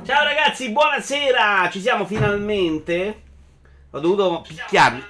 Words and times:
Ciao 0.00 0.24
ragazzi, 0.24 0.70
buonasera! 0.72 1.68
Ci 1.70 1.78
siamo 1.80 2.04
finalmente. 2.06 3.22
Ho 3.90 4.00
dovuto 4.00 4.40
picchiarmi. 4.48 5.00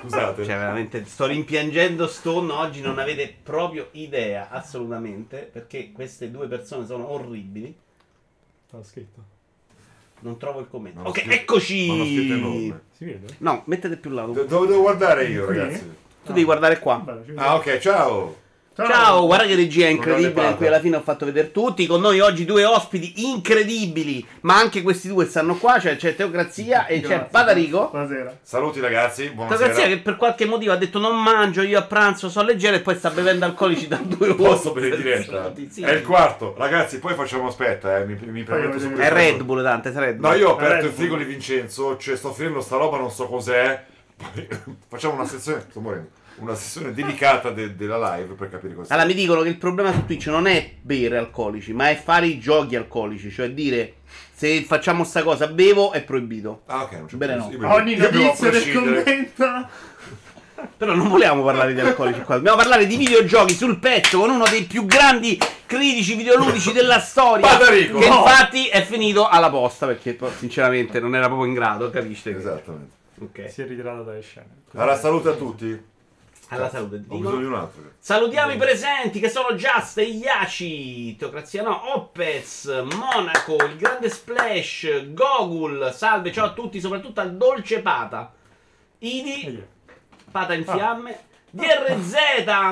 Scusate. 0.00 0.44
Cioè, 0.44 0.56
veramente 0.56 1.04
sto 1.04 1.26
rimpiangendo 1.26 2.06
Stone. 2.06 2.50
Oggi 2.52 2.80
non 2.80 2.98
avete 2.98 3.36
proprio 3.42 3.88
idea, 3.92 4.48
assolutamente. 4.50 5.38
Perché 5.52 5.92
queste 5.92 6.30
due 6.30 6.46
persone 6.46 6.86
sono 6.86 7.10
orribili. 7.10 7.76
L'ho 8.70 8.82
scritto. 8.82 9.20
Non 10.20 10.38
trovo 10.38 10.60
il 10.60 10.68
commento. 10.70 11.00
Ma 11.00 11.08
ok, 11.08 11.18
scritto- 11.18 11.34
eccoci. 11.34 11.88
ma 11.88 12.04
scritto 12.04 12.34
enorme. 12.34 12.80
Si 12.92 13.04
vede? 13.04 13.26
No, 13.38 13.62
mettete 13.66 13.96
più 13.98 14.08
là. 14.10 14.22
Do- 14.24 14.44
dove 14.44 14.66
devo 14.68 14.80
guardare 14.80 15.26
io, 15.26 15.44
ragazzi? 15.44 15.80
Tu 16.24 16.32
devi 16.32 16.44
guardare 16.44 16.78
qua. 16.78 17.04
Ci 17.26 17.32
Ah, 17.34 17.56
ok, 17.56 17.78
ciao. 17.78 18.44
Ciao, 18.76 19.24
guarda 19.24 19.46
che 19.46 19.54
regia 19.54 19.88
incredibile 19.88 20.48
in 20.48 20.56
cui 20.56 20.66
alla 20.66 20.80
fine 20.80 20.96
ho 20.96 21.00
fatto 21.00 21.24
vedere 21.24 21.50
tutti. 21.50 21.86
Con 21.86 22.02
noi 22.02 22.20
oggi 22.20 22.44
due 22.44 22.66
ospiti 22.66 23.24
incredibili, 23.24 24.24
ma 24.42 24.58
anche 24.58 24.82
questi 24.82 25.08
due 25.08 25.24
stanno 25.24 25.56
qua. 25.56 25.80
Cioè 25.80 25.96
c'è 25.96 26.14
Teocrazia 26.14 26.84
e 26.86 27.00
c'è 27.00 27.06
Grazie. 27.06 27.28
Padarico. 27.30 27.88
Buonasera. 27.90 28.36
Saluti 28.42 28.80
ragazzi, 28.80 29.30
buonasera. 29.30 29.64
Teocrazia 29.64 29.96
che 29.96 30.02
per 30.02 30.16
qualche 30.16 30.44
motivo 30.44 30.72
ha 30.72 30.76
detto 30.76 30.98
non 30.98 31.22
mangio, 31.22 31.62
io 31.62 31.78
a 31.78 31.84
pranzo 31.84 32.28
so 32.28 32.42
leggero 32.42 32.76
e 32.76 32.80
poi 32.80 32.96
sta 32.96 33.08
bevendo 33.08 33.46
alcolici 33.46 33.88
da 33.88 33.96
due 33.96 34.28
ore. 34.28 34.34
Posso 34.34 34.72
per 34.72 34.84
in 34.84 34.96
diretta? 34.96 35.54
Sì. 35.70 35.80
È 35.80 35.92
il 35.92 36.02
quarto. 36.02 36.54
Ragazzi, 36.58 36.98
poi 36.98 37.14
facciamo 37.14 37.48
aspetta, 37.48 37.96
eh, 37.96 38.04
mi, 38.04 38.18
mi 38.26 38.42
permetto 38.42 38.78
subito. 38.78 39.00
È 39.00 39.10
Red 39.10 39.42
Bull, 39.42 39.62
Dante, 39.62 39.88
è 39.88 39.92
Red 39.94 40.16
Bull. 40.16 40.30
No, 40.30 40.36
io 40.36 40.50
ho 40.50 40.52
aperto 40.52 40.84
il 40.84 40.92
frigo 40.92 41.16
di 41.16 41.24
Vincenzo, 41.24 41.96
cioè 41.96 42.14
sto 42.14 42.30
finendo 42.30 42.60
sta 42.60 42.76
roba, 42.76 42.98
non 42.98 43.10
so 43.10 43.26
cos'è. 43.26 43.84
Poi 44.16 44.46
facciamo 44.86 45.14
una 45.14 45.24
sessione, 45.24 45.64
sto 45.66 45.80
morendo. 45.80 46.24
Una 46.38 46.54
sessione 46.54 46.92
dedicata 46.92 47.50
de- 47.50 47.76
della 47.76 48.16
live 48.16 48.34
per 48.34 48.50
capire 48.50 48.74
cosa. 48.74 48.92
Allora 48.92 49.08
mi 49.08 49.14
dicono 49.14 49.40
che 49.42 49.48
il 49.48 49.56
problema 49.56 49.92
su 49.92 50.04
Twitch 50.04 50.26
non 50.26 50.46
è 50.46 50.70
bere 50.80 51.16
alcolici, 51.16 51.72
ma 51.72 51.88
è 51.88 51.96
fare 51.96 52.26
i 52.26 52.38
giochi 52.38 52.76
alcolici, 52.76 53.30
cioè 53.30 53.50
dire 53.50 53.94
se 54.34 54.62
facciamo 54.64 55.04
sta 55.04 55.22
cosa 55.22 55.46
bevo 55.46 55.92
è 55.92 56.02
proibito. 56.02 56.62
Ah, 56.66 56.82
ok, 56.82 56.92
non 56.92 57.06
c'è 57.06 57.16
Bene, 57.16 57.36
no. 57.36 57.50
Io 57.50 57.72
Ogni 57.72 57.94
bevo 57.94 58.18
a 58.18 58.22
notizia 58.22 58.50
del 58.50 58.60
prescindere. 58.62 59.02
commento. 59.02 59.68
Però 60.76 60.94
non 60.94 61.08
volevamo 61.08 61.42
parlare 61.42 61.74
di 61.74 61.80
alcolici 61.80 62.20
qua, 62.22 62.36
dobbiamo 62.36 62.56
parlare 62.56 62.86
di 62.86 62.96
videogiochi 62.96 63.54
sul 63.54 63.78
pezzo 63.78 64.20
con 64.20 64.30
uno 64.30 64.44
dei 64.48 64.64
più 64.64 64.86
grandi 64.86 65.38
critici 65.66 66.14
videoludici 66.14 66.72
della 66.72 66.98
storia. 66.98 67.46
Padarico, 67.46 67.98
che 67.98 68.08
no. 68.08 68.16
infatti 68.16 68.66
è 68.66 68.82
finito 68.82 69.26
alla 69.28 69.50
posta 69.50 69.86
perché 69.86 70.14
poi, 70.14 70.30
sinceramente 70.36 70.98
non 71.00 71.14
era 71.14 71.26
proprio 71.26 71.46
in 71.48 71.54
grado, 71.54 71.90
capisci? 71.90 72.30
Esattamente. 72.30 72.94
Ok. 73.20 73.50
Si 73.50 73.62
è 73.62 73.66
ritirato 73.66 74.02
dalle 74.02 74.20
scene. 74.20 74.46
Allora, 74.72 74.96
saluto 74.96 75.30
a 75.30 75.34
tutti. 75.34 75.94
Alla 76.48 76.68
salute. 76.68 77.02
Ho 77.08 77.18
bisogno 77.18 77.38
di 77.38 77.44
un 77.44 77.54
altro. 77.54 77.82
Salutiamo 77.98 78.52
i 78.52 78.56
presenti 78.56 79.18
che 79.18 79.28
sono 79.28 79.54
Just, 79.54 79.98
Iaci, 79.98 81.16
Teocrazia 81.16 81.62
no, 81.62 81.94
Opez, 81.94 82.84
Monaco, 82.94 83.56
il 83.64 83.76
grande 83.76 84.08
Splash, 84.08 85.12
Gogul, 85.12 85.92
salve, 85.92 86.30
ciao 86.30 86.46
a 86.46 86.52
tutti, 86.52 86.78
soprattutto 86.80 87.20
al 87.20 87.36
Dolce 87.36 87.80
Pata, 87.80 88.32
Idi. 88.98 89.64
Pata 90.30 90.54
in 90.54 90.64
fiamme, 90.64 91.25
DRZ, 91.50 92.14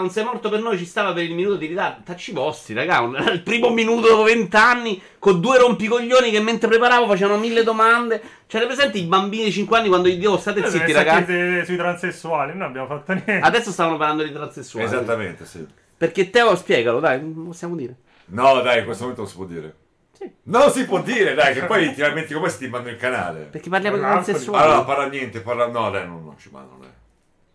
un 0.01 0.11
sei 0.11 0.25
morto 0.25 0.49
per 0.51 0.61
noi, 0.61 0.77
ci 0.77 0.85
stava 0.85 1.13
per 1.13 1.23
il 1.23 1.35
minuto 1.35 1.57
di 1.57 1.67
ritardo, 1.67 2.03
tacci 2.05 2.33
vostri, 2.33 2.75
raga, 2.75 3.01
un- 3.01 3.17
il 3.33 3.41
primo 3.43 3.71
minuto 3.71 4.09
dopo 4.09 4.25
vent'anni, 4.25 5.01
con 5.19 5.41
due 5.41 5.59
rompicoglioni 5.59 6.31
che 6.31 6.41
mentre 6.41 6.69
preparavo 6.69 7.07
facevano 7.07 7.39
mille 7.39 7.63
domande, 7.63 8.21
c'erano 8.47 8.73
presenti 8.75 8.99
i 9.01 9.07
bambini 9.07 9.45
di 9.45 9.53
5 9.53 9.79
anni 9.79 9.89
quando 9.89 10.09
gli 10.09 10.19
dico 10.19 10.37
state 10.37 10.63
Eh, 10.65 10.69
zitti 10.71 10.93
ragazzi, 10.93 11.65
sui 11.65 11.77
transessuali, 11.77 12.53
non 12.53 12.63
abbiamo 12.63 12.87
fatto 12.89 13.13
niente. 13.13 13.39
adesso 13.41 13.71
stavano 13.71 13.97
parlando 13.97 14.23
di 14.23 14.33
transessuali, 14.33 14.87
Esattamente, 14.87 15.47
sì. 15.47 15.67
perché 15.97 16.29
Teo, 16.29 16.55
spiegalo, 16.57 17.01
dai, 17.01 17.21
possiamo 17.21 17.77
dire. 17.77 17.95
No, 18.27 18.61
dai, 18.61 18.81
in 18.81 18.85
questo 18.85 19.03
momento 19.05 19.23
non 19.23 19.31
si 19.31 19.37
può 19.37 19.47
dire. 19.47 19.75
Sì. 20.13 20.31
Non 20.45 20.71
si 20.71 20.85
può 20.85 21.01
dire, 21.01 21.35
dai, 21.35 21.55
che 21.55 21.65
poi 21.65 21.93
ti 21.95 22.01
lamenti 22.01 22.35
come 22.35 22.49
se 22.49 22.59
ti 22.59 22.69
mando 22.69 22.89
il 22.89 22.97
canale. 22.97 23.49
Perché 23.51 23.69
parliamo 23.69 23.97
di 23.97 24.03
transessuali. 24.03 24.63
Allora, 24.63 24.83
parla 24.85 25.07
niente, 25.09 25.41
parla... 25.41 25.67
No, 25.67 25.91
dai, 25.91 26.07
non, 26.07 26.23
non 26.25 26.37
ci 26.39 26.49
mandano, 26.53 26.79
dai. 26.81 26.89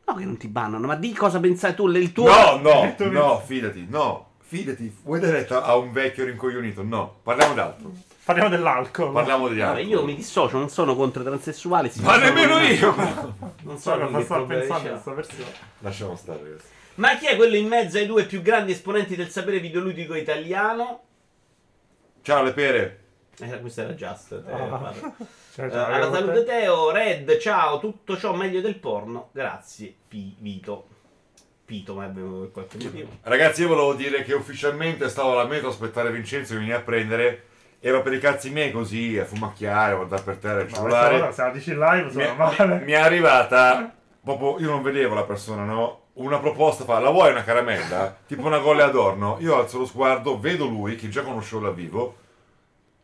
No, 0.10 0.16
che 0.16 0.26
non 0.26 0.38
ti 0.38 0.48
bannano, 0.48 0.88
ma 0.88 0.96
di 0.96 1.14
cosa 1.14 1.40
pensai 1.40 1.76
tu? 1.76 1.88
Il 1.90 2.12
tuo. 2.12 2.28
No, 2.28 2.58
no, 2.58 2.84
Il 2.86 2.96
tuo- 2.96 3.12
no, 3.12 3.40
fidati, 3.46 3.86
no. 3.88 4.26
Fidati, 4.40 4.92
vuoi 5.04 5.20
dare 5.20 5.34
retta 5.34 5.64
a 5.64 5.76
un 5.76 5.92
vecchio 5.92 6.26
rincoglionito? 6.26 6.82
No, 6.82 7.18
parliamo 7.22 7.54
d'altro. 7.54 7.92
Parliamo 8.24 8.50
dell'alcol. 8.50 9.12
Parliamo 9.12 9.48
di 9.48 9.58
Vabbè, 9.60 9.78
altro. 9.80 9.88
io 9.88 10.04
mi 10.04 10.16
dissocio, 10.16 10.58
non 10.58 10.70
sono 10.70 10.96
contro 10.96 11.22
i 11.22 11.26
transessuali. 11.26 11.92
Ma 12.02 12.18
nemmeno 12.18 12.58
io! 12.60 12.96
Non 13.64 13.78
so 13.78 13.96
cosa 13.98 14.22
sta 14.24 14.42
pensando 14.42 14.90
questa 14.90 15.12
persona. 15.12 15.46
Lasciamo 15.80 16.16
stare, 16.16 16.40
ragazzi. 16.42 16.66
Ma 16.96 17.16
chi 17.18 17.28
è 17.28 17.36
quello 17.36 17.56
in 17.56 17.68
mezzo 17.68 17.98
ai 18.00 18.08
due 18.08 18.26
più 18.26 18.42
grandi 18.42 18.72
esponenti 18.72 19.16
del 19.16 19.30
sapere 19.30 19.60
videoludico 19.60 20.16
italiano? 20.16 21.02
Ciao, 22.24 22.44
le 22.44 22.54
pere. 22.54 22.99
Eh, 23.42 23.60
questo 23.62 23.82
era 23.82 23.94
Just. 23.94 24.32
eh. 24.34 24.38
Cioè, 25.56 25.66
Eh, 25.66 25.72
cioè, 25.72 25.80
alla 25.94 26.12
salute 26.12 26.44
te- 26.44 26.46
Teo, 26.46 26.92
Red, 26.92 27.38
ciao, 27.40 27.80
tutto 27.80 28.18
ciò 28.18 28.34
meglio 28.34 28.62
del 28.62 28.76
porno. 28.78 29.30
Grazie, 29.34 29.94
P- 30.08 30.36
Vito. 30.38 30.88
Pito, 31.66 31.96
ma 31.96 32.06
è 32.06 32.10
venuto 32.10 32.40
per 32.42 32.52
qualche 32.52 32.78
motivo. 32.84 33.10
Ragazzi, 33.24 33.62
io 33.62 33.68
volevo 33.68 33.94
dire 33.94 34.24
che 34.24 34.34
ufficialmente 34.34 35.10
stavo 35.10 35.34
alla 35.34 35.46
metro 35.48 35.68
a 35.68 35.72
aspettare 35.72 36.12
Vincenzo 36.12 36.54
che 36.54 36.60
veniva 36.60 36.78
a 36.78 36.82
prendere. 36.82 37.44
Ero 37.82 38.02
per 38.02 38.14
i 38.14 38.20
cazzi 38.20 38.50
miei 38.52 38.72
così, 38.72 39.18
a 39.18 39.26
fumacchiare, 39.26 39.94
a 39.94 39.96
guardare 39.96 40.22
per 40.22 40.38
terra 40.38 40.62
il 40.62 40.70
Ma 40.70 40.76
cellulare. 40.76 41.20
cosa, 41.20 41.32
se 41.32 41.42
la 41.44 41.50
dici 41.50 41.72
in 41.72 41.80
live 41.80 42.04
mi, 42.06 42.12
sono 42.12 42.26
mi- 42.32 42.36
male. 42.38 42.80
mi 42.86 42.92
è 42.92 42.98
arrivata 42.98 43.94
proprio 44.22 44.60
io 44.60 44.70
non 44.70 44.82
vedevo 44.82 45.16
la 45.16 45.24
persona 45.24 45.64
no 45.64 46.08
una 46.16 46.40
proposta 46.40 46.84
fa 46.84 47.00
la 47.00 47.10
vuoi 47.10 47.32
una 47.32 47.44
caramella 47.46 48.16
tipo 48.28 48.46
una 48.46 48.58
golle 48.60 48.84
adorno 48.84 49.38
io 49.40 49.58
alzo 49.58 49.78
lo 49.80 49.86
sguardo 49.86 50.38
vedo 50.38 50.66
lui 50.66 50.98
che 50.98 51.08
già 51.08 51.22
conoscevo 51.22 51.62
dal 51.64 51.74
vivo 51.74 52.18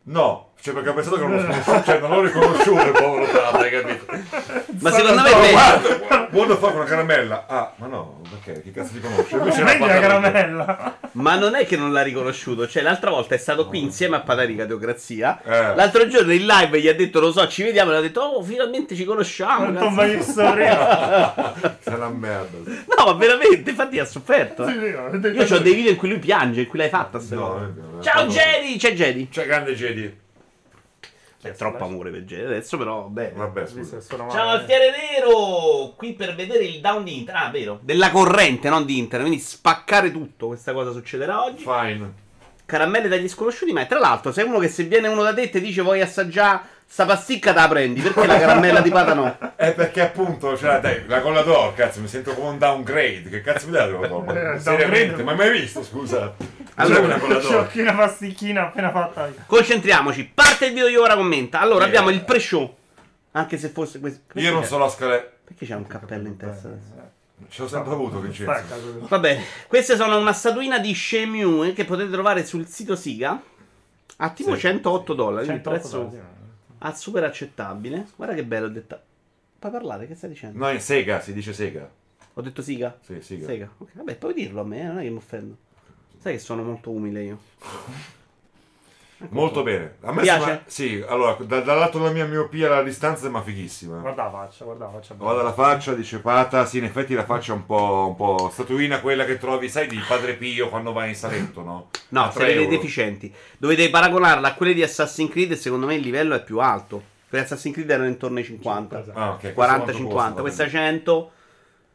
no 0.06 0.46
cioè 0.66 0.74
perché 0.74 0.90
ho 0.90 0.94
pensato 0.96 1.16
che 1.18 1.22
non 1.28 1.36
lo 1.36 1.84
cioè 1.84 2.00
non 2.00 2.10
l'ho 2.10 2.22
riconosciuto 2.24 2.82
il 2.86 2.92
povero 2.92 3.26
frate 3.26 3.64
hai 3.66 3.70
capito 3.70 4.06
Ma 4.80 4.90
Sono 4.90 4.96
secondo 4.96 5.22
me 5.22 5.30
è 5.30 5.40
peggio. 5.40 5.52
guarda 5.52 6.28
vuole 6.32 6.56
fare 6.56 6.76
una 6.76 6.84
caramella 6.86 7.46
ah 7.48 7.74
ma 7.76 7.86
no 7.86 8.22
perché 8.32 8.64
chi 8.64 8.72
cazzo 8.72 8.94
ti 8.94 9.00
conosce 9.00 9.36
invece 9.36 9.62
Prendi 9.64 9.86
la 9.86 10.00
caramella. 10.00 10.98
Ma 11.12 11.36
non 11.36 11.54
è 11.56 11.66
che 11.68 11.78
non 11.78 11.94
l'ha 11.94 12.02
riconosciuto, 12.02 12.68
cioè 12.68 12.82
l'altra 12.84 13.10
volta 13.10 13.36
è 13.36 13.38
stato 13.38 13.68
qui 13.68 13.80
insieme 13.80 14.18
a 14.18 14.20
Patarica 14.22 14.66
Teocrazia. 14.66 15.42
Eh. 15.44 15.76
L'altro 15.76 16.08
giorno 16.08 16.34
in 16.34 16.46
live 16.46 16.82
gli 16.82 16.90
ha 16.90 16.94
detto, 16.94 17.22
lo 17.22 17.32
so, 17.32 17.48
ci 17.48 17.64
vediamo, 17.64 17.94
e 17.94 17.96
ha 17.96 18.02
detto, 18.02 18.20
oh, 18.20 18.44
finalmente 18.44 18.96
ci 18.96 19.06
conosciamo. 19.06 19.66
Non 19.66 19.74
cazzo." 19.76 19.86
t'ho 19.86 19.90
mai 19.92 20.16
visto 20.18 20.52
prima. 20.52 21.54
sei 21.80 21.94
una 21.94 22.10
merda. 22.10 22.58
No, 22.98 23.06
ma 23.06 23.14
veramente, 23.14 23.70
infatti 23.70 23.98
ha 24.00 24.06
sofferto. 24.06 24.68
Eh. 24.68 24.94
ho 24.96 25.16
Io 25.30 25.56
ho 25.56 25.60
dei 25.60 25.74
video 25.74 25.92
in 25.92 25.98
cui 25.98 26.10
lui 26.10 26.20
piange, 26.20 26.62
in 26.62 26.68
cui 26.68 26.80
l'hai 26.80 26.90
fatta 26.90 27.20
sta 27.22 27.36
No, 27.36 27.48
cosa. 27.50 27.64
è 27.64 27.68
vero, 27.70 28.00
è 28.00 28.04
Ciao. 28.04 28.26
Jedi, 28.28 28.78
c'è 28.78 28.94
Jedi. 28.94 29.30
c'è 29.30 29.46
grande 29.46 29.74
Jedi 29.74 30.24
C'è 31.46 31.56
troppo 31.56 31.84
amore 31.84 32.10
per 32.10 32.22
Jedi 32.24 32.46
adesso, 32.46 32.78
però 32.78 33.04
vabbè. 33.04 33.34
vabbè 33.36 33.68
scusa 33.68 34.02
Ciao. 34.02 34.50
Alfiere 34.50 34.92
Nero, 34.92 35.94
qui 35.96 36.14
per 36.14 36.34
vedere 36.34 36.64
il 36.64 36.82
down 36.82 37.04
di 37.04 37.20
internet. 37.20 37.46
Ah, 37.46 37.50
vero. 37.52 37.80
Della 37.82 38.10
corrente, 38.10 38.70
non 38.70 38.86
di 38.86 38.98
internet. 38.98 39.28
Quindi 39.28 39.44
spaccare 39.44 40.12
tutto. 40.12 40.48
Questa 40.48 40.74
cosa 40.74 40.92
succederà 40.92 41.44
oggi. 41.44 41.64
fine 41.64 42.24
Caramelle 42.66 43.08
dagli 43.08 43.30
sconosciuti, 43.30 43.72
ma 43.72 43.86
tra 43.86 44.00
l'altro, 44.00 44.32
sei 44.32 44.46
uno 44.46 44.58
che 44.58 44.70
se 44.70 44.86
viene 44.86 45.08
uno 45.08 45.22
da 45.22 45.36
te 45.36 45.44
e 45.44 45.50
ti 45.52 45.62
dice 45.62 45.84
vuoi 45.84 46.02
assaggiare 46.02 46.74
sta 46.88 47.06
pasticca, 47.06 47.54
te 47.54 47.60
la 47.60 47.68
prendi. 47.68 48.02
Perché 48.02 48.26
la 48.26 48.40
caramella 48.40 48.82
di 48.82 48.90
pata 48.90 49.14
no? 49.14 49.38
È 49.56 49.72
perché 49.74 50.02
appunto, 50.02 50.58
cioè, 50.58 50.80
dai, 50.80 51.06
la 51.08 51.22
colla 51.22 51.42
d'oro, 51.42 51.74
cazzo, 51.74 52.02
mi 52.02 52.08
sento 52.08 52.34
come 52.34 52.50
un 52.50 52.58
downgrade. 52.58 53.30
Che 53.30 53.42
cazzo 53.42 53.68
mi 53.68 53.74
dai 53.74 53.92
la 53.92 53.98
colla 53.98 54.08
d'oro? 54.08 54.54
Eh, 54.54 54.58
Seriamente, 54.60 55.24
ma 55.24 55.32
hai 55.32 55.38
mai 55.38 55.52
visto, 55.52 55.84
scusa? 55.84 56.34
Allora, 56.76 57.02
una 57.02 57.18
colla 57.20 57.34
d'oro. 57.40 57.48
Sciocchina 57.48 57.94
pasticchina 57.94 58.68
appena 58.68 58.92
fatta. 58.92 59.32
Concentriamoci. 59.46 60.30
Parte 60.34 60.66
il 60.68 60.74
video 60.74 60.88
di 60.88 60.96
ora 60.96 61.16
commenta. 61.16 61.60
Allora, 61.60 61.86
Yeah. 61.86 61.88
abbiamo 61.88 62.10
il 62.10 62.24
pre-show. 62.24 62.76
Anche 63.32 63.58
se 63.58 63.70
fosse 63.70 64.00
questo. 64.00 64.38
Io 64.40 64.52
non 64.52 64.64
so 64.64 64.78
la 64.78 64.90
scala. 64.90 65.18
Perché 65.46 65.66
c'è 65.66 65.76
un 65.76 65.88
cappello 65.88 66.28
in 66.28 66.38
testa 66.38 66.68
adesso? 66.70 67.14
Ce 67.50 67.62
l'ho 67.62 67.68
sempre 67.68 67.92
avuto, 67.94 68.20
Vincenzo. 68.20 69.06
Va 69.08 69.20
bene, 69.20 69.44
queste 69.68 69.96
sono 69.96 70.18
una 70.18 70.32
statuina 70.34 70.80
di 70.80 70.94
Shemue 70.96 71.74
che 71.74 71.84
potete 71.86 72.10
trovare 72.10 72.46
sul 72.46 72.66
sito 72.66 72.96
Siga 72.96 73.40
a 74.18 74.30
tipo 74.30 74.54
Sì, 74.56 74.62
108 74.62 75.14
dollari, 75.14 75.48
un 75.50 75.56
108 75.56 75.70
prezzo 75.70 75.98
dollari, 75.98 76.20
a 76.80 76.94
super 76.96 77.24
accettabile. 77.26 78.08
Guarda 78.16 78.34
che 78.36 78.44
bello, 78.46 78.68
ho 78.68 78.70
detto. 78.70 79.00
Puoi 79.60 79.72
parlare, 79.72 80.08
che 80.08 80.16
stai 80.16 80.30
dicendo? 80.30 80.58
No, 80.58 80.70
in 80.72 80.80
Sega, 80.80 81.20
si 81.20 81.34
dice 81.34 81.52
Sega. 81.54 81.90
Ho 82.34 82.42
detto 82.42 82.62
Siga? 82.62 82.98
Sì, 83.02 83.20
Sega. 83.22 83.46
Sega. 83.46 83.70
Ok, 83.78 83.90
vabbè, 83.94 84.16
puoi 84.16 84.34
dirlo 84.34 84.62
a 84.62 84.66
me, 84.66 84.80
eh, 84.82 84.84
non 84.86 85.00
è 85.00 85.04
che 85.04 85.10
mi 85.10 85.18
offendo. 85.18 85.58
Sai 86.26 86.34
che 86.34 86.40
sono 86.40 86.64
molto 86.64 86.90
umile 86.90 87.22
io. 87.22 87.38
Molto 89.30 89.62
bene. 89.62 89.98
A 90.02 90.12
me 90.12 90.24
Piace? 90.24 90.40
sembra- 90.44 90.64
Sì, 90.66 91.06
allora, 91.08 91.38
da- 91.42 91.60
dall'alto 91.62 92.00
della 92.00 92.10
mia 92.10 92.26
miopia 92.26 92.68
la 92.68 92.82
distanza 92.82 93.22
sembra 93.22 93.44
fighissima. 93.44 94.00
Guarda 94.00 94.24
la 94.24 94.32
faccia, 94.32 94.64
guarda 94.66 94.86
la 94.86 94.92
faccia. 94.92 95.14
Guarda 95.14 95.44
la 95.44 95.54
faccia, 95.54 95.94
dice 95.94 96.18
Pata, 96.22 96.66
sì, 96.66 96.80
in 96.80 96.86
effetti 96.86 97.14
la 97.14 97.26
faccia 97.26 97.54
è 97.54 97.56
un 97.56 97.68
po', 97.68 98.08
un 98.10 98.16
po' 98.16 98.50
statuina 98.52 99.02
quella 99.02 99.24
che 99.24 99.38
trovi, 99.38 99.70
sai, 99.70 99.86
di 99.86 100.00
Padre 100.08 100.34
Pio 100.34 100.68
quando 100.70 100.94
vai 100.94 101.10
in 101.10 101.16
Salento, 101.16 101.62
no? 101.62 101.90
No, 102.10 102.24
A 102.24 102.48
euro. 102.48 102.70
deficienti. 102.72 103.32
Dovete 103.60 103.88
paragonarla 103.92 104.48
a 104.48 104.54
quelle 104.56 104.74
di 104.74 104.82
Assassin's 104.82 105.30
Creed 105.30 105.52
e 105.52 105.56
secondo 105.58 105.86
me 105.86 105.94
il 105.94 106.02
livello 106.02 106.34
è 106.34 106.44
più 106.44 106.58
alto. 106.60 107.04
Quelle 107.30 107.44
di 107.46 107.52
Assassin's 107.52 107.76
Creed 107.76 107.92
erano 107.92 108.08
intorno 108.08 108.40
ai 108.40 108.46
50. 108.46 109.00
Esatto. 109.00 109.20
Ah, 109.20 109.30
ok. 109.34 109.54
40-50. 109.54 110.42
Questa 110.42 110.68
100. 110.68 111.32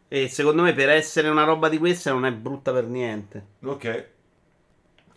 E 0.06 0.28
secondo 0.28 0.62
me 0.62 0.72
per 0.72 0.88
essere 0.88 1.28
una 1.28 1.42
roba 1.42 1.68
di 1.68 1.78
questa 1.78 2.12
non 2.12 2.24
è 2.26 2.30
brutta 2.32 2.72
per 2.72 2.84
niente. 2.84 3.44
Ok. 3.64 4.08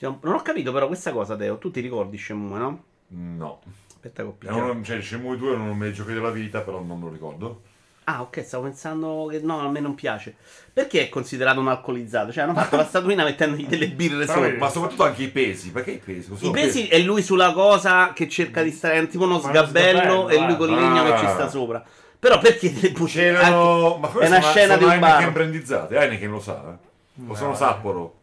Stiamo- 0.04 0.20
Non 0.24 0.34
ho 0.34 0.42
capito 0.42 0.74
però 0.74 0.88
questa 0.88 1.14
cosa, 1.14 1.38
Teo. 1.38 1.58
Tu 1.58 1.72
ti 1.72 1.80
ricordi 1.80 2.18
Shenmue, 2.18 2.60
no? 2.60 2.84
No. 3.08 3.62
Aspetta 3.88 4.24
che 4.24 4.28
ho 4.28 4.36
È 4.38 4.52
uno, 4.52 4.84
cioè, 4.84 5.02
Shenmue 5.02 5.38
2 5.38 5.56
non 5.56 5.78
me 5.78 5.88
li 5.88 5.94
giochi 5.94 6.12
della 6.12 6.30
vita, 6.30 6.60
però 6.60 6.82
non 6.84 7.00
me 7.00 7.06
lo 7.06 7.12
ricordo. 7.12 7.62
Ah, 8.06 8.22
ok, 8.22 8.44
stavo 8.44 8.64
pensando 8.64 9.28
che 9.32 9.40
no, 9.40 9.62
a 9.62 9.70
me 9.70 9.80
non 9.80 9.96
piace. 9.96 10.36
Perché 10.74 11.04
è 11.04 11.08
considerato 11.10 11.62
un 11.62 11.70
alcolizzato? 11.70 12.34
Cioè, 12.34 12.44
hanno 12.44 12.54
fatto 12.54 12.76
la 12.76 12.84
statuina 12.84 13.24
mettendogli 13.24 13.66
delle 13.66 13.88
birre 13.92 14.28
sopra. 14.28 14.54
Ma 14.58 14.68
soprattutto 14.68 15.06
anche 15.06 15.24
i 15.24 15.30
pesi. 15.30 15.72
Perché 15.72 15.92
i 15.92 16.00
pesi? 16.00 16.34
I 16.34 16.36
Sono 16.36 16.52
pesi 16.52 16.88
è 16.90 17.00
lui 17.00 17.22
sulla 17.22 17.54
cosa 17.54 18.12
che 18.12 18.28
cerca 18.28 18.62
di 18.62 18.72
stare, 18.72 18.98
è 18.98 19.08
tipo 19.08 19.24
uno 19.24 19.40
sgabello 19.40 20.28
e 20.28 20.38
lui 20.38 20.58
col 20.58 20.74
ah. 20.74 20.82
legno 20.82 21.04
che 21.06 21.18
ci 21.20 21.28
sta 21.30 21.48
sopra. 21.48 21.82
Però 22.20 22.40
perché 22.40 22.74
delle 22.74 22.92
bucce? 22.92 23.20
C'erano. 23.20 24.00
Ma 24.02 24.10
è 24.10 24.12
queste 24.12 24.34
una 24.34 24.42
sono, 24.42 24.54
scena 24.54 24.76
di 24.76 24.84
sono 24.84 24.96
un 24.96 25.02
Heineken 25.02 25.24
bar. 25.24 25.32
brandizzate. 25.32 25.96
Heineken 25.96 26.30
lo 26.30 26.40
sa. 26.42 26.62
eh? 26.62 27.22
O 27.22 27.28
No. 27.28 27.36
sono 27.36 27.56
Sapporo. 27.56 28.16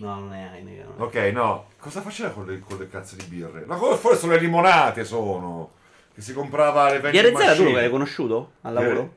No, 0.00 0.14
non 0.20 0.32
è 0.32 0.50
Heineken. 0.54 0.86
Ok, 0.96 1.14
no. 1.32 1.66
Cosa 1.78 2.00
faceva 2.00 2.30
con 2.30 2.46
le, 2.46 2.58
con 2.60 2.78
le 2.78 2.88
cazzo 2.88 3.16
di 3.16 3.24
birre? 3.24 3.64
Ma 3.66 3.76
cosa- 3.76 3.96
forse 3.96 4.18
sono 4.20 4.32
le 4.32 4.40
limonate 4.40 5.04
sono. 5.04 5.72
Che 6.14 6.22
si 6.22 6.32
comprava 6.32 6.82
alle 6.84 6.98
vendite 7.00 7.24
Ieri 7.30 7.56
tu 7.56 7.70
lo 7.70 7.78
hai 7.78 7.90
conosciuto 7.90 8.52
al 8.62 8.72
lavoro? 8.72 9.14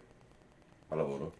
Al 0.89 0.97
lavoro. 0.97 1.31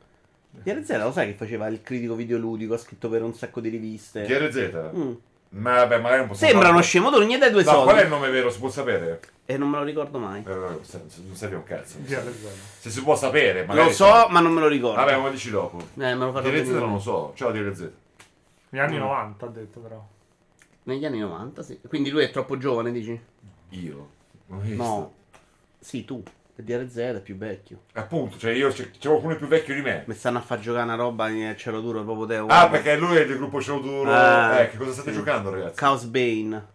Ieri 0.64 0.84
lo 0.88 1.12
sai 1.12 1.28
che 1.28 1.34
faceva 1.34 1.68
il 1.68 1.82
critico 1.82 2.16
videoludico, 2.16 2.74
ha 2.74 2.78
scritto 2.78 3.10
per 3.10 3.22
un 3.22 3.34
sacco 3.34 3.60
di 3.60 3.70
riviste. 3.70 4.24
GRZ? 4.24 4.92
Mm. 4.96 5.12
Ma 5.56 5.76
vabbè, 5.76 6.00
magari 6.00 6.20
non 6.22 6.28
posso 6.30 6.40
Sembra 6.40 6.70
uno 6.70 6.78
farlo. 6.78 6.82
scemo, 6.82 7.12
tu 7.12 7.20
non 7.20 7.28
gli 7.28 7.38
dai 7.38 7.52
due 7.52 7.64
No, 7.64 7.70
soldi. 7.70 7.84
qual 7.86 7.98
è 7.98 8.04
il 8.04 8.10
nome 8.10 8.30
vero? 8.30 8.50
Si 8.50 8.58
può 8.60 8.70
sapere? 8.70 9.20
E 9.46 9.58
non 9.58 9.70
me 9.70 9.78
lo 9.78 9.84
ricordo 9.84 10.18
mai. 10.18 10.42
Eh, 10.48 10.52
non 10.54 10.80
serve 11.34 11.56
un 11.58 11.64
cazzo. 11.64 11.98
Se 12.80 12.90
si 12.90 13.04
può 13.04 13.16
sapere, 13.16 13.64
magari. 13.66 13.88
Lo 13.90 13.94
so, 13.94 14.28
ma 14.30 14.40
non 14.40 14.52
me 14.52 14.62
lo 14.62 14.68
ricordo. 14.68 14.96
Vabbè, 14.96 15.18
ma 15.18 15.30
dici 15.30 15.52
dopo. 15.52 15.78
Eh, 15.80 15.84
me 15.96 16.16
lo 16.16 16.32
farò 16.32 16.50
vedere. 16.50 16.80
non 16.80 16.94
lo 16.94 17.00
so. 17.00 17.34
Ciao 17.36 17.52
DRZ. 17.52 17.90
Negli 18.74 18.82
anni 18.82 18.98
90 18.98 19.46
ha 19.46 19.50
detto 19.50 19.80
però. 19.80 20.04
Negli 20.86 21.06
anni 21.06 21.20
90, 21.20 21.62
sì. 21.62 21.80
Quindi 21.88 22.10
lui 22.10 22.24
è 22.24 22.32
troppo 22.32 22.58
giovane, 22.58 22.92
dici? 22.92 23.20
Io. 23.70 24.10
No. 24.48 25.14
Sì, 25.78 26.04
tu. 26.06 26.24
DRZ 26.56 26.96
è 26.98 27.22
più 27.22 27.38
vecchio. 27.38 27.82
Appunto, 27.94 28.38
cioè 28.38 28.52
io 28.52 28.70
c'è, 28.70 28.90
c'è 28.90 29.10
qualcuno 29.10 29.36
più 29.36 29.46
vecchio 29.46 29.76
di 29.76 29.82
me. 29.82 30.04
Mi 30.08 30.16
stanno 30.16 30.40
a 30.40 30.42
far 30.42 30.60
giocare 30.60 30.86
una 30.86 30.96
roba 30.96 31.30
in 31.30 31.54
cielo 31.56 31.82
duro 31.82 32.04
proprio 32.04 32.26
te. 32.26 32.52
Ah, 32.52 32.68
perché 32.68 32.98
lui 32.98 33.18
è 33.18 33.28
del 33.28 33.38
gruppo 33.38 33.62
Cielo 33.62 33.80
Duro. 33.80 34.12
Ah, 34.12 34.62
eh, 34.62 34.70
che 34.72 34.78
cosa 34.78 34.92
state 34.92 35.12
sì. 35.12 35.18
giocando, 35.18 35.52
ragazzi? 35.52 35.76
Chaos 35.76 36.06
Bane. 36.06 36.66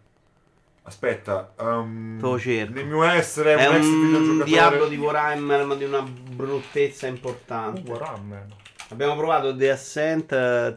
Aspetta. 0.83 1.53
Um, 1.59 2.17
Te 2.17 2.25
lo 2.25 2.39
cerco. 2.39 2.73
Nel 2.73 2.85
mio 2.85 3.03
essere 3.03 3.55
È 3.55 3.67
un 3.67 3.75
ex 3.75 3.85
un 3.85 4.01
videogiocatore. 4.05 4.45
diavolo 4.45 4.87
di 4.87 4.95
Warhammer, 4.95 5.65
ma 5.65 5.75
di 5.75 5.83
una 5.83 6.01
bruttezza 6.01 7.07
importante. 7.07 7.97
Rammen. 7.97 8.47
Abbiamo 8.89 9.17
provato 9.17 9.53
The 9.55 9.71
Ascent, 9.71 10.31
eh, 10.31 10.73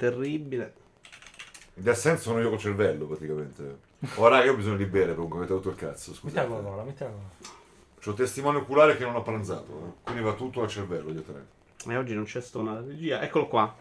terribile. 1.73 1.83
Di 1.83 1.89
assenso 1.89 2.23
sono 2.23 2.41
io 2.41 2.49
col 2.49 2.59
cervello, 2.59 3.07
praticamente. 3.07 3.79
Oh, 4.17 4.29
raga, 4.29 4.45
io 4.45 4.53
ho 4.53 4.57
bisogno 4.57 4.77
di 4.77 4.85
bere, 4.85 5.15
comunque 5.15 5.39
avete 5.39 5.53
rotto 5.53 5.71
il 5.71 5.77
cazzo, 5.77 6.11
Metti 6.23 6.35
la 6.35 6.43
scusate. 6.43 6.49
Coca-Cola, 6.49 6.83
metti 6.83 7.03
la 7.03 7.11
Coca-Cola. 7.11 7.61
C'ho 8.03 8.15
testimone 8.15 8.59
oculare 8.59 8.97
che 8.97 9.05
non 9.05 9.15
ha 9.15 9.21
pranzato, 9.21 9.73
eh. 9.73 10.03
quindi 10.03 10.23
va 10.23 10.33
tutto 10.33 10.63
al 10.63 10.69
cervello 10.69 11.11
direttamente. 11.11 11.61
E 11.87 11.97
oggi 11.97 12.15
non 12.15 12.25
c'è 12.25 12.41
stona 12.41 12.73
la 12.73 12.81
regia. 12.81 13.21
Eccolo 13.23 13.47
qua. 13.47 13.75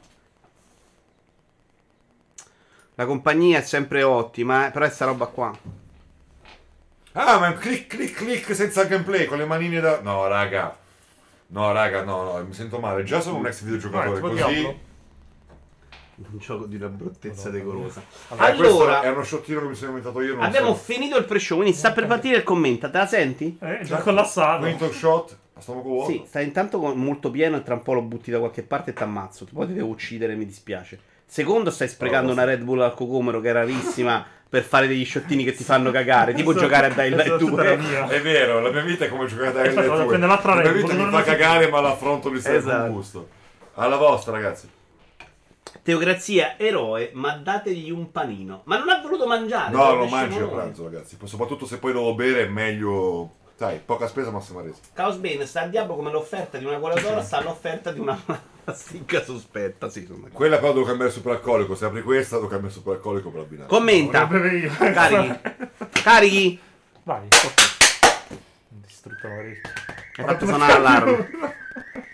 La 2.95 3.05
compagnia 3.05 3.57
è 3.57 3.61
sempre 3.63 4.03
ottima, 4.03 4.67
eh, 4.67 4.71
però 4.71 4.85
è 4.85 4.89
sta 4.89 5.05
roba 5.05 5.25
qua. 5.25 5.57
Ah, 7.13 7.39
ma 7.39 7.53
clic 7.53 7.87
clic 7.87 8.13
clic 8.13 8.55
senza 8.55 8.83
gameplay, 8.83 9.25
con 9.25 9.37
le 9.39 9.45
manine 9.45 9.79
da... 9.79 10.01
No, 10.01 10.27
raga. 10.27 10.77
No, 11.47 11.71
raga, 11.71 12.03
no, 12.03 12.23
no, 12.23 12.45
mi 12.45 12.53
sento 12.53 12.79
male. 12.79 13.03
Già 13.03 13.21
sono 13.21 13.37
un 13.37 13.47
ex 13.47 13.63
videogiocatore, 13.63 14.19
così... 14.19 14.35
Diablo. 14.35 14.79
Un 16.31 16.37
gioco 16.39 16.65
di 16.65 16.75
una 16.75 16.87
bruttezza 16.87 17.49
Madonna. 17.49 17.63
decorosa. 17.63 17.99
Eh, 18.01 18.35
questo 18.35 18.63
Allora, 18.63 19.01
è 19.01 19.09
uno 19.09 19.23
shottino 19.23 19.59
che 19.61 19.67
mi 19.67 19.75
sono 19.75 19.89
inventato 19.89 20.21
io, 20.21 20.35
non 20.35 20.43
abbiamo 20.43 20.73
so. 20.75 20.81
finito 20.81 21.17
il 21.17 21.25
pre-show, 21.25 21.57
quindi 21.59 21.75
sta 21.77 21.91
per 21.91 22.05
partire 22.07 22.37
il 22.37 22.43
commenta. 22.43 22.89
Te 22.89 22.97
la 22.99 23.05
senti? 23.07 23.57
Eh, 23.61 23.79
è 23.79 23.83
già 23.83 23.97
collassato. 23.97 24.61
Quinto 24.61 24.91
shot. 24.91 25.37
Sì, 26.07 26.23
sta 26.25 26.39
intanto 26.41 26.79
molto 26.95 27.29
pieno 27.29 27.57
e 27.57 27.63
tra 27.63 27.75
un 27.75 27.83
po' 27.83 27.93
lo 27.93 28.01
butti 28.01 28.31
da 28.31 28.39
qualche 28.39 28.63
parte 28.63 28.91
e 28.91 28.93
ti 28.93 29.03
ammazzo. 29.03 29.45
Poi 29.53 29.67
ti 29.67 29.73
devo 29.73 29.89
uccidere, 29.89 30.33
mi 30.35 30.45
dispiace. 30.45 30.99
Secondo, 31.25 31.69
stai 31.69 31.87
sprecando 31.87 32.31
una 32.31 32.43
Red 32.45 32.63
Bull 32.63 32.81
al 32.81 32.93
cocomero 32.95 33.39
che 33.41 33.49
è 33.49 33.53
rarissima 33.53 34.25
per 34.49 34.63
fare 34.63 34.87
degli 34.87 35.05
sciottini 35.05 35.43
che 35.43 35.53
ti 35.53 35.63
fanno 35.63 35.91
cagare. 35.91 36.33
Tipo 36.33 36.49
Esatto, 36.49 36.65
giocare 36.65 36.87
a 36.87 36.89
Dying 36.89 37.13
Light 37.15 37.27
esatto, 37.27 37.45
tutta 37.45 37.63
la 37.63 37.75
2. 37.75 37.87
mia. 37.87 38.07
È 38.07 38.21
vero, 38.21 38.59
la 38.59 38.71
mia 38.71 38.81
vita 38.81 39.05
è 39.05 39.09
come 39.09 39.27
giocare 39.27 39.47
a 39.49 39.51
Dying 39.51 39.75
Light 39.77 39.95
2. 39.95 40.05
prendere 40.07 40.31
l'altra 40.31 40.55
La 40.55 40.61
mia 40.61 40.71
Red 40.71 40.81
vita 40.81 40.87
Bull, 40.93 40.97
mi 41.05 41.11
non 41.11 41.11
fa 41.21 41.23
cagare, 41.23 41.69
ma 41.69 41.79
l'affronto 41.81 42.29
di 42.29 42.39
sempre 42.41 42.57
Esatto. 42.59 42.81
con 42.83 42.91
gusto. 42.91 43.27
Alla 43.75 43.97
vostra, 43.97 44.31
ragazzi. 44.33 44.67
Teocrazia, 45.83 46.57
eroe, 46.59 47.11
ma 47.13 47.35
dategli 47.37 47.89
un 47.89 48.11
panino. 48.11 48.61
Ma 48.65 48.77
non 48.77 48.89
ha 48.89 49.01
voluto 49.01 49.25
mangiare. 49.25 49.71
No, 49.71 49.79
cioè, 49.79 49.95
non 49.95 50.03
esce 50.03 50.15
mangi 50.15 50.37
a 50.37 50.45
pranzo, 50.45 50.83
ragazzi. 50.83 51.15
Poi 51.15 51.27
Soprattutto 51.27 51.65
se 51.65 51.77
poi 51.79 51.93
devo 51.93 52.13
bere 52.13 52.43
è 52.43 52.47
meglio... 52.47 53.35
Sai, 53.55 53.79
poca 53.83 54.07
spesa, 54.07 54.31
massima 54.31 54.61
resa. 54.61 54.79
Chaos 54.93 55.17
Bane 55.17 55.45
sta 55.45 55.61
a 55.61 55.67
diavolo 55.67 55.95
come 55.95 56.11
l'offerta 56.11 56.57
di 56.57 56.65
una 56.65 56.79
cola 56.79 56.99
d'oro, 56.99 57.21
sta 57.21 57.37
all'offerta 57.37 57.91
di 57.91 57.99
una 57.99 58.19
pasticca 58.63 59.23
sospetta. 59.23 59.87
Sì, 59.87 60.03
sono 60.03 60.17
d'accordo. 60.17 60.37
Quella 60.37 60.57
però 60.57 60.73
devo 60.73 60.85
cambiare 60.85 61.11
superalcolico. 61.11 61.75
Se 61.75 61.85
apri 61.85 62.01
questa, 62.01 62.37
devo 62.37 62.47
cambiare 62.47 62.73
superalcolico 62.73 63.29
per 63.29 63.41
abbinare. 63.41 63.69
Commenta. 63.69 64.27
Carichi. 64.27 65.39
Carichi. 66.01 66.59
Vai. 67.03 67.27
Ho 67.29 67.51
distrutto 68.83 69.27
l'orecchio. 69.27 69.71
Hai 70.15 70.25
fatto 70.25 70.45
suonare 70.45 70.73
l'allarme. 70.73 71.29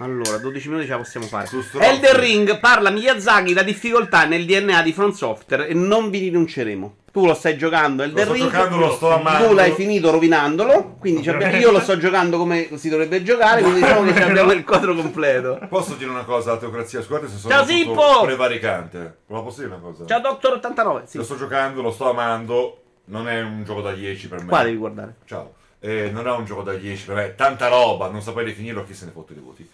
Allora, 0.00 0.38
12 0.38 0.68
minuti 0.68 0.86
ce 0.86 0.92
la 0.92 0.98
possiamo 0.98 1.26
fare. 1.26 1.48
Elden 1.80 2.20
Ring 2.20 2.60
parla 2.60 2.90
Miyazaki 2.90 3.52
la 3.52 3.64
difficoltà 3.64 4.26
nel 4.26 4.44
DNA 4.44 4.82
di 4.82 4.92
From 4.92 5.10
Software 5.10 5.66
e 5.66 5.74
non 5.74 6.10
vi 6.10 6.20
rinunceremo. 6.20 6.96
Tu 7.10 7.26
lo 7.26 7.34
stai 7.34 7.56
giocando 7.58 8.06
sto 8.08 8.32
Ring. 8.32 8.44
giocando, 8.44 8.76
lo 8.76 8.92
sto 8.92 9.10
amando. 9.12 9.48
Tu 9.48 9.54
l'hai 9.54 9.72
finito 9.72 10.10
rovinandolo. 10.10 10.98
Quindi 11.00 11.28
io 11.28 11.72
lo 11.72 11.80
sto 11.80 11.98
giocando 11.98 12.38
come 12.38 12.68
si 12.76 12.88
dovrebbe 12.88 13.24
giocare. 13.24 13.62
Quindi 13.62 13.80
diciamo 13.80 14.12
che 14.12 14.22
abbiamo 14.22 14.52
il 14.52 14.62
quadro 14.62 14.94
completo. 14.94 15.58
Posso 15.68 15.94
dire 15.94 16.10
una 16.10 16.22
cosa 16.24 16.56
teocrazia? 16.58 17.02
Scusate 17.02 17.26
se 17.28 17.36
sono 17.36 17.52
Ciao, 17.54 17.64
Sippo! 17.66 18.20
prevaricante. 18.22 19.16
Ma 19.26 19.42
posso 19.42 19.62
dire 19.62 19.72
una 19.74 19.82
cosa? 19.82 20.06
Ciao 20.06 20.20
Doctor 20.20 20.52
89. 20.54 21.02
Sì. 21.06 21.16
Lo 21.16 21.24
sto 21.24 21.36
giocando, 21.36 21.82
lo 21.82 21.90
sto 21.90 22.08
amando. 22.08 22.82
Non 23.06 23.26
è 23.28 23.40
un 23.42 23.64
gioco 23.64 23.80
da 23.80 23.92
10 23.92 24.28
per 24.28 24.42
me. 24.42 24.46
Qua 24.46 24.62
devi 24.62 24.76
guardare. 24.76 25.14
Ciao. 25.24 25.54
Eh, 25.80 26.10
non 26.12 26.28
è 26.28 26.30
un 26.30 26.44
gioco 26.44 26.62
da 26.62 26.74
10 26.74 27.04
per 27.06 27.14
me. 27.16 27.34
Tanta 27.34 27.66
roba, 27.66 28.08
non 28.10 28.22
saprei 28.22 28.44
definirlo, 28.44 28.84
chi 28.84 28.94
se 28.94 29.06
ne 29.06 29.10
fotte 29.10 29.34
dei 29.34 29.42
voti. 29.42 29.68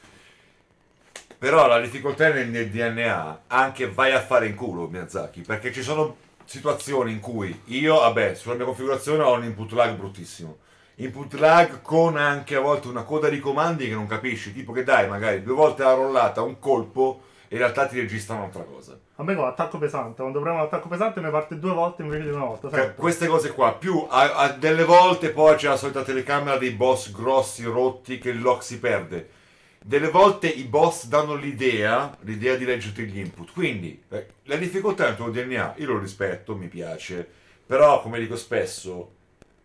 Però 1.44 1.66
la 1.66 1.78
difficoltà 1.78 2.32
nel, 2.32 2.48
nel 2.48 2.70
DNA 2.70 3.42
anche 3.48 3.90
vai 3.90 4.12
a 4.12 4.22
fare 4.22 4.46
in 4.46 4.54
culo 4.54 4.88
Miyazaki, 4.88 5.42
perché 5.42 5.74
ci 5.74 5.82
sono 5.82 6.16
situazioni 6.46 7.12
in 7.12 7.20
cui 7.20 7.60
io, 7.66 7.96
vabbè, 7.96 8.32
sulla 8.34 8.54
mia 8.54 8.64
configurazione 8.64 9.22
ho 9.22 9.34
un 9.34 9.44
input 9.44 9.72
lag 9.72 9.94
bruttissimo. 9.94 10.56
Input 10.94 11.34
lag 11.34 11.82
con 11.82 12.16
anche 12.16 12.56
a 12.56 12.60
volte 12.60 12.88
una 12.88 13.02
coda 13.02 13.28
di 13.28 13.40
comandi 13.40 13.86
che 13.86 13.92
non 13.92 14.06
capisci, 14.06 14.54
tipo 14.54 14.72
che 14.72 14.84
dai 14.84 15.06
magari 15.06 15.42
due 15.42 15.52
volte 15.52 15.82
la 15.82 15.92
rollata 15.92 16.40
un 16.40 16.58
colpo 16.58 17.24
e 17.48 17.56
in 17.56 17.60
realtà 17.60 17.88
ti 17.88 18.00
registra 18.00 18.36
un'altra 18.36 18.62
cosa. 18.62 18.98
A 19.16 19.22
me 19.22 19.34
con 19.34 19.44
l'attacco 19.44 19.76
pesante, 19.76 20.22
quando 20.22 20.40
premo 20.40 20.56
l'attacco 20.56 20.88
pesante 20.88 21.20
mi 21.20 21.28
parte 21.28 21.58
due 21.58 21.72
volte 21.72 22.00
invece 22.00 22.22
di 22.22 22.30
una 22.30 22.46
volta. 22.46 22.70
Cioè, 22.70 22.78
sempre. 22.78 22.94
queste 22.96 23.26
cose 23.26 23.52
qua, 23.52 23.74
più 23.74 24.06
a, 24.08 24.34
a 24.34 24.48
delle 24.48 24.84
volte 24.84 25.28
poi 25.28 25.56
c'è 25.56 25.68
la 25.68 25.76
solita 25.76 26.04
telecamera 26.04 26.56
dei 26.56 26.70
boss 26.70 27.12
grossi, 27.12 27.64
rotti, 27.64 28.16
che 28.16 28.30
il 28.30 28.40
lock 28.40 28.64
si 28.64 28.78
perde. 28.78 29.42
Delle 29.86 30.08
volte 30.08 30.48
i 30.48 30.64
boss 30.64 31.08
danno 31.08 31.34
l'idea, 31.34 32.16
l'idea 32.20 32.56
di 32.56 32.64
leggerti 32.64 33.04
gli 33.04 33.18
input. 33.18 33.52
Quindi, 33.52 34.02
eh, 34.08 34.26
la 34.44 34.56
difficoltà 34.56 35.04
nel 35.04 35.14
tuo 35.14 35.28
DNA, 35.28 35.74
io 35.76 35.88
lo 35.88 35.98
rispetto, 35.98 36.56
mi 36.56 36.68
piace, 36.68 37.28
però 37.66 38.00
come 38.00 38.18
dico 38.18 38.34
spesso, 38.34 39.12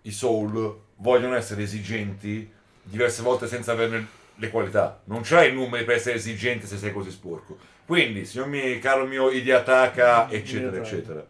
i 0.01 0.11
soul 0.11 0.77
vogliono 0.97 1.35
essere 1.35 1.61
esigenti 1.61 2.51
diverse 2.83 3.21
volte 3.21 3.47
senza 3.47 3.71
averne 3.71 4.05
le 4.35 4.49
qualità. 4.49 4.99
Non 5.05 5.21
c'hai 5.23 5.51
i 5.51 5.53
numeri 5.53 5.85
per 5.85 5.95
essere 5.95 6.15
esigente 6.15 6.67
se 6.67 6.75
sei 6.75 6.91
così 6.91 7.11
sporco. 7.11 7.57
Quindi, 7.85 8.25
signor 8.25 8.47
mio, 8.47 8.77
caro 8.79 9.05
mio 9.05 9.29
Idiataka, 9.29 10.29
eccetera, 10.29 10.67
Idiataka. 10.67 10.85
eccetera. 10.85 11.27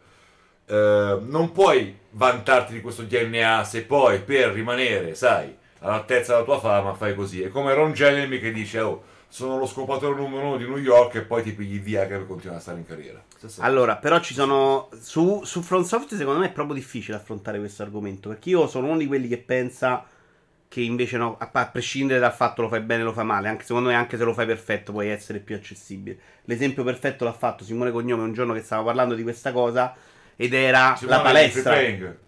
Eh, 0.65 1.19
non 1.27 1.51
puoi 1.51 1.95
vantarti 2.09 2.73
di 2.73 2.81
questo 2.81 3.03
DNA 3.03 3.63
se 3.65 3.83
poi 3.83 4.19
per 4.19 4.49
rimanere, 4.49 5.13
sai, 5.13 5.55
all'altezza 5.79 6.33
della 6.33 6.45
tua 6.45 6.59
fama 6.59 6.93
fai 6.93 7.15
così. 7.15 7.41
È 7.41 7.49
come 7.49 7.73
Ron 7.73 7.93
Jeremy 7.93 8.39
che 8.39 8.51
dice, 8.51 8.79
oh, 8.79 9.03
sono 9.27 9.59
lo 9.59 9.67
scopatore 9.67 10.19
numero 10.19 10.47
uno 10.47 10.57
di 10.57 10.65
New 10.65 10.77
York 10.77 11.15
e 11.15 11.21
poi 11.21 11.43
ti 11.43 11.51
pigli 11.53 11.79
via 11.79 12.07
che 12.07 12.15
per 12.15 12.25
continuare 12.25 12.59
a 12.59 12.61
stare 12.61 12.79
in 12.79 12.85
carriera. 12.85 13.23
Stessa- 13.37 13.63
Allora, 13.63 13.97
però 13.97 14.19
ci 14.19 14.33
sono. 14.33 14.89
Su, 14.99 15.43
su 15.43 15.61
Front 15.61 15.85
Software, 15.85 16.17
secondo 16.17 16.39
me 16.39 16.47
è 16.47 16.51
proprio 16.51 16.75
difficile 16.75 17.17
affrontare 17.17 17.59
questo 17.59 17.83
argomento. 17.83 18.29
Perché 18.29 18.49
io 18.49 18.67
sono 18.67 18.87
uno 18.87 18.97
di 18.97 19.05
quelli 19.07 19.27
che 19.27 19.37
pensa 19.37 20.03
che 20.67 20.81
invece 20.81 21.17
no, 21.17 21.35
a, 21.39 21.49
a 21.51 21.67
prescindere 21.67 22.19
dal 22.19 22.33
fatto 22.33 22.63
lo 22.63 22.69
fai 22.69 22.81
bene 22.81 23.03
o 23.03 23.05
lo 23.05 23.13
fai 23.13 23.25
male. 23.25 23.47
Anche 23.47 23.65
secondo 23.65 23.89
me, 23.89 23.95
anche 23.95 24.17
se 24.17 24.23
lo 24.23 24.33
fai 24.33 24.47
perfetto, 24.47 24.91
puoi 24.91 25.09
essere 25.09 25.39
più 25.39 25.55
accessibile. 25.55 26.17
L'esempio 26.45 26.83
perfetto 26.83 27.23
l'ha 27.23 27.33
fatto 27.33 27.63
Simone 27.63 27.91
Cognome 27.91 28.23
un 28.23 28.33
giorno 28.33 28.53
che 28.53 28.61
stava 28.61 28.83
parlando 28.83 29.13
di 29.13 29.23
questa 29.23 29.51
cosa. 29.51 29.95
Ed 30.41 30.53
era 30.53 30.95
Simone 30.97 31.17
la 31.17 31.21
palestra. 31.21 31.77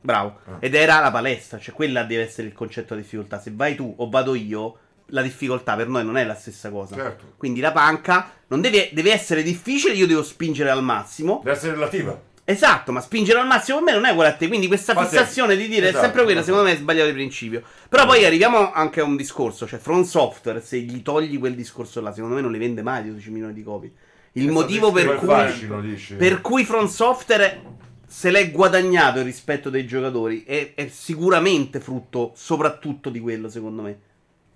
Bravo. 0.01 0.39
Ah. 0.43 0.57
Ed 0.59 0.75
era 0.75 0.99
la 0.99 1.11
palestra. 1.11 1.57
Cioè, 1.57 1.73
quella 1.73 2.03
deve 2.03 2.23
essere 2.23 2.45
il 2.45 2.53
concetto 2.53 2.93
di 2.93 3.03
difficoltà. 3.03 3.39
Se 3.39 3.53
vai 3.55 3.73
tu 3.73 3.93
o 3.97 4.09
vado 4.09 4.35
io, 4.35 4.77
la 5.07 5.21
difficoltà 5.21 5.77
per 5.77 5.87
noi 5.87 6.03
non 6.03 6.17
è 6.17 6.25
la 6.25 6.35
stessa 6.35 6.69
cosa. 6.69 6.93
Certo. 6.93 7.35
Quindi 7.37 7.61
la 7.61 7.71
panca 7.71 8.29
non 8.47 8.59
deve, 8.59 8.89
deve 8.91 9.13
essere 9.13 9.43
difficile, 9.43 9.93
io 9.93 10.07
devo 10.07 10.23
spingere 10.23 10.69
al 10.69 10.83
massimo. 10.83 11.39
Deve 11.41 11.55
essere 11.55 11.71
relativa. 11.71 12.21
Esatto, 12.43 12.91
ma 12.91 12.99
spingere 12.99 13.39
al 13.39 13.47
massimo 13.47 13.77
per 13.77 13.85
me 13.85 13.93
non 13.93 14.03
è 14.05 14.11
uguale 14.11 14.31
a 14.31 14.33
te. 14.33 14.49
Quindi 14.49 14.67
questa 14.67 14.91
Infatti, 14.91 15.15
fissazione 15.15 15.55
di 15.55 15.69
dire 15.69 15.85
è 15.85 15.89
esatto, 15.91 16.03
sempre 16.03 16.23
quella, 16.23 16.41
esatto. 16.41 16.57
secondo 16.57 16.69
me, 16.69 16.75
è 16.75 16.81
sbagliato 16.81 17.07
di 17.07 17.13
principio. 17.13 17.63
Però 17.87 18.05
poi 18.05 18.25
arriviamo 18.25 18.73
anche 18.73 18.99
a 18.99 19.05
un 19.05 19.15
discorso. 19.15 19.65
Cioè, 19.65 19.79
From 19.79 20.03
Software, 20.03 20.59
se 20.59 20.79
gli 20.79 21.01
togli 21.01 21.39
quel 21.39 21.55
discorso 21.55 22.01
là, 22.01 22.11
secondo 22.11 22.35
me 22.35 22.41
non 22.41 22.51
li 22.51 22.57
vende 22.57 22.81
mai 22.81 23.03
di 23.03 23.09
12 23.11 23.29
milioni 23.31 23.53
di 23.53 23.63
copie. 23.63 23.91
Il 24.33 24.43
Esatto, 24.43 24.59
motivo 24.59 24.91
per 24.91 25.15
cui, 25.15 25.81
dici. 25.81 26.15
per 26.15 26.41
cui 26.41 26.65
From 26.65 26.87
Software 26.87 27.79
se 28.11 28.29
l'è 28.29 28.51
guadagnato 28.51 29.19
il 29.19 29.23
rispetto 29.23 29.69
dei 29.69 29.87
giocatori 29.87 30.43
è, 30.43 30.73
è 30.75 30.89
sicuramente 30.89 31.79
frutto 31.79 32.33
soprattutto 32.35 33.09
di 33.09 33.21
quello, 33.21 33.47
secondo 33.47 33.81
me. 33.83 33.97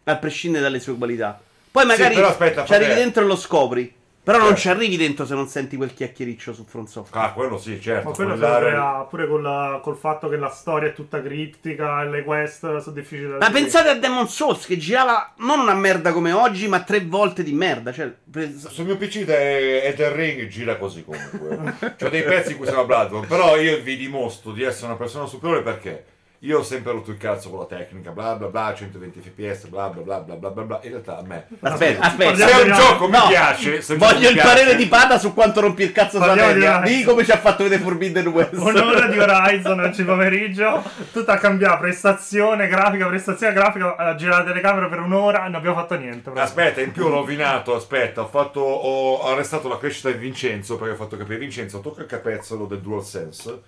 A 0.03 0.17
prescindere 0.17 0.61
dalle 0.61 0.81
sue 0.81 0.97
qualità. 0.97 1.41
Poi 1.71 1.85
magari 1.85 2.15
però 2.15 2.27
aspetta, 2.27 2.65
ci 2.65 2.73
arrivi 2.73 2.95
dentro 2.95 3.23
e 3.23 3.25
lo 3.25 3.37
scopri. 3.37 3.94
Però 4.25 4.39
non 4.39 4.47
Certo. 4.55 4.61
ci 4.61 4.69
arrivi 4.69 4.97
dentro 4.97 5.23
se 5.25 5.35
non 5.35 5.47
senti 5.47 5.77
quel 5.77 5.93
chiacchiericcio 5.93 6.51
su 6.51 6.65
From 6.65 6.85
Software. 6.85 7.27
Ah, 7.27 7.31
quello 7.33 7.59
sì, 7.59 7.79
certo. 7.79 8.09
Ma 8.09 8.15
quello 8.15 8.31
quell'area- 8.31 8.69
crea 8.71 8.91
pure 9.07 9.27
col, 9.27 9.79
col 9.83 9.95
fatto 9.97 10.27
che 10.29 10.37
la 10.37 10.49
storia 10.49 10.89
è 10.89 10.93
tutta 10.93 11.21
criptica 11.21 12.01
e 12.01 12.09
le 12.09 12.23
quest 12.23 12.77
sono 12.79 12.95
difficili 12.95 13.27
da 13.29 13.37
Ma 13.37 13.45
seguire. 13.45 13.61
pensate 13.61 13.89
a 13.89 13.93
Demon 13.95 14.27
Souls 14.27 14.65
che 14.65 14.77
girava 14.77 15.33
non 15.37 15.59
una 15.59 15.75
merda 15.75 16.11
come 16.11 16.31
oggi, 16.31 16.67
ma 16.67 16.81
tre 16.81 17.01
volte 17.01 17.43
di 17.43 17.53
merda. 17.53 17.91
Cioè, 17.93 18.11
pre- 18.31 18.51
Sul 18.57 18.85
mio 18.85 18.97
PC 18.97 19.25
è 19.25 19.81
Elden 19.85 20.15
Ring 20.15 20.47
gira 20.47 20.77
così 20.77 21.03
comunque. 21.05 21.93
C'ho 21.95 22.09
dei 22.09 22.23
pezzi 22.23 22.53
in 22.53 22.57
cui 22.57 22.65
sembra 22.65 22.83
Bloodborne, 22.85 23.27
però 23.27 23.55
io 23.57 23.79
vi 23.83 23.95
dimostro 23.95 24.51
di 24.53 24.63
essere 24.63 24.87
una 24.87 24.95
persona 24.95 25.27
superiore 25.27 25.61
perché 25.61 26.03
io 26.45 26.59
ho 26.59 26.63
sempre 26.63 26.91
rotto 26.91 27.11
il 27.11 27.17
cazzo 27.17 27.49
con 27.49 27.59
la 27.59 27.65
tecnica, 27.65 28.11
bla 28.11 28.35
bla 28.35 28.47
bla, 28.47 28.73
120 28.75 29.19
fps, 29.19 29.65
bla 29.67 29.89
bla 29.89 30.01
bla 30.01 30.19
bla 30.19 30.35
bla 30.35 30.49
bla 30.49 30.63
bla. 30.63 30.79
In 30.83 30.89
realtà 30.91 31.17
a 31.17 31.21
me. 31.23 31.47
Aspetta, 31.61 31.99
Parliamo 31.99 32.01
aspetta. 32.01 32.35
Se 32.47 32.61
un 32.61 32.73
gioco 32.73 33.05
mi 33.05 33.11
No, 33.17 33.27
piace, 33.27 33.81
se 33.81 33.95
Voglio 33.95 34.19
mi 34.19 34.25
il 34.27 34.33
piace- 34.33 34.47
parere 34.47 34.75
di 34.75 34.85
Pada 34.87 35.17
su 35.17 35.33
quanto 35.33 35.61
rompi 35.61 35.83
il 35.83 35.91
cazzo 35.91 36.19
Parliamo 36.19 36.83
di 36.85 37.03
come 37.03 37.23
ci 37.25 37.31
ha 37.31 37.37
fatto 37.37 37.63
vedere 37.63 37.81
Forbidden 37.81 38.27
West. 38.27 38.53
Un'ora 38.53 39.07
di 39.07 39.17
Horizon 39.19 39.79
oggi 39.79 40.03
pomeriggio, 40.03 40.83
tutto 41.11 41.31
a 41.31 41.37
cambiare, 41.37 41.77
prestazione 41.79 42.67
grafica, 42.67 43.07
prestazione 43.07 43.53
grafica, 43.53 43.95
a 43.95 44.15
girare 44.15 44.43
la 44.43 44.49
telecamera 44.51 44.87
per 44.87 44.99
un'ora 44.99 45.39
e 45.39 45.43
non 45.45 45.55
abbiamo 45.55 45.75
fatto 45.75 45.95
niente. 45.95 46.21
proprio. 46.21 46.43
Aspetta, 46.43 46.81
in 46.81 46.91
più 46.91 47.05
ho 47.05 47.09
rovinato, 47.09 47.75
aspetta, 47.75 48.21
ho 48.21 48.27
fatto, 48.27 48.59
ho 48.59 49.23
arrestato 49.31 49.67
la 49.67 49.77
crescita 49.77 50.09
di 50.11 50.17
Vincenzo 50.17 50.77
perché 50.77 50.93
ho 50.93 50.97
fatto 50.97 51.17
capire 51.17 51.37
Vincenzo 51.39 51.79
tocca 51.79 52.01
il 52.01 52.07
capezzolo 52.07 52.65
del 52.65 52.79
DualSense, 52.81 53.61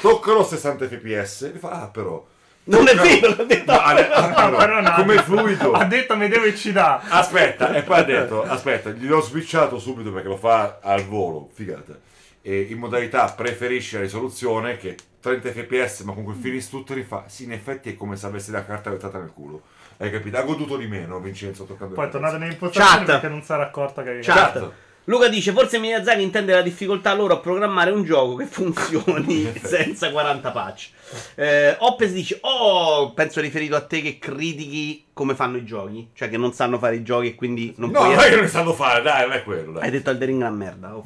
tocca 0.00 0.32
lo 0.32 0.44
60 0.44 0.86
fps 0.86 1.42
e 1.54 1.58
fa, 1.58 1.82
ah 1.82 1.88
però... 1.88 2.26
Non 2.62 2.86
è 2.86 2.94
vero, 2.94 3.34
l'ho 3.34 3.44
detto. 3.44 3.72
No, 3.72 3.78
ah, 3.78 3.94
però, 4.32 4.56
però 4.56 4.80
no. 4.80 4.92
come 4.94 5.16
fluido. 5.22 5.72
Ha 5.72 5.84
detto 5.84 6.16
mi 6.16 6.28
devo 6.28 6.44
eccitare. 6.44 7.02
Aspetta, 7.08 7.74
e 7.74 7.82
poi 7.82 7.98
ha 7.98 8.04
detto, 8.04 8.42
aspetta, 8.42 8.90
gliel'ho 8.90 9.20
switchato 9.22 9.78
subito 9.78 10.12
perché 10.12 10.28
lo 10.28 10.36
fa 10.36 10.78
al 10.80 11.04
volo, 11.04 11.48
figata. 11.52 11.98
E 12.42 12.60
in 12.70 12.78
modalità 12.78 13.26
preferisci 13.32 13.96
la 13.96 14.02
risoluzione 14.02 14.76
che 14.76 14.96
30 15.20 15.50
fps, 15.50 16.00
ma 16.00 16.12
comunque 16.12 16.34
fini 16.40 16.62
tutto 16.66 16.94
e 16.94 17.02
fa, 17.02 17.24
sì, 17.26 17.44
in 17.44 17.52
effetti 17.52 17.90
è 17.90 17.96
come 17.96 18.16
se 18.16 18.26
avessi 18.26 18.50
la 18.50 18.64
carta 18.64 18.90
vetrata 18.90 19.18
nel 19.18 19.32
culo. 19.34 19.62
Hai 19.96 20.10
capito? 20.10 20.38
Ha 20.38 20.42
goduto 20.42 20.76
di 20.76 20.86
meno 20.86 21.18
Vincenzo 21.18 21.64
toccando 21.64 21.94
Poi 21.94 22.04
è 22.04 22.06
il 22.06 22.12
tornato 22.12 22.32
cazzo. 22.34 22.44
nelle 22.44 22.54
impostazioni 22.54 23.04
Chat. 23.04 23.06
perché 23.06 23.28
non 23.28 23.42
si 23.42 23.52
era 23.52 23.62
accorta 23.64 24.02
che... 24.02 24.18
Chat. 24.22 24.52
Chat. 24.52 24.72
Luca 25.10 25.26
dice: 25.26 25.50
Forse 25.50 25.80
Miyazaki 25.80 26.22
intende 26.22 26.54
la 26.54 26.62
difficoltà 26.62 27.12
loro 27.14 27.34
a 27.34 27.38
programmare 27.38 27.90
un 27.90 28.04
gioco 28.04 28.36
che 28.36 28.46
funzioni 28.46 29.52
senza 29.60 30.08
40 30.12 30.50
patch. 30.52 30.90
Eh, 31.34 31.76
Oppes 31.78 32.12
dice: 32.12 32.38
Oh, 32.42 33.12
penso 33.12 33.40
riferito 33.40 33.74
a 33.76 33.80
te 33.84 34.00
che 34.02 34.18
critichi 34.18 35.06
come 35.12 35.34
fanno 35.34 35.56
i 35.58 35.64
giochi, 35.64 36.08
cioè 36.14 36.30
che 36.30 36.36
non 36.38 36.52
sanno 36.54 36.78
fare 36.78 36.96
i 36.96 37.02
giochi 37.02 37.28
e 37.28 37.34
quindi 37.34 37.74
non 37.76 37.90
No, 37.90 38.00
puoi. 38.00 38.14
ma 38.14 38.26
io 38.26 38.36
non 38.36 38.48
sanno 38.48 38.72
fare, 38.72 39.02
dai, 39.02 39.22
non 39.28 39.32
è 39.36 39.42
quello, 39.42 39.74
Hai 39.74 39.80
dai. 39.80 39.90
detto 39.90 40.10
al 40.10 40.16
Ring 40.16 40.36
una 40.38 40.50
merda. 40.50 40.96
oh. 40.96 41.02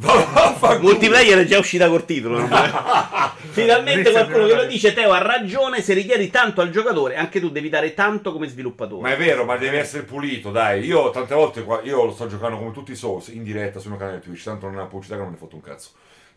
Multiplayer 0.80 1.38
è 1.40 1.44
già 1.44 1.58
uscita 1.58 1.88
col 1.88 2.04
titolo. 2.04 2.38
non 2.38 2.49
Finalmente 3.50 4.08
è 4.11 4.12
qualcuno 4.12 4.46
che 4.46 4.54
lo 4.54 4.64
dice. 4.66 4.92
Teo 4.92 5.12
ha 5.12 5.18
ragione. 5.18 5.80
Se 5.82 5.94
richiedi 5.94 6.30
tanto 6.30 6.61
al 6.61 6.70
giocatore, 6.70 7.16
anche 7.16 7.40
tu 7.40 7.50
devi 7.50 7.68
dare 7.68 7.94
tanto 7.94 8.32
come 8.32 8.46
sviluppatore. 8.49 9.02
Ma 9.02 9.12
è 9.14 9.16
vero, 9.16 9.44
ma 9.44 9.56
deve 9.56 9.78
essere 9.78 10.02
pulito, 10.04 10.50
dai. 10.50 10.84
Io 10.84 11.11
tante 11.11 11.34
volte 11.34 11.62
qua, 11.64 11.80
io 11.82 12.04
lo 12.04 12.12
sto 12.12 12.26
giocando 12.26 12.56
come 12.58 12.73
tutti 12.73 12.92
i 12.92 12.96
Souls, 12.96 13.28
in 13.28 13.42
diretta 13.42 13.78
sul 13.78 13.90
mio 13.90 13.99
canale 13.99 14.20
Twitch, 14.20 14.42
tanto 14.44 14.66
non 14.66 14.75
è 14.76 14.78
una 14.78 14.87
pubblicità 14.87 15.16
che 15.16 15.23
non 15.23 15.32
ne 15.32 15.38
foto 15.38 15.56
un 15.56 15.62
cazzo. 15.62 15.88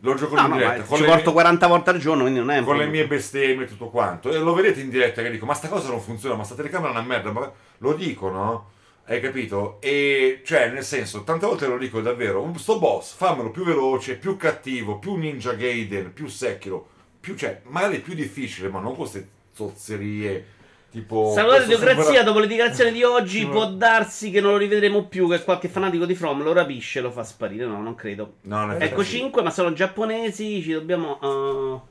Lo 0.01 0.13
gioco 0.13 0.35
No, 0.35 0.41
in 0.41 0.49
no, 0.49 0.57
diretta, 0.57 0.83
ci 0.95 1.03
porto 1.03 1.23
mie- 1.23 1.31
40 1.33 1.67
volte 1.67 1.89
al 1.89 1.97
giorno, 1.97 2.21
quindi 2.21 2.39
non 2.39 2.51
è 2.51 2.59
un 2.59 2.65
con 2.65 2.77
le 2.77 2.85
mie 2.85 3.07
bestemmie 3.07 3.65
e 3.65 3.67
tutto 3.67 3.87
quanto. 3.89 4.29
E 4.29 4.37
lo 4.37 4.53
vedete 4.53 4.79
in 4.81 4.89
diretta 4.89 5.21
che 5.23 5.31
dico, 5.31 5.45
ma 5.47 5.53
sta 5.55 5.67
cosa 5.69 5.89
non 5.89 5.99
funziona, 6.01 6.35
ma 6.35 6.43
sta 6.43 6.53
telecamera 6.55 6.89
è 6.89 6.91
una 6.97 7.01
merda. 7.01 7.31
Ma 7.31 7.51
lo 7.79 7.93
dico, 7.93 8.29
no? 8.29 8.69
Hai 9.05 9.19
capito? 9.21 9.77
E 9.79 10.41
cioè, 10.45 10.69
nel 10.69 10.83
senso, 10.83 11.23
tante 11.23 11.45
volte 11.47 11.65
lo 11.65 11.77
dico 11.77 12.01
davvero, 12.01 12.53
sto 12.57 12.77
boss, 12.77 13.15
fammelo 13.15 13.49
più 13.51 13.63
veloce, 13.63 14.17
più 14.17 14.35
cattivo, 14.37 14.99
più 14.99 15.15
Ninja 15.15 15.53
Gaiden, 15.53 16.13
più 16.13 16.27
Sekiro, 16.27 16.87
più, 17.19 17.35
cioè, 17.35 17.61
magari 17.67 17.99
più 17.99 18.13
difficile, 18.13 18.67
ma 18.69 18.79
non 18.79 18.89
con 18.95 18.99
queste 19.07 19.27
zozzerie, 19.53 20.45
tipo... 21.01 21.31
Salutare 21.33 21.65
questo 21.65 21.83
Teocrazia, 21.83 22.03
supera- 22.05 22.23
dopo 22.23 22.39
le 22.39 22.47
dichiarazioni 22.47 22.91
di 22.91 23.03
oggi 23.03 23.45
può 23.45 23.65
darsi 23.67 24.31
che 24.31 24.41
non 24.41 24.51
lo 24.51 24.57
rivedremo 24.57 25.05
più, 25.05 25.29
che 25.29 25.43
qualche 25.43 25.67
fanatico 25.67 26.05
di 26.05 26.15
From 26.15 26.43
lo 26.43 26.53
rapisce 26.53 26.99
e 26.99 27.01
lo 27.01 27.11
fa 27.11 27.23
sparire. 27.23 27.65
No, 27.65 27.81
non 27.81 27.95
credo. 27.95 28.35
No, 28.41 28.71
effetti 28.71 28.83
Ecco 28.85 29.03
sì. 29.03 29.17
5, 29.17 29.41
ma 29.41 29.49
sono 29.49 29.73
giapponesi, 29.73 30.61
ci 30.61 30.71
dobbiamo... 30.71 31.17
uh, 31.21 31.81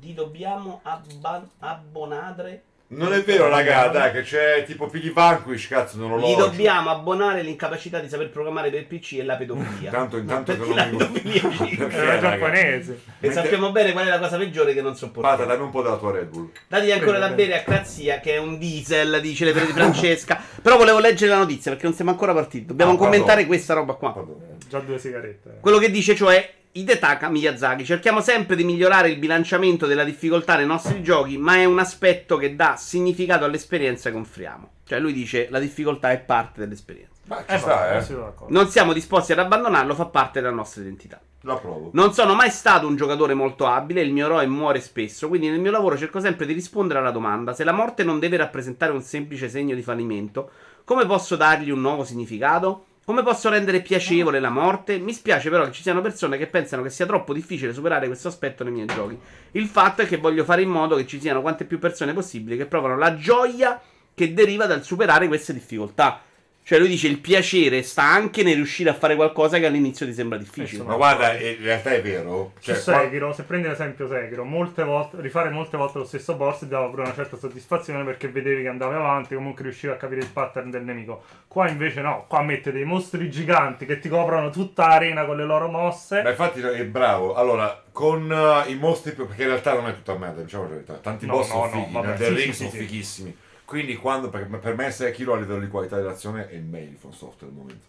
Li 0.00 0.14
dobbiamo 0.14 0.80
abba- 0.82 1.46
abbonare... 1.60 2.62
Non 2.88 3.12
è 3.12 3.20
vero, 3.22 3.48
raga, 3.48 3.88
dai, 3.88 4.12
che 4.12 4.22
c'è 4.22 4.62
tipo 4.64 4.86
Piggy 4.86 5.12
Vanquish, 5.12 5.66
cazzo, 5.66 5.98
non 5.98 6.20
lo 6.20 6.24
Gli 6.24 6.36
dobbiamo 6.36 6.90
abbonare 6.90 7.42
l'incapacità 7.42 7.98
di 7.98 8.08
saper 8.08 8.30
programmare 8.30 8.70
per 8.70 8.86
PC 8.86 9.14
e 9.14 9.24
la 9.24 9.34
pedofilia. 9.34 9.88
Intanto, 9.88 10.16
intanto 10.18 10.52
Perché 10.56 10.68
che 10.68 10.74
la 10.76 10.84
non 10.86 11.10
mi 11.10 11.20
pedofilia 11.20 11.88
raga? 12.04 12.20
giapponese. 12.20 12.92
E 12.92 12.98
Mentre- 13.18 13.42
sappiamo 13.42 13.72
bene 13.72 13.90
qual 13.90 14.06
è 14.06 14.08
la 14.08 14.20
cosa 14.20 14.36
peggiore 14.36 14.72
che 14.72 14.82
non 14.82 14.92
Pata, 14.92 14.98
sopportiamo. 15.04 15.44
dammi 15.46 15.62
un 15.64 15.70
po' 15.70 15.82
della 15.82 15.96
tua 15.96 16.12
Red 16.12 16.28
Bull. 16.28 16.50
Dagli 16.68 16.92
ancora 16.92 17.18
da 17.18 17.28
bere 17.30 17.58
a 17.58 17.62
Crazia, 17.64 18.20
che 18.20 18.34
è 18.34 18.38
un 18.38 18.56
diesel, 18.56 19.20
dice 19.20 19.44
le 19.46 19.52
di 19.52 19.72
Francesca. 19.72 20.40
Però 20.62 20.76
volevo 20.76 21.00
leggere 21.00 21.32
la 21.32 21.38
notizia 21.38 21.72
perché 21.72 21.86
non 21.86 21.94
siamo 21.96 22.12
ancora 22.12 22.32
partiti. 22.34 22.66
Dobbiamo 22.66 22.92
Ah, 22.92 22.96
commentare 22.96 23.46
questa 23.46 23.74
roba 23.74 23.94
qua. 23.94 24.12
Pardon. 24.12 24.36
Già 24.68 24.78
due 24.78 24.98
sigarette. 24.98 25.56
Quello 25.60 25.78
che 25.78 25.90
dice, 25.90 26.14
cioè, 26.14 26.48
Hidetaka 26.78 27.30
Miyazaki, 27.30 27.86
cerchiamo 27.86 28.20
sempre 28.20 28.54
di 28.54 28.62
migliorare 28.62 29.08
il 29.08 29.18
bilanciamento 29.18 29.86
della 29.86 30.04
difficoltà 30.04 30.56
nei 30.56 30.66
nostri 30.66 31.02
giochi, 31.02 31.38
ma 31.38 31.54
è 31.54 31.64
un 31.64 31.78
aspetto 31.78 32.36
che 32.36 32.54
dà 32.54 32.76
significato 32.76 33.46
all'esperienza 33.46 34.10
che 34.10 34.16
offriamo. 34.16 34.70
Cioè, 34.84 35.00
lui 35.00 35.14
dice, 35.14 35.48
la 35.50 35.58
difficoltà 35.58 36.10
è 36.10 36.18
parte 36.18 36.60
dell'esperienza. 36.60 37.14
Ma 37.24 37.38
ci 37.38 37.54
Eh, 37.54 37.58
sta, 37.58 37.96
eh. 37.96 38.02
sono 38.02 38.24
d'accordo. 38.24 38.52
Non 38.52 38.68
siamo 38.68 38.92
disposti 38.92 39.32
ad 39.32 39.38
abbandonarlo, 39.38 39.94
fa 39.94 40.04
parte 40.04 40.40
della 40.40 40.52
nostra 40.52 40.82
identità. 40.82 41.18
La 41.40 41.56
provo. 41.56 41.90
Non 41.92 42.12
sono 42.12 42.34
mai 42.34 42.50
stato 42.50 42.86
un 42.86 42.96
giocatore 42.96 43.32
molto 43.32 43.66
abile, 43.66 44.02
il 44.02 44.12
mio 44.12 44.26
eroe 44.26 44.46
muore 44.46 44.80
spesso, 44.80 45.28
quindi 45.28 45.48
nel 45.48 45.60
mio 45.60 45.70
lavoro 45.70 45.96
cerco 45.96 46.20
sempre 46.20 46.44
di 46.44 46.52
rispondere 46.52 46.98
alla 46.98 47.10
domanda: 47.10 47.54
se 47.54 47.64
la 47.64 47.72
morte 47.72 48.04
non 48.04 48.18
deve 48.18 48.36
rappresentare 48.36 48.92
un 48.92 49.00
semplice 49.00 49.48
segno 49.48 49.74
di 49.74 49.82
fallimento, 49.82 50.50
come 50.84 51.06
posso 51.06 51.36
dargli 51.36 51.70
un 51.70 51.80
nuovo 51.80 52.04
significato? 52.04 52.85
Come 53.06 53.22
posso 53.22 53.48
rendere 53.48 53.82
piacevole 53.82 54.40
la 54.40 54.50
morte? 54.50 54.98
Mi 54.98 55.12
spiace 55.12 55.48
però 55.48 55.64
che 55.66 55.70
ci 55.70 55.82
siano 55.82 56.00
persone 56.00 56.36
che 56.36 56.48
pensano 56.48 56.82
che 56.82 56.90
sia 56.90 57.06
troppo 57.06 57.32
difficile 57.32 57.72
superare 57.72 58.08
questo 58.08 58.26
aspetto 58.26 58.64
nei 58.64 58.72
miei 58.72 58.86
giochi. 58.86 59.16
Il 59.52 59.66
fatto 59.66 60.02
è 60.02 60.08
che 60.08 60.16
voglio 60.16 60.42
fare 60.42 60.62
in 60.62 60.70
modo 60.70 60.96
che 60.96 61.06
ci 61.06 61.20
siano 61.20 61.40
quante 61.40 61.66
più 61.66 61.78
persone 61.78 62.12
possibili 62.12 62.56
che 62.56 62.66
provano 62.66 62.98
la 62.98 63.14
gioia 63.14 63.80
che 64.12 64.34
deriva 64.34 64.66
dal 64.66 64.82
superare 64.82 65.28
queste 65.28 65.52
difficoltà. 65.52 66.20
Cioè 66.66 66.80
lui 66.80 66.88
dice 66.88 67.06
il 67.06 67.20
piacere 67.20 67.84
sta 67.84 68.02
anche 68.02 68.42
nel 68.42 68.56
riuscire 68.56 68.90
a 68.90 68.94
fare 68.94 69.14
qualcosa 69.14 69.60
che 69.60 69.66
all'inizio 69.66 70.04
ti 70.04 70.12
sembra 70.12 70.36
difficile. 70.36 70.82
Ma 70.82 70.96
guarda, 70.96 71.36
eh, 71.36 71.50
in 71.50 71.62
realtà 71.62 71.92
è 71.92 72.02
vero. 72.02 72.54
Cioè, 72.58 72.74
Su 72.74 72.90
qua- 72.90 73.02
Sekiro, 73.02 73.32
se 73.32 73.44
prendi 73.44 73.68
l'esempio 73.68 74.08
Sekiro, 74.08 74.42
molte 74.42 74.82
volte, 74.82 75.18
rifare 75.20 75.50
molte 75.50 75.76
volte 75.76 75.98
lo 75.98 76.04
stesso 76.04 76.34
boss 76.34 76.58
ti 76.58 76.66
dava 76.66 76.88
pure 76.88 77.02
una 77.02 77.14
certa 77.14 77.36
soddisfazione 77.36 78.02
perché 78.02 78.26
vedevi 78.30 78.62
che 78.62 78.68
andavi 78.68 78.96
avanti, 78.96 79.36
comunque 79.36 79.62
riuscivi 79.62 79.92
a 79.92 79.96
capire 79.96 80.22
il 80.22 80.26
pattern 80.26 80.70
del 80.70 80.82
nemico. 80.82 81.22
Qua 81.46 81.68
invece 81.68 82.00
no, 82.00 82.24
qua 82.26 82.42
mette 82.42 82.72
dei 82.72 82.84
mostri 82.84 83.30
giganti 83.30 83.86
che 83.86 84.00
ti 84.00 84.08
coprono 84.08 84.50
tutta 84.50 84.88
l'arena 84.88 85.24
con 85.24 85.36
le 85.36 85.44
loro 85.44 85.68
mosse. 85.68 86.20
Ma 86.22 86.30
infatti 86.30 86.58
è 86.62 86.84
bravo. 86.84 87.34
Allora, 87.34 87.80
con 87.92 88.28
eh, 88.28 88.72
i 88.72 88.74
mostri, 88.74 89.12
perché 89.12 89.42
in 89.42 89.50
realtà 89.50 89.72
non 89.72 89.86
è 89.86 89.94
tutta 89.94 90.16
merda, 90.16 90.42
diciamo 90.42 90.64
la 90.64 90.70
verità. 90.70 90.94
Tanti 90.94 91.26
No, 91.26 91.34
boss 91.34 91.46
no, 91.46 91.54
sono 91.54 91.64
no, 91.66 91.70
fighi, 91.84 91.92
vabbè, 91.92 92.16
sì, 92.16 92.34
Ring 92.34 92.40
sì, 92.40 92.52
sono 92.54 92.70
sì. 92.70 92.76
fighissimi. 92.78 93.36
Quindi 93.66 93.96
quando, 93.96 94.30
per, 94.30 94.46
per 94.46 94.76
me 94.76 94.90
Sekiro 94.92 95.34
a 95.34 95.38
livello 95.38 95.60
di 95.60 95.68
qualità 95.68 96.00
di 96.00 96.06
azione 96.06 96.48
è 96.48 96.54
il 96.54 96.62
meglio 96.62 96.90
di 96.90 96.96
From 96.96 97.10
Software 97.10 97.52
al 97.52 97.58
momento. 97.58 97.86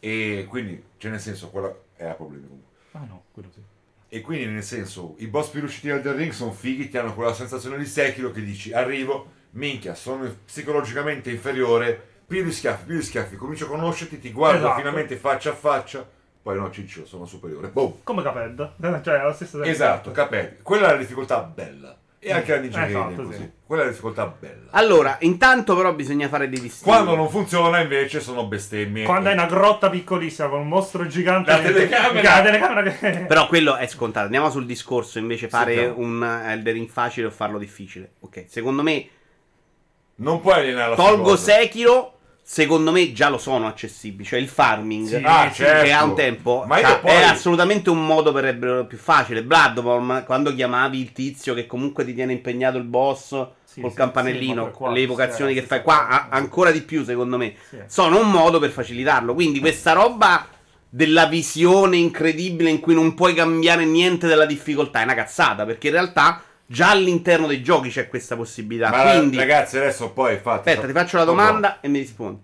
E 0.00 0.44
quindi, 0.48 0.82
cioè 0.98 1.12
nel 1.12 1.20
senso, 1.20 1.48
quella 1.48 1.72
è 1.94 2.06
a 2.06 2.12
problemi 2.14 2.46
comunque. 2.46 2.74
Ah 2.92 3.04
no, 3.08 3.22
quello 3.32 3.48
sì. 3.54 3.60
E 4.08 4.20
quindi 4.20 4.46
nel 4.46 4.64
senso, 4.64 5.14
i 5.18 5.28
boss 5.28 5.48
più 5.48 5.60
riusciti 5.60 5.90
al 5.90 6.02
The 6.02 6.12
Ring 6.12 6.32
sono 6.32 6.50
fighi, 6.50 6.88
ti 6.88 6.98
hanno 6.98 7.14
quella 7.14 7.32
sensazione 7.32 7.78
di 7.78 7.86
Sekiro 7.86 8.32
che 8.32 8.42
dici, 8.42 8.72
arrivo, 8.72 9.30
minchia, 9.50 9.94
sono 9.94 10.28
psicologicamente 10.44 11.30
inferiore, 11.30 12.14
più 12.26 12.42
di 12.42 12.52
schiaffi, 12.52 12.84
più 12.86 12.96
di 12.96 13.02
schiaffi, 13.02 13.36
comincio 13.36 13.66
a 13.66 13.68
conoscerti, 13.68 14.18
ti 14.18 14.32
guardo 14.32 14.58
Esatto. 14.58 14.76
finalmente 14.78 15.16
faccia 15.16 15.50
a 15.50 15.54
faccia, 15.54 16.08
poi 16.42 16.56
no, 16.56 16.70
ciccio, 16.72 17.06
sono 17.06 17.26
superiore. 17.26 17.68
Boom. 17.68 18.02
Come 18.02 18.22
Caped. 18.22 18.72
cioè, 19.02 19.20
è 19.20 19.22
lo 19.22 19.32
stesso 19.32 19.62
Esatto, 19.62 20.10
capito. 20.10 20.62
Quella 20.62 20.88
è 20.88 20.92
la 20.92 20.98
difficoltà 20.98 21.42
bella. 21.42 21.96
E 22.26 22.32
anche 22.32 22.54
la 22.54 22.60
Ninja 22.60 22.86
Esatto, 22.88 23.04
Gaiden 23.04 23.28
è 23.28 23.32
sì. 23.32 23.38
così. 23.38 23.52
Quella 23.66 23.82
è 23.82 23.84
la 23.84 23.90
difficoltà 23.90 24.26
bella. 24.38 24.70
Allora, 24.70 25.16
intanto 25.20 25.76
però 25.76 25.94
bisogna 25.94 26.28
fare 26.28 26.48
dei 26.48 26.60
distinguo. 26.60 26.92
Quando 26.92 27.14
non 27.14 27.28
funziona 27.30 27.80
invece 27.80 28.20
sono 28.20 28.46
bestemmie. 28.46 29.04
Quando 29.04 29.28
hai 29.28 29.34
una 29.34 29.46
grotta 29.46 29.88
piccolissima 29.90 30.48
con 30.48 30.60
un 30.60 30.68
mostro 30.68 31.06
gigante. 31.06 31.50
La 31.52 31.60
telecamera. 31.60 32.36
La 32.36 32.42
telecamera 32.42 32.82
che. 32.90 33.18
Però 33.28 33.46
quello 33.46 33.76
è 33.76 33.86
scontato. 33.86 34.24
Andiamo 34.24 34.50
sul 34.50 34.66
discorso 34.66 35.18
invece 35.18 35.48
fare 35.48 35.74
Sentiamo. 35.74 35.98
un 36.06 36.22
Eldering 36.46 36.88
facile 36.88 37.28
o 37.28 37.30
farlo 37.30 37.58
difficile. 37.58 38.14
Ok, 38.20 38.44
secondo 38.48 38.82
me 38.82 39.08
Non 40.16 40.40
puoi 40.40 40.54
alienare 40.54 40.90
la 40.90 40.96
tolgo. 40.96 41.36
Sekiro. 41.36 42.15
Secondo 42.48 42.92
me 42.92 43.10
già 43.12 43.28
lo 43.28 43.38
sono 43.38 43.66
accessibili. 43.66 44.22
Cioè 44.28 44.38
il 44.38 44.46
farming 44.46 45.08
Sì, 45.08 45.20
Ah, 45.24 45.50
certo. 45.50 45.84
che 45.84 45.92
ha 45.92 46.04
un 46.04 46.14
tempo 46.14 46.62
Ma 46.64 46.78
io 46.78 46.86
cioè, 46.86 47.00
poi... 47.00 47.10
è 47.10 47.22
assolutamente 47.24 47.90
un 47.90 48.06
modo 48.06 48.30
per 48.32 48.86
più 48.88 48.96
facile. 48.98 49.42
Bloodborne, 49.42 50.22
quando 50.22 50.54
chiamavi 50.54 51.00
il 51.00 51.10
tizio 51.10 51.54
che 51.54 51.66
comunque 51.66 52.04
ti 52.04 52.14
tiene 52.14 52.32
impegnato 52.34 52.78
il 52.78 52.84
boss 52.84 53.30
Sì, 53.64 53.80
col 53.80 53.90
sì, 53.90 53.96
campanellino, 53.96 54.70
qua- 54.70 54.92
le 54.92 55.00
evocazioni 55.00 55.54
che 55.54 55.62
fai 55.62 55.82
qua, 55.82 56.06
a- 56.06 56.28
ancora 56.30 56.70
di 56.70 56.82
più 56.82 57.02
secondo 57.02 57.36
me. 57.36 57.54
Sono 57.88 58.20
un 58.20 58.30
modo 58.30 58.60
per 58.60 58.70
facilitarlo. 58.70 59.34
Quindi 59.34 59.58
questa 59.58 59.92
roba 59.92 60.46
della 60.88 61.26
visione 61.26 61.96
incredibile 61.96 62.70
in 62.70 62.78
cui 62.78 62.94
non 62.94 63.14
puoi 63.14 63.34
cambiare 63.34 63.84
niente 63.84 64.28
della 64.28 64.46
difficoltà 64.46 65.00
è 65.00 65.02
una 65.02 65.14
cazzata, 65.14 65.64
perché 65.66 65.88
in 65.88 65.94
realtà 65.94 66.42
già 66.66 66.90
all'interno 66.90 67.46
dei 67.46 67.62
giochi 67.62 67.88
c'è 67.88 68.08
questa 68.08 68.36
possibilità. 68.36 68.90
Ma 68.90 69.16
Quindi 69.16 69.36
ragazzi, 69.36 69.76
adesso 69.76 70.10
poi 70.10 70.38
fate. 70.38 70.70
Aspetta, 70.70 70.86
ti 70.86 70.92
faccio 70.92 71.16
la 71.16 71.24
domanda 71.24 71.80
e 71.80 71.88
mi 71.88 71.98
rispondi. 72.00 72.40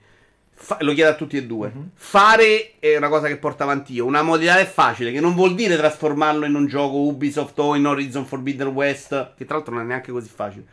Fa- 0.54 0.78
lo 0.80 0.94
chiedo 0.94 1.10
a 1.10 1.14
tutti 1.14 1.36
e 1.36 1.44
due. 1.44 1.72
Fare 1.94 2.74
è 2.78 2.96
una 2.96 3.08
cosa 3.08 3.26
che 3.26 3.36
porto 3.36 3.64
avanti 3.64 3.94
io. 3.94 4.04
Una 4.06 4.22
modalità 4.22 4.58
è 4.58 4.66
facile, 4.66 5.10
che 5.10 5.20
non 5.20 5.34
vuol 5.34 5.54
dire 5.54 5.76
trasformarlo 5.76 6.46
in 6.46 6.54
un 6.54 6.66
gioco 6.66 6.98
Ubisoft 6.98 7.58
o 7.58 7.74
in 7.74 7.84
Horizon 7.84 8.24
Forbidden 8.24 8.68
West, 8.68 9.34
che 9.36 9.44
tra 9.44 9.56
l'altro 9.56 9.74
non 9.74 9.82
è 9.82 9.86
neanche 9.86 10.12
così 10.12 10.30
facile. 10.32 10.64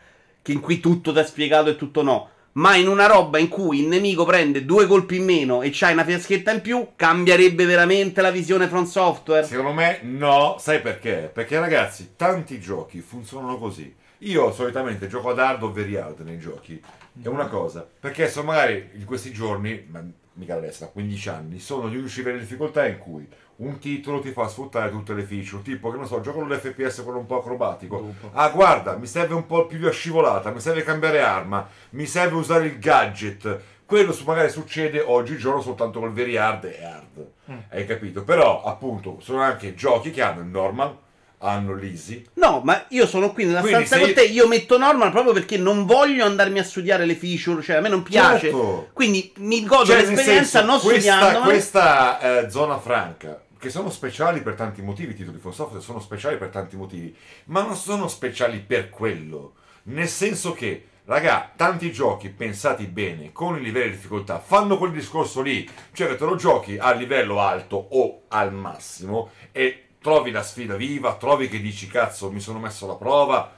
Che 0.42 0.52
in 0.52 0.60
cui 0.60 0.78
tutto 0.78 1.12
ti 1.12 1.18
è 1.18 1.24
spiegato 1.24 1.70
e 1.70 1.76
tutto 1.76 2.02
no. 2.02 2.30
Ma 2.52 2.74
in 2.74 2.88
una 2.88 3.06
roba 3.06 3.38
in 3.38 3.48
cui 3.48 3.80
il 3.80 3.86
nemico 3.86 4.24
prende 4.24 4.64
due 4.64 4.86
colpi 4.86 5.16
in 5.16 5.24
meno 5.24 5.62
e 5.62 5.70
c'hai 5.72 5.92
una 5.92 6.04
fiaschetta 6.04 6.50
in 6.50 6.60
più, 6.60 6.88
cambierebbe 6.96 7.64
veramente 7.64 8.20
la 8.20 8.32
visione 8.32 8.66
from 8.66 8.86
software. 8.86 9.46
Secondo 9.46 9.72
me 9.72 10.00
no, 10.02 10.56
sai 10.58 10.80
perché? 10.80 11.30
Perché 11.32 11.60
ragazzi, 11.60 12.14
tanti 12.16 12.58
giochi 12.60 13.00
funzionano 13.00 13.56
così. 13.56 13.94
Io 14.18 14.52
solitamente 14.52 15.06
gioco 15.06 15.30
ad 15.30 15.38
hard 15.38 15.62
o 15.62 15.72
very 15.72 15.94
hard 15.94 16.20
nei 16.20 16.38
giochi. 16.38 16.82
È 17.22 17.28
una 17.28 17.46
cosa, 17.46 17.88
perché 18.00 18.28
so 18.28 18.42
magari 18.42 18.90
in 18.94 19.04
questi 19.04 19.32
giorni, 19.32 19.86
ma 19.88 20.04
mica 20.34 20.56
adesso, 20.56 20.84
da 20.84 20.90
15 20.90 21.28
anni, 21.28 21.58
sono 21.60 21.88
gli 21.88 21.96
unici 21.96 22.18
livelli 22.18 22.38
di 22.38 22.44
difficoltà 22.44 22.86
in 22.86 22.98
cui 22.98 23.28
un 23.60 23.78
titolo 23.78 24.20
ti 24.20 24.30
fa 24.32 24.48
sfruttare 24.48 24.90
tutte 24.90 25.12
le 25.12 25.22
feature, 25.22 25.62
tipo 25.62 25.90
che 25.90 25.96
non 25.98 26.06
so, 26.06 26.20
gioco 26.20 26.40
l'FPS 26.42 27.02
quello 27.02 27.18
un 27.18 27.26
po' 27.26 27.38
acrobatico. 27.40 28.14
Ah, 28.32 28.48
guarda, 28.48 28.96
mi 28.96 29.06
serve 29.06 29.34
un 29.34 29.46
po' 29.46 29.66
più 29.66 29.78
di 29.78 29.90
scivolata, 29.90 30.50
mi 30.50 30.60
serve 30.60 30.82
cambiare 30.82 31.20
arma, 31.20 31.68
mi 31.90 32.06
serve 32.06 32.36
usare 32.36 32.66
il 32.66 32.78
gadget. 32.78 33.60
Quello 33.84 34.12
su- 34.12 34.24
magari 34.24 34.50
succede 34.50 35.00
oggigiorno 35.00 35.60
soltanto 35.60 35.98
col 36.00 36.12
very 36.12 36.36
hard 36.36 36.64
e 36.64 36.84
hard. 36.84 37.26
Mm. 37.50 37.58
Hai 37.70 37.84
capito? 37.86 38.22
Però, 38.22 38.62
appunto, 38.62 39.18
sono 39.20 39.42
anche 39.42 39.74
giochi 39.74 40.10
che 40.10 40.22
hanno 40.22 40.40
il 40.40 40.46
normal, 40.46 40.96
hanno 41.38 41.74
l'easy. 41.74 42.24
No, 42.34 42.60
ma 42.64 42.84
io 42.90 43.06
sono 43.06 43.32
qui 43.32 43.44
nella 43.44 43.60
Quindi 43.60 43.84
stanza 43.84 44.04
con 44.06 44.14
te. 44.14 44.24
Io 44.24 44.46
metto 44.46 44.78
normal 44.78 45.10
proprio 45.10 45.32
perché 45.32 45.58
non 45.58 45.84
voglio 45.86 46.24
andarmi 46.24 46.60
a 46.60 46.64
studiare 46.64 47.04
le 47.04 47.14
feature. 47.16 47.62
Cioè, 47.62 47.76
a 47.76 47.80
me 47.80 47.88
non 47.88 48.02
piace. 48.02 48.50
Certo. 48.50 48.88
Quindi 48.92 49.32
mi 49.38 49.64
godo 49.64 49.86
Cioè, 49.86 49.96
l'esperienza 49.96 50.60
senso, 50.60 50.64
non 50.64 50.80
questa, 50.80 51.16
studiando. 51.16 51.40
questa 51.48 52.20
eh, 52.20 52.50
zona 52.50 52.78
franca, 52.78 53.42
che 53.60 53.68
sono 53.68 53.90
speciali 53.90 54.40
per 54.40 54.54
tanti 54.54 54.80
motivi, 54.80 55.12
i 55.12 55.14
titoli 55.14 55.38
From 55.38 55.52
Software 55.52 55.84
sono 55.84 56.00
speciali 56.00 56.38
per 56.38 56.48
tanti 56.48 56.76
motivi, 56.76 57.14
ma 57.44 57.62
non 57.62 57.76
sono 57.76 58.08
speciali 58.08 58.58
per 58.58 58.88
quello. 58.88 59.52
Nel 59.82 60.08
senso 60.08 60.52
che, 60.54 60.86
raga, 61.04 61.52
tanti 61.54 61.92
giochi 61.92 62.30
pensati 62.30 62.86
bene, 62.86 63.32
con 63.32 63.58
i 63.58 63.60
livelli 63.60 63.90
di 63.90 63.96
difficoltà, 63.96 64.38
fanno 64.38 64.78
quel 64.78 64.92
discorso 64.92 65.42
lì, 65.42 65.68
cioè 65.92 66.08
che 66.08 66.16
te 66.16 66.24
lo 66.24 66.36
giochi 66.36 66.78
a 66.78 66.92
livello 66.92 67.38
alto 67.38 67.76
o 67.90 68.22
al 68.28 68.50
massimo 68.52 69.30
e 69.52 69.88
trovi 70.00 70.30
la 70.30 70.42
sfida 70.42 70.76
viva, 70.76 71.16
trovi 71.16 71.46
che 71.48 71.60
dici 71.60 71.86
cazzo 71.86 72.32
mi 72.32 72.40
sono 72.40 72.58
messo 72.58 72.86
alla 72.86 72.96
prova, 72.96 73.52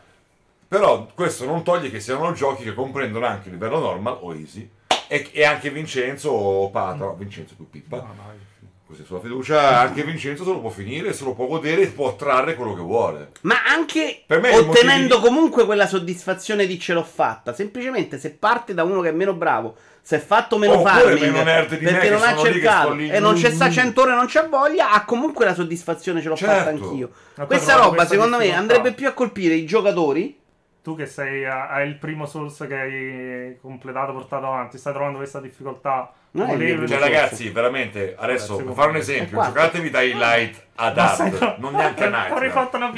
però 0.67 1.07
questo 1.15 1.45
non 1.45 1.63
toglie 1.63 1.91
che 1.91 2.01
siano 2.01 2.33
giochi 2.33 2.65
che 2.65 2.75
comprendono 2.75 3.25
anche 3.25 3.47
il 3.47 3.55
livello 3.55 3.79
normal 3.79 4.19
o 4.21 4.35
easy. 4.35 4.69
E, 5.07 5.29
e 5.31 5.45
anche 5.45 5.71
Vincenzo 5.71 6.31
o 6.31 6.71
Patra, 6.71 7.07
no, 7.07 7.15
Vincenzo 7.15 7.55
più 7.55 7.69
Pippa, 7.69 7.99
No, 7.99 8.15
no, 8.15 8.51
così 8.93 9.05
sulla 9.05 9.21
fiducia, 9.21 9.81
anche 9.81 10.05
Vincenzo 10.05 10.45
se 10.45 10.51
lo 10.51 10.61
può 10.61 10.69
finire, 10.71 11.13
se 11.15 11.25
lo 11.25 11.33
può 11.33 11.47
godere 11.47 11.83
e 11.83 11.87
può 11.89 12.15
trarre 12.15 12.55
quello 12.55 12.75
che 12.75 12.83
vuole. 12.83 13.31
Ma 13.43 13.57
anche 13.67 14.25
me 14.27 14.55
ottenendo 14.55 15.17
motivi 15.17 15.35
comunque 15.35 15.65
quella 15.65 15.87
soddisfazione 15.87 16.67
di 16.67 16.79
ce 16.79 16.93
l'ho 16.93 17.03
fatta. 17.03 17.55
Semplicemente 17.55 18.19
se 18.19 18.33
parte 18.33 18.75
da 18.75 18.85
uno 18.85 19.01
che 19.01 19.09
è 19.09 19.13
meno 19.13 19.33
bravo, 19.33 19.75
se 20.03 20.17
è 20.17 20.21
fatto 20.21 20.59
meno 20.59 20.75
Oppure 20.75 20.91
farming 20.93 21.21
meno 21.21 21.43
nerd 21.43 21.79
di 21.79 21.85
me 21.85 21.91
perché 21.93 22.09
che 22.09 22.13
non 22.15 22.23
ha 22.23 22.37
cercato 22.37 22.93
lì. 22.93 23.09
e 23.09 23.19
non 23.19 23.35
c'è 23.35 23.51
sta 23.51 23.69
Mm. 23.69 23.71
100 23.71 24.01
ore, 24.03 24.15
non 24.15 24.27
c'ha 24.29 24.47
voglia, 24.47 24.91
ha 24.91 25.05
comunque 25.05 25.45
la 25.45 25.55
soddisfazione, 25.55 26.21
ce 26.21 26.29
l'ho 26.29 26.37
Certo. 26.37 26.55
fatta 26.55 26.69
anch'io. 26.71 27.11
Ma 27.37 27.47
Questa 27.47 27.75
roba, 27.77 27.89
questa 27.97 28.15
secondo 28.15 28.37
me, 28.37 28.55
andrebbe 28.55 28.93
più 28.93 29.09
a 29.09 29.13
colpire 29.13 29.55
i 29.55 29.65
giocatori. 29.65 30.39
Tu 30.83 30.97
che 30.97 31.07
sei 31.07 31.45
hai 31.47 31.87
il 31.89 31.95
primo 31.97 32.27
Souls 32.27 32.65
che 32.69 32.75
hai 32.75 33.57
completato, 33.61 34.13
portato 34.13 34.47
avanti, 34.47 34.77
stai 34.79 34.93
trovando 34.93 35.19
questa 35.19 35.41
difficoltà? 35.41 36.13
Non 36.35 36.49
è 36.49 36.57
Cioè 36.57 36.77
Forse. 36.79 36.99
ragazzi, 36.99 37.51
veramente, 37.51 38.15
adesso 38.19 38.57
per 38.57 38.73
fare 38.75 38.89
un 38.89 38.97
esempio, 38.97 39.43
giocatevi 39.43 39.91
dai 39.91 40.15
light 40.15 40.63
ad 40.77 40.97
sai- 40.97 41.29
hard, 41.29 41.57
non 41.59 41.75
neanche 41.75 42.05
a 42.05 42.09
night. 42.09 42.31
Avrei 42.33 42.49
fatto 42.49 42.77
una 42.79 42.91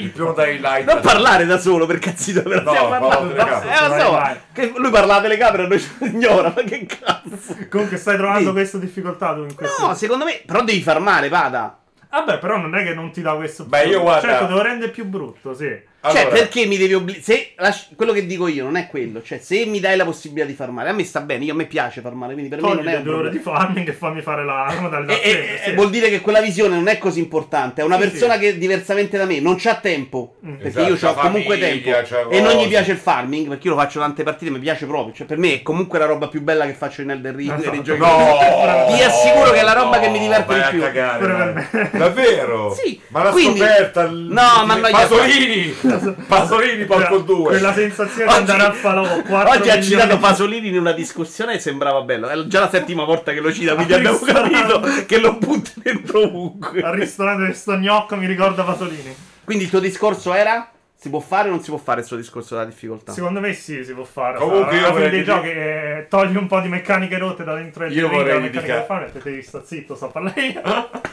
light 0.57 0.85
Non 0.85 1.01
parlare 1.01 1.45
da 1.45 1.57
solo 1.57 1.85
per 1.85 1.99
cazzito, 1.99 2.43
però 2.43 2.61
No, 2.61 2.69
stiamo 2.69 2.87
parlando. 2.89 3.35
Eh, 3.35 3.87
lo 3.89 3.99
so, 3.99 4.37
che 4.53 4.73
lui 4.77 4.89
parla 4.89 5.13
alla 5.15 5.21
telecamera, 5.21 5.67
noi 5.67 5.79
ci 5.81 5.89
ignora, 5.99 6.53
ma 6.55 6.63
che 6.63 6.85
cazzo. 6.85 7.57
Comunque 7.69 7.97
stai 7.97 8.15
trovando 8.15 8.47
Sì. 8.47 8.51
questa 8.53 8.77
difficoltà 8.77 9.33
tu 9.33 9.41
in 9.41 9.53
questo. 9.53 9.85
No, 9.85 9.93
secondo 9.95 10.23
me, 10.23 10.41
però 10.45 10.63
devi 10.63 10.81
far 10.81 10.99
male, 11.01 11.27
vada. 11.27 11.77
Vabbè, 12.09 12.37
però 12.37 12.55
non 12.55 12.73
è 12.73 12.83
che 12.83 12.93
non 12.93 13.11
ti 13.11 13.21
dà 13.21 13.33
questo. 13.33 13.65
Beh, 13.65 13.83
io 13.87 13.99
guarda- 13.99 14.29
Certo, 14.29 14.45
devo 14.45 14.61
rendere 14.61 14.91
più 14.91 15.03
brutto, 15.03 15.53
sì. 15.53 15.77
Cioè, 16.09 16.21
Allora, 16.21 16.35
perché 16.35 16.65
mi 16.65 16.77
devi 16.77 16.93
obbligare? 16.93 17.53
Quello 17.95 18.11
che 18.13 18.25
dico 18.25 18.47
io 18.47 18.63
non 18.63 18.75
è 18.75 18.87
quello. 18.87 19.21
Cioè, 19.23 19.39
se 19.39 19.65
mi 19.65 19.79
dai 19.79 19.97
la 19.97 20.05
possibilità 20.05 20.45
di 20.47 20.53
far 20.53 20.71
male, 20.71 20.89
a 20.89 20.93
me 20.93 21.03
sta 21.03 21.21
bene. 21.21 21.45
Io 21.45 21.53
a 21.53 21.55
me 21.55 21.65
piace 21.65 22.01
far 22.01 22.13
male. 22.13 22.33
Quindi 22.33 22.49
per 22.49 22.61
me 22.61 22.73
non 22.73 22.87
è 22.87 22.95
un 22.97 23.03
due 23.03 23.13
ore 23.13 23.29
problema. 23.29 23.29
di 23.29 23.39
farming 23.39 23.87
e 23.89 23.93
fammi 23.93 24.21
fare 24.21 24.43
la 24.45 24.65
la 24.75 24.79
modalità 24.81 25.13
E, 25.21 25.29
e- 25.29 25.31
e 25.31 25.59
sì. 25.65 25.71
vuol 25.73 25.89
dire 25.89 26.09
che 26.09 26.21
quella 26.21 26.41
visione 26.41 26.75
non 26.75 26.87
è 26.87 26.97
così 26.97 27.19
importante. 27.19 27.81
È 27.81 27.83
una 27.83 27.95
Sì, 27.99 28.07
persona 28.09 28.33
sì. 28.35 28.39
che 28.41 28.57
diversamente 28.57 29.17
da 29.17 29.25
me 29.25 29.39
non 29.39 29.55
c'ha 29.57 29.75
tempo. 29.75 30.35
Mm. 30.45 30.53
Perché 30.55 30.67
Esatto, 30.67 31.05
io 31.05 31.11
ho 31.11 31.13
comunque 31.15 31.57
tempo. 31.57 31.89
E 32.29 32.39
non 32.41 32.53
gli 32.61 32.67
piace 32.67 32.91
il 32.91 32.97
farming. 32.97 33.47
Perché 33.47 33.67
io 33.67 33.73
lo 33.73 33.79
faccio 33.79 33.99
tante 33.99 34.23
partite, 34.23 34.51
mi 34.51 34.59
piace 34.59 34.85
proprio. 34.85 35.13
Cioè, 35.13 35.25
per 35.25 35.37
me 35.37 35.53
è 35.55 35.61
comunque 35.61 35.97
la 35.99 36.05
roba 36.05 36.27
più 36.27 36.41
bella 36.41 36.65
che 36.65 36.73
faccio 36.73 37.01
in 37.01 37.09
Elden 37.11 37.35
Ring. 37.35 37.57
Esatto. 37.59 37.95
No! 37.97 38.93
Ti 38.95 39.01
assicuro 39.01 39.51
che 39.51 39.59
è 39.59 39.63
la 39.63 39.73
roba 39.73 39.95
No, 39.97 40.01
che 40.01 40.09
mi 40.09 40.19
diverte 40.19 40.53
di 40.55 40.61
più. 40.71 40.81
cagare. 40.81 41.89
Davvero? 41.93 42.73
Sì, 42.73 42.99
Ma 43.07 43.23
la 43.23 43.29
quindi- 43.31 43.59
scoperta 43.59 44.03
No, 44.05 44.65
ma 44.65 44.75
non 44.75 44.81
Pasolini! 45.97 46.15
Pasolini 46.27 46.85
Palco 46.85 47.07
Quella- 47.07 47.23
2. 47.23 47.43
Quella 47.47 47.73
sensazione 47.73 48.31
Oggi- 48.31 48.43
di 48.45 48.51
andare 48.51 48.69
a 48.69 48.73
falò 48.73 49.21
4 49.21 49.49
Oggi 49.51 49.69
ha 49.69 49.81
citato 49.81 50.17
Pasolini 50.17 50.67
in 50.69 50.77
una 50.77 50.91
discussione 50.91 51.53
e 51.55 51.59
sembrava 51.59 52.01
bello. 52.01 52.27
È 52.27 52.45
già 52.47 52.61
la 52.61 52.69
settima 52.69 53.03
volta 53.03 53.31
che 53.33 53.39
lo 53.39 53.53
cita, 53.53 53.75
quindi 53.75 53.93
Al 53.93 53.99
abbiamo 53.99 54.19
capito 54.19 54.81
che 55.05 55.19
lo 55.19 55.33
butta 55.37 55.71
dentro 55.75 56.23
ovunque. 56.23 56.81
Al 56.81 56.93
ristorante 56.93 57.45
di 57.47 57.53
sto 57.53 57.77
gnocco 57.77 58.15
mi 58.15 58.25
ricorda 58.25 58.63
Pasolini. 58.63 59.15
Quindi 59.43 59.65
il 59.65 59.69
tuo 59.69 59.79
discorso 59.79 60.33
era? 60.33 60.69
Si 60.97 61.09
può 61.11 61.19
fare 61.19 61.49
o 61.49 61.51
non 61.51 61.61
si 61.61 61.69
può 61.69 61.77
fare 61.77 61.99
il 61.99 62.05
suo 62.07 62.17
discorso 62.17 62.55
della 62.55 62.65
difficoltà? 62.65 63.11
Secondo 63.11 63.39
me 63.39 63.53
sì, 63.53 63.83
si 63.83 63.93
può 63.93 64.05
fare. 64.05 64.39
Comunque 64.39 64.75
Alla 64.79 64.87
fine 64.87 64.99
dei 65.01 65.09
dire- 65.09 65.23
giochi 65.23 65.49
eh, 65.49 66.07
togli 66.09 66.35
un 66.35 66.47
po' 66.47 66.59
di 66.61 66.67
meccaniche 66.67 67.19
rotte 67.19 67.43
da 67.43 67.53
dentro 67.53 67.85
il 67.85 67.95
Io 67.95 68.09
vorrei 68.09 68.33
la 68.33 68.39
meccanica 68.39 68.85
del 68.99 69.11
te 69.11 69.19
devi 69.29 69.43
sta 69.43 69.61
zitto, 69.63 69.95
sto 69.95 70.07
parlando 70.07 70.39
io. 70.39 70.61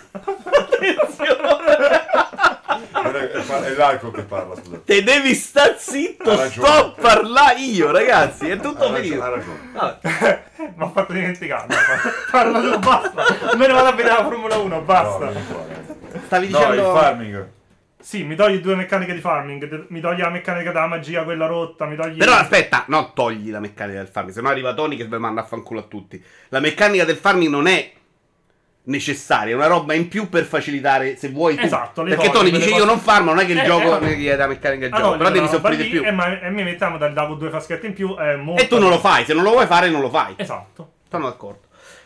È 2.93 3.75
l'alcol 3.77 4.13
che 4.13 4.23
parla, 4.23 4.55
scusa. 4.57 4.81
Te 4.85 5.03
devi 5.03 5.35
sta 5.35 5.77
zitto, 5.77 6.37
sto 6.49 6.67
a 6.67 6.91
parlare 7.01 7.61
io, 7.61 7.91
ragazzi. 7.91 8.49
È 8.49 8.57
tutto 8.59 8.85
Ha 8.85 8.91
ragione, 8.93 9.41
finito. 9.43 9.59
ha. 9.79 9.99
Mi 10.59 10.75
ha 10.85 10.89
fatto 10.95 11.13
dimenticare. 11.13 11.67
no, 11.69 11.77
Parla 12.31 12.61
tu, 12.61 12.79
basta. 12.79 13.25
Me 13.57 13.67
ne 13.67 13.73
vado 13.73 13.89
a 13.89 13.93
vedere 13.93 14.17
la 14.17 14.23
Formula 14.25 14.57
1, 14.59 14.81
basta. 14.83 15.31
No. 15.31 15.41
Stavi 16.27 16.49
No, 16.51 16.59
dicendo. 16.59 16.75
il 16.93 16.99
farming. 16.99 17.49
Sì, 17.99 18.25
mi 18.25 18.35
togli 18.35 18.59
due 18.59 18.75
meccaniche 18.75 19.15
di 19.15 19.21
farming, 19.21 19.87
mi 19.91 20.01
togli 20.01 20.19
la 20.21 20.29
meccanica 20.31 20.73
della 20.73 20.89
magia, 20.89 21.23
quella 21.23 21.47
rotta, 21.47 21.87
mi 21.87 21.95
togli... 21.95 22.17
Però 22.19 22.33
aspetta, 22.35 22.85
no, 22.89 23.13
togli 23.15 23.49
la 23.49 23.61
meccanica 23.61 23.99
del 23.99 24.09
farming, 24.09 24.35
se 24.35 24.41
no 24.41 24.49
arriva 24.49 24.75
Tony 24.75 24.97
che 24.97 25.07
manda 25.07 25.43
a 25.43 25.45
fanculo 25.45 25.79
a 25.79 25.85
tutti. 25.85 26.21
La 26.49 26.59
meccanica 26.59 27.05
del 27.05 27.15
farming 27.17 27.49
non 27.49 27.69
è 27.69 27.93
necessaria, 28.85 29.53
è 29.53 29.57
una 29.57 29.67
roba 29.67 29.95
in 29.95 30.09
più 30.09 30.29
per 30.29 30.45
facilitare 30.45 31.17
se 31.17 31.29
vuoi 31.29 31.55
tu. 31.55 31.65
Esatto, 31.65 32.03
Perché 32.03 32.31
Tony 32.31 32.51
dice 32.51 32.65
cose- 32.69 32.81
io 32.81 32.85
non 32.85 32.99
farmo, 32.99 33.31
non 33.33 33.39
è 33.41 33.47
che 33.47 33.53
il 33.53 33.59
Eh, 33.59 33.65
gioco 33.65 33.99
eh, 33.99 34.01
ne 34.05 34.17
chiede 34.17 34.37
la 34.37 34.47
meccanica 34.49 34.85
del 34.87 34.93
Ah, 34.95 34.97
gioco, 34.97 35.11
no, 35.13 35.17
però 35.19 35.31
devi 35.31 35.49
soffrire 35.49 35.83
di 35.83 35.89
più. 35.89 36.05
E, 36.05 36.11
ma- 36.11 36.41
e 36.41 36.51
mi 36.51 36.65
mettiamo 36.65 36.99
dal 36.99 37.13
dago 37.13 37.35
due 37.35 37.51
faschetti 37.51 37.87
in 37.87 37.93
più, 37.93 38.17
è 38.17 38.35
molto... 38.37 38.63
E 38.63 38.67
tu 38.67 38.79
non 38.79 38.91
lo 38.91 38.99
fai, 38.99 39.25
se 39.25 39.35
non 39.35 39.45
lo 39.45 39.51
vuoi 39.51 39.67
fare 39.67 39.89
non 39.91 40.01
lo 40.01 40.11
fai. 40.11 40.35
Esatto. 40.37 40.93
Sono 41.11 41.27
d'accordo. 41.29 41.61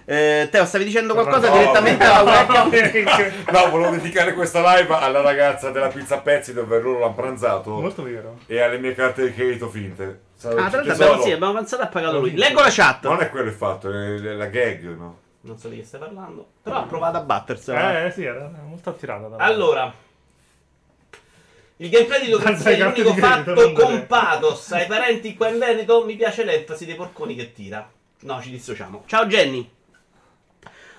Eh, 0.09 0.49
Teo, 0.53 0.65
stavi 0.65 0.85
dicendo 0.85 1.15
qualcosa 1.15 1.49
No, 1.49 1.57
direttamente 1.59 2.05
no, 2.07 2.13
alla 2.13 2.47
no, 2.47 2.69
webcam? 2.71 3.33
No, 3.51 3.71
volevo 3.71 3.91
dedicare 3.97 4.35
questa 4.35 4.61
live 4.77 4.95
alla 4.95 5.21
ragazza 5.21 5.71
della 5.71 5.89
pizza 5.89 6.17
a 6.17 6.19
pezzi 6.19 6.53
dove 6.53 6.79
loro 6.81 7.01
l'hanno 7.01 7.15
pranzato 7.15 7.71
Molto 7.81 8.05
vero. 8.05 8.39
e 8.47 8.61
alle 8.61 8.79
mie 8.79 8.95
carte 8.95 9.25
di 9.27 9.35
credito 9.35 9.69
finte. 9.69 10.21
Sai, 10.37 10.53
Ah, 10.53 10.69
tra 10.69 10.83
l'altro 10.83 10.93
abbiamo, 11.05 11.23
sì, 11.23 11.33
abbiamo 11.33 11.51
avanzato 11.53 11.83
e 11.83 11.85
ha 11.87 11.89
pagato 11.89 12.19
lui. 12.21 12.37
Leggo 12.37 12.61
la 12.61 12.69
chat. 12.71 13.03
Non 13.05 13.21
è 13.21 13.31
quello 13.31 13.49
il 13.49 13.55
fatto, 13.55 13.91
è 13.91 14.17
la 14.19 14.47
gag, 14.47 14.97
no? 14.97 15.19
Non 15.47 15.59
so 15.59 15.69
di 15.69 15.77
che 15.77 15.85
stai 15.85 16.01
parlando. 16.01 16.47
Però 16.63 16.77
ha 16.77 16.83
provato 16.83 17.17
a 17.19 17.21
battersela. 17.21 18.05
Eh, 18.05 18.11
sì, 18.11 18.25
era 18.25 18.51
molto 18.67 18.91
attirata. 18.91 19.29
da- 19.29 19.37
Allora, 19.37 19.93
il 21.79 21.89
gameplay 21.91 22.25
di 22.25 22.31
Lucrezia 22.31 22.71
è 22.73 22.79
l'unico 22.79 23.13
credito, 23.15 23.55
fatto 23.55 23.73
con 23.73 24.07
pathos. 24.07 24.73
Ai 24.73 24.87
parenti 24.87 25.35
qua 25.35 25.49
in 25.49 25.59
Veneto 25.59 26.05
mi 26.05 26.17
piace 26.17 26.45
l'enfasi 26.45 26.85
dei 26.87 26.95
porconi 26.95 27.35
che 27.35 27.53
tira. 27.53 27.89
No, 28.21 28.41
ci 28.43 28.51
dissociamo. 28.51 29.05
Ciao 29.07 29.27
Jenny. 29.27 29.71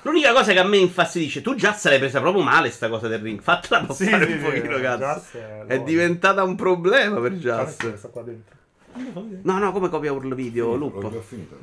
L'unica 0.03 0.31
cosa 0.31 0.53
che 0.53 0.59
a 0.59 0.63
me 0.63 0.77
infastidisce, 0.77 1.41
tu 1.41 1.55
già 1.55 1.73
se 1.73 1.89
l'hai 1.89 1.99
presa 1.99 2.21
proprio 2.21 2.41
male 2.43 2.69
sta 2.69 2.87
cosa 2.87 3.07
del 3.09 3.19
ring. 3.19 3.41
Fatela 3.41 3.81
Sì, 3.91 4.05
passare 4.05 4.25
sì, 4.25 4.31
un 4.31 4.39
sì, 4.39 4.45
pochino, 4.45 4.79
cazzo. 4.79 5.03
Just 5.19 5.35
è 5.37 5.65
È 5.65 5.81
diventata 5.81 6.43
un 6.43 6.55
problema 6.55 7.19
per 7.19 7.37
che 7.37 7.97
sta 7.97 8.07
qua 8.09 8.21
dentro. 8.21 8.55
No, 9.43 9.57
no, 9.59 9.71
come 9.71 9.89
copia 9.89 10.11
urlo 10.11 10.35
video, 10.35 10.75
Lupo. 10.75 11.09
già 11.09 11.21
finito. 11.21 11.57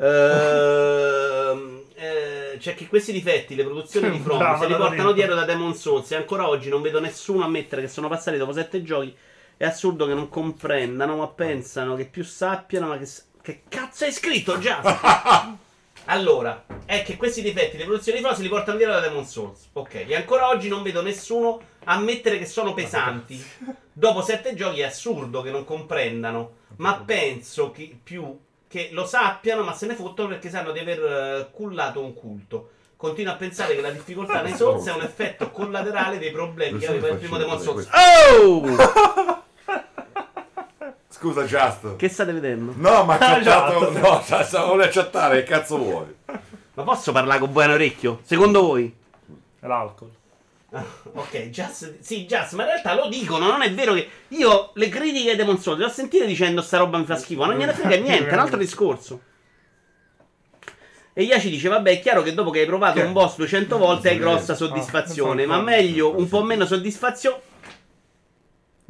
Ehm, 0.00 1.82
eh, 1.94 2.56
c'è 2.58 2.74
che 2.74 2.86
questi 2.86 3.12
difetti, 3.12 3.54
le 3.54 3.64
produzioni 3.64 4.10
di 4.10 4.18
From, 4.18 4.38
Brava, 4.38 4.58
se 4.58 4.66
li 4.68 4.74
portano 4.74 5.12
dietro 5.12 5.34
da 5.34 5.44
Demon 5.44 5.74
Souls 5.74 6.10
e 6.12 6.16
ancora 6.16 6.48
oggi 6.48 6.68
non 6.68 6.82
vedo 6.82 7.00
nessuno 7.00 7.44
ammettere 7.44 7.82
che 7.82 7.88
sono 7.88 8.08
passati 8.08 8.36
dopo 8.36 8.52
sette 8.52 8.82
giochi. 8.82 9.14
È 9.56 9.64
assurdo 9.64 10.06
che 10.06 10.14
non 10.14 10.28
comprendano, 10.28 11.16
ma 11.16 11.28
pensano 11.28 11.94
che 11.94 12.06
più 12.06 12.24
sappiano, 12.24 12.88
ma 12.88 12.98
che... 12.98 13.08
Che 13.42 13.62
cazzo 13.68 14.04
hai 14.04 14.12
scritto 14.12 14.58
già? 14.58 14.80
allora, 16.06 16.64
è 16.84 17.02
che 17.02 17.16
questi 17.16 17.42
difetti, 17.42 17.76
le 17.76 17.84
produzioni 17.84 18.18
di 18.18 18.24
From 18.24 18.36
se 18.36 18.42
li 18.42 18.48
portano 18.48 18.76
dietro 18.76 18.94
da 18.94 19.00
Demon 19.00 19.24
Souls. 19.24 19.68
Ok, 19.72 20.04
e 20.06 20.14
ancora 20.14 20.48
oggi 20.48 20.68
non 20.68 20.82
vedo 20.82 21.02
nessuno 21.02 21.60
ammettere 21.84 22.38
che 22.38 22.46
sono 22.46 22.74
pesanti. 22.74 23.42
Dopo 23.92 24.22
sette 24.22 24.54
giochi 24.54 24.80
è 24.80 24.84
assurdo 24.84 25.42
che 25.42 25.50
non 25.50 25.64
comprendano, 25.64 26.50
ma 26.76 27.02
penso 27.04 27.70
che 27.70 27.96
più 28.02 28.38
che 28.68 28.88
lo 28.92 29.04
sappiano, 29.04 29.62
ma 29.62 29.74
se 29.74 29.86
ne 29.86 29.94
fottono 29.94 30.28
perché 30.28 30.48
sanno 30.48 30.72
di 30.72 30.78
aver 30.78 30.98
eh, 31.02 31.48
cullato 31.52 32.02
un 32.02 32.14
culto. 32.14 32.70
Continuo 32.96 33.32
a 33.32 33.36
pensare 33.36 33.74
che 33.74 33.80
la 33.80 33.90
difficoltà 33.90 34.42
nei 34.42 34.54
Souls 34.54 34.86
è 34.86 34.92
un 34.92 35.02
effetto 35.02 35.50
collaterale 35.50 36.18
dei 36.18 36.30
problemi 36.30 36.78
che 36.78 36.86
aveva 36.86 37.08
il 37.08 37.16
primo 37.18 37.36
Demon 37.36 37.60
Souls. 37.60 37.88
Oh! 37.92 38.62
Scusa, 41.08 41.44
Just. 41.44 41.96
Che 41.96 42.08
state 42.08 42.32
vedendo? 42.32 42.72
No, 42.76 43.04
ma 43.04 43.18
ha 43.18 43.34
Ah, 43.34 43.40
chattato. 43.40 43.90
Just. 43.90 44.56
No, 44.56 44.64
vuole 44.66 44.88
chattare, 44.88 45.42
che 45.42 45.50
cazzo 45.50 45.76
vuoi? 45.78 46.14
Ma 46.74 46.82
posso 46.84 47.12
parlare 47.12 47.38
con 47.40 47.52
buon 47.52 47.70
orecchio? 47.70 48.20
Secondo 48.22 48.62
voi? 48.62 48.94
L'alcol. 49.60 50.10
Ok, 51.14 51.50
Just, 51.50 51.98
sì, 52.00 52.24
Just, 52.24 52.52
ma 52.54 52.62
in 52.62 52.68
realtà 52.70 52.94
lo 52.94 53.08
dicono, 53.08 53.50
non 53.50 53.62
è 53.62 53.72
vero 53.72 53.92
che 53.94 54.08
io 54.28 54.70
le 54.74 54.88
critiche 54.88 55.30
ai 55.30 55.36
Demon 55.36 55.58
Souls 55.58 55.78
le 55.78 55.84
ho 55.84 55.90
sentite 55.90 56.26
dicendo 56.26 56.62
sta 56.62 56.78
roba 56.78 56.96
mi 56.98 57.04
fa 57.04 57.16
schifo, 57.16 57.44
non 57.44 57.56
gliene 57.56 57.72
frega 57.74 57.96
niente, 57.96 58.28
è 58.30 58.32
un 58.32 58.38
altro 58.38 58.56
discorso. 58.58 59.20
E 61.14 61.24
Iaci 61.24 61.50
dice, 61.50 61.68
vabbè, 61.68 61.90
è 61.90 62.00
chiaro 62.00 62.22
che 62.22 62.32
dopo 62.32 62.48
che 62.48 62.60
hai 62.60 62.66
provato 62.66 62.98
Che? 63.00 63.04
un 63.04 63.12
boss 63.12 63.36
200 63.36 63.76
volte 63.76 64.08
hai 64.08 64.18
grossa 64.18 64.52
Ah, 64.52 64.56
soddisfazione, 64.56 65.42
so, 65.42 65.48
ma 65.48 65.60
meglio 65.60 66.16
un 66.16 66.26
po' 66.26 66.42
meno 66.42 66.64
soddisfazione 66.64 67.36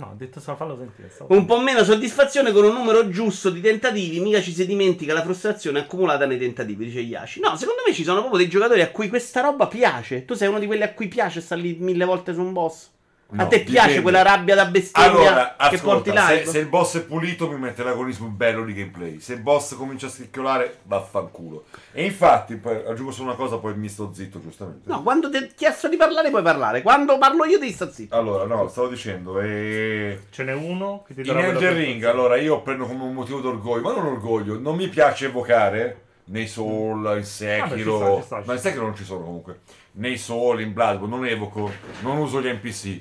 No, 0.03 0.09
ho 0.09 0.15
detto 0.17 0.41
sa 0.41 0.57
fallo 0.57 0.77
sentire. 0.77 1.09
stavo- 1.09 1.33
Un 1.33 1.45
po' 1.45 1.61
meno 1.61 1.85
soddisfazione 1.85 2.51
con 2.51 2.65
un 2.65 2.73
numero 2.73 3.09
giusto 3.09 3.51
di 3.51 3.61
tentativi, 3.61 4.19
mica 4.19 4.41
ci 4.43 4.53
si 4.53 4.67
dimentica 4.67 5.13
la 5.13 5.23
frustrazione 5.23 5.79
accumulata 5.79 6.27
nei 6.27 6.39
tentativi, 6.39 6.87
dice 6.87 6.99
Yashi. 6.99 7.39
No, 7.39 7.57
secondo 7.57 7.83
me 7.87 7.95
ci 7.95 8.03
sono 8.03 8.19
proprio 8.19 8.41
dei 8.41 8.49
giocatori 8.49 8.81
a 8.81 8.91
cui 8.91 9.09
questa 9.09 9.43
roba 9.43 9.69
piace. 9.69 10.25
Tu 10.25 10.35
sei 10.35 10.49
uno 10.49 10.59
di 10.59 10.67
quelli 10.67 10.83
a 10.83 10.93
cui 10.93 11.07
piace 11.07 11.41
stare 11.41 11.61
lì 11.61 11.77
mille 11.79 12.05
volte 12.05 12.35
su 12.35 12.41
un 12.41 12.53
boss. 12.53 12.91
A 13.35 13.43
No, 13.45 13.49
te 13.49 13.61
piace 13.61 13.73
dipende. 13.97 14.03
quella 14.03 14.23
rabbia 14.23 14.55
da 14.55 14.67
bestemmia 14.67 15.11
Allora, 15.11 15.57
che 15.71 15.79
porti 15.79 16.11
live? 16.11 16.45
se, 16.45 16.51
se 16.51 16.59
il 16.59 16.67
boss 16.67 16.97
è 16.99 17.03
pulito 17.05 17.49
mi 17.49 17.59
mette 17.59 17.83
l'agonismo 17.83 18.27
bello 18.29 18.65
di 18.65 18.75
gameplay. 18.75 19.21
Se 19.21 19.35
il 19.35 19.41
boss 19.41 19.75
comincia 19.77 20.07
a 20.07 20.11
scricchiolare, 20.11 20.79
vaffanculo. 20.83 21.65
E 21.93 22.05
infatti, 22.05 22.57
poi, 22.57 22.83
aggiungo 22.87 23.11
solo 23.11 23.29
una 23.29 23.37
cosa, 23.37 23.57
poi 23.59 23.75
mi 23.77 23.89
sto 23.89 24.13
zitto, 24.13 24.41
giustamente. 24.41 24.89
No, 24.89 25.03
quando 25.03 25.31
ti 25.31 25.37
ho 25.39 25.49
chiesto 25.57 25.89
di 25.89 25.97
parlare 25.97 26.29
puoi 26.31 26.43
parlare. 26.43 26.83
Quando 26.83 27.17
parlo 27.19 27.45
io 27.45 27.59
devi 27.59 27.73
stare 27.73 27.93
zitto. 27.93 28.15
Allora, 28.17 28.45
no, 28.45 28.69
stavo 28.69 28.89
dicendo, 28.89 29.41
eh, 29.41 30.21
Ce 30.31 30.45
n'è 30.45 30.53
uno 30.55 31.03
che 31.07 31.15
ti 31.15 31.21
in 31.21 31.27
darà 31.27 31.45
quella 31.45 31.59
Elden 31.59 31.77
Ring, 31.77 32.05
allora 32.05 32.37
io 32.37 32.61
prendo 32.63 32.87
come 32.87 33.05
un 33.05 33.15
motivo 33.15 33.41
d'orgoglio, 33.41 33.83
ma 33.83 33.93
non 33.95 34.07
orgoglio, 34.07 34.59
non 34.59 34.77
mi 34.77 34.89
piace 34.89 35.27
evocare 35.27 36.01
nei 36.25 36.47
Soul, 36.47 37.15
in 37.17 37.25
Sekiro, 37.25 37.99
Vabbè, 37.99 38.17
ci 38.21 38.23
sta, 38.23 38.23
ci 38.23 38.25
sta, 38.27 38.41
ci 38.41 38.47
ma 38.47 38.53
in 38.53 38.59
sta. 38.59 38.69
Sekiro 38.69 38.85
non 38.87 38.95
ci 38.97 39.05
sono 39.05 39.25
comunque, 39.25 39.61
nei 39.93 40.17
Soul, 40.17 40.61
in 40.61 40.73
Bloodborne, 40.73 41.15
non 41.17 41.27
evoco, 41.27 41.71
non 42.03 42.19
uso 42.19 42.41
gli 42.41 42.47
NPC. 42.49 43.01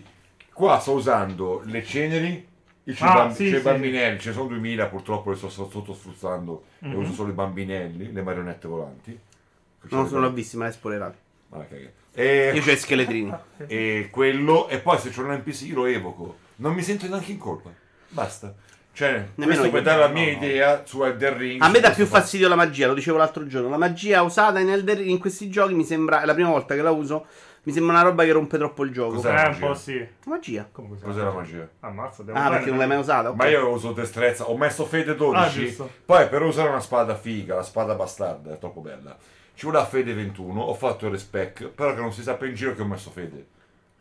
Qua 0.54 0.80
sto 0.80 0.92
usando 0.94 1.62
le 1.66 1.84
ceneri, 1.84 2.48
i 2.84 2.96
Ah, 3.00 3.14
bamb- 3.14 3.34
sì, 3.34 3.50
c'è 3.50 3.56
i 3.56 3.58
sì, 3.58 3.64
bambinelli, 3.64 4.20
ce 4.20 4.30
ne 4.30 4.36
sono 4.36 4.48
2000 4.48 4.86
purtroppo, 4.88 5.30
le 5.32 5.36
sto 5.38 5.50
sto 5.50 5.70
sotto 5.70 5.94
sfruttando 5.94 6.64
e 6.80 6.94
uso 6.94 7.14
solo 7.14 7.30
i 7.30 7.34
bambinelli, 7.34 8.12
le 8.12 8.22
marionette 8.22 8.68
volanti. 8.68 9.18
Non 9.90 10.08
non 10.12 10.22
l'ho 10.22 10.32
visto, 10.32 10.58
ma 10.58 10.66
l'hai 10.66 10.74
spoilerato. 10.74 11.18
Ma 11.50 11.66
che- 11.68 11.94
E, 12.14 12.52
Io 12.54 12.62
c'ho 12.62 12.72
i 12.72 12.78
scheletrini. 12.78 13.34
e 13.68 14.10
quello, 14.12 14.68
e 14.68 14.80
poi 14.80 14.98
se 15.00 15.10
c'è 15.10 15.22
un 15.22 15.32
NPC 15.34 15.62
io 15.62 15.76
lo 15.76 15.86
evoco. 15.86 16.38
Non 16.58 16.74
mi 16.74 16.82
sento 16.84 17.08
neanche 17.08 17.32
in 17.32 17.38
colpa. 17.38 17.72
Basta. 18.10 18.54
Cioè, 18.94 19.10
Nemmeno 19.36 19.62
questo 19.62 19.66
io. 19.66 19.72
per 19.72 19.82
dare 19.84 20.00
la 20.02 20.08
No, 20.08 20.14
mia 20.14 20.26
no. 20.26 20.32
idea 20.46 20.86
su 20.86 21.02
Elden 21.04 21.38
Ring. 21.38 21.62
A 21.62 21.70
me 21.70 21.80
dà 21.80 21.92
più 21.92 22.06
fatto. 22.06 22.20
fastidio 22.20 22.50
la 22.50 22.56
magia, 22.56 22.88
lo 22.88 22.94
dicevo 22.94 23.18
l'altro 23.18 23.48
giorno. 23.48 23.70
La 23.70 23.78
magia 23.78 24.22
usata 24.22 24.60
in, 24.60 24.70
Elder, 24.70 25.00
in 25.00 25.18
questi 25.18 25.50
giochi 25.50 25.74
mi 25.74 25.86
sembra, 25.86 26.22
è 26.22 26.26
la 26.26 26.34
prima 26.34 26.50
volta 26.50 26.76
che 26.76 26.82
la 26.82 26.92
uso, 26.92 27.26
mi 27.64 27.72
sembra 27.74 27.94
una 27.94 28.04
roba 28.04 28.24
che 28.24 28.32
rompe 28.32 28.58
troppo 28.58 28.84
il 28.84 28.92
gioco. 28.92 29.16
Cos'è? 29.16 29.30
Eh, 29.30 29.32
un 29.32 29.36
magia? 29.52 29.66
po' 29.68 29.74
sì. 29.76 30.08
Magia. 30.26 30.70
Cos'è 30.72 30.98
chiama? 31.12 31.24
la 31.24 31.32
magia? 31.32 31.70
Ammazza, 31.82 32.24
devo 32.24 32.38
Ah, 32.38 32.50
perché 32.50 32.70
non 32.70 32.78
l'hai 32.80 32.88
mai 32.88 32.98
usata? 32.98 33.30
ok. 33.30 33.36
Ma 33.36 33.48
io 33.48 33.70
uso 33.70 33.92
destrezza, 33.92 34.50
ho 34.50 34.58
messo 34.58 34.86
fede 34.86 35.12
Ah, 35.12 35.16
12. 35.16 35.66
giusto. 35.66 35.90
poi 36.06 36.28
per 36.28 36.42
usare 36.42 36.70
una 36.70 36.80
spada 36.80 37.16
figa, 37.16 37.56
la 37.56 37.64
spada 37.64 37.94
bastarda, 37.96 38.54
è 38.54 38.58
troppo 38.58 38.82
bella. 38.82 39.16
Ci 39.54 39.66
vuole 39.68 39.80
la 39.80 39.86
fede 39.86 40.14
21, 40.14 40.60
ho 40.62 40.74
fatto 40.74 41.06
il 41.06 41.12
respec, 41.12 41.66
però 41.68 41.94
che 41.94 42.02
non 42.02 42.12
si 42.14 42.24
sappia 42.24 42.48
in 42.48 42.56
giro 42.56 42.74
che 42.74 42.82
ho 42.82 42.86
messo 42.88 43.12
fede. 43.12 43.46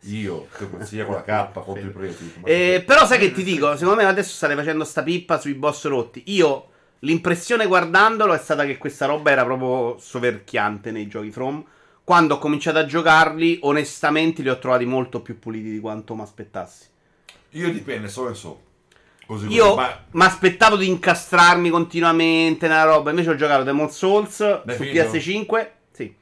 Io, 0.05 0.47
sia 0.81 1.05
con 1.05 1.13
la 1.13 1.21
K 1.23 1.51
contro 1.53 1.77
i 1.85 1.89
preti. 1.91 2.33
Eh, 2.43 2.83
però 2.83 3.05
sai 3.05 3.19
che 3.19 3.31
ti 3.31 3.43
dico, 3.43 3.75
secondo 3.77 4.01
me 4.01 4.07
adesso 4.07 4.33
state 4.33 4.55
facendo 4.55 4.83
sta 4.83 5.03
pippa 5.03 5.37
sui 5.37 5.53
boss 5.53 5.85
rotti. 5.85 6.23
Io 6.27 6.69
l'impressione 6.99 7.67
guardandolo 7.67 8.33
è 8.33 8.37
stata 8.39 8.65
che 8.65 8.77
questa 8.79 9.05
roba 9.05 9.29
era 9.29 9.43
proprio 9.43 9.97
soverchiante 9.99 10.89
nei 10.89 11.07
giochi 11.07 11.29
From. 11.31 11.63
Quando 12.03 12.35
ho 12.35 12.39
cominciato 12.39 12.77
a 12.79 12.85
giocarli, 12.85 13.59
onestamente 13.61 14.41
li 14.41 14.49
ho 14.49 14.59
trovati 14.59 14.85
molto 14.85 15.21
più 15.21 15.39
puliti 15.39 15.71
di 15.71 15.79
quanto 15.79 16.15
mi 16.15 16.21
aspettassi. 16.21 16.85
Io 17.51 17.71
dipende 17.71 18.07
solo 18.07 18.29
in 18.29 18.35
so. 18.35 18.61
Così, 19.25 19.45
così, 19.45 19.55
Io 19.55 19.75
ma 19.75 20.03
mi 20.11 20.23
aspettavo 20.23 20.75
di 20.75 20.87
incastrarmi 20.89 21.69
continuamente 21.69 22.67
nella 22.67 22.83
roba. 22.83 23.11
Invece 23.11 23.29
ho 23.29 23.35
giocato 23.35 23.63
Demon 23.63 23.89
Souls 23.89 24.39
L'hai 24.39 24.75
su 24.75 24.83
finito? 24.83 25.03
PS5. 25.05 25.67
Sì. 25.91 26.13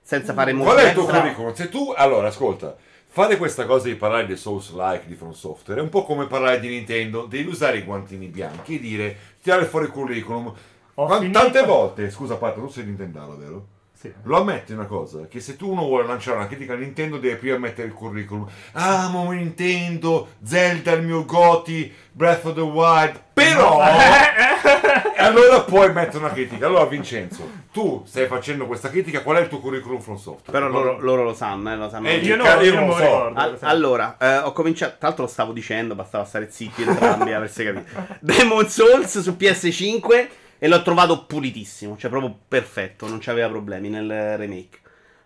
Senza 0.00 0.32
fare 0.32 0.52
molto 0.52 0.72
Qual 0.72 0.84
è 0.84 0.88
il 0.88 0.94
tuo 0.94 1.04
curriculum? 1.06 1.52
Se 1.52 1.68
tu, 1.68 1.92
allora, 1.94 2.28
ascolta, 2.28 2.76
fare 3.06 3.36
questa 3.36 3.66
cosa 3.66 3.88
di 3.88 3.96
parlare 3.96 4.26
di 4.26 4.36
Souls-like 4.36 5.06
di 5.06 5.14
From 5.14 5.32
Software 5.32 5.80
è 5.80 5.82
un 5.82 5.90
po' 5.90 6.04
come 6.04 6.26
parlare 6.26 6.60
di 6.60 6.68
Nintendo, 6.68 7.26
devi 7.26 7.48
usare 7.48 7.78
i 7.78 7.82
guantini 7.82 8.28
bianchi 8.28 8.76
e 8.76 8.80
dire, 8.80 9.16
tirare 9.42 9.64
fuori 9.66 9.86
il 9.86 9.92
curriculum. 9.92 10.54
Ho 10.94 11.08
finito- 11.18 11.38
Tante 11.38 11.62
volte, 11.64 12.10
scusa 12.10 12.36
Pato, 12.36 12.60
tu 12.60 12.68
sei 12.68 12.84
Nintendaro, 12.84 13.36
vero? 13.36 13.66
Sì. 14.04 14.12
Lo 14.24 14.36
ammetti 14.36 14.74
una 14.74 14.84
cosa, 14.84 15.26
che 15.28 15.40
se 15.40 15.56
tu 15.56 15.70
uno 15.70 15.84
vuole 15.84 16.06
lanciare 16.06 16.36
una 16.36 16.46
critica 16.46 16.74
a 16.74 16.76
Nintendo 16.76 17.16
deve 17.16 17.36
prima 17.36 17.56
mettere 17.56 17.88
il 17.88 17.94
curriculum. 17.94 18.46
Amo 18.72 19.30
Nintendo, 19.30 20.28
Zelda 20.44 20.92
il 20.92 21.04
mio 21.04 21.24
Goti, 21.24 21.90
Breath 22.12 22.44
of 22.44 22.52
the 22.52 22.60
Wild, 22.60 23.18
però... 23.32 23.80
e 25.16 25.22
allora 25.22 25.62
puoi 25.62 25.90
mettere 25.94 26.18
una 26.18 26.32
critica. 26.32 26.66
Allora 26.66 26.84
Vincenzo, 26.84 27.48
tu 27.72 28.02
stai 28.04 28.26
facendo 28.26 28.66
questa 28.66 28.90
critica, 28.90 29.22
qual 29.22 29.38
è 29.38 29.40
il 29.40 29.48
tuo 29.48 29.60
curriculum 29.60 30.00
from 30.00 30.16
software? 30.16 30.52
Però 30.52 30.68
loro, 30.68 31.00
loro 31.00 31.22
lo 31.22 31.32
sanno, 31.32 31.72
eh, 31.72 31.76
lo 31.76 31.88
sanno. 31.88 32.08
Eh, 32.08 32.16
Io, 32.18 32.36
no, 32.36 32.44
Io 32.44 32.60
io 32.60 32.74
non 32.74 32.86
lo 32.88 32.92
so. 32.92 33.00
ricordo. 33.00 33.26
Al- 33.26 33.32
per 33.32 33.54
esempio. 33.54 33.68
allora, 33.68 34.16
eh, 34.18 34.36
ho 34.36 34.52
cominciato. 34.52 34.96
Tra 34.98 35.06
l'altro, 35.08 35.24
lo 35.24 35.30
stavo 35.30 35.52
dicendo, 35.52 35.94
bastava 35.94 36.26
stare 36.26 36.50
zitti 36.50 36.82
entrambi, 36.82 37.32
avreste 37.32 37.64
capito. 37.72 38.06
Demon 38.20 38.68
Souls 38.68 39.18
su 39.18 39.30
PS5 39.38 40.28
e 40.58 40.68
l'ho 40.68 40.82
trovato 40.82 41.24
pulitissimo, 41.26 41.96
cioè 41.96 42.10
proprio 42.10 42.36
perfetto, 42.48 43.08
non 43.08 43.18
c'aveva 43.20 43.48
problemi 43.48 43.88
nel 43.88 44.36
remake. 44.36 44.78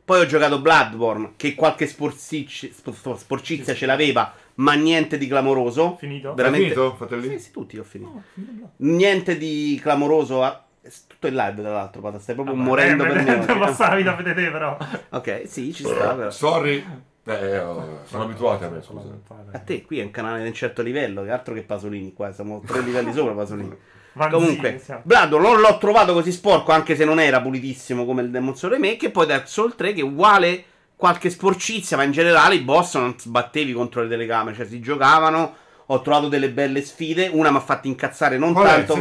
Poi 0.05 0.21
ho 0.21 0.27
giocato 0.27 0.61
Bloodborne, 0.61 1.33
che 1.37 1.55
qualche 1.55 1.87
sporcic- 1.87 2.73
sp- 2.73 3.15
sporcizia 3.15 3.75
ce 3.75 3.85
l'aveva, 3.85 4.33
ma 4.55 4.73
niente 4.73 5.19
di 5.19 5.27
clamoroso. 5.29 5.97
Finito? 5.99 6.33
Veramente. 6.35 6.69
Finito, 6.73 6.95
fratelli? 6.97 7.29
Sì, 7.29 7.39
sì, 7.39 7.51
tutti 7.51 7.79
ho 7.79 7.85
finito. 7.85 8.11
No, 8.15 8.23
finito. 8.33 8.71
Niente 8.77 9.37
di 9.37 9.79
clamoroso. 9.83 10.43
ah, 10.43 10.65
è 10.81 10.89
tutto 11.07 11.27
in 11.27 11.35
live, 11.35 11.61
tra 11.61 11.73
l'altro, 11.73 12.01
Pata, 12.01 12.19
stai 12.19 12.35
proprio 12.35 12.55
Vabbè, 12.57 12.67
morendo 12.67 13.05
eh, 13.05 13.07
per 13.09 13.23
me- 13.23 13.35
oggi. 13.39 13.59
passare 13.59 13.91
la 13.91 13.97
vita 13.97 14.13
a 14.13 14.17
vedere 14.17 14.51
però. 14.51 14.79
Ok, 15.11 15.43
sì, 15.45 15.75
ci 15.75 15.85
sta, 15.85 16.15
però. 16.15 16.31
Sorry, 16.31 16.83
Eh, 17.25 17.59
oh, 17.59 18.01
sono 18.05 18.23
abituati 18.23 18.65
a 18.65 18.71
me, 18.71 18.81
scusa. 18.81 19.11
A 19.53 19.59
te 19.59 19.83
qui 19.83 19.99
è 20.01 20.03
un 20.03 20.11
canale 20.11 20.41
di 20.41 20.49
un 20.49 20.55
certo 20.55 20.81
livello, 20.81 21.23
che 21.23 21.31
altro 21.31 21.53
che 21.53 21.61
Pasolini 21.61 22.15
qua, 22.15 22.33
siamo 22.33 22.63
tre 22.67 22.81
livelli 22.81 23.13
sopra 23.13 23.35
Pasolini. 23.35 23.77
Vanzini, 24.19 24.43
Comunque, 24.45 24.81
siamo. 24.85 25.01
Blado 25.05 25.39
non 25.39 25.61
l'ho 25.61 25.79
trovato 25.79 26.13
così 26.13 26.33
sporco, 26.33 26.73
anche 26.73 26.95
se 26.97 27.05
non 27.07 27.19
era 27.21 27.41
pulitissimo 27.41 28.05
come 28.05 28.23
il 28.23 28.31
Demon 28.31 28.55
Soul 28.57 28.73
Remake. 28.75 29.07
E 29.07 29.11
poi 29.11 29.27
Dark 29.27 29.49
Souls 29.49 29.75
3 29.75 29.93
che 29.95 30.01
è 30.01 30.05
uguale 30.05 30.65
qualche 30.97 31.31
sporcizia, 31.31 31.97
ma 31.97 32.03
in 32.03 32.11
generale 32.13 32.57
i 32.57 32.61
boss 32.61 32.97
non 32.97 33.15
sbattevi 33.19 33.73
contro 33.73 34.03
le 34.03 34.09
telecamere, 34.09 34.55
cioè 34.57 34.67
si 34.67 34.81
giocavano. 34.81 35.55
Ho 35.87 36.03
trovato 36.03 36.29
delle 36.29 36.51
belle 36.51 36.83
sfide, 36.83 37.31
una 37.33 37.51
mi 37.51 37.57
ha 37.57 37.61
fatto 37.61 37.87
incazzare 37.87 38.37
non 38.37 38.53
Qual 38.53 38.67
tanto 38.85 38.95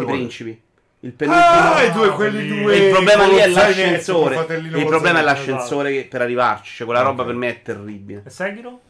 i 0.00 0.04
principi. 0.06 0.62
Il 1.04 1.12
penultimo. 1.12 1.46
Ah, 1.46 1.82
i 1.82 1.90
due, 1.92 2.10
quelli 2.10 2.46
quelli- 2.48 2.62
due. 2.62 2.76
il 2.76 2.90
problema 2.92 3.26
lì 3.26 3.34
è 3.36 3.48
l'ascensore. 3.48 4.46
Il 4.56 4.86
problema 4.86 5.18
è 5.18 5.22
l'ascensore 5.22 6.04
per 6.04 6.20
arrivarci. 6.22 6.76
Cioè, 6.76 6.86
quella 6.86 7.02
roba 7.02 7.22
Ok. 7.22 7.26
per 7.28 7.36
me 7.36 7.48
è 7.48 7.60
terribile. 7.62 8.22
E 8.24 8.30
Sekiro? 8.30 8.80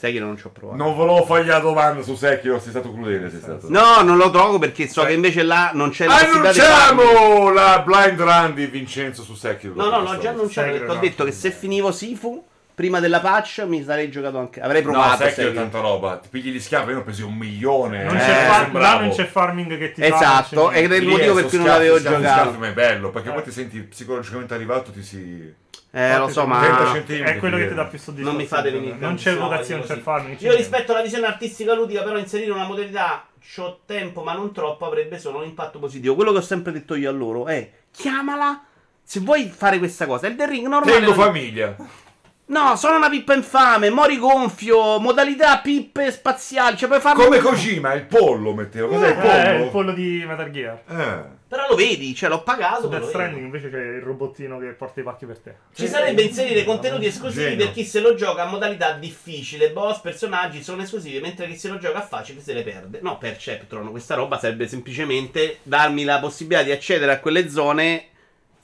Sai 0.00 0.12
che 0.12 0.20
non 0.20 0.36
ci 0.36 0.46
ho 0.46 0.50
provato. 0.50 0.80
Non 0.80 0.94
volevo 0.94 1.24
fare 1.24 1.44
la 1.44 1.58
domanda 1.58 2.02
su 2.02 2.14
Sekiro, 2.14 2.60
sei 2.60 2.70
stato 2.70 2.92
crudele, 2.92 3.28
sei 3.30 3.40
stato. 3.40 3.66
No, 3.68 4.00
non 4.02 4.16
lo 4.16 4.30
trovo 4.30 4.60
perché 4.60 4.86
so 4.86 5.02
che 5.04 5.12
invece 5.12 5.42
là 5.42 5.72
non 5.74 5.90
c'è 5.90 6.06
la 6.06 6.12
possibilità 6.12 6.52
di 6.52 6.58
farlo. 6.60 7.02
Annunciamo 7.02 7.50
la 7.52 7.82
blind 7.84 8.20
run 8.20 8.54
di 8.54 8.66
Vincenzo 8.66 9.22
su 9.24 9.34
Sekiro. 9.34 9.74
No, 9.74 9.90
no, 9.90 10.02
l'ho 10.02 10.18
già 10.18 10.30
annunciato 10.30 10.70
perché 10.70 10.84
ho 10.88 10.94
no. 10.94 11.00
detto 11.00 11.24
che 11.24 11.32
se 11.32 11.50
finivo 11.50 11.90
Sifu 11.90 12.44
prima 12.76 13.00
della 13.00 13.18
patch 13.18 13.64
mi 13.66 13.82
sarei 13.82 14.08
giocato 14.08 14.38
anche. 14.38 14.60
Avrei 14.60 14.84
No, 14.84 14.92
provato. 14.92 15.16
Sekiro 15.24 15.30
è 15.30 15.32
Sekiro. 15.34 15.52
tanta 15.54 15.80
roba. 15.80 16.16
Ti 16.18 16.28
pigli 16.28 16.50
gli 16.52 16.60
schiavi, 16.60 16.90
io 16.90 16.94
ne 16.94 17.00
ho 17.00 17.02
presi 17.04 17.22
un 17.22 17.34
milione. 17.34 18.04
Non 18.04 18.16
eh, 18.16 18.20
c'è 18.20 18.44
far- 18.46 18.72
là 18.74 19.00
non 19.00 19.10
c'è 19.10 19.24
farming 19.26 19.78
che 19.78 19.90
ti 19.90 20.00
fa. 20.00 20.06
Esatto, 20.14 20.70
ed 20.70 20.92
è 20.92 20.96
il 20.96 21.08
motivo 21.08 21.34
per 21.34 21.46
cui 21.46 21.58
non 21.58 21.66
l'avevo 21.66 22.00
giocato. 22.00 22.56
ma 22.56 22.68
è 22.68 22.72
bello, 22.72 23.10
perché 23.10 23.30
Eh. 23.30 23.32
poi 23.32 23.42
ti 23.42 23.50
senti 23.50 23.80
psicologicamente 23.80 24.54
arrivato, 24.54 24.92
ti 24.92 25.02
si... 25.02 25.52
Eh, 25.98 26.18
lo 26.18 26.28
so, 26.28 26.46
ma. 26.46 26.60
30 26.60 26.92
centimetri. 26.92 27.34
È 27.34 27.38
quello 27.38 27.56
che 27.56 27.68
ti 27.68 27.74
dà 27.74 27.84
più 27.86 27.98
soddisfazione. 27.98 28.30
Non 28.30 28.36
mi 28.36 28.46
fate 28.46 28.70
venire 28.70 28.96
Non 28.98 29.14
c'è 29.16 29.34
vocazione, 29.36 29.82
c'è 29.82 29.98
farming. 29.98 30.40
Io 30.40 30.54
rispetto 30.54 30.92
alla 30.92 31.02
visione 31.02 31.26
artistica 31.26 31.74
ludica, 31.74 32.02
però 32.02 32.18
inserire 32.18 32.52
una 32.52 32.66
modalità 32.66 33.26
c'ho 33.54 33.80
tempo, 33.86 34.22
ma 34.22 34.32
non 34.34 34.52
troppo, 34.52 34.86
avrebbe 34.86 35.18
solo 35.18 35.38
un 35.38 35.44
impatto 35.44 35.78
positivo. 35.78 36.14
Quello 36.14 36.32
che 36.32 36.38
ho 36.38 36.42
sempre 36.42 36.72
detto 36.72 36.94
io 36.94 37.08
a 37.08 37.12
loro 37.12 37.46
è 37.46 37.70
chiamala 37.90 38.62
se 39.02 39.20
vuoi 39.20 39.48
fare 39.48 39.78
questa 39.78 40.06
cosa. 40.06 40.26
Il 40.26 40.36
The 40.36 40.46
Ring 40.46 40.66
normale. 40.66 40.92
Tengo 40.98 41.14
non- 41.14 41.24
famiglia. 41.24 41.76
No, 42.48 42.76
sono 42.76 42.96
una 42.96 43.10
pippa 43.10 43.34
infame, 43.34 43.90
mori 43.90 44.16
gonfio, 44.16 44.98
modalità 44.98 45.58
pippe 45.58 46.10
spaziali, 46.10 46.78
cioè 46.78 46.88
puoi 46.88 47.00
farlo 47.00 47.24
Come 47.24 47.40
Kojima, 47.40 47.92
il 47.92 48.04
pollo 48.04 48.54
metteva. 48.54 48.88
Cos'è 48.88 49.08
il 49.08 49.14
pollo? 49.16 49.32
Eh, 49.32 49.62
il 49.64 49.68
pollo 49.70 49.92
di 49.92 50.24
Metal 50.26 50.50
Gear. 50.50 50.82
Eh. 50.88 51.36
Però 51.46 51.66
lo 51.68 51.76
vedi, 51.76 52.14
cioè 52.14 52.30
l'ho 52.30 52.42
pagato. 52.42 52.88
Death. 52.88 53.08
Stranding 53.08 53.44
invece 53.44 53.70
c'è 53.70 53.78
il 53.78 54.00
robottino 54.02 54.58
che 54.58 54.66
porta 54.68 55.00
i 55.00 55.02
pacchi 55.02 55.26
per 55.26 55.38
te. 55.38 55.54
Ci 55.74 55.86
sarebbe 55.86 56.22
inserire 56.22 56.64
contenuti 56.64 57.06
esclusivi 57.06 57.50
Genio. 57.50 57.64
per 57.66 57.74
chi 57.74 57.84
se 57.84 58.00
lo 58.00 58.14
gioca 58.14 58.42
a 58.42 58.46
modalità 58.46 58.92
difficile. 58.92 59.70
Boss, 59.70 60.00
personaggi 60.00 60.62
sono 60.62 60.82
esclusivi, 60.82 61.20
mentre 61.20 61.46
chi 61.48 61.56
se 61.56 61.68
lo 61.68 61.78
gioca 61.78 61.98
a 61.98 62.06
facile 62.06 62.40
se 62.40 62.54
le 62.54 62.62
perde. 62.62 63.00
No, 63.02 63.18
Perceptron, 63.18 63.90
questa 63.90 64.14
roba 64.14 64.38
sarebbe 64.38 64.68
semplicemente 64.68 65.58
darmi 65.62 66.04
la 66.04 66.18
possibilità 66.18 66.62
di 66.62 66.70
accedere 66.70 67.12
a 67.12 67.18
quelle 67.18 67.48
zone 67.50 68.08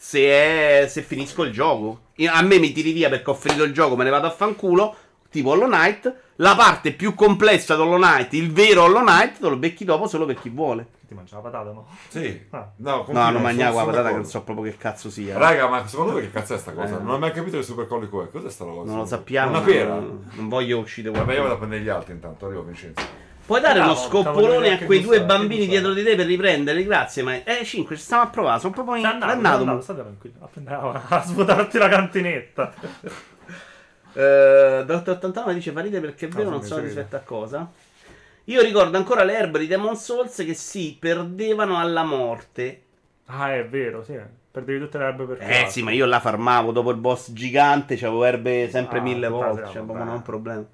se, 0.07 0.83
è- 0.83 0.87
se 0.87 1.01
finisco 1.01 1.45
il 1.45 1.51
gioco. 1.53 2.01
Io- 2.17 2.31
A 2.31 2.43
me 2.43 2.59
mi 2.59 2.73
tiri 2.73 2.93
via 2.93 3.09
perché 3.09 3.31
ho 3.31 3.35
finito 3.35 3.63
il 3.63 3.73
gioco, 3.73 3.97
me 3.97 4.05
ne 4.05 4.11
vado 4.11 4.27
a 4.27 4.31
fanculo. 4.31 4.95
Tipo 5.31 5.51
Hollow 5.51 5.67
Knight. 5.67 6.15
La 6.37 6.55
parte 6.55 6.93
più 6.93 7.15
complessa 7.15 7.75
di 7.75 7.81
Hollow 7.81 7.97
Knight, 7.97 8.35
il 8.35 8.53
vero 8.53 8.83
Hollow 8.83 9.03
Knight, 9.03 9.39
te 9.41 9.49
lo 9.49 9.57
becchi 9.57 9.85
dopo 9.85 10.07
solo 10.07 10.27
per 10.27 10.39
chi 10.39 10.49
vuole. 10.51 10.87
Ti 11.09 11.15
mangia 11.15 11.37
la 11.37 11.43
patata, 11.43 11.71
no? 11.73 11.87
Sì. 12.09 12.47
Ah. 12.51 12.71
No, 12.77 13.05
No, 13.09 13.31
non 13.31 13.41
mangiavo 13.43 13.79
la 13.79 13.85
patata 13.85 14.09
che 14.11 14.15
non 14.17 14.25
so 14.27 14.43
proprio 14.43 14.71
che 14.71 14.77
cazzo 14.77 15.11
sia. 15.11 15.39
Raga, 15.39 15.69
ma 15.69 15.87
secondo 15.87 16.13
voi 16.13 16.23
che 16.23 16.31
cazzo 16.31 16.55
è 16.55 16.59
sta 16.59 16.73
cosa? 16.73 16.99
Eh. 16.99 17.03
Non 17.03 17.15
ho 17.15 17.19
mai 17.19 17.33
capito 17.33 17.57
che 17.57 17.63
Super 17.63 17.87
Collico 17.87 18.23
è. 18.23 18.31
Cos'è 18.31 18.51
sta 18.51 18.65
cosa? 18.65 18.91
Non 18.91 18.99
lo 19.01 19.07
sappiamo. 19.07 19.51
Una 19.51 19.61
pera? 19.61 19.95
Non, 19.95 20.29
non 20.35 20.49
voglio 20.49 20.79
uscire 20.79 21.11
Vabbè, 21.11 21.35
io 21.35 21.43
vado 21.43 21.55
a 21.55 21.57
prendere 21.57 21.83
gli 21.83 21.89
altri 21.89 22.13
intanto. 22.13 22.47
Arrivo 22.47 22.63
Vincenzo. 22.63 23.03
Puoi 23.47 23.61
dare 23.61 23.75
Bravo, 23.81 23.91
uno 23.93 24.01
scoppolone 24.01 24.73
a 24.73 24.85
quei 24.87 25.03
due 25.03 25.23
bambini 25.23 25.67
dietro 25.67 25.93
di 25.93 26.03
te 26.03 26.15
per 26.17 26.25
riprenderli? 26.27 26.85
Grazie, 26.85 27.23
ma. 27.23 27.45
Eh, 27.45 27.63
5, 27.65 27.95
ci 27.97 28.03
stiamo 28.03 28.23
a 28.23 28.29
provare. 28.29 28.59
Sono 28.61 28.73
proprio 28.73 28.95
Sei 28.97 29.05
andato, 29.05 29.33
ingannato. 29.35 29.61
andato, 29.61 29.81
state 29.83 30.01
tranquillo. 30.01 30.35
A, 30.41 30.47
prendere- 30.47 31.01
a 31.09 31.23
svuotarti 31.25 31.79
la 31.79 31.89
cantinetta. 31.89 32.75
Eh, 34.17 34.85
Dr. 34.87 35.11
89 35.11 35.55
dice: 35.55 35.73
Valide 35.73 35.99
perché 35.99 36.27
è 36.27 36.29
vero, 36.29 36.45
No, 36.45 36.51
non 36.51 36.63
sì, 36.63 36.69
so 36.69 36.79
rispetto 36.79 37.17
a 37.17 37.19
cosa. 37.19 37.69
Io 38.45 38.63
ricordo 38.63 38.97
ancora 38.97 39.25
le 39.25 39.37
erbe 39.37 39.59
di 39.59 39.67
Demon 39.67 39.97
Souls 39.97 40.37
che 40.37 40.55
si 40.55 40.97
perdevano 41.01 41.81
alla 41.81 42.05
morte. 42.05 42.83
Ah, 43.27 43.53
è 43.57 43.67
vero, 43.67 44.05
sì. 44.05 44.17
Perdevi 44.53 44.79
tutte 44.79 44.99
le 44.99 45.05
erbe 45.07 45.25
per 45.25 45.43
Eh 45.43 45.47
caso. 45.63 45.71
sì, 45.73 45.83
ma 45.83 45.91
io 45.91 46.07
la 46.07 46.21
farmavo 46.21 46.71
dopo 46.71 46.91
il 46.93 46.97
boss 46.97 47.33
gigante, 47.33 47.97
c'avevo 47.97 48.23
erbe 48.23 48.69
sempre 48.71 49.01
Ah, 49.01 49.03
mille 49.03 49.27
volte, 49.27 49.69
cioè 49.73 49.83
vabbè. 49.83 49.99
non 49.99 50.09
è 50.09 50.13
un 50.13 50.23
problema. 50.23 50.65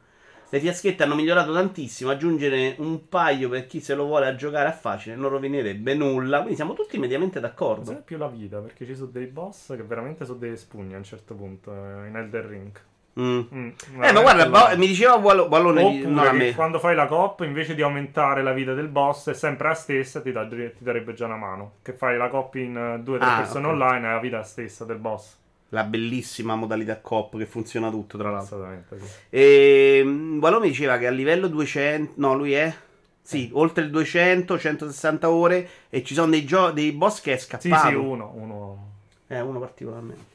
Le 0.52 0.58
fiaschette 0.60 1.02
hanno 1.04 1.14
migliorato 1.14 1.52
tantissimo, 1.52 2.10
aggiungere 2.10 2.74
un 2.78 3.08
paio 3.08 3.48
per 3.48 3.66
chi 3.66 3.80
se 3.80 3.94
lo 3.94 4.04
vuole 4.04 4.26
a 4.26 4.34
giocare 4.34 4.68
a 4.68 4.72
facile 4.72 5.14
non 5.14 5.30
rovinerebbe 5.30 5.94
nulla, 5.94 6.38
quindi 6.38 6.56
siamo 6.56 6.74
tutti 6.74 6.98
mediamente 6.98 7.38
d'accordo. 7.40 8.02
più 8.04 8.16
la 8.18 8.26
vita? 8.28 8.58
Perché 8.58 8.84
ci 8.84 8.96
sono 8.96 9.10
dei 9.12 9.26
boss 9.26 9.74
che 9.76 9.82
veramente 9.84 10.24
sono 10.24 10.38
delle 10.38 10.56
spugne 10.56 10.94
a 10.94 10.98
un 10.98 11.04
certo 11.04 11.34
punto 11.34 11.72
eh, 11.72 12.08
in 12.08 12.16
Elder 12.16 12.44
Ring. 12.44 12.70
Mm. 13.18 13.40
Mm, 13.52 13.68
Eh, 14.02 14.12
ma 14.12 14.20
guarda, 14.20 14.48
Ba- 14.48 14.74
mi 14.76 14.86
diceva 14.86 15.14
Wall- 15.16 15.48
Wallone, 15.48 15.98
non 16.04 16.36
me. 16.36 16.54
quando 16.54 16.78
fai 16.78 16.94
la 16.94 17.06
cop, 17.06 17.40
invece 17.40 17.74
di 17.74 17.82
aumentare 17.82 18.42
la 18.42 18.52
vita 18.52 18.72
del 18.72 18.86
boss, 18.88 19.30
è 19.30 19.34
sempre 19.34 19.68
la 19.68 19.74
stessa, 19.74 20.20
ti, 20.20 20.30
dà- 20.32 20.46
ti 20.46 20.72
darebbe 20.78 21.12
già 21.12 21.26
una 21.26 21.36
mano. 21.36 21.72
Che 21.82 21.92
fai 21.92 22.16
la 22.16 22.28
cop 22.28 22.54
in 22.54 22.76
eh, 22.76 23.00
due 23.02 23.16
o 23.16 23.18
tre 23.18 23.28
Ah, 23.30 23.36
persone 23.36 23.66
ok. 23.66 23.72
online, 23.72 24.08
è 24.08 24.12
la 24.12 24.20
vita 24.20 24.42
stessa 24.42 24.84
del 24.84 24.98
boss. 24.98 25.38
La 25.72 25.84
bellissima 25.84 26.56
modalità 26.56 26.98
coop 27.00 27.38
che 27.38 27.46
funziona 27.46 27.90
tutto, 27.90 28.18
tra 28.18 28.30
l'altro. 28.30 28.66
Sì. 28.90 29.04
E 29.30 30.02
Wallone 30.40 30.64
mi 30.64 30.70
diceva 30.70 30.98
che 30.98 31.06
a 31.06 31.10
livello 31.10 31.46
200, 31.46 32.12
no, 32.16 32.34
lui 32.34 32.52
è 32.54 32.74
sì, 33.22 33.50
oltre 33.52 33.84
il 33.84 33.90
200, 33.90 34.58
160 34.58 35.30
ore 35.30 35.68
e 35.88 36.02
ci 36.02 36.14
sono 36.14 36.30
dei, 36.30 36.44
gio- 36.44 36.72
dei 36.72 36.90
boss 36.90 37.20
che 37.20 37.34
è 37.34 37.36
Sì, 37.36 37.44
scappato. 37.46 37.88
sì, 37.88 37.94
uno, 37.94 38.32
uno. 38.34 38.88
Eh, 39.28 39.40
uno 39.40 39.60
particolarmente. 39.60 40.28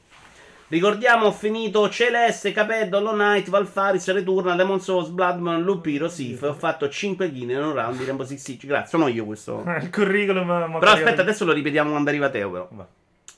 Ricordiamo, 0.68 1.26
ho 1.26 1.32
finito 1.32 1.88
Celeste, 1.90 2.50
Capeddo, 2.52 2.96
Hollow 2.96 3.12
Knight, 3.12 3.50
Valfaris, 3.50 4.10
Returna, 4.12 4.56
Demon 4.56 4.80
Souls, 4.80 5.08
Bloodborne, 5.10 5.60
Lupiro, 5.62 6.08
Sif. 6.08 6.42
Ho 6.42 6.54
fatto 6.54 6.88
5 6.88 7.30
kill 7.30 7.50
in 7.50 7.58
un 7.62 7.72
round 7.74 7.98
di 7.98 8.04
Rainbow 8.04 8.26
Six 8.26 8.40
Siege. 8.42 8.66
Grazie, 8.66 8.88
sono 8.88 9.06
io 9.06 9.24
questo. 9.26 9.62
Il 9.80 9.90
curriculum. 9.90 10.46
ma- 10.46 10.78
Però 10.78 10.90
aspetta, 10.92 11.20
adesso 11.20 11.44
lo 11.44 11.52
ripetiamo 11.52 11.90
quando 11.90 12.08
arriva 12.08 12.30
Teo, 12.30 12.50
però. 12.50 12.68
Vabbè. 12.70 12.88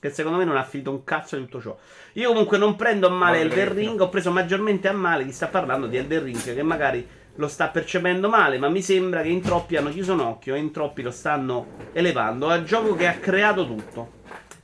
Che 0.00 0.10
secondo 0.10 0.38
me 0.38 0.44
non 0.44 0.56
ha 0.56 0.62
finito 0.62 0.90
un 0.90 1.02
cazzo 1.02 1.36
di 1.36 1.42
tutto 1.42 1.60
ciò. 1.60 1.76
Io 2.12 2.28
comunque 2.28 2.56
non 2.56 2.76
prendo 2.76 3.08
a 3.08 3.10
male 3.10 3.40
Elden 3.40 3.66
che 3.66 3.74
Ring, 3.74 4.00
ho 4.00 4.08
preso 4.08 4.30
maggiormente 4.30 4.86
a 4.86 4.92
male 4.92 5.24
chi 5.24 5.32
sta 5.32 5.48
parlando 5.48 5.88
di 5.88 5.96
Elden 5.96 6.22
Ring, 6.22 6.54
che 6.54 6.62
magari 6.62 7.06
lo 7.34 7.48
sta 7.48 7.68
percependo 7.68 8.28
male, 8.28 8.58
ma 8.58 8.68
mi 8.68 8.80
sembra 8.80 9.22
che 9.22 9.28
in 9.28 9.40
troppi 9.40 9.76
hanno 9.76 9.90
chiuso 9.90 10.12
un 10.12 10.20
occhio 10.20 10.54
e 10.54 10.58
in 10.58 10.70
troppi 10.70 11.02
lo 11.02 11.10
stanno 11.10 11.66
elevando 11.92 12.48
al 12.48 12.64
gioco 12.64 12.94
che 12.94 13.08
ha 13.08 13.14
creato 13.14 13.66
tutto. 13.66 14.16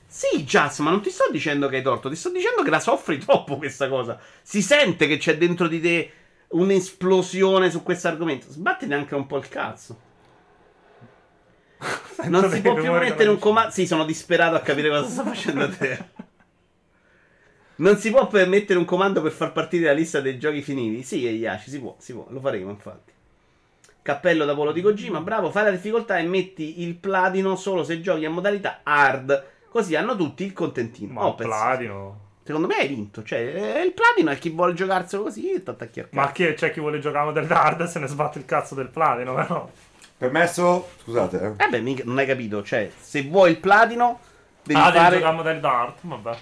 Sì, 0.07 0.45
Jazz, 0.45 0.79
ma 0.79 0.91
non 0.91 1.01
ti 1.01 1.09
sto 1.09 1.25
dicendo 1.29 1.67
che 1.67 1.77
hai 1.77 1.81
torto, 1.81 2.07
ti 2.07 2.15
sto 2.15 2.29
dicendo 2.29 2.63
che 2.63 2.69
la 2.69 2.79
soffri 2.79 3.17
troppo 3.17 3.57
questa 3.57 3.89
cosa. 3.89 4.17
Si 4.41 4.61
sente 4.61 5.05
che 5.07 5.17
c'è 5.17 5.37
dentro 5.37 5.67
di 5.67 5.81
te 5.81 6.11
un'esplosione 6.49 7.69
su 7.69 7.83
questo 7.83 8.07
argomento. 8.07 8.45
Sbattiti 8.49 8.93
anche 8.93 9.15
un 9.15 9.27
po' 9.27 9.35
il 9.35 9.49
cazzo. 9.49 10.04
Non 12.25 12.49
si 12.49 12.61
può 12.61 12.73
più 12.73 12.91
mettere 12.91 13.29
un 13.29 13.39
comando. 13.39 13.71
Sì, 13.71 13.85
sono 13.85 14.05
disperato 14.05 14.55
a 14.55 14.61
capire 14.61 14.89
cosa 14.89 15.07
sta 15.07 15.23
facendo 15.23 15.69
te. 15.69 16.03
Non 17.77 17.97
si 17.97 18.09
può 18.09 18.29
mettere 18.31 18.79
un 18.79 18.85
comando 18.85 19.21
per 19.21 19.33
far 19.33 19.51
partire 19.51 19.87
la 19.87 19.91
lista 19.91 20.21
dei 20.21 20.39
giochi 20.39 20.61
finiti? 20.61 21.03
Sì, 21.03 21.27
Yashi, 21.27 21.69
si 21.69 21.79
può, 21.81 21.95
si 21.97 22.13
può, 22.13 22.25
lo 22.29 22.39
faremo 22.39 22.69
infatti. 22.69 23.11
Cappello 24.01 24.45
da 24.45 24.53
Polo 24.53 24.71
di 24.71 24.81
Kojima, 24.81 25.19
bravo, 25.19 25.51
fai 25.51 25.65
la 25.65 25.71
difficoltà 25.71 26.17
e 26.17 26.23
metti 26.23 26.83
il 26.83 26.95
platino 26.95 27.55
solo 27.55 27.83
se 27.83 27.99
giochi 27.99 28.23
a 28.23 28.29
modalità 28.29 28.79
hard. 28.83 29.43
Così 29.67 29.95
hanno 29.95 30.15
tutti 30.15 30.45
il 30.45 30.53
contentino. 30.53 31.13
Ma 31.13 31.25
Oh, 31.25 31.35
platino. 31.35 32.19
Secondo 32.43 32.67
me 32.67 32.75
hai 32.75 32.87
vinto. 32.87 33.23
Cioè, 33.23 33.39
eh, 33.39 33.81
il 33.83 33.91
platino 33.91 34.29
è 34.29 34.37
chi 34.37 34.51
vuole 34.51 34.73
giocarselo 34.73 35.23
così, 35.23 35.61
t'attacchi 35.61 35.99
al 35.99 36.07
Ma 36.11 36.31
chi 36.31 36.53
c'è 36.53 36.71
chi 36.71 36.79
vuole 36.79 36.99
giocare 36.99 37.33
del 37.33 37.51
hard 37.51 37.81
e 37.81 37.87
se 37.87 37.99
ne 37.99 38.07
sbatte 38.07 38.37
il 38.37 38.45
cazzo 38.45 38.75
del 38.75 38.87
platino, 38.87 39.33
però. 39.33 39.69
Permesso? 40.17 40.89
Scusate, 41.03 41.55
eh. 41.57 41.63
Eh 41.65 41.69
beh, 41.69 41.81
mica- 41.81 42.03
non 42.05 42.17
hai 42.17 42.25
capito. 42.25 42.63
Cioè, 42.63 42.89
se 42.99 43.23
vuoi 43.23 43.51
il 43.51 43.57
platino, 43.57 44.19
devi 44.63 44.79
ah, 44.79 44.85
devi 44.85 44.97
fare... 45.03 45.17
giocare 45.19 45.43
del 45.43 45.59
dart, 45.59 45.97
vabbè. 46.01 46.37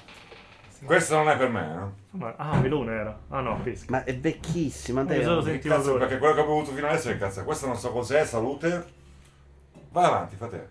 Questo 0.85 1.15
non 1.15 1.29
è 1.29 1.37
per 1.37 1.49
me, 1.49 1.61
eh. 1.61 2.17
Ma- 2.17 2.33
Ah, 2.37 2.57
Melone 2.59 2.93
era. 2.93 3.17
Ah 3.29 3.39
no, 3.39 3.59
pesca. 3.63 3.85
Ma 3.89 4.03
è 4.03 4.15
vecchissima, 4.17 5.01
Mi 5.01 5.07
Teo. 5.07 5.23
sono 5.23 5.41
sentito 5.41 5.73
cazzo, 5.73 5.93
perché 5.97 6.17
quello 6.17 6.33
che 6.33 6.39
ho 6.41 6.45
bevuto 6.45 6.71
fino 6.73 6.87
adesso 6.87 7.09
è 7.09 7.17
cazzo. 7.17 7.43
Questo 7.43 7.65
non 7.67 7.77
so 7.77 7.89
cos'è, 7.91 8.25
salute. 8.25 8.85
Vai 9.91 10.05
avanti, 10.05 10.35
fate. 10.35 10.67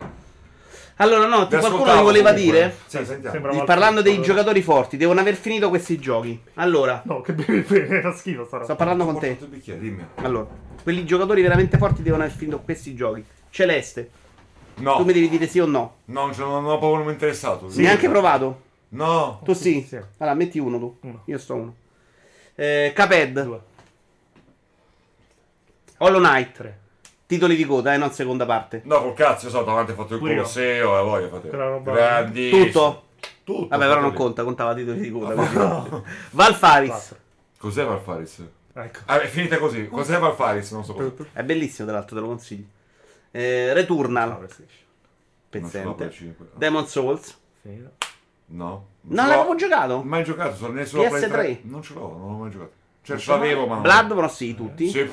Allora, 0.96 1.26
no, 1.26 1.48
ti 1.48 1.56
qualcuno 1.56 1.94
mi 1.96 2.02
voleva 2.02 2.32
dire? 2.32 2.76
Sì, 2.86 3.04
sentiamo. 3.04 3.30
Sembra- 3.30 3.52
Di- 3.52 3.62
parlando 3.64 4.02
dei 4.02 4.20
giocatori 4.20 4.62
forti, 4.62 4.96
devono 4.98 5.20
aver 5.20 5.34
finito 5.34 5.68
questi 5.70 5.98
giochi. 5.98 6.40
Allora, 6.54 7.00
No, 7.06 7.22
che 7.22 7.32
bevi 7.32 7.60
bene, 7.60 7.96
era 7.98 8.12
schifo 8.14 8.44
sta 8.44 8.58
roba. 8.58 8.64
sto 8.64 8.76
parlando 8.76 9.04
con 9.06 9.18
te. 9.18 9.36
il 9.40 9.46
bicchiere, 9.46 9.80
dimmi. 9.80 10.04
Allora, 10.16 10.46
quelli 10.82 11.04
giocatori 11.04 11.42
veramente 11.42 11.78
forti 11.78 12.02
devono 12.02 12.24
aver 12.24 12.34
finito 12.36 12.60
questi 12.60 12.94
giochi. 12.94 13.24
Celeste, 13.50 14.10
No, 14.76 14.96
tu 14.96 15.04
mi 15.04 15.12
devi 15.12 15.28
dire 15.28 15.46
sì 15.46 15.58
o 15.60 15.66
no. 15.66 15.96
non, 16.06 16.32
ce- 16.32 16.40
non 16.40 16.64
ho 16.64 16.78
proprio 16.78 17.02
non 17.02 17.12
interessato. 17.12 17.68
Neanche 17.74 18.08
provato. 18.08 18.62
No. 18.90 19.40
Tu 19.44 19.52
sì. 19.52 19.84
sì. 19.86 19.96
Allora, 20.18 20.34
metti 20.36 20.58
uno 20.58 20.78
tu. 20.78 20.96
Uno. 21.02 21.22
Io 21.26 21.38
sto 21.38 21.54
uno. 21.54 21.74
Eh, 22.54 22.92
Caped, 22.94 23.42
2, 23.42 23.60
Hollow 25.98 26.20
Knight, 26.20 26.52
3. 26.52 26.78
titoli 27.26 27.56
di 27.56 27.64
coda, 27.64 27.94
eh, 27.94 27.96
non 27.96 28.10
seconda 28.10 28.44
parte. 28.44 28.82
No, 28.84 29.00
col 29.02 29.14
cazzo, 29.14 29.46
io 29.46 29.52
so, 29.52 29.62
davanti 29.62 29.92
ho 29.92 29.94
fatto 29.94 30.14
il 30.14 30.18
Pure. 30.20 30.34
Colosseo 30.34 30.98
e 30.98 31.02
voglio 31.02 31.28
fate 31.28 31.48
grandi. 31.82 32.50
Tutto? 32.50 33.04
Tutto. 33.44 33.68
Vabbè, 33.68 33.86
però 33.86 34.00
non 34.00 34.10
lì. 34.10 34.16
conta, 34.16 34.42
contava 34.44 34.74
titoli 34.74 35.00
di 35.00 35.10
coda. 35.10 35.34
così. 35.34 36.02
Valfaris, 36.30 36.88
4. 36.90 37.16
Cos'è 37.58 37.84
Valfaris? 37.84 38.42
Ecco. 38.74 39.00
Ah, 39.06 39.20
è 39.20 39.26
finita 39.26 39.58
così. 39.58 39.86
Cos'è 39.88 40.18
Valfaris? 40.18 40.70
Non 40.72 40.84
so 40.84 40.94
cosa. 40.94 41.12
è 41.32 41.42
bellissimo, 41.42 41.88
tra 41.88 41.96
l'altro, 41.98 42.16
te 42.16 42.22
lo 42.22 42.28
consiglio. 42.28 42.66
Eh, 43.30 43.66
No, 43.68 43.74
Returnal, 43.74 44.48
pezzente. 45.48 46.10
5. 46.10 46.46
Demon 46.54 46.86
Souls. 46.86 47.38
No. 48.46 48.86
Non 49.02 49.26
l'avevo 49.26 49.54
giocato? 49.54 50.02
mai 50.02 50.24
giocato, 50.24 50.54
sono 50.56 50.72
Play 50.72 50.84
PS3. 50.84 51.28
3. 51.28 51.60
Non 51.62 51.82
ce 51.82 51.94
l'ho, 51.94 52.16
non 52.16 52.30
l'ho 52.30 52.36
mai 52.38 52.50
giocato. 52.50 52.80
Cioè, 53.02 53.18
ce 53.18 53.30
l'avevo, 53.32 53.66
ma. 53.66 53.78
Bloodborne 53.78 54.28
sì, 54.28 54.54
tutti. 54.54 54.88
Sì. 54.88 55.10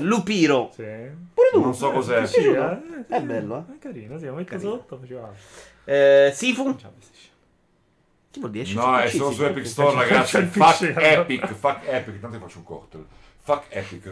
Lupiro. 0.00 0.70
Sì. 0.72 0.82
Pure 1.34 1.48
tu. 1.52 1.60
Non 1.60 1.74
so 1.74 1.90
cos'è. 1.90 2.26
Sì, 2.26 2.38
eh, 2.38 2.42
sì, 2.42 3.12
È 3.12 3.20
bello, 3.20 3.58
eh? 3.68 3.74
È 3.74 3.78
carino, 3.78 4.18
sì, 4.18 4.24
metto 4.26 4.44
Carino. 4.44 4.70
sotto, 4.70 4.98
faceva. 4.98 5.30
Eh, 5.84 6.30
Sifu. 6.34 6.64
Non. 6.64 6.78
Che 8.32 8.38
vuol 8.38 8.52
dire? 8.52 8.72
No, 8.74 8.82
su 8.82 9.02
è 9.02 9.08
solo 9.08 9.32
su 9.32 9.44
Epic 9.44 9.66
Store, 9.66 9.96
ragazzi. 9.96 10.36
il 10.38 10.46
Fuck 10.46 10.94
Epic, 10.96 11.52
fuck 11.52 11.80
Epic. 11.86 12.20
Tanto 12.20 12.38
faccio 12.38 12.58
un 12.58 12.64
cocktail. 12.64 13.06
Fuck 13.42 13.64
Epic. 13.70 14.10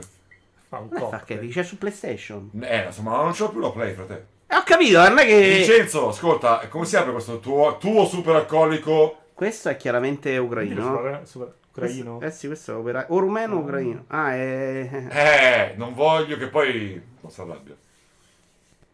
Fa 0.69 0.79
un 0.79 0.89
po'. 0.89 1.11
Fuck 1.11 1.31
Epic, 1.31 1.53
c'è 1.53 1.63
su 1.63 1.79
PlayStation. 1.79 2.51
Eh, 2.61 2.87
insomma, 2.87 3.23
non 3.23 3.33
c'ho 3.33 3.51
più 3.51 3.61
la 3.61 3.71
Play, 3.71 3.95
frate. 3.95 4.27
Eh, 4.49 4.57
ho 4.57 4.63
capito, 4.65 4.99
non 5.07 5.19
è 5.19 5.27
che... 5.27 5.57
Vincenzo, 5.59 6.09
ascolta, 6.09 6.67
come 6.69 6.85
si 6.85 6.97
apre 6.97 7.13
questo 7.13 7.39
tuo, 7.39 7.77
tuo 7.79 8.07
super 8.07 8.35
alcolico? 8.35 9.19
Questo 9.35 9.69
è 9.69 9.77
chiaramente 9.77 10.37
ucraino, 10.37 10.83
no? 10.83 10.97
Super, 10.97 11.21
super 11.25 11.55
ucraino. 11.71 12.21
Eh 12.21 12.31
sì, 12.31 12.47
questo 12.49 12.73
è 12.73 12.75
opera... 12.75 13.07
O 13.11 13.19
rumeno 13.19 13.57
o 13.57 13.59
ucraino. 13.59 14.05
Ah, 14.09 14.35
è... 14.35 14.91
Eh, 15.11 15.75
non 15.77 15.95
voglio 15.95 16.37
che 16.37 16.49
poi 16.49 17.01
non 17.21 17.31
si 17.31 17.41
arrabbia. 17.41 17.77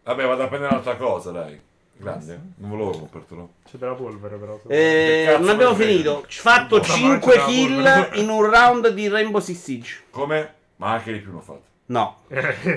Vabbè, 0.02 0.26
vado 0.26 0.42
a 0.42 0.48
prendere 0.48 0.72
un'altra 0.72 0.96
cosa, 0.96 1.30
dai. 1.30 1.58
Grande. 1.96 2.40
Non 2.56 2.70
volevo 2.70 2.92
rompertelo. 2.92 3.48
C'è 3.68 3.76
della 3.78 3.94
polvere 3.94 4.36
però. 4.36 4.60
Eh, 4.68 5.36
non 5.38 5.48
abbiamo 5.48 5.74
finito. 5.74 6.24
Ci 6.26 6.40
fatto 6.40 6.78
Buona 6.78 6.92
5 6.94 7.36
mangia, 7.36 7.50
kill 7.50 8.08
in 8.22 8.28
un 8.28 8.50
round 8.50 8.88
di 8.88 9.08
Rainbow 9.08 9.40
Six 9.40 9.56
Siege. 9.62 10.02
Come? 10.10 10.54
Ma 10.76 10.92
anche 10.92 11.12
di 11.12 11.18
più 11.20 11.30
non 11.30 11.38
ho 11.40 11.42
fatto. 11.42 11.62
No. 11.86 12.16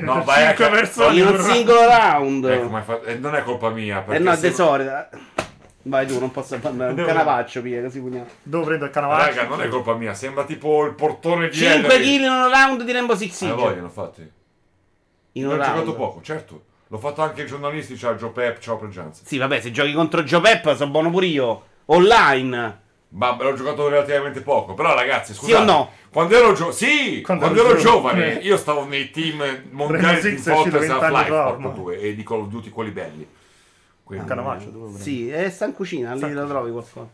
No, 0.02 0.24
vai 0.24 0.44
a 0.46 0.48
5 0.50 0.66
ca- 0.66 0.70
persone. 0.72 1.16
In 1.20 1.26
un 1.28 1.40
singolo 1.40 1.86
round. 1.88 2.46
Ecco, 2.46 2.68
ma 2.70 2.78
hai 2.80 2.84
fatto- 2.84 3.06
eh, 3.06 3.16
non 3.16 3.36
è 3.36 3.44
colpa 3.44 3.70
mia. 3.70 4.00
Eh 4.00 4.04
Perché 4.04 4.24
no, 4.24 4.36
se-. 4.36 5.10
Vai 5.84 6.06
tu, 6.06 6.20
non 6.20 6.32
posso 6.32 6.58
fare 6.60 6.76
un 6.76 6.94
Devo- 6.96 7.08
canavaccio, 7.08 7.62
via, 7.62 7.82
così 7.82 8.00
pugniamo. 8.02 8.28
Dove 8.44 8.66
prendo 8.66 8.86
il 8.86 8.92
canavaccio? 8.92 9.36
Raga, 9.36 9.48
non 9.48 9.62
è 9.62 9.68
colpa 9.70 9.94
mia. 9.96 10.14
Sembra 10.14 10.44
tipo 10.44 10.86
il 10.86 10.94
portone 10.94 11.48
di 11.50 11.56
5 11.56 11.76
Ellery. 11.96 12.04
kill 12.04 12.24
in 12.24 12.30
un 12.30 12.50
round 12.52 12.84
di 12.84 12.92
Rainbow 12.92 13.16
Six 13.16 13.32
Eh, 13.32 13.34
Siege. 13.36 13.54
voglio, 13.56 13.82
l'ho 13.82 13.90
fatti. 13.90 14.32
in 15.34 15.46
Ho 15.48 15.52
un 15.52 15.56
giocato 15.58 15.80
round. 15.84 15.96
poco, 15.96 16.22
certo. 16.22 16.64
L'ho 16.90 16.98
fatto 16.98 17.22
anche 17.22 17.42
ai 17.42 17.48
giornalisti, 17.48 17.96
c'ha 17.96 18.16
Joe 18.16 18.30
Pep, 18.30 18.60
ciao 18.60 18.78
Pregianza. 18.78 19.22
Sì, 19.26 19.38
vabbè, 19.38 19.60
se 19.60 19.72
giochi 19.72 19.92
contro 19.94 20.24
Joe 20.24 20.40
Pep 20.42 20.74
sono 20.76 20.90
buono 20.92 21.10
pure 21.10 21.26
io. 21.26 21.64
Online. 21.86 22.82
Ma 23.10 23.36
l'ho 23.40 23.54
giocato 23.54 23.88
relativamente 23.90 24.42
poco. 24.42 24.74
Però 24.74 24.94
ragazzi, 24.94 25.34
scusate. 25.34 25.62
o 25.62 25.66
no? 25.66 25.92
Quando 26.12 26.36
ero, 26.36 26.54
gio- 26.54 26.72
sì, 26.72 27.22
Quando 27.22 27.44
quando 27.44 27.62
ero 27.62 27.70
ero 27.72 27.80
giovane. 27.80 28.20
giovane, 28.24 28.34
io 28.46 28.58
stavo 28.58 28.86
nei 28.86 29.12
team 29.12 29.64
mondiali 29.72 30.22
di 30.22 30.36
è 30.36 30.40
Fortress 30.40 30.88
20 30.88 31.04
anni 31.04 31.16
Half-Life, 31.30 32.00
e 32.00 32.16
di 32.16 32.24
Call 32.24 32.42
of 32.42 32.48
Duty 32.48 32.70
quelli 32.70 32.92
belli. 32.92 33.28
Quindi, 34.04 34.24
Il 34.26 34.30
canavaccio, 34.30 34.70
dove? 34.70 35.00
Sì, 35.00 35.30
e 35.30 35.50
sta 35.50 35.66
in 35.66 35.74
cucina, 35.74 36.14
lì 36.14 36.22
cucina. 36.22 36.46
trovi 36.46 36.72
qualcosa. 36.72 37.08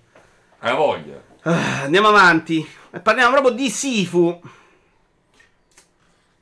hai 0.59 0.75
voglia. 0.75 1.21
Ah, 1.41 1.81
andiamo 1.83 2.07
avanti. 2.09 2.65
E 2.91 2.99
parliamo 2.99 3.31
proprio 3.31 3.53
di 3.53 3.69
Sifu. 3.69 4.39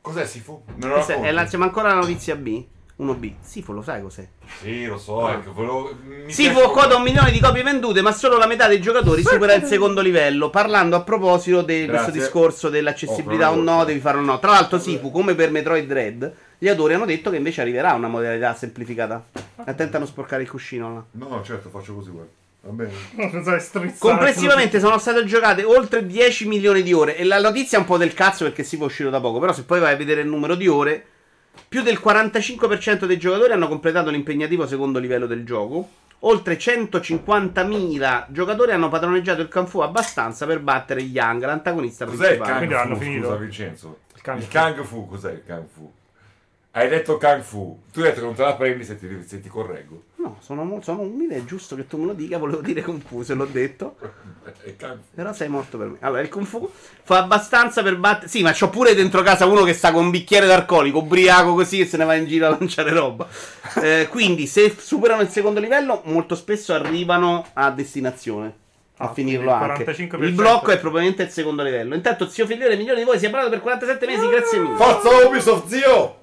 Cos'è 0.02 0.26
Sifu? 0.26 0.64
Me 0.76 0.88
lo 0.88 0.94
Questa 0.96 1.14
è 1.14 1.32
la- 1.32 1.46
siamo 1.46 1.64
ancora 1.64 1.92
alla 1.92 2.02
notizia 2.02 2.36
B. 2.36 2.66
1B. 3.02 3.34
Sifu 3.42 3.74
lo 3.74 3.82
sai 3.82 4.02
cos'è? 4.02 4.28
Sì, 4.62 4.86
lo 4.86 4.98
so, 4.98 5.26
che 5.44 5.50
volevo... 5.52 5.96
piace- 6.26 6.52
quota 6.52 6.96
un 6.96 7.04
milione 7.04 7.32
di 7.32 7.40
copie 7.40 7.64
vendute, 7.64 8.02
ma 8.02 8.12
solo 8.12 8.38
la 8.38 8.46
metà 8.46 8.68
dei 8.68 8.80
giocatori 8.80 9.24
supera 9.24 9.54
il 9.54 9.64
secondo 9.64 10.02
livello. 10.02 10.50
Parlando 10.50 10.96
a 10.96 11.02
proposito 11.02 11.62
di 11.62 11.88
questo 11.88 12.12
discorso 12.12 12.70
dell'accessibilità 12.70 13.52
Oh, 13.52 13.58
o 13.58 13.62
no, 13.62 13.84
devi 13.84 14.00
farlo 14.00 14.22
o 14.22 14.24
no. 14.24 14.40
Tra 14.40 14.52
l'altro, 14.52 14.80
Sifu, 14.80 15.12
come 15.12 15.34
per 15.36 15.52
Metroid 15.52 15.88
Dread, 15.88 16.34
gli 16.58 16.68
autori 16.68 16.94
hanno 16.94 17.06
detto 17.06 17.32
che 17.32 17.38
invece 17.38 17.62
arriverà 17.62 17.94
una 17.94 18.08
modalità 18.08 18.54
semplificata. 18.54 19.26
Attenta 19.56 19.98
a 19.98 20.00
non 20.00 20.08
sporcare 20.08 20.44
il 20.44 20.50
cuscino 20.50 20.94
là. 20.94 21.04
No, 21.12 21.42
certo, 21.44 21.70
faccio 21.70 21.96
così, 21.96 22.12
guarda. 22.12 22.32
Va 22.64 22.72
bene. 22.72 22.92
Complessivamente 23.98 24.80
sono 24.80 25.00
state 25.00 25.26
giocate 25.26 25.64
oltre 25.64 26.06
10 26.06 26.48
milioni 26.48 26.84
di 26.84 26.94
ore. 26.94 27.18
E 27.18 27.24
la 27.24 27.40
notizia 27.40 27.78
è 27.78 27.82
un 27.82 27.88
po' 27.88 27.98
del 27.98 28.14
cazzo 28.14 28.44
perché 28.44 28.64
si 28.64 28.78
può 28.78 28.86
uscire 28.86 29.10
da 29.10 29.20
poco. 29.20 29.40
Però 29.40 29.52
se 29.52 29.64
poi 29.64 29.80
vai 29.80 29.94
a 29.94 29.98
vedere 29.98 30.22
il 30.22 30.28
numero 30.28 30.54
di 30.54 30.68
ore, 30.68 31.06
più 31.68 31.82
del 31.82 32.00
45% 32.04 33.06
dei 33.06 33.18
giocatori 33.18 33.54
hanno 33.54 33.68
completato 33.68 34.10
l'impegnativo 34.10 34.68
secondo 34.68 35.00
livello 35.00 35.26
del 35.26 35.46
gioco. 35.46 35.90
Oltre 36.24 36.58
150.000 36.58 38.26
giocatori 38.30 38.72
hanno 38.72 38.90
padroneggiato 38.90 39.42
il 39.42 39.48
Kung 39.48 39.68
Fu 39.68 39.80
abbastanza 39.80 40.46
per 40.46 40.60
battere 40.60 41.02
Yang, 41.02 41.46
l'antagonista 41.46 42.06
Cos'è 42.06 42.34
il 42.34 42.38
principale. 42.40 42.68
Kung 42.68 42.98
Fu, 42.98 43.22
scusa 43.22 43.36
Vincenzo? 43.38 44.00
Il 44.14 44.22
Kung 44.22 44.38
il 44.38 44.44
Fu. 44.44 44.52
Kung 44.52 44.84
Fu, 44.84 45.08
cos'è 45.08 45.32
il 45.32 45.44
Kung 45.46 45.68
Fu? 45.68 45.92
Hai 46.74 46.88
detto 46.88 47.18
Kung 47.18 47.42
Fu. 47.42 47.82
Tu 47.92 48.00
hai 48.00 48.06
detto 48.06 48.20
che 48.22 48.26
non 48.26 48.34
te 48.34 48.44
la 48.44 48.56
prendi 48.56 48.86
se 48.86 48.98
ti, 48.98 49.06
se 49.28 49.42
ti 49.42 49.50
correggo. 49.50 50.04
No, 50.16 50.38
sono, 50.40 50.80
sono 50.82 51.02
umile, 51.02 51.36
è 51.36 51.44
giusto 51.44 51.76
che 51.76 51.86
tu 51.86 51.98
me 51.98 52.06
lo 52.06 52.14
dica. 52.14 52.38
Volevo 52.38 52.62
dire 52.62 52.82
Kung 52.82 53.02
Fu, 53.06 53.24
se 53.24 53.34
l'ho 53.34 53.44
detto. 53.46 53.98
È 54.64 54.76
Kung 54.78 54.94
Fu. 54.96 55.16
Però 55.16 55.34
sei 55.34 55.50
morto 55.50 55.78
per 55.78 55.88
me. 55.88 55.98
Allora, 56.00 56.22
il 56.22 56.30
Kung 56.30 56.46
Fu 56.46 56.72
fa 57.04 57.18
abbastanza 57.18 57.84
per 57.84 57.98
battere. 57.98 58.30
Sì, 58.30 58.42
ma 58.42 58.54
c'ho 58.54 58.70
pure 58.70 58.96
dentro 58.96 59.22
casa 59.22 59.46
uno 59.48 59.64
che 59.64 59.74
sta 59.74 59.92
con 59.92 60.06
un 60.06 60.12
bicchiere 60.12 60.46
d'alcolico, 60.48 61.00
ubriaco 61.00 61.54
così 61.56 61.82
e 61.82 61.86
se 61.86 61.98
ne 61.98 62.06
va 62.06 62.16
in 62.16 62.26
giro 62.26 62.46
a 62.48 62.50
lanciare 62.58 62.92
roba. 62.92 63.28
Eh, 63.82 64.08
quindi, 64.10 64.48
se 64.48 64.74
superano 64.78 65.22
il 65.22 65.30
secondo 65.30 65.60
livello, 65.62 66.02
molto 66.06 66.36
spesso 66.36 66.74
arrivano 66.74 67.48
a 67.54 67.70
destinazione. 67.72 68.54
A 68.98 69.06
Ah, 69.10 69.14
finirlo 69.14 69.52
anche. 69.52 69.84
il 69.84 70.08
45%. 70.10 70.24
Il 70.24 70.32
blocco 70.34 70.72
è 70.72 70.78
probabilmente 70.80 71.24
il 71.24 71.30
secondo 71.30 71.64
livello. 71.64 71.96
Intanto, 71.96 72.28
zio 72.30 72.46
Figliere, 72.46 72.76
milione 72.78 73.00
di 73.00 73.06
voi, 73.06 73.18
si 73.20 73.26
è 73.26 73.30
parlato 73.30 73.50
per 73.52 73.62
47 73.62 74.06
mesi. 74.06 74.28
Grazie 74.28 74.60
mille. 74.60 74.76
Forza 74.78 75.10
Ubisoft, 75.26 75.68
zio! 75.68 76.20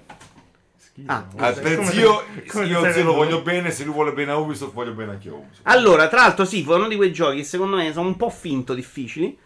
Schifo. 0.98 1.12
Ah, 1.12 1.26
Ah, 1.36 1.52
per 1.52 1.84
zio, 1.84 2.24
come 2.48 2.66
io 2.66 2.92
zio 2.92 3.04
lo 3.04 3.14
voglio 3.14 3.42
bene, 3.42 3.70
se 3.70 3.84
lui 3.84 3.94
vuole 3.94 4.12
bene 4.12 4.32
a 4.32 4.36
Ubisoft, 4.36 4.72
voglio 4.72 4.92
bene 4.92 5.12
anche 5.12 5.28
a 5.28 5.34
Ubisoft. 5.34 5.60
Allora, 5.62 6.08
tra 6.08 6.22
l'altro, 6.22 6.44
sì, 6.44 6.64
uno 6.66 6.88
di 6.88 6.96
quei 6.96 7.12
giochi 7.12 7.38
che 7.38 7.44
secondo 7.44 7.76
me 7.76 7.92
sono 7.92 8.08
un 8.08 8.16
po' 8.16 8.30
finto 8.30 8.74
difficili. 8.74 9.38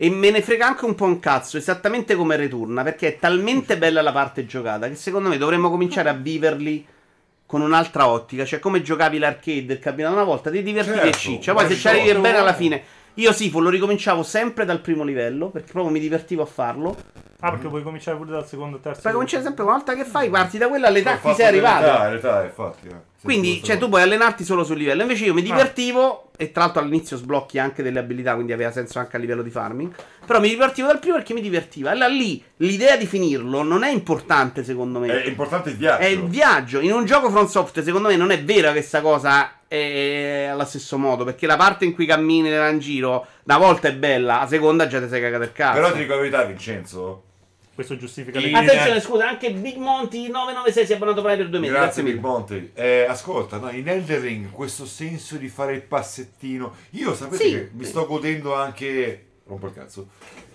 E 0.00 0.10
me 0.10 0.30
ne 0.30 0.42
frega 0.42 0.64
anche 0.64 0.84
un 0.84 0.94
po' 0.94 1.06
un 1.06 1.18
cazzo, 1.18 1.56
esattamente 1.56 2.14
come 2.14 2.36
Returna, 2.36 2.84
perché 2.84 3.08
è 3.08 3.18
talmente 3.18 3.76
bella 3.78 4.00
la 4.00 4.12
parte 4.12 4.46
giocata 4.46 4.88
che 4.88 4.94
secondo 4.94 5.28
me 5.28 5.38
dovremmo 5.38 5.70
cominciare 5.70 6.08
a 6.08 6.12
viverli 6.12 6.86
con 7.44 7.62
un'altra 7.62 8.06
ottica. 8.06 8.44
Cioè, 8.44 8.60
come 8.60 8.80
giocavi 8.80 9.18
l'arcade 9.18 9.72
il 9.72 9.78
capitano 9.80 10.14
una 10.14 10.22
volta, 10.22 10.50
ti 10.50 10.62
divertivi 10.62 10.98
Certo, 10.98 11.16
e 11.16 11.18
ciccia. 11.18 11.52
Poi 11.52 11.66
se 11.66 11.74
ci 11.74 11.88
arrivi 11.88 12.06
certo. 12.06 12.20
bene 12.20 12.38
alla 12.38 12.54
fine. 12.54 12.82
Io 13.14 13.32
sì, 13.32 13.50
lo 13.50 13.68
ricominciavo 13.68 14.22
sempre 14.22 14.64
dal 14.64 14.80
primo 14.80 15.02
livello, 15.02 15.48
perché 15.48 15.72
proprio 15.72 15.92
mi 15.92 15.98
divertivo 15.98 16.42
a 16.42 16.46
farlo. 16.46 16.96
Ah, 17.40 17.50
perché 17.50 17.68
puoi 17.68 17.84
cominciare 17.84 18.16
pure 18.16 18.30
dal 18.30 18.46
secondo 18.46 18.78
e 18.78 18.80
terzo. 18.80 19.00
Poi 19.02 19.12
cominciare 19.12 19.44
sempre 19.44 19.62
una 19.62 19.72
volta 19.72 19.94
che 19.94 20.04
fai, 20.04 20.28
parti 20.28 20.58
da 20.58 20.66
quella 20.68 20.88
all'età 20.88 21.20
che 21.20 21.34
sei 21.34 21.46
arrivato. 21.46 21.84
L'età, 21.84 22.10
l'età, 22.10 22.44
infatti. 22.44 22.88
eh. 22.88 23.06
Quindi, 23.22 23.62
cioè, 23.62 23.78
tu 23.78 23.88
puoi 23.88 24.02
allenarti 24.02 24.42
solo 24.44 24.64
sul 24.64 24.76
livello. 24.78 25.02
Invece 25.02 25.24
io 25.24 25.34
mi 25.34 25.40
Ah. 25.42 25.44
divertivo, 25.44 26.30
e 26.36 26.50
tra 26.50 26.64
l'altro 26.64 26.82
all'inizio 26.82 27.16
sblocchi 27.16 27.58
anche 27.58 27.82
delle 27.84 27.98
abilità, 28.00 28.34
quindi 28.34 28.52
aveva 28.52 28.72
senso 28.72 28.98
anche 28.98 29.16
a 29.16 29.18
livello 29.20 29.42
di 29.42 29.50
farming. 29.50 29.92
Però 30.26 30.40
mi 30.40 30.48
divertivo 30.48 30.88
dal 30.88 30.98
primo 30.98 31.14
perché 31.16 31.32
mi 31.32 31.40
divertiva. 31.40 31.92
E 31.92 31.94
là 31.96 32.08
lì 32.08 32.42
l'idea 32.56 32.96
di 32.96 33.06
finirlo 33.06 33.62
non 33.62 33.82
è 33.84 33.90
importante, 33.90 34.64
secondo 34.64 34.98
me. 34.98 35.22
È 35.22 35.26
importante 35.28 35.70
il 35.70 35.76
viaggio. 35.76 36.02
È 36.02 36.06
il 36.06 36.24
viaggio. 36.24 36.80
In 36.80 36.92
un 36.92 37.04
gioco 37.04 37.30
From 37.30 37.46
Software, 37.46 37.86
secondo 37.86 38.08
me, 38.08 38.16
non 38.16 38.30
è 38.32 38.42
vera 38.42 38.72
questa 38.72 39.00
cosa 39.00 39.52
è 39.68 40.48
allo 40.50 40.64
stesso 40.64 40.96
modo. 40.96 41.24
Perché 41.24 41.46
la 41.46 41.56
parte 41.56 41.84
in 41.84 41.94
cui 41.94 42.06
cammini 42.06 42.50
e 42.52 42.70
in 42.70 42.78
giro, 42.78 43.26
una 43.54 43.58
volta 43.66 43.88
è 43.88 43.94
bella, 43.94 44.40
la 44.40 44.46
seconda 44.46 44.86
già 44.86 45.00
ti 45.00 45.08
sei 45.08 45.20
cagato 45.22 45.44
il 45.44 45.52
cazzo. 45.52 45.80
Però 45.80 45.92
ti 45.92 45.98
dico 45.98 46.12
la 46.12 46.18
verità, 46.18 46.44
Vincenzo. 46.44 47.22
Questo 47.74 47.96
giustifica 47.96 48.40
le 48.40 48.50
Attenzione, 48.50 49.00
scusa, 49.00 49.28
anche 49.28 49.52
Big 49.52 49.76
Monty 49.76 50.28
996 50.28 50.84
si 50.84 50.92
è 50.92 50.94
abbonato 50.96 51.22
per 51.22 51.36
per 51.36 51.48
due 51.48 51.60
mesi. 51.60 51.72
Grazie, 51.72 52.02
Grazie 52.02 52.02
Big. 52.02 52.20
Monty. 52.20 52.70
Eh, 52.74 53.06
ascolta, 53.08 53.56
no, 53.58 53.70
in 53.70 53.88
Elder 53.88 54.20
Ring 54.20 54.50
questo 54.50 54.84
senso 54.84 55.36
di 55.36 55.48
fare 55.48 55.74
il 55.74 55.82
passettino. 55.82 56.74
Io 56.90 57.14
sapete 57.14 57.44
Sì. 57.44 57.50
che 57.52 57.70
mi 57.72 57.84
sto 57.84 58.04
godendo 58.06 58.54
anche. 58.54 59.26
Rompo 59.46 59.68
il 59.68 59.74
cazzo. 59.74 60.08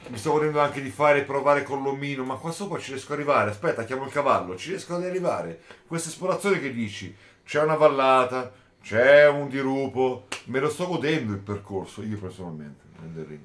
Mi 0.07 0.17
sto 0.17 0.31
godendo 0.33 0.59
anche 0.59 0.81
di 0.81 0.89
fare 0.89 1.21
provare 1.21 1.63
con 1.63 1.81
l'omino, 1.81 2.23
ma 2.25 2.35
qua 2.35 2.51
sopra 2.51 2.77
ci 2.77 2.91
riesco 2.91 3.13
ad 3.13 3.19
arrivare. 3.19 3.49
Aspetta, 3.51 3.85
chiamo 3.85 4.03
il 4.03 4.11
cavallo, 4.11 4.57
ci 4.57 4.69
riesco 4.71 4.93
ad 4.95 5.03
arrivare. 5.03 5.61
Questa 5.87 6.09
esplorazione 6.09 6.59
che 6.59 6.73
dici? 6.73 7.15
C'è 7.45 7.61
una 7.61 7.75
vallata, 7.75 8.51
c'è 8.83 9.27
un 9.27 9.47
dirupo. 9.47 10.27
Me 10.45 10.59
lo 10.59 10.69
sto 10.69 10.87
godendo 10.87 11.31
il 11.31 11.39
percorso, 11.39 12.03
io 12.03 12.17
personalmente, 12.17 12.83
Elder 13.01 13.25
Ring. 13.25 13.39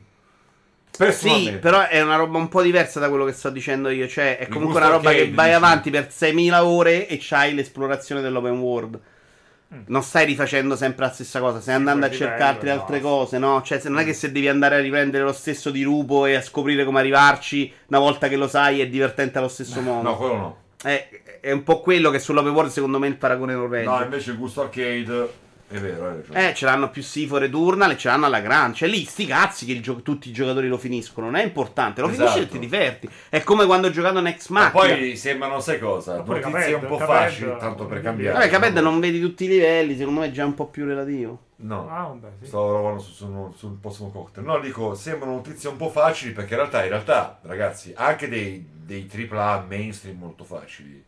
Personalmente. 0.97 1.53
Sì, 1.53 1.59
però 1.59 1.87
è 1.87 2.03
una 2.03 2.17
roba 2.17 2.39
un 2.39 2.49
po' 2.49 2.61
diversa 2.61 2.99
da 2.99 3.09
quello 3.09 3.25
che 3.25 3.33
sto 3.33 3.51
dicendo 3.51 3.89
io. 3.89 4.09
Cioè, 4.09 4.37
è 4.39 4.49
comunque 4.49 4.81
una 4.81 4.91
roba 4.91 5.13
che 5.13 5.31
vai 5.31 5.47
dici. 5.47 5.57
avanti 5.57 5.91
per 5.91 6.09
6.000 6.09 6.61
ore 6.63 7.07
e 7.07 7.19
c'hai 7.21 7.55
l'esplorazione 7.55 8.21
dell'open 8.21 8.59
world. 8.59 9.01
Non 9.69 10.03
stai 10.03 10.25
rifacendo 10.25 10.77
sempre 10.77 11.05
la 11.05 11.13
stessa 11.13 11.41
cosa, 11.41 11.61
stai 11.61 11.75
andando 11.75 12.07
a 12.07 12.11
cercarti 12.11 12.71
altre 12.71 13.01
cose, 13.01 13.39
no? 13.39 13.61
Cioè, 13.63 13.79
se 13.79 13.91
non 13.91 13.99
è 13.99 14.05
che 14.05 14.15
se 14.15 14.33
devi 14.33 14.49
andare 14.49 14.77
a 14.77 14.81
riprendere 14.81 15.23
lo 15.23 15.33
stesso 15.35 15.71
dirupo 15.71 16.25
e 16.25 16.35
a 16.35 16.41
scoprire 16.41 16.87
come 16.87 17.01
arrivarci, 17.01 17.71
una 17.89 17.99
volta 17.99 18.29
che 18.29 18.37
lo 18.37 18.49
sai 18.49 18.81
è 18.81 18.89
divertente 18.89 19.37
allo 19.37 19.49
stesso 19.49 19.83
modo. 19.83 20.09
No, 20.09 20.17
quello 20.17 20.35
no. 20.35 20.57
È, 20.83 21.09
è 21.41 21.53
un 21.53 21.63
po' 21.63 21.81
quello 21.81 22.11
che 22.11 22.19
sull'open 22.19 22.53
world 22.53 22.71
secondo 22.71 22.99
me 22.99 23.07
il 23.09 23.17
paragone 23.17 23.55
non 23.55 23.69
regge. 23.69 23.89
No, 23.89 24.03
invece 24.03 24.31
il 24.33 24.37
gusto 24.39 24.63
arcade 24.63 25.47
è 25.71 25.77
vero. 25.79 26.23
Eh, 26.33 26.55
ce 26.55 26.65
l'hanno 26.65 26.89
più 26.89 27.03
Sifo 27.03 27.37
Returnal 27.37 27.91
e 27.91 27.99
ce 27.99 28.09
l'hanno 28.09 28.25
alla 28.25 28.41
grande. 28.41 28.75
Cioè, 28.77 28.89
lì, 28.89 29.05
sti 29.05 29.27
cazzi 29.27 29.67
che 29.67 29.73
il 29.73 29.83
gio- 29.83 30.01
tutti 30.01 30.31
i 30.31 30.33
giocatori 30.33 30.67
lo 30.67 30.79
finiscono. 30.79 31.27
Non 31.27 31.37
è 31.37 31.45
importante. 31.45 32.01
Lo 32.01 32.09
Esatto. 32.09 32.31
finisci 32.31 32.49
e 32.49 32.51
ti 32.53 32.59
diverti. 32.59 33.09
È 33.29 33.43
come 33.43 33.67
quando 33.67 33.89
ho 33.89 33.91
giocato 33.91 34.19
Next 34.21 34.49
Ma 34.49 34.71
Machina. 34.73 34.95
poi 34.97 35.17
sembrano, 35.17 35.61
sai 35.61 35.79
cosa? 35.79 36.23
Notizie 36.25 36.73
un 36.75 36.87
po' 36.87 36.99
facili, 36.99 37.55
tanto 37.59 37.85
per 37.85 38.01
cambiare. 38.01 38.39
Vabbè, 38.39 38.49
Caped 38.49 38.79
non 38.79 38.99
vedi 38.99 39.21
tutti 39.21 39.45
i 39.45 39.49
livelli. 39.49 39.95
Secondo 39.97 40.21
me 40.21 40.27
è 40.29 40.31
già 40.31 40.47
un 40.47 40.55
po' 40.55 40.69
più 40.69 40.87
relativo. 40.87 41.39
No. 41.61 41.87
Ah, 41.91 42.05
vabbè, 42.05 42.29
sì. 42.41 42.47
Stavo 42.47 42.73
lavorando 42.73 43.03
su- 43.03 43.13
su- 43.13 43.53
sul 43.57 43.77
prossimo 43.81 44.11
cocktail. 44.11 44.47
No, 44.47 44.59
dico, 44.61 44.95
sembrano 44.95 45.35
notizie 45.35 45.69
un 45.69 45.77
po' 45.77 45.91
facili 45.91 46.33
perché 46.33 46.53
in 46.55 46.61
realtà, 46.61 46.83
in 46.85 46.89
realtà 46.89 47.41
ragazzi, 47.43 47.93
anche 47.95 48.29
dei, 48.29 48.65
dei 48.73 49.07
AAA 49.07 49.65
mainstream 49.69 50.17
molto 50.19 50.45
facili, 50.45 51.05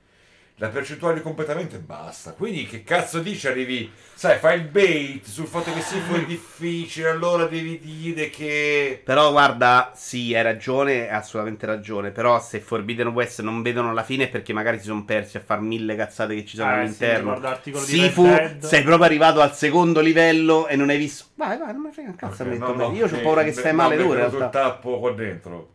la 0.61 0.69
percentuale 0.69 1.23
è 1.23 1.79
bassa. 1.79 2.35
Quindi 2.35 2.67
che 2.67 2.85
cazzo 2.85 3.21
dici? 3.21 3.47
Arrivi, 3.49 3.91
sai, 4.13 4.37
fai 4.39 4.59
il 4.59 4.67
bait 4.67 5.25
sul 5.25 5.47
fatto 5.47 5.73
che 5.73 5.81
Sifo 5.81 6.15
è 6.17 6.25
difficile, 6.27 7.09
allora 7.09 7.47
devi 7.47 7.79
dire 7.81 8.29
che... 8.29 9.01
Però 9.03 9.31
guarda, 9.31 9.93
sì, 9.97 10.35
hai 10.35 10.43
ragione, 10.43 11.09
hai 11.09 11.17
assolutamente 11.17 11.65
ragione. 11.65 12.11
Però 12.11 12.39
se 12.43 12.61
Forbidden 12.61 13.07
West 13.09 13.41
non 13.41 13.63
vedono 13.63 13.95
la 13.95 14.03
fine 14.03 14.25
è 14.25 14.29
perché 14.29 14.53
magari 14.53 14.79
si 14.79 14.85
sono 14.85 15.03
persi 15.07 15.39
a 15.39 15.41
far 15.41 15.61
mille 15.61 15.97
cazzate 15.97 16.35
che 16.35 16.45
ci 16.45 16.57
sono 16.57 16.69
Eh, 16.69 16.75
sì, 16.75 16.81
all'interno. 17.07 17.41
di 17.65 17.75
Sifu, 17.75 18.27
sei 18.59 18.83
proprio 18.83 19.05
arrivato 19.07 19.41
al 19.41 19.55
secondo 19.55 20.01
livello 20.01 20.67
e 20.67 20.77
non 20.77 20.91
hai 20.91 20.99
visto. 20.99 21.25
Vai, 21.37 21.57
vai, 21.57 21.73
non 21.73 21.81
mi 21.81 21.91
frega 21.91 22.11
un 22.11 22.17
cazzo. 22.17 22.43
Ok, 22.43 22.49
a 22.49 22.51
me, 22.51 22.59
no, 22.59 22.73
no, 22.75 22.93
Io 22.93 23.07
ho 23.07 23.17
eh, 23.17 23.21
paura 23.21 23.45
che 23.45 23.53
stai 23.53 23.71
no, 23.71 23.77
male 23.79 23.95
è 23.95 23.99
tu 23.99 24.05
in 24.05 24.13
realtà. 24.15 24.45
il 24.45 24.51
tappo 24.51 24.99
qua 24.99 25.11
dentro. 25.13 25.69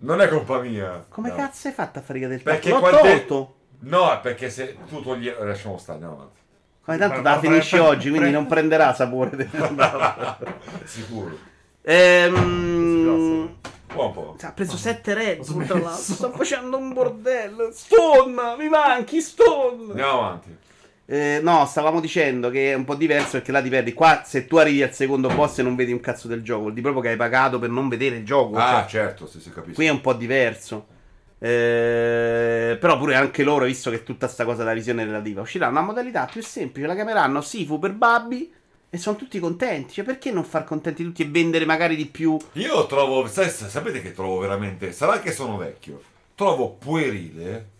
Non 0.00 0.20
è 0.20 0.28
colpa 0.28 0.60
mia. 0.60 1.06
Come 1.08 1.30
No. 1.30 1.36
cazzo 1.36 1.68
hai 1.68 1.72
fatto 1.74 1.98
a 1.98 2.02
fare 2.02 2.18
del 2.26 2.42
Perché 2.42 2.68
tappo? 2.68 2.84
L'ho 2.90 2.90
qua 2.90 3.00
de- 3.02 3.08
tolto. 3.26 3.56
No, 3.84 4.18
perché 4.22 4.48
se 4.50 4.76
tu 4.88 5.02
togli... 5.02 5.32
Lasciamo 5.40 5.76
stare, 5.78 5.98
andiamo 5.98 6.14
avanti. 6.16 6.40
Come 6.84 6.98
tanto 6.98 7.16
Ma- 7.16 7.22
te 7.22 7.28
la 7.28 7.38
finisci 7.40 7.76
ma- 7.76 7.86
oggi, 7.86 8.08
quindi 8.08 8.18
pre- 8.28 8.30
non 8.30 8.46
prenderà 8.46 8.92
sapore. 8.94 9.36
del- 9.36 9.48
Sicuro. 10.84 11.38
Ehm, 11.82 13.56
ha 14.42 14.52
preso 14.52 14.76
7 14.76 15.14
Red 15.14 15.40
Ho 15.40 15.52
Bull, 15.52 15.66
tra 15.66 15.74
smesso. 15.78 15.84
l'altro. 15.88 16.14
Sto 16.14 16.30
facendo 16.32 16.76
un 16.78 16.92
bordello. 16.92 17.70
Stone, 17.72 18.56
mi 18.58 18.68
manchi, 18.68 19.20
Stone. 19.20 19.90
Andiamo 19.90 20.18
avanti. 20.26 20.56
Eh, 21.04 21.40
no, 21.42 21.66
stavamo 21.66 22.00
dicendo 22.00 22.48
che 22.48 22.70
è 22.70 22.74
un 22.74 22.84
po' 22.84 22.94
diverso 22.94 23.32
perché 23.32 23.52
là 23.52 23.60
ti 23.60 23.68
perdi. 23.68 23.92
Qua, 23.92 24.22
se 24.24 24.46
tu 24.46 24.56
arrivi 24.56 24.82
al 24.82 24.94
secondo 24.94 25.28
boss 25.28 25.58
e 25.58 25.62
non 25.62 25.74
vedi 25.74 25.92
un 25.92 26.00
cazzo 26.00 26.26
del 26.28 26.42
gioco, 26.42 26.60
vuol 26.62 26.72
dire 26.72 26.82
proprio 26.82 27.02
che 27.02 27.10
hai 27.10 27.16
pagato 27.16 27.58
per 27.58 27.68
non 27.70 27.88
vedere 27.88 28.16
il 28.16 28.24
gioco. 28.24 28.56
Ah, 28.56 28.80
cioè, 28.80 29.02
certo, 29.02 29.26
se 29.26 29.40
si 29.40 29.50
capisce. 29.52 29.74
qui 29.74 29.86
è 29.86 29.90
un 29.90 30.00
po' 30.00 30.14
diverso. 30.14 30.86
Eh, 31.44 32.76
però 32.78 32.96
pure 32.98 33.16
anche 33.16 33.42
loro, 33.42 33.64
visto 33.64 33.90
che 33.90 34.04
tutta 34.04 34.28
sta 34.28 34.44
cosa 34.44 34.58
della 34.58 34.74
visione 34.74 35.04
relativa, 35.04 35.40
uscirà 35.40 35.66
una 35.66 35.80
modalità 35.80 36.26
più 36.26 36.40
semplice. 36.40 36.86
La 36.86 36.94
chiameranno 36.94 37.40
Sifu 37.40 37.80
per 37.80 37.94
Babbi 37.94 38.52
e 38.88 38.96
sono 38.96 39.16
tutti 39.16 39.40
contenti. 39.40 39.94
Cioè, 39.94 40.04
perché 40.04 40.30
non 40.30 40.44
far 40.44 40.62
contenti 40.62 41.02
tutti 41.02 41.22
e 41.22 41.28
vendere 41.28 41.64
magari 41.64 41.96
di 41.96 42.06
più? 42.06 42.36
Io 42.52 42.86
trovo, 42.86 43.26
sai- 43.26 43.50
sapete 43.50 44.00
che 44.00 44.12
trovo 44.12 44.38
veramente, 44.38 44.92
sarà 44.92 45.18
che 45.18 45.32
sono 45.32 45.56
vecchio, 45.56 46.00
trovo 46.36 46.70
puerile 46.70 47.70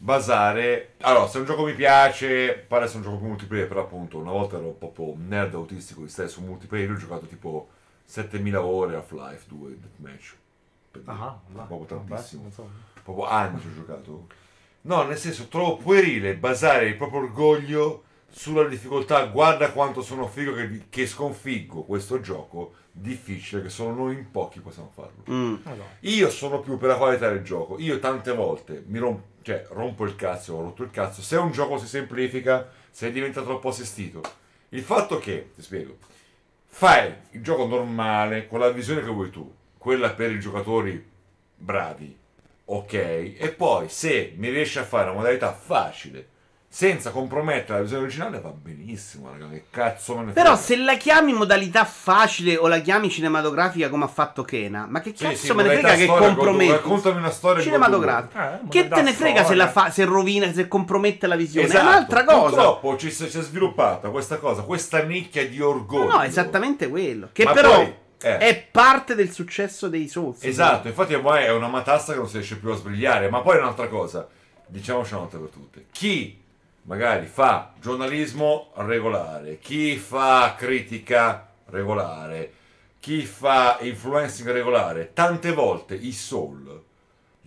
basare, 0.00 0.94
allora 1.00 1.26
se 1.26 1.38
un 1.38 1.44
gioco 1.44 1.64
mi 1.64 1.74
piace, 1.74 2.52
pare 2.68 2.84
essere 2.84 2.98
un 2.98 3.04
gioco 3.04 3.16
più 3.16 3.26
multiplayer, 3.26 3.66
però 3.66 3.80
appunto 3.80 4.18
una 4.18 4.30
volta 4.30 4.58
ero 4.58 4.68
proprio 4.68 5.10
un 5.10 5.26
nerd 5.26 5.54
autistico 5.54 6.02
di 6.02 6.08
stesso 6.08 6.40
multiplayer, 6.40 6.88
io 6.88 6.94
ho 6.94 6.98
giocato 6.98 7.26
tipo 7.26 7.68
7000 8.04 8.62
ore 8.62 8.94
a 8.94 8.98
Half-Life 8.98 9.42
2 9.48 9.76
Deathmatch. 9.80 10.36
Per 10.92 11.00
dire. 11.02 11.12
Ah, 11.12 11.36
proprio 11.66 11.98
vabbè, 11.98 12.08
tantissimo. 12.08 12.42
non 12.42 12.52
so. 12.52 12.70
Proprio 13.12 13.26
anni 13.26 13.56
ho 13.56 13.74
giocato. 13.74 14.26
No, 14.82 15.02
nel 15.04 15.16
senso, 15.16 15.48
trovo 15.48 15.76
puerile 15.76 16.34
basare 16.34 16.86
il 16.86 16.96
proprio 16.96 17.20
orgoglio 17.20 18.04
sulla 18.30 18.64
difficoltà. 18.64 19.24
Guarda 19.26 19.72
quanto 19.72 20.02
sono 20.02 20.26
figo 20.26 20.54
che, 20.54 20.84
che 20.88 21.06
sconfiggo 21.06 21.82
questo 21.82 22.20
gioco 22.20 22.74
difficile, 22.90 23.62
che 23.62 23.68
solo 23.70 23.94
noi 23.94 24.14
in 24.14 24.30
pochi 24.30 24.60
possiamo 24.60 24.90
farlo. 24.92 25.22
Mm. 25.30 25.56
Madonna. 25.62 25.84
Io 26.00 26.30
sono 26.30 26.60
più 26.60 26.76
per 26.76 26.88
la 26.88 26.96
qualità 26.96 27.28
del 27.28 27.42
gioco. 27.42 27.78
Io 27.78 27.98
tante 27.98 28.32
volte 28.32 28.84
mi 28.86 28.98
rom- 28.98 29.22
cioè, 29.42 29.66
rompo 29.70 30.04
il 30.04 30.14
cazzo, 30.14 30.54
ho 30.54 30.62
rotto 30.62 30.82
il 30.82 30.90
cazzo. 30.90 31.22
Se 31.22 31.36
un 31.36 31.50
gioco 31.50 31.78
si 31.78 31.86
semplifica, 31.86 32.70
se 32.90 33.10
diventa 33.10 33.42
troppo 33.42 33.68
assistito. 33.68 34.20
Il 34.70 34.82
fatto 34.82 35.18
che, 35.18 35.52
ti 35.54 35.62
spiego, 35.62 35.96
fai 36.66 37.12
il 37.30 37.42
gioco 37.42 37.66
normale 37.66 38.46
con 38.46 38.58
la 38.60 38.70
visione 38.70 39.00
che 39.00 39.10
vuoi 39.10 39.30
tu, 39.30 39.50
quella 39.78 40.10
per 40.10 40.30
i 40.30 40.38
giocatori 40.40 41.02
bravi, 41.56 42.17
ok, 42.70 42.92
e 42.92 43.54
poi 43.56 43.88
se 43.88 44.34
mi 44.36 44.50
riesci 44.50 44.78
a 44.78 44.84
fare 44.84 45.04
una 45.04 45.14
modalità 45.18 45.52
facile, 45.52 46.28
senza 46.70 47.10
compromettere 47.10 47.78
la 47.78 47.80
visione 47.80 48.02
originale, 48.02 48.40
va 48.40 48.50
benissimo, 48.50 49.30
raga, 49.30 49.48
che 49.48 49.64
cazzo 49.70 50.16
me 50.18 50.24
ne 50.26 50.32
Però 50.32 50.54
frega. 50.54 50.60
se 50.60 50.76
la 50.76 50.96
chiami 50.98 51.32
modalità 51.32 51.86
facile 51.86 52.58
o 52.58 52.68
la 52.68 52.80
chiami 52.80 53.08
cinematografica 53.08 53.88
come 53.88 54.04
ha 54.04 54.08
fatto 54.08 54.42
Kena, 54.42 54.86
ma 54.86 55.00
che 55.00 55.14
Sì, 55.16 55.24
cazzo 55.24 55.36
sì, 55.36 55.52
me 55.54 55.62
ne 55.62 55.70
frega 55.70 55.94
che 55.94 56.04
comprometti? 56.06 56.72
Raccontami 56.72 57.16
una 57.16 57.30
storia 57.30 57.62
Cinematografica. 57.62 58.60
Eh, 58.60 58.68
Che 58.68 58.88
te 58.88 59.00
ne 59.00 59.12
frega 59.14 59.44
se, 59.46 59.56
fa, 59.68 59.90
se 59.90 60.04
rovina, 60.04 60.52
se 60.52 60.68
compromette 60.68 61.26
la 61.26 61.36
visione? 61.36 61.66
Esatto. 61.68 61.82
È 61.82 61.88
un'altra 61.88 62.24
cosa. 62.24 62.40
Purtroppo 62.48 62.96
ci 62.98 63.10
si 63.10 63.30
si 63.30 63.38
è 63.38 63.42
sviluppata 63.42 64.10
questa 64.10 64.36
cosa, 64.36 64.60
questa 64.60 65.02
nicchia 65.02 65.48
di 65.48 65.62
orgoglio. 65.62 66.04
No, 66.10 66.16
no, 66.18 66.22
esattamente 66.22 66.88
quello. 66.90 67.30
Che 67.32 67.44
Ma 67.44 67.52
però 67.52 67.76
poi, 67.76 67.94
eh. 68.20 68.38
è 68.38 68.66
parte 68.70 69.14
del 69.14 69.30
successo 69.30 69.88
dei 69.88 70.08
Souls. 70.08 70.42
Esatto, 70.44 70.88
infatti 70.88 71.14
ormai 71.14 71.44
è 71.44 71.52
una 71.52 71.68
matassa 71.68 72.12
che 72.12 72.18
non 72.18 72.28
si 72.28 72.36
riesce 72.36 72.58
più 72.58 72.70
a 72.70 72.76
sbrigliare. 72.76 73.28
Ma 73.28 73.40
poi 73.40 73.56
è 73.56 73.60
un'altra 73.60 73.88
cosa, 73.88 74.28
diciamoci 74.66 75.12
una 75.12 75.22
volta 75.22 75.38
per 75.38 75.48
tutte. 75.48 75.86
Chi 75.90 76.42
magari 76.82 77.26
fa 77.26 77.72
giornalismo 77.80 78.72
regolare, 78.76 79.58
chi 79.58 79.96
fa 79.96 80.54
critica 80.56 81.48
regolare, 81.66 82.52
chi 82.98 83.24
fa 83.24 83.78
influencing 83.80 84.50
regolare, 84.50 85.12
tante 85.12 85.52
volte 85.52 85.94
i 85.94 86.12
soul 86.12 86.86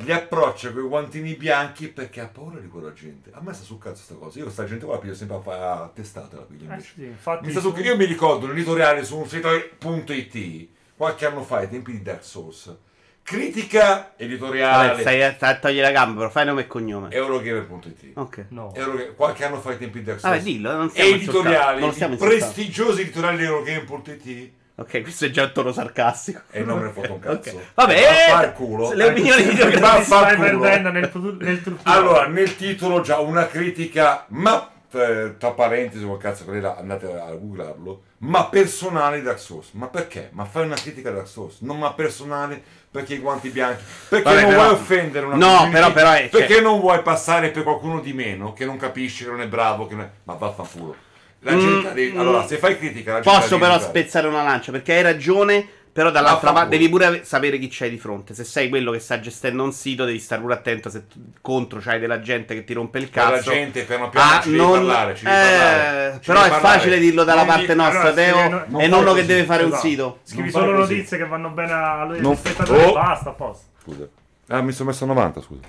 li 0.03 0.11
approccia 0.11 0.71
con 0.71 0.83
i 0.83 0.87
guantini 0.87 1.35
bianchi 1.35 1.87
perché 1.87 2.19
ha 2.21 2.27
paura 2.27 2.59
di 2.59 2.67
quella 2.67 2.93
gente. 2.93 3.29
A 3.33 3.41
me 3.41 3.53
sta 3.53 3.63
sul 3.63 3.77
cazzo 3.79 4.03
sta 4.03 4.15
cosa. 4.15 4.37
Io 4.37 4.43
questa 4.45 4.65
gente 4.65 4.85
qua 4.85 4.95
la 4.95 4.99
piglio 5.01 5.13
sempre 5.15 5.37
a 5.37 5.39
fare 5.41 5.61
a 5.63 5.91
testata 5.93 6.35
la 6.37 6.41
piglio 6.43 6.63
Eh, 6.69 6.73
invece. 6.73 6.91
sì, 6.95 7.03
infatti 7.05 7.45
Mi 7.45 7.51
sta 7.51 7.59
su- 7.61 7.73
Io 7.77 7.95
mi 7.97 8.05
ricordo 8.05 8.45
un 8.45 8.51
editoriale 8.51 9.03
su 9.03 9.17
un 9.17 9.27
sito.it 9.27 10.67
qualche 10.95 11.25
anno 11.25 11.43
fa, 11.43 11.57
ai 11.57 11.69
tempi 11.69 11.91
di 11.93 12.01
Dark 12.01 12.23
Souls. 12.23 12.75
Critica 13.23 14.13
editoriale 14.17 14.89
Vabbè, 14.89 15.01
stai 15.01 15.23
a, 15.23 15.55
togliere 15.59 15.87
la 15.87 15.91
gamba, 15.93 16.17
però 16.19 16.29
fai 16.31 16.45
nome 16.45 16.61
e 16.61 16.67
cognome. 16.67 17.09
Eurogamer.it. 17.11 18.11
Ok. 18.15 18.45
No. 18.49 18.73
Euroga- 18.75 19.11
qualche 19.13 19.45
anno 19.45 19.59
fa 19.61 19.69
ai 19.69 19.77
tempi 19.77 19.99
di 19.99 20.05
Dark 20.05 20.19
Souls. 20.19 20.35
Vabbè, 20.37 20.45
dillo, 20.49 20.75
non 20.75 20.89
stiamo 20.89 21.09
insultando. 21.11 21.47
editoriali, 21.47 21.79
Non 21.81 21.93
stiamo 21.93 22.15
prestigiosi 22.17 23.01
editoriali 23.01 23.37
di 23.37 23.43
Eurogamer.it 23.43 24.51
Ok, 24.81 25.01
questo 25.01 25.25
è 25.25 25.29
già 25.29 25.43
un 25.43 25.51
tono 25.53 25.71
sarcastico. 25.71 26.41
e 26.51 26.63
non 26.63 26.79
me 26.79 26.85
ne 26.85 26.91
foto 26.91 27.13
un 27.13 27.19
cazzo. 27.19 27.49
Ok. 27.49 27.55
Vabbè, 27.75 27.93
Va 27.93 27.99
eh, 28.25 28.29
far 28.31 28.53
culo. 28.53 28.93
le 28.93 29.03
opinioni 29.05 29.43
di 29.43 29.49
Ti 29.49 29.55
videogiochi. 29.55 29.79
Va 29.81 30.01
stai 30.03 30.37
perdendo 30.37 30.89
nel, 30.91 31.11
nel 31.39 31.61
truffino. 31.61 31.79
Allora, 31.83 32.27
nel 32.27 32.55
titolo 32.55 33.01
già 33.01 33.19
una 33.19 33.45
critica, 33.47 34.25
ma 34.29 34.69
eh, 34.93 35.35
tra 35.37 35.51
parentesi, 35.51 36.03
quel 36.03 36.17
cazzo, 36.17 36.45
quella 36.45 36.77
andate 36.77 37.05
a 37.05 37.29
googlarlo, 37.31 38.01
ma 38.19 38.45
personale 38.47 39.17
di 39.17 39.23
Dark 39.23 39.39
Souls. 39.39 39.69
Ma 39.73 39.87
perché? 39.87 40.29
Ma 40.33 40.45
fai 40.45 40.65
una 40.65 40.75
critica 40.75 41.09
a 41.09 41.13
Dark 41.13 41.27
Souls, 41.27 41.57
non 41.61 41.77
ma 41.77 41.93
personale 41.93 42.61
perché 42.91 43.13
i 43.13 43.19
guanti 43.19 43.49
bianchi. 43.49 43.83
Perché 44.09 44.23
Vabbè, 44.25 44.41
non 44.41 44.49
però- 44.49 44.63
vuoi 44.63 44.73
offendere 44.73 45.25
una 45.27 45.35
No, 45.35 45.45
community, 45.45 45.71
però- 45.71 45.91
però 45.93 46.11
è- 46.11 46.27
Perché 46.29 46.53
cioè- 46.55 46.61
non 46.63 46.79
vuoi 46.79 47.01
passare 47.03 47.49
per 47.51 47.63
qualcuno 47.63 47.99
di 48.01 48.13
meno, 48.13 48.51
che 48.53 48.65
non 48.65 48.77
capisce, 48.77 49.23
che 49.25 49.29
non 49.31 49.41
è 49.41 49.47
bravo, 49.47 49.87
che 49.87 49.95
non 49.95 50.03
è... 50.05 50.09
Ma 50.23 50.33
vaffanculo. 50.33 50.95
La 51.43 51.53
Mm, 51.53 51.59
gente 51.59 52.11
mm. 52.11 52.19
Allora, 52.19 52.45
se 52.45 52.57
fai 52.57 52.77
critica, 52.77 53.19
Posso 53.19 53.57
però 53.57 53.79
spezzare 53.79 54.27
una 54.27 54.43
lancia 54.43 54.71
perché 54.71 54.93
hai 54.95 55.01
ragione. 55.01 55.67
Però 55.93 56.09
dall'altra 56.09 56.53
parte 56.53 56.69
devi 56.77 56.87
pure 56.87 57.25
sapere 57.25 57.57
chi 57.59 57.67
c'hai 57.69 57.89
di 57.89 57.97
fronte. 57.97 58.33
Se 58.33 58.45
sei 58.45 58.69
quello 58.69 58.91
che 58.91 58.99
sta 58.99 59.19
gestendo 59.19 59.61
un 59.61 59.73
sito, 59.73 60.05
devi 60.05 60.19
stare 60.19 60.39
pure 60.39 60.53
attento 60.53 60.89
se 60.89 61.03
contro 61.41 61.81
c'hai 61.81 61.99
della 61.99 62.21
gente 62.21 62.53
che 62.53 62.63
ti 62.63 62.71
rompe 62.71 62.99
il 62.99 63.09
Per 63.09 63.21
la 63.21 63.29
cazzo. 63.31 63.51
gente 63.51 63.83
piano 63.83 64.07
piano 64.07 64.31
Ah, 64.31 64.39
ci 64.39 64.51
devi 64.51 64.61
non- 64.61 64.71
parlare, 64.71 65.15
ci 65.17 65.25
devi 65.25 65.35
eh, 65.35 65.39
parlare, 65.41 66.13
ci 66.21 66.27
però 66.27 66.39
devi 66.43 66.49
è 66.49 66.51
parlare. 66.55 66.77
facile 66.77 66.97
dirlo 66.99 67.23
dalla 67.25 67.43
Non 67.43 67.47
parte 67.53 67.67
di- 67.67 67.75
nostra, 67.75 67.99
allora, 67.99 68.13
Teo. 68.13 68.35
e 68.45 68.47
non 68.87 69.03
non 69.03 69.03
fai 69.03 69.15
che 69.15 69.25
deve 69.25 69.43
fare 69.43 69.63
un 69.63 69.71
Esatto. 69.73 69.87
sito. 69.87 70.19
Scrivi 70.23 70.51
Non 70.53 70.61
solo 70.61 70.77
notizie 70.77 71.17
che 71.17 71.25
vanno 71.27 71.49
bene 71.49 71.71
agli 71.73 72.21
Non- 72.21 72.35
spettatori 72.37 72.83
Oh. 72.83 72.93
basta, 72.93 73.29
a 73.31 73.33
posto. 73.33 73.65
Scusa. 73.83 74.07
Ah, 74.47 74.61
mi 74.61 74.71
sono 74.71 74.89
messo 74.91 75.03
a 75.03 75.07
90, 75.07 75.41
scusa. 75.41 75.61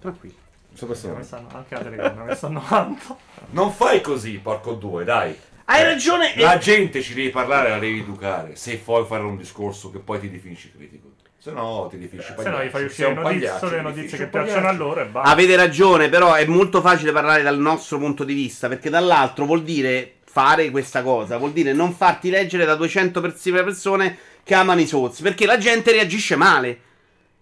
Tranquillo. 0.00 0.34
Mi 0.72 0.78
sono 0.78 0.90
messo 0.92 1.06
a 1.06 1.10
Mi 1.10 1.14
90. 1.16 1.24
stanno- 1.26 1.48
Anche 1.58 1.74
la 1.74 1.80
telecamera, 1.80 2.24
mi 2.24 2.34
stanno 2.36 2.62
90. 2.68 3.16
Non 3.50 3.72
fai 3.72 4.00
così, 4.00 4.38
porco 4.42 4.72
due, 4.72 5.04
dai. 5.04 5.36
Hai 5.66 5.80
Eh, 5.82 5.84
ragione. 5.84 6.32
La 6.36 6.54
e- 6.54 6.58
gente 6.58 7.02
ci 7.02 7.14
devi 7.14 7.30
parlare, 7.30 7.68
la 7.70 7.78
devi 7.78 8.00
educare. 8.00 8.56
Se 8.56 8.76
poi 8.78 9.04
fare 9.06 9.22
un 9.22 9.36
discorso 9.36 9.90
che 9.90 9.98
poi 9.98 10.18
ti 10.20 10.30
definisci 10.30 10.72
critico. 10.74 11.10
Se 11.38 11.50
no 11.50 11.88
ti 11.90 11.96
rifinisci 11.96 12.34
Se 12.36 12.48
no 12.50 12.62
gli 12.62 12.68
fai 12.68 12.84
uscire 12.84 13.12
notizie, 13.12 13.22
pagliaccio, 13.48 13.58
solo 13.58 13.70
le 13.72 13.78
ti 13.78 13.84
notizie 13.96 14.18
che 14.18 14.26
piacciono 14.28 14.58
a 14.58 14.60
pagliaccio. 14.62 14.78
loro 14.84 15.00
e 15.00 15.04
basta. 15.06 15.30
Avete 15.30 15.56
ragione, 15.56 16.08
però 16.08 16.34
è 16.34 16.44
molto 16.46 16.80
facile 16.80 17.10
parlare 17.12 17.42
dal 17.42 17.58
nostro 17.58 17.98
punto 17.98 18.22
di 18.24 18.32
vista, 18.34 18.68
perché 18.68 18.90
dall'altro 18.90 19.44
vuol 19.44 19.62
dire 19.64 20.14
fare 20.24 20.70
questa 20.70 21.02
cosa, 21.02 21.36
vuol 21.38 21.50
dire 21.52 21.72
non 21.72 21.92
farti 21.94 22.30
leggere 22.30 22.64
da 22.64 22.76
200 22.76 23.20
pers- 23.20 23.42
persone 23.50 24.16
che 24.44 24.54
amano 24.54 24.80
i 24.80 24.86
Souls, 24.86 25.20
perché 25.20 25.44
la 25.46 25.58
gente 25.58 25.90
reagisce 25.90 26.36
male. 26.36 26.78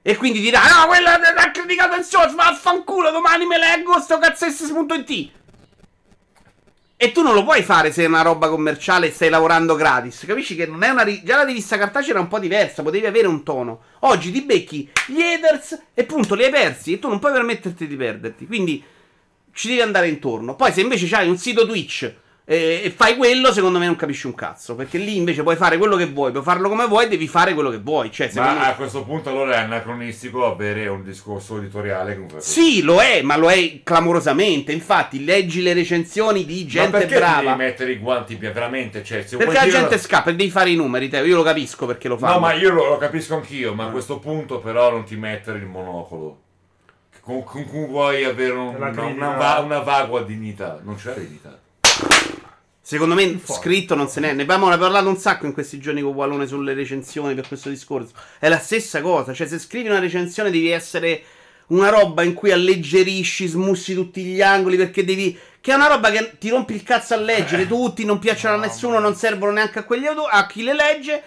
E 0.03 0.17
quindi 0.17 0.41
dirà, 0.41 0.61
no, 0.61 0.87
quella 0.87 1.15
ha 1.15 1.51
criticato 1.51 1.95
il 1.97 2.05
Souls, 2.05 2.35
vaffanculo, 2.35 3.11
domani 3.11 3.47
me 3.47 3.59
leggo 3.59 4.01
sto 4.01 4.19
cazzessis.it. 4.19 5.31
E 7.03 7.13
tu 7.13 7.23
non 7.23 7.33
lo 7.33 7.45
puoi 7.45 7.63
fare 7.63 7.93
se 7.93 8.05
è 8.05 8.07
una 8.07 8.21
roba 8.21 8.49
commerciale 8.51 9.07
e 9.07 9.11
stai 9.11 9.31
lavorando 9.31 9.75
gratis. 9.75 10.25
Capisci 10.27 10.55
che 10.55 10.67
non 10.67 10.83
è 10.83 10.91
una. 10.91 11.03
ri- 11.03 11.23
Già 11.25 11.37
la 11.37 11.45
rivista 11.45 11.79
cartacea 11.79 12.11
era 12.11 12.21
un 12.21 12.29
po' 12.29 12.39
diversa, 12.39 12.83
potevi 12.83 13.07
avere 13.07 13.27
un 13.27 13.43
tono. 13.43 13.81
Oggi 14.01 14.31
ti 14.31 14.43
becchi 14.43 14.91
gli 15.07 15.23
haters 15.23 15.83
e 15.95 16.05
punto, 16.05 16.35
li 16.35 16.45
hai 16.45 16.51
persi. 16.51 16.93
E 16.93 16.99
tu 16.99 17.09
non 17.09 17.19
puoi 17.19 17.33
permetterti 17.33 17.87
di 17.87 17.97
perderti. 17.97 18.47
Quindi 18.47 18.85
ci 19.55 19.69
devi 19.69 19.81
andare 19.81 20.09
intorno. 20.09 20.57
Poi 20.57 20.73
se 20.73 20.83
invece 20.83 21.15
hai 21.17 21.27
un 21.27 21.39
sito 21.39 21.67
Twitch 21.67 22.13
eh, 22.53 22.81
e 22.83 22.91
fai 22.91 23.17
quello, 23.17 23.53
secondo 23.53 23.79
me 23.79 23.87
non 23.87 23.95
capisci 23.95 24.27
un 24.27 24.35
cazzo. 24.35 24.75
Perché 24.75 24.99
lì 24.99 25.17
invece 25.17 25.43
puoi 25.45 25.55
fare 25.55 25.79
quello 25.79 25.95
che 25.95 26.07
vuoi, 26.07 26.33
puoi 26.33 26.43
farlo 26.43 26.69
come 26.69 26.87
vuoi, 26.87 27.07
devi 27.07 27.29
fare 27.29 27.55
quello 27.55 27.71
che 27.71 27.79
vuoi. 27.79 28.11
Cioè, 28.11 28.29
Ma 28.35 28.53
me- 28.55 28.67
a 28.67 28.75
questo 28.75 29.05
punto 29.05 29.31
allora 29.31 29.55
è 29.55 29.59
anacronistico 29.59 30.45
avere 30.51 30.89
un 30.89 31.05
discorso 31.05 31.59
editoriale 31.59 32.15
comunque. 32.15 32.41
Sì, 32.41 32.83
lo 32.83 33.01
è, 33.01 33.23
ma 33.23 33.37
lo 33.37 33.49
è 33.51 33.81
clamorosamente. 33.85 34.73
Infatti, 34.73 35.25
leggi 35.25 35.63
le 35.63 35.75
recensioni 35.75 36.45
di 36.45 36.63
Ma 36.65 36.69
gente 36.69 36.91
perché 36.91 37.07
ti 37.07 37.15
brava. 37.15 37.41
devi 37.43 37.57
mettere 37.57 37.93
i 37.93 37.97
guanti? 37.99 38.35
Veramente, 38.35 39.05
cioè, 39.05 39.23
se 39.23 39.37
Perché 39.37 39.45
vuoi 39.45 39.55
la 39.57 39.65
dire- 39.65 39.79
gente 39.79 39.99
scappa 39.99 40.31
e 40.31 40.35
devi 40.35 40.51
fare 40.51 40.71
i 40.71 40.75
numeri, 40.77 41.09
Teo. 41.09 41.25
Io 41.25 41.37
lo 41.37 41.43
capisco 41.45 41.87
perché 41.87 42.09
lo 42.09 42.19
fanno. 42.19 42.33
No, 42.35 42.41
ma 42.41 42.53
io 42.55 42.71
lo, 42.71 42.89
lo 42.89 42.97
capisco 42.99 43.37
anch'io, 43.37 43.75
ma 43.75 43.85
a 43.87 43.91
questo 43.91 44.19
punto 44.19 44.59
però 44.59 44.91
non 44.91 45.05
ti 45.05 45.15
mettere 45.15 45.59
il 45.59 45.67
monocolo. 45.67 46.41
Con, 47.21 47.45
con 47.45 47.65
cui 47.67 47.85
vuoi 47.87 48.25
avere 48.25 48.53
un- 48.53 48.75
una, 48.75 48.89
una 49.03 49.59
una 49.61 49.79
vagua 49.81 50.23
dignità. 50.23 50.81
Non 50.83 50.97
c'è 50.97 51.15
dignità. 51.15 51.57
Secondo 52.91 53.15
me 53.15 53.39
Forte. 53.39 53.63
scritto 53.63 53.95
non 53.95 54.09
se 54.09 54.19
n'è. 54.19 54.33
Ne 54.33 54.43
abbiamo 54.43 54.67
parlato 54.77 55.09
un 55.09 55.17
sacco 55.17 55.47
in 55.47 55.53
questi 55.53 55.79
giorni 55.79 56.01
con 56.01 56.13
Wallone 56.13 56.49
sulle 56.49 56.75
recensioni 56.75 57.37
per 57.37 57.47
questo 57.47 57.69
discorso. 57.69 58.11
È 58.37 58.49
la 58.49 58.59
stessa 58.59 59.01
cosa. 59.01 59.33
Cioè, 59.33 59.47
se 59.47 59.61
scrivi 59.61 59.89
una 59.89 60.01
recensione 60.01 60.51
devi 60.51 60.71
essere 60.71 61.23
una 61.69 61.89
roba 61.89 62.25
in 62.25 62.35
cui 62.35 62.51
alleggerisci, 62.51 63.47
smussi 63.47 63.95
tutti 63.95 64.25
gli 64.25 64.43
angoli 64.43 64.77
perché 64.77 65.05
devi... 65.05 65.39
Che 65.61 65.71
è 65.71 65.75
una 65.77 65.87
roba 65.87 66.11
che 66.11 66.33
ti 66.37 66.49
rompi 66.49 66.75
il 66.75 66.83
cazzo 66.83 67.15
a 67.15 67.19
leggere 67.19 67.69
tutti, 67.69 68.05
non 68.05 68.19
piacciono 68.19 68.55
a 68.55 68.57
Mamma 68.57 68.73
nessuno, 68.73 68.95
mia. 68.95 69.03
non 69.03 69.15
servono 69.15 69.53
neanche 69.53 69.79
a 69.79 69.85
quegli 69.85 70.07
auto- 70.07 70.27
a 70.27 70.45
chi 70.49 70.65
le 70.65 70.75
legge. 70.75 71.23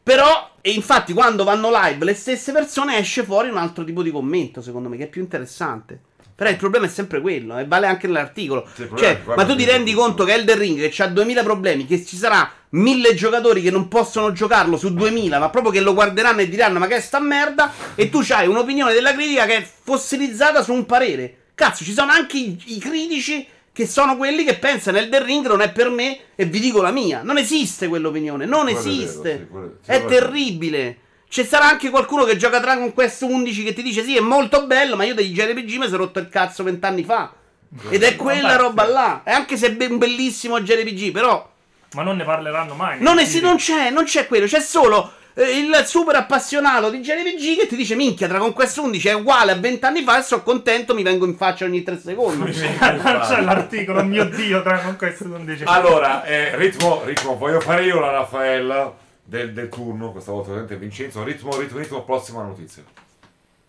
Però, 0.00 0.52
e 0.60 0.70
infatti 0.70 1.12
quando 1.14 1.42
vanno 1.42 1.68
live 1.72 2.04
le 2.04 2.14
stesse 2.14 2.52
persone 2.52 2.96
esce 2.96 3.24
fuori 3.24 3.48
un 3.48 3.56
altro 3.56 3.82
tipo 3.82 4.04
di 4.04 4.12
commento, 4.12 4.62
secondo 4.62 4.88
me, 4.88 4.96
che 4.96 5.04
è 5.04 5.08
più 5.08 5.20
interessante. 5.20 6.00
Però 6.38 6.48
il 6.48 6.56
problema 6.56 6.86
è 6.86 6.88
sempre 6.88 7.20
quello, 7.20 7.58
e 7.58 7.66
vale 7.66 7.88
anche 7.88 8.06
nell'articolo. 8.06 8.64
Cioè, 8.96 9.22
ma 9.34 9.44
tu 9.44 9.56
ti 9.56 9.64
rendi 9.64 9.92
conto 9.92 10.22
che 10.22 10.34
Elden 10.34 10.56
Ring, 10.56 10.88
che 10.88 11.02
ha 11.02 11.08
2000 11.08 11.42
problemi, 11.42 11.84
che 11.84 12.06
ci 12.06 12.16
sarà 12.16 12.48
1000 12.68 13.14
giocatori 13.14 13.60
che 13.60 13.72
non 13.72 13.88
possono 13.88 14.30
giocarlo 14.30 14.76
su 14.76 14.94
2000, 14.94 15.36
ma 15.40 15.50
proprio 15.50 15.72
che 15.72 15.80
lo 15.80 15.94
guarderanno 15.94 16.42
e 16.42 16.48
diranno 16.48 16.78
ma 16.78 16.86
che 16.86 16.94
è 16.94 17.00
sta 17.00 17.18
merda, 17.18 17.72
e 17.96 18.08
tu 18.08 18.22
hai 18.28 18.46
un'opinione 18.46 18.92
della 18.92 19.14
critica 19.14 19.46
che 19.46 19.56
è 19.56 19.66
fossilizzata 19.82 20.62
su 20.62 20.72
un 20.72 20.86
parere. 20.86 21.38
Cazzo, 21.56 21.82
ci 21.82 21.92
sono 21.92 22.12
anche 22.12 22.36
i, 22.38 22.56
i 22.66 22.78
critici 22.78 23.44
che 23.72 23.88
sono 23.88 24.16
quelli 24.16 24.44
che 24.44 24.54
pensano 24.58 24.98
Elden 24.98 25.24
Ring 25.24 25.44
non 25.44 25.60
è 25.60 25.72
per 25.72 25.90
me 25.90 26.18
e 26.36 26.44
vi 26.44 26.60
dico 26.60 26.80
la 26.80 26.92
mia. 26.92 27.22
Non 27.24 27.36
esiste 27.36 27.88
quell'opinione, 27.88 28.44
non 28.44 28.66
Quello 28.66 28.78
è 28.78 28.82
vero, 28.82 28.94
esiste. 28.94 29.38
sì, 29.38 29.46
quello- 29.50 29.76
sì, 29.82 29.90
è 29.90 30.04
terribile. 30.04 30.98
Ci 31.30 31.44
sarà 31.44 31.66
anche 31.68 31.90
qualcuno 31.90 32.24
che 32.24 32.36
gioca 32.36 32.58
Dragon 32.58 32.92
Quest 32.94 33.22
11 33.22 33.62
che 33.62 33.72
ti 33.74 33.82
dice 33.82 34.02
sì, 34.02 34.16
è 34.16 34.20
molto 34.20 34.64
bello, 34.66 34.96
ma 34.96 35.04
io 35.04 35.14
degli 35.14 35.34
JRPG 35.34 35.76
mi 35.76 35.84
sono 35.86 35.98
rotto 35.98 36.18
il 36.18 36.28
cazzo 36.28 36.62
vent'anni 36.62 37.04
fa. 37.04 37.32
Ed 37.90 38.02
è 38.02 38.16
quella 38.16 38.56
roba 38.56 38.86
là. 38.86 39.20
E 39.24 39.30
anche 39.30 39.56
se 39.58 39.66
è 39.66 39.72
ben 39.72 39.98
bellissimo 39.98 40.58
JRPG, 40.60 41.12
però 41.12 41.46
Ma 41.94 42.02
non 42.02 42.16
ne 42.16 42.24
parleranno 42.24 42.74
mai. 42.74 42.96
non, 43.00 43.18
è- 43.18 43.22
Quindi- 43.24 43.40
non 43.42 43.56
c'è, 43.56 43.90
non 43.90 44.04
c'è 44.04 44.26
quello, 44.26 44.46
c'è 44.46 44.60
solo 44.60 45.12
eh, 45.34 45.58
il 45.58 45.82
super 45.84 46.16
appassionato 46.16 46.88
di 46.88 46.98
JRPG 47.00 47.58
che 47.58 47.66
ti 47.68 47.76
dice 47.76 47.94
minchia 47.94 48.26
Dragon 48.26 48.52
Quest 48.54 48.78
11 48.78 49.08
è 49.08 49.12
uguale 49.12 49.52
a 49.52 49.56
vent'anni 49.56 50.02
fa 50.02 50.18
e 50.18 50.22
sono 50.22 50.42
contento, 50.42 50.94
mi 50.94 51.02
vengo 51.02 51.26
in 51.26 51.36
faccia 51.36 51.66
ogni 51.66 51.82
tre 51.82 52.00
secondi. 52.02 52.38
non 52.58 53.20
c'è 53.20 53.40
l'articolo, 53.42 54.02
mio 54.02 54.24
dio, 54.24 54.62
tra 54.62 54.78
con 54.78 54.96
questo 54.96 55.28
non 55.28 55.44
dice. 55.44 55.64
Allora, 55.66 56.24
eh, 56.24 56.56
ritmo, 56.56 57.02
ritmo, 57.04 57.36
voglio 57.36 57.60
fare 57.60 57.84
io 57.84 58.00
la 58.00 58.12
Raffaella 58.12 58.92
del, 59.28 59.52
del 59.52 59.68
turno, 59.68 60.10
questa 60.10 60.32
volta 60.32 60.48
ovviamente 60.48 60.76
Vincenzo. 60.76 61.22
Ritmo, 61.22 61.54
ritmo, 61.58 61.78
ritmo, 61.78 62.02
prossima 62.02 62.42
notizia. 62.42 62.82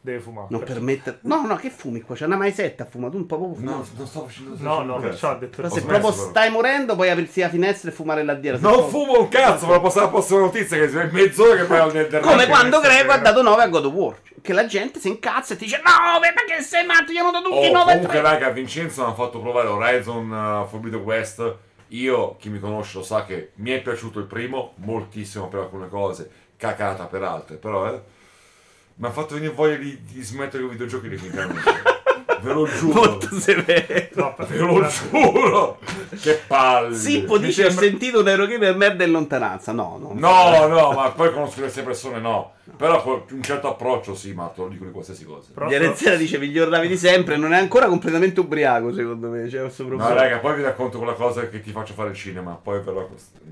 Deve 0.01 0.19
fumare. 0.21 0.47
Non 0.51 0.63
permettere. 0.63 1.17
No, 1.23 1.45
no, 1.45 1.57
che 1.57 1.69
fumi 1.69 1.99
qua? 1.99 2.15
C'è 2.15 2.23
una 2.23 2.37
maisetta, 2.37 2.85
fuma 2.85 3.09
tu 3.09 3.17
un 3.17 3.25
po' 3.25 3.35
proprio 3.37 3.65
No, 3.65 3.83
fumato. 3.83 3.89
non 3.97 4.07
sto 4.07 4.21
facendo 4.25 4.55
No, 4.59 4.81
no, 4.83 4.97
perciò 4.99 5.31
ha 5.31 5.35
detto 5.35 5.61
Ho 5.61 5.63
se 5.65 5.81
smesso, 5.81 5.85
proprio 5.87 6.11
stai 6.29 6.49
morendo, 6.49 6.95
puoi 6.95 7.09
aprirti 7.09 7.41
la 7.41 7.49
finestra 7.49 7.89
e 7.89 7.93
fumare 7.93 8.23
là 8.23 8.33
dietro. 8.33 8.61
Non 8.61 8.87
fumo 8.89 9.19
un 9.19 9.27
cazzo, 9.27 9.65
me 9.65 9.73
la 9.73 9.79
passare 9.81 10.03
alla 10.03 10.13
prossima 10.13 10.39
notizia 10.39 10.77
che 10.77 10.89
è 10.89 11.09
mezz'ora 11.11 11.57
che 11.57 11.63
poi 11.65 11.77
al 11.79 11.91
del 11.91 12.19
Come 12.21 12.47
quando 12.47 12.79
Greco 12.79 13.11
ha 13.11 13.17
dato 13.17 13.41
9 13.41 13.61
a 13.61 13.67
God 13.67 13.85
of 13.85 13.91
War. 13.93 14.15
Che 14.41 14.53
la 14.53 14.65
gente 14.65 15.01
si 15.01 15.09
incazza 15.09 15.53
e 15.55 15.57
ti 15.57 15.65
dice: 15.65 15.81
No, 15.83 16.17
ma 16.21 16.27
che 16.55 16.63
sei 16.63 16.85
matto? 16.85 17.11
Gli 17.11 17.17
hanno 17.17 17.31
dato 17.31 17.49
tutti 17.49 17.67
Oh, 17.67 17.71
9 17.73 17.91
e 17.91 17.95
comunque 17.95 18.19
3. 18.19 18.21
raga, 18.21 18.47
a 18.47 18.51
Vincenzo 18.51 19.01
mi 19.01 19.07
hanno 19.07 19.15
fatto 19.15 19.41
provare 19.41 19.67
Horizon 19.67 20.31
uh, 20.31 20.65
Forbidden 20.69 21.01
West. 21.01 21.55
Io, 21.89 22.35
chi 22.37 22.49
mi 22.49 22.59
conosce 22.59 22.97
lo 22.97 23.03
sa 23.03 23.25
che 23.25 23.51
mi 23.55 23.71
è 23.71 23.81
piaciuto 23.81 24.19
il 24.19 24.25
primo, 24.25 24.73
moltissimo 24.77 25.47
per 25.47 25.61
alcune 25.61 25.89
cose, 25.89 26.29
cacata 26.55 27.05
per 27.05 27.23
altre, 27.23 27.55
però 27.55 27.91
eh, 27.91 28.01
mi 28.95 29.07
ha 29.07 29.11
fatto 29.11 29.35
venire 29.35 29.53
voglia 29.53 29.75
di, 29.75 30.01
di 30.03 30.21
smettere 30.21 30.63
i 30.63 30.69
videogiochi 30.69 31.09
definitivamente. 31.09 31.98
Ve 32.41 32.53
lo 32.53 32.65
giuro. 32.67 32.93
Molto 33.01 33.39
severo. 33.39 34.07
Troppa 34.13 34.45
Ve 34.45 34.57
lo 34.57 34.87
giuro. 34.87 35.79
Che 36.21 36.41
palle. 36.47 36.95
Sippo 36.95 37.33
Mi 37.39 37.45
dice: 37.47 37.63
sembra- 37.65 37.85
Ho 37.85 37.89
sentito 37.89 38.19
un 38.21 38.27
Eurogamer 38.27 38.75
merda 38.75 39.03
in 39.03 39.11
lontananza. 39.11 39.71
No, 39.71 39.97
no. 39.99 40.11
No, 40.13 40.67
no, 40.67 40.91
ma 40.93 41.09
poi 41.11 41.31
conosco 41.31 41.59
queste 41.61 41.81
persone 41.83 42.19
no. 42.19 42.53
Però 42.77 43.01
con 43.01 43.23
un 43.31 43.41
certo 43.41 43.67
approccio 43.69 44.13
sì, 44.15 44.31
ma 44.33 44.45
te 44.53 44.61
lo 44.61 44.67
dico 44.67 44.85
di 44.85 44.91
qualsiasi 44.91 45.25
cosa. 45.25 45.49
Però- 45.53 45.67
Diarezzera 45.67 46.15
dice: 46.15 46.37
Miglior 46.37 46.69
Navi 46.69 46.87
di 46.87 46.97
sempre. 46.97 47.35
Non 47.37 47.53
è 47.53 47.57
ancora 47.57 47.87
completamente 47.87 48.39
ubriaco, 48.39 48.93
secondo 48.93 49.27
me. 49.29 49.47
C'è 49.47 49.59
questo 49.61 49.83
No, 49.83 49.89
problema. 49.89 50.13
raga, 50.13 50.37
poi 50.37 50.55
vi 50.55 50.61
racconto 50.63 50.97
quella 50.97 51.13
cosa 51.13 51.47
che 51.49 51.61
ti 51.61 51.71
faccio 51.71 51.93
fare 51.93 52.09
il 52.09 52.15
cinema. 52.15 52.57
Poi 52.61 52.81
però. 52.81 53.07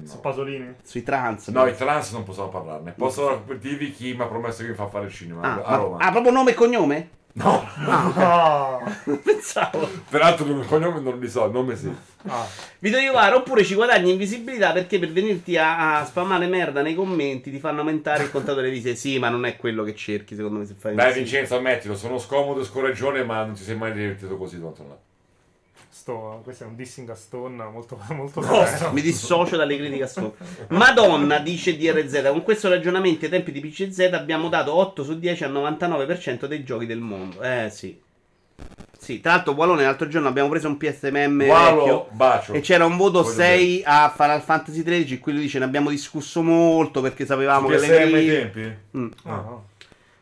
Su 0.05 0.13
No. 0.15 0.19
Pasolini. 0.21 0.75
Sui 0.83 1.03
trans. 1.03 1.47
No, 1.49 1.65
i 1.65 1.75
trans 1.75 2.11
non 2.11 2.23
possiamo 2.23 2.49
parlarne. 2.49 2.93
Posso 2.97 3.43
dirvi 3.59 3.91
chi 3.91 4.13
mi 4.13 4.21
ha 4.21 4.25
promesso 4.27 4.61
che 4.63 4.69
mi 4.69 4.75
fa 4.75 4.87
fare 4.87 5.05
il 5.05 5.11
cinema 5.11 5.41
Ah, 5.41 5.61
a 5.63 5.69
ma- 5.71 5.75
Roma. 5.77 5.97
ah, 5.99 6.11
proprio 6.11 6.31
nome 6.31 6.51
e 6.51 6.53
cognome? 6.53 7.09
No, 7.39 7.67
Ah, 7.85 8.79
Pensavo. 9.23 9.87
peraltro 10.09 10.47
il 10.47 10.65
cognome 10.65 10.99
non 10.99 11.19
li 11.19 11.29
so, 11.29 11.45
il 11.45 11.51
nome 11.51 11.75
sì. 11.75 11.93
ah. 12.27 12.45
Video 12.79 12.99
Iovara 12.99 13.35
oppure 13.35 13.63
ci 13.63 13.75
guadagni 13.75 14.11
invisibilità 14.11 14.71
perché 14.71 14.97
per 14.97 15.11
venirti 15.11 15.55
a, 15.55 15.99
a 15.99 16.05
spammare 16.05 16.47
merda 16.47 16.81
nei 16.81 16.95
commenti 16.95 17.51
ti 17.51 17.59
fanno 17.59 17.81
aumentare 17.81 18.23
il 18.23 18.31
contatore 18.31 18.71
visite. 18.71 18.95
Sì, 18.95 19.19
ma 19.19 19.29
non 19.29 19.45
è 19.45 19.55
quello 19.55 19.83
che 19.83 19.93
cerchi, 19.95 20.35
secondo 20.35 20.59
me, 20.59 20.65
se 20.65 20.73
fai 20.77 20.93
invisibile. 20.93 21.23
Vincenzo, 21.23 21.55
ammettilo, 21.57 21.95
sono 21.95 22.17
scomodo 22.17 22.61
e 22.61 22.65
scorreggione, 22.65 23.23
ma 23.23 23.43
non 23.45 23.53
ti 23.53 23.63
sei 23.63 23.75
mai 23.75 23.91
divertito 23.93 24.35
così 24.35 24.59
tanto 24.59 24.83
là. 24.87 24.97
Sto, 26.07 26.39
questo 26.41 26.63
è 26.63 26.67
un 26.67 26.77
dissing 26.77 27.09
a 27.09 27.15
Stone 27.15 27.61
molto, 27.65 27.99
molto 28.15 28.39
No, 28.39 28.65
severo. 28.65 28.93
Mi 28.93 29.01
dissocio 29.01 29.57
dalle 29.57 29.75
critiche 29.75 30.03
a 30.03 30.07
sotto. 30.07 30.37
Madonna, 30.69 31.39
dice 31.39 31.75
DRZ, 31.75 32.29
con 32.29 32.43
questo 32.43 32.69
ragionamento 32.69 33.25
ai 33.25 33.31
tempi 33.31 33.51
di 33.51 33.59
PCZ 33.59 34.13
abbiamo 34.13 34.47
dato 34.47 34.73
8 34.73 35.03
su 35.03 35.19
10 35.19 35.43
al 35.43 35.51
99% 35.51 36.45
dei 36.45 36.63
giochi 36.63 36.85
del 36.85 36.99
mondo. 36.99 37.41
Eh 37.41 37.67
sì. 37.69 37.99
Sì, 38.97 39.19
tra 39.19 39.33
l'altro 39.33 39.51
Walone 39.51 39.83
l'altro 39.83 40.07
giorno 40.07 40.29
abbiamo 40.29 40.47
preso 40.47 40.69
un 40.69 40.77
PSMM 40.77 41.41
Walo, 41.41 41.75
vecchio 41.75 42.07
bacio. 42.11 42.53
e 42.53 42.61
c'era 42.61 42.85
un 42.85 42.95
voto 42.95 43.21
Voglio 43.23 43.33
6 43.35 43.81
a 43.85 44.11
Final 44.15 44.41
Fantasy 44.41 44.83
XIII, 44.83 45.19
qui 45.19 45.33
lui 45.33 45.41
dice 45.41 45.59
ne 45.59 45.65
abbiamo 45.65 45.89
discusso 45.89 46.41
molto 46.41 47.01
perché 47.01 47.25
sapevamo 47.25 47.67
che 47.67 47.79
le 47.79 47.87
PSM 47.87 47.91
ai 48.01 48.09
critiche- 48.11 48.39
tempi? 48.51 48.77
Mm. 48.97 49.07
Ah, 49.25 49.35
no. 49.35 49.65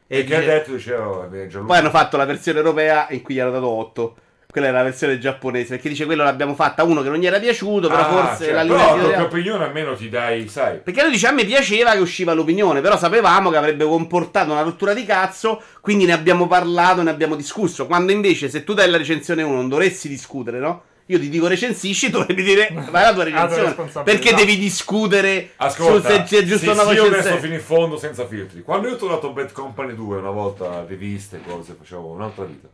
E 0.08 0.18
E 0.20 0.24
che 0.24 0.36
ha 0.36 0.40
dice- 0.40 0.52
detto? 0.52 0.72
Diceva. 0.74 1.64
Poi 1.66 1.78
hanno 1.78 1.90
fatto 1.92 2.18
la 2.18 2.26
versione 2.26 2.58
europea 2.58 3.06
in 3.12 3.22
cui 3.22 3.36
gli 3.36 3.40
hanno 3.40 3.52
dato 3.52 3.68
8. 3.68 4.16
Quella 4.56 4.70
è 4.70 4.72
la 4.72 4.84
versione 4.84 5.20
giapponese. 5.20 5.68
Perché 5.76 5.90
dice 5.90 6.06
quello 6.06 6.24
l'abbiamo 6.24 6.56
fatta 6.56 6.84
uno 6.86 7.02
che 7.02 7.10
non 7.10 7.18
gli 7.18 7.26
era 7.26 7.40
piaciuto. 7.42 7.90
Però 7.90 8.00
Ah, 8.00 8.06
forse 8.28 8.46
cioè, 8.46 8.54
la 8.54 8.62
però 8.62 8.74
linea 8.74 8.86
tua 8.88 8.96
editoriale- 8.96 9.24
opinione 9.26 9.64
almeno 9.66 9.96
ti 9.96 10.08
dai, 10.08 10.48
sai. 10.48 10.78
Perché 10.78 11.02
lui 11.02 11.12
dice 11.12 11.28
a 11.28 11.32
me 11.34 11.44
piaceva 11.44 11.92
che 11.92 11.98
usciva 12.00 12.32
l'opinione. 12.32 12.80
Però 12.80 12.98
sapevamo 12.98 13.50
che 13.50 13.58
avrebbe 13.58 13.84
comportato 13.84 14.52
una 14.54 14.62
rottura 14.62 14.94
di 14.94 15.04
cazzo. 15.04 15.62
Quindi 15.82 16.06
ne 16.06 16.14
abbiamo 16.14 16.48
parlato, 16.48 17.02
ne 17.02 17.10
abbiamo 17.10 17.36
discusso. 17.36 17.86
Quando 17.86 18.14
invece, 18.14 18.48
se 18.48 18.64
tu 18.64 18.74
dai 18.74 18.90
la 18.90 18.96
recensione 18.96 19.44
1, 19.44 19.54
non 19.54 19.68
dovresti 19.68 20.08
discutere, 20.08 20.60
no? 20.60 20.84
Io 21.08 21.20
ti 21.20 21.28
dico 21.28 21.48
recensisci, 21.48 22.10
tu 22.10 22.20
dovrebbe 22.20 22.42
dire 22.42 22.70
vai 22.90 23.04
la 23.04 23.12
tua 23.14 23.26
recensione. 23.26 23.76
Perché 24.06 24.34
devi 24.36 24.58
discutere 24.58 25.52
Ascolta, 25.58 26.10
su 26.10 26.16
se 26.16 26.24
c'è 26.24 26.44
giusto 26.46 26.72
sì, 26.74 26.80
una 26.80 26.84
sì, 26.88 26.94
io 26.96 27.06
adesso 27.08 27.38
fino 27.40 27.54
in 27.56 27.60
fondo 27.60 27.98
senza 27.98 28.26
filtri. 28.26 28.62
Quando 28.64 28.88
io 28.88 28.96
ho 28.98 29.08
dato 29.08 29.32
Bad 29.32 29.52
Company 29.52 29.94
2 29.94 30.18
una 30.18 30.30
volta, 30.32 30.86
riviste, 30.88 31.42
cose, 31.46 31.76
facevo 31.78 32.08
un'altra 32.08 32.46
vita. 32.46 32.68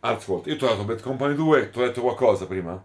Ascolta, 0.00 0.48
io 0.48 0.56
ti 0.56 0.64
ho 0.64 0.68
dato 0.68 0.84
Bad 0.84 1.00
Company 1.00 1.34
2, 1.34 1.70
ti 1.70 1.78
ho 1.78 1.82
detto 1.82 2.00
qualcosa 2.02 2.46
prima? 2.46 2.80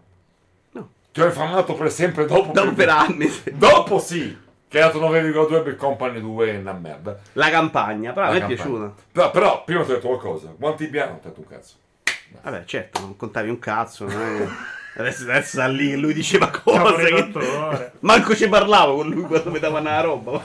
No. 0.72 0.88
Ti 1.12 1.20
ho 1.20 1.26
infamato 1.26 1.74
per 1.74 1.90
sempre 1.92 2.26
dopo. 2.26 2.50
Dopo 2.52 2.72
per 2.72 2.88
anni. 2.88 3.30
Dopo 3.52 3.98
sì, 4.00 4.36
che 4.66 4.80
ha 4.80 4.86
dato 4.86 4.98
9,2 5.00 5.62
per 5.62 5.76
Company 5.76 6.20
2 6.20 6.50
è 6.52 6.58
una 6.58 6.72
merda. 6.72 7.16
La 7.34 7.50
campagna, 7.50 8.12
però 8.12 8.26
a 8.26 8.32
me 8.32 8.38
La 8.40 8.44
è 8.46 8.48
campagna. 8.48 8.62
piaciuta. 8.72 9.02
Però, 9.12 9.30
però 9.30 9.64
prima 9.64 9.84
ti 9.84 9.92
ho 9.92 9.94
detto 9.94 10.08
qualcosa. 10.08 10.54
Quanti? 10.58 10.90
Non 10.90 11.20
ti 11.20 11.26
ho 11.26 11.30
detto 11.30 11.40
un 11.40 11.46
cazzo. 11.46 11.74
Vabbè, 12.42 12.64
certo, 12.64 13.00
non 13.00 13.16
contavi 13.16 13.48
un 13.48 13.58
cazzo. 13.60 14.06
non 14.06 14.20
è 14.20 14.46
Adesso, 14.96 15.24
adesso 15.24 15.48
sta 15.56 15.66
lì 15.66 15.90
che 15.90 15.96
lui 15.96 16.14
diceva 16.14 16.50
cose. 16.50 17.04
che-. 17.04 17.90
Manco 18.00 18.36
ci 18.36 18.48
parlavo 18.48 18.96
con 18.96 19.08
lui 19.08 19.24
quando 19.24 19.50
mi 19.50 19.58
dava 19.58 19.80
una 19.80 20.00
roba. 20.00 20.40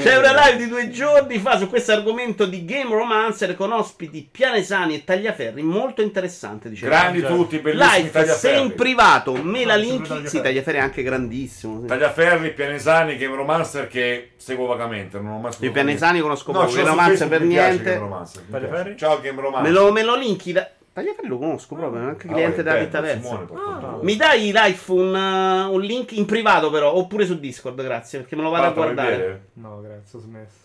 C'è 0.00 0.16
una 0.18 0.44
live 0.44 0.56
di 0.56 0.68
due 0.68 0.90
giorni 0.90 1.38
fa 1.38 1.56
su 1.56 1.68
questo 1.68 1.92
argomento 1.92 2.44
di 2.44 2.64
Game 2.66 2.94
Romancer 2.94 3.56
con 3.56 3.72
ospiti 3.72 4.28
pianesani 4.30 4.96
e 4.96 5.04
tagliaferri 5.04 5.62
molto 5.62 6.02
interessante. 6.02 6.68
Dice 6.68 6.86
Grandi 6.86 7.20
Certo. 7.20 7.34
tutti, 7.36 7.58
bellissimi 7.58 8.10
Live, 8.12 8.26
se 8.26 8.52
in 8.52 8.74
privato, 8.74 9.32
me 9.32 9.64
la 9.64 9.76
link. 9.76 10.28
Sì, 10.28 10.40
Tagliaferri. 10.42 10.76
è 10.78 10.80
anche 10.80 11.02
grandissimo. 11.02 11.80
sì. 11.80 11.86
Tagliaferri, 11.86 12.52
Pianesani, 12.52 13.16
Game 13.16 13.34
Romancer 13.34 13.88
che 13.88 14.32
seguo 14.36 14.66
vagamente, 14.66 15.18
non 15.18 15.32
ho 15.32 15.38
mai 15.38 15.52
I 15.58 15.70
pianesani 15.70 16.20
conosco 16.20 16.52
No, 16.52 16.60
poco, 16.60 16.70
su 16.72 16.84
romancer 16.84 17.28
per 17.28 17.40
mi 17.40 17.54
piace 17.54 17.68
niente. 17.70 17.90
Game 17.92 18.00
Romancer. 18.00 18.94
Ciao 18.96 19.20
Game 19.20 19.40
Romancer. 19.40 19.72
Me 19.72 19.78
lo, 19.78 19.90
me 19.92 20.02
lo 20.02 20.14
linki. 20.14 20.52
Da... 20.52 20.70
Tagliaferri 20.98 21.28
lo 21.28 21.38
conosco 21.38 21.76
proprio, 21.76 22.02
è 22.02 22.04
anche 22.06 22.26
Ah, 22.26 22.32
cliente 22.32 22.62
della. 22.64 22.88
Simone, 22.88 23.44
per 23.44 23.56
fortuna. 23.56 23.98
Mi 24.02 24.16
dai 24.16 24.52
un, 24.88 25.14
uh, 25.14 25.72
un 25.72 25.80
link 25.80 26.10
in 26.12 26.26
privato 26.26 26.70
però, 26.70 26.92
oppure 26.92 27.24
su 27.24 27.38
Discord, 27.38 27.80
grazie, 27.80 28.20
perché 28.20 28.34
me 28.34 28.42
lo 28.42 28.50
vado 28.50 28.64
a 28.64 28.68
Fatelo 28.72 28.84
guardare. 28.84 29.48
No, 29.54 29.80
grazie, 29.80 30.18
ho 30.18 30.22
smesso. 30.22 30.56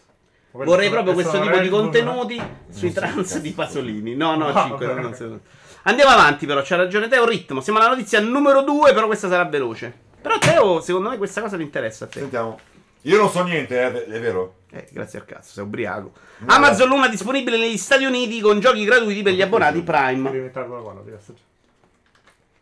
Vorrei 0.51 0.89
proprio 0.89 1.13
questo 1.13 1.39
tipo 1.39 1.57
di 1.59 1.69
contenuti 1.69 2.41
sui 2.69 2.89
sì, 2.89 2.93
trans 2.95 3.39
di. 3.39 3.51
Pasolini. 3.51 4.15
No, 4.15 4.35
no, 4.35 4.49
No, 4.53 4.59
5. 4.59 4.85
vabbè. 4.87 5.39
Andiamo 5.83 6.11
avanti 6.11 6.47
però, 6.47 6.61
c'ha 6.63 6.77
ragione 6.77 7.07
Teo, 7.07 7.27
ritmo. 7.27 7.61
Siamo 7.61 7.77
alla 7.77 7.89
notizia 7.89 8.19
numero 8.19 8.63
2, 8.63 8.93
però 8.93 9.05
questa 9.05 9.29
sarà 9.29 9.45
veloce. 9.45 9.93
Però 10.19 10.37
Teo, 10.39 10.79
secondo 10.81 11.09
me 11.09 11.17
questa 11.17 11.41
cosa 11.41 11.57
ti 11.57 11.63
interessa 11.63 12.05
a 12.05 12.07
te. 12.07 12.19
Sentiamo. 12.21 12.57
Io 13.03 13.17
non 13.17 13.29
so 13.29 13.43
niente, 13.43 13.81
eh, 13.81 14.05
è 14.05 14.19
vero? 14.19 14.61
Eh, 14.71 14.87
grazie 14.91 15.19
al 15.19 15.25
cazzo, 15.25 15.51
sei 15.53 15.63
ubriaco. 15.63 16.13
No, 16.39 16.53
Amazon 16.53 16.87
Luna 16.87 17.09
disponibile 17.09 17.57
negli 17.57 17.77
Stati 17.77 18.05
Uniti 18.05 18.39
con 18.39 18.59
giochi 18.59 18.85
gratuiti 18.85 19.21
per 19.21 19.33
gli 19.33 19.41
abbonati 19.41 19.83
Devi 19.83 19.85
Prime. 19.85 20.51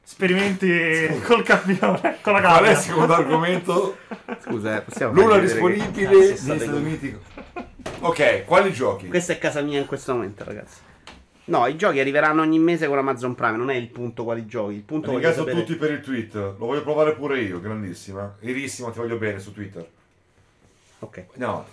Sperimenti 0.03 1.21
col 1.23 1.43
campione, 1.43 2.17
con 2.21 2.33
la 2.33 2.41
Qual 2.41 2.63
è 2.63 2.71
il 2.71 2.77
secondo 2.77 3.13
argomento? 3.13 3.97
Scusa, 4.39 4.77
eh, 4.77 4.81
possiamo 4.81 5.13
Luna 5.13 5.37
disponibile 5.37 6.09
negli 6.09 6.35
Stati 6.35 6.67
Uniti. 6.67 7.17
Ok, 7.99 8.45
quali 8.45 8.73
giochi? 8.73 9.07
Questa 9.07 9.33
è 9.33 9.37
casa 9.37 9.61
mia 9.61 9.79
in 9.79 9.85
questo 9.85 10.13
momento, 10.13 10.43
ragazzi. 10.43 10.79
No, 11.45 11.67
i 11.67 11.75
giochi 11.75 11.99
arriveranno 11.99 12.41
ogni 12.41 12.59
mese 12.59 12.87
con 12.87 12.97
Amazon 12.97 13.35
Prime, 13.35 13.57
non 13.57 13.69
è 13.69 13.75
il 13.75 13.89
punto 13.89 14.23
quali 14.23 14.47
giochi. 14.47 14.73
Il 14.73 14.81
punto 14.81 15.11
Ringrazio 15.11 15.43
sapere... 15.43 15.63
tutti 15.63 15.75
per 15.75 15.91
il 15.91 16.01
tweet. 16.01 16.33
Lo 16.33 16.55
voglio 16.57 16.81
provare 16.81 17.13
pure 17.13 17.41
io, 17.41 17.61
grandissima. 17.61 18.37
Irissima, 18.41 18.89
ti 18.89 18.97
voglio 18.97 19.17
bene 19.17 19.39
su 19.39 19.53
Twitter. 19.53 19.87
Ok, 21.03 21.25
avanti. 21.37 21.69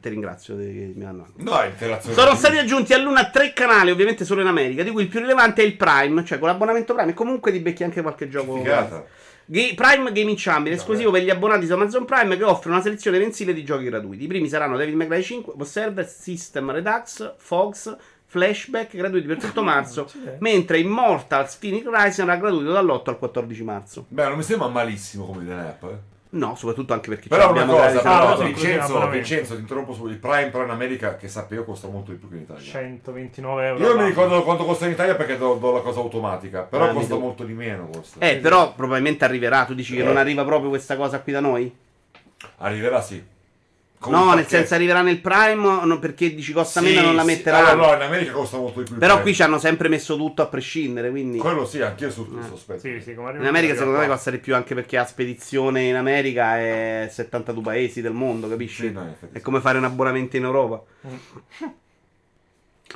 ti 0.00 0.08
ringrazio 0.08 0.56
che 0.56 0.92
mi 0.94 1.04
hanno... 1.04 1.26
No. 1.36 1.52
Sono 2.00 2.34
stati 2.34 2.56
aggiunti 2.58 2.92
a 2.94 2.98
Luna 2.98 3.28
tre 3.30 3.52
canali, 3.52 3.90
ovviamente 3.90 4.24
solo 4.24 4.40
in 4.40 4.46
America, 4.46 4.82
di 4.82 4.90
cui 4.90 5.02
il 5.02 5.08
più 5.08 5.20
rilevante 5.20 5.62
è 5.62 5.64
il 5.66 5.76
Prime, 5.76 6.24
cioè 6.24 6.38
con 6.38 6.48
l'abbonamento 6.48 6.94
Prime. 6.94 7.12
Comunque 7.12 7.52
ti 7.52 7.58
becchi 7.60 7.84
anche 7.84 8.00
qualche 8.00 8.28
gioco. 8.28 8.56
Figata. 8.56 9.04
Ga- 9.44 9.72
Prime 9.74 10.12
Gaming 10.12 10.36
Champion, 10.38 10.76
esclusivo 10.76 11.10
per 11.10 11.22
gli 11.22 11.30
abbonati 11.30 11.66
su 11.66 11.72
Amazon 11.72 12.04
Prime, 12.04 12.36
che 12.36 12.44
offre 12.44 12.70
una 12.70 12.80
selezione 12.80 13.18
mensile 13.18 13.52
di 13.52 13.64
giochi 13.64 13.84
gratuiti. 13.84 14.24
I 14.24 14.28
primi 14.28 14.48
saranno 14.48 14.76
Devil 14.76 14.96
May 14.96 15.08
Cry 15.08 15.22
5, 15.22 15.54
Observer, 15.54 16.08
System 16.08 16.70
Redux, 16.70 17.34
Fox, 17.36 17.96
Flashback, 18.26 18.96
gratuiti 18.96 19.26
per 19.26 19.38
tutto 19.38 19.62
marzo, 19.64 20.08
mentre 20.38 20.78
Immortals 20.78 21.56
Phoenix 21.56 21.84
Rise 21.84 22.12
sarà 22.12 22.36
gratuito 22.36 22.70
dall'8 22.70 23.02
al 23.08 23.18
14 23.18 23.62
marzo. 23.64 24.04
Beh, 24.06 24.28
non 24.28 24.36
mi 24.36 24.44
sembra 24.44 24.68
malissimo 24.68 25.26
come 25.26 25.42
lineup, 25.42 25.82
eh. 25.82 26.09
No, 26.32 26.54
soprattutto 26.54 26.92
anche 26.92 27.08
perché 27.08 27.28
Però 27.28 27.46
ci 27.46 27.50
una 27.50 27.60
abbiamo 27.62 27.72
cosa, 27.78 27.90
gratis- 27.90 28.06
Ah, 28.06 28.18
però, 28.20 28.36
no, 28.38 28.44
Vincenzo. 28.44 29.08
Vincenzo, 29.08 29.54
ti 29.56 29.60
interrompo 29.62 29.92
su 29.94 30.06
il 30.06 30.16
Prime 30.18 30.48
Pro 30.50 30.62
in 30.62 30.70
America, 30.70 31.16
che 31.16 31.26
sappio 31.26 31.64
costa 31.64 31.88
molto 31.88 32.12
di 32.12 32.18
più 32.18 32.28
che 32.28 32.36
in 32.36 32.42
Italia. 32.42 32.62
129 32.62 33.66
euro. 33.66 33.82
Io 33.82 33.88
non 33.94 34.02
mi 34.04 34.08
ricordo 34.08 34.42
quanto 34.44 34.64
costa 34.64 34.86
in 34.86 34.92
Italia 34.92 35.16
perché 35.16 35.36
do, 35.36 35.54
do 35.54 35.72
la 35.72 35.80
cosa 35.80 35.98
automatica, 35.98 36.60
però 36.62 36.84
Ah, 36.84 36.92
costa 36.92 37.14
do- 37.14 37.20
molto 37.20 37.42
di 37.42 37.52
meno. 37.52 37.88
Costa. 37.92 38.24
Eh, 38.24 38.36
però 38.36 38.74
probabilmente 38.74 39.24
arriverà. 39.24 39.64
Tu 39.64 39.74
dici 39.74 39.96
che 39.96 40.02
Eh. 40.02 40.04
non 40.04 40.16
arriva 40.16 40.44
proprio 40.44 40.68
questa 40.68 40.96
cosa 40.96 41.20
qui 41.20 41.32
da 41.32 41.40
noi? 41.40 41.74
Arriverà 42.58 43.00
sì. 43.02 43.20
Come 44.00 44.16
no, 44.16 44.32
nel 44.32 44.46
senso 44.46 44.74
arriverà 44.74 45.02
nel 45.02 45.20
Prime 45.20 45.84
no, 45.84 45.98
perché 45.98 46.34
dici 46.34 46.54
costa 46.54 46.80
Sì, 46.80 46.86
meno 46.86 47.00
e 47.00 47.04
non 47.04 47.14
la 47.16 47.20
sì. 47.20 47.26
metteranno. 47.26 47.68
Allora, 47.68 47.88
no, 47.90 47.94
in 47.96 48.02
America 48.08 48.32
costa 48.32 48.56
molto 48.56 48.78
di 48.80 48.86
più. 48.88 48.94
Però 48.96 49.08
Prime. 49.12 49.22
qui 49.22 49.34
ci 49.34 49.42
hanno 49.42 49.58
sempre 49.58 49.88
messo 49.90 50.16
tutto 50.16 50.40
a 50.40 50.46
prescindere, 50.46 51.10
quindi... 51.10 51.36
Quello 51.36 51.66
sì, 51.66 51.82
anch'io 51.82 52.10
su 52.10 52.26
Eh. 52.40 52.46
sospetto. 52.48 52.80
Sì, 52.80 52.98
sì, 53.02 53.14
come 53.14 53.32
In 53.32 53.44
America 53.44 53.74
secondo 53.74 53.98
me 53.98 54.06
costa 54.06 54.30
di 54.30 54.38
più 54.38 54.54
anche 54.54 54.74
perché 54.74 54.96
la 54.96 55.04
spedizione 55.04 55.82
in 55.82 55.96
America 55.96 56.56
è 56.56 57.08
72 57.12 57.62
paesi 57.62 58.00
del 58.00 58.12
mondo, 58.14 58.48
capisci? 58.48 58.86
Sì, 58.86 58.90
no, 58.92 59.16
è 59.20 59.26
sì. 59.34 59.40
come 59.42 59.60
fare 59.60 59.76
un 59.76 59.84
abbonamento 59.84 60.36
in 60.38 60.44
Europa. 60.44 60.82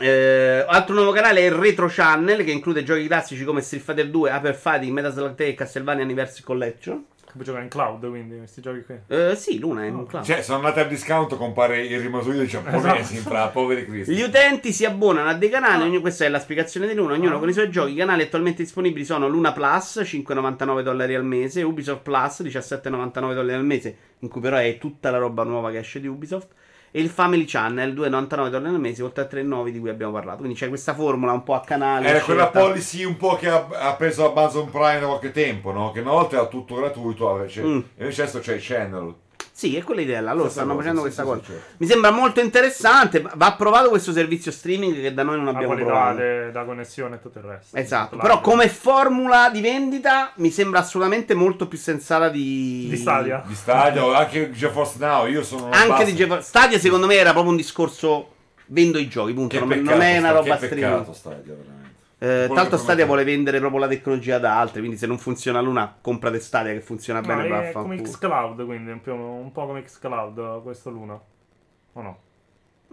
Eh, 0.00 0.64
altro 0.66 0.92
nuovo 0.92 1.12
canale 1.12 1.38
è 1.38 1.44
il 1.44 1.52
Retro 1.52 1.86
Channel 1.88 2.42
che 2.42 2.50
include 2.50 2.82
giochi 2.82 3.06
classici 3.06 3.44
come 3.44 3.60
Street 3.60 3.84
Fighter 3.84 4.10
2, 4.10 4.28
Hyper 4.28 4.54
Fighting, 4.56 4.92
Metal 4.92 5.12
Slug 5.12 5.36
3 5.36 5.46
e 5.46 5.54
Castlevania 5.54 6.02
Anniversary 6.02 6.42
Collection. 6.42 7.04
Puoi 7.34 7.44
giocare 7.44 7.64
in 7.64 7.70
cloud, 7.70 8.08
quindi 8.08 8.36
questi 8.36 8.60
giochi 8.60 8.84
qui. 8.84 8.96
Eh, 9.08 9.34
sì, 9.34 9.58
Luna 9.58 9.84
è 9.84 9.88
un 9.88 10.06
cloud. 10.06 10.24
Cioè, 10.24 10.40
sono 10.40 10.58
andati 10.58 10.78
al 10.78 10.86
discount, 10.86 11.36
compare 11.36 11.84
il 11.84 11.98
rimasuglio 11.98 12.38
dei 12.38 12.46
giapponesi 12.46 13.14
Esatto. 13.16 13.28
fra 13.30 13.48
poveri 13.48 13.84
cristi. 13.86 14.14
Gli 14.14 14.22
utenti 14.22 14.72
si 14.72 14.84
abbonano 14.84 15.28
a 15.28 15.34
dei 15.34 15.48
canali, 15.50 15.82
ogni- 15.82 15.98
questa 16.00 16.24
è 16.24 16.28
la 16.28 16.38
spiegazione 16.38 16.86
di 16.86 16.94
Luna, 16.94 17.14
ognuno 17.14 17.34
Ah. 17.36 17.38
con 17.40 17.48
i 17.48 17.52
suoi 17.52 17.70
giochi. 17.70 17.92
I 17.92 17.96
canali 17.96 18.22
attualmente 18.22 18.62
disponibili 18.62 19.04
sono 19.04 19.26
Luna 19.26 19.52
Plus, 19.52 20.00
5,99 20.04 20.82
dollari 20.84 21.16
al 21.16 21.24
mese, 21.24 21.62
Ubisoft 21.62 22.02
Plus, 22.02 22.42
17,99 22.42 23.34
dollari 23.34 23.58
al 23.58 23.64
mese, 23.64 23.96
in 24.20 24.28
cui 24.28 24.40
però 24.40 24.58
è 24.58 24.78
tutta 24.78 25.10
la 25.10 25.18
roba 25.18 25.42
nuova 25.42 25.72
che 25.72 25.78
esce 25.78 26.00
di 26.00 26.06
Ubisoft, 26.06 26.48
e 26.96 27.00
il 27.00 27.08
Family 27.08 27.44
Channel, 27.44 27.92
2,99 27.92 28.48
dollari 28.50 28.66
al 28.72 28.78
mese, 28.78 29.02
oltre 29.02 29.24
a 29.24 29.26
3,9 29.28 29.70
di 29.70 29.80
cui 29.80 29.88
abbiamo 29.88 30.12
parlato. 30.12 30.38
Quindi 30.38 30.56
c'è 30.56 30.68
questa 30.68 30.94
formula 30.94 31.32
un 31.32 31.42
po' 31.42 31.54
a 31.54 31.60
canale. 31.60 32.06
Era 32.06 32.20
quella 32.20 32.46
policy 32.50 33.02
un 33.02 33.16
po' 33.16 33.34
che 33.34 33.48
ha, 33.48 33.66
ha 33.68 33.94
preso 33.96 34.30
Amazon 34.30 34.70
Prime 34.70 35.00
da 35.00 35.06
qualche 35.06 35.32
tempo, 35.32 35.72
no? 35.72 35.90
Che 35.90 35.98
una 35.98 36.12
volta 36.12 36.36
era 36.36 36.46
tutto 36.46 36.76
gratuito, 36.76 37.28
invece, 37.32 37.62
Mm. 37.64 37.80
invece 37.98 38.22
adesso 38.22 38.38
c'è 38.38 38.54
il 38.54 38.62
channel. 38.62 39.14
Sì, 39.56 39.76
è 39.76 39.84
quella 39.84 40.00
idea 40.00 40.20
Stessa 40.20 40.48
stanno 40.50 40.74
cosa, 40.74 40.78
facendo 40.78 40.98
sì, 41.00 41.04
questa 41.04 41.22
sì, 41.22 41.28
cosa. 41.28 41.40
sì, 41.40 41.46
certo. 41.52 41.64
Mi 41.76 41.86
sembra 41.86 42.10
molto 42.10 42.40
interessante, 42.40 43.24
va 43.34 43.52
provato 43.54 43.88
questo 43.88 44.10
servizio 44.10 44.50
streaming 44.50 45.00
che 45.00 45.14
da 45.14 45.22
noi 45.22 45.36
non 45.36 45.44
La 45.44 45.50
abbiamo 45.52 45.68
qualità 45.74 45.90
provato. 45.90 46.16
de- 46.16 46.50
da 46.50 46.64
connessione 46.64 47.14
e 47.14 47.20
tutto 47.22 47.38
il 47.38 47.44
resto. 47.44 47.76
Esatto, 47.76 48.16
però 48.16 48.40
come 48.40 48.68
formula 48.68 49.50
di 49.50 49.60
vendita 49.60 50.32
mi 50.38 50.50
sembra 50.50 50.80
assolutamente 50.80 51.34
molto 51.34 51.68
più 51.68 51.78
sensata 51.78 52.28
di... 52.28 52.88
Di 52.90 52.96
Stadia. 52.96 53.44
Di 53.46 53.54
Stadia 53.54 54.04
o 54.04 54.12
anche 54.12 54.50
GeForce 54.50 54.96
Now, 54.98 55.28
io 55.28 55.44
sono 55.44 55.70
Anche 55.70 55.86
bassa- 55.88 56.04
di 56.04 56.14
GeForce 56.16 56.42
Stadia 56.48 56.78
secondo 56.80 57.06
me 57.06 57.14
era 57.14 57.30
proprio 57.30 57.52
un 57.52 57.56
discorso 57.56 58.32
vendo 58.66 58.98
i 58.98 59.06
giochi, 59.06 59.32
punto. 59.34 59.54
Che 59.54 59.60
Non, 59.60 59.68
peccato, 59.68 59.90
non 59.90 60.00
è 60.00 60.18
una 60.18 60.30
roba 60.32 60.56
che 60.56 60.66
streaming. 60.66 60.90
peccato 60.98 61.12
Stadia, 61.12 61.54
veramente. 61.54 61.73
Eh, 62.24 62.48
tanto 62.54 62.78
Stadia 62.78 63.04
vuole 63.04 63.22
vendere 63.24 63.58
proprio 63.58 63.80
la 63.80 63.88
tecnologia 63.88 64.38
da 64.38 64.58
altri, 64.58 64.78
quindi 64.80 64.96
se 64.96 65.06
non 65.06 65.18
funziona 65.18 65.60
l'una, 65.60 65.94
comprate 66.00 66.40
Stadia 66.40 66.72
che 66.72 66.80
funziona 66.80 67.20
No, 67.20 67.26
bene. 67.26 67.44
è 67.44 67.48
vaffanculo. 67.48 67.96
come 67.96 68.02
Xcloud, 68.02 68.64
quindi 68.64 68.90
un, 68.92 69.00
po', 69.02 69.12
un 69.12 69.52
po' 69.52 69.66
come 69.66 69.82
Xcloud 69.82 70.62
questo 70.62 70.90
Luna. 70.90 71.20
O 71.96 72.02
no? 72.02 72.18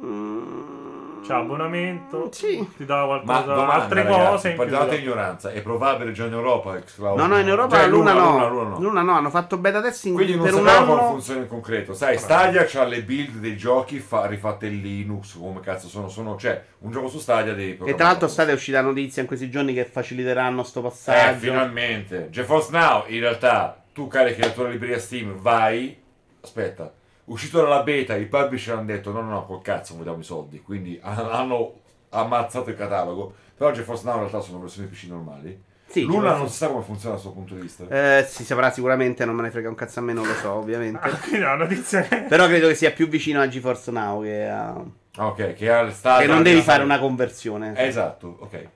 Mm, 0.03 0.80
C'ha 1.23 1.37
abbonamento, 1.37 2.29
Sì. 2.31 2.67
ti 2.75 2.83
dà 2.83 3.05
Ma 3.05 3.05
qualcosa, 3.05 3.41
domanda, 3.53 3.73
altre 3.73 4.03
ragazzi, 4.03 4.25
cose 4.29 4.49
in 4.49 4.55
più. 4.55 4.63
perdonate 4.63 4.95
ignoranza, 4.97 5.51
è 5.51 5.61
probabile 5.61 6.11
già 6.13 6.25
in 6.25 6.33
Europa? 6.33 6.79
No, 6.97 7.27
no, 7.27 7.37
in 7.37 7.47
Europa 7.47 7.77
Cioè, 7.77 7.87
Luna, 7.87 8.13
no. 8.13 8.31
Luna, 8.31 8.47
Luna 8.47 8.69
no. 8.69 8.79
Luna 8.79 9.01
no, 9.03 9.11
hanno 9.13 9.29
fatto 9.29 9.57
beta 9.57 9.81
testing 9.81 10.15
Quindi 10.15 10.35
non 10.35 10.45
per 10.45 10.53
un 10.55 10.65
sappiamo 10.65 10.95
come 10.95 11.07
funziona 11.11 11.41
in 11.41 11.47
concreto. 11.47 11.93
Sai, 11.93 12.17
Stadia 12.17 12.65
c'ha 12.65 12.83
le 12.85 13.03
build 13.03 13.35
dei 13.37 13.55
giochi 13.55 13.99
fa- 13.99 14.25
rifatte 14.25 14.65
in 14.65 14.81
Linux, 14.81 15.37
come 15.37 15.59
cazzo 15.59 15.87
sono, 15.87 16.09
sono 16.09 16.37
cioè, 16.37 16.59
un 16.79 16.91
gioco 16.91 17.07
su 17.07 17.19
Stadia 17.19 17.53
devi 17.53 17.77
E 17.85 17.93
tra 17.95 18.07
l'altro 18.07 18.27
Stadia 18.27 18.53
è 18.53 18.55
uscita 18.55 18.81
la 18.81 18.87
notizia 18.87 19.21
in 19.21 19.27
questi 19.27 19.49
giorni 19.49 19.73
che 19.75 19.85
faciliteranno 19.85 20.63
sto 20.63 20.79
Eh, 20.79 20.83
passaggio. 20.83 21.37
finalmente. 21.39 22.29
GeForce 22.31 22.69
Now, 22.71 23.03
in 23.07 23.19
realtà, 23.19 23.79
tu 23.93 24.07
carichi 24.07 24.41
la 24.41 24.49
tua 24.49 24.67
libreria 24.69 24.97
Steam, 24.97 25.35
vai, 25.39 25.95
aspetta, 26.41 26.91
uscito 27.25 27.61
dalla 27.61 27.83
beta, 27.83 28.15
i 28.15 28.25
publisher 28.25 28.75
hanno 28.75 28.85
detto 28.85 29.11
no, 29.11 29.21
no, 29.21 29.29
no, 29.29 29.45
col 29.45 29.61
cazzo 29.61 29.95
vogliamo 29.95 30.19
i 30.19 30.23
soldi, 30.23 30.61
quindi 30.61 30.99
hanno 31.03 31.73
ammazzato 32.09 32.69
il 32.69 32.75
catalogo, 32.75 33.33
però 33.55 33.71
GeForce 33.71 34.05
Now 34.05 34.13
in 34.15 34.19
realtà 34.21 34.39
sono 34.41 34.59
versioni 34.59 34.87
PC 34.87 35.03
normali. 35.05 35.69
Sì, 35.91 36.03
Luna 36.03 36.37
non 36.37 36.47
si 36.47 36.55
sa 36.55 36.67
come 36.69 36.83
funziona 36.83 37.15
dal 37.15 37.23
suo 37.23 37.33
punto 37.33 37.53
di 37.53 37.61
vista. 37.61 37.85
Eh, 37.89 38.25
si 38.25 38.45
saprà 38.45 38.71
sicuramente, 38.71 39.25
non 39.25 39.35
me 39.35 39.41
ne 39.41 39.51
frega 39.51 39.67
un 39.67 39.75
cazzo 39.75 39.99
a 39.99 40.01
me, 40.01 40.13
non 40.13 40.25
lo 40.25 40.33
so, 40.35 40.51
ovviamente. 40.53 40.99
Ah, 41.01 41.09
che... 41.19 41.37
Però 42.29 42.47
credo 42.47 42.69
che 42.69 42.75
sia 42.75 42.91
più 42.91 43.09
vicino 43.09 43.41
a 43.41 43.47
GeForce 43.49 43.91
Now 43.91 44.23
che 44.23 44.47
a... 44.47 44.69
Ah, 45.15 45.27
ok, 45.27 45.53
che 45.53 45.69
ha 45.69 45.81
le 45.81 45.91
Stadia... 45.91 46.25
che 46.25 46.31
non 46.31 46.43
devi 46.43 46.61
fare 46.61 46.81
una 46.81 46.97
conversione. 46.97 47.73
Esatto, 47.75 48.37
ok. 48.39 48.67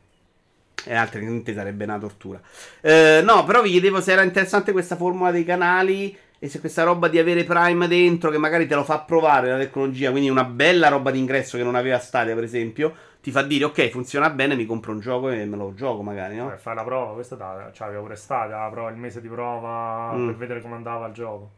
E 0.87 0.93
altrimenti 0.93 1.53
sarebbe 1.53 1.85
una 1.85 1.97
tortura. 1.97 2.39
Eh, 2.81 3.21
no, 3.23 3.45
però 3.45 3.61
vi 3.61 3.71
chiedevo 3.71 4.01
se 4.01 4.11
era 4.11 4.21
interessante 4.21 4.73
questa 4.73 4.97
formula 4.97 5.31
dei 5.31 5.45
canali 5.45 6.15
e 6.39 6.49
se 6.49 6.59
questa 6.59 6.83
roba 6.83 7.07
di 7.07 7.17
avere 7.19 7.43
Prime 7.43 7.87
dentro, 7.87 8.29
che 8.29 8.37
magari 8.37 8.67
te 8.67 8.75
lo 8.75 8.83
fa 8.83 8.99
provare 8.99 9.49
la 9.49 9.57
tecnologia, 9.57 10.11
quindi 10.11 10.29
una 10.29 10.43
bella 10.43 10.89
roba 10.89 11.11
d'ingresso 11.11 11.57
che 11.57 11.63
non 11.63 11.75
aveva 11.75 11.97
Stadia, 11.99 12.33
per 12.35 12.43
esempio, 12.43 12.93
ti 13.21 13.31
fa 13.31 13.41
dire 13.41 13.63
ok, 13.65 13.89
funziona 13.89 14.29
bene, 14.29 14.55
mi 14.55 14.65
compro 14.65 14.91
un 14.91 14.99
gioco 14.99 15.29
e 15.29 15.45
me 15.45 15.55
lo 15.57 15.73
gioco 15.73 16.03
magari, 16.03 16.35
no? 16.35 16.45
Vabbè, 16.45 16.57
fai 16.57 16.75
la 16.75 16.83
prova, 16.83 17.13
questa 17.13 17.35
da, 17.35 17.71
c'aveva 17.73 18.01
pure 18.01 18.15
Stadia, 18.15 18.57
la 18.57 18.69
prova, 18.69 18.89
il 18.91 18.97
mese 18.97 19.21
di 19.21 19.27
prova 19.27 20.11
Mm. 20.13 20.25
per 20.27 20.35
vedere 20.35 20.61
come 20.61 20.75
andava 20.75 21.07
il 21.07 21.13
gioco. 21.13 21.51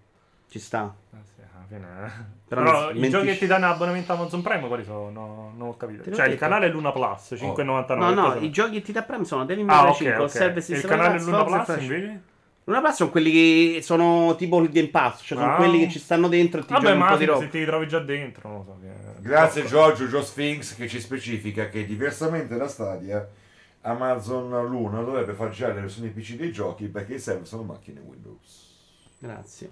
Ci 0.49 0.59
sta. 0.59 0.93
Eh 1.13 1.17
sì, 1.25 1.41
alla 1.41 1.65
fine, 1.67 2.05
eh. 2.05 2.35
Però 2.47 2.63
Però, 2.63 2.91
i 2.91 3.09
giochi 3.09 3.25
che 3.25 3.37
ti 3.37 3.47
danno 3.47 3.67
abbonamento 3.69 4.13
Amazon 4.13 4.41
Prime 4.41 4.65
quali 4.67 4.85
sono? 4.85 5.09
No, 5.09 5.53
non 5.57 5.67
ho 5.67 5.75
capito. 5.75 6.03
Te 6.03 6.13
Cioè, 6.13 6.23
il 6.25 6.31
detto. 6.31 6.41
canale 6.43 6.69
Luna 6.69 6.93
Plus, 6.93 7.33
5,99. 7.35 7.95
No, 7.97 8.11
no, 8.13 8.35
i 8.35 8.49
giochi 8.49 8.71
che 8.75 8.81
ti 8.81 8.91
dà 8.93 9.01
Prime 9.01 9.25
sono 9.25 9.43
Devil 9.43 9.65
May 9.65 9.75
Ah, 9.75 9.79
Cry 9.81 9.89
ok, 9.89 9.97
5, 9.97 10.23
ok. 10.23 10.29
Service 10.29 10.73
E 10.73 10.77
il 10.77 10.85
canale 10.85 11.19
Luna 11.21 11.43
Plus 11.43 11.67
invece? 11.81 12.21
Luna 12.67 12.81
Plus 12.81 12.95
sono 12.95 13.09
quelli 13.11 13.31
che 13.31 13.79
sono 13.81 14.35
tipo 14.35 14.59
il 14.59 14.69
Game 14.69 14.89
Pass, 14.89 15.21
cioè 15.23 15.37
sono 15.37 15.53
Ah. 15.53 15.55
quelli 15.55 15.79
che 15.79 15.89
ci 15.89 15.99
stanno 15.99 16.27
dentro 16.27 16.59
e 16.59 16.65
ti 16.65 16.73
Vabbè, 16.73 16.83
giochi 16.83 16.97
un 16.97 17.03
ma 17.05 17.11
po' 17.11 17.17
di 17.17 17.25
se 17.45 17.49
ti 17.49 17.59
ritrovi 17.59 17.87
già 17.87 17.99
dentro, 17.99 18.49
non 18.49 18.57
lo 18.57 18.63
so. 18.65 18.77
che- 18.81 19.21
Grazie 19.21 19.65
Giorgio, 19.65 20.07
Gio 20.07 20.21
Sphinx 20.21 20.75
che 20.75 20.87
ci 20.89 20.99
specifica 20.99 21.69
che 21.69 21.85
diversamente 21.85 22.57
da 22.57 22.67
Stadia 22.67 23.25
Amazon 23.81 24.49
Luna 24.67 25.01
dovrebbe 25.01 25.31
far 25.33 25.49
girare 25.51 25.75
le 25.75 25.81
versioni 25.81 26.09
PC 26.09 26.35
dei 26.35 26.51
giochi 26.51 26.87
perché 26.87 27.13
i 27.15 27.19
server 27.19 27.47
sono 27.47 27.63
macchine 27.63 28.01
Windows. 28.01 28.65
Grazie. 29.19 29.71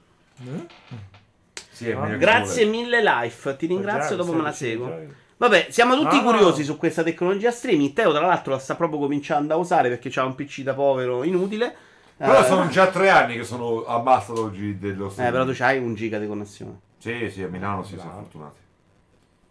Sì, 1.71 1.89
è 1.89 1.93
Ah. 1.95 2.07
Grazie 2.15 2.63
mille 2.65 3.01
Life, 3.03 3.55
ti 3.57 3.65
ringrazio, 3.67 4.15
Già, 4.15 4.23
dopo 4.23 4.33
me 4.35 4.41
la 4.43 4.51
16 4.53 4.81
seguo. 4.87 5.13
Vabbè, 5.37 5.67
siamo 5.69 5.95
tutti 5.95 6.15
Ah. 6.15 6.21
curiosi 6.23 6.63
su 6.63 6.77
questa 6.77 7.03
tecnologia 7.03 7.51
streaming. 7.51 7.91
Teo, 7.91 8.11
tra 8.13 8.25
l'altro, 8.25 8.53
la 8.53 8.59
sta 8.59 8.75
proprio 8.75 8.99
cominciando 8.99 9.53
a 9.53 9.57
usare 9.57 9.89
perché 9.89 10.09
c'ha 10.09 10.23
un 10.23 10.33
PC 10.35 10.61
da 10.61 10.73
povero 10.73 11.23
inutile. 11.25 11.75
Però 12.17 12.39
Eh, 12.39 12.43
sono 12.45 12.67
già 12.69 12.87
tre 12.87 13.09
anni 13.09 13.35
che 13.35 13.43
sono 13.43 13.85
ambassador 13.85 14.51
gi- 14.51 14.77
dello 14.79 15.07
Eh, 15.07 15.09
streaming. 15.11 15.33
però 15.37 15.45
tu 15.51 15.57
c'hai 15.57 15.77
un 15.79 15.95
giga 15.95 16.17
di 16.17 16.27
connessione. 16.27 16.79
Sì, 16.97 17.29
sì, 17.29 17.43
a 17.43 17.47
Milano 17.47 17.83
si 17.83 17.97
sono 17.97 18.11
fortunati. 18.11 18.63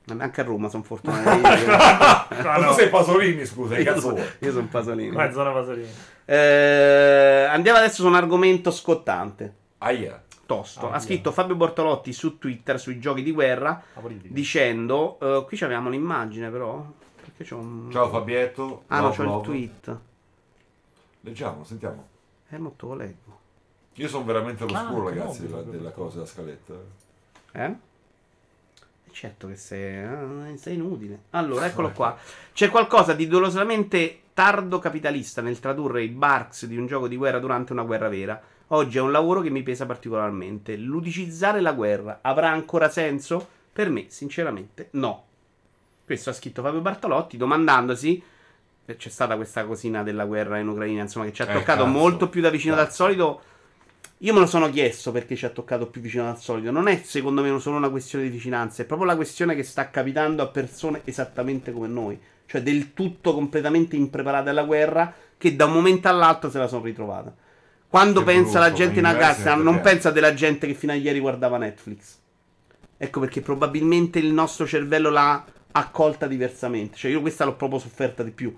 Ma 0.07 0.25
Anche 0.25 0.41
a 0.41 0.45
Roma 0.45 0.69
sono 0.69 0.83
fortunati. 0.83 1.41
Ah, 1.47 2.27
Ma 2.43 2.57
no. 2.59 2.69
tu 2.69 2.75
sei 2.75 2.89
Pasolini, 2.89 3.45
scusa, 3.47 3.77
io, 3.79 3.85
cazzo 3.85 4.01
sono, 4.01 4.23
io 4.39 4.53
sono 4.53 4.67
Pasolini. 4.71 5.11
Ma 5.15 5.27
è 5.29 5.33
zona 5.33 5.51
Pasolini. 5.53 5.89
Eh, 6.25 7.47
andiamo 7.51 7.79
adesso 7.79 8.03
su 8.03 8.07
un 8.07 8.15
argomento 8.15 8.71
scottante. 8.71 9.55
Aia. 9.79 10.23
Tosto. 10.47 10.91
Ah, 10.91 10.95
ha 10.97 11.01
scritto 11.01 11.33
Fabio 11.33 11.55
Bortolotti 11.55 12.13
su 12.13 12.37
Twitter 12.39 12.79
sui 12.79 12.99
giochi 12.99 13.23
di 13.23 13.33
guerra 13.33 13.83
dicendo. 14.25 15.19
eh, 15.21 15.45
qui 15.47 15.59
abbiamo 15.63 15.89
l'immagine, 15.89 16.51
però. 16.51 16.85
Perché 17.21 17.45
c'ho 17.45 17.57
un. 17.61 17.89
Ciao 17.91 18.09
Fabietto. 18.11 18.83
Ah, 18.89 19.01
no, 19.01 19.07
Love, 19.09 19.17
c'ho 19.17 19.37
il 19.37 19.43
tweet. 19.43 19.99
Leggiamo, 21.21 21.65
sentiamo. 21.65 22.09
Eh, 22.55 22.59
molto 22.59 22.87
lo 22.89 22.95
leggo. 22.95 23.39
Io 23.95 24.09
sono 24.09 24.25
veramente 24.25 24.65
all'oscuro, 24.65 25.07
Ah, 25.07 25.11
ragazzi, 25.11 25.43
nobile, 25.43 25.63
della, 25.65 25.77
della 25.77 25.91
cosa 25.91 26.15
della 26.17 26.27
scaletta. 26.27 26.75
Eh? 27.53 27.75
Certo 29.11 29.47
che 29.49 29.57
sei, 29.57 30.53
eh, 30.53 30.57
sei 30.57 30.75
inutile. 30.75 31.19
Allora, 31.31 31.67
eccolo 31.67 31.91
qua. 31.91 32.17
C'è 32.53 32.69
qualcosa 32.71 33.13
di 33.13 33.27
dolorosamente 33.29 34.21
tardo 34.35 34.79
capitalista 34.81 35.41
nel 35.41 35.61
tradurre 35.61 36.03
i 36.03 36.09
barks 36.09 36.67
di 36.67 36.77
un 36.77 36.87
gioco 36.87 37.07
di 37.07 37.17
guerra 37.17 37.39
durante 37.39 37.73
una 37.73 37.85
guerra 37.85 38.09
vera. 38.09 38.41
Oggi 38.69 38.99
è 38.99 39.01
un 39.01 39.13
lavoro 39.13 39.41
che 39.41 39.51
mi 39.51 39.63
pesa 39.63 39.87
particolarmente. 39.87 40.77
Ludicizzare 40.77 41.61
la 41.61 41.73
guerra 41.73 42.19
avrà 42.23 42.51
ancora 42.51 42.89
senso? 42.89 43.47
Per 43.73 43.91
me, 43.91 44.07
sinceramente, 44.09 44.89
no. 44.93 45.25
Questo 46.05 46.31
ha 46.31 46.33
scritto 46.33 46.63
Fabio 46.63 46.81
Bartolotti 46.81 47.37
domandandosi. 47.37 48.23
Eh, 48.87 48.97
C'è 48.97 49.09
stata 49.09 49.37
questa 49.37 49.65
cosina 49.65 50.03
della 50.03 50.25
guerra 50.27 50.59
in 50.59 50.69
Ucraina, 50.69 51.03
insomma, 51.03 51.27
che 51.27 51.33
ci 51.33 51.43
ha 51.43 51.49
Eh, 51.49 51.53
toccato 51.53 51.85
cazzo. 51.85 51.87
molto 51.87 52.29
più 52.29 52.41
da 52.41 52.51
vicino 52.51 52.75
dal 52.75 52.87
Cazzo. 52.87 53.05
solito. 53.05 53.43
Io 54.19 54.33
me 54.33 54.41
lo 54.41 54.47
sono 54.47 54.71
chiesto 54.71 55.13
perché 55.13 55.37
ci 55.37 55.45
ha 55.45 55.51
toccato 55.51 55.87
più 55.89 56.01
vicino 56.01 56.25
dal 56.25 56.39
solito. 56.39 56.71
Non 56.71 56.89
è 56.89 57.01
secondo 57.05 57.43
me 57.43 57.59
solo 57.61 57.77
una 57.77 57.91
questione 57.91 58.25
di 58.25 58.31
vicinanza, 58.31 58.83
è 58.83 58.87
proprio 58.87 59.07
la 59.09 59.17
questione 59.17 59.55
che 59.55 59.63
sta 59.63 59.91
capitando 59.91 60.43
a 60.43 60.47
persone 60.49 61.03
esattamente 61.05 61.73
come 61.73 61.89
noi, 61.89 62.19
cioè 62.47 62.63
del 62.63 62.95
tutto 62.95 63.35
completamente 63.35 63.97
impreparate 63.97 64.51
alla 64.51 64.63
guerra, 64.65 65.13
che 65.37 65.57
da 65.57 65.67
un 65.67 65.73
momento 65.73 66.09
all'altro 66.09 66.49
se 66.51 66.59
la 66.59 66.69
sono 66.69 66.85
ritrovata. 66.85 67.35
Quando 67.89 68.21
Che 68.21 68.25
pensa 68.25 68.59
la 68.59 68.67
brutto, 68.67 68.83
gente 68.83 68.99
in 69.01 69.05
in 69.05 69.11
diversi 69.13 69.41
Afghanistan, 69.41 69.63
non 69.63 69.81
pensa 69.81 70.11
della 70.11 70.35
gente 70.35 70.67
che 70.67 70.75
fino 70.75 70.93
a 70.93 70.97
ieri 70.97 71.21
guardava 71.21 71.59
Netflix. 71.59 72.19
Ecco 72.97 73.21
perché 73.21 73.41
probabilmente 73.41 74.19
il 74.19 74.33
nostro 74.33 74.67
cervello 74.67 75.11
l'ha 75.11 75.45
accolta 75.73 76.27
diversamente. 76.27 76.97
Cioè, 76.97 77.11
io 77.11 77.21
questa 77.21 77.45
l'ho 77.45 77.55
proprio 77.57 77.79
sofferta 77.79 78.23
di 78.23 78.31
più. 78.31 78.57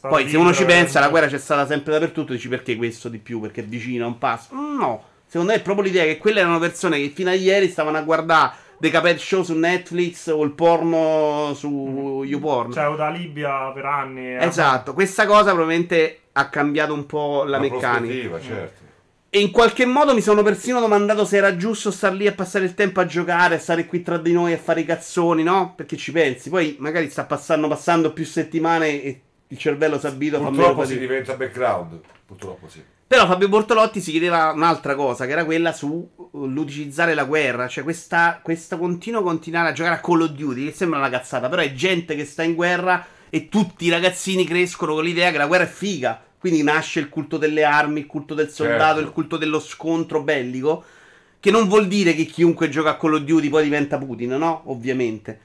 Poi, 0.00 0.28
se 0.28 0.36
uno 0.36 0.54
ci 0.54 0.64
pensa, 0.64 1.00
la 1.00 1.08
guerra 1.08 1.26
c'è 1.26 1.38
stata 1.38 1.66
sempre 1.66 1.92
dappertutto. 1.92 2.32
Dici 2.32 2.48
perché 2.48 2.76
questo 2.76 3.08
di 3.08 3.18
più? 3.18 3.40
Perché 3.40 3.60
è 3.60 3.64
vicino, 3.64 4.04
a 4.04 4.08
un 4.08 4.18
passo. 4.18 4.54
Mm, 4.54 4.78
No, 4.78 5.02
secondo 5.26 5.52
me 5.52 5.58
è 5.58 5.62
proprio 5.62 5.84
l'idea 5.86 6.04
che 6.04 6.16
quelle 6.18 6.40
erano 6.40 6.58
persone 6.58 6.98
che 6.98 7.08
fino 7.10 7.30
a 7.30 7.34
ieri 7.34 7.68
stavano 7.68 7.98
a 7.98 8.02
guardare 8.02 8.52
The 8.78 8.90
Capet 8.90 9.18
Show 9.18 9.42
su 9.42 9.54
Netflix 9.54 10.28
o 10.28 10.42
il 10.44 10.52
porno 10.52 11.52
su 11.54 12.22
YouPorn. 12.24 12.72
Cioè, 12.72 12.88
o 12.88 12.96
da 12.96 13.10
Libia 13.10 13.70
per 13.72 13.84
anni. 13.84 14.34
eh. 14.36 14.44
esatto, 14.44 14.92
questa 14.94 15.26
cosa 15.26 15.52
probabilmente 15.52 16.20
ha 16.32 16.48
cambiato 16.48 16.92
un 16.94 17.06
po' 17.06 17.44
la, 17.44 17.58
meccanica. 17.58 17.88
prospettiva, 17.88 18.40
certo. 18.40 18.84
E 19.28 19.40
in 19.40 19.50
qualche 19.50 19.84
modo 19.84 20.14
mi 20.14 20.22
sono 20.22 20.42
persino 20.42 20.80
domandato 20.80 21.26
se 21.26 21.36
era 21.36 21.56
giusto 21.56 21.90
star 21.90 22.14
lì 22.14 22.26
a 22.26 22.32
passare 22.32 22.64
il 22.64 22.74
tempo 22.74 23.00
a 23.00 23.06
giocare, 23.06 23.56
a 23.56 23.58
stare 23.58 23.84
qui 23.84 24.00
tra 24.02 24.16
di 24.16 24.32
noi 24.32 24.52
a 24.54 24.58
fare 24.58 24.80
i 24.80 24.84
cazzoni, 24.86 25.42
no? 25.42 25.74
Perché 25.76 25.96
ci 25.96 26.12
pensi. 26.12 26.48
Poi 26.48 26.76
magari 26.78 27.10
sta 27.10 27.24
passando, 27.24 27.68
passando 27.68 28.12
più 28.12 28.24
settimane 28.24 29.02
e 29.02 29.20
il 29.48 29.58
cervello 29.58 29.98
si 29.98 30.06
abitua 30.06 30.38
a 30.38 30.42
fa 30.42 30.50
meno 30.50 30.62
Purtroppo 30.62 30.88
si 30.88 30.98
diventa 30.98 31.34
background. 31.34 32.00
Purtroppo 32.26 32.68
sì. 32.68 32.82
Però 33.08 33.24
Fabio 33.26 33.48
Bortolotti 33.48 34.00
si 34.00 34.10
chiedeva 34.10 34.50
un'altra 34.50 34.96
cosa, 34.96 35.26
che 35.26 35.32
era 35.32 35.44
quella 35.44 35.72
su 35.72 36.10
uh, 36.16 36.46
ludicizzare 36.46 37.14
la 37.14 37.22
guerra, 37.22 37.68
cioè 37.68 37.84
questa, 37.84 38.40
questo 38.42 38.78
continuo 38.78 39.22
continuare 39.22 39.68
a 39.68 39.72
giocare 39.72 39.94
a 39.94 40.00
Call 40.00 40.22
of 40.22 40.30
Duty, 40.30 40.64
che 40.64 40.72
sembra 40.72 40.98
una 40.98 41.08
cazzata, 41.08 41.48
però 41.48 41.62
è 41.62 41.72
gente 41.72 42.16
che 42.16 42.24
sta 42.24 42.42
in 42.42 42.54
guerra 42.54 43.06
e 43.30 43.48
tutti 43.48 43.84
i 43.84 43.90
ragazzini 43.90 44.44
crescono 44.44 44.94
con 44.94 45.04
l'idea 45.04 45.30
che 45.30 45.38
la 45.38 45.46
guerra 45.46 45.64
è 45.64 45.68
figa. 45.68 46.20
Quindi 46.38 46.64
nasce 46.64 46.98
il 46.98 47.08
culto 47.08 47.38
delle 47.38 47.62
armi, 47.62 48.00
il 48.00 48.06
culto 48.06 48.34
del 48.34 48.50
soldato, 48.50 48.94
Certo. 48.94 49.00
il 49.00 49.12
culto 49.12 49.36
dello 49.36 49.60
scontro 49.60 50.22
bellico, 50.22 50.84
che 51.38 51.50
non 51.52 51.68
vuol 51.68 51.86
dire 51.86 52.12
che 52.14 52.24
chiunque 52.24 52.68
gioca 52.68 52.90
a 52.90 52.96
Call 52.96 53.14
of 53.14 53.20
Duty 53.22 53.48
poi 53.48 53.62
diventa 53.62 53.98
Putin, 53.98 54.30
no? 54.30 54.62
Ovviamente. 54.66 55.38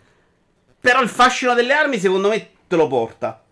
Però 0.80 1.00
il 1.02 1.10
fascino 1.10 1.54
delle 1.54 1.74
armi 1.74 2.00
secondo 2.00 2.30
me 2.30 2.50
te 2.68 2.76
lo 2.76 2.88
porta, 2.88 3.44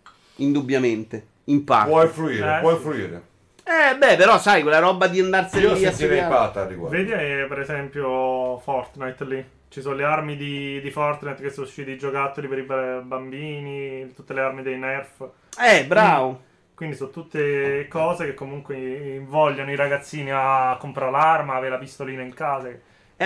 indubbiamente, 0.43 1.25
in 1.45 1.63
parte. 1.63 1.89
Puoi 1.89 2.07
fruire, 2.07 2.57
Eh, 2.57 2.59
puoi 2.61 2.75
sì. 2.75 2.81
fruire. 2.81 3.21
Eh, 3.63 3.95
beh, 3.95 4.15
però 4.15 4.39
sai, 4.39 4.63
quella 4.63 4.79
roba 4.79 5.07
di 5.07 5.19
andarsene 5.19 5.61
Io 5.61 5.73
lì 5.73 5.85
a 5.85 5.91
sentirei 5.91 6.27
pata 6.27 6.61
a 6.61 6.65
riguardo. 6.67 6.97
Vedi, 6.97 7.11
eh, 7.11 7.45
per 7.47 7.59
esempio, 7.59 8.57
Fortnite 8.59 9.25
lì. 9.25 9.45
Ci 9.67 9.81
sono 9.81 9.93
le 9.93 10.03
armi 10.03 10.35
di, 10.35 10.81
di 10.81 10.89
Fortnite 10.89 11.43
che 11.43 11.51
sono 11.51 11.67
usciti 11.67 11.91
i 11.91 11.97
giocattoli 11.97 12.47
per 12.47 12.57
i 12.57 12.63
ba- 12.63 13.01
bambini, 13.03 14.11
tutte 14.15 14.33
le 14.33 14.41
armi 14.41 14.63
dei 14.63 14.79
Nerf. 14.79 15.23
Eh, 15.59 15.85
bravo. 15.85 16.41
Quindi 16.73 16.95
sono 16.95 17.11
tutte 17.11 17.87
cose 17.87 18.25
che 18.25 18.33
comunque 18.33 18.75
invogliano 19.17 19.69
i 19.71 19.75
ragazzini 19.75 20.31
a 20.31 20.75
comprare 20.79 21.11
l'arma, 21.11 21.55
avere 21.55 21.73
la 21.73 21.77
pistolina 21.77 22.23
in 22.23 22.33
casa. 22.33 22.69
Eh, 22.69 22.79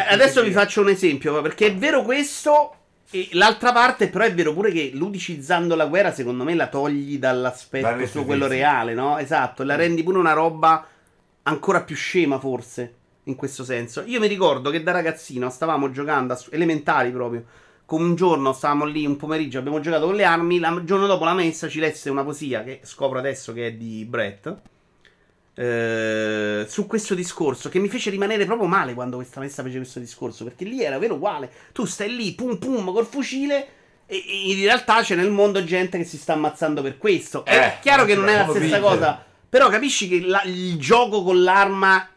adesso 0.09 0.41
vi 0.41 0.51
faccio 0.51 0.81
un 0.81 0.89
esempio, 0.89 1.39
perché 1.41 1.67
è 1.67 1.75
vero 1.75 2.01
questo. 2.01 2.75
E 3.15 3.29
l'altra 3.33 3.71
parte, 3.71 4.09
però, 4.09 4.23
è 4.25 4.33
vero 4.33 4.53
pure 4.53 4.71
che 4.71 4.89
ludicizzando 4.91 5.75
la 5.75 5.85
guerra, 5.85 6.11
secondo 6.11 6.43
me, 6.43 6.55
la 6.55 6.67
togli 6.67 7.19
dall'aspetto 7.19 8.07
su 8.07 8.25
quello 8.25 8.47
reale, 8.47 8.95
no? 8.95 9.19
Esatto, 9.19 9.61
la 9.61 9.75
rendi 9.75 10.01
pure 10.01 10.17
una 10.17 10.33
roba 10.33 10.83
ancora 11.43 11.83
più 11.83 11.95
scema, 11.95 12.39
forse, 12.39 12.95
in 13.25 13.35
questo 13.35 13.63
senso. 13.63 14.01
Io 14.07 14.19
mi 14.19 14.25
ricordo 14.25 14.71
che 14.71 14.81
da 14.81 14.91
ragazzino 14.91 15.51
stavamo 15.51 15.91
giocando, 15.91 16.33
a 16.33 16.35
su- 16.35 16.49
elementari 16.51 17.11
proprio, 17.11 17.45
con 17.85 18.01
un 18.01 18.15
giorno 18.15 18.51
stavamo 18.51 18.85
lì, 18.85 19.05
un 19.05 19.15
pomeriggio, 19.15 19.59
abbiamo 19.59 19.79
giocato 19.79 20.05
con 20.05 20.15
le 20.15 20.23
armi, 20.23 20.55
il 20.55 20.81
giorno 20.83 21.05
dopo 21.05 21.23
la 21.23 21.33
maestra 21.33 21.69
ci 21.69 21.79
lesse 21.79 22.09
una 22.09 22.23
poesia, 22.23 22.63
che 22.63 22.79
scopro 22.81 23.19
adesso 23.19 23.53
che 23.53 23.67
è 23.67 23.73
di 23.73 24.05
Brett, 24.05 24.55
eh, 25.55 26.65
su 26.67 26.87
questo 26.87 27.13
discorso 27.13 27.69
che 27.69 27.79
mi 27.79 27.87
fece 27.87 28.09
rimanere 28.09 28.45
proprio 28.45 28.67
male 28.67 28.93
quando 28.93 29.17
questa 29.17 29.39
maestra 29.39 29.63
fece 29.63 29.77
questo 29.77 29.99
discorso 29.99 30.43
perché 30.43 30.65
lì 30.65 30.83
era 30.83 30.97
vero 30.97 31.15
uguale 31.15 31.49
tu 31.71 31.85
stai 31.85 32.15
lì 32.15 32.33
pum 32.33 32.57
pum 32.57 32.91
col 32.91 33.05
fucile 33.05 33.67
e, 34.07 34.15
e 34.17 34.51
in 34.57 34.63
realtà 34.63 35.01
c'è 35.03 35.15
nel 35.15 35.29
mondo 35.29 35.63
gente 35.63 35.97
che 35.97 36.05
si 36.05 36.17
sta 36.17 36.33
ammazzando 36.33 36.81
per 36.81 36.97
questo 36.97 37.45
è 37.45 37.55
Eh, 37.77 37.81
chiaro 37.81 38.05
che 38.05 38.15
non 38.15 38.27
è 38.29 38.35
la 38.37 38.43
stessa 38.49 38.59
vite. 38.77 38.79
cosa 38.79 39.23
però 39.47 39.69
capisci 39.69 40.07
che 40.07 40.21
la- 40.25 40.41
il 40.45 40.77
gioco 40.79 41.21
con 41.23 41.43
l'arma 41.43 42.09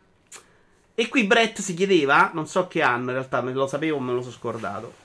e 0.94 1.08
qui 1.08 1.24
Brett 1.24 1.60
si 1.60 1.74
chiedeva 1.74 2.30
non 2.32 2.46
so 2.46 2.66
che 2.68 2.80
anno 2.80 3.10
in 3.10 3.16
realtà 3.16 3.42
me 3.42 3.52
lo 3.52 3.66
sapevo 3.66 3.98
o 3.98 4.00
me 4.00 4.14
lo 4.14 4.20
sono 4.22 4.32
scordato 4.32 5.04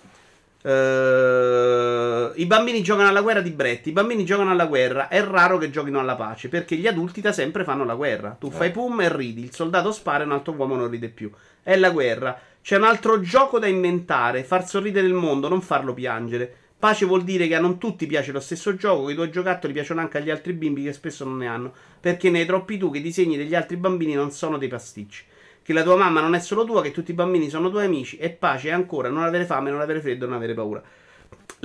eh, 0.63 2.31
I 2.35 2.45
bambini 2.45 2.83
giocano 2.83 3.09
alla 3.09 3.21
guerra 3.21 3.41
di 3.41 3.51
Brett. 3.51 3.87
I 3.87 3.91
bambini 3.91 4.23
giocano 4.25 4.51
alla 4.51 4.65
guerra. 4.65 5.07
È 5.07 5.23
raro 5.23 5.57
che 5.57 5.69
giochino 5.69 5.99
alla 5.99 6.15
pace. 6.15 6.49
Perché 6.49 6.75
gli 6.75 6.87
adulti 6.87 7.21
da 7.21 7.31
sempre 7.31 7.63
fanno 7.63 7.83
la 7.83 7.95
guerra. 7.95 8.35
Tu 8.39 8.51
fai 8.51 8.71
pum 8.71 9.01
e 9.01 9.15
ridi. 9.15 9.43
Il 9.43 9.53
soldato 9.53 9.91
spara 9.91 10.23
e 10.23 10.25
un 10.25 10.33
altro 10.33 10.53
uomo 10.53 10.75
non 10.75 10.89
ride 10.89 11.09
più. 11.09 11.31
È 11.63 11.75
la 11.75 11.89
guerra. 11.89 12.39
C'è 12.61 12.77
un 12.77 12.83
altro 12.83 13.19
gioco 13.21 13.59
da 13.59 13.67
inventare. 13.67 14.43
Far 14.43 14.67
sorridere 14.67 15.07
il 15.07 15.13
mondo, 15.13 15.47
non 15.47 15.61
farlo 15.61 15.93
piangere. 15.93 16.55
Pace 16.77 17.05
vuol 17.05 17.23
dire 17.23 17.47
che 17.47 17.55
a 17.55 17.59
non 17.59 17.77
tutti 17.77 18.07
piace 18.07 18.31
lo 18.31 18.39
stesso 18.39 18.75
gioco. 18.75 19.05
Che 19.05 19.11
i 19.11 19.15
tuoi 19.15 19.31
giocattoli 19.31 19.73
piacciono 19.73 20.01
anche 20.01 20.17
agli 20.17 20.29
altri 20.29 20.53
bimbi 20.53 20.83
che 20.83 20.93
spesso 20.93 21.25
non 21.25 21.37
ne 21.37 21.47
hanno. 21.47 21.73
Perché 21.99 22.29
ne 22.29 22.39
hai 22.39 22.45
troppi 22.45 22.77
tu 22.77 22.91
che 22.91 22.99
i 22.99 23.03
disegni 23.03 23.37
degli 23.37 23.55
altri 23.55 23.77
bambini 23.77 24.13
non 24.13 24.31
sono 24.31 24.57
dei 24.57 24.67
pasticci 24.67 25.25
che 25.63 25.73
la 25.73 25.83
tua 25.83 25.95
mamma 25.95 26.21
non 26.21 26.35
è 26.35 26.39
solo 26.39 26.63
tua, 26.65 26.81
che 26.81 26.91
tutti 26.91 27.11
i 27.11 27.15
bambini 27.15 27.49
sono 27.49 27.69
tuoi 27.69 27.85
amici, 27.85 28.17
e 28.17 28.29
pace 28.29 28.69
è 28.69 28.71
ancora 28.71 29.09
non 29.09 29.23
avere 29.23 29.45
fame, 29.45 29.69
non 29.69 29.81
avere 29.81 30.01
freddo, 30.01 30.25
non 30.25 30.35
avere 30.35 30.53
paura. 30.53 30.81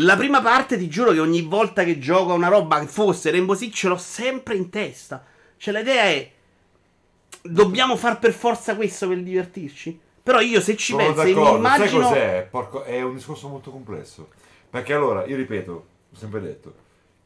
La 0.01 0.17
prima 0.17 0.43
parte 0.43 0.77
ti 0.77 0.89
giuro 0.89 1.13
che 1.13 1.21
ogni 1.21 1.43
volta 1.43 1.83
che 1.85 1.99
gioco 1.99 2.33
a 2.33 2.35
una 2.35 2.49
roba 2.49 2.79
che 2.81 2.87
fosse 2.87 3.31
Rainbow 3.31 3.55
Six 3.55 3.75
ce 3.75 3.89
l'ho 3.89 3.97
sempre 3.97 4.55
in 4.55 4.69
testa. 4.69 5.25
Cioè 5.57 5.73
l'idea 5.75 6.03
è 6.05 6.31
dobbiamo 7.43 7.97
far 7.97 8.19
per 8.19 8.33
forza 8.33 8.77
questo 8.77 9.09
per 9.09 9.23
divertirci? 9.23 9.99
Però 10.23 10.41
io 10.41 10.61
se 10.61 10.77
ci 10.77 10.93
Sono 10.93 11.05
penso, 11.05 11.23
mi 11.23 11.33
d'accordo. 11.33 11.57
immagino. 11.57 11.87
Sai 11.89 12.01
cos'è? 12.11 12.49
Porco- 12.51 12.83
È 12.83 13.01
un 13.01 13.15
discorso 13.15 13.49
molto 13.49 13.71
complesso. 13.71 14.29
Perché 14.69 14.93
allora, 14.93 15.25
io 15.25 15.37
ripeto, 15.37 15.73
ho 15.73 16.17
sempre 16.17 16.41
detto, 16.41 16.75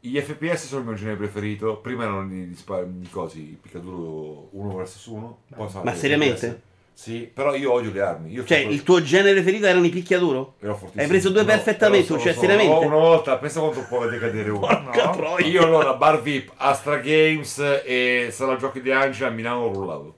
gli 0.00 0.18
FPS 0.18 0.66
sono 0.66 0.80
il 0.82 0.86
mio 0.88 0.96
genere 0.96 1.16
preferito. 1.16 1.76
Prima 1.76 2.04
erano 2.04 2.28
spa- 2.54 2.82
gli 2.82 3.08
cosi, 3.10 3.50
il 3.50 3.56
piccaduro 3.56 4.48
1 4.52 4.76
vs 4.76 5.06
1. 5.06 5.38
Poi 5.54 5.68
sono 5.68 5.84
Ma 5.84 5.94
seriamente? 5.94 6.36
FPS. 6.48 6.58
Sì, 6.92 7.30
però 7.32 7.54
io 7.54 7.72
odio 7.72 7.92
le 7.92 8.00
armi. 8.02 8.30
Io 8.30 8.44
Cioè, 8.44 8.58
il 8.58 8.82
tuo 8.82 9.00
genere 9.02 9.32
preferito 9.32 9.64
erano 9.66 9.86
i 9.86 9.88
picchiaduro? 9.90 10.56
ero 10.60 10.72
fortissimo. 10.74 11.02
Hai 11.02 11.08
preso 11.08 11.30
due 11.30 11.40
No, 11.42 11.46
perfettamente, 11.46 12.06
però 12.08 12.18
cioè, 12.20 12.32
sono- 12.34 12.44
sono- 12.46 12.58
seriamente? 12.58 12.86
Una 12.86 12.96
volta, 12.96 13.38
pensa 13.38 13.60
quanto 13.60 13.86
può 13.88 14.06
decadere 14.06 14.50
uno. 14.50 14.60
Porca 14.60 15.04
No. 15.06 15.10
troia. 15.12 15.46
Io 15.46 15.64
allora, 15.64 15.94
Bar 15.94 16.20
VIP, 16.20 16.52
Astra 16.56 16.96
Games 16.98 17.58
e 17.86 18.28
Sala 18.30 18.56
Giochi 18.56 18.82
di 18.82 18.90
Angela 18.90 19.28
a 19.30 19.32
Milano 19.32 19.72
rullavo. 19.72 20.14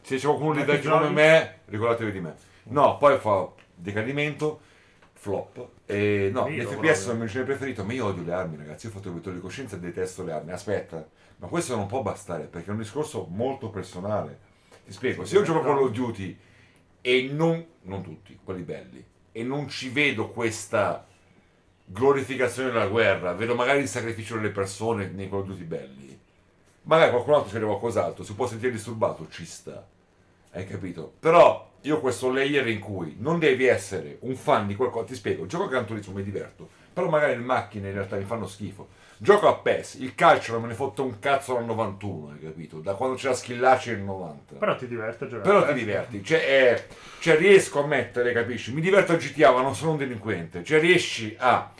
Se 0.00 0.16
c'è 0.16 0.24
qualcuno 0.24 0.52
che 0.54 0.64
che 0.64 0.80
come 0.88 1.00
giochi? 1.02 1.12
me, 1.12 1.58
ricordatevi 1.66 2.12
di 2.12 2.20
me. 2.20 2.34
No, 2.68 2.96
poi 2.96 3.18
fa 3.18 3.48
decadimento, 3.74 4.60
flop. 5.12 5.68
E 5.86 6.30
no, 6.32 6.42
Capito, 6.44 6.62
gli 6.62 6.66
proprio. 6.66 6.90
FPS 6.92 7.00
sono 7.00 7.12
il 7.12 7.18
mio 7.18 7.26
genere 7.28 7.46
preferito, 7.46 7.84
ma 7.84 7.92
io 7.92 8.06
odio 8.06 8.24
le 8.24 8.32
armi, 8.32 8.56
ragazzi. 8.56 8.86
Io 8.86 8.92
ho 8.92 8.94
fatto 8.96 9.08
il 9.08 9.14
vettore 9.14 9.36
di 9.36 9.40
coscienza 9.40 9.76
e 9.76 9.78
detesto 9.78 10.24
le 10.24 10.32
armi. 10.32 10.50
Aspetta, 10.52 11.06
ma 11.38 11.46
questo 11.46 11.76
non 11.76 11.86
può 11.86 12.02
bastare 12.02 12.44
perché 12.44 12.68
è 12.68 12.72
un 12.72 12.78
discorso 12.78 13.26
molto 13.30 13.70
personale. 13.70 14.38
Ti 14.84 14.92
spiego, 14.92 15.24
se 15.24 15.34
io 15.36 15.42
gioco 15.42 15.60
però- 15.60 15.74
Call 15.74 15.84
of 15.84 15.90
Duty 15.92 16.38
e 17.00 17.28
non, 17.32 17.64
non 17.82 18.02
tutti, 18.02 18.38
quelli 18.42 18.62
belli, 18.62 19.04
e 19.32 19.42
non 19.42 19.68
ci 19.68 19.88
vedo 19.90 20.30
questa 20.30 21.06
glorificazione 21.84 22.70
della 22.70 22.88
guerra, 22.88 23.32
vedo 23.32 23.54
magari 23.54 23.80
il 23.80 23.88
sacrificio 23.88 24.34
delle 24.36 24.50
persone 24.50 25.08
nei 25.08 25.28
Call 25.28 25.40
of 25.40 25.46
Duty 25.46 25.62
belli, 25.64 26.18
magari 26.82 27.10
qualcun 27.10 27.34
altro 27.34 27.58
c'è 27.58 27.64
qualcos'altro, 27.64 28.24
si 28.24 28.34
può 28.34 28.46
sentire 28.46 28.72
disturbato, 28.72 29.28
ci 29.30 29.44
sta, 29.44 29.86
hai 30.52 30.66
capito? 30.66 31.12
Però 31.20 31.74
io 31.86 31.96
ho 31.96 32.00
questo 32.00 32.30
layer 32.32 32.66
in 32.68 32.80
cui 32.80 33.16
non 33.18 33.38
devi 33.38 33.64
essere 33.66 34.18
un 34.20 34.34
fan 34.36 34.66
di 34.66 34.74
qualcosa, 34.74 35.06
ti 35.06 35.14
spiego, 35.14 35.46
gioco 35.46 35.64
a 35.64 35.68
Gran 35.68 35.86
Turismo, 35.86 36.14
mi 36.14 36.22
diverto, 36.22 36.68
però 36.92 37.08
magari 37.08 37.32
le 37.36 37.44
macchine 37.44 37.88
in 37.88 37.94
realtà 37.94 38.16
mi 38.16 38.24
fanno 38.24 38.46
schifo. 38.46 38.88
Gioco 39.18 39.48
a 39.48 39.54
PES, 39.54 39.94
il 39.94 40.14
calcio 40.14 40.52
non 40.52 40.62
me 40.62 40.68
ne 40.68 40.74
fotte 40.74 41.00
un 41.00 41.18
cazzo 41.18 41.54
dal 41.54 41.64
91, 41.64 42.32
hai 42.32 42.40
capito? 42.40 42.80
Da 42.80 42.92
quando 42.94 43.16
c'era 43.16 43.32
Schillaci 43.32 43.90
nel 43.92 44.00
90. 44.00 44.56
Però 44.56 44.76
ti 44.76 44.86
diverte 44.86 45.24
a 45.24 45.26
giocare. 45.28 45.48
Però 45.48 45.64
Eh, 45.64 45.72
ti 45.72 45.78
diverti, 45.78 46.22
cioè, 46.22 46.38
eh, 46.38 46.84
cioè 47.20 47.36
riesco 47.38 47.82
a 47.82 47.86
mettere, 47.86 48.32
capisci? 48.32 48.74
Mi 48.74 48.82
diverto 48.82 49.12
a 49.12 49.16
GTA, 49.16 49.52
ma 49.52 49.62
non 49.62 49.74
sono 49.74 49.92
un 49.92 49.96
delinquente. 49.96 50.62
Cioè 50.62 50.80
riesci 50.80 51.34
a 51.38 51.72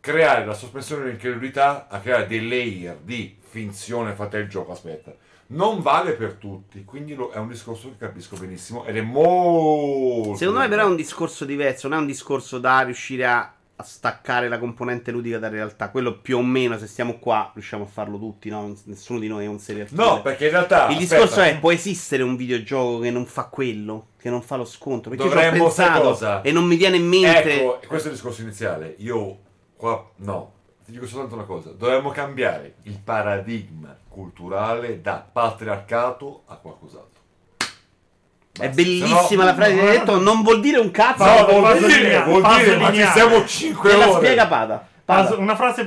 creare 0.00 0.44
la 0.44 0.52
sospensione 0.52 1.04
dell'incredulità, 1.04 1.86
a 1.88 1.98
creare 2.00 2.26
dei 2.26 2.46
layer 2.46 2.96
di 2.96 3.38
finzione, 3.40 4.12
fate 4.12 4.36
il 4.36 4.48
gioco, 4.48 4.72
aspetta. 4.72 5.14
Non 5.48 5.80
vale 5.80 6.12
per 6.14 6.34
tutti, 6.34 6.84
quindi 6.84 7.14
lo- 7.14 7.30
è 7.30 7.38
un 7.38 7.46
discorso 7.46 7.88
che 7.90 7.96
capisco 7.98 8.36
benissimo 8.36 8.84
ed 8.84 8.96
è 8.96 9.00
molto... 9.00 10.34
Secondo 10.36 10.60
me, 10.60 10.68
però, 10.68 10.82
è 10.82 10.86
un 10.86 10.96
discorso 10.96 11.44
diverso. 11.44 11.86
Non 11.86 11.98
è 11.98 12.00
un 12.00 12.06
discorso 12.06 12.58
da 12.58 12.80
riuscire 12.80 13.26
a, 13.26 13.54
a 13.76 13.82
staccare 13.84 14.48
la 14.48 14.58
componente 14.58 15.12
ludica 15.12 15.38
dalla 15.38 15.54
realtà. 15.54 15.90
Quello 15.90 16.18
più 16.18 16.38
o 16.38 16.42
meno, 16.42 16.76
se 16.78 16.88
stiamo 16.88 17.18
qua, 17.18 17.52
riusciamo 17.54 17.84
a 17.84 17.86
farlo 17.86 18.18
tutti. 18.18 18.48
No? 18.50 18.74
Nessuno 18.86 19.20
di 19.20 19.28
noi 19.28 19.44
è 19.44 19.48
un 19.48 19.60
serial 19.60 19.86
killer. 19.86 20.04
No, 20.04 20.22
perché 20.22 20.46
in 20.46 20.50
realtà... 20.50 20.88
Il 20.88 20.96
aspetta, 20.96 20.98
discorso 20.98 21.40
è: 21.40 21.58
può 21.60 21.70
esistere 21.70 22.24
un 22.24 22.34
videogioco 22.34 22.98
che 22.98 23.10
non 23.12 23.24
fa 23.24 23.44
quello, 23.44 24.08
che 24.18 24.30
non 24.30 24.42
fa 24.42 24.56
lo 24.56 24.64
scontro? 24.64 25.10
Perché 25.10 25.26
io 25.26 25.30
ci 25.30 25.36
ho 25.36 25.40
Dovremmo, 25.40 25.64
pensato 25.66 26.00
cosa? 26.00 26.40
e 26.40 26.50
non 26.50 26.64
mi 26.64 26.74
viene 26.74 26.96
in 26.96 27.06
mente. 27.06 27.62
Ecco, 27.62 27.80
questo 27.86 28.08
è 28.08 28.10
il 28.10 28.16
discorso 28.16 28.42
iniziale. 28.42 28.96
Io 28.98 29.38
qua 29.76 30.10
no, 30.16 30.54
ti 30.86 30.92
dico 30.92 31.06
soltanto 31.06 31.34
una 31.34 31.44
cosa, 31.44 31.70
dovremmo 31.70 32.10
cambiare 32.10 32.76
il 32.84 32.98
paradigma 33.02 33.94
culturale 34.08 35.00
da 35.02 35.26
patriarcato 35.30 36.44
a 36.46 36.54
qualcos'altro. 36.56 37.14
È 37.58 38.68
Basta. 38.68 38.74
bellissima 38.74 39.22
Se 39.24 39.34
no- 39.36 39.44
la 39.44 39.54
frase 39.54 39.74
che 39.74 39.80
hai 39.80 39.98
detto, 39.98 40.18
non 40.18 40.42
vuol 40.42 40.60
dire 40.60 40.78
un 40.78 40.90
cazzo. 40.90 41.24
No, 41.24 41.44
Paso- 41.44 41.58
vuol 41.58 41.78
dire, 41.86 42.22
vuol 42.22 42.42
dire, 42.56 42.76
ma 42.78 42.92
ci 42.92 43.04
siamo 43.12 43.44
5 43.44 43.90
Te 43.90 43.96
la 43.96 44.08
ore. 44.08 44.16
spiega 44.24 44.46
Pada. 44.46 44.88
Pada. 45.06 45.36
una 45.36 45.54
frase. 45.54 45.84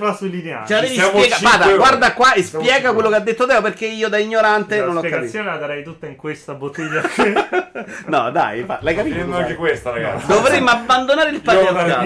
Ce 0.65 0.73
la 1.09 1.13
spiegare. 1.17 1.37
cinque 1.41 1.49
Pada, 1.51 1.67
ore. 1.67 1.75
guarda 1.75 2.13
qua 2.13 2.33
e 2.33 2.41
Siamo 2.41 2.63
spiega 2.63 2.75
cinque 2.87 2.93
quello 2.93 3.09
che 3.09 3.15
ha 3.15 3.19
detto 3.19 3.45
Teo 3.45 3.61
perché 3.61 3.85
io 3.85 4.07
da 4.07 4.17
ignorante 4.17 4.79
la 4.79 4.85
non 4.85 4.93
l'ho 4.95 5.01
capito. 5.01 5.17
spiegazione 5.17 5.49
la 5.51 5.57
darei 5.57 5.83
tutta 5.83 6.07
in 6.07 6.15
questa 6.15 6.53
bottiglia. 6.53 7.01
No, 8.07 8.29
dai, 8.31 8.63
fa- 8.63 8.79
l'hai 8.81 8.95
capito? 8.95 9.15
Sai. 9.31 9.41
anche 9.41 9.55
questa, 9.55 9.91
ragazzi. 9.91 10.25
Dovremmo 10.27 10.69
abbandonare 10.69 11.29
il 11.29 11.41
patriarcato. 11.41 12.05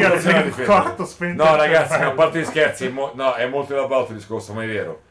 la. 0.66 1.44
No, 1.44 1.56
ragazzi, 1.56 1.94
a 1.94 2.12
parte 2.12 2.40
gli 2.40 2.46
scherzi, 2.46 2.92
no, 2.92 3.34
è 3.36 3.46
molto 3.48 3.74
elaborato 3.74 4.12
il 4.12 4.18
discorso, 4.18 4.54
ma 4.54 4.64
è 4.64 4.68
vero. 4.68 5.02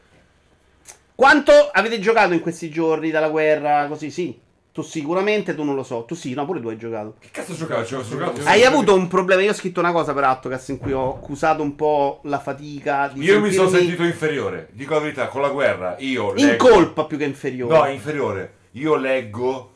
Quanto 1.15 1.51
avete 1.71 1.99
giocato 1.99 2.33
in 2.33 2.39
questi 2.41 2.69
giorni 2.69 3.11
dalla 3.11 3.29
guerra? 3.29 3.85
Così, 3.87 4.09
sì. 4.11 4.39
Tu 4.73 4.81
sicuramente, 4.81 5.53
tu 5.53 5.63
non 5.63 5.75
lo 5.75 5.83
so. 5.83 6.03
Tu 6.03 6.15
sì, 6.15 6.33
no, 6.33 6.45
pure 6.45 6.59
tu 6.59 6.67
hai 6.67 6.77
giocato. 6.77 7.13
Che 7.19 7.27
cazzo 7.31 7.53
giocavo? 7.53 7.85
Cioè, 7.85 7.99
ho 7.99 8.03
giocato- 8.07 8.41
Hai 8.45 8.63
avuto 8.63 8.95
un 8.95 9.07
problema? 9.07 9.41
Io 9.43 9.51
ho 9.51 9.53
scritto 9.53 9.79
una 9.79 9.91
cosa 9.91 10.13
per 10.15 10.23
Attocast 10.23 10.69
in 10.69 10.79
cui 10.79 10.91
ho 10.93 11.13
accusato 11.13 11.61
un 11.61 11.75
po' 11.75 12.21
la 12.23 12.39
fatica 12.39 13.07
di 13.13 13.21
Io 13.23 13.39
mi 13.39 13.51
sono 13.51 13.69
sentirmi 13.69 13.95
sentito 13.95 14.03
inferiore. 14.03 14.69
Dico 14.71 14.95
la 14.95 14.99
verità, 15.01 15.27
con 15.27 15.41
la 15.41 15.49
guerra 15.49 15.95
io 15.99 16.33
in 16.37 16.47
leggo- 16.47 16.69
colpa 16.69 17.05
più 17.05 17.17
che 17.19 17.25
inferiore. 17.25 17.77
No, 17.77 17.85
inferiore. 17.87 18.53
Io 18.71 18.95
leggo, 18.95 19.71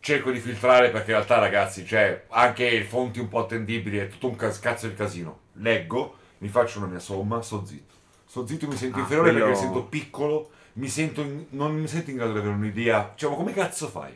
cerco 0.00 0.30
di 0.30 0.40
filtrare 0.40 0.90
perché 0.90 1.12
in 1.12 1.16
realtà, 1.16 1.38
ragazzi, 1.38 1.82
c'è 1.84 2.24
anche 2.28 2.84
fonti 2.84 3.18
un 3.18 3.28
po' 3.28 3.38
attendibili, 3.38 3.96
è 3.96 4.08
tutto 4.08 4.28
un 4.28 4.36
cazzo 4.36 4.88
di 4.88 4.94
casino. 4.94 5.38
Leggo, 5.54 6.16
mi 6.38 6.48
faccio 6.48 6.78
una 6.78 6.88
mia 6.88 6.98
somma, 6.98 7.40
sto 7.40 7.64
zitto. 7.64 7.94
Sto 8.26 8.46
zitto, 8.46 8.66
mi 8.68 8.76
sento 8.76 8.98
Ah, 8.98 9.00
inferiore 9.00 9.30
quello- 9.30 9.46
perché 9.46 9.58
mi 9.58 9.64
sento 9.64 9.84
piccolo, 9.88 10.50
mi 10.76 10.88
sento 10.88 11.20
in- 11.22 11.46
non 11.50 11.74
mi 11.74 11.86
sento 11.86 12.10
in 12.10 12.16
grado 12.16 12.32
di 12.32 12.38
avere 12.38 12.54
un'idea. 12.54 13.12
Cioè, 13.14 13.30
ma 13.30 13.36
come 13.36 13.52
cazzo 13.52 13.88
fai? 13.88 14.12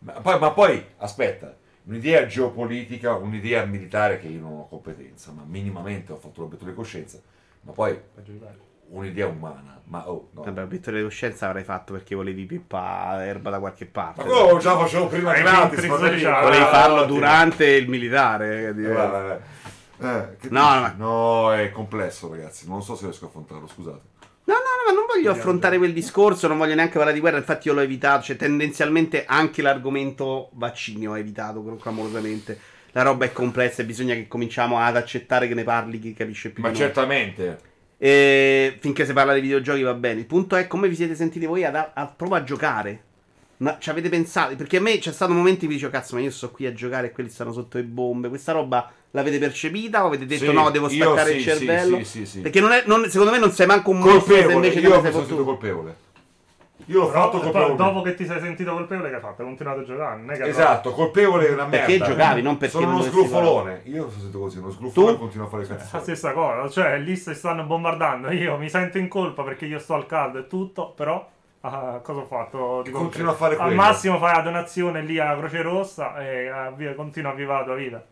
Ma 0.00 0.12
poi, 0.12 0.38
ma 0.38 0.50
poi, 0.50 0.84
aspetta, 0.98 1.54
un'idea 1.84 2.26
geopolitica, 2.26 3.14
un'idea 3.14 3.64
militare 3.64 4.18
che 4.18 4.28
io 4.28 4.40
non 4.40 4.52
ho 4.58 4.68
competenza, 4.68 5.32
ma 5.32 5.42
minimamente 5.46 6.12
ho 6.12 6.16
fatto 6.16 6.42
l'obiettivo 6.42 6.70
di 6.70 6.76
coscienza. 6.76 7.18
Ma 7.62 7.72
poi 7.72 7.98
un'idea 8.86 9.26
umana, 9.26 9.80
ma 9.84 10.08
oh, 10.10 10.28
no. 10.32 10.42
Vabbè, 10.42 10.66
di 10.66 11.02
coscienza 11.02 11.46
avrai 11.46 11.64
fatto 11.64 11.94
perché 11.94 12.14
volevi 12.14 12.44
pippa 12.44 13.24
erba 13.24 13.50
da 13.50 13.58
qualche 13.58 13.86
parte. 13.86 14.22
Ma 14.22 14.28
quello 14.30 14.58
già 14.58 14.76
facevo 14.78 15.06
prima 15.06 15.32
fratello. 15.32 15.96
sociale. 15.96 16.44
Volevi 16.44 16.64
farlo 16.64 17.04
durante 17.06 17.66
il 17.66 17.88
militare. 17.88 18.68
Eh. 18.68 19.62
Eh, 19.96 20.36
che 20.40 20.48
No, 20.50 20.82
dici? 20.82 20.94
no, 20.98 21.52
è 21.54 21.70
complesso, 21.70 22.28
ragazzi. 22.28 22.68
Non 22.68 22.82
so 22.82 22.94
se 22.96 23.04
riesco 23.04 23.26
a 23.26 23.28
affrontarlo, 23.28 23.66
scusate. 23.66 24.00
No, 24.46 24.52
no, 24.54 24.60
no, 24.60 24.92
ma 24.92 24.92
non 24.92 25.04
voglio 25.08 25.30
affrontare 25.30 25.78
quel 25.78 25.94
discorso, 25.94 26.48
non 26.48 26.58
voglio 26.58 26.74
neanche 26.74 26.94
parlare 26.94 27.14
di 27.14 27.20
guerra, 27.20 27.38
infatti 27.38 27.68
io 27.68 27.74
l'ho 27.74 27.80
evitato, 27.80 28.24
cioè 28.24 28.36
tendenzialmente 28.36 29.24
anche 29.24 29.62
l'argomento 29.62 30.50
vaccini 30.52 31.08
ho 31.08 31.16
evitato 31.16 31.62
clamorosamente. 31.80 32.58
La 32.92 33.02
roba 33.02 33.24
è 33.24 33.32
complessa 33.32 33.82
e 33.82 33.86
bisogna 33.86 34.14
che 34.14 34.28
cominciamo 34.28 34.78
ad 34.78 34.96
accettare 34.96 35.48
che 35.48 35.54
ne 35.54 35.64
parli 35.64 35.98
chi 35.98 36.12
capisce 36.12 36.50
più 36.50 36.62
Ma 36.62 36.72
certamente. 36.72 37.72
E 37.96 38.76
finché 38.78 39.06
si 39.06 39.12
parla 39.12 39.34
di 39.34 39.40
videogiochi 39.40 39.82
va 39.82 39.94
bene. 39.94 40.20
Il 40.20 40.26
punto 40.26 40.56
è 40.56 40.66
come 40.66 40.88
vi 40.88 40.94
siete 40.94 41.14
sentiti 41.14 41.46
voi 41.46 41.64
ad, 41.64 41.74
a, 41.74 42.06
proprio 42.14 42.38
a 42.38 42.44
giocare. 42.44 43.02
Ma 43.56 43.78
ci 43.80 43.90
avete 43.90 44.08
pensato? 44.08 44.54
Perché 44.56 44.76
a 44.76 44.80
me 44.80 44.98
c'è 44.98 45.10
stato 45.10 45.32
un 45.32 45.38
momento 45.38 45.64
in 45.64 45.66
cui 45.66 45.76
dicevo, 45.76 45.90
cazzo, 45.90 46.14
ma 46.14 46.20
io 46.20 46.30
sto 46.30 46.50
qui 46.50 46.66
a 46.66 46.72
giocare 46.72 47.08
e 47.08 47.10
quelli 47.12 47.30
stanno 47.30 47.52
sotto 47.52 47.78
le 47.78 47.84
bombe. 47.84 48.28
Questa 48.28 48.52
roba 48.52 48.92
l'avete 49.14 49.38
percepita 49.38 50.02
o 50.02 50.08
avete 50.08 50.26
detto 50.26 50.44
Sì, 50.44 50.52
no, 50.52 50.70
devo 50.70 50.88
staccare 50.88 51.30
sì, 51.30 51.36
il 51.36 51.42
cervello? 51.42 51.96
sì, 51.98 52.04
sì, 52.04 52.26
sì. 52.26 52.40
Perché 52.40 52.60
non 52.60 52.72
è, 52.72 52.82
non- 52.86 53.08
secondo 53.08 53.30
me 53.32 53.38
non 53.38 53.52
sei 53.52 53.66
manco 53.66 53.90
un 53.90 54.00
Colpevole, 54.00 54.54
invece 54.54 54.80
io 54.80 54.88
mi 54.96 55.00
sei 55.02 55.12
sono 55.12 55.24
sentito 55.24 55.44
colpevole. 55.44 55.96
Io 56.86 56.98
l'ho 57.00 57.06
Però, 57.08 57.22
fatto 57.22 57.38
poi, 57.38 57.50
colpevole. 57.52 57.76
dopo 57.76 58.02
che 58.02 58.14
ti 58.14 58.26
sei 58.26 58.40
sentito 58.40 58.72
colpevole, 58.74 59.08
che 59.08 59.14
hai 59.14 59.20
fatto? 59.20 59.40
Hai 59.42 59.46
continuato 59.46 59.80
a 59.80 59.84
giocare? 59.84 60.20
Non 60.20 60.30
è 60.32 60.36
che 60.36 60.48
Esatto, 60.48 60.90
colpevole 60.92 61.46
è 61.48 61.52
una 61.52 61.66
merda. 61.66 61.86
Perché 61.86 62.04
giocavi, 62.04 62.42
non 62.42 62.56
perché 62.58 62.74
Sono 62.74 62.86
non 62.86 62.94
uno 62.96 63.04
sgruffolone. 63.04 63.80
Io 63.84 64.00
sono 64.08 64.10
sentito 64.10 64.38
così, 64.40 64.58
uno 64.58 64.70
sgruffolone 64.70 65.12
Tu? 65.12 65.16
e 65.16 65.20
continuo 65.20 65.46
a 65.46 65.48
fare 65.48 65.62
i 65.62 65.66
cazzi 65.68 65.88
La 65.92 66.00
stessa 66.00 66.32
cosa, 66.32 66.68
cioè 66.68 66.98
lì 66.98 67.16
si 67.16 67.32
stanno 67.34 67.62
bombardando. 67.62 68.30
Io 68.32 68.58
mi 68.58 68.68
sento 68.68 68.98
in 68.98 69.08
colpa 69.08 69.44
perché 69.44 69.64
io 69.64 69.78
sto 69.78 69.94
al 69.94 70.06
caldo 70.06 70.38
e 70.40 70.46
tutto, 70.48 70.90
però 70.90 71.26
ah, 71.60 72.00
cosa 72.02 72.20
ho 72.20 72.24
fatto? 72.26 72.82
Di 72.82 72.90
Continua 72.90 73.30
a 73.30 73.34
fare 73.34 73.54
Al 73.54 73.60
quello. 73.62 73.76
massimo 73.76 74.18
fai 74.18 74.34
la 74.34 74.42
donazione 74.42 75.00
lì 75.02 75.18
alla 75.18 75.38
Croce 75.38 75.62
Rossa 75.62 76.18
e 76.28 76.48
ah, 76.48 76.70
via, 76.76 76.92
continua 76.94 77.30
a 77.30 77.34
vivere 77.34 77.58
la 77.60 77.64
tua 77.64 77.74
vita. 77.76 78.04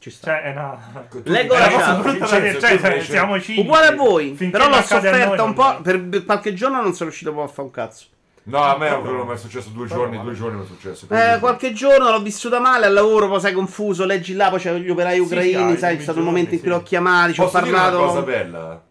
Ci 0.00 0.10
sta. 0.10 0.30
Cioè, 0.32 0.42
è 0.44 0.50
una. 0.52 1.06
Tu- 1.10 1.20
Leggo 1.24 1.52
la 1.54 1.68
chat. 1.68 2.26
cioè, 2.26 2.56
cioè, 2.58 3.00
siamo 3.02 3.38
cinici. 3.38 3.60
Uguale 3.62 3.86
a 3.88 3.94
voi, 3.94 4.34
Finché 4.34 4.56
però 4.56 4.68
l'ho 4.70 4.80
sofferta 4.82 5.42
un 5.42 5.52
po'. 5.52 5.80
Per 5.82 6.02
per 6.08 6.24
qualche 6.24 6.54
giorno 6.54 6.80
non 6.80 6.94
sono 6.94 7.10
riuscito 7.10 7.30
proprio 7.32 7.50
a 7.50 7.54
fare 7.54 7.68
un 7.68 7.74
cazzo. 7.74 8.06
No, 8.44 8.62
a 8.62 8.78
me 8.78 8.98
quello 9.02 9.26
mi 9.26 9.34
è 9.34 9.36
successo 9.36 9.68
due 9.68 9.86
giorni, 9.86 10.18
due 10.18 10.32
giorni 10.32 10.56
mi 10.58 10.64
è 10.64 10.66
successo. 10.66 11.06
Eh, 11.10 11.38
qualche 11.38 11.74
giorno 11.74 12.10
l'ho 12.10 12.22
vissuta 12.22 12.58
male 12.58 12.86
al 12.86 12.94
lavoro, 12.94 13.28
poi 13.28 13.40
sei 13.40 13.52
confuso, 13.52 14.06
leggi 14.06 14.32
là, 14.32 14.48
poi 14.48 14.58
c'erano 14.58 14.82
gli 14.82 14.88
operai 14.88 15.16
Sì, 15.16 15.20
ucraini, 15.20 15.72
sì, 15.72 15.78
sai, 15.78 15.96
c'è 15.98 16.02
stato 16.02 16.18
un 16.20 16.24
momento 16.24 16.54
in 16.54 16.60
cui 16.60 16.70
l'ho 16.70 16.82
chiamati, 16.82 17.34
ci 17.34 17.40
ho 17.40 17.44
Posso 17.44 17.58
dire 17.60 17.70
una 17.74 17.82
parlato. 17.82 18.06
cosa 18.06 18.22
bella? 18.22 18.82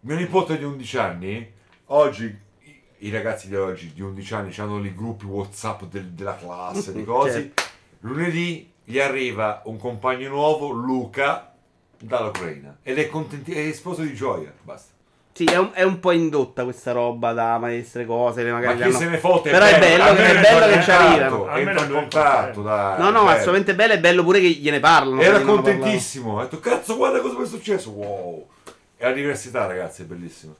Mio 0.00 0.16
nipote 0.16 0.56
di 0.58 0.64
11 0.64 0.98
anni, 0.98 1.52
oggi, 1.86 2.24
i- 2.64 2.82
i 3.06 3.10
ragazzi 3.10 3.48
di 3.48 3.56
oggi 3.56 3.92
di 3.94 4.00
11 4.00 4.34
anni 4.34 4.54
hanno 4.56 4.82
i 4.84 4.94
gruppi 4.94 5.26
WhatsApp 5.26 5.82
del- 5.84 6.08
della 6.08 6.36
classe, 6.36 6.92
di 6.94 7.04
cose. 7.04 7.30
Certo. 7.32 7.62
Lunedì 8.00 8.72
gli 8.84 8.98
arriva 8.98 9.62
un 9.64 9.78
compagno 9.78 10.28
nuovo, 10.28 10.70
Luca, 10.70 11.52
dall'Ucraina. 11.98 12.76
Ed 12.82 12.98
è 12.98 13.08
contenti, 13.08 13.52
è 13.52 13.60
esploso 13.60 14.02
di 14.02 14.14
gioia. 14.14 14.52
Basta. 14.62 14.92
Sì, 15.32 15.46
è 15.46 15.56
un, 15.58 15.70
è 15.72 15.82
un 15.82 15.98
po' 15.98 16.12
indotta 16.12 16.62
questa 16.62 16.92
roba 16.92 17.32
da 17.32 17.58
maestre 17.58 18.06
cose. 18.06 18.44
Ma 18.44 18.52
Magari 18.52 18.74
chi 18.74 18.78
le 18.82 18.84
hanno- 18.84 18.98
se 18.98 19.06
ne 19.08 19.18
fotte? 19.18 19.50
Però 19.50 19.64
è 19.64 19.78
bello, 19.80 20.02
almeno 20.04 20.38
è 20.38 20.40
bello 20.40 20.72
che 20.76 20.82
ci 20.82 20.90
arrivano. 20.92 21.50
Entra 21.56 21.84
in 21.84 21.90
contatto, 21.90 22.62
dai. 22.62 23.00
No, 23.00 23.10
no, 23.10 23.22
ma 23.22 23.30
cioè, 23.30 23.38
assolutamente 23.38 23.74
bello. 23.74 23.92
È 23.94 23.98
bello 23.98 24.22
pure 24.22 24.38
che 24.40 24.48
gliene 24.50 24.78
parlano. 24.78 25.20
Era 25.20 25.40
contentissimo. 25.40 26.38
Ha 26.38 26.42
detto, 26.44 26.60
cazzo, 26.60 26.96
guarda 26.96 27.20
cosa 27.20 27.36
mi 27.36 27.44
è 27.44 27.48
successo. 27.48 27.90
Wow. 27.90 28.48
E 28.96 29.04
la 29.04 29.12
diversità, 29.12 29.66
ragazzi, 29.66 30.02
è 30.02 30.04
bellissima. 30.04 30.54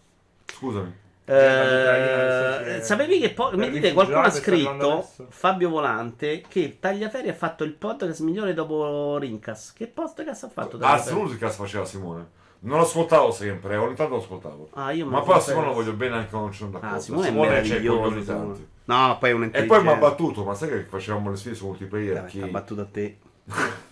Scusami. 0.46 1.02
Eh, 1.26 2.80
sapevi 2.82 3.18
che 3.18 3.30
poi 3.30 3.56
mi 3.56 3.64
Per 3.64 3.70
dite 3.72 3.92
qualcuno 3.92 4.20
ha 4.20 4.30
scritto. 4.30 5.08
Fabio 5.28 5.70
Volante 5.70 6.42
che 6.46 6.76
Tagliaferri 6.80 7.28
ha 7.30 7.34
fatto 7.34 7.64
il 7.64 7.72
podcast 7.72 8.20
migliore 8.20 8.52
dopo 8.54 9.16
Rincas. 9.18 9.72
Che 9.72 9.86
podcast 9.86 10.44
ha 10.44 10.48
fatto 10.48 10.76
Ah, 10.76 10.80
Tagliaferri? 10.80 11.00
assoluto 11.10 11.32
che 11.32 11.38
cazzo 11.38 11.62
faceva 11.62 11.84
Simone. 11.84 12.42
Non 12.60 12.78
lo 12.78 12.84
ascoltavo 12.84 13.30
sempre, 13.30 13.76
ogni 13.76 13.94
tanto 13.94 14.14
lo 14.14 14.20
ascoltavo. 14.20 14.68
Ah, 14.72 14.92
Ma 15.04 15.20
poi 15.20 15.34
a 15.36 15.40
Simone 15.40 15.66
lo 15.66 15.72
voglio 15.74 15.92
bene 15.92 16.14
anche 16.16 16.28
quando 16.30 16.46
non 16.46 16.52
ci 16.52 16.58
sono 16.60 16.70
d'accordo. 16.70 16.94
Ah, 16.96 16.98
Simone 16.98 17.26
è 17.28 17.30
c'è 17.30 17.30
i 17.30 17.68
meraviglioso. 17.68 18.00
coglioni 18.00 18.22
Simone. 18.24 18.44
tanti. 18.46 18.68
No, 18.86 19.16
poi 19.18 19.30
è 19.30 19.32
un 19.32 19.50
E 19.52 19.64
poi 19.64 19.82
mi 19.82 19.88
ha 19.90 19.96
battuto, 19.96 20.44
ma 20.44 20.54
sai 20.54 20.68
che 20.70 20.82
facevamo 20.84 21.30
le 21.30 21.36
sfide 21.36 21.54
su 21.54 21.66
multiplayer? 21.66 22.14
Vabbè, 22.14 22.26
chi... 22.28 22.40
ha 22.42 22.46
battuto 22.46 22.80
a 22.80 22.86
te. 22.90 23.18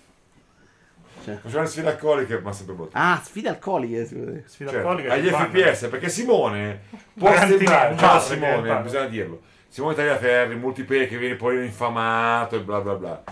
Cioè. 1.24 1.34
Facevamo 1.36 1.62
le 1.64 1.68
sfide 1.70 1.88
alcoliche, 1.88 2.40
ma 2.40 2.52
sempre 2.52 2.74
battuto. 2.74 2.96
Ah, 2.98 3.20
sfide 3.22 3.48
alcoliche. 3.48 4.04
Sfida 4.46 4.70
Certo, 4.70 4.88
alcolica 4.88 5.12
agli. 5.14 5.28
FPS, 5.28 5.86
perché 5.88 6.08
Simone 6.08 6.80
può 7.18 7.32
sembrare, 7.34 7.96
ciao 7.96 8.18
Simone, 8.20 8.80
bisogna 8.80 9.06
dirlo. 9.06 9.40
Simone 9.68 9.94
Tagliaferri, 9.94 10.54
multiplayer 10.56 11.08
che 11.08 11.16
viene 11.16 11.34
poi 11.36 11.64
infamato 11.64 12.56
e 12.56 12.60
bla 12.60 12.80
bla 12.80 12.94
bla. 12.94 13.22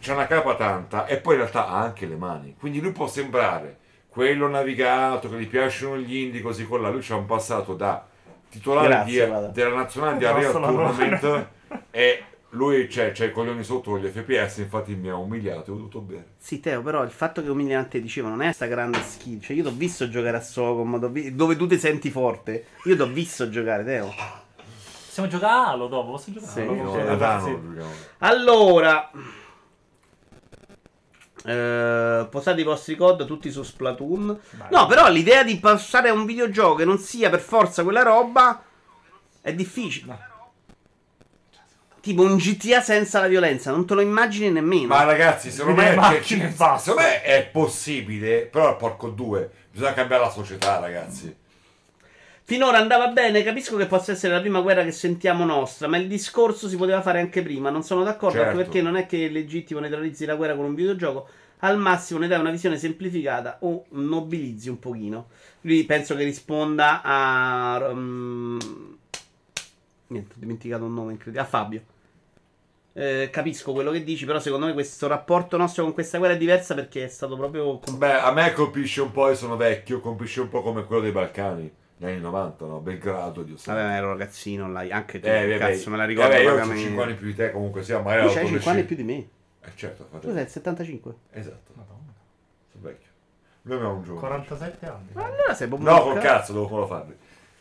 C'ha 0.00 0.12
una 0.12 0.26
capa 0.26 0.54
tanta 0.54 1.06
e 1.06 1.16
poi 1.16 1.34
in 1.34 1.40
realtà 1.40 1.66
ha 1.68 1.80
anche 1.80 2.06
le 2.06 2.14
mani. 2.16 2.54
Quindi 2.58 2.80
lui 2.80 2.92
può 2.92 3.08
sembrare 3.08 3.76
quello 4.08 4.46
navigato, 4.48 5.28
che 5.28 5.36
gli 5.36 5.48
piacciono 5.48 5.96
gli 5.96 6.16
indie, 6.16 6.40
così 6.40 6.64
con 6.66 6.80
là. 6.82 6.88
Lui 6.90 7.00
c'ha 7.02 7.16
un 7.16 7.26
passato 7.26 7.74
da 7.74 8.06
titolare 8.48 8.86
Grazie, 8.88 9.26
di- 9.26 9.52
della 9.52 9.74
nazionale 9.74 10.16
di 10.18 10.24
lavoro. 10.24 10.50
Tournament 10.52 11.46
e 11.90 12.22
lui 12.50 12.86
c'è, 12.86 13.12
c'ha 13.12 13.26
i 13.26 13.32
coglioni 13.32 13.62
sotto 13.62 13.90
con 13.90 14.00
gli 14.00 14.08
FPS, 14.08 14.58
infatti 14.58 14.94
mi 14.94 15.10
ha 15.10 15.16
umiliato 15.16 15.70
e 15.70 15.74
ho 15.74 15.76
dovuto 15.76 16.00
bere. 16.00 16.28
Sì, 16.38 16.60
Teo, 16.60 16.80
però 16.82 17.02
il 17.02 17.10
fatto 17.10 17.42
che 17.42 17.50
umiliano 17.50 17.84
a 17.84 17.86
te 17.86 18.00
dicevo 18.00 18.28
non 18.28 18.40
è 18.40 18.50
sta 18.52 18.66
grande 18.66 19.02
skill. 19.02 19.40
Cioè, 19.40 19.54
io 19.54 19.62
ti 19.64 19.68
ho 19.68 19.74
visto 19.74 20.08
giocare 20.08 20.38
a 20.38 20.40
Socom, 20.40 21.10
vi- 21.10 21.34
dove 21.34 21.56
tu 21.56 21.66
ti 21.66 21.78
senti 21.78 22.10
forte. 22.10 22.68
Io 22.84 22.96
ti 22.96 23.02
ho 23.02 23.06
visto 23.06 23.50
giocare, 23.50 23.84
Teo. 23.84 24.14
Possiamo 25.04 25.28
giocare 25.28 25.52
a 25.52 25.68
Halo 25.68 25.88
dopo? 25.88 26.12
Posso 26.12 26.32
giocare? 26.32 26.52
Sì. 26.52 26.60
a 26.60 27.34
Halo? 27.34 27.48
Io 27.48 27.84
sì. 27.84 27.98
Allora, 28.18 29.10
eh, 31.44 32.26
posate 32.30 32.60
i 32.60 32.64
vostri 32.64 32.96
code 32.96 33.26
tutti 33.26 33.50
su 33.50 33.62
Splatoon. 33.62 34.38
Vai. 34.52 34.68
No, 34.70 34.86
però 34.86 35.10
l'idea 35.10 35.42
di 35.42 35.58
passare 35.58 36.08
a 36.08 36.12
un 36.14 36.24
videogioco 36.24 36.76
che 36.76 36.84
non 36.86 36.98
sia 36.98 37.28
per 37.28 37.40
forza 37.40 37.82
quella 37.82 38.02
roba 38.02 38.62
è 39.42 39.52
difficile. 39.52 40.36
Tipo 42.08 42.22
un 42.22 42.36
GTA 42.38 42.80
senza 42.80 43.20
la 43.20 43.26
violenza, 43.28 43.70
non 43.70 43.84
te 43.86 43.92
lo 43.92 44.00
immagini 44.00 44.50
nemmeno. 44.50 44.86
Ma 44.86 45.04
ragazzi, 45.04 45.50
secondo 45.50 45.82
me, 45.82 45.94
basta. 45.94 46.78
secondo 46.78 47.02
me 47.06 47.20
è 47.20 47.46
possibile, 47.52 48.46
però 48.46 48.76
porco 48.78 49.10
due, 49.10 49.50
bisogna 49.70 49.92
cambiare 49.92 50.22
la 50.22 50.30
società, 50.30 50.78
ragazzi. 50.78 51.36
Finora 52.44 52.78
andava 52.78 53.08
bene, 53.08 53.42
capisco 53.42 53.76
che 53.76 53.84
possa 53.84 54.12
essere 54.12 54.32
la 54.32 54.40
prima 54.40 54.62
guerra 54.62 54.82
che 54.84 54.90
sentiamo 54.90 55.44
nostra, 55.44 55.86
ma 55.86 55.98
il 55.98 56.08
discorso 56.08 56.66
si 56.66 56.78
poteva 56.78 57.02
fare 57.02 57.20
anche 57.20 57.42
prima. 57.42 57.68
Non 57.68 57.82
sono 57.82 58.02
d'accordo 58.02 58.38
Certo. 58.38 58.52
anche 58.52 58.62
perché 58.62 58.80
non 58.80 58.96
è 58.96 59.04
che 59.04 59.26
è 59.26 59.28
legittimo 59.28 59.78
neutralizzi 59.80 60.24
la 60.24 60.34
guerra 60.34 60.54
con 60.54 60.64
un 60.64 60.74
videogioco. 60.74 61.28
Al 61.58 61.76
massimo 61.76 62.20
ne 62.20 62.26
dai 62.26 62.40
una 62.40 62.50
visione 62.50 62.78
semplificata 62.78 63.58
o 63.60 63.84
nobilizzi 63.90 64.70
un 64.70 64.78
pochino. 64.78 65.28
Lui 65.60 65.84
penso 65.84 66.16
che 66.16 66.24
risponda 66.24 67.02
a. 67.04 67.90
mm, 67.92 68.58
niente, 70.06 70.32
ho 70.34 70.38
dimenticato 70.38 70.84
un 70.84 70.94
nome 70.94 71.12
incredibile. 71.12 71.42
A 71.44 71.46
Fabio. 71.46 71.82
Eh, 72.98 73.30
capisco 73.30 73.72
quello 73.72 73.92
che 73.92 74.02
dici, 74.02 74.24
però 74.24 74.40
secondo 74.40 74.66
me 74.66 74.72
questo 74.72 75.06
rapporto 75.06 75.56
nostro 75.56 75.84
con 75.84 75.92
questa 75.92 76.18
guerra 76.18 76.34
è 76.34 76.36
diversa 76.36 76.74
perché 76.74 77.04
è 77.04 77.08
stato 77.08 77.36
proprio. 77.36 77.78
Beh, 77.92 78.12
a 78.14 78.32
me 78.32 78.52
colpisce 78.52 79.00
un 79.02 79.12
po', 79.12 79.28
io 79.28 79.36
sono 79.36 79.56
vecchio, 79.56 80.00
colpisce 80.00 80.40
un 80.40 80.48
po' 80.48 80.62
come 80.62 80.84
quello 80.84 81.02
dei 81.02 81.12
Balcani, 81.12 81.72
negli 81.98 82.10
anni 82.14 82.20
90, 82.20 82.64
no? 82.66 82.80
Belgrado, 82.80 83.42
Dio 83.42 83.56
sa. 83.56 83.72
Vabbè, 83.72 83.84
ma 83.86 83.94
ero 83.96 84.08
ragazzino 84.08 84.68
là, 84.68 84.84
anche 84.90 85.20
tu. 85.20 85.28
Eh, 85.28 85.56
cazzo, 85.58 85.90
me 85.90 85.96
la 85.96 86.04
ricordo 86.06 86.30
vabbè, 86.30 86.42
io 86.42 86.50
ho 86.50 86.54
vagamente. 86.54 86.82
5 86.82 87.02
anni 87.04 87.14
più 87.14 87.26
di 87.26 87.34
te, 87.36 87.52
comunque 87.52 87.82
sia, 87.84 88.00
Tu 88.00 88.08
ero 88.08 88.32
c'hai 88.32 88.46
5 88.48 88.70
anni 88.70 88.82
più 88.84 88.96
di 88.96 89.04
me. 89.04 89.28
Eh 89.64 89.70
certo, 89.76 90.06
fate. 90.10 90.26
Tu 90.26 90.32
sei 90.32 90.42
il 90.42 90.48
75. 90.48 91.14
Esatto, 91.30 91.72
Madonna. 91.74 92.12
sono 92.72 92.82
vecchio. 92.84 93.10
Noi 93.62 93.76
abbiamo 93.76 93.94
un 93.94 94.02
giorno. 94.02 94.20
47 94.20 94.86
anni. 94.86 95.08
Allora 95.12 95.54
sei 95.54 95.68
proprio 95.68 95.88
No, 95.90 96.02
col 96.02 96.14
ca- 96.14 96.20
cazzo, 96.20 96.52
devo 96.52 96.66
come 96.66 96.80
lo 96.80 96.86
farli. 96.88 97.16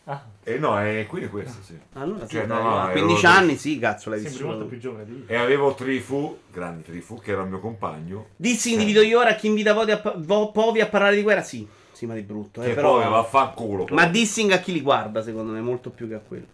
Ah, 0.09 0.23
E 0.43 0.57
no, 0.57 0.81
e 0.81 1.05
quindi 1.05 1.27
è 1.27 1.29
questo, 1.29 1.61
sì. 1.61 1.77
Allora 1.93 2.25
sì, 2.25 2.35
Cioè, 2.35 2.45
no, 2.45 2.61
no, 2.61 2.79
a 2.79 2.83
ero 2.83 2.91
15 2.91 3.01
adolescente. 3.25 3.37
anni 3.37 3.57
sì, 3.57 3.77
cazzo, 3.79 4.09
l'hai 4.09 4.19
Sembri 4.19 4.37
vissuto. 4.39 4.55
molto 4.55 4.69
più 4.69 4.79
giovane 4.79 5.05
di 5.05 5.23
E 5.27 5.35
avevo 5.35 5.73
Trifu, 5.73 6.39
grande 6.49 6.83
Trifu, 6.83 7.19
che 7.19 7.31
era 7.33 7.41
il 7.41 7.49
mio 7.49 7.59
compagno. 7.59 8.27
Dissi 8.37 8.71
individuo 8.71 9.01
io 9.01 9.19
ora 9.19 9.35
chi 9.35 9.47
invita 9.47 9.73
Povi 9.73 9.91
a, 9.91 10.01
Vo- 10.15 10.51
Povi 10.51 10.79
a 10.79 10.87
parlare 10.87 11.15
di 11.17 11.23
guerra? 11.23 11.41
Sì, 11.41 11.67
sì, 11.91 12.05
ma 12.05 12.13
di 12.13 12.21
brutto. 12.21 12.61
Eh, 12.61 12.67
Che 12.67 12.73
però... 12.73 13.01
poi 13.01 13.09
vaffanculo. 13.09 13.87
Ma 13.91 14.05
dissing 14.05 14.51
a 14.53 14.59
chi 14.59 14.71
li 14.71 14.81
guarda, 14.81 15.21
secondo 15.21 15.51
me, 15.51 15.59
molto 15.59 15.89
più 15.89 16.07
che 16.07 16.13
a 16.15 16.21
quello. 16.25 16.45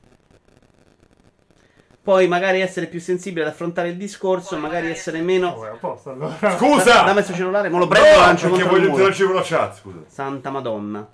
Poi 2.02 2.28
magari 2.28 2.60
essere 2.60 2.88
più 2.88 3.00
sensibile 3.00 3.46
ad 3.46 3.52
affrontare 3.52 3.90
il 3.90 3.96
discorso, 3.98 4.58
magari 4.58 4.90
essere 4.90 5.22
meno... 5.22 5.50
Oh, 5.50 5.66
è 5.66 5.70
a 5.70 5.76
posto 5.76 6.10
allora. 6.10 6.36
Scusa! 6.58 7.04
Dammi 7.04 7.14
questo 7.14 7.34
cellulare, 7.34 7.70
me 7.70 7.78
lo 7.78 7.88
prendo 7.88 8.10
lo 8.10 8.16
No, 8.16 8.20
lancio 8.22 8.50
perché 8.50 8.64
contro 8.64 8.66
il 8.66 8.70
voglio 8.82 8.90
muro. 8.90 9.04
interagire 9.04 9.28
con 9.28 9.36
la 9.36 9.42
chat, 9.46 9.76
scusa. 9.78 9.98
Santa 10.08 10.50
Madonna. 10.50 11.08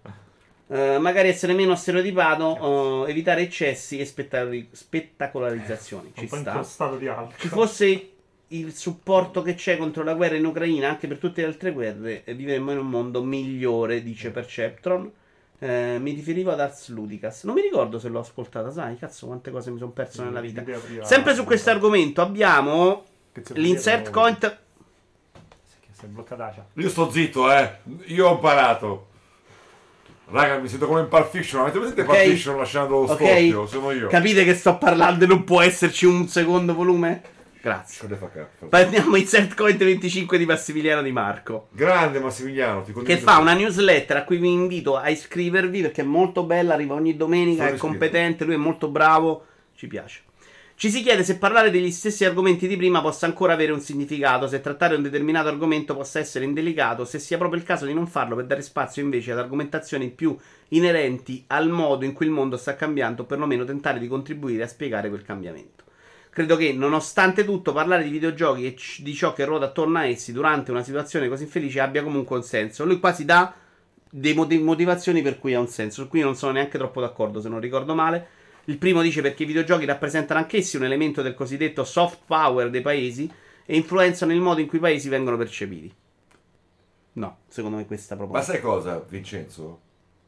Eh, 0.72 1.00
magari 1.00 1.30
essere 1.30 1.54
meno 1.54 1.76
stereotipato, 1.76 3.06
eh, 3.08 3.10
evitare 3.12 3.42
eccessi 3.42 4.00
e 4.00 4.06
spettacoli- 4.06 4.70
spettacolarizzazioni. 4.72 6.12
Ci 6.16 6.28
sta. 6.42 6.52
ci 7.38 7.48
fosse 7.48 8.10
il 8.50 8.74
supporto 8.76 9.42
che 9.42 9.56
c'è 9.56 9.78
contro 9.78 10.04
la 10.04 10.14
guerra 10.14 10.36
in 10.36 10.46
Ucraina, 10.46 10.90
anche 10.90 11.08
per 11.08 11.18
tutte 11.18 11.42
le 11.42 11.48
altre 11.48 11.72
guerre, 11.72 12.24
eh, 12.24 12.34
vivremmo 12.36 12.72
in 12.72 12.78
un 12.78 12.88
mondo 12.88 13.24
migliore, 13.24 14.04
dice 14.04 14.30
Perceptron. 14.30 15.12
Eh, 15.62 15.98
mi 16.00 16.12
riferivo 16.12 16.52
ad 16.52 16.60
Ars 16.62 16.88
Ludicas. 16.90 17.44
Non 17.44 17.56
mi 17.56 17.62
ricordo 17.62 18.00
se 18.00 18.08
l'ho 18.08 18.20
ascoltata, 18.20 18.72
sai? 18.72 18.98
Cazzo, 18.98 19.26
quante 19.26 19.52
cose 19.52 19.72
mi 19.72 19.78
sono 19.78 19.92
perso 19.92 20.24
nella 20.24 20.40
vita. 20.40 20.64
Sempre 21.04 21.34
su 21.34 21.44
questo 21.46 21.70
argomento 21.72 22.22
abbiamo 22.22 23.04
l'insert 23.56 24.10
coin. 24.12 24.38
Io 26.76 26.90
sto 26.90 27.12
zitto, 27.12 27.52
eh. 27.52 27.78
Io 28.06 28.28
ho 28.30 28.34
imparato. 28.36 29.09
Raga, 30.32 30.58
mi 30.58 30.68
sento 30.68 30.86
come 30.88 31.02
in 31.02 31.08
Pulp 31.08 31.30
Fiction. 31.30 31.62
Avete 31.62 31.78
presente 31.80 32.02
Ok. 32.02 32.08
Pulp 32.08 32.20
Fiction 32.22 32.58
lasciando 32.58 33.02
lo 33.02 33.08
scoppio? 33.08 33.66
Sono 33.68 33.92
io. 33.92 34.08
Capite 34.08 34.44
che 34.44 34.54
sto 34.54 34.78
parlando 34.78 35.24
e 35.24 35.28
non 35.28 35.44
può 35.44 35.62
esserci 35.62 36.06
un 36.06 36.28
secondo 36.28 36.74
volume? 36.76 37.22
Grazie. 37.62 37.96
Shut 37.98 38.10
the 38.10 38.16
fuck 38.16 38.36
up. 38.36 38.70
Prendiamo 38.70 39.16
insert 39.18 39.54
coin 39.56 39.76
25 39.76 40.38
di 40.38 40.46
Massimiliano 40.46 41.02
Di 41.02 41.12
Marco. 41.12 41.68
Grande 41.72 42.20
Massimiliano, 42.20 42.84
ti 42.84 42.94
Che 42.94 43.18
fa 43.18 43.38
una 43.40 43.54
newsletter 43.54 44.18
a 44.18 44.24
cui 44.24 44.38
vi 44.38 44.52
invito 44.52 44.96
a 44.96 45.10
iscrivervi 45.10 45.82
perché 45.82 46.02
è 46.02 46.06
molto 46.06 46.44
bella, 46.44 46.76
arriva 46.76 46.94
ogni 46.94 47.18
domenica, 47.18 47.64
Sono 47.64 47.70
è 47.70 47.74
iscritto. 47.74 47.88
competente, 47.88 48.46
lui 48.46 48.54
è 48.54 48.58
molto 48.58 48.88
bravo, 48.88 49.46
ci 49.76 49.88
piace. 49.88 50.22
Ci 50.80 50.90
si 50.90 51.02
chiede 51.02 51.26
se 51.26 51.38
parlare 51.38 51.72
degli 51.72 51.92
stessi 51.92 52.24
argomenti 52.24 52.66
di 52.66 52.78
prima 52.78 53.02
possa 53.02 53.26
ancora 53.26 53.52
avere 53.52 53.74
un 53.74 53.82
significato, 53.82 54.48
se 54.48 54.62
trattare 54.62 54.96
un 54.96 55.02
determinato 55.02 55.50
argomento 55.50 55.94
possa 55.94 56.20
essere 56.20 56.46
indelicato, 56.46 57.04
se 57.04 57.20
sia 57.20 57.38
proprio 57.38 57.60
il 57.60 57.66
caso 57.66 57.86
di 57.86 57.94
non 57.94 58.08
farlo 58.08 58.38
per 58.38 58.46
dare 58.46 58.62
spazio 58.62 59.04
invece 59.04 59.34
ad 59.34 59.40
argomentazioni 59.40 60.10
più 60.10 60.38
inerenti 60.70 61.44
al 61.48 61.68
modo 61.68 62.06
in 62.06 62.14
cui 62.14 62.28
il 62.28 62.32
mondo 62.32 62.56
sta 62.56 62.78
cambiando 62.78 63.24
o 63.24 63.26
perlomeno 63.26 63.66
tentare 63.66 64.00
di 64.00 64.08
contribuire 64.08 64.64
a 64.64 64.68
spiegare 64.68 65.10
quel 65.10 65.24
cambiamento. 65.24 65.84
Credo 66.30 66.56
che, 66.56 66.72
nonostante 66.72 67.44
tutto, 67.44 67.74
parlare 67.74 68.04
di 68.04 68.10
videogiochi 68.10 68.66
e 68.66 68.78
di 69.00 69.14
ciò 69.14 69.34
che 69.34 69.44
ruota 69.44 69.66
attorno 69.66 69.98
a 69.98 70.06
essi 70.06 70.32
durante 70.32 70.72
una 70.72 70.84
situazione 70.84 71.28
così 71.28 71.44
infelice 71.44 71.82
abbia 71.82 72.04
comunque 72.04 72.38
un 72.38 72.44
senso. 72.44 72.86
Lui 72.86 73.00
quasi 73.02 73.26
dà 73.26 73.54
moti- 74.34 74.60
motivazioni 74.60 75.22
per 75.22 75.40
cui 75.40 75.54
ha 75.54 75.60
un 75.60 75.68
senso. 75.68 76.04
Su 76.04 76.08
cui 76.08 76.22
non 76.22 76.38
sono 76.38 76.54
neanche 76.54 76.78
troppo 76.78 77.02
d'accordo, 77.02 77.42
se 77.42 77.50
non 77.50 77.60
ricordo 77.60 77.94
male. 77.94 78.38
Il 78.70 78.78
primo 78.78 79.02
dice 79.02 79.24
perché 79.24 79.44
i 79.44 79.46
videogiochi 79.48 79.86
rappresentano 79.86 80.40
anch'essi 80.40 80.78
un 80.78 80.84
elemento 80.84 81.24
del 81.24 81.34
cosiddetto 81.34 81.84
soft 81.84 82.20
power 82.28 82.70
dei 82.70 82.82
paesi 82.82 83.30
e 83.66 83.76
influenzano 83.76 84.32
il 84.32 84.42
modo 84.42 84.62
in 84.62 84.68
cui 84.68 84.78
i 84.78 84.82
paesi 84.82 85.10
vengono 85.10 85.38
percepiti. 85.38 85.92
No, 87.14 87.38
secondo 87.48 87.78
me 87.78 87.88
questa 87.88 88.14
Ma 88.14 88.22
proposta. 88.22 88.52
sai 88.52 88.62
cosa, 88.62 89.04
Vincenzo? 89.10 89.80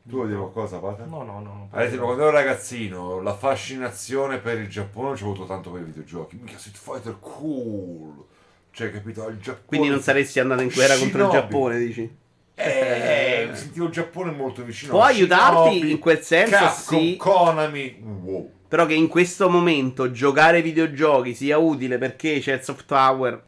Tu 0.03 0.15
vuoi 0.15 0.25
dire 0.25 0.39
qualcosa, 0.39 0.79
Pata? 0.79 1.05
No, 1.05 1.21
no, 1.21 1.39
no. 1.39 1.67
Ad 1.69 1.83
esempio, 1.83 2.05
quando 2.05 2.23
ero 2.23 2.31
ragazzino, 2.31 3.21
la 3.21 3.35
fascinazione 3.35 4.39
per 4.39 4.57
il 4.59 4.67
Giappone 4.67 5.09
non 5.09 5.15
c'è 5.15 5.23
avuto 5.23 5.45
tanto 5.45 5.69
per 5.69 5.81
i 5.81 5.85
videogiochi. 5.85 6.37
Minchia, 6.37 6.57
Street 6.57 6.77
Fighter, 6.77 7.17
cool! 7.19 8.25
Cioè, 8.71 8.91
capito? 8.91 9.27
Il 9.27 9.39
Giappone... 9.39 9.65
Quindi 9.67 9.89
non 9.89 9.99
saresti 9.99 10.39
andato 10.39 10.63
in 10.63 10.69
guerra 10.73 10.97
contro 10.97 11.05
il 11.05 11.29
Shinobi. 11.29 11.31
Giappone, 11.31 11.77
dici? 11.77 12.17
Eh, 12.63 13.49
sentivo 13.53 13.85
il 13.85 13.91
Giappone 13.91 14.31
molto 14.31 14.63
vicino. 14.63 14.91
Può 14.91 15.03
aiutarti 15.03 15.69
Shinobi, 15.71 15.91
in 15.91 15.99
quel 15.99 16.19
senso, 16.19 16.55
Capcom, 16.55 16.99
sì. 16.99 17.15
Konami, 17.17 17.97
wow. 18.23 18.51
Però 18.67 18.85
che 18.85 18.93
in 18.93 19.07
questo 19.07 19.49
momento 19.49 20.11
giocare 20.11 20.57
ai 20.57 20.63
videogiochi 20.63 21.33
sia 21.33 21.57
utile 21.57 21.97
perché 21.97 22.39
c'è 22.39 22.53
il 22.53 22.61
soft 22.61 22.85
power. 22.85 23.43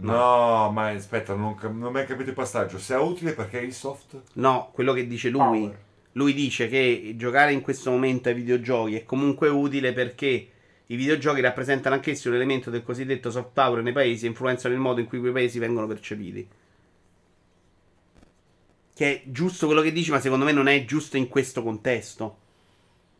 No, 0.00 0.70
ma 0.70 0.90
aspetta, 0.90 1.34
non, 1.34 1.56
non 1.60 1.92
mi 1.92 1.98
hai 1.98 2.06
capito 2.06 2.28
il 2.28 2.36
passaggio. 2.36 2.78
È 2.78 2.96
utile 2.98 3.32
perché 3.32 3.58
è 3.58 3.62
il 3.62 3.72
soft? 3.72 4.20
No, 4.34 4.70
quello 4.72 4.92
che 4.92 5.06
dice 5.06 5.28
lui. 5.30 5.40
Power. 5.40 5.78
Lui 6.12 6.34
dice 6.34 6.68
che 6.68 7.14
giocare 7.16 7.52
in 7.52 7.60
questo 7.60 7.90
momento 7.90 8.28
ai 8.28 8.34
videogiochi 8.34 8.96
è 8.96 9.04
comunque 9.04 9.48
utile 9.48 9.92
perché 9.92 10.48
i 10.86 10.96
videogiochi 10.96 11.40
rappresentano 11.40 11.94
anch'essi 11.96 12.28
un 12.28 12.34
elemento 12.34 12.70
del 12.70 12.82
cosiddetto 12.82 13.30
soft 13.30 13.50
power 13.52 13.82
nei 13.82 13.92
paesi 13.92 14.24
e 14.24 14.28
influenzano 14.28 14.74
il 14.74 14.80
modo 14.80 15.00
in 15.00 15.06
cui 15.06 15.18
quei 15.18 15.32
paesi 15.32 15.58
vengono 15.58 15.86
percepiti. 15.86 16.48
Che 18.98 19.12
è 19.14 19.22
giusto 19.26 19.66
quello 19.66 19.80
che 19.80 19.92
dici, 19.92 20.10
ma 20.10 20.18
secondo 20.18 20.44
me 20.44 20.50
non 20.50 20.66
è 20.66 20.84
giusto 20.84 21.16
in 21.16 21.28
questo 21.28 21.62
contesto. 21.62 22.36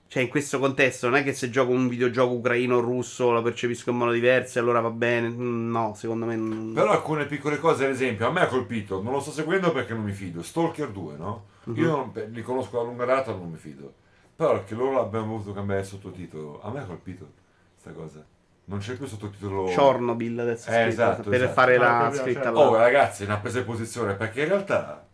Cioè, 0.08 0.24
in 0.24 0.28
questo 0.28 0.58
contesto 0.58 1.06
non 1.08 1.18
è 1.18 1.22
che 1.22 1.32
se 1.34 1.50
gioco 1.50 1.70
un 1.70 1.86
videogioco 1.86 2.32
ucraino 2.34 2.78
o 2.78 2.80
russo 2.80 3.30
lo 3.30 3.42
percepisco 3.42 3.90
in 3.90 3.98
modo 3.98 4.10
diverso 4.10 4.58
e 4.58 4.60
allora 4.60 4.80
va 4.80 4.90
bene. 4.90 5.28
Mm, 5.28 5.70
No, 5.70 5.94
secondo 5.94 6.26
me 6.26 6.34
non. 6.34 6.72
Però 6.74 6.90
alcune 6.90 7.26
piccole 7.26 7.60
cose, 7.60 7.84
ad 7.84 7.92
esempio, 7.92 8.26
a 8.26 8.32
me 8.32 8.40
ha 8.40 8.48
colpito, 8.48 9.00
non 9.00 9.12
lo 9.12 9.20
sto 9.20 9.30
seguendo 9.30 9.70
perché 9.70 9.94
non 9.94 10.02
mi 10.02 10.10
fido. 10.10 10.42
Stalker 10.42 10.88
2, 10.90 11.16
no? 11.16 11.44
Io 11.74 11.86
non- 11.94 12.12
li 12.32 12.42
conosco 12.42 12.78
da 12.78 12.82
lunga 12.82 13.04
data, 13.04 13.30
non 13.30 13.48
mi 13.48 13.58
fido. 13.58 13.92
Però 14.34 14.64
che 14.64 14.74
loro 14.74 15.00
abbiano 15.00 15.26
voluto 15.26 15.52
cambiare 15.52 15.82
il 15.82 15.86
sottotitolo, 15.86 16.60
a 16.60 16.70
me 16.72 16.80
ha 16.80 16.84
colpito 16.86 17.30
sta 17.78 17.92
cosa. 17.92 18.24
Non 18.64 18.80
c'è 18.80 18.94
più 18.96 19.06
sottotitolo. 19.06 19.66
Chernobyl 19.66 20.40
adesso 20.40 20.70
Eh, 20.70 20.72
scritto, 20.72 20.88
esatto, 20.88 21.22
per 21.30 21.34
esatto. 21.42 21.52
fare 21.52 21.76
Ah, 21.76 21.78
la 21.78 21.98
proprio, 22.10 22.20
scritta 22.22 22.50
là. 22.50 22.58
Oh 22.58 22.74
ragazzi, 22.76 23.22
una 23.22 23.36
presa 23.38 23.58
di 23.60 23.64
posizione, 23.64 24.14
perché 24.14 24.42
in 24.42 24.48
realtà... 24.48 25.07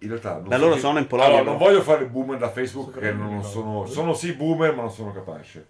In 0.00 0.08
realtà... 0.08 0.34
non 0.34 0.48
Da 0.48 0.56
so 0.56 0.64
loro 0.64 0.76
sono 0.78 0.98
in 0.98 1.06
Polonia, 1.06 1.34
Allora, 1.34 1.50
non 1.50 1.58
voglio 1.58 1.82
fare 1.82 2.04
il 2.04 2.10
boomer 2.10 2.38
da 2.38 2.50
Facebook, 2.50 2.98
che 2.98 3.12
non 3.12 3.42
sono... 3.44 3.86
Sono 3.86 4.14
sì 4.14 4.32
boomer, 4.32 4.74
ma 4.74 4.82
non 4.82 4.90
sono 4.90 5.12
capace. 5.12 5.66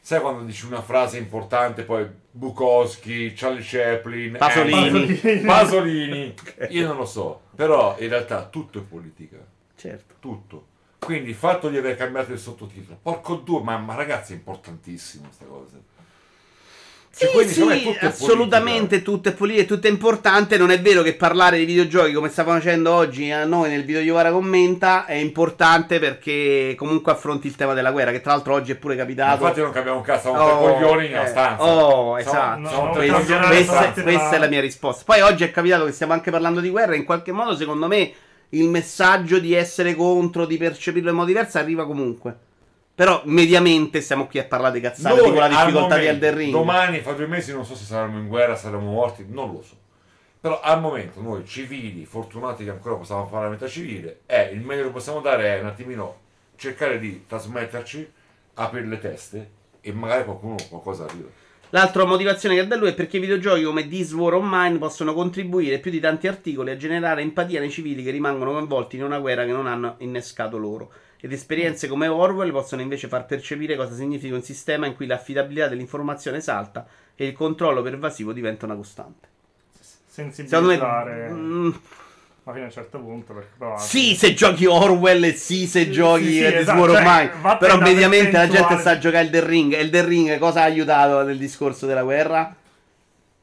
Sai 0.00 0.20
quando 0.20 0.42
dici 0.44 0.66
una 0.66 0.82
frase 0.82 1.18
importante, 1.18 1.82
poi 1.82 2.06
Bukowski, 2.30 3.32
Charlie 3.34 3.62
Chaplin... 3.62 4.36
Pasolini. 4.38 5.14
Pasolini. 5.14 5.40
Pasolini. 5.44 6.34
Io 6.70 6.86
non 6.86 6.96
lo 6.96 7.06
so. 7.06 7.42
Però 7.54 7.96
in 7.98 8.08
realtà 8.08 8.44
tutto 8.46 8.78
è 8.78 8.82
politica. 8.82 9.38
Certo. 9.76 10.14
Tutto. 10.20 10.66
Quindi 10.98 11.30
il 11.30 11.34
fatto 11.34 11.68
di 11.68 11.76
aver 11.76 11.96
cambiato 11.96 12.32
il 12.32 12.38
sottotitolo, 12.38 12.98
porco 13.00 13.36
due, 13.36 13.62
ma, 13.62 13.76
ma 13.76 13.94
ragazzi 13.94 14.32
è 14.32 14.36
importantissimo 14.36 15.24
questa 15.24 15.44
cosa. 15.44 15.76
Sì, 17.16 17.26
quindi, 17.32 17.52
sì, 17.52 17.62
me, 17.62 17.80
tutto 17.80 17.98
è 18.00 18.06
assolutamente 18.06 19.02
tutto 19.02 19.28
è 19.28 19.32
politica, 19.34 19.64
tutto 19.64 19.86
è 19.86 19.90
importante. 19.90 20.56
Non 20.58 20.70
è 20.72 20.80
vero 20.80 21.02
che 21.02 21.14
parlare 21.14 21.58
di 21.58 21.64
videogiochi 21.64 22.12
come 22.12 22.28
stiamo 22.28 22.50
facendo 22.50 22.92
oggi 22.92 23.30
a 23.30 23.44
noi 23.44 23.70
nel 23.70 23.84
video 23.84 24.00
Iovara 24.02 24.32
commenta 24.32 25.06
è 25.06 25.14
importante 25.14 26.00
perché 26.00 26.74
comunque 26.76 27.12
affronti 27.12 27.46
il 27.46 27.54
tema 27.54 27.72
della 27.72 27.92
guerra, 27.92 28.10
che 28.10 28.20
tra 28.20 28.32
l'altro 28.32 28.54
oggi 28.54 28.72
è 28.72 28.74
pure 28.74 28.96
capitato. 28.96 29.42
Infatti 29.42 29.60
non 29.60 29.70
capiamo 29.70 29.96
un 29.98 30.02
cazzo, 30.02 30.30
siamo 30.30 30.38
Oh, 30.42 30.64
tre 30.64 30.72
coglioni 30.74 31.08
nella 31.08 31.24
eh, 31.24 31.28
stanza. 31.28 31.64
Oh, 31.64 32.18
esatto. 32.18 32.58
no, 32.58 32.70
no, 32.70 32.90
Questa, 32.90 33.18
nella 33.18 33.46
questa- 33.46 33.72
stanza. 33.80 34.00
no, 34.00 34.02
questa 34.02 34.30
è 34.30 34.38
la 34.38 34.48
mia 34.48 34.60
risposta. 34.60 35.02
Poi 35.06 35.20
oggi 35.20 35.44
è 35.44 35.50
capitato 35.52 35.84
che 35.84 35.92
stiamo 35.92 36.12
anche 36.14 36.30
parlando 36.32 36.58
di 36.60 36.68
guerra. 36.70 36.96
In 36.96 37.04
qualche 37.04 37.30
modo, 37.30 37.54
secondo 37.54 37.86
me, 37.86 38.12
il 38.50 38.68
messaggio 38.68 39.38
di 39.38 39.54
essere 39.54 39.94
contro, 39.94 40.46
di 40.46 40.56
percepirlo 40.56 41.10
in 41.10 41.14
modo 41.14 41.28
diverso, 41.28 41.58
arriva 41.58 41.86
comunque. 41.86 42.36
Però, 42.94 43.22
mediamente, 43.24 44.00
stiamo 44.00 44.26
qui 44.26 44.38
a 44.38 44.44
parlare 44.44 44.74
di 44.74 44.80
cazzate 44.80 45.16
Noi, 45.16 45.24
di 45.24 45.30
quella 45.30 45.48
difficoltà 45.48 45.96
di 45.96 46.04
momento, 46.06 46.08
Elden 46.10 46.36
Ring. 46.36 46.52
Domani, 46.52 47.00
fra 47.00 47.12
due 47.12 47.26
mesi, 47.26 47.52
non 47.52 47.64
so 47.64 47.74
se 47.74 47.84
saremo 47.84 48.18
in 48.18 48.28
guerra, 48.28 48.54
saremo 48.54 48.90
morti, 48.90 49.26
non 49.28 49.52
lo 49.52 49.62
so. 49.62 49.76
Però 50.40 50.60
al 50.60 50.80
momento 50.80 51.20
noi 51.20 51.44
civili, 51.46 52.04
fortunati 52.04 52.64
che 52.64 52.70
ancora 52.70 52.96
possiamo 52.96 53.26
fare 53.26 53.44
la 53.44 53.50
metà 53.50 53.66
civile, 53.66 54.20
è 54.26 54.50
il 54.52 54.60
meglio 54.60 54.84
che 54.84 54.90
possiamo 54.90 55.20
dare 55.20 55.56
è 55.56 55.60
un 55.60 55.66
attimino 55.66 56.20
cercare 56.56 56.98
di 56.98 57.24
trasmetterci, 57.26 58.12
aprire 58.54 58.86
le 58.86 58.98
teste 58.98 59.50
e 59.80 59.92
magari 59.92 60.24
qualcuno 60.24 60.56
qualcosa 60.68 61.04
arriva. 61.04 61.28
L'altra 61.70 62.04
motivazione 62.04 62.54
che 62.54 62.66
dà 62.66 62.76
lui 62.76 62.90
è 62.90 62.94
perché 62.94 63.16
i 63.16 63.20
videogiochi 63.20 63.64
come 63.64 63.88
This 63.88 64.12
War 64.12 64.34
Online 64.34 64.78
possono 64.78 65.14
contribuire 65.14 65.78
più 65.78 65.90
di 65.90 65.98
tanti 65.98 66.28
articoli 66.28 66.70
a 66.70 66.76
generare 66.76 67.22
empatia 67.22 67.58
nei 67.58 67.70
civili 67.70 68.04
che 68.04 68.10
rimangono 68.10 68.52
coinvolti 68.52 68.96
in 68.96 69.02
una 69.02 69.18
guerra 69.18 69.44
che 69.44 69.52
non 69.52 69.66
hanno 69.66 69.96
innescato 69.98 70.56
loro. 70.56 70.92
Ed 71.24 71.32
esperienze 71.32 71.88
come 71.88 72.06
Orwell 72.06 72.52
possono 72.52 72.82
invece 72.82 73.08
far 73.08 73.24
percepire 73.24 73.76
cosa 73.76 73.94
significa 73.94 74.34
un 74.34 74.42
sistema 74.42 74.86
in 74.86 74.94
cui 74.94 75.06
l'affidabilità 75.06 75.68
dell'informazione 75.68 76.42
salta 76.42 76.86
e 77.16 77.24
il 77.28 77.32
controllo 77.32 77.80
pervasivo 77.80 78.34
diventa 78.34 78.66
una 78.66 78.74
costante. 78.74 79.28
Sensibilizzare 80.04 81.30
mm, 81.30 81.70
ma 82.42 82.52
fino 82.52 82.64
a 82.64 82.66
un 82.66 82.72
certo 82.72 82.98
punto 82.98 83.32
perché 83.32 83.78
sì, 83.78 84.14
se 84.14 84.34
giochi 84.34 84.66
Orwell 84.66 85.24
e 85.24 85.32
sì, 85.32 85.66
se 85.66 85.88
giochi 85.88 86.24
sì, 86.30 86.40
This 86.42 86.52
esatto, 86.56 86.92
cioè, 86.92 87.30
Però 87.58 87.78
mediamente 87.78 88.32
la 88.32 88.46
gente 88.46 88.58
percentuale. 88.58 88.80
sta 88.80 88.90
a 88.90 88.98
giocare 88.98 89.24
Elden 89.24 89.46
Ring. 89.46 89.72
Elden 89.72 90.06
Ring 90.06 90.38
cosa 90.38 90.60
ha 90.60 90.64
aiutato 90.64 91.22
nel 91.22 91.38
discorso 91.38 91.86
della 91.86 92.02
guerra? 92.02 92.54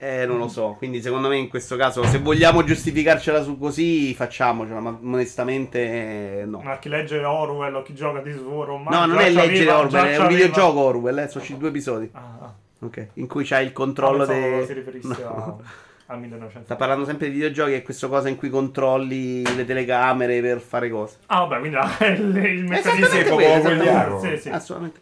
Eh, 0.03 0.25
non 0.25 0.39
lo 0.39 0.47
so. 0.47 0.73
Quindi, 0.79 0.99
secondo 0.99 1.27
me, 1.27 1.37
in 1.37 1.47
questo 1.47 1.75
caso, 1.75 2.03
se 2.05 2.17
vogliamo 2.17 2.63
giustificarcela 2.63 3.43
su 3.43 3.59
così, 3.59 4.15
facciamocela. 4.15 4.79
Ma 4.79 4.97
onestamente, 5.03 6.43
no. 6.47 6.59
ma 6.61 6.79
chi 6.79 6.89
legge 6.89 7.23
Orwell 7.23 7.75
o 7.75 7.83
chi 7.83 7.93
gioca 7.93 8.19
di 8.21 8.31
Online 8.31 8.89
No, 8.89 9.05
non 9.05 9.19
è 9.19 9.29
leggere 9.29 9.63
già 9.65 9.77
Orwell, 9.77 10.05
è 10.07 10.17
un 10.17 10.27
videogioco 10.27 10.79
Orwell. 10.79 11.19
Eh, 11.19 11.27
sono 11.27 11.45
due 11.57 11.69
episodi. 11.69 12.09
ah, 12.13 12.37
ah. 12.41 12.53
Ok. 12.83 13.07
In 13.13 13.27
cui 13.27 13.43
c'hai 13.43 13.65
il 13.65 13.73
controllo 13.73 14.23
Ah, 14.23 14.25
pensavo 14.25 14.55
dei. 14.57 14.65
si 14.65 14.73
riferisse 14.73 15.07
No. 15.21 15.59
a, 16.07 16.13
al 16.13 16.19
1900 16.19 16.65
Sta 16.65 16.75
parlando 16.75 17.05
sempre 17.05 17.27
di 17.27 17.33
videogiochi 17.33 17.73
e 17.75 17.83
questa 17.83 18.07
cosa 18.07 18.27
in 18.27 18.37
cui 18.37 18.49
controlli 18.49 19.43
le 19.55 19.65
telecamere 19.65 20.41
per 20.41 20.59
fare 20.61 20.89
cose. 20.89 21.17
ah 21.27 21.45
vabbè 21.45 21.59
quindi 21.59 21.77
ah, 21.79 22.05
il, 22.07 22.35
il 22.37 22.63
meccanismo 22.63 23.07
proprio 23.23 23.59
quello, 23.61 23.83
esattamente. 23.83 24.35
sì, 24.37 24.41
sì. 24.41 24.49
Assolutamente. 24.49 24.99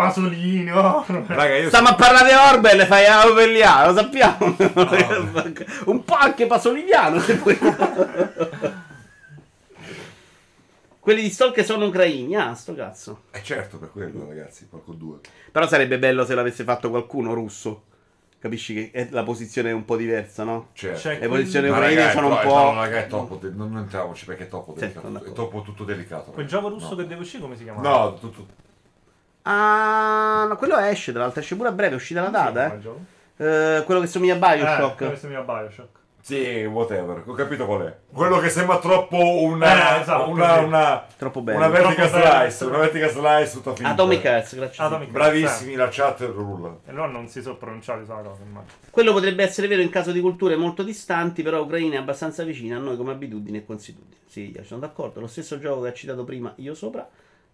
Pasolini 0.00 0.70
oh. 0.72 1.04
Raga, 1.06 1.56
io 1.56 1.68
Stiamo 1.68 1.88
a 1.88 1.94
parlare 1.94 2.28
di 2.28 2.34
Orwell 2.34 2.80
e 2.80 2.86
fai 2.86 3.06
a 3.06 3.24
Orwelliano, 3.26 3.92
lo 3.92 3.94
sappiamo. 3.98 4.56
Un 5.86 6.04
po' 6.04 6.14
anche 6.14 6.46
pasoliniano 6.46 7.20
se 7.20 7.34
vuoi. 7.34 7.58
Quelli 10.98 11.22
di 11.22 11.30
Stalker 11.30 11.64
sono 11.64 11.86
ucraini, 11.86 12.36
ah, 12.36 12.54
sto 12.54 12.74
cazzo. 12.74 13.22
Eh 13.30 13.42
certo, 13.42 13.78
per 13.78 13.90
quello 13.90 14.26
ragazzi, 14.28 14.66
porco 14.66 14.92
due. 14.92 15.18
Però 15.50 15.66
sarebbe 15.66 15.98
bello 15.98 16.24
se 16.26 16.34
l'avesse 16.34 16.62
fatto 16.64 16.90
qualcuno 16.90 17.32
russo. 17.32 17.84
Capisci 18.38 18.72
che 18.74 18.90
è- 18.92 19.08
la 19.10 19.22
posizione 19.22 19.70
è 19.70 19.72
un 19.72 19.84
po' 19.84 19.96
diversa, 19.96 20.44
no? 20.44 20.68
Certo. 20.72 21.00
C'è 21.00 21.18
Le 21.18 21.28
posizioni 21.28 21.68
Ma 21.68 21.76
ucraine 21.76 22.10
sono 22.10 22.28
un 22.28 22.38
po'. 22.42 22.54
no, 22.54 22.74
raga, 22.74 22.98
è 22.98 23.06
troppo 23.06 23.34
de- 23.36 23.50
non 23.50 23.70
non 23.70 23.82
entriamoci 23.82 24.24
perché 24.24 24.44
è 24.44 24.48
troppo 24.48 24.72
delicato. 24.72 25.06
sono 25.06 25.22
è 25.22 25.32
troppo 25.32 25.62
tutto 25.62 25.84
delicato. 25.84 26.30
quel 26.30 26.46
gioco 26.46 26.68
russo 26.68 26.90
No. 26.90 26.96
che 26.96 27.06
deve 27.06 27.20
uscire 27.20 27.42
come 27.42 27.56
si 27.56 27.64
chiama? 27.64 27.80
No, 27.82 28.14
tutto. 28.14 28.46
Ah, 29.52 30.46
no, 30.48 30.56
quello 30.56 30.76
esce, 30.78 31.10
tra 31.12 31.22
l'altro 31.22 31.40
esce 31.40 31.56
pure 31.56 31.68
a 31.68 31.72
breve, 31.72 31.92
è 31.92 31.96
uscita 31.96 32.22
la 32.22 32.28
data, 32.28 32.72
eh. 32.74 32.78
Eh, 33.44 33.82
quello 33.84 34.00
che 34.00 34.06
somiglia 34.06 34.34
a 34.34 34.36
Bioshock. 34.36 35.00
eh, 35.00 35.04
come 35.06 35.16
si 35.16 35.26
chiama 35.28 35.44
Bioshock 35.60 35.98
Sì, 36.20 36.64
whatever, 36.66 37.22
ho 37.26 37.32
capito 37.32 37.64
qual 37.66 37.80
è. 37.86 37.96
Quello 38.12 38.38
che 38.38 38.48
sembra 38.50 38.78
troppo 38.78 39.16
una 39.42 39.96
Eh, 39.96 40.00
esatto, 40.02 40.28
una, 40.28 40.58
sì. 40.58 40.64
una, 40.64 41.04
Troppo 41.16 41.40
bello. 41.40 41.58
una 41.58 41.68
vertical 41.68 42.10
bello. 42.10 42.24
slice, 42.48 42.64
una 42.66 42.78
vertical 42.78 43.10
slice 43.10 43.52
tutta 43.52 43.70
finita. 43.74 43.92
Atomic 43.94 44.24
Hearts, 44.24 44.54
grazie. 44.54 44.84
Atomic 44.84 45.08
Bravissimi, 45.10 45.74
la 45.74 45.88
chat 45.90 46.20
rulla. 46.20 46.76
e 46.86 46.92
loro 46.92 47.10
non 47.10 47.26
si 47.28 47.40
sono 47.42 47.56
pronunciati 47.56 48.04
sulla 48.04 48.18
cosa 48.20 48.42
immagino 48.46 48.72
Quello 48.90 49.12
potrebbe 49.12 49.42
essere 49.42 49.66
vero 49.66 49.80
in 49.82 49.90
caso 49.90 50.12
di 50.12 50.20
culture 50.20 50.54
molto 50.56 50.82
distanti, 50.82 51.42
però 51.42 51.62
Ucraina 51.62 51.94
è 51.94 51.98
abbastanza 51.98 52.44
vicina 52.44 52.76
a 52.76 52.80
noi 52.80 52.96
come 52.98 53.12
abitudini 53.12 53.56
e 53.58 53.64
consuetudini. 53.64 54.16
Sì, 54.26 54.52
io 54.54 54.62
sono 54.64 54.80
d'accordo. 54.80 55.18
Lo 55.20 55.26
stesso 55.26 55.58
gioco 55.58 55.80
che 55.80 55.88
ha 55.88 55.92
citato 55.94 56.22
prima 56.24 56.52
io 56.56 56.74
sopra, 56.74 57.08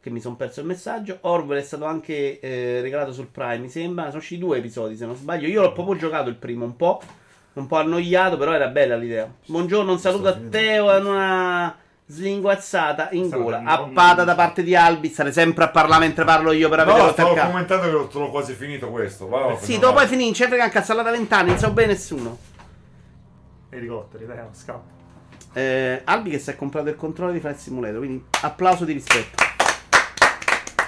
che 0.07 0.13
mi 0.13 0.21
sono 0.21 0.37
perso 0.37 0.61
il 0.61 0.67
messaggio. 0.67 1.19
Orwell 1.23 1.59
è 1.59 1.63
stato 1.65 1.85
anche 1.85 2.39
eh, 2.39 2.81
regalato 2.81 3.13
sul 3.13 3.27
Prime, 3.27 3.59
mi 3.59 3.69
sembra. 3.69 4.05
Sono 4.07 4.19
usciti 4.19 4.41
due 4.41 4.59
episodi, 4.59 4.97
se 4.97 5.05
non 5.05 5.17
sbaglio. 5.17 5.49
Io 5.49 5.63
l'ho 5.63 5.73
proprio 5.73 5.97
giocato 5.97 6.29
il 6.29 6.37
primo 6.37 6.65
un 6.65 6.77
po', 6.77 7.01
un 7.55 7.67
po' 7.67 7.77
annoiato, 7.77 8.37
però 8.37 8.53
era 8.53 8.69
bella 8.69 8.95
l'idea. 8.95 9.29
Buongiorno, 9.47 9.91
un 9.91 9.99
saluto 9.99 10.29
a 10.29 10.35
Teo 10.35 10.93
e 10.95 11.01
una 11.01 11.77
slinguazzata 12.07 13.09
in 13.11 13.27
Stavo 13.27 13.43
gola. 13.43 13.63
Appata 13.65 14.23
da 14.23 14.37
parte 14.37 14.63
di 14.63 14.77
Albi, 14.77 15.09
stare 15.09 15.33
sempre 15.33 15.65
a 15.65 15.71
parlare 15.71 16.05
mentre 16.05 16.25
parlo 16.25 16.53
io 16.53 16.69
per 16.69 16.79
avere 16.79 16.99
No, 17.03 17.11
stavo 17.11 17.35
cazzo. 17.35 17.47
commentando 17.49 17.85
che 17.87 17.91
l'ho, 17.91 18.09
l'ho 18.13 18.31
quasi 18.31 18.53
finito 18.53 18.89
questo. 18.91 19.27
Va, 19.27 19.57
Sì, 19.61 19.81
dopo 19.81 19.95
poi 19.95 20.07
finì, 20.07 20.31
c'è 20.31 20.49
cazzo, 20.71 20.93
alla 20.93 21.03
da 21.03 21.11
vent'anni, 21.11 21.49
non 21.49 21.59
so 21.59 21.73
bene 21.73 21.95
nessuno. 21.95 22.39
elicotteri 23.71 24.25
dai 24.25 24.39
scappa 24.53 24.95
Eh, 25.53 26.03
Albi 26.05 26.31
che 26.31 26.39
si 26.39 26.51
è 26.51 26.55
comprato 26.55 26.91
il 26.91 26.95
controllo 26.97 27.33
di 27.33 27.41
Flight 27.41 27.57
Simulator, 27.59 27.99
quindi 27.99 28.25
applauso 28.43 28.85
di 28.85 28.93
rispetto. 28.93 29.56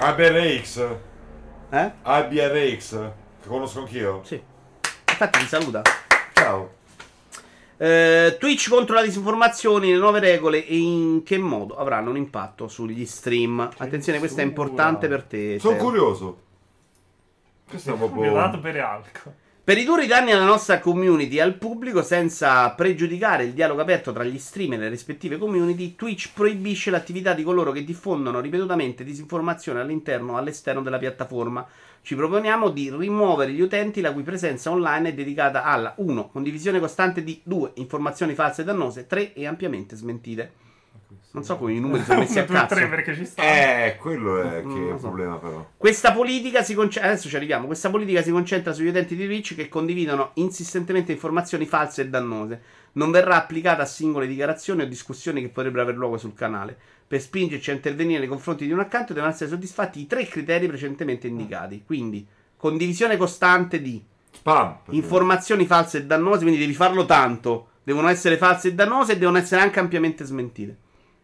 ABRX, 0.00 0.96
Eh? 1.70 1.92
ABRX, 2.02 2.90
che 3.42 3.48
conosco 3.48 3.80
anch'io. 3.80 4.20
Sì. 4.24 4.40
Infatti 5.10 5.38
ti 5.40 5.46
saluta. 5.46 5.82
Ciao. 6.34 6.76
Eh, 7.76 8.36
Twitch 8.38 8.68
contro 8.68 8.94
la 8.94 9.02
disinformazione, 9.02 9.86
le 9.88 9.96
nuove 9.96 10.20
regole 10.20 10.64
e 10.64 10.76
in 10.76 11.22
che 11.24 11.36
modo 11.38 11.76
avranno 11.76 12.10
un 12.10 12.16
impatto 12.16 12.68
sugli 12.68 13.04
stream. 13.04 13.68
Attenzione, 13.76 14.20
questo 14.20 14.40
è 14.40 14.44
importante 14.44 15.08
per 15.08 15.24
te. 15.24 15.58
Sono 15.58 15.74
Teo. 15.74 15.84
curioso. 15.84 16.42
Questo 17.68 17.94
è 17.94 17.96
proprio... 17.96 18.22
violato 18.22 18.60
per 18.60 18.80
alcol 18.80 19.34
Per 19.68 19.76
ridurre 19.76 20.04
i 20.04 20.06
danni 20.06 20.32
alla 20.32 20.46
nostra 20.46 20.78
community 20.78 21.36
e 21.36 21.42
al 21.42 21.58
pubblico 21.58 22.02
senza 22.02 22.70
pregiudicare 22.70 23.44
il 23.44 23.52
dialogo 23.52 23.82
aperto 23.82 24.14
tra 24.14 24.24
gli 24.24 24.38
stream 24.38 24.72
e 24.72 24.76
le 24.78 24.88
rispettive 24.88 25.36
community, 25.36 25.94
Twitch 25.94 26.30
proibisce 26.32 26.90
l'attività 26.90 27.34
di 27.34 27.42
coloro 27.42 27.70
che 27.70 27.84
diffondono 27.84 28.40
ripetutamente 28.40 29.04
disinformazione 29.04 29.80
all'interno 29.80 30.32
o 30.32 30.36
all'esterno 30.38 30.80
della 30.80 30.96
piattaforma. 30.96 31.68
Ci 32.00 32.14
proponiamo 32.14 32.70
di 32.70 32.90
rimuovere 32.90 33.52
gli 33.52 33.60
utenti 33.60 34.00
la 34.00 34.14
cui 34.14 34.22
presenza 34.22 34.70
online 34.70 35.10
è 35.10 35.12
dedicata 35.12 35.62
alla 35.62 35.92
1. 35.98 36.28
Condivisione 36.28 36.80
costante 36.80 37.22
di 37.22 37.38
2. 37.44 37.72
Informazioni 37.74 38.32
false 38.32 38.62
e 38.62 38.64
dannose 38.64 39.06
3. 39.06 39.34
E 39.34 39.46
ampiamente 39.46 39.96
smentite. 39.96 40.67
Non 41.30 41.44
so 41.44 41.58
come 41.58 41.74
i 41.74 41.80
numeri 41.80 42.02
sono 42.04 42.20
messi 42.20 42.38
a 42.38 42.42
1, 42.42 42.46
2, 42.50 42.56
cazzo. 42.58 42.74
3 42.74 42.88
perché 42.88 43.14
ci 43.14 43.24
sta. 43.26 43.42
Eh, 43.42 43.96
quello 44.00 44.40
è 44.40 44.62
Non 44.62 44.74
che 44.74 44.80
è 44.80 44.92
il 44.92 44.98
so. 44.98 45.06
problema 45.06 45.36
però. 45.36 45.70
Questa 45.76 46.12
politica 46.12 46.62
si 46.62 46.74
concentra. 46.74 47.10
Adesso 47.10 47.28
ci 47.28 47.36
arriviamo. 47.36 47.66
Questa 47.66 47.90
politica 47.90 48.22
si 48.22 48.30
concentra 48.30 48.72
sugli 48.72 48.88
utenti 48.88 49.14
di 49.14 49.26
Twitch 49.26 49.54
che 49.54 49.68
condividono 49.68 50.30
insistentemente 50.34 51.12
informazioni 51.12 51.66
false 51.66 52.02
e 52.02 52.08
dannose. 52.08 52.62
Non 52.92 53.10
verrà 53.10 53.36
applicata 53.36 53.82
a 53.82 53.86
singole 53.86 54.26
dichiarazioni 54.26 54.82
o 54.82 54.86
discussioni 54.86 55.42
che 55.42 55.48
potrebbero 55.50 55.82
aver 55.82 55.96
luogo 55.96 56.16
sul 56.16 56.32
canale. 56.34 56.76
Per 57.06 57.20
spingerci 57.20 57.70
a 57.70 57.74
intervenire 57.74 58.18
nei 58.20 58.28
confronti 58.28 58.64
di 58.66 58.72
un 58.72 58.80
account 58.80 59.12
devono 59.12 59.30
essere 59.30 59.50
soddisfatti 59.50 60.00
i 60.00 60.06
tre 60.06 60.26
criteri 60.26 60.66
precedentemente 60.66 61.26
indicati. 61.26 61.82
Quindi, 61.84 62.26
condivisione 62.56 63.16
costante 63.18 63.80
di 63.82 64.02
Spam. 64.32 64.78
informazioni 64.90 65.66
false 65.66 65.98
e 65.98 66.04
dannose. 66.06 66.40
Quindi 66.40 66.58
devi 66.58 66.74
farlo 66.74 67.04
tanto. 67.04 67.68
Devono 67.84 68.08
essere 68.08 68.38
false 68.38 68.68
e 68.68 68.74
dannose 68.74 69.12
e 69.12 69.18
devono 69.18 69.36
essere 69.38 69.60
anche 69.60 69.78
ampiamente 69.78 70.24
smentite. 70.24 70.76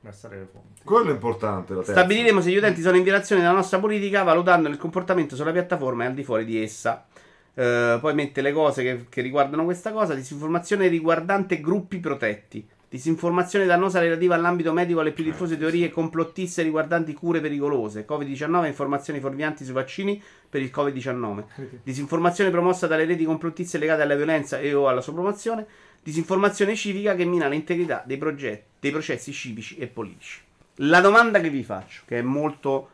Essere 0.06 0.38
le 0.38 0.48
fonti. 0.50 0.82
Quello 0.84 1.10
è 1.10 1.12
importante. 1.12 1.72
La 1.72 1.80
terza. 1.80 1.92
Stabiliremo 1.92 2.40
se 2.40 2.50
gli 2.50 2.56
utenti 2.56 2.82
sono 2.82 2.96
in 2.96 3.02
violazione 3.02 3.40
della 3.40 3.54
nostra 3.54 3.78
politica 3.78 4.22
valutando 4.22 4.68
il 4.68 4.76
comportamento 4.76 5.34
sulla 5.34 5.52
piattaforma 5.52 6.04
e 6.04 6.06
al 6.08 6.14
di 6.14 6.24
fuori 6.24 6.44
di 6.44 6.62
essa. 6.62 7.06
Eh, 7.54 7.98
poi 8.00 8.14
mette 8.14 8.42
le 8.42 8.52
cose 8.52 8.82
che, 8.82 9.06
che 9.08 9.22
riguardano 9.22 9.64
questa 9.64 9.92
cosa: 9.92 10.14
disinformazione 10.14 10.88
riguardante 10.88 11.60
gruppi 11.60 11.98
protetti. 11.98 12.68
Disinformazione 12.94 13.66
dannosa 13.66 13.98
relativa 13.98 14.36
all'ambito 14.36 14.72
medico 14.72 15.00
alle 15.00 15.10
più 15.10 15.24
diffuse 15.24 15.58
teorie 15.58 15.90
complottiste 15.90 16.62
riguardanti 16.62 17.12
cure 17.12 17.40
pericolose. 17.40 18.06
Covid-19 18.08 18.66
informazioni 18.66 19.18
fuorvianti 19.18 19.64
sui 19.64 19.74
vaccini 19.74 20.22
per 20.48 20.62
il 20.62 20.70
Covid-19. 20.72 21.42
Disinformazione 21.82 22.50
promossa 22.50 22.86
dalle 22.86 23.04
reti 23.04 23.24
complottiste 23.24 23.78
legate 23.78 24.02
alla 24.02 24.14
violenza 24.14 24.60
e 24.60 24.74
o 24.74 24.86
alla 24.86 25.00
sua 25.00 25.12
promozione. 25.12 25.66
Disinformazione 26.04 26.76
civica 26.76 27.14
che 27.14 27.24
mina 27.24 27.48
l'integrità 27.48 28.02
dei, 28.04 28.18
progetti, 28.18 28.64
dei 28.78 28.90
processi 28.90 29.32
civici 29.32 29.78
e 29.78 29.86
politici. 29.86 30.38
La 30.76 31.00
domanda 31.00 31.40
che 31.40 31.48
vi 31.48 31.62
faccio, 31.62 32.02
che 32.04 32.18
è 32.18 32.22
molto 32.22 32.90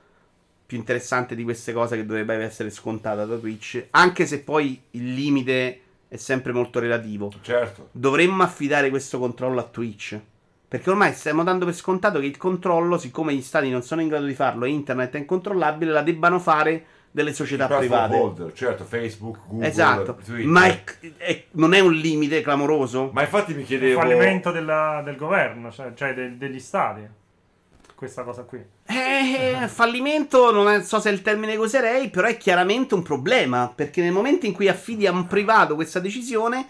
più 0.65 0.78
interessante 0.78 1.35
di 1.35 1.43
queste 1.43 1.73
cose 1.73 1.97
che 1.97 2.07
dovrebbe 2.07 2.37
essere 2.37 2.70
scontata 2.70 3.24
da 3.24 3.37
Twitch, 3.37 3.89
anche 3.91 4.27
se 4.27 4.43
poi 4.43 4.81
il 4.93 5.12
limite 5.12 5.81
è 6.07 6.16
sempre 6.16 6.53
molto 6.53 6.78
relativo. 6.78 7.32
Certo. 7.43 7.89
Dovremmo 7.91 8.45
affidare 8.45 8.91
questo 8.91 9.19
controllo 9.19 9.59
a 9.59 9.65
Twitch? 9.65 10.16
Perché 10.69 10.91
ormai 10.91 11.12
stiamo 11.12 11.43
dando 11.43 11.65
per 11.65 11.74
scontato 11.74 12.20
che 12.20 12.27
il 12.27 12.37
controllo, 12.37 12.97
siccome 12.97 13.35
gli 13.35 13.43
stati 13.43 13.70
non 13.70 13.82
sono 13.82 14.03
in 14.03 14.07
grado 14.07 14.27
di 14.27 14.35
farlo 14.35 14.66
e 14.66 14.69
internet 14.69 15.15
è 15.15 15.19
incontrollabile, 15.19 15.91
la 15.91 16.03
debbano 16.03 16.39
fare 16.39 16.85
delle 17.11 17.32
società 17.32 17.66
private. 17.66 18.15
holder, 18.16 18.53
certo, 18.53 18.85
Facebook, 18.85 19.39
Google, 19.49 19.66
Esatto, 19.66 20.15
Twitter. 20.24 20.47
ma 20.47 20.66
è- 20.66 20.82
è- 21.16 21.45
non 21.53 21.74
è 21.74 21.81
un 21.81 21.93
limite 21.93 22.41
clamoroso? 22.41 23.11
Ma 23.12 23.23
infatti 23.23 23.53
mi 23.55 23.61
Il 23.62 23.66
chiedevo... 23.66 24.01
fallimento 24.01 24.51
della- 24.53 25.03
del 25.05 25.16
governo, 25.16 25.70
cioè, 25.73 25.93
cioè 25.95 26.15
de- 26.15 26.37
degli 26.39 26.61
stati. 26.61 27.01
Questa 27.95 28.23
cosa 28.23 28.45
qui. 28.45 28.65
Eh, 28.87 29.69
fallimento, 29.69 30.51
non 30.51 30.70
è- 30.70 30.82
so 30.82 31.01
se 31.01 31.11
è 31.11 31.12
il 31.12 31.20
termine 31.20 31.53
che 31.53 31.59
userei, 31.59 32.09
però 32.09 32.28
è 32.28 32.39
chiaramente 32.39 32.95
un 32.95 33.03
problema. 33.03 33.70
Perché 33.74 34.01
nel 34.01 34.12
momento 34.12 34.47
in 34.47 34.53
cui 34.55 34.69
affidi 34.69 35.07
a 35.07 35.12
un 35.12 35.27
privato 35.27 35.74
questa 35.74 36.01
decisione, 36.01 36.66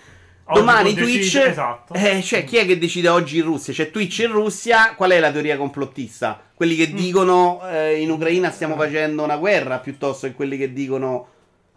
domani 0.55 0.95
Twitch. 0.95 1.17
decidere- 1.19 1.51
esatto. 1.51 1.95
Eh, 1.95 2.23
cioè, 2.23 2.45
chi 2.45 2.57
è 2.57 2.67
che 2.67 2.79
decide 2.79 3.09
oggi 3.09 3.39
in 3.39 3.45
Russia? 3.45 3.73
C'è 3.73 3.91
Twitch 3.91 4.19
in 4.21 4.33
Russia. 4.33 4.95
Qual 4.95 5.11
è 5.11 5.19
la 5.21 5.31
teoria 5.33 5.57
complottista? 5.57 6.41
Quelli 6.55 6.75
Mm. 6.75 6.79
che 6.79 6.93
dicono 6.93 7.61
eh, 7.69 8.01
in 8.01 8.11
Ucraina 8.11 8.51
stiamo 8.51 8.77
facendo 8.77 9.23
una 9.23 9.37
guerra, 9.37 9.79
piuttosto 9.79 10.27
che 10.27 10.35
quelli 10.35 10.57
che 10.57 10.73
dicono 10.73 11.27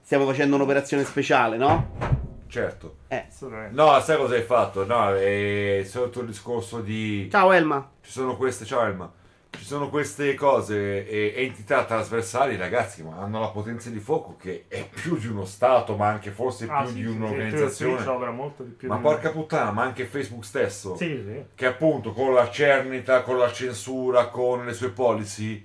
stiamo 0.04 0.26
facendo 0.26 0.56
un'operazione 0.56 1.04
speciale, 1.06 1.58
no? 1.58 2.22
Certo. 2.48 2.98
Eh. 3.08 3.26
No, 3.72 4.00
sai 4.02 4.18
cosa 4.18 4.36
hai 4.36 4.44
fatto? 4.44 4.86
No, 4.86 5.16
è 5.16 5.84
sotto 5.88 6.20
il 6.20 6.28
discorso 6.28 6.82
di... 6.82 7.28
Ciao 7.32 7.52
Elma. 7.52 7.90
Ci 8.04 8.12
sono 8.12 8.38
queste... 8.38 8.64
Ciao 8.66 8.82
Elma. 8.86 9.12
Ci 9.56 9.66
sono 9.66 9.90
queste 9.90 10.34
cose 10.34 11.08
e 11.08 11.34
entità 11.44 11.86
trasversali, 11.86 12.58
ragazzi, 12.58 13.02
ma 13.04 13.18
hanno 13.18 13.40
la 13.40 13.48
potenza 13.48 13.90
di 13.90 14.00
fuoco 14.00 14.36
che 14.36 14.66
è 14.68 14.86
più 14.90 15.18
di 15.18 15.28
uno 15.28 15.46
Stato, 15.46 15.96
ma 15.96 16.08
anche 16.08 16.32
forse 16.32 16.66
più 16.66 16.76
Ah, 16.76 16.86
sì, 16.86 16.94
di 16.96 17.02
sì, 17.04 17.08
sì, 17.08 17.16
un'organizzazione. 17.16 18.06
Opera 18.06 18.32
molto 18.32 18.64
di 18.64 18.72
più 18.72 18.90
ma 18.90 18.98
di- 18.98 19.02
porca 19.02 19.30
puttana, 19.32 19.72
ma 19.72 19.84
anche 19.84 20.06
Facebook 20.06 20.44
stesso. 20.44 20.96
Sì, 20.98 21.24
sì. 21.26 21.44
che 21.56 21.66
appunto 21.66 22.12
con 22.12 22.34
la 22.34 22.50
cernita, 22.50 23.22
con 23.22 23.38
la 23.38 23.52
censura, 23.52 24.28
con 24.28 24.66
le 24.66 24.74
sue 24.74 24.90
policy, 24.90 25.64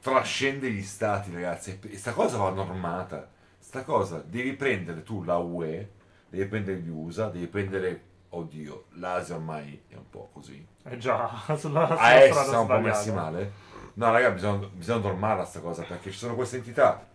trascende 0.00 0.70
gli 0.70 0.82
stati, 0.82 1.32
ragazzi. 1.32 1.78
E 1.90 1.96
sta 1.96 2.12
cosa 2.12 2.36
va 2.36 2.50
normata. 2.50 3.28
Sta 3.58 3.82
cosa 3.82 4.22
devi 4.24 4.52
prendere 4.52 5.02
tu 5.02 5.24
la 5.24 5.38
UE, 5.38 5.88
devi 6.28 6.44
prendere 6.46 6.78
gli 6.78 6.88
USA, 6.88 7.28
devi 7.28 7.46
prendere, 7.46 8.00
oddio, 8.30 8.84
l'Asia 8.94 9.36
ormai 9.36 9.82
è 9.88 9.94
un 9.94 10.08
po' 10.08 10.30
così. 10.32 10.64
È 10.82 10.96
già 10.96 11.28
sulla, 11.56 11.56
sulla 11.56 11.88
A 11.88 12.20
strada 12.20 12.44
siamo 12.44 12.60
un 12.62 12.66
po' 12.66 12.80
messi 12.80 13.12
male. 13.12 13.52
No, 13.94 14.10
raga, 14.10 14.30
bisogna, 14.30 14.66
bisogna 14.72 15.00
normarla 15.00 15.44
sta 15.44 15.60
cosa, 15.60 15.82
perché 15.82 16.10
ci 16.10 16.18
sono 16.18 16.34
queste 16.34 16.56
entità 16.56 17.06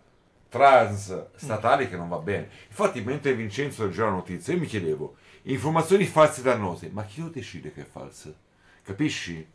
trans 0.48 1.26
statali 1.34 1.88
che 1.88 1.96
non 1.96 2.08
va 2.08 2.18
bene. 2.18 2.48
Infatti, 2.68 3.02
mentre 3.02 3.34
Vincenzo 3.34 3.84
leggeva 3.84 4.08
la 4.08 4.16
notizia, 4.16 4.54
io 4.54 4.60
mi 4.60 4.66
chiedevo, 4.66 5.16
informazioni 5.42 6.04
false 6.04 6.40
e 6.40 6.44
dannose, 6.44 6.90
ma 6.92 7.04
chi 7.04 7.22
lo 7.22 7.28
decide 7.28 7.72
che 7.72 7.82
è 7.82 7.84
falsa? 7.84 8.32
Capisci? 8.82 9.54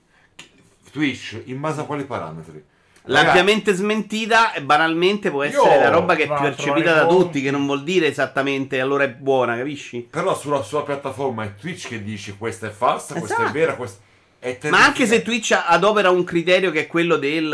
Twitch, 0.91 1.43
in 1.45 1.59
base 1.59 1.81
a 1.81 1.85
quali 1.85 2.03
parametri? 2.03 2.65
L'ampiamente 3.05 3.73
smentita 3.73 4.53
e 4.53 4.61
banalmente 4.61 5.31
può 5.31 5.41
essere 5.43 5.75
Io- 5.75 5.81
la 5.81 5.89
roba 5.89 6.15
che 6.15 6.23
è 6.23 6.27
più 6.27 6.35
percepita 6.35 6.93
da 6.93 7.07
tutti, 7.07 7.41
che 7.41 7.49
non 7.51 7.65
vuol 7.65 7.83
dire 7.83 8.07
esattamente 8.07 8.79
allora 8.79 9.03
è 9.05 9.09
buona, 9.09 9.57
capisci? 9.57 10.07
Però 10.09 10.35
sulla 10.37 10.61
sua 10.61 10.83
piattaforma 10.83 11.43
è 11.43 11.55
Twitch 11.55 11.87
che 11.87 12.03
dice 12.03 12.35
questa 12.37 12.67
è 12.67 12.69
falsa, 12.69 13.13
questa 13.15 13.37
è 13.37 13.39
Esatto. 13.39 13.53
vera, 13.57 13.75
questa 13.75 14.01
è 14.39 14.57
Ma 14.69 14.83
anche 14.85 15.07
se. 15.07 15.21
Twitch 15.23 15.51
adopera 15.65 16.09
un 16.11 16.23
criterio 16.23 16.69
che 16.71 16.81
è 16.81 16.87
quello 16.87 17.17
del 17.17 17.51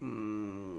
eh, 0.00 0.04
mh, 0.04 0.78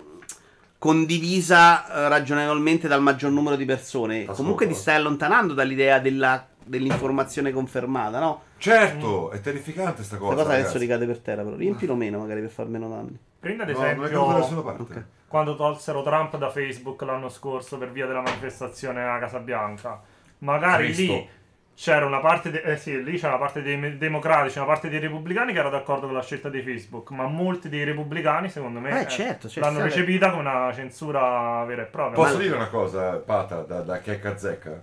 condivisa 0.77 1.87
eh, 2.05 2.07
ragionevolmente 2.09 2.87
dal 2.87 3.01
maggior 3.01 3.31
numero 3.31 3.55
di 3.55 3.65
persone, 3.65 4.19
Ascolta. 4.21 4.33
comunque 4.35 4.67
ti 4.67 4.73
stai 4.75 4.95
allontanando 4.95 5.53
dall'idea 5.53 5.99
della- 5.99 6.47
dell'informazione 6.63 7.51
confermata, 7.51 8.19
no? 8.19 8.41
Certo, 8.57 9.31
è 9.31 9.39
terrificante 9.41 10.03
sta 10.03 10.17
cosa. 10.17 10.33
Questa 10.33 10.43
cosa 10.43 10.57
adesso 10.57 10.73
ragazzi. 10.77 10.85
ricade 10.85 11.05
per 11.05 11.19
terra, 11.19 11.43
però 11.43 11.55
riempilo 11.55 11.95
meno 11.95 12.19
magari 12.19 12.41
per 12.41 12.49
far 12.49 12.67
meno 12.67 12.89
danni. 12.89 13.17
Prendi 13.39 13.61
ad 13.61 13.69
No, 13.69 13.75
non 13.75 13.85
è 13.85 13.89
esempio 13.91 14.25
da 14.25 14.37
nessuna 14.39 14.61
parte. 14.61 14.81
Ok. 14.81 15.03
quando 15.27 15.55
tolsero 15.55 16.01
Trump 16.03 16.37
da 16.37 16.49
Facebook 16.49 17.01
l'anno 17.03 17.29
scorso 17.29 17.77
per 17.77 17.91
via 17.91 18.05
della 18.07 18.21
manifestazione 18.21 19.03
alla 19.03 19.19
Casa 19.19 19.39
Bianca. 19.39 20.01
Magari 20.39 20.85
Cristo. 20.85 21.01
lì 21.13 21.29
c'era 21.75 22.05
una 22.07 22.19
parte, 22.19 22.49
de- 22.49 22.61
eh 22.63 22.77
sì, 22.77 23.03
lì 23.03 23.17
c'era 23.17 23.29
una 23.35 23.37
parte 23.37 23.61
dei 23.61 23.97
democratici, 23.99 24.57
una 24.57 24.65
parte 24.67 24.89
dei 24.89 24.99
repubblicani 24.99 25.53
che 25.53 25.59
era 25.59 25.69
d'accordo 25.69 26.07
con 26.07 26.15
la 26.15 26.23
scelta 26.23 26.49
di 26.49 26.61
Facebook, 26.61 27.11
ma 27.11 27.27
molti 27.27 27.69
dei 27.69 27.83
repubblicani, 27.83 28.49
secondo 28.49 28.79
me, 28.79 29.01
Eh, 29.01 29.07
certo, 29.07 29.47
c'è 29.47 29.59
l'hanno 29.59 29.81
recepita 29.81 30.29
come 30.31 30.41
una 30.41 30.71
censura 30.73 31.63
vera 31.65 31.83
e 31.83 31.85
propria. 31.85 32.15
Posso 32.15 32.37
Ma- 32.37 32.41
dire 32.41 32.55
una 32.55 32.69
cosa, 32.69 33.17
Pata, 33.17 33.61
da, 33.61 33.81
da 33.81 33.99
checca 33.99 34.35
zecca? 34.37 34.81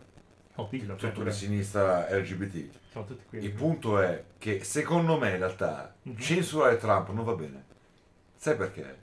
Oh, 0.57 0.69
dillo, 0.71 0.95
Tutto 0.95 1.23
di 1.23 1.33
sinistra 1.33 2.07
LGBT. 2.11 2.69
Il 3.31 3.51
punto 3.53 4.01
è 4.01 4.23
che 4.39 4.63
secondo 4.63 5.19
me 5.19 5.31
in 5.31 5.39
realtà 5.39 5.95
Mhm. 6.03 6.17
censurare 6.17 6.77
Trump 6.77 7.11
non 7.11 7.25
va 7.25 7.33
bene. 7.35 7.65
Sai 8.37 8.55
perché? 8.57 8.99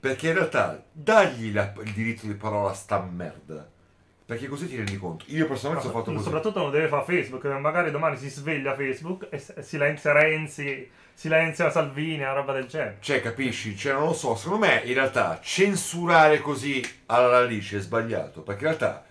Perché 0.00 0.28
in 0.28 0.34
realtà 0.34 0.82
dagli 0.90 1.52
la- 1.52 1.72
il 1.84 1.92
diritto 1.92 2.26
di 2.26 2.34
parola 2.34 2.70
a 2.70 2.74
sta 2.74 3.00
merda. 3.00 3.66
Perché 4.26 4.46
così 4.46 4.68
ti 4.68 4.76
rendi 4.76 4.98
conto. 4.98 5.24
Io 5.28 5.46
personalmente 5.46 5.88
ho 5.88 5.92
fatto 5.96 6.10
così. 6.12 6.24
Soprattutto 6.24 6.58
non 6.60 6.70
deve 6.70 6.88
fare 6.88 7.04
Facebook, 7.04 7.44
magari 7.44 7.90
domani 7.90 8.16
si 8.16 8.28
sveglia 8.28 8.74
Facebook 8.74 9.28
e 9.30 9.38
silenzia 9.62 10.12
Renzi, 10.12 10.90
silenzia 11.14 11.70
Salvini, 11.70 12.22
una 12.22 12.32
roba 12.34 12.52
del 12.52 12.66
genere. 12.66 12.98
Cioè, 13.00 13.22
capisci? 13.22 13.74
Cioè, 13.76 13.92
non 13.94 14.06
lo 14.06 14.12
so, 14.12 14.34
secondo 14.34 14.66
me 14.66 14.82
in 14.84 14.92
realtà 14.94 15.38
censurare 15.42 16.40
così 16.40 16.84
alla 17.06 17.40
radice 17.40 17.78
è 17.78 17.80
sbagliato. 17.80 18.42
Perché 18.42 18.64
in 18.64 18.66
realtà 18.68 19.04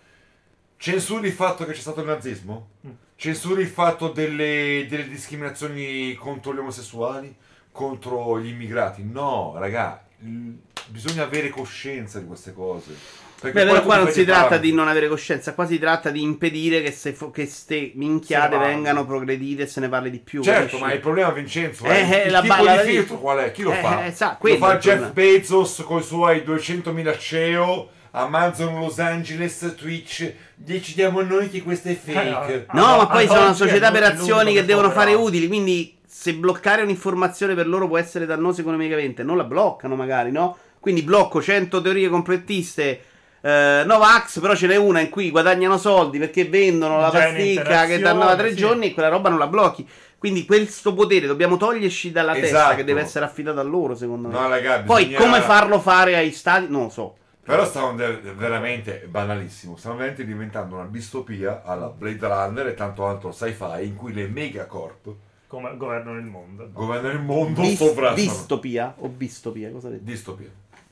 censuri 0.78 1.28
il 1.28 1.34
fatto 1.34 1.66
che 1.66 1.74
c'è 1.74 1.80
stato 1.82 2.02
il 2.02 2.08
nazismo? 2.08 2.70
Mm. 2.86 2.92
Censuri 3.16 3.62
il 3.64 3.68
fatto 3.68 4.10
delle, 4.10 4.86
delle 4.90 5.08
discriminazioni 5.08 6.14
contro 6.16 6.54
gli 6.54 6.60
omosessuali? 6.60 7.36
Contro 7.72 8.40
gli 8.40 8.48
immigrati? 8.50 9.04
No, 9.04 9.56
raga, 9.58 10.04
l- 10.20 10.52
bisogna 10.88 11.24
avere 11.24 11.50
coscienza 11.50 12.20
di 12.20 12.26
queste 12.26 12.54
cose. 12.54 12.96
Perché 13.40 13.64
Beh, 13.64 13.70
però 13.72 13.84
qua 13.84 13.98
non 13.98 14.10
si 14.10 14.24
tratta 14.26 14.42
parametri. 14.46 14.70
di 14.72 14.76
non 14.76 14.88
avere 14.88 15.08
coscienza, 15.08 15.54
qua 15.54 15.68
si 15.68 15.78
tratta 15.78 16.10
di 16.10 16.24
impedire 16.24 16.82
che, 16.82 16.92
se 16.92 17.14
fo- 17.14 17.30
che 17.30 17.46
ste 17.46 17.92
minchiate 17.94 18.58
vengano 18.58 19.06
progredite 19.06 19.64
e 19.64 19.68
se 19.68 19.80
ne 19.80 19.90
parli 19.90 20.10
di 20.10 20.18
più. 20.20 20.42
Certo, 20.42 20.62
capisci? 20.62 20.82
ma 20.84 20.94
il 20.94 21.00
problema, 21.00 21.30
Vincenzo, 21.32 21.86
Eh, 21.86 21.90
è 22.10 22.22
eh, 22.24 22.26
il 22.26 22.32
la 22.32 22.42
tipo 22.42 22.56
balla- 22.56 22.82
di 22.84 22.90
filtro 22.90 23.20
qual 23.20 23.38
è? 23.40 23.52
Chi 23.52 23.62
lo 23.62 23.72
Eh, 23.74 23.76
fa? 23.76 24.06
eh, 24.08 24.12
sa, 24.12 24.38
lo 24.42 24.56
fa 24.58 24.78
Jeff 24.78 24.94
problema. 24.96 25.10
Bezos 25.14 25.84
con 25.86 26.00
i 26.00 26.04
suoi 26.04 26.40
200.000 26.40 27.16
CEO, 27.20 27.90
Amazon 28.12 28.80
Los 28.80 29.00
Angeles, 29.00 29.74
Twitch. 29.78 30.34
Decidiamo 30.56 31.22
noi 31.22 31.50
che 31.50 31.62
questo 31.64 31.90
è 31.90 31.96
fake. 31.96 32.54
Eh, 32.54 32.66
No, 32.74 32.98
ma 32.98 33.08
poi 33.08 33.28
sono 33.28 33.48
oggi 33.48 33.56
società 33.56 33.92
per 33.92 34.04
azioni 34.04 34.54
che 34.54 34.66
devono 34.66 34.90
fare 34.92 35.14
utili. 35.14 35.48
Quindi, 35.48 35.98
se 36.08 36.34
bloccare 36.34 36.82
un'informazione 36.82 37.54
per 37.54 37.68
loro 37.68 37.88
può 37.88 37.98
essere 37.98 38.26
dannoso 38.26 38.62
economicamente, 38.62 39.24
non 39.24 39.38
la 39.38 39.44
bloccano, 39.44 39.96
magari, 39.96 40.32
no? 40.32 40.58
Quindi 40.80 41.02
blocco 41.04 41.42
100 41.42 41.82
teorie 41.82 42.10
complottiste. 42.10 43.02
Eh, 43.42 43.84
Novax, 43.86 44.40
però 44.40 44.56
ce 44.56 44.68
n'è 44.68 44.76
una 44.78 45.00
in 45.00 45.10
cui 45.10 45.30
guadagnano 45.30 45.78
soldi 45.78 46.18
perché 46.18 46.46
vendono 46.46 47.00
la 47.00 47.10
pasticca 47.12 47.86
che 47.86 48.00
dannava 48.00 48.36
tre 48.36 48.48
interazione, 48.48 48.50
sì. 48.50 48.56
giorni 48.56 48.86
e 48.88 48.94
quella 48.94 49.10
roba 49.10 49.30
non 49.30 49.38
la 49.38 49.48
blocchi. 49.48 49.88
Quindi 50.18 50.46
questo 50.46 50.94
potere 50.96 51.28
dobbiamo 51.28 51.58
toglierci 51.58 52.12
dalla 52.12 52.34
testa 52.34 52.48
Esatto. 52.48 52.76
che 52.78 52.84
deve 52.84 53.02
essere 53.02 53.24
affidato 53.26 53.60
a 53.60 53.64
loro, 53.64 53.94
secondo 53.94 54.30
me. 54.30 54.34
No, 54.34 54.50
raga, 54.50 54.80
Poi 54.80 55.06
bisogna- 55.06 55.20
come 55.24 55.42
farlo 55.42 55.80
fare 55.80 56.16
ai 56.16 56.32
stati? 56.32 56.66
Non 56.70 56.84
lo 56.84 56.90
so. 56.90 57.16
Però 57.48 57.66
stanno 57.66 57.96
de- 57.96 58.18
veramente 58.34 59.06
banalissimo. 59.08 59.78
Stanno 59.78 59.96
veramente 59.96 60.26
diventando 60.26 60.76
una 60.76 60.86
distopia 60.88 61.64
alla 61.64 61.88
Blade 61.88 62.28
Runner 62.28 62.68
e 62.68 62.74
tanto 62.74 63.08
altro 63.08 63.32
sci-fi 63.32 63.86
in 63.86 63.96
cui 63.96 64.12
le 64.14 64.28
megacorp 64.28 65.14
Come 65.48 65.78
governano 65.78 66.18
il 66.20 66.26
mondo. 66.26 66.70
governano 66.74 67.14
il 67.14 67.22
mondo 67.22 67.62
Dis- 67.62 67.78
sopra 67.78 68.14
distopia 68.14 68.94
o 68.98 69.08
bistopia? 69.08 69.72
Cosa 69.72 69.88
detto? 69.90 70.04
Distopia. 70.04 70.50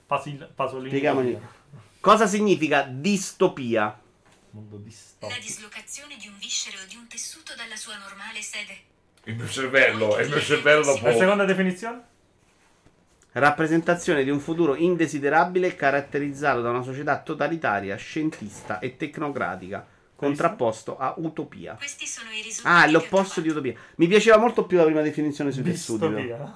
Pasil- 0.07 0.49
Pasolini. 0.55 1.37
Cosa 1.99 2.25
significa 2.25 2.83
distopia? 2.83 3.99
Mondo 4.51 4.77
La 4.77 4.81
distopico. 4.83 5.39
dislocazione 5.41 6.15
di 6.17 6.27
un 6.27 6.35
viscero 6.39 6.77
o 6.77 6.87
di 6.87 6.95
un 6.95 7.05
tessuto 7.07 7.53
dalla 7.57 7.75
sua 7.75 7.97
normale 7.97 8.41
sede. 8.41 8.77
Il 9.25 9.35
mio 9.35 9.47
cervello, 9.49 10.17
il 10.19 10.29
mio 10.29 10.39
cervello 10.39 10.85
dopo... 10.85 11.05
La 11.05 11.13
seconda 11.17 11.43
definizione? 11.43 12.01
Rappresentazione 13.37 14.23
di 14.23 14.29
un 14.29 14.39
futuro 14.39 14.75
indesiderabile 14.75 15.75
caratterizzato 15.75 16.61
da 16.61 16.69
una 16.69 16.81
società 16.81 17.19
totalitaria, 17.19 17.97
scientista 17.97 18.79
e 18.79 18.95
tecnocratica, 18.95 19.85
contrapposto 20.15 20.97
a 20.97 21.15
utopia. 21.17 21.75
Questi 21.75 22.07
sono 22.07 22.29
i 22.31 22.41
risultati. 22.41 22.87
Ah, 22.87 22.89
l'opposto 22.89 23.41
di 23.41 23.49
utopia. 23.49 23.73
Mi 23.95 24.07
piaceva 24.07 24.37
molto 24.37 24.65
più 24.65 24.77
la 24.77 24.85
prima 24.85 25.01
definizione 25.01 25.51
sui. 25.51 25.63
Distopia. 25.63 26.53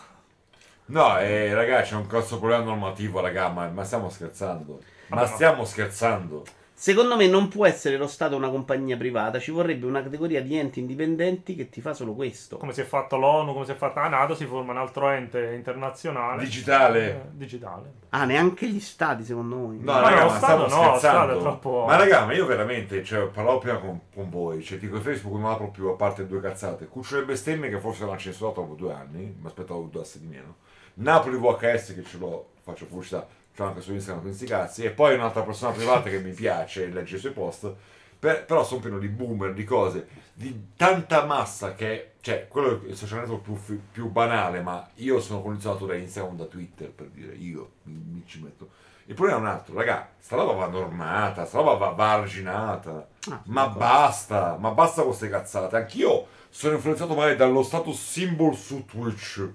No, 0.85 1.19
eh, 1.19 1.53
ragazzi, 1.53 1.89
c'è 1.89 1.95
un 1.97 2.07
cazzo 2.07 2.39
problema 2.39 2.63
normativo, 2.63 3.19
raga, 3.19 3.49
ma, 3.49 3.67
ma 3.67 3.83
stiamo 3.83 4.09
scherzando. 4.09 4.81
Ma- 5.07 5.25
stiamo 5.25 5.65
scherzando. 5.65 6.45
Secondo 6.81 7.17
me 7.17 7.27
non 7.27 7.49
può 7.49 7.65
essere 7.65 7.97
lo 7.97 8.07
Stato 8.07 8.37
una 8.37 8.49
compagnia 8.49 8.95
privata, 8.95 9.37
ci 9.37 9.51
vorrebbe 9.51 9.85
una 9.85 10.01
categoria 10.01 10.41
di 10.41 10.55
enti 10.55 10.79
indipendenti 10.79 11.53
che 11.53 11.67
ti 11.67 11.81
fa 11.81 11.93
solo 11.93 12.13
questo. 12.13 12.55
Come 12.55 12.71
si 12.71 12.79
è 12.79 12.85
fatto 12.85 13.17
l'ONU, 13.17 13.51
come 13.51 13.65
si 13.65 13.71
è 13.71 13.75
fatta 13.75 14.03
la 14.03 14.07
NATO, 14.07 14.33
si 14.33 14.45
forma 14.45 14.71
un 14.71 14.77
altro 14.77 15.09
ente 15.09 15.55
internazionale. 15.55 16.41
Digitale. 16.41 17.09
Eh, 17.09 17.21
digitale. 17.31 17.91
Ah, 18.11 18.23
neanche 18.23 18.65
gli 18.69 18.79
stati, 18.79 19.25
secondo 19.25 19.57
voi. 19.57 19.77
No, 19.81 19.91
Ma 19.91 19.99
raga, 19.99 20.19
no, 20.23 20.29
ma 20.29 20.37
Stato 20.37 20.61
no, 20.61 20.67
scherzando. 20.69 20.97
Stato 20.99 21.31
è 21.37 21.41
troppo- 21.41 21.83
Ma 21.85 21.97
raga, 21.97 22.23
ma 22.23 22.33
io 22.33 22.45
veramente, 22.45 23.03
cioè, 23.03 23.27
parlavo 23.27 23.57
prima 23.57 23.77
con, 23.79 23.99
con 24.13 24.29
voi, 24.29 24.63
cioè, 24.63 24.77
dico 24.77 25.01
Facebook 25.01 25.37
non 25.37 25.51
apro 25.51 25.71
più 25.71 25.87
a 25.87 25.95
parte 25.95 26.25
due 26.27 26.39
cazzate. 26.39 26.87
Cuccio 26.87 27.19
e 27.19 27.25
bestemmie 27.25 27.69
che 27.69 27.79
forse 27.79 28.05
l'hanno 28.05 28.17
censurato 28.17 28.61
dopo 28.61 28.75
due 28.75 28.93
anni, 28.93 29.35
mi 29.37 29.45
aspettavo 29.47 29.89
due 29.91 30.03
assi 30.03 30.21
di 30.21 30.27
meno. 30.27 30.55
Napoli 30.93 31.35
VHS 31.37 31.93
che 31.93 32.05
ce 32.05 32.17
l'ho, 32.17 32.51
faccio 32.61 32.85
pubblicità, 32.85 33.27
l'ho 33.63 33.69
anche 33.69 33.81
su 33.81 33.93
Instagram 33.93 34.23
con 34.23 34.33
sti 34.33 34.45
cazzi. 34.45 34.83
E 34.83 34.91
poi 34.91 35.15
un'altra 35.15 35.43
persona 35.43 35.71
privata 35.71 36.09
che 36.09 36.19
mi 36.19 36.31
piace 36.31 36.83
e 36.83 36.89
legge 36.89 37.15
i 37.15 37.19
suoi 37.19 37.31
post. 37.31 37.73
Per- 38.19 38.45
però 38.45 38.63
sono 38.65 38.81
pieno 38.81 38.99
di 38.99 39.07
boomer, 39.07 39.53
di 39.53 39.63
cose, 39.63 40.07
di 40.33 40.71
tanta 40.75 41.23
massa 41.23 41.73
che, 41.73 42.11
cioè, 42.19 42.47
quello 42.49 42.81
è 42.83 42.89
il 42.89 42.95
social 42.97 43.19
network 43.19 43.43
più, 43.43 43.81
più 43.91 44.09
banale, 44.09 44.61
ma 44.61 44.89
io 44.95 45.21
sono 45.21 45.41
condizionato 45.41 45.85
da 45.85 45.95
Instagram, 45.95 46.35
da 46.35 46.45
Twitter, 46.45 46.89
per 46.89 47.07
dire, 47.07 47.33
io 47.35 47.71
mi, 47.83 47.93
mi 47.93 48.23
ci 48.25 48.41
metto. 48.41 48.69
Il 49.05 49.15
problema 49.15 49.39
è 49.39 49.41
un 49.41 49.47
altro, 49.47 49.73
raga, 49.73 50.07
sta 50.19 50.35
roba 50.35 50.53
va 50.53 50.67
normata, 50.67 51.45
sta 51.45 51.57
roba 51.57 51.73
va, 51.73 51.89
va 51.89 52.11
arginata. 52.11 53.07
Ah, 53.29 53.41
ma 53.45 53.67
basta, 53.67 54.55
ma 54.59 54.69
basta 54.71 55.01
con 55.01 55.09
queste 55.09 55.29
cazzate. 55.29 55.77
Anch'io 55.77 56.27
sono 56.49 56.75
influenzato 56.75 57.15
magari 57.15 57.35
dallo 57.35 57.63
status 57.63 57.99
symbol 57.99 58.53
su 58.55 58.85
Twitch. 58.85 59.49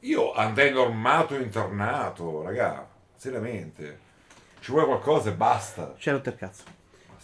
Io 0.00 0.32
andrei 0.34 0.72
normato 0.72 1.34
e 1.34 1.40
internato, 1.40 2.42
raga, 2.42 2.86
seriamente. 3.16 3.98
Ci 4.60 4.70
vuole 4.70 4.86
qualcosa 4.86 5.30
e 5.30 5.32
basta. 5.34 5.94
C'è 5.98 6.10
rotto 6.12 6.28
il 6.30 6.36
cazzo. 6.36 6.62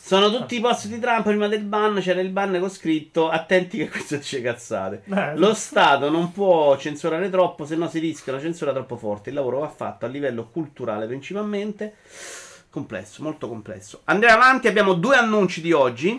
Sono 0.02 0.30
tutti 0.30 0.56
i 0.56 0.60
post 0.60 0.86
di 0.86 0.98
Trump 0.98 1.24
prima 1.24 1.46
del 1.46 1.62
ban. 1.62 2.00
C'era 2.00 2.20
il 2.20 2.30
ban 2.30 2.58
con 2.58 2.70
scritto: 2.70 3.28
Attenti 3.28 3.78
che 3.78 3.88
questo 3.88 4.16
dice 4.16 4.40
cazzate. 4.40 5.02
Eh, 5.04 5.36
Lo 5.36 5.52
Stato 5.54 6.10
non 6.10 6.32
può 6.32 6.76
censurare 6.78 7.28
troppo, 7.30 7.66
se 7.66 7.76
no 7.76 7.88
si 7.88 7.98
rischia 7.98 8.32
una 8.32 8.40
censura 8.42 8.72
troppo 8.72 8.96
forte. 8.96 9.28
Il 9.28 9.34
lavoro 9.34 9.60
va 9.60 9.68
fatto 9.68 10.06
a 10.06 10.08
livello 10.08 10.48
culturale 10.48 11.06
principalmente. 11.06 11.96
Complesso, 12.70 13.22
molto 13.22 13.48
complesso. 13.48 14.00
Andiamo 14.04 14.34
avanti, 14.34 14.68
abbiamo 14.68 14.94
due 14.94 15.16
annunci 15.16 15.60
di 15.60 15.72
oggi. 15.72 16.18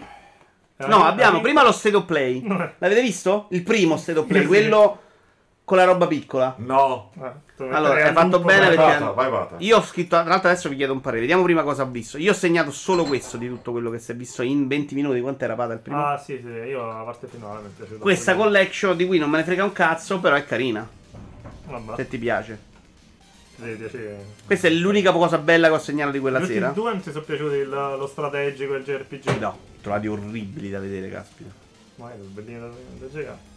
Eh, 0.77 0.85
No, 0.87 1.03
abbiamo 1.05 1.39
eh, 1.39 1.41
prima 1.41 1.63
lo 1.63 1.71
State 1.71 1.95
of 1.95 2.05
Play. 2.05 2.45
L'avete 2.47 3.01
visto? 3.01 3.47
Il 3.51 3.63
primo 3.63 3.97
State 3.97 4.19
of 4.19 4.25
Play, 4.27 4.45
quello 4.45 4.99
con 5.71 5.79
la 5.79 5.85
roba 5.85 6.05
piccola. 6.05 6.53
No. 6.57 7.11
eh, 7.17 7.63
Allora, 7.69 8.03
hai 8.05 8.11
fatto 8.11 8.41
bene 8.41 8.67
perché- 8.67 8.75
Vata, 8.75 9.11
vai 9.11 9.29
vata. 9.29 9.55
Io 9.59 9.77
ho 9.77 9.81
scritto, 9.81 10.17
tra 10.17 10.25
l'altro 10.27 10.49
adesso 10.49 10.67
vi 10.67 10.75
chiedo 10.75 10.91
un 10.91 10.99
parere. 10.99 11.21
Vediamo 11.21 11.43
prima 11.43 11.63
cosa 11.63 11.83
ho 11.83 11.85
visto. 11.89 12.17
Io 12.17 12.31
ho 12.31 12.35
segnato 12.35 12.71
solo 12.71 13.05
questo 13.05 13.37
di 13.37 13.47
tutto 13.47 13.71
quello 13.71 13.89
che 13.89 13.97
si 13.99 14.11
è 14.11 14.15
visto 14.15 14.41
in 14.41 14.67
20 14.67 14.95
minuti. 14.95 15.21
Quanto 15.21 15.45
era 15.45 15.55
Pata 15.55 15.71
il 15.71 15.79
primo? 15.79 16.05
Ah, 16.05 16.17
sì, 16.17 16.37
sì, 16.43 16.49
io 16.49 16.85
la 16.85 17.03
parte 17.05 17.27
finale 17.27 17.61
mi 17.61 17.67
è 17.67 17.71
piaciuta. 17.73 17.99
Questa 18.01 18.35
collection 18.35 18.97
di 18.97 19.07
cui 19.07 19.17
non 19.17 19.29
me 19.29 19.37
ne 19.37 19.43
frega 19.45 19.63
un 19.63 19.71
cazzo, 19.71 20.19
però 20.19 20.35
è 20.35 20.43
carina. 20.43 20.85
Vabbè, 21.67 21.95
Se 21.95 22.07
ti 22.09 22.17
piace. 22.17 22.59
sì, 23.55 23.63
piace. 23.77 24.25
Questa 24.45 24.67
è 24.67 24.71
l'unica 24.71 25.13
cosa 25.13 25.37
bella 25.37 25.69
che 25.69 25.73
ho 25.75 25.79
segnato 25.79 26.11
di 26.11 26.19
quella 26.19 26.41
Gli 26.41 26.47
sera. 26.47 26.67
due 26.71 26.91
non 26.91 26.99
ti 27.01 27.11
sono 27.13 27.23
piaciuti 27.23 27.55
il- 27.55 27.69
lo 27.69 28.07
strategico 28.07 28.73
e 28.73 28.77
il 28.79 28.83
JRPG? 28.83 29.37
No, 29.39 29.57
trovati 29.81 30.07
orribili 30.07 30.69
da 30.69 30.79
vedere, 30.79 31.09
caspita. 31.09 31.49
Ma 31.95 32.11
è 32.11 32.15
bellino 32.17 32.59
da, 32.67 32.73
da 32.99 33.07
giocare. 33.09 33.49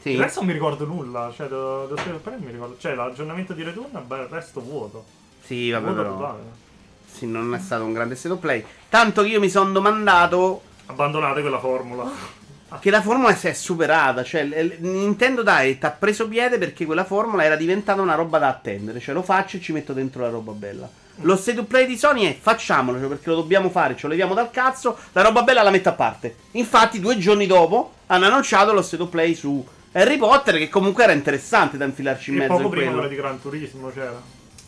Sì. 0.00 0.12
Il 0.12 0.20
resto 0.20 0.40
non 0.40 0.48
mi 0.48 0.54
ricordo 0.54 0.86
nulla, 0.86 1.32
cioè 1.34 1.48
da, 1.48 1.84
da 1.84 1.96
State 1.96 2.16
of 2.16 2.22
Play 2.22 2.38
mi 2.38 2.52
ricordo. 2.52 2.76
Cioè 2.78 2.94
l'aggiornamento 2.94 3.52
di 3.52 3.62
Return, 3.62 4.02
beh, 4.06 4.16
il 4.16 4.28
resto 4.28 4.60
vuoto. 4.60 5.04
Sì, 5.42 5.70
vabbè, 5.70 5.84
vuoto 5.84 6.02
però. 6.02 6.16
totale. 6.16 6.68
Sì, 7.12 7.26
non 7.26 7.54
è 7.54 7.58
stato 7.58 7.84
un 7.84 7.92
grande 7.92 8.14
state 8.14 8.34
of 8.34 8.40
play. 8.40 8.64
Tanto 8.88 9.22
che 9.22 9.28
io 9.28 9.40
mi 9.40 9.50
sono 9.50 9.72
domandato 9.72 10.62
Abbandonate 10.86 11.40
quella 11.40 11.58
formula. 11.58 12.10
che 12.80 12.90
la 12.90 13.00
formula 13.00 13.34
si 13.34 13.48
è 13.48 13.52
superata. 13.52 14.22
Cioè, 14.22 14.44
Nintendo 14.78 15.42
Direct 15.42 15.84
ha 15.84 15.90
preso 15.90 16.28
piede 16.28 16.58
perché 16.58 16.84
quella 16.84 17.04
formula 17.04 17.44
era 17.44 17.56
diventata 17.56 18.00
una 18.00 18.14
roba 18.14 18.38
da 18.38 18.48
attendere. 18.48 19.00
Cioè, 19.00 19.14
lo 19.14 19.22
faccio 19.22 19.56
e 19.56 19.60
ci 19.60 19.72
metto 19.72 19.92
dentro 19.92 20.22
la 20.22 20.30
roba 20.30 20.52
bella. 20.52 20.88
Lo 21.22 21.36
state 21.36 21.60
of 21.60 21.66
play 21.66 21.86
di 21.86 21.98
Sony 21.98 22.24
è 22.24 22.36
facciamolo, 22.38 22.98
cioè, 22.98 23.08
perché 23.08 23.28
lo 23.28 23.36
dobbiamo 23.36 23.68
fare, 23.68 23.94
ce 23.94 24.02
lo 24.02 24.08
leviamo 24.10 24.34
dal 24.34 24.50
cazzo. 24.50 24.96
La 25.12 25.22
roba 25.22 25.42
bella 25.42 25.62
la 25.62 25.70
metto 25.70 25.90
a 25.90 25.92
parte. 25.92 26.36
Infatti, 26.52 27.00
due 27.00 27.18
giorni 27.18 27.46
dopo 27.46 27.94
hanno 28.06 28.26
annunciato 28.26 28.72
lo 28.72 28.82
state 28.82 29.02
of 29.02 29.10
play 29.10 29.34
su 29.34 29.64
Harry 29.92 30.16
Potter, 30.18 30.56
che 30.58 30.68
comunque 30.68 31.02
era 31.04 31.12
interessante 31.12 31.76
da 31.76 31.84
infilarci 31.84 32.30
in 32.30 32.36
E 32.36 32.38
mezzo 32.40 32.52
poco 32.54 32.64
in 32.66 32.70
prima 32.70 32.92
quello. 32.92 33.08
di 33.08 33.14
Gran 33.16 33.40
Turismo 33.40 33.90
c'era. 33.90 34.20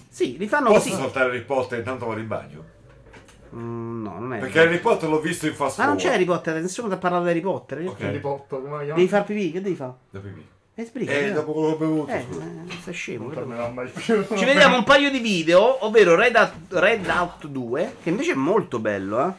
Sì, 0.08 0.36
li 0.36 0.48
fanno 0.48 0.68
Posso 0.68 0.88
così. 0.90 1.00
saltare 1.00 1.26
Harry 1.30 1.42
Potter 1.44 1.78
intanto 1.78 2.06
vado 2.06 2.20
in 2.20 2.26
bagno? 2.26 2.64
Mm, 3.54 4.02
no, 4.02 4.18
non 4.18 4.34
è. 4.34 4.38
Perché 4.38 4.60
Harry 4.60 4.78
Potter 4.80 5.08
l'ho 5.08 5.20
visto 5.20 5.46
in 5.46 5.54
fast 5.54 5.78
Ma 5.78 5.84
non 5.86 5.96
c'è 5.96 6.12
Harry 6.14 6.24
Potter, 6.24 6.60
nessuno 6.60 6.88
ti 6.88 6.94
ha 6.94 6.98
parlato 6.98 7.24
di 7.24 7.30
Harry 7.30 7.40
Potter. 7.40 7.86
Ok. 7.86 8.00
Harry 8.02 8.20
Potter, 8.20 8.60
come? 8.62 8.84
Devi 8.86 9.08
far 9.08 9.24
pipì, 9.24 9.52
che 9.52 9.60
devi 9.60 9.76
fare? 9.76 9.92
Da 10.10 10.18
pipì. 10.18 10.46
E 10.74 10.84
sbriga. 10.86 11.12
Eh, 11.12 11.28
no? 11.28 11.34
dopo 11.34 11.52
quello 11.52 11.68
che 11.68 11.74
ho 11.74 11.76
bevuto, 11.76 12.10
Eh, 12.12 12.16
eh, 12.16 12.80
sei 12.82 12.94
scemo. 12.94 13.30
Ci 13.30 14.44
vediamo 14.44 14.76
un 14.78 14.84
paio 14.84 15.10
di 15.10 15.18
video, 15.18 15.84
ovvero 15.84 16.14
Red 16.14 16.34
Out, 16.34 16.52
Red 16.70 17.06
Out 17.06 17.46
2, 17.46 17.96
che 18.02 18.08
invece 18.08 18.32
è 18.32 18.36
molto 18.36 18.78
bello, 18.78 19.28
eh. 19.28 19.32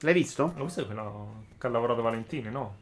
L'hai 0.00 0.12
visto? 0.14 0.52
Ma 0.54 0.60
questo 0.62 0.82
è 0.82 0.86
quello 0.86 1.44
che 1.58 1.66
ha 1.66 1.70
lavorato 1.70 2.02
Valentini, 2.02 2.50
no? 2.50 2.74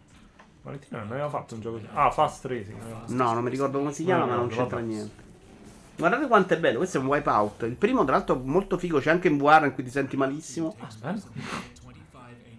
Valentini 0.66 1.00
non 1.00 1.10
aveva 1.12 1.28
fatto 1.28 1.54
un 1.54 1.60
gioco 1.60 1.76
così. 1.76 1.88
Ah, 1.94 2.10
Fast 2.10 2.44
Racing. 2.44 2.76
fatto. 2.80 3.14
No, 3.14 3.32
non 3.32 3.44
mi 3.44 3.50
ricordo 3.50 3.78
come 3.78 3.92
si 3.92 4.02
chiama, 4.04 4.24
No, 4.24 4.26
ma 4.26 4.34
no, 4.34 4.40
non 4.40 4.48
no, 4.48 4.54
c'entra 4.56 4.78
niente. 4.80 5.24
Guardate 5.96 6.26
quanto 6.26 6.54
è 6.54 6.58
bello, 6.58 6.78
questo 6.78 6.98
è 6.98 7.00
un 7.00 7.06
wipeout. 7.06 7.62
Il 7.62 7.76
primo, 7.76 8.04
tra 8.04 8.16
l'altro, 8.16 8.40
molto 8.42 8.76
figo, 8.76 8.98
c'è 8.98 9.10
anche 9.10 9.28
in 9.28 9.38
VR 9.38 9.64
in 9.64 9.72
cui 9.74 9.84
ti 9.84 9.90
senti 9.90 10.16
malissimo. 10.16 10.74
Ah, 10.80 10.88
bello. 11.00 11.20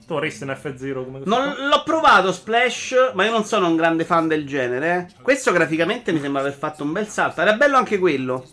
Tu 0.08 0.14
vorresti 0.14 0.44
un 0.44 0.50
F0 0.52 1.04
come? 1.04 1.20
Non 1.26 1.54
l'ho 1.68 1.84
provato 1.84 2.32
Splash, 2.32 3.12
ma 3.14 3.26
io 3.26 3.32
non 3.32 3.44
sono 3.44 3.68
un 3.68 3.76
grande 3.76 4.06
fan 4.06 4.26
del 4.30 4.48
genere. 4.48 5.08
eh. 5.18 5.22
Questo 5.22 5.52
graficamente 5.52 6.14
mi 6.14 6.22
sembra 6.22 6.40
aver 6.40 6.54
fatto 6.54 6.84
un 6.84 6.94
bel 6.94 7.08
salto. 7.10 7.42
Era 7.42 7.54
bello 7.54 7.76
anche 7.76 7.98
quello. 8.00 8.46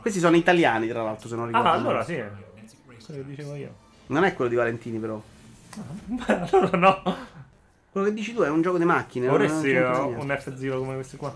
Questi 0.00 0.20
sono 0.20 0.36
italiani, 0.36 0.88
tra 0.88 1.02
l'altro, 1.02 1.28
se 1.28 1.36
non 1.36 1.46
ricordo. 1.46 1.68
Ah, 1.68 1.72
allora 1.72 2.02
sì. 2.02 2.14
Quello 2.14 3.22
che 3.22 3.26
dicevo 3.26 3.54
io. 3.56 3.74
Non 4.06 4.24
è 4.24 4.32
quello 4.32 4.48
di 4.50 4.56
Valentini, 4.56 4.98
però. 4.98 5.20
Beh, 6.06 6.40
allora 6.50 6.78
no. 6.78 7.02
Quello 7.94 8.08
che 8.08 8.12
dici 8.14 8.34
tu 8.34 8.40
è 8.40 8.48
un 8.48 8.60
gioco 8.60 8.76
di 8.76 8.84
macchine. 8.84 9.28
Vorresti 9.28 9.70
un 9.70 10.26
F0 10.26 10.78
come 10.78 10.94
questi 10.94 11.16
qua? 11.16 11.32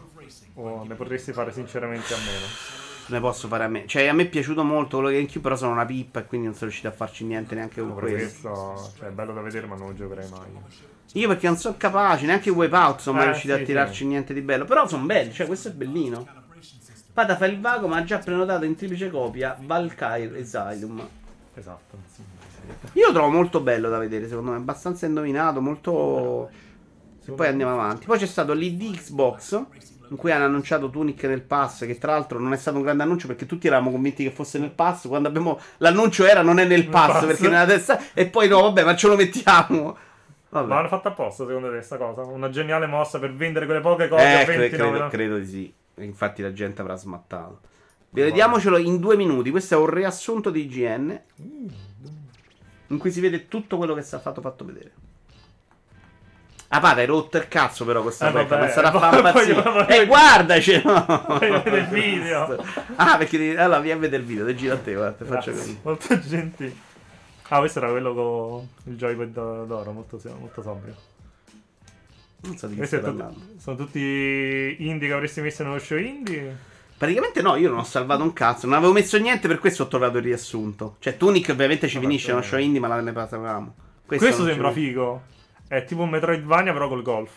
O 0.54 0.84
ne 0.84 0.94
potresti 0.96 1.32
fare 1.32 1.52
sinceramente 1.52 2.12
a 2.12 2.16
meno? 2.16 2.46
Ne 3.06 3.20
posso 3.20 3.46
fare 3.46 3.62
a 3.62 3.68
me. 3.68 3.86
Cioè, 3.86 4.08
a 4.08 4.12
me 4.12 4.24
è 4.24 4.28
piaciuto 4.28 4.64
molto 4.64 4.96
quello 4.96 5.10
che 5.12 5.18
GameCube, 5.18 5.40
però 5.40 5.54
sono 5.54 5.70
una 5.70 5.86
pippa 5.86 6.18
e 6.18 6.26
quindi 6.26 6.46
non 6.48 6.56
sono 6.56 6.66
riuscito 6.66 6.88
a 6.88 6.90
farci 6.96 7.24
niente 7.24 7.54
neanche 7.54 7.80
con 7.80 7.94
Per 7.94 8.02
questo. 8.02 8.48
questo, 8.50 8.92
cioè, 8.98 9.06
è 9.08 9.12
bello 9.12 9.32
da 9.34 9.40
vedere, 9.40 9.68
ma 9.68 9.76
non 9.76 9.90
lo 9.90 9.94
giocherei 9.94 10.28
mai. 10.30 10.48
Io 11.12 11.28
perché 11.28 11.46
non 11.46 11.56
sono 11.56 11.76
capace, 11.78 12.26
neanche 12.26 12.48
i 12.48 12.52
Wipeout 12.52 12.98
sono 12.98 13.18
mai 13.18 13.26
Eh, 13.26 13.30
riusciti 13.30 13.54
sì, 13.54 13.60
a 13.60 13.64
tirarci 13.64 13.94
sì. 13.98 14.06
niente 14.06 14.34
di 14.34 14.40
bello. 14.40 14.64
Però 14.64 14.84
sono 14.88 15.04
belli, 15.04 15.32
cioè 15.32 15.46
questo 15.46 15.68
è 15.68 15.70
bellino. 15.70 16.26
Pata 17.12 17.36
fa 17.36 17.46
il 17.46 17.60
vago, 17.60 17.86
ma 17.86 17.98
ha 17.98 18.02
già 18.04 18.18
prenotato 18.18 18.64
in 18.64 18.74
triplice 18.74 19.08
copia 19.10 19.56
Valkyrie 19.60 20.40
Asylum. 20.40 21.08
Esatto. 21.54 21.98
sì. 22.12 22.22
Io 22.92 23.06
lo 23.06 23.12
trovo 23.12 23.28
molto 23.28 23.60
bello 23.60 23.88
da 23.88 23.98
vedere, 23.98 24.28
secondo 24.28 24.50
me, 24.50 24.56
abbastanza 24.56 25.06
indovinato, 25.06 25.60
molto... 25.60 26.50
E 27.26 27.32
poi 27.32 27.46
andiamo 27.46 27.72
avanti. 27.72 28.06
Poi 28.06 28.18
c'è 28.18 28.26
stato 28.26 28.54
l'ID 28.54 28.96
Xbox, 28.96 29.62
in 30.08 30.16
cui 30.16 30.32
hanno 30.32 30.46
annunciato 30.46 30.88
Tunic 30.88 31.22
nel 31.24 31.42
pass, 31.42 31.84
che 31.84 31.98
tra 31.98 32.12
l'altro 32.12 32.38
non 32.38 32.54
è 32.54 32.56
stato 32.56 32.78
un 32.78 32.82
grande 32.82 33.02
annuncio 33.02 33.26
perché 33.26 33.44
tutti 33.44 33.66
eravamo 33.66 33.90
convinti 33.90 34.24
che 34.24 34.30
fosse 34.30 34.58
nel 34.58 34.70
pass. 34.70 35.06
Quando 35.08 35.28
abbiamo 35.28 35.60
l'annuncio 35.78 36.24
era 36.24 36.40
non 36.40 36.58
è 36.58 36.64
nel 36.64 36.88
pass, 36.88 37.12
pass. 37.12 37.26
perché 37.26 37.48
nella 37.48 37.66
testa... 37.66 38.00
E 38.14 38.26
poi 38.28 38.48
no, 38.48 38.62
vabbè, 38.62 38.84
ma 38.84 38.96
ce 38.96 39.08
lo 39.08 39.16
mettiamo. 39.16 39.96
Vabbè. 40.48 40.66
Ma 40.66 40.74
l'hanno 40.76 40.88
fatta 40.88 41.10
apposta 41.10 41.44
secondo 41.44 41.70
te 41.70 41.82
sta 41.82 41.98
cosa? 41.98 42.22
Una 42.22 42.48
geniale 42.48 42.86
mossa 42.86 43.18
per 43.18 43.34
vendere 43.34 43.66
quelle 43.66 43.80
poche 43.80 44.08
cose 44.08 44.40
Eh, 44.40 44.44
cre- 44.44 44.56
29 44.56 44.70
credo, 44.90 45.04
no? 45.04 45.10
credo 45.10 45.36
di 45.36 45.46
sì. 45.46 45.74
Infatti 45.96 46.40
la 46.40 46.52
gente 46.54 46.80
avrà 46.80 46.96
smattato. 46.96 47.60
Vediamocelo 48.10 48.78
in 48.78 48.98
due 48.98 49.16
minuti. 49.16 49.50
Questo 49.50 49.74
è 49.74 49.76
un 49.76 49.90
riassunto 49.90 50.48
di 50.48 50.62
IGN. 50.62 51.20
In 52.88 52.98
cui 52.98 53.10
si 53.10 53.20
vede 53.20 53.48
tutto 53.48 53.76
quello 53.76 53.94
che 53.94 54.00
è 54.00 54.02
stato 54.02 54.40
fatto 54.40 54.64
vedere. 54.64 54.92
Ah, 56.70 56.80
pata, 56.80 57.00
hai 57.00 57.06
rotto 57.06 57.38
il 57.38 57.48
cazzo 57.48 57.84
però 57.86 58.02
questa 58.02 58.28
Eh, 58.28 58.32
cosa. 58.32 58.44
vabbè, 58.44 58.60
Questa 58.60 58.80
da 58.82 58.90
poi- 58.90 59.00
fa 59.00 59.08
poi- 59.10 59.18
impazzire. 59.18 59.62
poi- 59.62 59.86
E 59.88 60.06
guardacelo! 60.06 61.04
Voglio 61.28 61.62
vedere 61.62 61.78
il 61.78 61.86
video. 61.86 62.64
Ah, 62.96 63.16
perché 63.16 63.38
devi... 63.38 63.56
allora 63.56 63.80
vieni 63.80 63.98
a 63.98 64.00
vedere 64.02 64.22
il 64.22 64.28
video, 64.28 64.44
te 64.44 64.54
giro 64.54 64.74
a 64.74 64.78
te, 64.78 64.94
guarda, 64.94 65.24
faccio 65.24 65.52
così. 65.52 65.78
Molto 65.82 66.18
gentile. 66.20 66.74
Ah, 67.48 67.58
questo 67.60 67.78
era 67.78 67.88
quello 67.88 68.12
con 68.14 68.68
il 68.92 68.96
joypad 68.98 69.64
d'oro, 69.66 69.92
molto, 69.92 70.20
molto 70.38 70.60
sobrio. 70.62 70.94
Non 72.40 72.56
so 72.58 72.66
di 72.66 72.76
che 72.76 72.84
stai 72.86 73.00
parlando. 73.00 73.40
sono 73.58 73.76
tutti 73.76 74.76
indie 74.78 75.08
che 75.08 75.14
avresti 75.14 75.40
messo 75.40 75.62
nello 75.64 75.78
show 75.78 75.96
indie. 75.98 76.56
Praticamente 76.98 77.40
no, 77.42 77.54
io 77.56 77.70
non 77.70 77.78
ho 77.78 77.84
salvato 77.84 78.22
un 78.24 78.32
cazzo, 78.32 78.66
non 78.66 78.76
avevo 78.76 78.92
messo 78.92 79.16
niente, 79.18 79.46
per 79.46 79.60
questo 79.60 79.84
ho 79.84 79.88
trovato 79.88 80.18
il 80.18 80.24
riassunto. 80.24 80.96
Cioè, 80.98 81.16
Tunic 81.16 81.48
ovviamente 81.50 81.86
ci 81.86 81.98
finisce 82.00 82.32
uno 82.32 82.40
però- 82.40 82.52
show 82.52 82.60
indie, 82.60 82.80
ma 82.80 82.88
la 82.88 83.00
ne 83.00 83.12
passavamo. 83.12 83.74
Questo, 84.04 84.26
non 84.26 84.36
ci 84.36 84.44
sembra 84.44 84.72
figo. 84.72 85.22
È 85.68 85.84
tipo 85.84 86.02
un 86.02 86.10
Metroidvania 86.10 86.72
però 86.72 86.88
col 86.88 87.02
golf. 87.02 87.30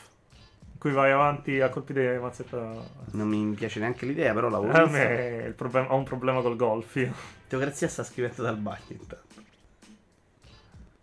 In 0.74 0.80
cui 0.80 0.92
vai 0.92 1.12
avanti 1.12 1.60
a 1.62 1.70
colpire 1.70 2.18
mazzetta. 2.18 2.74
Non 3.12 3.28
mi 3.28 3.54
piace 3.54 3.80
neanche 3.80 4.08
l'idea, 4.08 4.34
però 4.34 4.50
l'avevo 4.50 4.72
A 4.74 4.84
vista. 4.86 4.98
me 4.98 5.44
il 5.46 5.54
problema- 5.54 5.92
ho 5.94 5.96
un 5.98 6.04
problema 6.06 6.42
col 6.42 6.56
golf. 6.56 6.96
Io. 6.96 7.14
Teocrazia 7.48 7.88
sta 7.88 8.04
scrivendo 8.04 8.42
dal 8.42 8.58
bagno 8.58 8.80
intanto. 8.90 9.20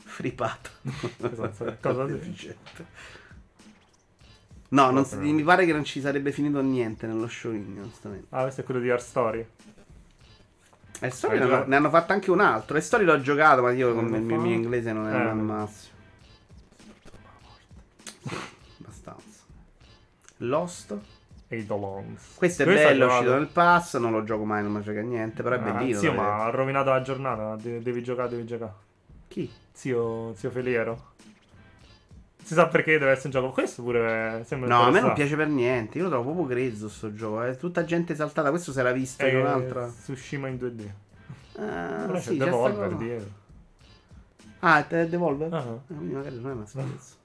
Fripato. 0.04 0.70
Esatto, 1.30 1.76
cosa 1.80 2.04
dici? 2.10 2.52
No, 4.70 4.84
non 4.86 4.94
No, 4.96 5.04
si- 5.04 5.16
mi 5.16 5.42
pare 5.42 5.64
che 5.64 5.72
non 5.72 5.84
ci 5.84 6.00
sarebbe 6.00 6.30
finito 6.32 6.60
niente 6.60 7.06
nello 7.06 7.26
show 7.28 7.52
indie, 7.52 7.80
onestamente. 7.82 8.26
Ah, 8.30 8.42
questo 8.42 8.60
è 8.60 8.64
quello 8.64 8.80
di 8.80 8.90
Art 8.90 9.02
Story. 9.02 9.46
E 11.00 11.10
Story 11.10 11.38
Hai 11.38 11.48
ne 11.48 11.54
hanno, 11.54 11.64
ne 11.66 11.76
hanno 11.76 11.88
fatto 11.90 12.12
anche 12.12 12.30
un 12.30 12.40
altro. 12.40 12.76
E 12.76 12.80
Story 12.80 13.04
l'ho 13.04 13.20
giocato, 13.20 13.62
ma 13.62 13.70
io 13.72 13.94
con 13.94 14.12
il 14.14 14.20
mio, 14.22 14.38
mio 14.40 14.52
inglese 14.54 14.92
non 14.92 15.08
è 15.08 15.14
Eh. 15.14 15.28
al 15.28 15.36
massimo. 15.36 15.96
Abbastanza. 18.80 19.40
Lost. 20.38 20.96
Eidolons. 21.50 22.34
Questo 22.34 22.62
è 22.62 22.66
Questo 22.66 22.86
bello, 22.88 23.04
è 23.04 23.08
uscito 23.08 23.32
nel 23.34 23.46
pass, 23.46 23.96
non 23.96 24.12
lo 24.12 24.22
gioco 24.22 24.44
mai, 24.44 24.62
non 24.62 24.70
mi 24.72 24.82
frega 24.82 25.00
niente, 25.00 25.42
però 25.42 25.56
è 25.56 25.58
Ah, 25.60 25.72
bellino. 25.72 25.98
Zio, 25.98 26.12
ma 26.12 26.44
ha 26.44 26.50
rovinato 26.50 26.90
la 26.90 27.00
giornata. 27.00 27.56
de- 27.56 27.80
devi 27.80 28.02
giocare, 28.02 28.28
devi 28.28 28.44
giocare. 28.44 28.72
Chi? 29.28 29.50
Zio, 29.72 30.34
zio 30.34 30.50
Feliero. 30.50 31.07
Si 32.48 32.54
sa 32.54 32.66
perché 32.66 32.92
deve 32.98 33.10
essere 33.10 33.26
un 33.26 33.32
gioco. 33.42 33.52
Questo 33.52 33.82
pure 33.82 34.42
sembra 34.46 34.74
No, 34.74 34.84
a 34.84 34.90
me 34.90 35.00
non 35.00 35.12
piace 35.12 35.36
per 35.36 35.48
niente. 35.48 35.98
Io 35.98 36.04
lo 36.04 36.08
trovo 36.08 36.32
proprio 36.32 36.46
grezzo 36.46 36.88
sto 36.88 37.12
gioco. 37.12 37.42
È 37.42 37.54
tutta 37.58 37.84
gente 37.84 38.14
esaltata. 38.14 38.48
Questo 38.48 38.72
si 38.72 38.78
era 38.80 38.90
visto 38.90 39.22
È 39.22 39.28
in 39.28 39.36
un'altra. 39.36 39.86
Tsushima 39.86 40.48
in 40.48 40.54
2D. 40.56 40.88
Ah, 41.60 42.06
Però 42.06 42.18
sì, 42.18 42.38
c'è 42.38 42.44
Devolver 42.44 42.94
dietro. 42.96 43.28
Ah, 44.60 44.88
è 44.88 45.06
Devolver? 45.06 45.80
Quindi 45.88 46.14
magari 46.14 46.40
non 46.40 46.50
è 46.50 46.54
una 46.54 46.64
schifezza. 46.66 47.16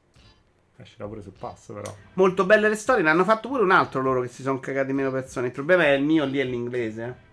Escerà 0.76 1.08
pure 1.08 1.22
sul 1.22 1.32
pass, 1.40 1.72
però. 1.72 1.96
Molto 2.16 2.46
belle 2.46 2.68
le 2.68 2.76
storie. 2.76 3.02
Ne 3.02 3.10
hanno 3.10 3.24
fatto 3.24 3.48
pure 3.48 3.64
un 3.64 3.72
altro 3.72 4.02
loro 4.02 4.20
che 4.20 4.28
si 4.28 4.42
sono 4.42 4.60
cagati 4.60 4.92
meno 4.92 5.10
persone. 5.10 5.48
Il 5.48 5.54
problema 5.54 5.86
è 5.86 5.92
il 5.92 6.04
mio 6.04 6.26
lì 6.26 6.40
è 6.40 6.44
l'inglese. 6.44 7.04
eh. 7.06 7.32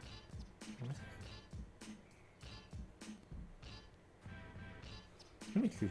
Non 5.54 5.62
metti 5.64 5.82
il 5.82 5.90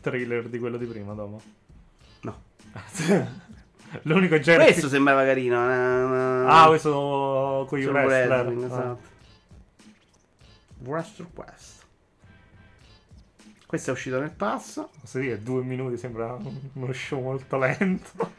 trailer 0.00 0.48
di 0.48 0.58
quello 0.58 0.76
di 0.76 0.86
prima, 0.86 1.12
dopo. 1.14 1.40
No. 2.22 2.42
L'unico 4.02 4.38
genere. 4.38 4.64
Questo 4.70 4.88
sembrava 4.88 5.24
carino. 5.24 5.56
eh, 5.70 6.44
Ah, 6.46 6.66
questo 6.68 7.66
con 7.68 7.78
i 7.78 7.82
sul 7.82 7.92
wrestler. 7.92 8.28
wrestling, 8.28 8.62
Ah. 8.62 8.66
esatto. 8.66 9.16
Wrestler 10.84 11.28
Quest. 11.34 11.76
Questo 13.66 13.90
è 13.90 13.92
uscito 13.92 14.18
nel 14.20 14.30
pass. 14.30 14.82
Posso 15.00 15.18
dire, 15.18 15.42
due 15.42 15.62
minuti 15.62 15.96
sembra 15.98 16.36
uno 16.72 16.92
show 16.92 17.20
molto 17.20 17.58
lento. 17.58 18.32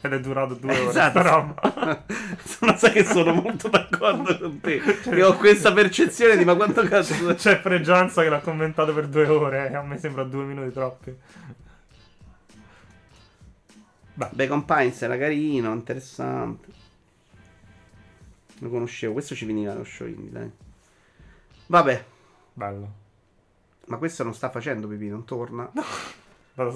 Ed 0.00 0.12
è 0.12 0.20
durato 0.20 0.54
due 0.54 0.78
ore. 0.78 0.88
Esatto. 0.90 1.54
non 2.60 2.76
sai 2.76 2.92
che 2.92 3.04
sono 3.04 3.32
molto 3.34 3.68
d'accordo 3.68 4.38
con 4.38 4.60
te. 4.60 4.80
Io 5.12 5.28
ho 5.28 5.36
questa 5.36 5.72
percezione 5.72 6.36
di 6.36 6.44
ma 6.44 6.54
quanto 6.54 6.82
cazzo. 6.82 7.34
C'è 7.34 7.60
Fregianza 7.60 8.22
che 8.22 8.28
l'ha 8.28 8.40
commentato 8.40 8.94
per 8.94 9.08
due 9.08 9.26
ore. 9.26 9.70
E 9.70 9.74
a 9.74 9.82
me 9.82 9.98
sembra 9.98 10.22
due 10.22 10.44
minuti 10.44 10.72
troppi. 10.72 11.16
Bacon 14.30 14.64
Pines 14.64 15.02
era 15.02 15.16
carino, 15.16 15.72
interessante. 15.72 16.72
Lo 18.58 18.68
conoscevo, 18.68 19.12
questo 19.12 19.36
ci 19.36 19.46
veniva 19.46 19.74
lo 19.74 19.84
show 19.84 20.08
indie, 20.08 20.30
dai. 20.30 20.50
Vabbè, 21.66 22.04
Bello. 22.52 22.92
ma 23.86 23.96
questo 23.98 24.24
non 24.24 24.34
sta 24.34 24.50
facendo 24.50 24.88
pipì, 24.88 25.08
non 25.08 25.24
torna. 25.24 25.70
Svelare 25.72 26.27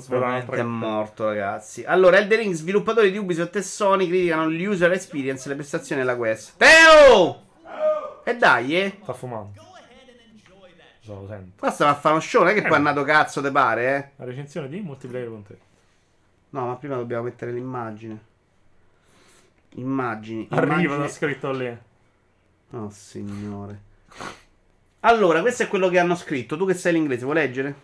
Veramente 0.09 0.57
è 0.57 0.63
morto, 0.63 1.27
ragazzi. 1.27 1.85
Allora, 1.85 2.19
Elden 2.19 2.39
Ring, 2.39 2.55
sviluppatori 2.55 3.11
di 3.11 3.19
Ubisoft 3.19 3.57
e 3.57 3.63
Sony 3.63 4.07
criticano 4.07 4.49
l'user 4.49 4.93
experience 4.93 5.47
e 5.47 5.49
le 5.51 5.57
prestazioni 5.57 6.01
della 6.03 6.17
quest. 6.17 6.57
Teo! 6.57 7.43
E 8.25 8.37
dai, 8.37 8.77
eh. 8.81 8.99
Sta 9.03 9.13
fumando. 9.13 9.61
Già 11.01 11.15
lo 11.15 11.27
sento. 11.27 11.53
Basta 11.59 11.85
va 11.87 11.91
a 11.91 11.95
fare 11.95 12.15
uno 12.15 12.23
show, 12.23 12.43
non 12.43 12.51
è 12.51 12.55
che 12.55 12.61
Eh, 12.65 12.69
poi 12.69 12.79
è 12.79 12.81
nato 12.81 13.03
cazzo, 13.03 13.41
te 13.43 13.51
pare, 13.51 13.97
eh. 13.97 14.11
La 14.17 14.25
recensione 14.25 14.69
di 14.69 14.81
multiplayer 14.81 15.29
con 15.29 15.43
te. 15.43 15.59
No, 16.51 16.67
ma 16.67 16.77
prima 16.77 16.95
dobbiamo 16.95 17.25
mettere 17.25 17.51
l'immagine. 17.51 18.31
Immagini. 19.71 20.47
Arriva, 20.51 20.75
immagini- 20.75 20.97
l'ho 20.99 21.09
scritto 21.09 21.51
lì. 21.51 21.77
Oh, 22.71 22.91
signore. 22.91 23.81
Allora, 25.01 25.41
questo 25.41 25.65
è 25.65 25.69
quello 25.69 25.89
che 25.89 25.99
hanno 25.99 26.15
scritto. 26.15 26.57
Tu 26.57 26.67
che 26.67 26.75
sai 26.75 26.93
l'inglese, 26.93 27.25
vuoi 27.25 27.37
leggere? 27.37 27.75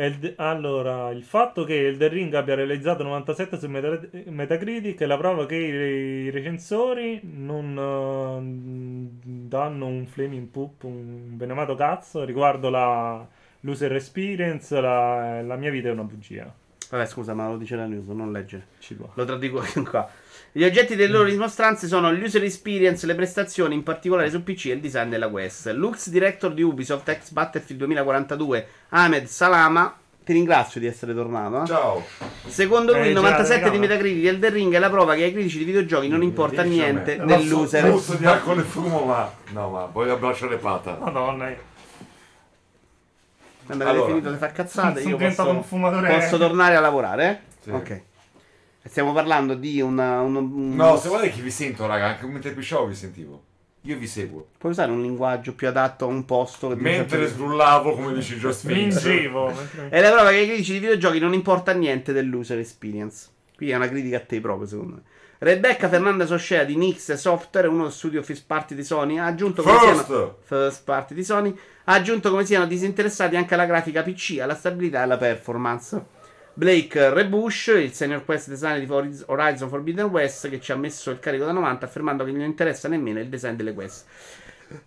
Eld- 0.00 0.34
allora, 0.36 1.10
il 1.10 1.24
fatto 1.24 1.64
che 1.64 1.88
Elden 1.88 2.08
Ring 2.10 2.34
abbia 2.34 2.54
realizzato 2.54 3.02
97 3.02 3.58
su 3.58 3.66
Meta- 3.66 3.98
Metacritic 4.26 5.00
è 5.00 5.06
la 5.06 5.16
prova 5.16 5.44
che 5.44 5.56
i, 5.56 6.30
recensori 6.30 7.20
non 7.24 7.76
eh, 7.76 9.18
danno 9.48 9.86
un 9.86 10.06
flaming 10.06 10.46
poop, 10.46 10.84
un 10.84 11.36
beneamato 11.36 11.74
cazzo 11.74 12.22
riguardo 12.24 12.70
la 12.70 13.26
l'user 13.62 13.92
experience, 13.92 14.80
la, 14.80 15.42
la 15.42 15.56
mia 15.56 15.70
vita 15.72 15.88
è 15.88 15.90
una 15.90 16.04
bugia. 16.04 16.54
Vabbè, 16.90 17.04
scusa, 17.04 17.34
ma 17.34 17.48
lo 17.48 17.56
dice 17.56 17.74
la 17.74 17.86
news, 17.86 18.06
non 18.06 18.30
leggere. 18.30 18.66
Ci 18.78 18.94
può. 18.94 19.10
Lo 19.14 19.24
traduco 19.24 19.62
qua. 19.82 20.08
Gli 20.50 20.64
oggetti 20.64 20.96
delle 20.96 21.12
loro 21.12 21.28
dimostranze 21.28 21.86
sono 21.86 22.10
l'user 22.10 22.42
experience, 22.42 23.06
le 23.06 23.14
prestazioni, 23.14 23.74
in 23.74 23.82
particolare 23.82 24.30
su 24.30 24.42
PC 24.42 24.66
e 24.66 24.72
il 24.72 24.80
design 24.80 25.08
della 25.08 25.28
quest. 25.28 25.70
Lux 25.72 26.08
Director 26.08 26.52
di 26.52 26.62
Ubisoft, 26.62 27.08
ex 27.08 27.30
Battlefield 27.30 27.80
2042, 27.82 28.66
Ahmed 28.90 29.26
Salama. 29.26 29.96
Ti 30.24 30.32
ringrazio 30.32 30.80
di 30.80 30.86
essere 30.86 31.14
tornato. 31.14 31.62
eh. 31.62 31.66
Ciao. 31.66 32.04
Secondo 32.46 32.92
lui, 32.92 33.08
il 33.08 33.14
già, 33.14 33.20
97 33.20 33.70
di. 33.70 33.78
Metacritic 33.78 34.18
di 34.20 34.26
Elden 34.26 34.52
Ring 34.52 34.74
è 34.74 34.78
la 34.78 34.90
prova 34.90 35.14
che 35.14 35.22
ai 35.24 35.32
critici 35.32 35.58
di 35.58 35.64
videogiochi 35.64 36.08
non 36.08 36.22
importa 36.22 36.62
Dici 36.62 36.74
niente 36.74 37.16
dell'user. 37.24 37.84
so, 37.84 37.90
Puzzo 37.92 38.14
di 38.14 38.26
alcol 38.26 38.58
e 38.58 38.62
fumo, 38.62 39.04
ma... 39.04 39.32
No, 39.52 39.70
ma 39.70 39.84
voglio 39.86 40.14
abbracciare 40.14 40.56
pata. 40.56 40.98
Madonna, 41.00 41.50
Quando 43.64 43.84
avete 43.84 43.98
Allora. 43.98 44.06
finito 44.12 44.30
di 44.30 44.36
far 44.38 44.52
cazzate, 44.52 45.00
sono 45.00 45.10
io 45.10 45.16
diventato 45.16 45.48
posso, 45.48 45.56
un 45.58 45.64
fumatore. 45.64 46.08
posso 46.18 46.36
tornare 46.38 46.76
a 46.76 46.80
lavorare, 46.80 47.28
eh? 47.30 47.38
Sì. 47.62 47.70
Ok. 47.70 48.02
Stiamo 48.88 49.12
parlando 49.12 49.54
di 49.54 49.80
una, 49.80 50.20
un- 50.20 50.36
un- 50.36 50.74
No, 50.74 50.96
se 50.96 51.08
volete 51.08 51.34
che 51.36 51.42
vi 51.42 51.50
sento, 51.50 51.86
raga, 51.86 52.06
anche 52.06 52.26
mentre 52.26 52.52
pisciavo 52.52 52.86
vi 52.86 52.94
sentivo. 52.94 53.42
Io 53.82 53.96
vi 53.96 54.06
seguo. 54.06 54.48
Puoi 54.58 54.72
usare 54.72 54.90
un 54.90 55.00
linguaggio 55.00 55.54
più 55.54 55.68
adatto 55.68 56.04
a 56.04 56.08
un 56.08 56.24
posto 56.24 56.68
Mentre 56.76 57.18
faccia- 57.18 57.30
sbrullavo, 57.30 57.94
come 57.94 58.12
dice 58.12 58.36
Joe 58.40 58.52
Sphinx. 58.52 59.00
Fingevo. 59.00 59.46
mentre- 59.46 59.88
È 59.88 60.00
la 60.00 60.10
prova 60.10 60.30
che 60.30 60.36
ai 60.36 60.46
critici 60.46 60.72
di 60.72 60.78
videogiochi 60.80 61.18
non 61.20 61.32
importa 61.32 61.72
niente 61.72 62.12
dell'user 62.12 62.58
experience. 62.58 63.28
Qui 63.56 63.70
è 63.70 63.76
una 63.76 63.88
critica 63.88 64.16
a 64.18 64.20
te 64.20 64.40
proprio, 64.40 64.66
secondo 64.66 64.94
me. 64.96 65.02
Rebecca 65.40 65.88
Fernanda 65.88 66.26
Soscea 66.26 66.64
di 66.64 66.76
Nix 66.76 67.12
Software, 67.14 67.68
uno 67.68 67.88
studio 67.90 68.22
first 68.24 68.44
party 68.46 68.74
di 68.74 68.82
Sony, 68.82 69.18
ha 69.18 69.26
aggiunto 69.26 69.62
come 69.62 69.78
First! 69.78 70.06
siano 70.06 70.36
first 70.42 70.82
party 70.84 71.14
di 71.14 71.22
Sony, 71.24 71.56
ha 71.84 71.92
aggiunto 71.94 72.30
come 72.30 72.44
siano 72.44 72.66
disinteressati 72.66 73.36
anche 73.36 73.54
alla 73.54 73.64
grafica 73.66 74.02
PC, 74.02 74.38
alla 74.40 74.56
stabilità 74.56 74.98
e 74.98 75.02
alla 75.02 75.16
performance. 75.16 76.04
Blake 76.58 77.10
Rebush, 77.10 77.68
il 77.68 77.92
senior 77.92 78.24
quest 78.24 78.48
designer 78.48 78.80
di 78.80 78.90
Horiz- 78.90 79.22
Horizon 79.28 79.68
Forbidden 79.68 80.06
West, 80.06 80.48
che 80.48 80.58
ci 80.60 80.72
ha 80.72 80.76
messo 80.76 81.12
il 81.12 81.20
carico 81.20 81.44
da 81.44 81.52
90, 81.52 81.86
affermando 81.86 82.24
che 82.24 82.32
non 82.32 82.40
interessa 82.40 82.88
nemmeno 82.88 83.20
il 83.20 83.28
design 83.28 83.54
delle 83.54 83.72
quest. 83.72 84.04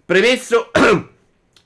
Premesso 0.03 0.69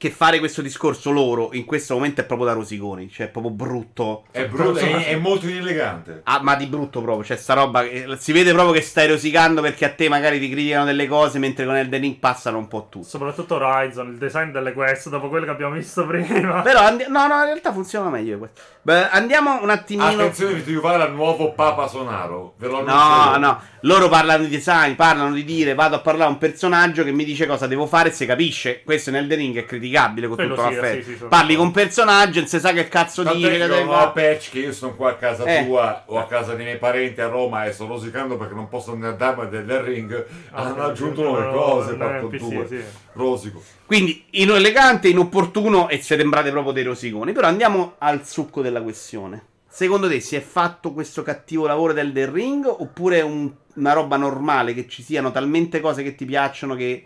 che 0.05 0.11
fare 0.11 0.37
questo 0.37 0.61
discorso 0.61 1.09
loro 1.09 1.49
in 1.53 1.65
questo 1.65 1.95
momento 1.95 2.21
è 2.21 2.25
proprio 2.25 2.47
da 2.47 2.53
rosiconi, 2.53 3.09
cioè 3.09 3.25
è 3.25 3.29
proprio 3.29 3.51
brutto. 3.51 4.25
È 4.29 4.45
brutto, 4.45 4.77
è, 4.77 5.07
è 5.07 5.15
molto 5.15 5.47
inelegante. 5.47 6.21
Ah, 6.25 6.41
ma 6.43 6.55
di 6.55 6.67
brutto 6.67 7.01
proprio, 7.01 7.25
cioè 7.25 7.37
sta 7.37 7.55
roba 7.55 7.81
che 7.81 8.05
si 8.19 8.31
vede 8.31 8.51
proprio 8.51 8.73
che 8.73 8.81
stai 8.81 9.07
rosicando 9.07 9.61
perché 9.61 9.85
a 9.85 9.89
te 9.89 10.07
magari 10.07 10.39
ti 10.39 10.47
criticano 10.47 10.85
delle 10.85 11.07
cose 11.07 11.39
mentre 11.39 11.65
con 11.65 11.75
Elden 11.75 12.01
Ring 12.01 12.15
passano 12.17 12.59
un 12.59 12.67
po' 12.67 12.87
tutto. 12.87 13.07
Soprattutto 13.07 13.55
Horizon, 13.55 14.09
il 14.09 14.17
design 14.17 14.51
delle 14.51 14.73
quest, 14.73 15.09
dopo 15.09 15.27
quello 15.27 15.45
che 15.45 15.51
abbiamo 15.51 15.73
visto 15.73 16.05
prima. 16.07 16.61
Però 16.61 16.81
andi- 16.81 17.05
no, 17.07 17.25
no, 17.25 17.39
in 17.39 17.45
realtà 17.45 17.73
funziona 17.73 18.09
meglio 18.09 18.37
questo. 18.37 18.61
Beh, 18.83 19.09
andiamo 19.09 19.63
un 19.63 19.71
attimino 19.71 20.07
Attenzione, 20.07 20.53
vi 20.53 20.73
trovare 20.73 21.01
al 21.01 21.13
nuovo 21.13 21.53
Papa 21.53 21.87
Sonaro. 21.87 22.53
Ve 22.57 22.67
lo 22.67 22.83
No, 22.83 23.37
no, 23.37 23.59
loro 23.81 24.07
parlano 24.09 24.43
di 24.43 24.49
design, 24.49 24.93
parlano 24.93 25.33
di 25.33 25.43
dire 25.43 25.73
vado 25.73 25.95
a 25.95 25.99
parlare 25.99 26.29
a 26.29 26.33
un 26.33 26.37
personaggio 26.37 27.03
che 27.03 27.11
mi 27.11 27.23
dice 27.23 27.47
cosa 27.47 27.65
devo 27.65 27.87
fare 27.87 28.09
e 28.09 28.11
si 28.11 28.27
capisce. 28.27 28.83
Questo 28.83 29.09
in 29.09 29.15
Elden 29.15 29.37
Ring 29.39 29.57
è 29.57 29.65
criticabile 29.95 30.27
con 30.27 30.35
Quello 30.35 30.55
tutto 30.55 30.67
sì, 30.69 30.75
l'affetto. 30.75 31.03
sì, 31.03 31.15
sì, 31.17 31.23
Parli 31.25 31.55
con 31.55 31.65
un 31.67 31.71
personaggio, 31.71 32.39
non 32.39 32.47
si 32.47 32.59
sa 32.59 32.71
che 32.73 32.87
cazzo 32.87 33.23
dice 33.23 33.49
che 33.49 33.57
che 33.57 33.63
ho 33.81 33.85
fare. 33.87 34.11
patch 34.13 34.49
che 34.51 34.59
io 34.59 34.73
sono 34.73 34.95
qua 34.95 35.11
a 35.11 35.15
casa 35.15 35.43
Eh. 35.45 35.65
tua 35.65 36.03
o 36.07 36.17
a 36.19 36.25
casa 36.27 36.53
dei 36.53 36.65
miei 36.65 36.77
parenti 36.77 37.21
a 37.21 37.27
Roma 37.27 37.65
e 37.65 37.71
sto 37.71 37.87
rosicando 37.87 38.37
perché 38.37 38.53
non 38.53 38.67
posso 38.67 38.91
andare 38.91 39.13
a 39.13 39.15
darmi 39.15 39.49
del 39.49 39.79
ring. 39.79 40.25
Ah, 40.51 40.63
hanno 40.63 40.83
aggiunto 40.83 41.21
nuove 41.23 41.49
cose, 41.51 41.95
no, 41.95 42.05
fatto 42.05 42.27
NPC, 42.27 42.37
due. 42.39 42.67
sì. 42.67 42.79
Rosico. 43.13 43.63
Quindi 43.85 44.25
inelegante, 44.31 45.07
inopportuno 45.07 45.89
e 45.89 46.01
siete 46.01 46.21
sembrate 46.21 46.51
proprio 46.51 46.73
dei 46.73 46.83
rosiconi. 46.83 47.31
Però 47.31 47.47
andiamo 47.47 47.95
al 47.99 48.25
succo 48.25 48.61
della 48.61 48.81
questione. 48.81 49.45
Secondo 49.67 50.07
te 50.07 50.19
si 50.21 50.35
è 50.35 50.41
fatto 50.41 50.93
questo 50.93 51.21
cattivo 51.21 51.67
lavoro 51.67 51.91
del 51.93 52.07
Elden 52.07 52.31
Ring 52.33 52.65
oppure 52.65 53.17
è 53.19 53.23
un- 53.23 53.51
una 53.75 53.91
roba 53.91 54.15
normale 54.15 54.73
che 54.73 54.87
ci 54.87 55.03
siano 55.03 55.31
talmente 55.31 55.81
cose 55.81 56.01
che 56.01 56.15
ti 56.15 56.23
piacciono 56.25 56.75
che 56.75 57.05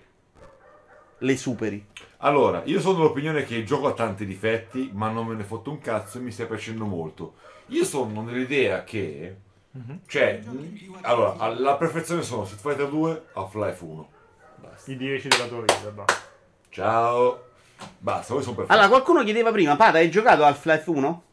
le 1.18 1.36
superi? 1.38 1.84
Allora, 2.22 2.62
io 2.66 2.80
sono 2.82 2.98
dell'opinione 2.98 3.44
che 3.44 3.56
il 3.56 3.66
gioco 3.66 3.88
ha 3.88 3.94
tanti 3.94 4.26
difetti, 4.26 4.92
ma 4.94 5.10
non 5.10 5.28
me 5.28 5.36
ne 5.36 5.44
fotto 5.44 5.70
un 5.72 5.80
cazzo 5.80 6.18
e 6.18 6.22
mi 6.22 6.32
stai 6.32 6.48
piacendo 6.48 6.86
molto. 6.86 7.36
Io 7.68 7.84
sono 7.86 8.22
nell'idea 8.22 8.84
che. 8.84 9.38
Cioè, 10.06 10.42
mh, 10.44 10.98
allora, 11.02 11.48
la 11.58 11.76
perfezione 11.78 12.22
sono 12.24 12.44
Street 12.44 12.62
Fighter 12.62 12.90
2, 12.90 13.24
Half-Life 13.34 13.84
1. 13.86 14.10
Basta. 14.58 14.92
I 14.92 14.98
10 14.98 15.28
della 15.30 15.46
tua 15.46 15.60
vita, 15.62 15.90
basta. 15.94 16.14
Ciao. 16.70 17.44
Basta, 17.98 18.34
voi 18.34 18.44
sono 18.44 18.56
perfetti. 18.56 18.74
Allora, 18.78 18.90
qualcuno 18.90 19.24
chiedeva 19.24 19.52
prima, 19.52 19.78
Pada, 19.78 20.00
hai 20.00 20.10
giocato 20.12 20.44
Half-Life 20.44 20.90
1? 20.90 21.24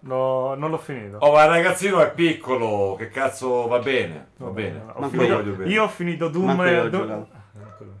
No, 0.00 0.54
non 0.54 0.70
l'ho 0.70 0.78
finito. 0.78 1.16
Oh, 1.16 1.32
ma 1.32 1.42
il 1.44 1.48
ragazzino 1.50 2.00
è 2.00 2.12
piccolo, 2.12 2.94
che 2.96 3.08
cazzo 3.08 3.66
va 3.66 3.78
bene. 3.80 4.28
Va 4.36 4.46
Va 4.46 4.52
bene. 4.52 4.84
Ho 4.92 5.08
finito- 5.08 5.24
Io 5.24 5.36
voglio 5.36 5.52
bene. 5.54 5.70
io 5.72 5.82
ho 5.82 5.88
finito 5.88 6.28
Doom 6.28 6.44
Manco 6.44 6.62
io 6.64 6.68
e 6.70 6.78
ho 6.78 6.88
Do- 6.90 6.98
giocato. 6.98 7.28
Ah, 7.32 7.66
quello. 7.76 7.92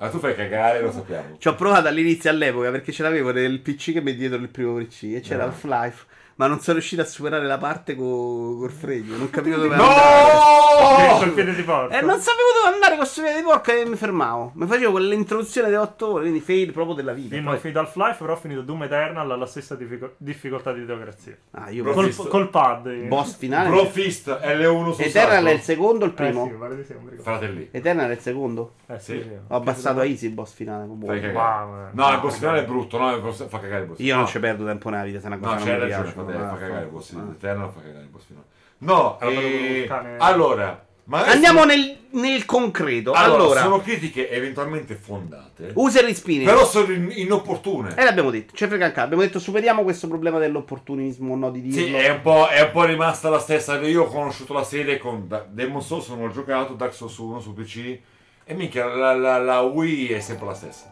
Ma 0.00 0.08
tu 0.10 0.18
fai 0.20 0.34
cagare, 0.36 0.80
lo 0.80 0.92
sappiamo. 0.92 1.36
Ci 1.38 1.48
ho 1.48 1.54
provato 1.56 1.88
all'inizio 1.88 2.30
all'epoca 2.30 2.70
perché 2.70 2.92
ce 2.92 3.02
l'avevo 3.02 3.32
nel 3.32 3.60
PC 3.60 3.92
che 3.92 4.00
mi 4.00 4.14
dietro 4.14 4.38
il 4.38 4.48
primo 4.48 4.74
PC 4.76 5.14
e 5.14 5.20
c'era 5.20 5.42
Ah. 5.42 5.46
Half-Life. 5.46 6.04
Ma 6.38 6.46
non 6.46 6.60
sono 6.60 6.76
riuscito 6.76 7.02
a 7.02 7.04
superare 7.04 7.44
la 7.46 7.58
parte 7.58 7.96
co- 7.96 8.56
col 8.58 8.70
fregno. 8.70 9.16
Non 9.16 9.28
capivo 9.28 9.56
dove 9.56 9.74
andare. 9.74 9.92
No! 9.92 11.18
Col 11.18 11.32
piede 11.32 11.52
di 11.52 11.62
porco. 11.62 11.92
E 11.92 12.00
non 12.00 12.20
sapevo 12.20 12.48
dove 12.62 12.74
andare 12.74 12.96
con 12.96 13.06
sto 13.06 13.22
piede 13.22 13.38
di 13.38 13.42
porca 13.42 13.72
e 13.72 13.84
mi 13.84 13.96
fermavo. 13.96 14.52
Mi 14.54 14.66
facevo 14.68 14.92
quell'introduzione 14.92 15.68
di 15.68 15.74
8 15.74 16.12
ore, 16.12 16.20
quindi 16.22 16.38
fail 16.38 16.70
proprio 16.72 16.94
della 16.94 17.12
vita. 17.12 17.34
Io 17.34 17.42
non 17.42 17.54
ho 17.54 17.56
finito 17.56 17.80
Half-Life, 17.80 18.16
però 18.20 18.34
ho 18.34 18.36
finito 18.36 18.60
Doom 18.62 18.84
Eternal 18.84 19.28
alla 19.28 19.46
stessa 19.46 19.74
diffico- 19.74 20.14
difficoltà 20.16 20.72
di 20.72 20.86
teocrazia. 20.86 21.36
Ah, 21.50 21.70
io 21.70 21.82
Col, 21.82 22.04
visto- 22.06 22.28
col 22.28 22.48
pad. 22.50 22.86
eh. 22.86 23.06
boss 23.08 23.36
finale. 23.36 23.68
Bro 23.70 23.86
Fist 23.86 24.28
L1 24.28 24.92
su 24.92 25.02
Eternal 25.02 25.44
è 25.44 25.50
il 25.50 25.60
secondo 25.60 26.04
o 26.04 26.06
il 26.06 26.12
Eh 26.12 26.14
primo? 26.14 26.44
sì, 26.44 26.50
mi 26.52 26.56
pare 26.58 26.76
di 26.76 26.84
sì, 26.84 26.92
non. 26.92 27.18
Fratelli. 27.20 27.68
Eternal 27.72 28.10
è 28.10 28.12
il 28.12 28.20
secondo. 28.20 28.74
Eh 28.86 29.00
sì, 29.00 29.12
Sì. 29.14 29.22
sì. 29.22 29.30
Ho 29.48 29.56
abbassato 29.56 29.98
a 29.98 30.04
easy 30.04 30.26
il 30.28 30.34
boss 30.34 30.52
finale. 30.54 30.84
Wow, 30.84 30.98
No, 31.08 32.08
il 32.08 32.14
no, 32.14 32.20
boss 32.20 32.38
finale 32.38 32.60
è 32.60 32.64
brutto, 32.64 32.96
no, 32.96 33.12
il 33.12 33.32
fa 33.34 33.58
cagare 33.58 33.80
il 33.82 33.88
boss 33.88 33.98
Io 33.98 34.14
non 34.14 34.22
no. 34.22 34.28
ci 34.28 34.38
perdo 34.38 34.64
tempo 34.64 34.88
nella 34.88 35.02
vita 35.02 35.18
se 35.18 35.26
una 35.26 35.38
cosa 35.38 35.54
No, 35.56 35.64
non 35.64 35.78
mi 35.80 35.86
piace. 35.86 36.26
Fratello, 36.32 36.44
ma- 36.44 36.50
fa 36.52 36.58
cagare 36.58 36.84
il 36.84 36.90
boss 36.90 37.10
ma- 37.12 37.30
Eternal, 37.32 37.70
fa 37.72 37.80
cagare 37.80 38.04
il 38.04 38.10
boss 38.10 38.24
finale. 38.26 38.44
No, 38.78 39.18
Allora, 39.20 39.40
eh, 39.46 39.84
cane- 39.88 40.16
allora, 40.18 40.82
Andiamo 41.10 41.60
sono- 41.60 41.72
nel, 41.72 41.96
nel 42.10 42.44
concreto. 42.44 43.12
allora, 43.12 43.42
Allora, 43.42 43.60
sono 43.62 43.80
critiche 43.80 44.30
eventualmente 44.30 44.94
fondate, 44.94 45.70
user 45.74 46.04
respinning. 46.04 46.46
però 46.46 46.66
sono 46.66 46.92
in- 46.92 47.10
inopportune. 47.14 47.94
E 47.96 48.04
l'abbiamo 48.04 48.28
detto, 48.30 48.52
c'è 48.54 48.68
frega 48.68 48.84
anche. 48.86 49.00
Abbiamo 49.00 49.22
detto 49.22 49.38
superiamo 49.38 49.82
questo 49.84 50.06
problema 50.06 50.38
dell'opportunismo, 50.38 51.34
no 51.34 51.50
di 51.50 51.62
dirlo. 51.62 51.86
Sì, 51.86 51.94
è 51.94 52.10
un, 52.10 52.20
po', 52.20 52.46
è 52.48 52.60
un 52.60 52.70
po' 52.72 52.84
rimasta 52.84 53.30
la 53.30 53.38
stessa. 53.38 53.80
Io 53.80 54.02
ho 54.02 54.06
conosciuto 54.06 54.52
la 54.52 54.64
serie 54.64 54.98
con 54.98 55.26
Da- 55.26 55.46
Demon 55.48 55.80
Souls, 55.80 56.08
non 56.08 56.20
ho 56.24 56.30
giocato, 56.30 56.74
Dark 56.74 56.92
Souls 56.92 57.16
1 57.16 57.40
su 57.40 57.54
PC. 57.54 57.98
E 58.44 58.54
minchia, 58.54 58.84
la, 58.84 59.14
la, 59.14 59.38
la 59.38 59.60
Wii 59.62 60.08
è 60.08 60.20
sempre 60.20 60.46
la 60.46 60.54
stessa. 60.54 60.90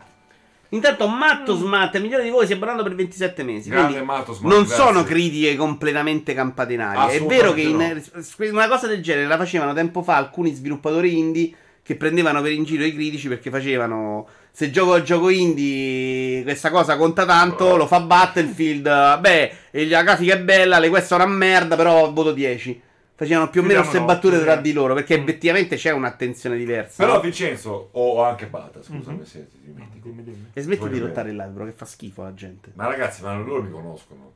Intanto 0.71 1.07
Matto 1.07 1.55
Smat, 1.57 1.95
il 1.95 2.03
migliore 2.03 2.25
di 2.25 2.31
voi, 2.31 2.47
si 2.47 2.53
è 2.53 2.57
abbonato 2.57 2.83
per 2.83 2.95
27 2.95 3.43
mesi. 3.45 3.69
Grande 3.71 4.03
Matto 4.03 4.33
Smart, 4.33 4.53
non 4.55 4.65
grazie. 4.65 4.85
sono 4.85 5.05
critiche 5.05 5.57
completamente 5.57 6.35
campate 6.35 6.73
in 6.73 6.81
aria. 6.81 7.09
È 7.15 7.23
vero 7.25 7.53
che 7.53 7.61
in- 7.63 8.03
una 8.51 8.69
cosa 8.69 8.87
del 8.87 9.03
genere 9.03 9.27
la 9.27 9.37
facevano 9.37 9.73
tempo 9.73 10.03
fa 10.03 10.17
alcuni 10.17 10.53
sviluppatori 10.53 11.17
indie 11.17 11.53
che 11.83 11.95
prendevano 11.95 12.43
per 12.43 12.51
in 12.51 12.65
giro 12.65 12.83
i 12.83 12.93
critici 12.93 13.29
perché 13.29 13.49
facevano 13.49 14.27
se 14.51 14.71
gioco 14.73 14.95
al 14.95 15.03
gioco 15.05 15.29
indie 15.29 16.43
questa 16.43 16.71
cosa 16.71 16.97
conta 16.97 17.25
tanto, 17.25 17.77
lo 17.77 17.87
fa 17.87 18.01
Battlefield, 18.01 19.19
beh, 19.21 19.53
la 19.87 20.03
grafica 20.03 20.35
è 20.35 20.41
bella, 20.41 20.79
le 20.79 20.89
quest 20.89 21.07
sono 21.09 21.25
una 21.25 21.33
merda, 21.33 21.77
però 21.77 22.11
voto 22.11 22.33
10. 22.33 22.81
Facevano 23.17 23.49
più 23.49 23.63
o 23.63 23.65
meno 23.65 23.81
queste 23.81 24.03
battute 24.03 24.41
tra 24.43 24.57
di 24.57 24.73
loro 24.75 24.93
perché 24.93 25.19
Mm. 25.19 25.23
effettivamente 25.23 25.77
c'è 25.77 25.91
un'attenzione 25.91 26.57
diversa. 26.57 27.03
Però 27.03 27.17
no? 27.17 27.21
Vincenzo, 27.21 27.89
o 27.93 28.23
anche 28.23 28.47
Bata, 28.47 28.83
scusami 28.83 29.17
Mhm. 29.19 29.25
se 29.25 29.49
ti 29.49 29.57
dimentico. 29.65 30.09
Dimmi, 30.09 30.23
dimmi. 30.23 30.51
E 30.53 30.61
smetti 30.61 30.81
Voglio 30.81 30.93
di 30.93 31.01
lottare 31.01 31.31
il 31.31 31.37
live, 31.37 31.49
bro, 31.49 31.65
che 31.65 31.73
fa 31.73 31.87
schifo 31.87 32.21
alla 32.23 32.35
gente. 32.35 32.73
Ma 32.75 32.87
ragazzi, 32.87 33.23
ma 33.23 33.35
loro 33.35 33.63
mi 33.63 33.71
conoscono. 33.71 34.33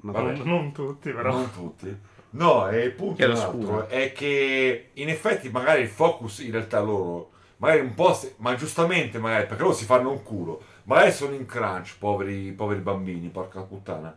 Ma 0.00 0.10
Vabbè. 0.12 0.32
Non, 0.38 0.46
non 0.48 0.72
tutti, 0.72 1.10
però. 1.12 1.30
Non 1.30 1.52
tutti. 1.52 1.96
No, 2.30 2.68
e 2.68 2.82
il 2.82 2.92
punto 2.92 3.24
altro, 3.24 3.86
è 3.88 4.12
che 4.12 4.90
in 4.94 5.08
effetti 5.08 5.48
magari 5.48 5.82
il 5.82 5.88
focus 5.88 6.40
in 6.40 6.50
realtà 6.50 6.80
loro, 6.80 7.30
magari 7.58 7.80
un 7.80 7.94
po', 7.94 8.12
se- 8.12 8.34
ma 8.38 8.54
giustamente 8.56 9.18
magari, 9.18 9.46
perché 9.46 9.62
loro 9.62 9.74
si 9.74 9.84
fanno 9.86 10.10
un 10.10 10.22
culo, 10.22 10.60
magari 10.84 11.10
sono 11.12 11.34
in 11.34 11.46
crunch, 11.46 11.96
poveri, 11.98 12.52
poveri 12.52 12.80
bambini, 12.80 13.28
porca 13.28 13.60
puttana, 13.62 14.14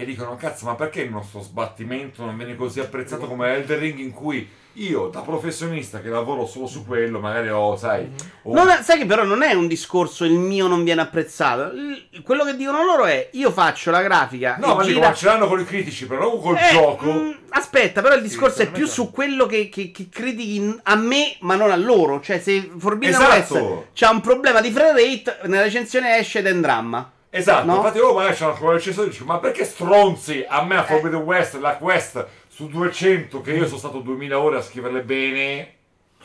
e 0.00 0.04
dicono 0.04 0.36
cazzo 0.36 0.64
ma 0.66 0.76
perché 0.76 1.00
il 1.02 1.10
nostro 1.10 1.40
sbattimento 1.40 2.24
non 2.24 2.36
viene 2.36 2.54
così 2.54 2.78
apprezzato 2.78 3.26
come 3.26 3.52
Elder 3.52 3.78
Ring 3.80 3.98
in 3.98 4.12
cui 4.12 4.48
io 4.74 5.08
da 5.08 5.22
professionista 5.22 6.00
che 6.00 6.08
lavoro 6.08 6.46
solo 6.46 6.68
su 6.68 6.86
quello, 6.86 7.18
magari 7.18 7.48
ho, 7.48 7.76
sai, 7.76 8.08
ho- 8.42 8.54
Non 8.54 8.68
è- 8.68 8.80
sai 8.82 8.98
che 8.98 9.06
però 9.06 9.24
non 9.24 9.42
è 9.42 9.52
un 9.52 9.66
discorso 9.66 10.24
il 10.24 10.34
mio 10.38 10.68
non 10.68 10.84
viene 10.84 11.00
apprezzato. 11.00 11.72
Il- 11.74 12.22
quello 12.22 12.44
che 12.44 12.54
dicono 12.54 12.84
loro 12.84 13.06
è 13.06 13.30
io 13.32 13.50
faccio 13.50 13.90
la 13.90 14.02
grafica 14.02 14.56
No, 14.60 14.76
ma 14.76 14.82
dico, 14.84 14.94
gira- 14.94 15.08
ma 15.08 15.14
ce 15.14 15.26
l'hanno 15.26 15.48
con 15.48 15.58
i 15.58 15.64
critici, 15.64 16.06
però 16.06 16.28
non 16.30 16.40
col 16.40 16.56
Eh, 16.58 16.70
gioco. 16.70 17.10
mm, 17.12 17.30
aspetta, 17.48 18.00
però 18.02 18.14
il 18.14 18.22
discorso 18.22 18.54
è 18.62 18.66
secondo 18.66 18.78
più 18.78 18.86
me 18.86 18.92
su 18.92 19.10
quello 19.10 19.46
che, 19.46 19.68
che- 19.68 19.90
che 19.90 20.08
critichi 20.08 20.78
a 20.84 20.94
me, 20.94 21.34
ma 21.40 21.56
non 21.56 21.72
a 21.72 21.76
loro. 21.76 22.20
Cioè, 22.20 22.38
se 22.38 22.70
Forbidden 22.78 23.20
Esatto. 23.20 23.54
West 23.54 23.84
c'ha 23.94 24.10
un 24.10 24.20
problema 24.20 24.60
di 24.60 24.70
frame 24.70 24.92
rate, 25.02 25.38
nella 25.48 25.62
recensione 25.64 26.18
esce 26.18 26.38
ed 26.38 26.46
è 26.46 26.52
un 26.52 26.60
dramma. 26.60 27.10
Esatto, 27.30 27.66
No? 27.66 27.76
infatti 27.76 27.98
loro 27.98 28.14
magari 28.14 28.34
c'hanno 28.36 28.54
come 28.54 28.72
recensore 28.72 29.08
e 29.08 29.10
dici 29.10 29.24
ma 29.24 29.38
perché 29.38 29.64
stronzi 29.64 30.44
a 30.48 30.64
me 30.64 30.76
a 30.76 30.84
Forbidden 30.84 31.20
West 31.20 31.58
la 31.58 31.76
quest 31.76 32.26
su 32.48 32.68
200 32.68 33.40
che 33.42 33.52
io 33.52 33.66
sono 33.66 33.78
stato 33.78 33.98
2000 34.00 34.38
ore 34.38 34.56
a 34.56 34.62
scriverle 34.62 35.02
bene 35.02 35.74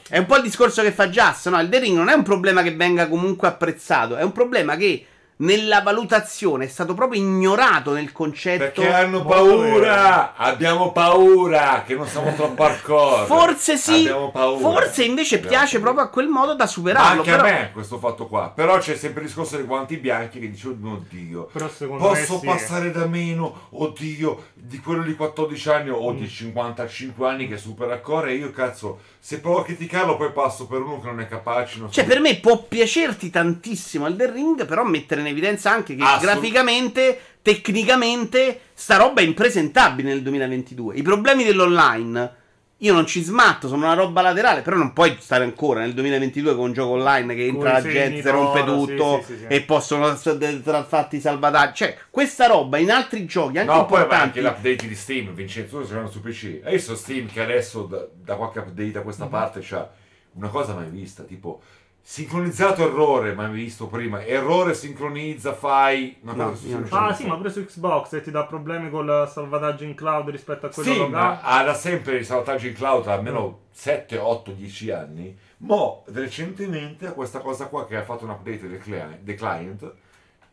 È 0.08 0.18
un 0.18 0.26
po' 0.26 0.38
il 0.38 0.44
discorso 0.44 0.82
che 0.82 0.92
fa 0.92 1.10
Just, 1.10 1.50
no? 1.50 1.60
Il 1.60 1.70
The 1.70 1.80
Ring 1.80 1.98
non 1.98 2.10
è 2.10 2.14
un 2.14 2.24
problema 2.24 2.62
che 2.62 2.74
venga 2.74 3.08
comunque 3.08 3.48
apprezzato, 3.48 4.16
è 4.16 4.24
un 4.24 4.32
problema 4.32 4.76
che 4.76 5.06
nella 5.38 5.82
valutazione 5.82 6.66
è 6.66 6.68
stato 6.68 6.94
proprio 6.94 7.22
ignorato 7.22 7.92
nel 7.94 8.12
concetto. 8.12 8.64
perché 8.82 8.94
hanno 8.94 9.26
paura 9.26 10.36
abbiamo 10.36 10.92
paura 10.92 11.84
che 11.86 11.96
non 11.96 12.08
siamo 12.08 12.34
troppo 12.36 12.64
hardcore 12.64 13.26
Forse 13.26 13.78
sì, 13.78 14.02
abbiamo 14.02 14.32
paura 14.32 14.60
forse 14.80 15.04
invece 15.04 15.36
Abbiamo 15.36 15.56
piace 15.56 15.80
paura. 15.80 15.92
proprio 15.94 16.06
a 16.06 16.10
quel 16.10 16.28
modo 16.28 16.54
da 16.56 16.64
ma 16.64 16.70
superarlo. 16.70 17.22
anche 17.22 17.32
però- 17.32 17.44
a 17.44 17.52
me 17.52 17.70
questo 17.74 17.98
fatto 17.98 18.28
qua 18.28 18.52
però 18.54 18.78
c'è 18.78 18.96
sempre 18.96 19.22
il 19.22 19.28
discorso 19.28 19.56
dei 19.58 19.66
guanti 19.66 19.98
bianchi 19.98 20.40
che 20.40 20.50
dice 20.50 20.68
oddio 20.70 21.50
secondo 21.74 22.04
me 22.04 22.20
Posso 22.20 22.40
sì. 22.40 22.46
passare 22.46 22.92
da 22.92 23.06
meno, 23.06 23.68
oddio, 23.72 24.50
di 24.54 24.80
quello 24.80 25.02
di 25.04 25.16
14 25.16 25.70
anni 25.70 25.90
o 25.90 26.12
Mm. 26.14 26.18
di 26.18 26.28
55 26.30 27.28
anni 27.28 27.48
che 27.48 27.58
supera 27.58 28.00
core 28.00 28.32
e 28.32 28.36
io 28.36 28.52
cazzo, 28.52 29.00
se 29.20 29.40
provo 29.40 29.60
a 29.62 29.64
criticarlo 29.64 30.16
poi 30.16 30.32
passo 30.32 30.68
per 30.68 30.82
uno 30.82 31.00
che 31.00 31.08
non 31.08 31.20
è 31.22 31.28
capace. 31.28 31.80
Non 31.80 31.88
so- 31.88 31.94
Cioè, 31.96 32.06
per 32.06 32.20
me 32.20 32.36
può 32.36 32.62
piacerti 32.64 33.30
tantissimo 33.30 34.06
il 34.08 34.16
The 34.16 34.32
Ring, 34.32 34.66
però 34.66 34.84
mettere 34.84 35.22
in 35.24 35.32
evidenza 35.32 35.72
anche 35.72 35.96
che 35.96 36.04
Assolut- 36.04 36.22
graficamente, 36.24 37.20
tecnicamente, 37.42 38.60
sta 38.74 38.98
roba 38.98 39.22
è 39.22 39.24
impresentabile 39.24 40.10
nel 40.10 40.22
2022. 40.22 40.96
I 40.96 41.02
problemi 41.02 41.44
dell'online, 41.44 42.36
io 42.78 42.94
non 42.94 43.06
ci 43.08 43.22
smatto, 43.24 43.68
sono 43.68 43.86
una 43.86 43.94
roba 43.94 44.22
laterale, 44.22 44.62
però 44.62 44.76
non 44.76 44.94
puoi 44.94 45.16
stare 45.20 45.44
ancora 45.44 45.80
nel 45.80 45.94
2022 45.94 46.56
con 46.56 46.66
un 46.66 46.74
gioco 46.74 46.92
online 46.92 47.34
che 47.34 47.46
entra 47.46 47.72
Coi 47.72 47.82
la 47.84 47.90
gente, 47.90 48.22
si 48.22 48.30
rompe 48.30 48.64
tutto 48.66 49.22
sì, 49.26 49.34
sì, 49.34 49.40
sì. 49.40 49.46
e 49.48 49.62
possono 49.62 50.14
tra- 50.62 50.84
fatti 50.84 51.20
salvataggi. 51.20 51.76
Cioè, 51.76 51.98
questa 52.10 52.48
roba 52.48 52.78
in 52.78 52.92
altri 52.92 53.26
giochi, 53.26 53.58
anche 53.58 53.72
No, 53.74 53.86
poi 53.86 54.02
importanti, 54.02 54.40
anche 54.40 54.42
l'update 54.42 54.88
di 54.88 54.96
Steam, 54.96 55.34
Vincenzo, 55.34 55.78
stai 55.78 55.88
giocando 55.88 56.12
su 56.12 56.22
PC. 56.22 56.60
Hai 56.64 56.74
visto 56.74 56.96
Steam 56.96 57.28
che 57.32 57.42
adesso 57.42 57.84
da, 57.84 58.06
da 58.14 58.36
qualche 58.36 58.60
update 58.60 58.92
da 58.92 59.00
Mhm. 59.00 59.04
questa 59.06 59.26
parte 59.28 59.60
c'ha 59.62 59.90
una 60.34 60.50
cosa 60.50 60.74
mai 60.74 60.90
vista, 60.90 61.24
tipo 61.24 61.62
Sincronizzato 62.06 62.86
errore, 62.86 63.34
ma 63.34 63.46
hai 63.46 63.52
visto 63.54 63.88
prima. 63.88 64.22
Errore, 64.26 64.74
sincronizza, 64.74 65.54
fai. 65.54 66.18
No, 66.22 66.34
io 66.34 66.38
non 66.38 66.88
Ah 66.90 67.14
sempre. 67.14 67.16
sì, 67.16 67.26
ma 67.28 67.38
pure 67.38 67.50
su 67.50 67.64
Xbox 67.66 68.12
e 68.14 68.22
ti 68.22 68.30
dà 68.30 68.44
problemi 68.46 68.90
col 68.90 69.30
salvataggio 69.32 69.86
in 69.86 69.96
cloud 69.96 70.28
rispetto 70.30 70.66
a 70.66 70.70
quello 70.70 70.92
Sì, 70.92 70.98
locale. 70.98 71.12
ma 71.12 71.42
ha 71.42 71.64
da 71.64 71.74
sempre 71.74 72.18
i 72.20 72.26
salvataggi 72.26 72.68
in 72.68 72.74
cloud 72.74 73.06
da 73.06 73.14
almeno 73.14 73.60
7, 73.72 74.18
8, 74.18 74.52
10 74.52 74.92
anni. 74.92 75.36
Mo 75.60 76.04
recentemente 76.08 77.08
ha 77.08 77.12
questa 77.14 77.40
cosa 77.40 77.68
qua 77.68 77.88
che 77.88 77.96
ha 77.96 78.04
fatto 78.04 78.26
un 78.26 78.32
update 78.32 78.68
del 78.68 78.80
client, 78.80 79.20
del 79.22 79.36
client 79.36 79.94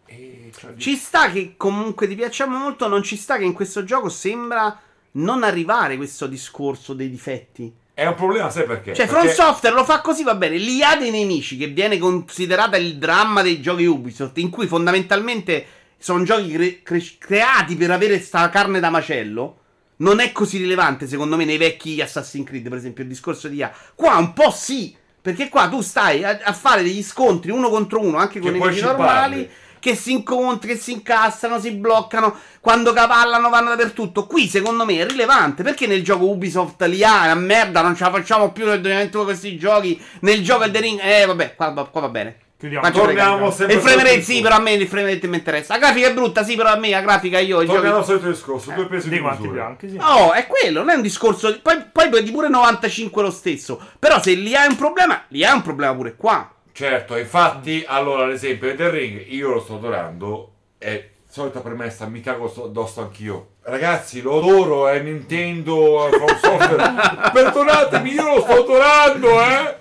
e 0.06 0.52
cioè, 0.56 0.74
Ci 0.77 0.94
sta 0.94 1.31
che 1.32 1.55
comunque 1.56 2.06
ti 2.06 2.14
piaccia 2.14 2.47
molto, 2.47 2.86
non 2.86 3.02
ci 3.02 3.16
sta 3.16 3.36
che 3.39 3.44
in 3.44 3.52
questo 3.55 3.82
gioco 3.82 4.09
sembra 4.09 4.78
non 5.12 5.43
arrivare 5.43 5.97
questo 5.97 6.28
discorso 6.28 6.94
dei 6.94 7.10
difetti. 7.10 7.74
È 7.94 8.06
un 8.06 8.14
problema, 8.14 8.48
sai 8.50 8.64
perché? 8.64 8.94
Cioè, 8.94 9.06
Perché- 9.06 9.28
From 9.32 9.46
Software 9.46 9.74
lo 9.74 9.84
fa 9.84 10.00
così, 10.00 10.22
va 10.22 10.34
bene. 10.34 10.56
L'IA 10.56 10.96
dei 10.96 11.10
nemici, 11.10 11.56
che 11.56 11.66
viene 11.66 11.98
considerata 11.98 12.76
il 12.76 12.96
dramma 12.96 13.42
dei 13.42 13.60
giochi 13.60 13.84
Ubisoft, 13.84 14.38
in 14.38 14.48
cui 14.50 14.66
fondamentalmente 14.66 15.66
sono 15.98 16.22
giochi 16.24 16.50
cre- 16.52 16.82
cre- 16.82 17.04
creati 17.18 17.76
per 17.76 17.90
avere 17.90 18.18
sta 18.20 18.48
carne 18.48 18.80
da 18.80 18.88
macello, 18.90 19.56
non 19.96 20.18
è 20.20 20.32
così 20.32 20.56
rilevante, 20.56 21.06
secondo 21.06 21.36
me, 21.36 21.44
nei 21.44 21.58
vecchi 21.58 22.00
Assassin's 22.00 22.46
Creed, 22.48 22.68
per 22.68 22.78
esempio, 22.78 23.02
il 23.02 23.08
discorso 23.10 23.48
di 23.48 23.56
IA. 23.56 23.70
Qua 23.94 24.16
un 24.16 24.32
po' 24.32 24.50
sì, 24.50 24.96
perché 25.20 25.50
qua 25.50 25.68
tu 25.68 25.82
stai 25.82 26.24
a, 26.24 26.38
a 26.42 26.52
fare 26.54 26.82
degli 26.82 27.02
scontri 27.02 27.50
uno 27.50 27.68
contro 27.68 28.00
uno, 28.00 28.16
anche 28.16 28.40
con 28.40 28.50
Che 28.52 28.58
nemici 28.58 28.78
ci 28.78 28.84
normali. 28.86 29.10
parli. 29.10 29.50
Che 29.81 29.94
si 29.97 30.12
incontrano, 30.12 30.74
che 30.74 30.78
si 30.78 30.93
incastrano, 30.93 31.59
si 31.59 31.73
bloccano. 31.73 32.36
Quando 32.61 32.93
cavallano 32.93 33.48
vanno 33.48 33.70
dappertutto. 33.70 34.27
Qui, 34.27 34.47
secondo 34.47 34.85
me, 34.85 34.98
è 34.98 35.07
rilevante. 35.07 35.62
Perché 35.62 35.86
nel 35.86 36.05
gioco 36.05 36.27
Ubisoft 36.28 36.82
l'IA 36.82 37.23
è 37.23 37.32
una 37.32 37.35
merda, 37.40 37.81
non 37.81 37.97
ce 37.97 38.05
la 38.05 38.11
facciamo 38.11 38.52
più 38.52 38.66
nel 38.66 38.81
2021 38.81 39.24
questi 39.24 39.57
giochi. 39.57 40.01
Nel 40.20 40.43
gioco 40.43 40.65
Elden 40.65 40.82
Ring, 40.82 41.01
eh, 41.02 41.24
vabbè, 41.27 41.55
qua, 41.57 41.73
qua 41.73 42.01
va 42.02 42.09
bene. 42.09 42.36
Chiudiamo. 42.61 42.90
Torniamo 42.90 43.51
sempre 43.51 43.77
il 43.77 43.81
frame 43.81 44.02
rate, 44.02 44.20
sì, 44.20 44.43
però 44.43 44.57
a 44.57 44.61
me 44.61 44.73
il 44.73 44.86
frame 44.86 45.15
rate 45.15 45.27
mi 45.27 45.39
interessa. 45.39 45.73
La 45.73 45.78
grafica 45.78 46.09
è 46.09 46.12
brutta, 46.12 46.44
sì, 46.44 46.57
però 46.57 46.69
a 46.69 46.77
me 46.77 46.90
la 46.90 47.01
grafica 47.01 47.39
io. 47.39 47.65
Torniamo 47.65 47.86
al 47.86 47.93
giochi... 47.93 48.05
solito 48.05 48.28
discorso, 48.28 48.73
due 48.73 48.86
pesi 48.86 49.09
Di 49.09 49.15
di 49.15 49.20
quanti 49.23 49.43
misura. 49.44 49.62
bianchi, 49.62 49.89
sì. 49.89 49.97
No, 49.97 50.32
è 50.32 50.47
quello, 50.47 50.81
non 50.81 50.90
è 50.90 50.94
un 50.94 51.01
discorso. 51.01 51.51
di- 51.51 51.59
Poi, 51.62 51.82
poi 51.90 52.11
prendi 52.11 52.31
pure 52.31 52.51
95 52.51 53.23
lo 53.23 53.31
stesso. 53.31 53.81
Però 53.98 54.20
se 54.20 54.35
l'IA 54.35 54.65
è 54.65 54.69
un 54.69 54.77
problema, 54.77 55.23
l'IA 55.28 55.52
è 55.52 55.55
un 55.55 55.62
problema 55.62 55.94
pure 55.94 56.16
qua. 56.16 56.52
Certo, 56.72 57.16
infatti, 57.16 57.84
allora, 57.86 58.24
ad 58.24 58.32
esempio, 58.32 58.68
Elden 58.68 58.90
Ring, 58.90 59.26
io 59.28 59.51
lo 59.51 59.60
sto 59.60 59.74
adorando, 59.74 60.52
è 60.78 61.10
solita 61.28 61.60
premessa, 61.60 62.06
mi 62.06 62.20
cago 62.20 62.52
addosso 62.64 63.02
anch'io. 63.02 63.48
Ragazzi, 63.62 64.22
lo 64.22 64.38
adoro, 64.38 64.88
è 64.88 65.01
Nintendo, 65.01 66.06
è 66.06 66.10
From 66.10 66.36
Software. 66.38 67.30
Perdonatemi, 67.32 68.12
io 68.12 68.34
lo 68.34 68.40
sto 68.40 68.62
adorando, 68.62 69.40
eh! 69.42 69.78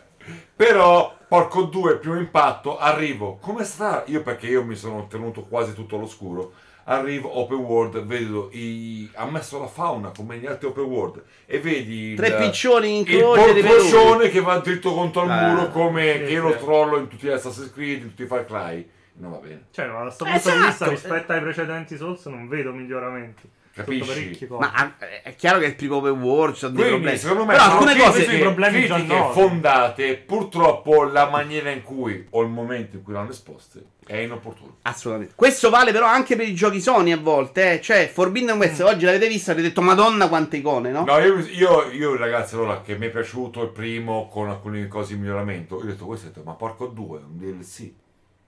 Però, 0.56 1.16
porco 1.28 1.64
due, 1.64 1.98
primo 1.98 2.18
impatto, 2.18 2.78
arrivo. 2.78 3.38
Come 3.40 3.64
sta? 3.64 4.04
Io 4.08 4.22
perché 4.22 4.48
io 4.48 4.64
mi 4.64 4.76
sono 4.76 5.08
tenuto 5.08 5.44
quasi 5.44 5.74
tutto 5.74 5.96
all'oscuro. 5.96 6.52
Arrivo, 6.86 7.38
open 7.38 7.58
world, 7.60 8.04
vedo 8.04 8.50
i... 8.54 9.08
ha 9.14 9.26
messo 9.30 9.60
la 9.60 9.68
fauna 9.68 10.12
come 10.16 10.36
negli 10.36 10.48
altri 10.48 10.68
open 10.70 10.86
world 10.86 11.24
e 11.46 11.60
vedi 11.60 12.16
Tre 12.16 12.28
il- 12.30 12.36
piccioni 12.38 12.98
in 13.00 13.06
il 13.08 13.18
croce 13.20 13.44
peluche. 13.54 13.62
porcoscione 13.68 14.30
che 14.30 14.40
va 14.42 14.58
dritto 14.58 14.94
contro 14.94 15.24
il 15.24 15.30
Ah, 15.30 15.50
muro 15.54 15.70
come 15.70 16.14
sì, 16.14 16.18
che 16.26 16.32
io 16.32 16.44
lo 16.44 16.56
trollo 16.56 16.98
in 16.98 17.08
tutti 17.08 17.28
gli 17.28 17.30
Assassin's 17.30 17.72
Creed, 17.72 18.02
in 18.02 18.10
tutti 18.10 18.24
i 18.24 18.26
Far 18.26 18.46
Cry. 18.46 18.90
Non 19.22 19.32
va 19.32 19.38
bene. 19.38 19.66
Cioè, 19.72 19.86
ma 19.88 19.98
da 19.98 20.02
questo 20.04 20.24
punto 20.26 20.50
di 20.50 20.56
vista, 20.56 20.68
Esatto. 20.70 20.90
rispetto 20.92 21.32
ai 21.34 21.42
precedenti 21.42 21.98
Souls, 21.98 22.26
non 22.26 22.48
vedo 22.48 22.72
miglioramenti. 22.72 23.50
Capisci? 23.74 24.48
Ma 24.50 24.72
ah, 24.74 24.96
è 25.24 25.36
chiaro 25.36 25.60
che 25.60 25.66
il 25.66 25.76
primo 25.76 25.98
open 25.98 26.22
world 26.22 26.58
c'ha 26.58 26.68
dei 26.68 26.76
Quindi, 26.76 26.92
problemi. 26.92 27.18
secondo 27.18 27.46
me, 27.46 27.54
Però 27.54 27.64
sono 27.64 27.78
alcune 27.78 27.98
cose. 27.98 28.24
sui 28.24 28.40
problemi 28.40 28.86
critiche 28.86 29.30
fondate, 29.32 30.16
purtroppo 30.16 31.04
la 31.04 31.30
maniera 31.30 31.70
in 31.70 31.84
cui 31.84 32.28
o 32.32 32.42
il 32.42 32.50
momento 32.50 32.98
in 32.98 33.04
cui 33.04 33.14
l'hanno 33.14 33.32
esposte 33.32 33.84
è 34.06 34.18
inopportuno. 34.18 34.78
Assolutamente. 34.82 35.36
Questo 35.36 35.70
vale 35.70 35.92
però 35.92 36.08
anche 36.08 36.36
per 36.36 36.48
i 36.48 36.56
giochi 36.56 36.82
Sony 36.82 37.12
a 37.12 37.18
volte. 37.18 37.74
Eh. 37.74 37.82
Cioè, 37.82 38.10
Forbidden 38.12 38.58
West, 38.58 38.82
oggi 38.82 39.06
l'avete 39.06 39.28
visto, 39.28 39.52
avete 39.52 39.68
detto 39.68 39.82
Madonna 39.82 40.28
quante 40.28 40.58
icone, 40.58 40.90
no? 40.90 41.04
No, 41.06 41.20
io, 41.20 41.38
io, 41.38 41.92
io, 41.92 42.18
ragazzi, 42.18 42.56
allora 42.56 42.82
che 42.82 42.98
mi 42.98 43.06
è 43.06 43.10
piaciuto 43.12 43.62
il 43.62 43.70
primo 43.70 44.28
con 44.28 44.50
alcune 44.50 44.88
cose 44.88 45.14
in 45.14 45.20
miglioramento, 45.20 45.76
io 45.76 45.84
ho 45.84 45.86
detto, 45.86 46.06
questo 46.06 46.26
ho 46.26 46.30
detto, 46.30 46.42
ma 46.44 46.54
porco 46.54 46.88
due, 46.88 47.20
è 47.20 47.22
un 47.22 47.38
DLC. 47.38 47.92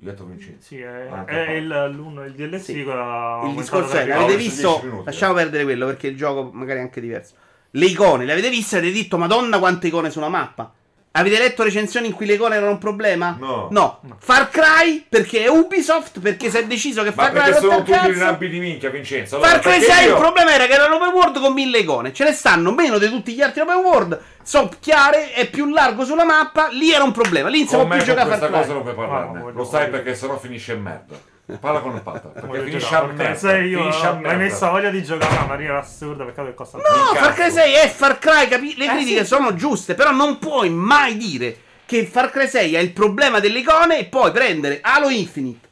Detto 0.04 0.26
Vincenzo. 0.26 0.66
Sì, 0.66 0.80
è, 0.80 1.08
è 1.26 1.52
il, 1.52 1.92
l'uno, 1.96 2.24
il 2.26 2.34
DLC 2.34 2.60
Sì. 2.62 2.84
con 2.84 2.96
la 2.96 3.42
Il 3.46 3.56
discorso 3.56 3.96
è, 3.98 4.08
l'avete 4.08 4.36
visto 4.36 4.56
visto? 4.56 4.70
10 4.80 4.86
minuti, 4.88 5.06
Lasciamo 5.06 5.34
perdere 5.36 5.64
quello 5.64 5.86
perché 5.86 6.08
il 6.08 6.18
gioco 6.18 6.50
magari 6.52 6.80
è 6.80 6.82
anche 6.82 7.00
diverso. 7.02 7.36
Le 7.70 7.86
icone, 7.86 8.26
le 8.26 8.32
avete 8.32 8.50
viste? 8.50 8.78
Avete 8.78 8.94
detto 8.94 9.20
Madonna 9.20 9.60
quante 9.60 9.88
icone 9.88 10.10
sulla 10.10 10.28
mappa? 10.30 10.74
Avete 11.14 11.38
letto 11.40 11.64
recensioni 11.64 12.08
in 12.08 12.14
cui 12.14 12.26
le 12.26 12.36
icone 12.36 12.56
erano 12.56 12.72
un 12.72 12.78
problema? 12.78 13.36
No. 13.38 13.68
No. 13.70 14.00
Far 14.20 14.50
Cry 14.50 15.06
perché 15.10 15.44
è 15.44 15.50
Ubisoft, 15.50 16.22
perché 16.22 16.50
si 16.50 16.58
è 16.58 16.66
deciso 16.66 17.04
che 17.04 17.12
Ma 17.14 17.24
Far 17.24 17.32
Cry 17.32 17.42
perché 17.44 17.58
è 17.58 17.60
sono 17.62 17.78
tutti 17.80 17.92
cazzo. 17.92 18.20
rampi 18.20 18.48
di 18.48 18.60
minchia, 18.60 18.90
Vincenzo. 18.90 19.36
Allora, 19.36 19.50
Far 19.52 19.60
Cry 19.60 19.72
perché 19.80 19.92
6 19.94 20.06
io- 20.06 20.12
il 20.14 20.18
problema 20.22 20.54
era 20.54 20.66
che 20.68 20.74
era 20.74 20.86
un 20.86 20.94
open 20.94 21.10
world 21.14 21.40
con 21.42 21.52
mille 21.52 21.80
icone. 21.80 22.14
Ce 22.14 22.24
ne 22.24 22.32
stanno 22.32 22.72
meno 22.72 22.98
di 22.98 23.10
tutti 23.10 23.34
gli 23.34 23.42
altri 23.42 23.60
open 23.60 23.76
world. 23.76 24.22
Sono 24.42 24.70
chiare, 24.80 25.34
è 25.34 25.50
più 25.50 25.66
largo 25.70 26.06
sulla 26.06 26.24
mappa. 26.24 26.70
Lì 26.72 26.94
era 26.94 27.04
un 27.04 27.12
problema. 27.12 27.50
Lì 27.50 27.60
non 27.60 27.68
si 27.68 27.76
può 27.76 27.88
più 27.88 28.00
giocare 28.00 28.22
a 28.22 28.26
questa 28.28 28.48
Far 28.48 28.52
cosa 28.52 28.64
Cry. 28.64 28.74
non 28.74 28.82
puoi 28.84 28.96
No, 28.96 29.12
parlarne. 29.12 29.52
Lo 29.54 29.64
sai 29.66 29.90
perché 29.90 30.16
sennò 30.16 30.38
finisce 30.38 30.72
in 30.74 30.82
merda. 30.82 31.16
Parla 31.60 31.80
con 31.80 31.96
il 31.96 32.02
pata. 32.02 32.30
Perché 32.30 32.64
finisce 32.64 32.96
a 32.96 33.04
merda. 33.04 33.36
6 33.36 33.68
io 33.70 33.84
mi 33.84 34.28
hai 34.28 34.38
messo 34.38 34.70
voglia 34.70 34.90
di 34.90 35.04
giocare 35.04 35.36
una 35.36 35.46
maniera 35.46 35.80
assurda 35.80 36.24
peccato 36.24 36.48
che 36.48 36.54
costa 36.54 36.78
No. 36.78 36.84
Far 37.16 37.34
Cry 37.34 37.52
6 37.52 37.74
è 37.74 37.88
Far 37.90 38.20
Cry, 38.20 38.48
capi? 38.48 38.76
Le 38.78 38.86
Eh, 38.86 38.88
critiche 38.90 39.20
sì. 39.22 39.26
sono 39.26 39.54
giuste, 39.56 39.94
però 39.96 40.12
non 40.12 40.40
puoi 40.40 40.70
mai 40.70 41.18
dire 41.18 41.58
che 41.86 42.06
Far 42.06 42.32
Cry 42.32 42.48
6 42.48 42.76
ha 42.78 42.80
il 42.80 42.92
problema 42.92 43.40
delle 43.40 43.60
icone 43.60 44.00
e 44.00 44.06
poi 44.06 44.32
prendere 44.32 44.80
Halo 44.82 45.10
Infinite, 45.10 45.68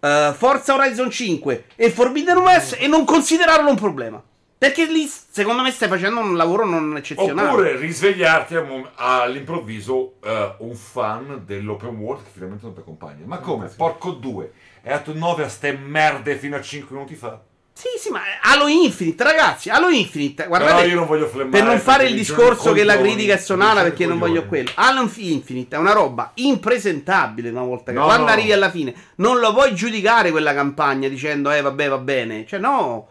eh, 0.00 0.32
Forza 0.36 0.74
Horizon 0.74 1.10
5 1.10 1.64
e 1.76 1.90
Forbidden 1.90 2.36
West 2.38 2.76
e 2.78 2.86
non 2.86 3.04
considerarlo 3.04 3.68
un 3.70 3.76
problema. 3.76 4.22
Perché 4.64 4.86
lì, 4.86 5.06
secondo 5.06 5.60
me, 5.60 5.70
stai 5.70 5.88
facendo 5.88 6.20
un 6.20 6.36
lavoro 6.36 6.64
non 6.64 6.96
eccezionale. 6.96 7.48
Oppure 7.48 7.76
risvegliarti 7.76 8.54
a 8.56 8.64
all'improvviso 8.94 10.14
eh, 10.24 10.54
un 10.58 10.74
fan 10.74 11.42
dell'open 11.44 11.96
world 11.96 12.24
che 12.24 12.30
finalmente 12.32 12.64
non 12.64 12.74
ti 12.74 12.80
accompagna. 12.80 13.26
Ma 13.26 13.38
come? 13.38 13.70
Porco 13.76 14.12
due. 14.12 14.52
È 14.80 14.88
dato 14.88 15.12
9 15.12 15.44
a 15.44 15.48
ste 15.48 15.72
merde 15.72 16.36
fino 16.36 16.56
a 16.56 16.62
5 16.62 16.96
minuti 16.96 17.14
fa. 17.14 17.42
Sì, 17.76 17.88
sì, 17.98 18.08
ma 18.08 18.20
Halo 18.40 18.68
Infinite, 18.68 19.22
ragazzi, 19.24 19.68
Halo 19.68 19.88
Infinite, 19.90 20.46
guardate, 20.46 20.74
Però 20.74 20.86
io 20.86 20.94
non 20.94 21.06
voglio 21.06 21.26
flemmare. 21.26 21.58
per 21.58 21.66
non 21.66 21.80
fare 21.80 22.06
il 22.06 22.14
discorso 22.14 22.72
che 22.72 22.84
la 22.84 22.96
critica 22.96 23.34
è 23.34 23.36
sonata 23.36 23.82
perché 23.82 24.06
non 24.06 24.18
voglio 24.18 24.46
quello. 24.46 24.70
Halo 24.76 25.02
Infinite 25.16 25.74
è 25.74 25.78
una 25.78 25.92
roba 25.92 26.30
impresentabile 26.34 27.50
una 27.50 27.62
volta 27.62 27.90
che 27.90 27.98
No, 27.98 28.04
quando 28.04 28.26
no. 28.26 28.30
arrivi 28.32 28.52
alla 28.52 28.70
fine 28.70 28.94
non 29.16 29.40
lo 29.40 29.52
puoi 29.52 29.74
giudicare 29.74 30.30
quella 30.30 30.54
campagna 30.54 31.08
dicendo 31.08 31.50
eh 31.50 31.60
vabbè 31.60 31.88
va 31.88 31.98
bene. 31.98 32.46
Cioè 32.46 32.60
no, 32.60 33.08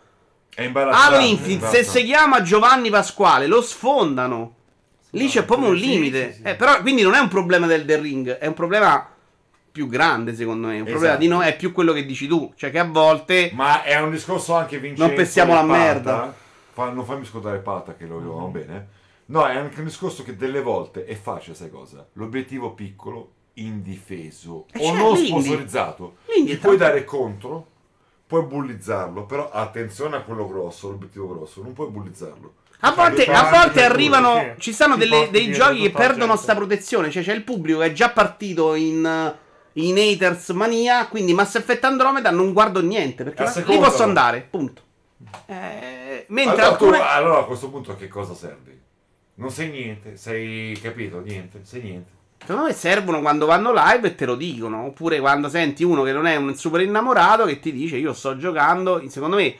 È 0.55 0.61
imbarazzante. 0.61 1.15
Halo 1.15 1.25
Infinite 1.25 1.67
se 1.67 1.83
si 1.83 2.03
chiama 2.03 2.41
Giovanni 2.41 2.89
Pasquale 2.89 3.47
lo 3.47 3.61
sfondano. 3.61 4.55
Lì 5.11 5.27
c'è 5.27 5.43
proprio 5.43 5.69
un 5.69 5.77
sì, 5.77 5.85
limite. 5.87 6.31
sì, 6.33 6.37
sì. 6.41 6.47
Eh, 6.47 6.55
però 6.55 6.81
quindi 6.81 7.01
non 7.03 7.13
è 7.13 7.19
un 7.19 7.27
problema 7.27 7.67
del 7.67 7.85
The 7.85 7.99
Ring, 7.99 8.29
è 8.37 8.47
un 8.47 8.53
problema 8.53 9.07
più 9.71 9.87
grande 9.87 10.35
secondo 10.35 10.67
me, 10.67 10.77
un 10.77 10.83
problema 10.85 11.05
Esatto. 11.17 11.19
di 11.21 11.27
no, 11.27 11.41
è 11.41 11.55
più 11.55 11.71
quello 11.71 11.93
che 11.93 12.05
dici 12.05 12.27
tu, 12.27 12.51
cioè 12.55 12.71
che 12.71 12.79
a 12.79 12.83
volte 12.85 13.51
Ma 13.53 13.83
è 13.83 13.99
un 13.99 14.11
discorso 14.11 14.55
anche 14.55 14.77
Vincenzo. 14.79 15.05
Non 15.05 15.15
pensiamo 15.15 15.53
la 15.53 15.61
Pata. 15.61 15.71
merda. 15.77 16.33
Fa- 16.71 16.89
non 16.89 17.05
fammi 17.05 17.25
scordare 17.25 17.59
Pata 17.59 17.95
che 17.95 18.05
lo 18.05 18.19
Mm-hmm. 18.19 18.29
va 18.41 18.43
bene. 18.47 18.87
No, 19.25 19.45
è 19.47 19.55
anche 19.55 19.79
un 19.79 19.85
discorso 19.85 20.23
che 20.23 20.35
delle 20.35 20.61
volte 20.61 21.05
è 21.05 21.15
facile, 21.15 21.55
sai 21.55 21.69
cosa? 21.69 22.05
L'obiettivo 22.13 22.71
piccolo, 22.73 23.31
indifeso 23.53 24.65
E 24.71 24.79
o 24.87 24.91
c'è 24.91 24.97
non 24.97 25.13
l'indie. 25.13 25.27
sponsorizzato. 25.27 26.15
L'indie 26.35 26.55
è 26.55 26.57
puoi 26.57 26.77
dare 26.77 27.03
contro, 27.05 27.67
puoi 28.33 28.45
bullizzarlo, 28.45 29.25
però 29.25 29.51
attenzione 29.51 30.15
a 30.15 30.21
quello 30.21 30.47
grosso, 30.47 30.89
l'obiettivo 30.89 31.27
grosso, 31.27 31.61
non 31.61 31.73
puoi 31.73 31.89
bullizzarlo. 31.89 32.53
A 32.79 32.91
volte, 32.91 33.25
a 33.25 33.49
volte 33.51 33.83
arrivano. 33.83 34.39
sì. 34.39 34.53
Ci 34.61 34.73
stanno 34.73 34.95
Ti 34.95 34.99
delle- 35.01 35.29
dei 35.29 35.51
giochi 35.51 35.81
che 35.83 35.91
perdono 35.91 36.35
sta 36.35 36.55
protezione. 36.55 37.11
Cioè, 37.11 37.21
c'è 37.23 37.33
il 37.33 37.43
pubblico 37.43 37.79
che 37.79 37.85
è 37.85 37.91
già 37.93 38.09
partito 38.09 38.73
in. 38.73 39.35
In 39.75 39.97
haters 39.97 40.49
mania. 40.49 41.07
Quindi 41.07 41.33
Mass 41.33 41.55
Effect 41.55 41.83
Andromeda 41.83 42.29
non 42.31 42.53
guardo 42.53 42.81
niente. 42.81 43.23
Perché 43.23 43.63
lì 43.65 43.77
posso 43.77 44.03
andare. 44.03 44.45
Punto. 44.49 44.81
Eh, 45.45 46.25
mentre 46.29 46.61
Allora, 46.61 46.75
tu- 46.77 46.83
alcune. 46.85 46.99
allora 47.07 47.39
a 47.39 47.43
questo 47.45 47.69
punto 47.69 47.91
a 47.91 47.95
che 47.95 48.07
cosa 48.07 48.33
servi? 48.35 48.79
Non 49.35 49.49
sei 49.51 49.69
niente, 49.69 50.17
sei 50.17 50.77
capito? 50.81 51.19
Niente, 51.21 51.61
sei 51.63 51.81
niente. 51.81 52.11
Secondo 52.45 52.67
me 52.67 52.73
servono 52.73 53.21
quando 53.21 53.45
vanno 53.45 53.71
live 53.73 54.07
e 54.07 54.15
te 54.15 54.25
lo 54.25 54.35
dicono. 54.35 54.85
Oppure 54.85 55.19
quando 55.19 55.47
senti 55.49 55.83
uno 55.83 56.03
che 56.03 56.11
non 56.11 56.27
è 56.27 56.35
un 56.35 56.55
super 56.55 56.81
innamorato 56.81 57.45
che 57.45 57.59
ti 57.59 57.71
dice 57.71 57.97
io 57.97 58.13
sto 58.13 58.37
giocando. 58.37 59.01
Secondo 59.07 59.37
me 59.37 59.55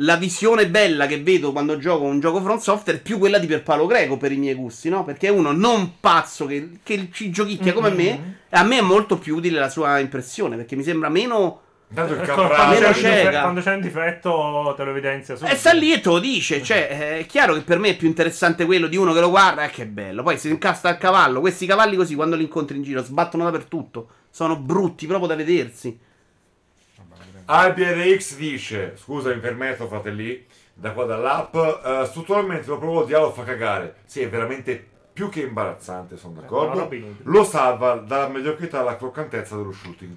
la 0.00 0.16
visione 0.16 0.68
bella 0.68 1.06
che 1.06 1.20
vedo 1.22 1.52
quando 1.52 1.78
gioco 1.78 2.04
un 2.04 2.20
gioco 2.20 2.40
front 2.40 2.60
software 2.60 2.98
è 2.98 3.02
più 3.02 3.18
quella 3.18 3.38
di 3.38 3.46
Pierpaolo 3.46 3.86
Greco 3.86 4.16
per 4.16 4.32
i 4.32 4.36
miei 4.36 4.54
gusti, 4.54 4.88
no? 4.88 5.04
Perché 5.04 5.28
è 5.28 5.30
uno 5.30 5.52
non 5.52 6.00
pazzo 6.00 6.46
che, 6.46 6.78
che 6.82 7.08
ci 7.12 7.30
giochicchia 7.30 7.72
come 7.72 7.90
me. 7.90 8.36
E 8.48 8.56
a 8.56 8.64
me 8.64 8.78
è 8.78 8.82
molto 8.82 9.18
più 9.18 9.36
utile 9.36 9.58
la 9.58 9.68
sua 9.68 9.98
impressione 9.98 10.56
perché 10.56 10.74
mi 10.74 10.82
sembra 10.82 11.08
meno 11.08 11.60
Intanto 11.90 12.12
il 12.12 12.20
capraro. 12.20 12.54
quando, 12.54 12.90
c'è 12.90 13.40
quando 13.40 13.60
c'è 13.62 13.74
un 13.74 13.80
difetto 13.80 14.74
te 14.76 14.84
lo 14.84 14.90
evidenzia 14.90 15.36
subito. 15.36 15.54
E 15.54 15.56
sta 15.56 15.72
lì 15.72 15.92
e 15.92 16.00
te 16.00 16.08
lo 16.08 16.18
dice. 16.18 16.62
Cioè, 16.62 17.18
è 17.18 17.26
chiaro 17.26 17.54
che 17.54 17.62
per 17.62 17.78
me 17.78 17.90
è 17.90 17.96
più 17.96 18.06
interessante 18.06 18.66
quello 18.66 18.88
di 18.88 18.96
uno 18.96 19.14
che 19.14 19.20
lo 19.20 19.30
guarda. 19.30 19.64
Eh, 19.64 19.70
che 19.70 19.86
bello. 19.86 20.22
Poi 20.22 20.38
si 20.38 20.50
incasta 20.50 20.90
al 20.90 20.98
cavallo. 20.98 21.40
Questi 21.40 21.66
cavalli 21.66 21.96
così, 21.96 22.14
quando 22.14 22.36
li 22.36 22.42
incontri 22.42 22.76
in 22.76 22.82
giro, 22.82 23.02
sbattono 23.02 23.44
dappertutto. 23.44 24.08
Sono 24.30 24.56
brutti 24.56 25.06
proprio 25.06 25.28
da 25.28 25.34
vedersi. 25.34 25.98
AlbiRX 27.46 28.36
dice, 28.36 28.94
scusa 28.98 29.32
mi 29.32 29.40
permetto 29.40 29.86
fratelli, 29.88 30.44
da 30.74 30.92
qua 30.92 31.06
dall'app, 31.06 31.54
eh, 31.56 32.04
strutturalmente 32.04 32.68
lo 32.68 32.76
provo, 32.76 33.00
il 33.00 33.06
dialogo 33.06 33.32
fa 33.32 33.44
cagare. 33.44 33.96
Sì, 34.04 34.20
è 34.20 34.28
veramente 34.28 34.86
più 35.14 35.30
che 35.30 35.40
imbarazzante, 35.40 36.18
sono 36.18 36.34
d'accordo. 36.40 36.90
Lo 37.22 37.44
salva 37.44 37.94
dalla 37.94 38.28
mediocrità 38.28 38.80
alla 38.80 38.98
croccantezza 38.98 39.56
dello 39.56 39.72
shooting. 39.72 40.14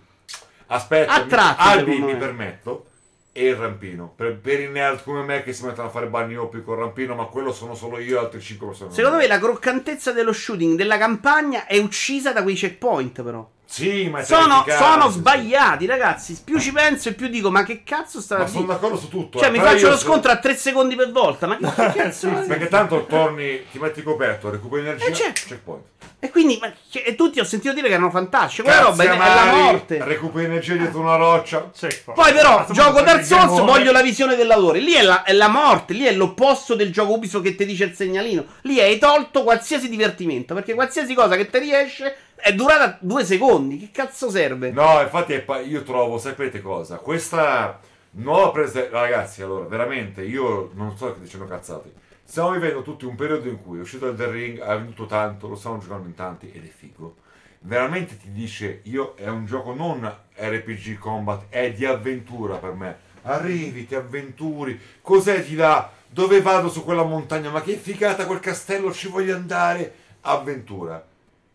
Aspetta, 0.75 1.57
Albi 1.57 1.99
mi 1.99 2.13
me. 2.13 2.15
permetto, 2.15 2.85
e 3.33 3.47
il 3.47 3.55
rampino. 3.55 4.13
Per, 4.15 4.37
per 4.37 4.59
i 4.59 4.69
nerd 4.69 5.03
come 5.03 5.23
me 5.23 5.43
che 5.43 5.53
si 5.53 5.65
mettono 5.65 5.87
a 5.87 5.91
fare 5.91 6.07
bagni 6.07 6.35
oppi 6.35 6.63
col 6.63 6.77
rampino, 6.77 7.15
ma 7.15 7.25
quello 7.25 7.53
sono 7.53 7.75
solo 7.75 7.99
io 7.99 8.17
e 8.17 8.23
altri 8.23 8.41
5 8.41 8.67
persone. 8.67 8.91
Secondo 8.91 9.17
me 9.17 9.27
la 9.27 9.39
croccantezza 9.39 10.11
dello 10.11 10.33
shooting 10.33 10.75
della 10.77 10.97
campagna 10.97 11.65
è 11.65 11.77
uccisa 11.77 12.33
da 12.33 12.43
quei 12.43 12.55
checkpoint, 12.55 13.21
però. 13.21 13.49
Sì, 13.71 14.09
ma 14.09 14.19
è 14.19 14.25
Sono, 14.25 14.65
sono 14.67 15.09
sì. 15.09 15.17
sbagliati, 15.19 15.85
ragazzi. 15.85 16.41
Più 16.43 16.59
ci 16.59 16.73
penso 16.73 17.07
e 17.07 17.13
più 17.13 17.27
dico, 17.29 17.49
ma 17.49 17.63
che 17.63 17.83
cazzo 17.85 18.19
sta 18.19 18.39
Ma 18.39 18.45
sono 18.47 18.65
d'accordo 18.65 18.97
su 18.97 19.07
tutto. 19.07 19.39
Cioè, 19.39 19.47
eh, 19.47 19.51
mi 19.51 19.59
faccio 19.59 19.85
io 19.85 19.89
lo 19.91 19.97
so- 19.97 20.05
scontro 20.07 20.29
a 20.29 20.37
3 20.37 20.55
secondi 20.57 20.95
per 20.95 21.09
volta. 21.11 21.47
Ma 21.47 21.55
che 21.57 21.63
cazzo 21.95 22.27
è? 22.27 22.45
Perché 22.45 22.67
tanto 22.67 23.05
torni, 23.05 23.63
ti 23.71 23.79
metti 23.79 24.03
coperto, 24.03 24.49
recuperi 24.49 24.81
energia, 24.81 25.05
Eh, 25.05 25.13
certo. 25.13 25.41
checkpoint. 25.47 25.83
E 26.23 26.29
quindi, 26.29 26.59
ma, 26.61 26.71
e 26.91 27.15
tutti 27.15 27.39
ho 27.39 27.43
sentito 27.43 27.73
dire 27.73 27.87
che 27.87 27.93
erano 27.93 28.11
fantastici. 28.11 28.61
Quella 28.61 28.81
roba 28.81 29.03
è, 29.03 29.07
è 29.07 29.17
la 29.17 29.45
morte. 29.45 30.03
Recuperi 30.03 30.45
energia 30.45 30.75
dietro 30.75 30.99
una 30.99 31.15
roccia. 31.15 31.71
Checkpoint. 31.73 32.21
Poi 32.21 32.33
però, 32.33 32.59
A 32.59 32.63
sto 32.65 32.73
gioco 32.73 33.01
Dark 33.01 33.25
Souls, 33.25 33.59
voglio 33.61 33.91
la 33.91 34.01
visione 34.01 34.35
dell'autore. 34.35 34.79
Lì 34.79 34.91
è 34.91 35.01
la, 35.01 35.23
è 35.23 35.31
la 35.31 35.47
morte, 35.47 35.93
lì 35.93 36.03
è 36.03 36.11
l'opposto 36.11 36.75
del 36.75 36.91
gioco 36.91 37.13
Ubisoft 37.13 37.45
che 37.45 37.55
ti 37.55 37.65
dice 37.65 37.85
il 37.85 37.95
segnalino. 37.95 38.43
Lì 38.63 38.79
hai 38.81 38.97
tolto 38.99 39.43
qualsiasi 39.43 39.87
divertimento, 39.89 40.53
perché 40.53 40.73
qualsiasi 40.73 41.13
cosa 41.15 41.35
che 41.37 41.49
ti 41.49 41.57
riesce 41.57 42.15
è 42.41 42.53
durata 42.53 42.97
due 42.99 43.23
secondi. 43.23 43.77
Che 43.77 43.89
cazzo 43.91 44.29
serve? 44.29 44.71
No, 44.71 45.01
infatti 45.01 45.39
pa- 45.39 45.59
io 45.59 45.83
trovo, 45.83 46.17
sapete 46.17 46.61
cosa? 46.61 46.97
Questa 46.97 47.79
nuova 48.11 48.51
presa... 48.51 48.87
Ragazzi, 48.89 49.41
allora, 49.41 49.65
veramente, 49.65 50.23
io 50.23 50.71
non 50.73 50.95
sto 50.95 51.15
dicendo 51.19 51.45
cazzate. 51.45 51.93
Stiamo 52.23 52.51
vivendo 52.51 52.81
tutti 52.81 53.05
un 53.05 53.15
periodo 53.15 53.49
in 53.49 53.61
cui 53.61 53.77
è 53.77 53.81
uscito 53.81 54.13
The 54.13 54.29
Ring, 54.31 54.59
ha 54.59 54.75
venduto 54.75 55.05
tanto, 55.05 55.47
lo 55.47 55.55
stanno 55.55 55.79
giocando 55.79 56.07
in 56.07 56.15
tanti 56.15 56.51
ed 56.51 56.63
è 56.65 56.69
figo. 56.69 57.15
Veramente 57.59 58.17
ti 58.17 58.31
dice, 58.31 58.79
io 58.83 59.13
è 59.15 59.27
un 59.27 59.45
gioco 59.45 59.73
non 59.73 60.11
RPG 60.35 60.97
combat, 60.97 61.45
è 61.49 61.71
di 61.73 61.85
avventura 61.85 62.55
per 62.55 62.73
me. 62.73 62.97
Arrivi, 63.23 63.85
ti 63.85 63.95
avventuri, 63.95 64.79
cos'è 65.01 65.43
di 65.43 65.55
là? 65.55 65.91
Dove 66.07 66.41
vado 66.41 66.69
su 66.69 66.83
quella 66.83 67.03
montagna? 67.03 67.51
Ma 67.51 67.61
che 67.61 67.75
figata 67.75 68.25
quel 68.25 68.39
castello, 68.39 68.91
ci 68.91 69.09
voglio 69.09 69.35
andare? 69.35 69.93
Avventura. 70.21 71.05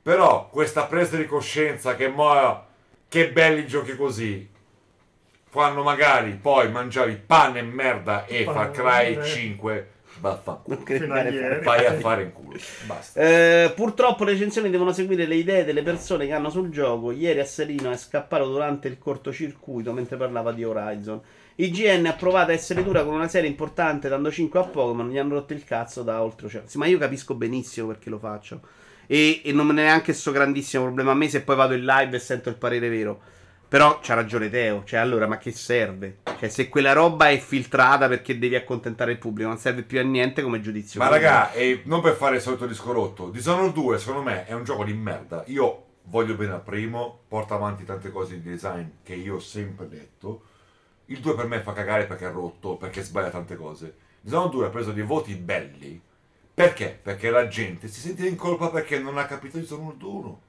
Però 0.07 0.49
questa 0.51 0.85
presa 0.85 1.17
di 1.17 1.27
coscienza 1.27 1.97
che 1.97 2.07
mo 2.07 2.65
che 3.09 3.33
belli 3.33 3.67
giochi 3.67 3.97
così. 3.97 4.49
Quando 5.51 5.83
magari 5.83 6.39
poi 6.41 6.71
mangiavi 6.71 7.23
pane 7.27 7.59
e 7.59 7.63
merda 7.63 8.25
e 8.25 8.45
Far 8.45 8.71
Cry 8.71 9.15
Pane. 9.15 9.27
5, 9.27 9.91
vaffanculo. 10.21 10.83
Fino 10.85 11.13
a 11.13 11.25
fare. 11.25 11.61
Vai 11.61 11.87
a 11.87 11.95
fare 11.95 12.23
in 12.23 12.33
culo. 12.33 12.57
Basta. 12.87 13.21
Eh, 13.21 13.73
purtroppo 13.75 14.23
le 14.23 14.35
recensioni 14.35 14.71
devono 14.71 14.93
seguire 14.93 15.27
le 15.27 15.35
idee 15.35 15.65
delle 15.65 15.83
persone 15.83 16.27
che 16.27 16.33
hanno 16.33 16.51
sul 16.51 16.71
gioco. 16.71 17.11
Ieri 17.11 17.41
a 17.41 17.45
Serino 17.45 17.91
è 17.91 17.97
scappato 17.97 18.47
durante 18.47 18.87
il 18.87 19.01
cortocircuito 19.01 19.93
mentre 19.93 20.17
parlava 20.17 20.53
di 20.53 20.63
Horizon. 20.63 21.21
IGN 21.57 22.07
ha 22.07 22.13
provato 22.13 22.53
a 22.53 22.55
essere 22.55 22.85
dura 22.85 23.03
con 23.03 23.15
una 23.15 23.27
serie 23.27 23.49
importante 23.51 24.09
dando 24.09 24.31
5 24.31 24.61
a 24.61 24.65
Pokémon. 24.67 25.11
Gli 25.11 25.19
hanno 25.19 25.35
rotto 25.35 25.53
il 25.53 25.65
cazzo 25.65 26.05
da. 26.05 26.25
Sì, 26.65 26.79
ma 26.79 26.87
io 26.87 26.99
capisco 26.99 27.35
benissimo 27.35 27.89
perché 27.89 28.09
lo 28.09 28.19
faccio. 28.19 28.76
E, 29.07 29.43
e 29.45 29.53
non 29.53 29.71
è 29.71 29.73
neanche 29.73 30.13
sto 30.13 30.33
grandissimo 30.33 30.85
problema 30.85 31.13
a 31.13 31.15
me 31.15 31.29
se 31.29 31.43
poi 31.43 31.57
vado 31.57 31.75
in 31.75 31.85
live 31.85 32.17
e 32.17 32.21
sento 32.21 32.49
il 32.49 32.57
parere 32.57 32.89
vero. 32.89 33.21
Però 33.69 33.99
c'ha 34.01 34.15
ragione 34.15 34.49
Teo. 34.49 34.85
Cioè, 34.85 35.01
allora, 35.01 35.27
ma 35.27 35.39
che 35.39 35.51
serve? 35.51 36.19
Cioè, 36.39 36.49
se 36.49 36.69
quella 36.69 36.93
roba 36.93 37.31
è 37.31 37.39
filtrata 37.39 38.07
perché 38.07 38.39
devi 38.39 38.55
accontentare 38.55 39.13
il 39.13 39.19
pubblico, 39.19 39.49
non 39.49 39.59
serve 39.59 39.83
più 39.83 39.99
a 39.99 40.03
niente 40.03 40.43
come 40.43 40.61
giudizio. 40.61 41.01
Ma 41.01 41.09
raga, 41.09 41.53
e 41.53 41.83
non 41.85 42.01
per 42.01 42.15
fare 42.15 42.37
il 42.37 42.43
solito 42.43 42.67
disco 42.67 42.93
rotto, 42.93 43.31
Dishonored 43.31 43.73
2 43.73 43.99
secondo 43.99 44.23
me 44.23 44.47
è 44.47 44.53
un 44.53 44.63
gioco 44.63 44.85
di 44.85 44.93
merda. 44.93 45.43
Io 45.47 45.85
voglio 46.05 46.35
bene 46.35 46.53
al 46.53 46.63
primo, 46.63 47.23
porta 47.27 47.55
avanti 47.55 47.85
tante 47.85 48.13
cose 48.13 48.41
di 48.41 48.49
design 48.49 48.87
che 49.03 49.15
io 49.15 49.37
ho 49.37 49.41
sempre 49.41 49.89
detto. 49.89 50.43
Il 51.07 51.19
2 51.19 51.35
per 51.35 51.47
me 51.47 51.61
fa 51.61 51.73
cagare 51.73 52.07
perché 52.07 52.27
è 52.27 52.31
rotto, 52.31 52.77
perché 52.77 53.03
sbaglia 53.03 53.31
tante 53.31 53.57
cose. 53.57 53.97
Dishonored 54.21 54.53
2 54.53 54.67
ha 54.67 54.71
preso 54.71 54.93
dei 54.93 55.05
voti 55.05 55.35
belli. 55.35 56.01
Perché? 56.57 56.99
Perché 57.03 57.29
la 57.29 57.49
gente 57.49 57.87
si 57.87 58.01
sente 58.01 58.27
in 58.27 58.35
colpa 58.35 58.71
perché 58.71 58.99
non 58.99 59.19
ha 59.19 59.27
capito 59.27 59.59
Dishonored 59.59 60.01
1. 60.01 60.41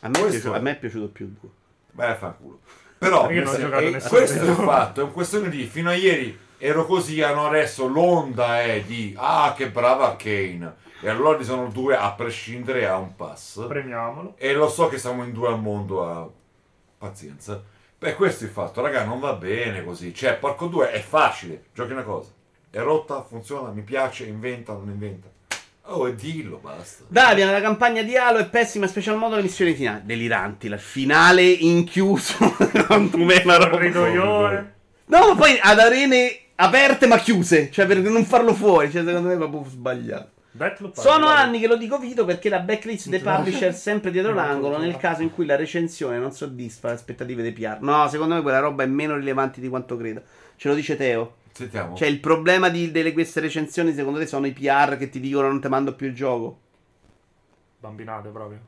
A 0.00 0.08
me, 0.08 0.18
Questo 0.18 0.28
piaciuto, 0.28 0.52
è. 0.52 0.56
a 0.58 0.60
me 0.60 0.70
è 0.72 0.78
piaciuto 0.78 1.08
più 1.08 1.24
il 1.24 1.30
2. 1.40 1.50
Beh, 1.92 2.14
fanculo. 2.16 2.58
Però, 2.98 3.30
Io 3.30 3.42
non 3.42 3.48
ho 3.48 3.50
nel 3.52 3.58
sen- 3.58 3.60
giocato 3.62 3.82
e 3.84 3.90
nessuno 3.90 4.18
questo 4.18 4.38
è 4.38 4.42
il 4.42 4.54
due. 4.54 4.64
fatto, 4.66 5.00
è 5.00 5.04
un 5.04 5.12
questione 5.12 5.48
di 5.48 5.64
fino 5.64 5.88
a 5.88 5.94
ieri 5.94 6.38
ero 6.58 6.84
così, 6.84 7.22
hanno 7.22 7.46
adesso 7.46 7.86
l'onda 7.86 8.60
è 8.60 8.82
di 8.82 9.14
ah 9.16 9.54
che 9.56 9.70
brava 9.70 10.16
Kane. 10.16 10.74
E 11.00 11.08
allora 11.08 11.38
Dishonored 11.38 11.72
2 11.72 11.96
a 11.96 12.12
prescindere 12.12 12.86
ha 12.86 12.98
un 12.98 13.16
pass. 13.16 13.66
Premiamolo. 13.66 14.34
E 14.36 14.52
lo 14.52 14.68
so 14.68 14.88
che 14.88 14.98
siamo 14.98 15.24
in 15.24 15.32
due 15.32 15.48
al 15.48 15.58
mondo 15.60 16.04
a 16.04 16.28
pazienza. 16.98 17.62
Beh, 17.98 18.14
questo 18.16 18.44
è 18.44 18.48
il 18.48 18.52
fatto, 18.52 18.82
raga, 18.82 19.04
non 19.04 19.18
va 19.18 19.32
bene 19.32 19.82
così. 19.82 20.12
Cioè, 20.12 20.34
porco 20.36 20.66
2 20.66 20.90
è 20.90 21.00
facile, 21.00 21.66
giochi 21.72 21.92
una 21.92 22.02
cosa. 22.02 22.32
È 22.70 22.80
rotta, 22.80 23.22
funziona, 23.22 23.70
mi 23.70 23.80
piace, 23.82 24.26
inventa, 24.26 24.72
non 24.74 24.88
inventa. 24.88 25.28
Oh, 25.90 26.06
e 26.06 26.14
dillo, 26.14 26.58
basta. 26.58 27.04
Davian, 27.08 27.50
la 27.50 27.62
campagna 27.62 28.02
di 28.02 28.14
Halo 28.14 28.38
è 28.38 28.48
pessima, 28.48 28.86
special 28.86 29.16
modo 29.16 29.36
le 29.36 29.42
missioni 29.42 29.72
finali. 29.72 30.02
Deliranti, 30.04 30.68
la 30.68 30.76
finale 30.76 31.42
inchiuso. 31.44 32.36
Quanto 32.86 33.16
me 33.24 33.42
la 33.42 33.56
roba. 33.56 34.66
No, 35.06 35.28
ma 35.28 35.34
poi 35.34 35.58
ad 35.58 35.78
arene 35.78 36.40
aperte 36.56 37.06
ma 37.06 37.16
chiuse. 37.18 37.70
Cioè, 37.70 37.86
per 37.86 38.00
non 38.00 38.26
farlo 38.26 38.52
fuori. 38.52 38.90
Cioè, 38.90 39.02
secondo 39.02 39.28
me 39.28 39.34
è 39.34 39.38
proprio 39.38 39.64
sbagliato. 39.64 40.30
Sono 40.92 41.28
anni 41.28 41.60
che 41.60 41.68
lo 41.68 41.76
dico 41.76 41.98
Vito 41.98 42.24
perché 42.24 42.48
la 42.48 42.58
backlist 42.58 43.08
dei 43.08 43.20
publisher 43.20 43.68
è 43.68 43.72
sempre 43.72 44.10
dietro 44.10 44.34
l'angolo 44.34 44.76
nel 44.78 44.96
caso 44.96 45.22
in 45.22 45.30
cui 45.30 45.46
la 45.46 45.54
recensione 45.54 46.18
non 46.18 46.32
soddisfa 46.32 46.88
le 46.88 46.94
aspettative 46.94 47.42
dei 47.42 47.52
PR. 47.52 47.78
No, 47.80 48.08
secondo 48.08 48.34
me 48.34 48.42
quella 48.42 48.58
roba 48.58 48.82
è 48.82 48.86
meno 48.86 49.14
rilevante 49.14 49.60
di 49.60 49.68
quanto 49.68 49.96
credo. 49.96 50.20
Ce 50.56 50.68
lo 50.68 50.74
dice 50.74 50.96
Teo. 50.96 51.36
Sentiamo. 51.58 51.96
Cioè, 51.96 52.06
il 52.06 52.20
problema 52.20 52.68
di 52.68 52.92
delle, 52.92 53.12
queste 53.12 53.40
recensioni, 53.40 53.92
secondo 53.92 54.20
te, 54.20 54.26
sono 54.26 54.46
i 54.46 54.52
PR 54.52 54.96
che 54.96 55.08
ti 55.08 55.18
dicono 55.18 55.48
non 55.48 55.60
ti 55.60 55.66
mando 55.66 55.92
più 55.96 56.06
il 56.06 56.14
gioco? 56.14 56.60
Bambinate 57.80 58.28
proprio. 58.28 58.60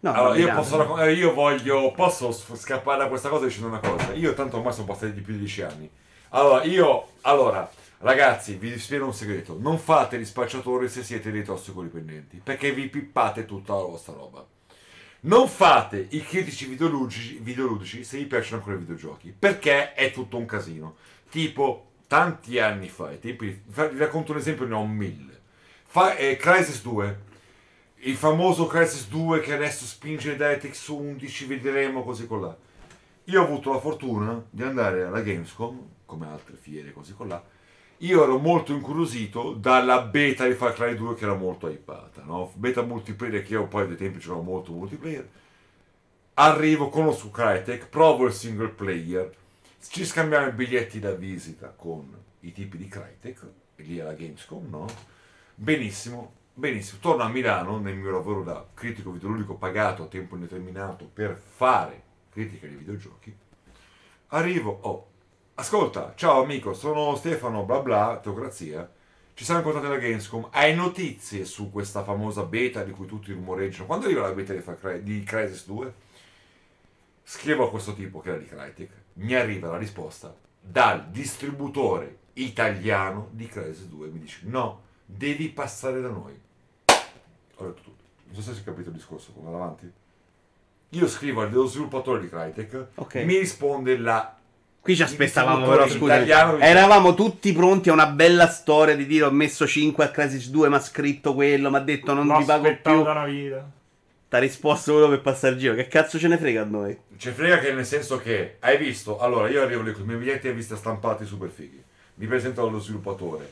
No, 0.00 0.12
Allora, 0.12 0.36
io, 0.36 0.52
posso, 0.52 0.76
raccon- 0.76 1.00
eh, 1.00 1.12
io 1.12 1.32
voglio, 1.32 1.92
posso 1.92 2.32
scappare 2.32 2.98
da 2.98 3.06
questa 3.08 3.28
cosa 3.28 3.46
dicendo 3.46 3.68
una 3.68 3.78
cosa. 3.78 4.12
Io 4.14 4.34
tanto 4.34 4.56
ormai 4.56 4.72
sono 4.72 4.86
passati 4.86 5.12
di 5.12 5.20
più 5.20 5.34
di 5.34 5.38
10 5.38 5.62
anni. 5.62 5.90
Allora, 6.30 6.64
io, 6.64 7.06
allora, 7.20 7.70
ragazzi, 7.98 8.54
vi 8.56 8.76
spiego 8.80 9.06
un 9.06 9.14
segreto. 9.14 9.56
Non 9.56 9.78
fate 9.78 10.18
gli 10.18 10.24
spacciatori 10.24 10.88
se 10.88 11.04
siete 11.04 11.30
dei 11.30 11.44
tossicodipendenti, 11.44 12.40
perché 12.42 12.72
vi 12.72 12.88
pippate 12.88 13.44
tutta 13.44 13.74
la 13.74 13.82
vostra 13.82 14.14
roba. 14.14 14.44
Non 15.20 15.46
fate 15.46 16.08
i 16.10 16.20
critici 16.24 16.66
videoludici, 16.66 17.38
videoludici 17.40 18.02
se 18.02 18.18
vi 18.18 18.24
piacciono 18.24 18.56
ancora 18.56 18.74
i 18.74 18.80
videogiochi, 18.80 19.32
perché 19.38 19.94
è 19.94 20.10
tutto 20.10 20.36
un 20.36 20.46
casino. 20.46 20.96
Tipo, 21.30 21.92
tanti 22.06 22.58
anni 22.58 22.88
fa, 22.88 23.08
ai 23.08 23.18
tempi, 23.18 23.62
vi 23.64 23.98
racconto 23.98 24.32
un 24.32 24.38
esempio, 24.38 24.66
ne 24.66 24.74
ho 24.74 24.86
mille. 24.86 25.40
Fa, 25.84 26.16
eh, 26.16 26.36
Crisis 26.36 26.82
2, 26.82 27.18
il 28.06 28.16
famoso 28.16 28.66
Crisis 28.66 29.08
2 29.08 29.40
che 29.40 29.54
adesso 29.54 29.84
spinge 29.84 30.36
DirectX 30.36 30.88
11, 30.88 31.46
vedremo 31.46 32.02
così 32.04 32.26
con 32.26 32.40
là. 32.42 32.56
Io 33.24 33.40
ho 33.40 33.44
avuto 33.44 33.72
la 33.72 33.78
fortuna 33.78 34.44
di 34.50 34.62
andare 34.62 35.04
alla 35.04 35.22
Gamescom, 35.22 35.88
come 36.04 36.26
altre 36.26 36.56
fiere 36.56 36.92
così 36.92 37.14
con 37.14 37.28
là. 37.28 37.42
Io 37.98 38.22
ero 38.22 38.38
molto 38.38 38.72
incuriosito 38.72 39.52
dalla 39.52 40.02
beta 40.02 40.46
di 40.46 40.52
Far 40.52 40.74
Cry 40.74 40.94
2 40.94 41.14
che 41.14 41.24
era 41.24 41.34
molto 41.34 41.68
hypata, 41.68 42.22
no? 42.22 42.52
Beta 42.54 42.82
multiplayer 42.82 43.42
che 43.42 43.54
io 43.54 43.66
poi 43.66 43.86
dei 43.86 43.96
tempi 43.96 44.18
c'era 44.18 44.34
molto 44.34 44.72
multiplayer. 44.72 45.26
Arrivo, 46.34 46.88
conosco 46.88 47.30
Crytek, 47.30 47.86
provo 47.86 48.26
il 48.26 48.32
single 48.32 48.68
player, 48.68 49.32
ci 49.88 50.04
scambiamo 50.04 50.48
i 50.48 50.52
biglietti 50.52 50.98
da 50.98 51.12
visita 51.12 51.68
con 51.68 52.16
i 52.40 52.52
tipi 52.52 52.76
di 52.76 52.88
Crytek, 52.88 53.46
lì 53.76 54.00
alla 54.00 54.12
Gamescom, 54.12 54.68
no? 54.68 54.86
Benissimo, 55.54 56.32
benissimo. 56.54 57.00
Torno 57.00 57.22
a 57.22 57.28
Milano 57.28 57.78
nel 57.78 57.96
mio 57.96 58.10
lavoro 58.10 58.42
da 58.42 58.66
critico 58.74 59.10
videoludico 59.10 59.54
pagato 59.54 60.04
a 60.04 60.06
tempo 60.06 60.34
indeterminato 60.34 61.04
per 61.06 61.36
fare 61.36 62.02
critica 62.30 62.66
di 62.66 62.74
videogiochi. 62.74 63.36
Arrivo, 64.28 64.78
oh, 64.82 65.06
ascolta, 65.54 66.14
ciao 66.16 66.42
amico, 66.42 66.74
sono 66.74 67.14
Stefano, 67.16 67.64
bla 67.64 67.80
bla, 67.80 68.18
teocrazia. 68.22 68.90
Ci 69.34 69.44
siamo 69.44 69.60
incontrati 69.60 69.86
alla 69.86 69.98
Gamescom. 69.98 70.48
Hai 70.50 70.74
notizie 70.74 71.44
su 71.44 71.70
questa 71.70 72.04
famosa 72.04 72.44
beta 72.44 72.82
di 72.84 72.92
cui 72.92 73.06
tutti 73.06 73.32
rumoreggiano? 73.32 73.86
Quando 73.86 74.06
arriva 74.06 74.22
la 74.22 74.32
beta 74.32 74.52
di, 74.52 74.62
Cry- 74.62 75.02
di 75.02 75.22
Crisis 75.24 75.66
2? 75.66 75.92
Scrivo 77.22 77.66
a 77.66 77.70
questo 77.70 77.94
tipo 77.94 78.20
che 78.20 78.28
era 78.28 78.38
di 78.38 78.46
Crytek, 78.46 78.90
mi 79.14 79.34
arriva 79.34 79.70
la 79.70 79.78
risposta 79.78 80.34
dal 80.60 81.06
distributore 81.10 82.18
italiano 82.34 83.28
di 83.32 83.46
Crysis 83.46 83.86
2. 83.86 84.08
Mi 84.08 84.18
dice 84.20 84.40
no, 84.42 84.80
devi 85.04 85.48
passare 85.48 86.00
da 86.00 86.08
noi. 86.08 86.32
Ho 87.56 87.64
detto 87.66 87.80
tutto. 87.82 88.02
Non 88.26 88.34
so 88.34 88.42
se 88.42 88.54
si 88.54 88.60
è 88.60 88.64
capito 88.64 88.88
il 88.88 88.96
discorso, 88.96 89.32
come 89.32 89.50
va 89.50 89.56
avanti. 89.56 89.90
Io 90.90 91.08
scrivo 91.08 91.42
allo 91.42 91.66
sviluppatore 91.66 92.20
di 92.20 92.28
Crytek, 92.28 92.86
Ok. 92.96 93.14
mi 93.24 93.38
risponde 93.38 93.96
la 93.98 94.36
Qui 94.80 94.94
ci 94.96 95.02
aspettavamo, 95.02 95.66
però 95.66 95.88
scusa. 95.88 96.14
italiano- 96.16 96.58
Eravamo 96.58 97.14
tutti 97.14 97.52
pronti 97.52 97.88
a 97.88 97.92
una 97.94 98.06
bella 98.06 98.48
storia 98.48 98.94
di 98.94 99.06
dire 99.06 99.24
ho 99.24 99.30
messo 99.30 99.66
5 99.66 100.04
a 100.04 100.10
Crisis 100.10 100.50
2, 100.50 100.68
mi 100.68 100.74
ha 100.74 100.80
scritto 100.80 101.34
quello, 101.34 101.70
mi 101.70 101.76
ha 101.76 101.80
detto 101.80 102.12
non 102.12 102.26
L'ho 102.26 102.38
ti 102.38 102.44
pago 102.44 102.66
aspettato 102.66 102.96
più. 102.96 103.04
da 103.04 103.10
una 103.12 103.24
vita. 103.24 103.70
T'ha 104.34 104.40
risposto 104.40 104.90
quello 104.90 105.08
per 105.08 105.20
passare 105.20 105.52
il 105.52 105.60
giro. 105.60 105.74
Che 105.76 105.86
cazzo 105.86 106.18
ce 106.18 106.26
ne 106.26 106.36
frega 106.36 106.62
a 106.62 106.64
noi? 106.64 106.98
Ci 107.16 107.30
frega 107.30 107.60
che 107.60 107.72
nel 107.72 107.86
senso 107.86 108.18
che 108.18 108.56
hai 108.58 108.76
visto, 108.78 109.20
allora 109.20 109.48
io 109.48 109.62
arrivo 109.62 109.82
lì 109.82 109.92
con 109.92 110.02
i 110.02 110.06
miei 110.06 110.18
biglietti 110.18 110.48
e 110.48 110.52
visti 110.52 110.74
stampati 110.74 111.24
super 111.24 111.48
fighi. 111.48 111.80
Mi 112.14 112.26
presento 112.26 112.66
allo 112.66 112.80
sviluppatore. 112.80 113.50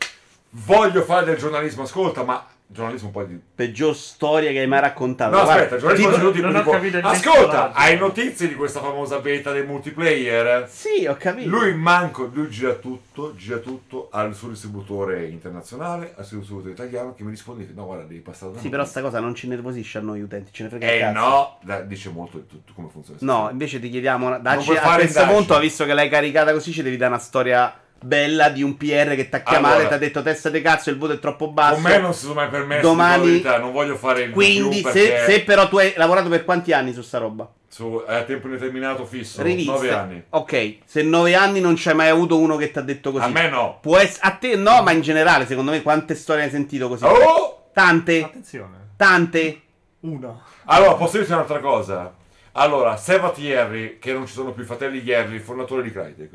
Voglio 0.50 1.02
fare 1.02 1.26
del 1.26 1.36
giornalismo, 1.36 1.84
ascolta, 1.84 2.24
ma 2.24 2.44
giornalismo 2.72 3.08
un 3.08 3.12
po' 3.12 3.22
di 3.24 3.38
Peggior 3.54 3.94
storia 3.94 4.50
che 4.50 4.60
hai 4.60 4.66
mai 4.66 4.80
raccontato. 4.80 5.36
No, 5.36 5.42
Guarda, 5.42 5.62
aspetta, 5.62 5.76
giornalismo 5.78 6.10
tipo- 6.12 6.30
tipo, 6.30 6.32
tipo, 6.32 6.46
non 6.46 6.56
ho 6.56 6.58
tipo, 6.60 6.70
capito 6.72 6.98
Ascolta, 7.06 7.72
hai 7.72 7.96
notizie 7.98 8.48
di 8.48 8.54
questa 8.54 8.80
famosa 8.80 9.18
beta 9.20 9.52
del 9.52 9.66
multiplayer? 9.66 10.68
Sì, 10.68 11.06
ho 11.06 11.16
capito. 11.18 11.48
Lui 11.48 11.74
manco, 11.74 12.28
lui 12.32 12.48
gira 12.48 12.72
tutto, 12.74 13.34
gira 13.36 13.58
tutto 13.58 14.08
al 14.10 14.34
suo 14.34 14.48
distributore 14.48 15.26
internazionale, 15.26 16.14
al 16.16 16.24
suo 16.24 16.38
distributore 16.38 16.72
italiano 16.72 17.14
che 17.14 17.22
mi 17.22 17.30
risponde, 17.30 17.68
no 17.74 17.84
guarda 17.84 18.04
devi 18.04 18.20
passare 18.20 18.52
da 18.52 18.58
Sì, 18.60 18.68
però 18.68 18.84
sta 18.84 19.00
cosa 19.00 19.20
non 19.20 19.34
ci 19.34 19.46
nervosisce 19.48 19.98
a 19.98 20.00
noi 20.00 20.20
utenti, 20.22 20.50
ce 20.52 20.62
ne 20.64 20.68
frega 20.70 20.90
Eh 20.90 20.98
cazzo. 20.98 21.18
no, 21.18 21.58
da- 21.62 21.80
dice 21.82 22.08
molto 22.08 22.38
di 22.38 22.46
tutto 22.46 22.72
come 22.74 22.88
funziona. 22.90 23.18
No, 23.22 23.48
invece 23.50 23.78
ti 23.78 23.90
chiediamo, 23.90 24.38
dacci, 24.40 24.74
a 24.76 24.94
questo 24.94 25.26
punto, 25.26 25.58
visto 25.58 25.84
che 25.84 25.92
l'hai 25.94 26.08
caricata 26.08 26.52
così, 26.52 26.72
ci 26.72 26.82
devi 26.82 26.96
dare 26.96 27.12
una 27.12 27.20
storia 27.20 27.74
bella 28.02 28.48
di 28.50 28.62
un 28.62 28.76
PR 28.76 29.14
che 29.14 29.28
ti 29.28 29.34
ha 29.36 29.42
chiamato 29.42 29.74
Allora. 29.74 29.84
e 29.84 29.88
ti 29.88 29.94
ha 29.94 29.98
detto 29.98 30.22
testa 30.22 30.48
di 30.50 30.60
cazzo, 30.60 30.90
il 30.90 30.98
voto 30.98 31.12
è 31.14 31.18
troppo 31.18 31.48
basso. 31.48 31.74
Con 31.74 31.82
me 31.82 31.98
non 31.98 32.12
si 32.14 32.20
sono 32.22 32.34
mai 32.34 32.48
permesso 32.48 32.82
Domani- 32.82 33.26
verità, 33.26 33.58
non 33.58 33.72
voglio 33.72 33.96
fare 33.96 34.22
il 34.22 34.30
Quindi, 34.32 34.80
più 34.82 34.90
se, 34.90 35.08
perché 35.08 35.32
se 35.32 35.40
però 35.42 35.68
tu 35.68 35.78
hai 35.78 35.92
lavorato 35.96 36.28
per 36.28 36.44
quanti 36.44 36.72
anni 36.72 36.92
su 36.92 37.02
sta 37.02 37.18
roba? 37.18 37.50
su- 37.68 38.04
è 38.06 38.14
a 38.16 38.22
tempo 38.24 38.48
indeterminato 38.48 39.06
fisso, 39.06 39.42
Riviste. 39.42 39.70
9 39.70 39.90
anni. 39.92 40.22
Ok, 40.30 40.76
se 40.84 41.02
nove 41.02 41.34
anni 41.34 41.58
non 41.60 41.72
c'hai 41.76 41.94
mai 41.94 42.08
avuto 42.10 42.38
uno 42.38 42.56
che 42.56 42.70
ti 42.70 42.78
ha 42.78 42.82
detto 42.82 43.12
così. 43.12 43.24
A 43.24 43.28
me 43.28 43.48
no. 43.48 43.78
Può 43.80 43.96
ess- 43.96 44.18
a 44.20 44.32
te 44.32 44.56
no, 44.56 44.82
ma 44.82 44.90
in 44.92 45.00
generale, 45.00 45.46
secondo 45.46 45.70
me, 45.70 45.80
quante 45.80 46.14
storie 46.14 46.44
hai 46.44 46.50
sentito 46.50 46.88
così? 46.88 47.04
Oh! 47.04 47.68
Tante? 47.72 48.24
Attenzione. 48.24 48.76
Tante? 48.96 49.60
Una. 50.00 50.38
Allora, 50.64 50.94
posso 50.94 51.16
dirti 51.16 51.32
un'altra 51.32 51.60
cosa? 51.60 52.12
Allora, 52.52 52.96
Seva 52.98 53.30
Thierry, 53.30 53.98
che 53.98 54.12
non 54.12 54.26
ci 54.26 54.34
sono 54.34 54.52
più 54.52 54.64
i 54.64 54.66
fratelli 54.66 55.02
Thierry, 55.02 55.36
il 55.36 55.40
fondatore 55.40 55.82
di 55.82 55.90
Crytek. 55.90 56.30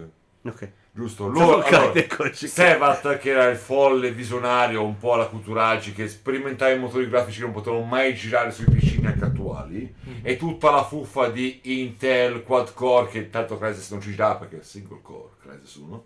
Ok. 0.47 0.69
Giusto? 0.97 1.27
Loro, 1.27 1.63
allora. 1.63 2.33
Sevat, 2.33 3.19
che 3.19 3.29
era 3.29 3.45
il 3.49 3.57
folle 3.57 4.11
visionario, 4.11 4.83
un 4.83 4.97
po' 4.97 5.13
alla 5.13 5.27
Cuturaggi, 5.27 5.93
che 5.93 6.07
sperimentava 6.07 6.71
i 6.71 6.79
motori 6.79 7.07
grafici 7.07 7.37
che 7.37 7.43
non 7.43 7.53
potevano 7.53 7.83
mai 7.83 8.15
girare 8.15 8.49
sui 8.49 8.65
PC 8.65 8.97
neanche 9.01 9.25
attuali, 9.25 9.93
e 10.23 10.37
tutta 10.37 10.71
la 10.71 10.83
fuffa 10.83 11.29
di 11.29 11.59
Intel, 11.81 12.41
quad 12.41 12.73
core, 12.73 13.09
che 13.09 13.29
tanto 13.29 13.59
Crysis 13.59 13.91
non 13.91 14.01
ci 14.01 14.09
girava 14.09 14.37
perché 14.37 14.59
è 14.59 14.63
single 14.63 14.97
core, 15.03 15.33
Crysis 15.39 15.75
1, 15.75 16.05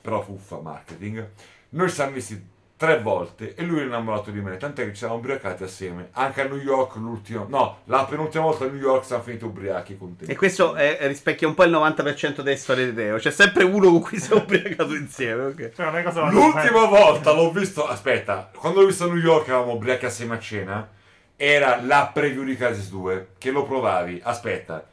però 0.00 0.22
fuffa, 0.22 0.58
marketing. 0.58 1.28
Noi 1.68 1.90
siamo 1.90 2.12
visti 2.12 2.42
tre 2.78 3.00
volte 3.00 3.56
e 3.56 3.64
lui 3.64 3.80
è 3.80 3.84
innamorato 3.84 4.30
di 4.30 4.40
me, 4.40 4.56
tant'è 4.56 4.84
che 4.84 4.90
ci 4.92 4.98
siamo 4.98 5.14
ubriacati 5.14 5.64
assieme, 5.64 6.10
anche 6.12 6.42
a 6.42 6.44
New 6.44 6.58
York 6.58 6.94
l'ultimo, 6.94 7.44
no, 7.48 7.80
la 7.86 8.04
penultima 8.04 8.44
volta 8.44 8.64
a 8.64 8.68
New 8.68 8.78
York 8.80 9.04
siamo 9.04 9.22
finiti 9.24 9.44
ubriachi 9.44 9.98
con 9.98 10.14
te. 10.14 10.26
E 10.26 10.36
questo 10.36 10.76
è- 10.76 10.96
rispecchia 11.08 11.48
un 11.48 11.54
po' 11.54 11.64
il 11.64 11.72
90% 11.72 12.40
delle 12.40 12.56
storie 12.56 12.86
di 12.86 12.94
Teo. 12.94 13.16
C'è 13.18 13.32
sempre 13.32 13.64
uno 13.64 13.90
con 13.90 14.00
cui 14.00 14.20
si 14.20 14.30
è 14.32 14.36
ubriacato 14.38 14.94
insieme. 14.94 15.46
Ok. 15.46 15.72
Cioè, 15.74 16.30
L'ultima 16.30 16.84
volta 16.86 17.32
l'ho 17.32 17.50
visto, 17.50 17.84
aspetta, 17.84 18.48
quando 18.54 18.80
l'ho 18.80 18.86
visto 18.86 19.04
a 19.04 19.08
New 19.08 19.16
York 19.16 19.48
eravamo 19.48 19.72
ubriachi 19.72 20.06
assieme 20.06 20.36
a 20.36 20.38
cena, 20.38 20.88
era 21.34 21.80
la 21.82 22.10
preview 22.14 22.44
di 22.44 22.56
Crisis 22.56 22.90
2, 22.90 23.30
che 23.38 23.50
lo 23.50 23.64
provavi, 23.64 24.20
aspetta, 24.22 24.86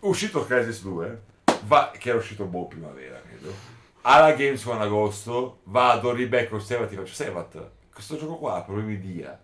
uscito 0.00 0.44
Crisis 0.44 0.82
2, 0.82 1.20
va, 1.64 1.90
che 1.98 2.10
era 2.10 2.18
uscito 2.18 2.44
boh 2.44 2.66
primavera, 2.66 3.18
credo, 3.26 3.54
alla 4.02 4.32
Games 4.32 4.64
One 4.64 4.82
agosto, 4.82 5.60
vado, 5.64 6.12
ribecco 6.12 6.58
Sevat, 6.58 6.88
ti 6.88 6.96
faccio, 6.96 7.12
Sevat, 7.12 7.70
questo 7.92 8.16
gioco 8.16 8.36
qua 8.36 8.56
ha 8.56 8.62
problemi 8.62 8.98
di 8.98 9.16
IA, 9.16 9.38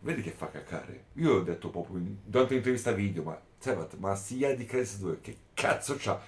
vedi 0.00 0.22
che 0.22 0.30
fa 0.30 0.50
caccare. 0.50 1.04
Io 1.14 1.34
ho 1.34 1.42
detto 1.42 1.70
proprio 1.70 2.00
durante 2.24 2.54
l'intervista 2.54 2.92
video, 2.92 3.22
ma 3.22 3.40
Sevat, 3.58 3.96
ma 3.96 4.14
sti 4.14 4.38
IA 4.38 4.54
di 4.54 4.64
Crisis 4.64 4.98
2, 4.98 5.20
che 5.20 5.36
cazzo 5.54 5.94
c'ha? 5.96 6.20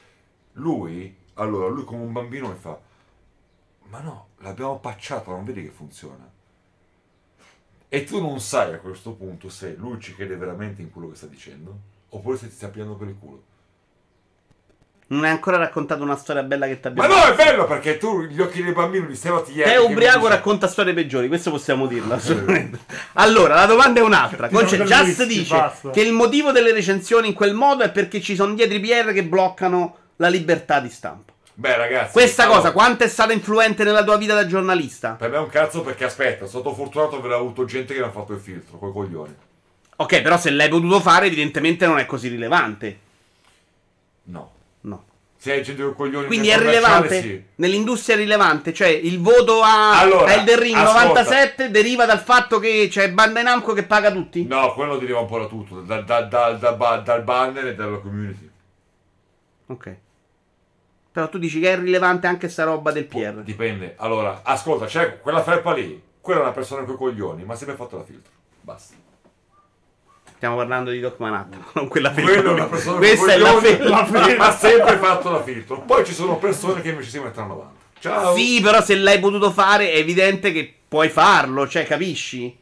Lui, 0.53 1.15
allora, 1.35 1.69
lui 1.69 1.85
come 1.85 2.03
un 2.03 2.13
bambino 2.13 2.49
mi 2.49 2.57
fa, 2.57 2.79
ma 3.89 4.01
no, 4.01 4.29
l'abbiamo 4.39 4.79
patchato, 4.79 5.31
non 5.31 5.45
vedi 5.45 5.63
che 5.63 5.71
funziona. 5.71 6.31
E 7.89 8.05
tu 8.05 8.21
non 8.21 8.41
sai 8.41 8.75
a 8.75 8.79
questo 8.79 9.13
punto 9.15 9.49
se 9.49 9.75
lui 9.75 10.01
ci 10.01 10.15
crede 10.15 10.37
veramente 10.37 10.83
in 10.83 10.91
quello 10.91 11.09
che 11.09 11.17
sta 11.17 11.27
dicendo, 11.27 11.79
oppure 12.11 12.37
se 12.37 12.49
ti 12.49 12.55
sta 12.55 12.69
pigliando 12.69 12.95
per 12.95 13.09
il 13.09 13.19
culo. 13.19 13.55
Non 15.09 15.23
hai 15.23 15.31
ancora 15.31 15.57
raccontato 15.57 16.03
una 16.03 16.17
storia 16.17 16.43
bella 16.43 16.67
che 16.67 16.81
ti 16.81 16.89
Ma 16.89 17.05
abbiamo 17.05 17.15
no, 17.15 17.33
è 17.33 17.35
bello 17.37 17.67
perché 17.67 17.97
tu 17.97 18.23
gli 18.23 18.41
occhi 18.41 18.61
del 18.61 18.73
bambino 18.73 19.07
li 19.07 19.15
stevati 19.15 19.53
ieri. 19.53 19.71
Mi 19.71 19.93
ubriaco 19.93 20.27
racconta 20.27 20.67
storie 20.67 20.95
peggiori, 20.95 21.29
questo 21.29 21.51
possiamo 21.51 21.87
dirlo 21.87 22.15
assolutamente. 22.15 22.81
Allora, 23.15 23.55
la 23.55 23.67
domanda 23.67 24.01
è 24.01 24.03
un'altra. 24.03 24.49
Conce- 24.49 24.83
Just 24.83 25.25
dice 25.27 25.57
basta. 25.57 25.91
che 25.91 26.01
il 26.01 26.13
motivo 26.13 26.51
delle 26.51 26.73
recensioni 26.73 27.29
in 27.29 27.35
quel 27.35 27.55
modo 27.55 27.85
è 27.85 27.91
perché 27.93 28.21
ci 28.21 28.35
sono 28.35 28.55
dietro 28.55 28.75
i 28.75 28.81
PR 28.81 29.13
che 29.13 29.23
bloccano 29.23 29.97
la 30.17 30.29
libertà 30.29 30.81
di 30.81 30.91
stampa. 30.91 31.33
Beh, 31.55 31.77
ragazzi. 31.77 32.13
Questa 32.13 32.43
allora, 32.43 32.59
cosa, 32.59 32.73
quanto 32.73 33.05
è 33.05 33.09
stata 33.09 33.33
influente 33.33 33.85
nella 33.85 34.03
tua 34.03 34.17
vita 34.17 34.35
da 34.35 34.47
giornalista? 34.47 35.13
Per 35.13 35.31
me 35.31 35.37
è 35.37 35.41
un 35.41 35.49
cazzo 35.49 35.83
perché 35.83 36.05
aspetta, 36.05 36.47
sono 36.47 36.63
stato 36.63 36.75
fortunato 36.75 37.17
aver 37.17 37.31
avuto 37.31 37.65
gente 37.65 37.95
che 37.95 38.01
mi 38.01 38.07
ha 38.07 38.11
fatto 38.11 38.33
il 38.33 38.41
filtro, 38.41 38.77
coi 38.77 38.93
coglioni. 38.93 39.35
Ok, 39.99 40.21
però 40.21 40.37
se 40.37 40.51
l'hai 40.51 40.69
potuto 40.69 41.01
fare, 41.01 41.27
evidentemente 41.27 41.87
non 41.87 41.99
è 41.99 42.07
così 42.07 42.29
rilevante. 42.29 42.99
No. 44.25 44.55
No. 45.47 45.53
Se 45.53 45.53
hai 45.53 45.63
gente 45.63 45.83
con 45.83 45.95
coglioni 45.95 46.27
Quindi 46.27 46.49
è 46.49 46.59
rilevante? 46.59 47.21
Sì. 47.21 47.45
Nell'industria 47.57 48.17
è 48.17 48.19
rilevante? 48.19 48.73
Cioè, 48.73 48.89
il 48.89 49.21
voto 49.21 49.63
a 49.63 50.01
Allora, 50.01 50.27
a 50.27 50.33
Elden 50.35 50.59
Ring 50.59 50.77
ascolta. 50.77 51.23
97 51.23 51.71
deriva 51.71 52.05
dal 52.05 52.21
fatto 52.21 52.59
che 52.59 52.89
c'è 52.91 53.13
Bandai 53.13 53.45
Namco 53.45 53.73
che 53.73 53.85
paga 53.85 54.11
tutti? 54.11 54.45
No, 54.47 54.73
quello 54.75 54.99
deriva 54.99 55.21
un 55.21 55.27
po' 55.27 55.39
da 55.39 55.47
tutto, 55.47 55.81
da- 55.83 56.01
da- 56.01 56.23
da- 56.23 56.53
dal 56.53 57.23
banner 57.23 57.67
e 57.69 57.75
dalla 57.75 57.99
community. 57.99 58.51
Ok. 59.67 59.97
Però 61.13 61.29
tu 61.29 61.39
dici 61.39 61.61
che 61.61 61.73
è 61.73 61.79
rilevante 61.79 62.27
anche 62.27 62.49
sta 62.49 62.65
roba 62.65 62.93
del 62.93 63.05
Boh, 63.05 63.19
PR. 63.19 63.43
Dipende. 63.43 63.95
Allora, 63.99 64.43
ascolta, 64.43 64.87
c'è 64.87 65.21
quella 65.21 65.43
felpa 65.43 65.73
lì, 65.73 66.03
quella 66.21 66.41
è 66.41 66.43
una 66.43 66.53
persona 66.53 66.83
con 66.83 66.95
i 66.95 66.99
coglioni, 66.99 67.45
ma 67.45 67.55
si 67.55 67.65
è 67.65 67.75
fatto 67.75 67.97
la 67.97 68.05
filtro. 68.05 68.33
Basta. 68.61 69.06
Stiamo 70.37 70.57
parlando 70.57 70.91
di 70.91 71.01
Doc 71.01 71.19
Manhattan, 71.19 71.65
non 71.75 71.89
quella 71.89 72.13
è 72.13 72.23
persona 72.23 72.97
Questa 72.99 73.33
è 73.33 73.39
la 73.39 73.55
ma 74.37 74.47
ha 74.47 74.53
sempre 74.53 74.97
fatto 74.99 75.31
la 75.31 75.43
filtro. 75.43 75.81
Poi 75.81 76.05
ci 76.05 76.13
sono 76.13 76.37
persone 76.37 76.83
che 76.83 76.91
invece 76.91 77.11
si 77.11 77.19
mettono 77.19 77.53
avanti. 77.53 77.85
Ciao. 77.99 78.37
Sì, 78.37 78.61
però 78.61 78.83
se 78.83 78.97
l'hai 78.97 79.19
potuto 79.19 79.51
fare 79.51 79.91
è 79.91 79.97
evidente 79.97 80.53
che 80.53 80.73
puoi 80.87 81.09
farlo, 81.09 81.67
cioè, 81.67 81.87
capisci? 81.87 82.57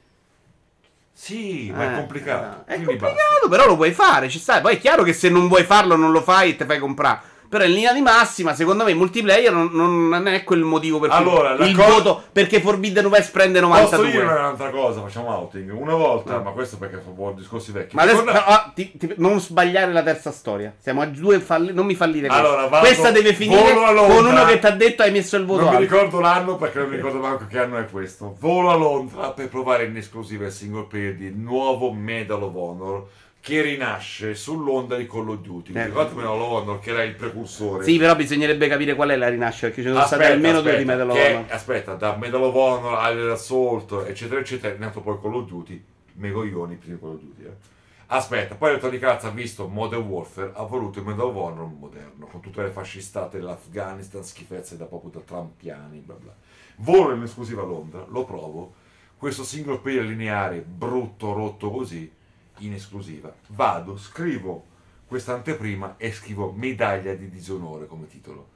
Sì, 1.13 1.71
ma 1.75 1.85
Eh, 1.85 1.93
è 1.93 1.97
complicato. 1.97 2.65
È 2.65 2.75
Quindi 2.75 2.97
complicato, 2.97 3.49
però 3.49 3.67
lo 3.67 3.77
puoi 3.77 3.93
fare, 3.93 4.29
ci 4.29 4.39
sta. 4.39 4.61
Poi 4.61 4.77
è 4.77 4.79
chiaro 4.79 5.03
che 5.03 5.13
se 5.13 5.29
non 5.29 5.49
vuoi 5.49 5.65
farlo 5.65 5.97
non 5.97 6.13
lo 6.13 6.23
fai 6.23 6.51
e 6.51 6.57
te 6.57 6.65
fai 6.65 6.79
comprare. 6.79 7.21
Però 7.55 7.67
in 7.67 7.73
linea 7.73 7.93
di 7.93 8.01
massima, 8.01 8.53
secondo 8.53 8.83
me, 8.83 8.91
il 8.91 8.97
multiplayer 8.97 9.53
non, 9.53 9.69
non 10.09 10.27
è 10.27 10.43
quel 10.43 10.63
motivo 10.65 10.99
per 10.99 11.11
cui 11.11 11.19
Allora, 11.19 11.53
il 11.53 11.77
cosa- 11.77 11.89
voto 11.89 12.23
perché 12.33 12.61
Forbidden 12.61 13.07
West 13.07 13.31
prende 13.31 13.61
Posso 13.61 13.75
92. 13.75 14.11
dire 14.11 14.25
un'altra 14.25 14.71
cosa? 14.71 15.01
Facciamo 15.03 15.29
outing. 15.29 15.73
Una 15.73 15.95
volta, 15.95 16.39
No. 16.39 16.43
ma 16.43 16.51
questo 16.51 16.79
perché 16.79 16.97
po' 16.97 17.33
discorsi 17.37 17.71
vecchi. 17.71 17.95
Ma 17.95 18.03
adesso 18.03 18.19
Ricorda- 18.23 18.41
però, 18.43 18.53
ah, 18.57 18.73
ti- 18.75 18.97
ti- 18.97 19.15
non 19.19 19.39
sbagliare 19.39 19.93
la 19.93 20.03
terza 20.03 20.33
storia. 20.33 20.75
Siamo 20.81 21.03
a 21.03 21.07
due 21.07 21.39
falli- 21.39 21.73
non 21.73 21.87
mi 21.87 21.95
fallire 21.95 22.27
questa. 22.27 22.45
Allora, 22.45 22.67
vado- 22.67 22.85
questa 22.87 23.11
deve 23.13 23.35
finire 23.35 23.73
con 23.73 24.27
uno 24.27 24.45
che 24.47 24.59
ti 24.59 24.67
ha 24.67 24.71
detto 24.73 25.03
hai 25.05 25.13
messo 25.13 25.37
il 25.37 25.45
voto 25.45 25.61
Non 25.61 25.71
mi 25.71 25.77
alto. 25.77 25.95
ricordo 25.95 26.19
l'anno 26.19 26.57
perché 26.57 26.79
non 26.81 26.89
mi 26.89 26.97
ricordo 26.97 27.19
manco 27.19 27.47
che 27.49 27.59
anno 27.61 27.79
è 27.79 27.87
questo. 27.89 28.35
Volo 28.41 28.71
a 28.71 28.75
Londra 28.75 29.31
per 29.31 29.49
provare 29.49 29.85
in 29.85 29.97
esclusiva 29.97 30.47
il 30.47 30.51
single 30.53 30.87
player 30.89 31.15
di 31.15 31.31
nuovo 31.33 31.93
Medal 31.93 32.43
of 32.43 32.53
Honor 32.57 33.05
che 33.45 33.61
rinasce 33.61 34.35
sull'onda 34.35 34.97
di 34.97 35.07
Call 35.07 35.29
of 35.29 35.41
Duty. 35.41 35.75
Eh. 35.75 35.85
Ricordate 35.85 36.15
Medal 36.15 36.41
of 36.41 36.51
Honor 36.51 36.81
che 36.81 36.91
era 36.93 37.03
il 37.03 37.15
precursore. 37.15 37.85
Sì, 37.85 37.99
però 37.99 38.17
bisognerebbe 38.17 38.69
capire 38.69 38.95
qual 38.95 39.11
è 39.11 39.17
la 39.17 39.29
rinascita. 39.29 39.67
Perché 39.67 39.83
ci 39.83 39.89
sono 39.89 40.03
state 40.07 40.25
almeno 40.25 40.63
due 40.63 40.79
di 40.79 40.85
Medal 40.87 41.11
of 41.11 41.19
Honor. 41.19 41.45
aspetta, 41.51 41.93
da 41.93 42.17
Medal 42.17 42.43
of 42.43 42.55
Honor 42.55 42.95
all'Assault, 43.01 44.07
eccetera, 44.09 44.41
eccetera, 44.41 44.75
è 44.75 44.79
nato 44.79 45.03
poi 45.03 45.19
Call 45.21 45.35
of 45.35 45.47
Duty. 45.47 45.85
Megoglioni 46.15 46.77
prima 46.77 46.95
di 46.95 47.01
Call 47.03 47.11
of 47.11 47.21
Duty, 47.21 47.45
eh. 47.45 47.73
Aspetta, 48.07 48.55
poi 48.55 48.71
Electronic 48.71 49.03
Arts 49.03 49.25
ha 49.25 49.31
visto 49.31 49.69
Modern 49.69 50.05
Warfare, 50.05 50.53
ha 50.55 50.63
voluto 50.63 51.01
il 51.01 51.05
Medal 51.05 51.27
of 51.27 51.37
Honor 51.37 51.67
moderno, 51.67 52.25
con 52.25 52.41
tutte 52.41 52.63
le 52.63 52.71
fascistate 52.71 53.37
dell'Afghanistan, 53.37 54.25
schifezze 54.25 54.79
da 54.79 54.87
proprio 54.87 55.11
da 55.11 55.21
trampiani, 55.21 55.99
bla 55.99 56.15
bla. 56.15 56.33
Volo 56.77 57.13
in 57.13 57.23
esclusiva 57.23 57.61
a 57.61 57.67
Londra, 57.67 58.07
lo 58.09 58.25
provo, 58.25 58.73
questo 59.19 59.45
single 59.45 59.81
player 59.81 60.05
lineare, 60.05 60.61
brutto, 60.67 61.35
rotto 61.35 61.71
così, 61.71 62.11
in 62.59 62.75
esclusiva. 62.75 63.33
Vado, 63.49 63.97
scrivo 63.97 64.67
questa 65.07 65.35
anteprima 65.35 65.95
e 65.97 66.13
scrivo 66.13 66.53
medaglia 66.53 67.15
di 67.15 67.29
disonore 67.31 67.87
come 67.87 68.07
titolo. 68.09 68.49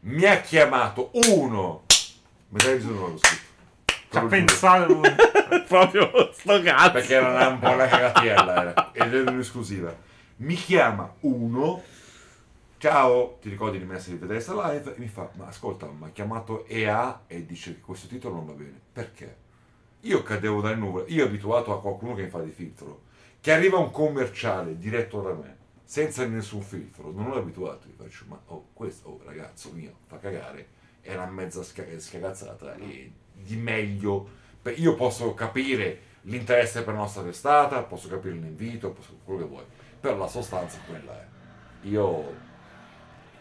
Mi 0.00 0.24
ha 0.24 0.40
chiamato 0.40 1.10
uno! 1.36 1.84
Medaglia 2.48 2.76
di 2.76 2.78
disonore 2.82 3.12
ho 3.12 3.18
scritto. 3.18 3.52
Ci 4.10 4.16
ha 4.18 4.24
pensato 4.26 4.92
lui. 4.92 5.08
Proprio 5.66 6.32
sto 6.32 6.62
cazzo. 6.62 6.92
Perché 6.92 7.14
era 7.14 7.28
una- 7.30 7.48
un 7.48 7.58
po' 7.58 7.70
una 7.70 7.86
cagatiella 7.86 8.60
era, 8.60 8.92
ed 8.92 9.14
era 9.14 9.30
un'esclusiva. 9.30 9.96
Mi 10.36 10.54
chiama 10.54 11.12
uno, 11.20 11.82
ciao, 12.78 13.38
ti 13.40 13.48
ricordi 13.48 13.78
di 13.78 13.84
me 13.84 13.98
se 13.98 14.12
vedere 14.12 14.34
questa 14.42 14.70
live? 14.72 14.94
E 14.94 14.98
mi 14.98 15.08
fa, 15.08 15.28
ma 15.34 15.46
ascolta, 15.46 15.86
mi 15.86 16.06
ha 16.06 16.10
chiamato 16.10 16.66
EA 16.66 17.22
e 17.26 17.46
dice 17.46 17.74
che 17.74 17.80
questo 17.80 18.06
titolo 18.08 18.34
non 18.36 18.46
va 18.46 18.52
bene. 18.52 18.78
Perché? 18.92 19.36
Io 20.00 20.22
cadevo 20.22 20.60
dalle 20.60 20.76
nuvole, 20.76 21.06
io 21.08 21.24
abituato 21.24 21.72
a 21.72 21.80
qualcuno 21.80 22.14
che 22.14 22.24
mi 22.24 22.28
fa 22.28 22.40
di 22.40 22.50
filtro, 22.50 23.02
che 23.44 23.52
arriva 23.52 23.76
un 23.76 23.90
commerciale 23.90 24.78
diretto 24.78 25.20
da 25.20 25.34
me, 25.34 25.56
senza 25.84 26.24
nessun 26.24 26.62
filtro, 26.62 27.12
non 27.12 27.28
l'ho 27.28 27.36
abituato, 27.36 27.86
gli 27.86 27.94
faccio, 27.94 28.24
ma 28.26 28.40
oh, 28.46 28.68
questo, 28.72 29.06
oh, 29.06 29.20
ragazzo 29.22 29.70
mio, 29.70 29.92
fa 30.06 30.18
cagare, 30.18 30.68
è 31.02 31.12
una 31.12 31.26
mezza 31.26 31.62
sca- 31.62 31.84
scagazzata 31.98 32.74
e 32.76 33.12
di 33.34 33.56
meglio, 33.56 34.30
io 34.76 34.94
posso 34.94 35.34
capire 35.34 36.00
l'interesse 36.22 36.84
per 36.84 36.94
la 36.94 37.00
nostra 37.00 37.22
testata, 37.22 37.82
posso 37.82 38.08
capire 38.08 38.32
l'invito, 38.32 38.92
posso- 38.92 39.18
quello 39.22 39.40
che 39.40 39.46
vuoi, 39.46 39.64
però 40.00 40.16
la 40.16 40.26
sostanza 40.26 40.78
quella 40.86 41.12
è. 41.12 41.26
Io 41.88 42.34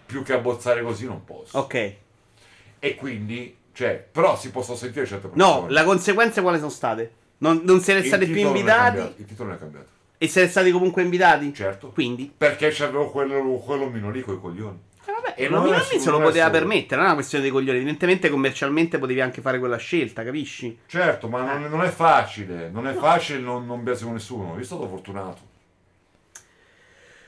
più 0.06 0.22
che 0.22 0.34
abbozzare 0.34 0.84
così 0.84 1.06
non 1.06 1.24
posso. 1.24 1.58
Ok. 1.58 1.96
E 2.78 2.96
quindi, 2.96 3.58
cioè, 3.72 4.06
però 4.12 4.36
si 4.36 4.52
possono 4.52 4.76
sentire 4.76 5.06
certe 5.06 5.30
persone. 5.30 5.62
No, 5.62 5.68
le 5.70 5.84
conseguenze 5.86 6.42
quali 6.42 6.58
sono 6.58 6.70
state? 6.70 7.14
Non, 7.38 7.62
non 7.64 7.80
siete 7.80 8.02
Il 8.02 8.08
stati 8.08 8.26
più 8.26 8.36
è 8.36 8.48
invitati 8.48 9.22
Il 9.22 9.26
titolo 9.26 9.48
non 9.48 9.58
è 9.58 9.60
cambiato. 9.62 9.93
E 10.24 10.28
siete 10.30 10.48
stati 10.48 10.72
comunque 10.72 11.02
invitati? 11.02 11.54
Certo. 11.54 11.90
Quindi? 11.90 12.32
Perché 12.38 12.70
c'avevo 12.72 13.12
quello, 13.12 13.44
quello 13.58 13.90
mino 13.90 14.10
lì 14.10 14.22
con 14.22 14.36
i 14.36 14.40
coglioni. 14.40 14.80
Eh, 15.06 15.12
vabbè, 15.12 15.34
E 15.36 15.50
non 15.50 15.68
è 15.74 15.82
se 15.82 16.10
lo 16.10 16.22
poteva 16.22 16.50
permettere, 16.50 16.96
non 16.96 17.04
è 17.04 17.08
una 17.08 17.16
questione 17.16 17.44
dei 17.44 17.52
coglioni. 17.52 17.80
Evidentemente 17.80 18.30
commercialmente 18.30 19.00
potevi 19.00 19.20
anche 19.20 19.42
fare 19.42 19.60
quella 19.60 19.76
scelta, 19.76 20.24
capisci? 20.24 20.80
Certo, 20.86 21.28
ma 21.28 21.44
non, 21.44 21.70
non 21.70 21.84
è 21.84 21.90
facile. 21.90 22.70
Non 22.70 22.88
è 22.88 22.94
facile 22.94 23.40
non, 23.40 23.66
non 23.66 23.84
biasimo 23.84 24.14
nessuno. 24.14 24.56
Io 24.58 24.64
sono 24.64 24.64
stato 24.64 24.88
fortunato. 24.88 25.52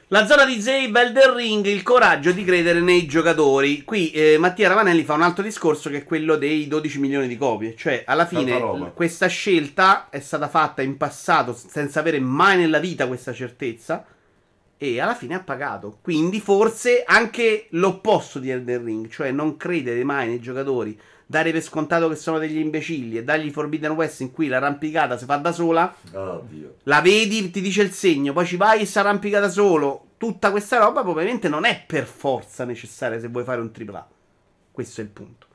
La 0.10 0.28
zona 0.28 0.46
di 0.46 0.62
Zabe 0.62 1.02
Elden 1.02 1.34
Ring, 1.34 1.66
il 1.66 1.82
coraggio 1.82 2.32
di 2.32 2.44
credere 2.44 2.80
nei 2.80 3.08
giocatori. 3.08 3.82
Qui 3.84 4.12
eh, 4.12 4.38
Mattia 4.38 4.68
Ravanelli 4.68 5.04
fa 5.04 5.16
un 5.16 5.24
altro 5.24 5.42
discorso 5.42 5.90
che 5.90 5.98
è 5.98 6.04
quello 6.04 6.36
dei 6.36 6.68
12 6.68 7.00
milioni 7.00 7.28
di 7.28 7.36
copie. 7.36 7.76
Cioè, 7.76 8.04
alla 8.06 8.28
fine, 8.28 8.56
l- 8.60 8.92
questa 8.94 9.26
scelta 9.26 10.10
è 10.12 10.20
stata 10.20 10.48
fatta 10.48 10.84
in 10.84 10.96
passato 10.98 11.56
senza 11.56 12.02
avere 12.02 12.20
mai 12.20 12.56
nella 12.56 12.78
vita 12.78 13.08
questa 13.08 13.34
certezza. 13.34 14.06
E 14.78 15.02
alla 15.02 15.16
fine 15.16 15.34
ha 15.34 15.40
pagato. 15.40 15.98
Quindi, 16.04 16.40
forse 16.40 17.04
anche 17.04 17.66
l'opposto 17.72 18.38
di 18.38 18.52
Elden 18.52 18.86
Ring, 18.86 19.10
cioè 19.10 19.32
non 19.32 19.58
credere 19.58 20.04
mai 20.04 20.28
nei 20.28 20.40
giocatori, 20.40 20.96
dare 21.26 21.52
per 21.52 21.62
scontato 21.62 22.08
che 22.08 22.16
sono 22.16 22.38
degli 22.38 22.58
imbecilli 22.58 23.18
e 23.18 23.24
dargli 23.24 23.52
Forbidden 23.52 23.92
West 23.92 24.22
in 24.22 24.32
cui 24.32 24.48
l'arrampicata 24.48 25.18
si 25.18 25.26
fa 25.26 25.38
da 25.38 25.52
sola. 25.52 25.94
Oddio. 26.12 26.76
La 26.84 27.02
vedi, 27.02 27.50
ti 27.52 27.62
dice 27.62 27.82
il 27.82 27.92
segno, 27.92 28.34
poi 28.34 28.46
ci 28.46 28.58
vai 28.58 28.82
e 28.82 28.86
si 28.86 29.00
arrampica 29.00 29.40
da 29.40 29.50
solo. 29.50 30.02
Tutta 30.18 30.52
questa 30.52 30.78
roba 30.78 31.02
probabilmente 31.02 31.50
non 31.50 31.66
è 31.66 31.84
per 31.86 32.06
forza 32.06 32.64
necessaria 32.64 33.20
se 33.20 33.28
vuoi 33.28 33.44
fare 33.44 33.62
un 33.62 33.72
AAA. 33.76 34.08
Questo 34.72 35.02
è 35.02 35.04
il 35.04 35.10
punto. 35.10 35.48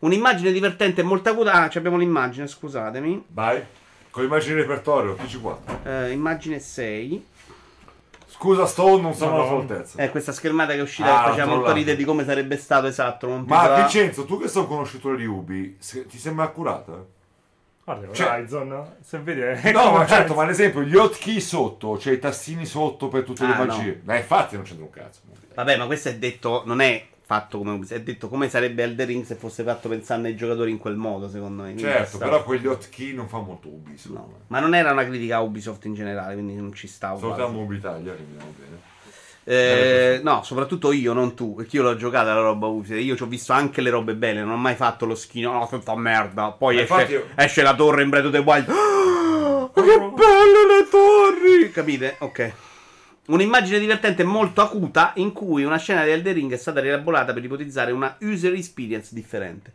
Un'immagine 0.00 0.52
divertente 0.52 1.00
e 1.00 1.04
molto 1.04 1.30
acuta. 1.30 1.52
Ah, 1.52 1.70
abbiamo 1.72 1.96
l'immagine, 1.96 2.46
scusatemi. 2.46 3.24
Vai. 3.28 3.62
Con 4.10 4.22
immagini 4.22 4.54
di 4.54 4.60
repertorio, 4.60 5.16
dici 5.20 5.40
qua. 5.40 5.58
Eh, 5.82 6.12
immagine 6.12 6.60
6. 6.60 7.26
Scusa 8.36 8.66
Stone, 8.66 9.00
non 9.00 9.14
sono 9.14 9.34
alla 9.34 9.42
No. 9.42 9.48
sua 9.48 9.58
altezza. 9.60 10.02
È 10.02 10.10
questa 10.10 10.32
schermata 10.32 10.72
che 10.72 10.78
è 10.80 10.82
uscita 10.82 11.20
Ah, 11.20 11.24
che 11.24 11.30
faceva 11.30 11.54
molto 11.54 11.72
ridere 11.72 11.96
di 11.96 12.04
come 12.04 12.24
sarebbe 12.24 12.56
stato 12.56 12.86
esatto. 12.88 13.28
Ma 13.28 13.60
AAA. 13.62 13.76
Vincenzo, 13.80 14.24
tu 14.24 14.40
che 14.40 14.48
sei 14.48 14.62
un 14.62 14.68
conoscitore 14.68 15.16
di 15.16 15.24
Ubi, 15.24 15.76
se- 15.78 16.06
ti 16.06 16.18
sembra 16.18 16.44
accurata? 16.46 17.04
Guarda, 17.84 18.12
Cioè- 18.12 18.28
Horizon, 18.30 18.94
se 19.02 19.18
vedi... 19.18 19.40
è 19.40 19.72
No, 19.72 19.92
ma 19.92 20.06
certo, 20.06 20.34
ma 20.34 20.42
ad 20.42 20.48
esempio 20.50 20.82
gli 20.82 20.96
hotkey 20.96 21.38
sotto, 21.40 21.96
cioè 21.98 22.14
i 22.14 22.18
tastini 22.18 22.66
sotto 22.66 23.08
per 23.08 23.22
tutte 23.22 23.46
le 23.46 23.52
Ah, 23.52 23.64
magie. 23.64 24.00
Ma 24.04 24.16
infatti 24.16 24.56
non 24.56 24.64
c'entra 24.64 24.84
un 24.84 24.90
cazzo. 24.90 25.20
Vabbè, 25.54 25.76
ma 25.76 25.86
questo 25.86 26.08
è 26.08 26.16
detto, 26.16 26.62
non 26.66 26.80
è 26.80 27.06
fatto 27.26 27.58
come 27.58 27.70
Ubisoft, 27.72 28.00
è 28.00 28.02
detto 28.04 28.28
come 28.28 28.50
sarebbe 28.50 28.82
Elden 28.82 29.06
Ring 29.06 29.24
se 29.24 29.34
fosse 29.34 29.62
fatto 29.64 29.88
pensando 29.88 30.28
ai 30.28 30.36
giocatori 30.36 30.70
in 30.70 30.78
quel 30.78 30.96
modo, 30.96 31.28
secondo 31.28 31.62
me. 31.62 31.76
Certo, 31.76 32.18
però 32.18 32.42
quegli 32.44 32.66
hotkey 32.66 33.14
non 33.14 33.28
fa 33.28 33.38
molto 33.38 33.68
Ubi, 33.68 33.96
secondo 33.96 34.20
No. 34.22 34.28
me. 34.28 34.34
Ma 34.48 34.60
non 34.60 34.74
era 34.74 34.92
una 34.92 35.04
critica 35.06 35.36
a 35.36 35.40
Ubisoft 35.40 35.84
in 35.86 35.94
generale, 35.94 36.34
quindi 36.34 36.54
non 36.54 36.72
ci 36.74 36.86
stava. 36.86 37.18
Salutiamo 37.18 37.60
Ubi 37.60 37.76
Italia, 37.76 38.12
che 38.14 38.20
mi 38.22 38.36
bene. 38.36 38.92
Eh, 39.46 40.20
no, 40.22 40.42
soprattutto 40.42 40.90
io, 40.92 41.12
non 41.12 41.34
tu, 41.34 41.54
perché 41.54 41.76
io 41.76 41.82
l'ho 41.82 41.96
giocata 41.96 42.32
la 42.34 42.40
roba 42.40 42.66
Ubisoft. 42.66 43.00
Io 43.00 43.16
ci 43.16 43.22
ho 43.22 43.26
visto 43.26 43.52
anche 43.52 43.80
le 43.80 43.90
robe 43.90 44.14
belle, 44.14 44.40
non 44.40 44.50
ho 44.52 44.56
mai 44.56 44.74
fatto 44.74 45.04
lo 45.06 45.14
schino, 45.14 45.52
no, 45.52 45.66
tutta 45.68 45.94
merda. 45.96 46.50
Poi 46.50 46.78
esce, 46.80 47.02
io- 47.10 47.26
esce 47.34 47.62
la 47.62 47.74
torre 47.74 48.02
in 48.02 48.08
Breath 48.10 48.26
of 48.26 48.32
the 48.32 48.38
Wild. 48.38 48.68
Ah, 48.68 49.70
che 49.74 49.80
belle 49.82 50.66
le 50.68 50.88
torri! 50.90 51.70
Capite? 51.72 52.16
Ok. 52.20 52.52
Un'immagine 53.26 53.78
divertente 53.78 54.22
molto 54.22 54.60
acuta 54.60 55.12
in 55.16 55.32
cui 55.32 55.64
una 55.64 55.78
scena 55.78 56.04
di 56.04 56.10
Elden 56.10 56.34
Ring 56.34 56.52
è 56.52 56.58
stata 56.58 56.80
rielaborata 56.80 57.32
per 57.32 57.42
ipotizzare 57.42 57.90
una 57.90 58.18
user 58.20 58.52
experience 58.52 59.14
differente. 59.14 59.72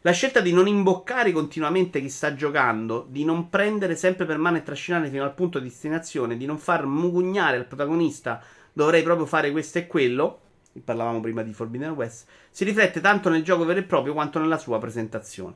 La 0.00 0.10
scelta 0.10 0.40
di 0.40 0.52
non 0.52 0.66
imboccare 0.66 1.30
continuamente 1.30 2.00
chi 2.00 2.08
sta 2.08 2.34
giocando, 2.34 3.06
di 3.08 3.24
non 3.24 3.50
prendere 3.50 3.94
sempre 3.94 4.26
per 4.26 4.38
mano 4.38 4.56
e 4.56 4.64
trascinare 4.64 5.10
fino 5.10 5.22
al 5.22 5.34
punto 5.34 5.60
di 5.60 5.68
destinazione, 5.68 6.36
di 6.36 6.44
non 6.44 6.58
far 6.58 6.86
mugugnare 6.86 7.56
al 7.56 7.66
protagonista 7.66 8.42
dovrei 8.72 9.04
proprio 9.04 9.26
fare 9.26 9.52
questo 9.52 9.78
e 9.78 9.86
quello, 9.86 10.40
parlavamo 10.82 11.20
prima 11.20 11.42
di 11.42 11.52
Forbidden 11.52 11.90
West, 11.90 12.26
si 12.50 12.64
riflette 12.64 13.00
tanto 13.00 13.28
nel 13.28 13.44
gioco 13.44 13.64
vero 13.64 13.78
e 13.78 13.84
proprio 13.84 14.12
quanto 14.12 14.40
nella 14.40 14.58
sua 14.58 14.78
presentazione. 14.78 15.54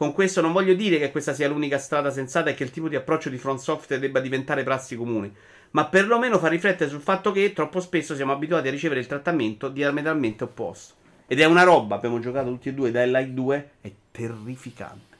Con 0.00 0.12
questo 0.12 0.40
non 0.40 0.52
voglio 0.52 0.72
dire 0.72 0.98
che 0.98 1.10
questa 1.10 1.34
sia 1.34 1.46
l'unica 1.46 1.78
strada 1.78 2.10
sensata 2.10 2.50
e 2.50 2.54
che 2.54 2.64
il 2.64 2.70
tipo 2.70 2.88
di 2.88 2.96
approccio 2.96 3.28
di 3.28 3.36
Front 3.36 3.60
Software 3.60 4.00
debba 4.00 4.18
diventare 4.18 4.62
prassi 4.62 4.96
comuni, 4.96 5.30
ma 5.72 5.86
perlomeno 5.86 6.38
fa 6.38 6.48
riflettere 6.48 6.90
sul 6.90 7.00
fatto 7.00 7.32
che 7.32 7.52
troppo 7.52 7.80
spesso 7.80 8.14
siamo 8.14 8.32
abituati 8.32 8.68
a 8.68 8.70
ricevere 8.70 9.00
il 9.00 9.06
trattamento 9.06 9.68
diametralmente 9.68 10.44
opposto. 10.44 10.94
Ed 11.26 11.38
è 11.40 11.44
una 11.44 11.62
roba, 11.62 11.94
abbiamo 11.94 12.18
giocato 12.18 12.48
tutti 12.48 12.70
e 12.70 12.74
due, 12.74 12.90
da 12.90 13.04
Light 13.04 13.28
2, 13.30 13.70
è 13.80 13.90
terrificante. 14.10 15.16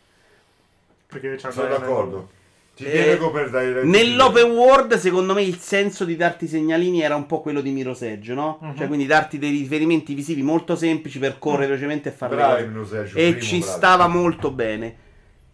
Perché 1.06 1.36
c'ha 1.36 1.50
Sono 1.50 1.68
d'accordo. 1.68 2.30
Ti 2.74 2.84
Eh, 2.84 3.18
per 3.32 3.50
dare... 3.50 3.84
Nell'open 3.84 4.50
world, 4.52 4.94
secondo 4.96 5.34
me, 5.34 5.42
il 5.42 5.58
senso 5.58 6.04
di 6.04 6.16
darti 6.16 6.46
segnalini 6.48 7.02
era 7.02 7.14
un 7.14 7.26
po' 7.26 7.40
quello 7.40 7.60
di 7.60 7.70
Mirror's 7.70 8.02
Edge, 8.02 8.32
no? 8.32 8.58
Mhm. 8.60 8.76
Cioè, 8.76 8.86
quindi 8.86 9.06
darti 9.06 9.38
dei 9.38 9.50
riferimenti 9.50 10.14
visivi 10.14 10.42
molto 10.42 10.76
semplici 10.76 11.18
per 11.18 11.38
correre 11.38 11.66
velocemente 11.66 12.08
e 12.08 12.12
fare. 12.12 12.66
Mirror's 12.66 12.92
Edge, 12.92 13.18
E 13.18 13.30
primo, 13.32 13.40
ci 13.40 13.58
bravi. 13.58 13.72
stava 13.72 14.06
molto 14.08 14.50
bene. 14.50 14.96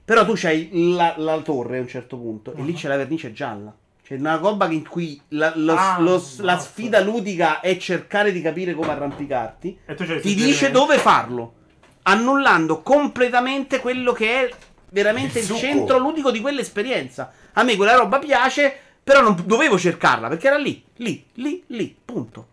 Però 0.05 0.24
tu 0.24 0.32
c'hai 0.36 0.68
la, 0.94 1.14
la 1.16 1.39
torre 1.40 1.78
a 1.78 1.81
un 1.81 1.89
certo 1.89 2.16
punto 2.16 2.52
e 2.55 2.62
lì 2.62 2.70
Mhm. 2.73 2.77
c'è 2.77 2.89
la 2.89 2.97
vernice 2.97 3.32
gialla. 3.32 3.74
C'è 4.07 4.15
una 4.15 4.37
roba 4.37 4.66
in 4.70 4.87
cui 4.87 5.20
la, 5.31 5.53
lo- 5.57 5.74
Ah, 5.74 5.97
lo- 5.99 6.23
la 6.39 6.55
basta. 6.55 6.59
sfida 6.70 7.01
ludica 7.01 7.59
è 7.59 7.77
cercare 7.77 8.31
di 8.31 8.41
capire 8.41 8.73
come 8.74 8.93
arrampicarti. 8.93 9.78
E 9.85 9.95
Ti 10.20 10.35
dice 10.35 10.70
dove 10.70 10.97
farlo, 10.99 11.55
annullando 12.03 12.83
completamente 12.83 13.81
quello 13.81 14.12
che 14.12 14.47
è 14.47 14.51
veramente 14.91 15.41
Il 15.41 15.51
il, 15.51 15.57
centro 15.57 15.99
ludico 15.99 16.31
di 16.31 16.41
quell'esperienza. 16.41 17.33
A 17.55 17.65
me 17.65 17.74
quella 17.74 17.97
roba 17.97 18.20
piace, 18.20 18.73
però 19.03 19.23
non 19.23 19.43
dovevo 19.45 19.77
cercarla 19.77 20.28
perché 20.28 20.47
era 20.47 20.59
lì, 20.59 20.81
lì, 20.99 21.24
lì, 21.35 21.65
lì, 21.69 21.97
punto. 22.05 22.49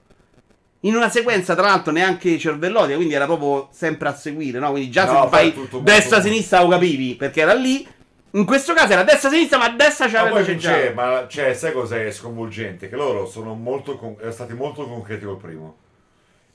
In 0.86 0.96
una 0.96 1.10
sequenza, 1.10 1.54
tra 1.54 1.68
l'altro, 1.68 1.94
neanche 1.94 2.38
cervellotica, 2.38 2.96
quindi 2.96 3.14
era 3.14 3.26
proprio 3.26 3.70
sempre 3.72 4.10
a 4.10 4.16
seguire, 4.16 4.60
no? 4.60 4.72
Quindi 4.72 4.90
già 4.90 5.06
No, 5.06 5.22
se 5.24 5.30
fai 5.30 5.54
destra-sinistra 5.82 6.62
lo 6.62 6.68
capivi 6.68 7.16
perché 7.16 7.40
era 7.42 7.54
lì. 7.54 7.88
In 8.36 8.46
questo 8.46 8.74
caso 8.74 8.94
era 8.94 9.04
destra-sinistra, 9.04 9.60
ma 9.60 9.66
a 9.66 9.76
destra 9.76 10.08
poi 10.08 10.34
la 10.34 10.40
Vince, 10.40 10.92
ma 10.96 11.28
cioè, 11.28 11.54
sai 11.54 11.72
cos'è 11.72 12.10
sconvolgente? 12.10 12.90
Che 12.90 12.96
loro 12.96 13.28
sono 13.28 13.54
molto 13.54 13.96
con- 13.96 14.16
erano 14.18 14.32
stati 14.32 14.56
molto 14.56 14.88
concreti 14.88 15.24
col 15.24 15.38
primo. 15.38 15.78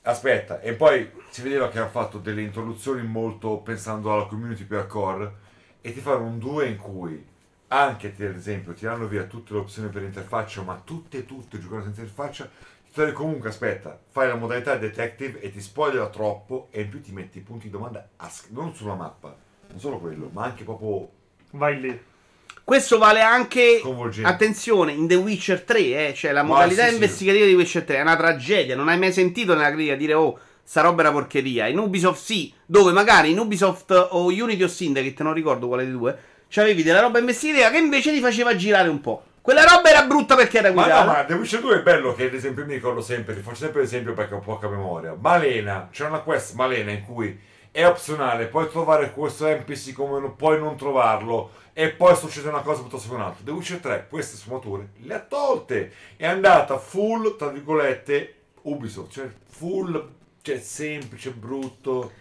Aspetta, 0.01 0.59
e 0.59 0.73
poi 0.73 1.09
si 1.29 1.41
vedeva 1.41 1.69
che 1.69 1.79
hanno 1.79 1.87
fatto 1.87 2.17
delle 2.17 2.41
introduzioni 2.41 3.01
molto 3.07 3.59
pensando 3.59 4.11
alla 4.11 4.25
community 4.25 4.65
più 4.65 4.75
hardcore 4.75 5.33
e 5.79 5.93
ti 5.93 6.01
fanno 6.01 6.25
un 6.25 6.37
2 6.37 6.67
in 6.67 6.75
cui 6.75 7.25
anche 7.67 8.13
ad 8.13 8.35
esempio 8.35 8.73
tirando 8.73 9.07
via 9.07 9.23
tutte 9.23 9.53
le 9.53 9.59
opzioni 9.59 9.87
per 9.87 10.03
interfaccia, 10.03 10.61
ma 10.63 10.81
tutte 10.83 11.25
tutte 11.25 11.59
giocare 11.59 11.83
senza 11.83 12.01
interfaccia, 12.01 12.49
ti 12.91 13.11
comunque 13.13 13.49
aspetta, 13.49 13.97
fai 14.09 14.27
la 14.27 14.35
modalità 14.35 14.75
detective 14.75 15.39
e 15.39 15.49
ti 15.49 15.61
spoilerà 15.61 16.09
troppo 16.09 16.67
e 16.71 16.81
in 16.81 16.89
più 16.89 17.01
ti 17.01 17.13
metti 17.13 17.37
i 17.37 17.41
punti 17.41 17.67
di 17.67 17.71
domanda 17.71 18.05
a 18.17 18.29
non 18.49 18.75
sulla 18.75 18.95
mappa, 18.95 19.33
non 19.69 19.79
solo 19.79 19.97
quello, 19.99 20.29
ma 20.33 20.43
anche 20.43 20.65
proprio 20.65 21.18
Vai 21.51 21.79
lì. 21.79 21.99
Questo 22.63 22.99
vale 22.99 23.21
anche. 23.21 23.81
Attenzione, 24.21 24.91
in 24.91 25.07
The 25.07 25.15
Witcher 25.15 25.61
3, 25.61 25.79
eh, 26.09 26.13
cioè 26.13 26.31
la 26.31 26.43
Ma 26.43 26.49
modalità 26.49 26.83
sì, 26.83 26.89
sì. 26.89 26.93
investigativa 26.93 27.45
di 27.45 27.55
Witcher 27.55 27.83
3 27.83 27.97
è 27.97 28.01
una 28.01 28.15
tragedia. 28.15 28.75
Non 28.75 28.89
hai 28.89 28.99
mai 28.99 29.11
sentito 29.11 29.55
nella 29.55 29.71
critica 29.71 29.95
dire, 29.95 30.13
oh, 30.13 30.37
sta 30.63 30.81
roba 30.81 31.01
è 31.01 31.05
una 31.07 31.13
porcheria. 31.13 31.65
In 31.65 31.79
Ubisoft 31.79 32.21
sì, 32.21 32.53
dove 32.67 32.91
magari 32.91 33.31
in 33.31 33.39
Ubisoft 33.39 34.09
o 34.11 34.25
Unity 34.25 34.61
o 34.61 34.67
Syndicate, 34.67 35.23
non 35.23 35.33
ricordo 35.33 35.67
quale 35.67 35.83
dei 35.83 35.91
due, 35.93 36.15
c'avevi 36.47 36.83
della 36.83 36.99
roba 36.99 37.17
investigativa 37.17 37.71
che 37.71 37.77
invece 37.77 38.11
ti 38.13 38.19
faceva 38.19 38.55
girare 38.55 38.87
un 38.87 39.01
po'. 39.01 39.23
Quella 39.41 39.63
roba 39.63 39.89
era 39.89 40.03
brutta 40.03 40.35
perché 40.35 40.59
era 40.59 40.71
Ma 40.71 40.83
guidata. 40.83 41.05
no, 41.05 41.11
ma 41.11 41.23
The 41.23 41.33
Witcher 41.33 41.61
2 41.61 41.75
è 41.77 41.81
bello 41.81 42.13
che 42.13 42.25
ad 42.27 42.35
esempio 42.35 42.65
mi 42.65 42.73
ricordo 42.75 43.01
sempre, 43.01 43.33
ti 43.33 43.41
faccio 43.41 43.55
sempre 43.55 43.81
l'esempio 43.81 44.13
perché 44.13 44.35
ho 44.35 44.41
poca 44.41 44.67
memoria. 44.69 45.15
Malena, 45.19 45.89
c'è 45.91 46.05
una 46.05 46.19
quest 46.19 46.53
Malena 46.53 46.91
in 46.91 47.03
cui 47.03 47.35
è 47.71 47.85
opzionale, 47.85 48.47
puoi 48.47 48.69
trovare 48.69 49.11
questo 49.11 49.47
NPC 49.47 49.93
come 49.93 50.19
non 50.19 50.35
puoi 50.35 50.59
non 50.59 50.75
trovarlo 50.75 51.51
e 51.73 51.89
poi 51.89 52.15
succede 52.15 52.49
una 52.49 52.61
cosa 52.61 52.81
piuttosto 52.81 53.09
che 53.09 53.15
un'altra. 53.15 53.43
The 53.43 53.51
Witcher 53.51 53.79
3 53.79 54.07
queste 54.09 54.37
sfumature 54.37 54.89
le 55.03 55.13
ha 55.13 55.19
tolte, 55.19 55.91
è 56.17 56.25
andata 56.25 56.77
full, 56.77 57.35
tra 57.37 57.49
virgolette, 57.49 58.33
Ubisoft, 58.63 59.11
cioè 59.11 59.29
full, 59.47 60.09
cioè 60.41 60.59
semplice, 60.59 61.31
brutto. 61.31 62.11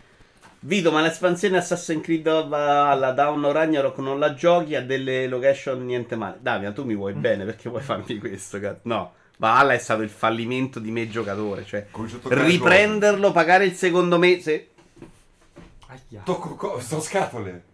Vito, 0.60 0.90
ma 0.90 1.00
l'espansione 1.00 1.56
Assassin's 1.58 2.02
Creed 2.02 2.26
alla 2.26 3.12
Down 3.12 3.52
Ragnarok 3.52 3.98
non 3.98 4.18
la 4.18 4.34
giochi 4.34 4.74
a 4.74 4.82
delle 4.82 5.26
location 5.28 5.84
niente 5.84 6.16
male. 6.16 6.38
Davide, 6.40 6.72
tu 6.72 6.84
mi 6.84 6.96
vuoi 6.96 7.14
Mm. 7.14 7.20
bene 7.20 7.44
perché 7.44 7.68
vuoi 7.68 7.82
farmi 7.82 8.18
questo? 8.18 8.58
cazzo? 8.60 8.80
No. 8.82 9.12
Valhalla 9.38 9.72
è 9.74 9.78
stato 9.78 10.02
il 10.02 10.08
fallimento 10.08 10.80
di 10.80 10.90
me 10.90 11.08
giocatore. 11.08 11.64
Cioè, 11.64 11.86
riprenderlo, 12.24 13.30
pagare 13.30 13.66
il 13.66 13.74
secondo 13.74 14.18
mese. 14.18 14.70
Aia. 15.88 16.22
Tocco 16.24 16.54
co- 16.54 16.80
sto 16.80 17.00
scatole. 17.00 17.64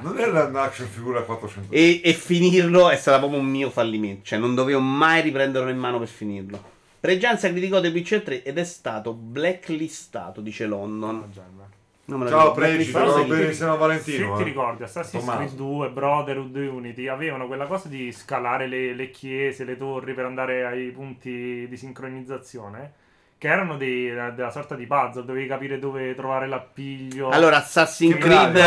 Non 0.00 0.18
era 0.18 0.44
un 0.44 0.56
action 0.56 0.86
figure 0.86 1.18
a 1.18 1.22
400 1.22 1.74
E, 1.74 2.00
e 2.04 2.12
finirlo 2.14 2.90
è 2.90 2.96
stato 2.96 3.18
proprio 3.18 3.40
un 3.40 3.46
mio 3.46 3.70
fallimento. 3.70 4.24
Cioè, 4.24 4.38
non 4.38 4.54
dovevo 4.54 4.80
mai 4.80 5.20
riprenderlo 5.20 5.68
in 5.68 5.78
mano 5.78 5.98
per 5.98 6.08
finirlo. 6.08 6.62
Pregianza 7.00 7.48
criticò 7.48 7.80
The 7.80 7.88
Witcher 7.88 8.22
3 8.22 8.42
ed 8.42 8.58
è 8.58 8.64
stato 8.64 9.12
blacklistato, 9.12 10.40
dice 10.40 10.66
London. 10.66 11.30
Non 12.04 12.18
me 12.18 12.24
lo 12.24 12.30
Ciao. 12.30 12.52
Pregi, 12.52 12.90
Però 12.90 13.24
benissimo 13.24 13.76
Valentino. 13.76 14.36
Se 14.36 14.42
ti 14.42 14.48
eh. 14.48 14.52
ricordi, 14.52 14.82
Assassin's 14.82 15.24
Tommaso. 15.24 15.38
Creed 15.38 15.56
2, 15.56 15.90
Brotherhood 15.90 16.56
Unity 16.56 17.06
avevano 17.06 17.46
quella 17.46 17.66
cosa 17.66 17.88
di 17.88 18.10
scalare 18.10 18.66
le, 18.66 18.94
le 18.94 19.10
chiese, 19.10 19.64
le 19.64 19.76
torri 19.76 20.12
per 20.12 20.24
andare 20.24 20.66
ai 20.66 20.90
punti 20.90 21.66
di 21.68 21.76
sincronizzazione. 21.76 22.92
Che 23.40 23.48
erano 23.48 23.78
dei- 23.78 24.10
della 24.34 24.50
sorta 24.50 24.74
di 24.74 24.86
puzzle, 24.86 25.24
dovevi 25.24 25.46
capire 25.46 25.78
dove 25.78 26.14
trovare 26.14 26.46
l'appiglio. 26.46 27.30
Allora, 27.30 27.56
Assassin's 27.56 28.18
Creed, 28.18 28.58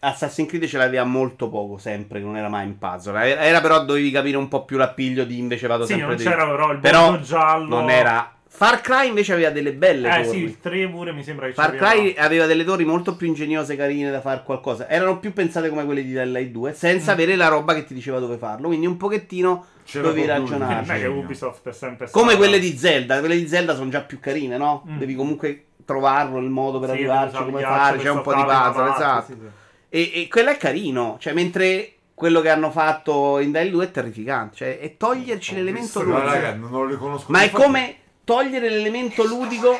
Assassin's 0.00 0.48
Creed 0.48 0.66
ce 0.66 0.78
l'aveva 0.78 1.04
molto 1.04 1.48
poco, 1.48 1.78
sempre, 1.78 2.18
non 2.18 2.36
era 2.36 2.48
mai 2.48 2.66
in 2.66 2.76
puzzle. 2.76 3.24
Era, 3.24 3.40
era 3.42 3.60
però 3.60 3.84
dovevi 3.84 4.10
capire 4.10 4.36
un 4.36 4.48
po' 4.48 4.64
più 4.64 4.78
l'appiglio 4.78 5.22
di 5.22 5.38
invece 5.38 5.68
vado 5.68 5.84
sì, 5.84 5.90
sempre 5.92 6.08
non 6.08 6.16
dritto. 6.16 6.30
c'era 6.30 6.44
però 6.48 6.72
il 6.72 6.78
Però 6.78 7.20
giallo. 7.20 7.68
Non 7.68 7.88
era. 7.88 8.34
Far 8.52 8.80
Cry 8.80 9.06
invece 9.06 9.32
aveva 9.32 9.50
delle 9.50 9.72
belle 9.74 10.08
Eh 10.08 10.22
torri. 10.24 10.28
sì, 10.38 10.42
il 10.42 10.58
3 10.58 10.88
pure 10.88 11.12
mi 11.12 11.22
sembra 11.22 11.46
che 11.46 11.52
Far 11.52 11.76
Cry 11.76 12.16
aveva 12.18 12.46
delle 12.46 12.64
torri 12.64 12.84
molto 12.84 13.14
più 13.14 13.28
ingegnose, 13.28 13.76
carine 13.76 14.10
da 14.10 14.20
fare 14.20 14.42
qualcosa. 14.44 14.88
Erano 14.88 15.20
più 15.20 15.32
pensate 15.32 15.68
come 15.68 15.84
quelle 15.84 16.02
di 16.02 16.14
LA 16.14 16.42
2, 16.46 16.72
senza 16.72 17.12
Mm. 17.12 17.14
avere 17.14 17.36
la 17.36 17.46
roba 17.46 17.74
che 17.74 17.84
ti 17.84 17.94
diceva 17.94 18.18
dove 18.18 18.38
farlo. 18.38 18.66
Quindi 18.66 18.86
un 18.86 18.96
pochettino 18.96 19.66
C'era 19.90 20.06
dovevi 20.08 20.26
ragionare. 20.26 20.74
Non 20.74 20.82
è 20.84 20.94
che 20.94 21.00
Genio. 21.00 21.18
Ubisoft 21.18 21.68
è 21.68 21.72
sempre 21.72 22.08
Come 22.10 22.36
quelle 22.36 22.60
di 22.60 22.76
Zelda. 22.78 23.18
Quelle 23.18 23.36
di 23.36 23.48
Zelda 23.48 23.74
sono 23.74 23.90
già 23.90 24.02
più 24.02 24.20
carine, 24.20 24.56
no? 24.56 24.84
Mm. 24.88 24.98
Devi 24.98 25.14
comunque 25.16 25.64
trovarlo 25.84 26.38
il 26.38 26.48
modo 26.48 26.78
per 26.78 26.90
Sì, 26.90 26.94
arrivarci, 26.96 27.42
come 27.42 27.62
fare. 27.62 27.98
C'è 27.98 28.10
un 28.10 28.22
po' 28.22 28.34
di 28.34 28.42
puzzle, 28.42 28.90
esatto. 28.90 29.26
sì, 29.26 29.32
sì. 29.32 29.46
E, 29.88 30.22
e 30.22 30.28
quello 30.28 30.50
è 30.50 30.56
carino, 30.56 31.16
cioè 31.18 31.32
mentre 31.32 31.94
quello 32.14 32.40
che 32.40 32.50
hanno 32.50 32.70
fatto 32.70 33.40
in 33.40 33.50
Dying 33.50 33.72
2 33.72 33.84
è 33.86 33.90
terrificante, 33.90 34.56
cioè 34.56 34.78
è 34.78 34.96
toglierci 34.96 35.56
l'elemento 35.56 35.98
Ma 36.00 36.04
ludico. 36.04 36.24
raga, 36.26 36.54
non 36.54 36.70
lo 36.70 36.84
riconosco. 36.86 37.32
Ma 37.32 37.42
è 37.42 37.50
come 37.50 37.96
togliere 38.22 38.68
l'elemento 38.70 39.24
ludico. 39.24 39.76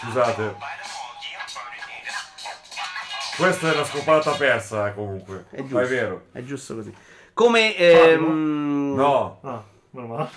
Scusate. 0.00 0.54
Questa 3.36 3.72
è 3.72 3.74
la 3.74 3.84
scopata 3.84 4.30
persa, 4.32 4.88
eh, 4.88 4.94
comunque. 4.94 5.46
È 5.50 5.60
giusto. 5.60 5.74
Ma 5.74 5.82
è 5.82 5.86
vero. 5.86 6.26
È 6.32 6.42
giusto 6.42 6.74
così. 6.76 6.94
Come 7.34 7.76
ehm, 7.76 8.94
No. 8.94 9.38
Ah, 9.42 9.62
meno 9.90 10.06
male. 10.06 10.30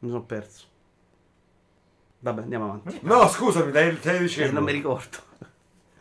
mi 0.00 0.08
sono 0.08 0.22
perso. 0.22 0.64
Vabbè, 2.20 2.42
andiamo 2.42 2.64
avanti. 2.66 2.98
No, 3.02 3.28
scusami, 3.28 3.70
dai, 3.72 3.96
stai 3.96 4.16
Eh, 4.16 4.20
dicendo. 4.20 4.52
non 4.52 4.64
mi 4.64 4.72
ricordo. 4.72 5.18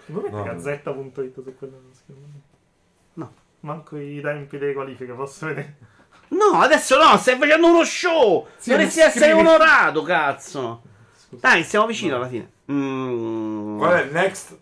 Non 0.07 0.23
No, 0.29 0.43
gazzetta.it 0.43 1.33
su 1.33 1.57
quello 1.57 1.81
schermo? 1.93 2.21
No. 3.13 3.33
Manco 3.61 3.97
i 3.97 4.21
tempi 4.21 4.57
delle 4.59 4.73
qualifiche, 4.73 5.13
posso 5.13 5.47
vedere? 5.47 5.75
No, 6.29 6.59
adesso 6.61 6.95
no, 6.97 7.17
stai 7.17 7.37
facendo 7.37 7.67
uno 7.67 7.83
show. 7.83 8.47
Sì, 8.57 8.69
Dovresti 8.71 8.99
essere 8.99 9.33
onorato, 9.33 10.03
cazzo. 10.03 10.81
Scusa. 11.15 11.47
Dai, 11.47 11.63
siamo 11.63 11.87
vicino 11.87 12.15
alla 12.17 12.27
fine. 12.27 12.51
Mm. 12.71 13.77
Qual 13.77 13.93
è 13.93 14.03
il 14.03 14.11
next? 14.11 14.57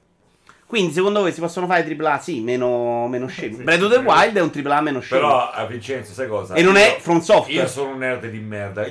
Quindi, 0.65 0.94
secondo 0.94 1.19
voi 1.19 1.31
si 1.31 1.40
possono 1.40 1.68
fare 1.68 1.95
AAA? 1.95 2.19
Sì, 2.19 2.41
meno, 2.41 3.07
meno 3.07 3.27
scemi. 3.27 3.57
Sì, 3.57 3.64
Breath 3.64 3.84
of 3.84 3.91
the. 3.91 3.98
Wild 3.98 4.38
è 4.38 4.41
un 4.41 4.52
AAA 4.53 4.81
meno 4.81 4.99
scemo. 4.99 5.22
Però 5.22 5.52
a 5.52 5.65
Vincenzo, 5.65 6.14
sai 6.14 6.27
cosa? 6.27 6.56
E 6.56 6.61
non 6.64 6.77
è 6.77 6.98
From 6.99 7.19
Software. 7.19 7.61
Io 7.61 7.68
sono 7.68 7.91
un 7.91 7.98
nerd 7.99 8.27
di 8.27 8.40
merda. 8.40 8.85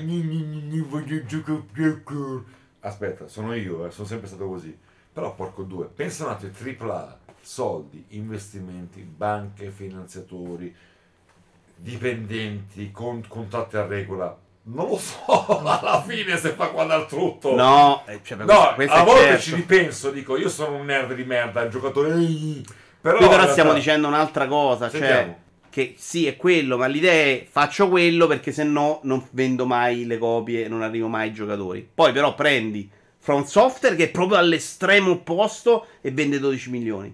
Aspetta, 2.85 3.29
sono 3.29 3.55
io, 3.55 3.87
eh, 3.87 3.91
sono 3.91 4.07
sempre 4.07 4.29
stato 4.29 4.47
così. 4.49 4.77
Però 5.13 5.35
porco 5.35 5.63
due, 5.63 5.87
pensa 5.87 6.25
un 6.25 6.31
attimo, 6.31 6.53
AAA, 6.53 7.19
soldi, 7.41 8.05
investimenti, 8.11 9.03
banche, 9.03 9.71
finanziatori, 9.71 10.75
dipendenti, 11.77 12.91
con, 12.91 13.23
contratti 13.29 13.77
a 13.77 13.87
regola. 13.87 14.39
Non 14.65 14.89
lo 14.89 14.97
so 14.99 15.25
alla 15.67 16.05
fine 16.07 16.37
se 16.37 16.51
fa 16.51 16.67
guardare 16.67 17.07
tutto. 17.07 17.55
No, 17.55 18.03
eh, 18.07 18.21
cioè, 18.23 18.39
No, 18.45 18.69
a 18.71 19.03
volte 19.03 19.23
certo. 19.25 19.43
ci 19.43 19.55
ripenso, 19.57 20.11
dico, 20.11 20.37
io 20.37 20.49
sono 20.49 20.77
un 20.77 20.85
nerd 20.87 21.15
di 21.15 21.25
merda, 21.25 21.63
un 21.63 21.71
giocatore... 21.71 22.11
Però, 22.11 23.17
Qui 23.17 23.27
però 23.27 23.37
realtà- 23.37 23.51
stiamo 23.51 23.73
dicendo 23.73 24.07
un'altra 24.07 24.47
cosa, 24.47 24.89
cioè 24.89 25.01
Sentiamo. 25.01 25.39
che 25.71 25.95
sì 25.99 26.29
è 26.29 26.37
quello, 26.37 26.77
ma 26.77 26.87
l'idea 26.87 27.13
è 27.13 27.47
faccio 27.51 27.89
quello 27.89 28.29
perché 28.29 28.53
se 28.53 28.63
no 28.63 29.01
non 29.03 29.27
vendo 29.31 29.67
mai 29.67 30.07
le 30.07 30.19
copie, 30.19 30.69
non 30.69 30.83
arrivo 30.83 31.09
mai 31.09 31.29
ai 31.29 31.33
giocatori. 31.35 31.89
Poi 31.93 32.13
però 32.13 32.35
prendi 32.37 32.89
From 33.19 33.43
Software 33.45 33.97
che 33.97 34.05
è 34.05 34.11
proprio 34.11 34.39
all'estremo 34.39 35.11
opposto 35.11 35.87
e 36.01 36.13
vende 36.13 36.39
12 36.39 36.71
milioni. 36.71 37.13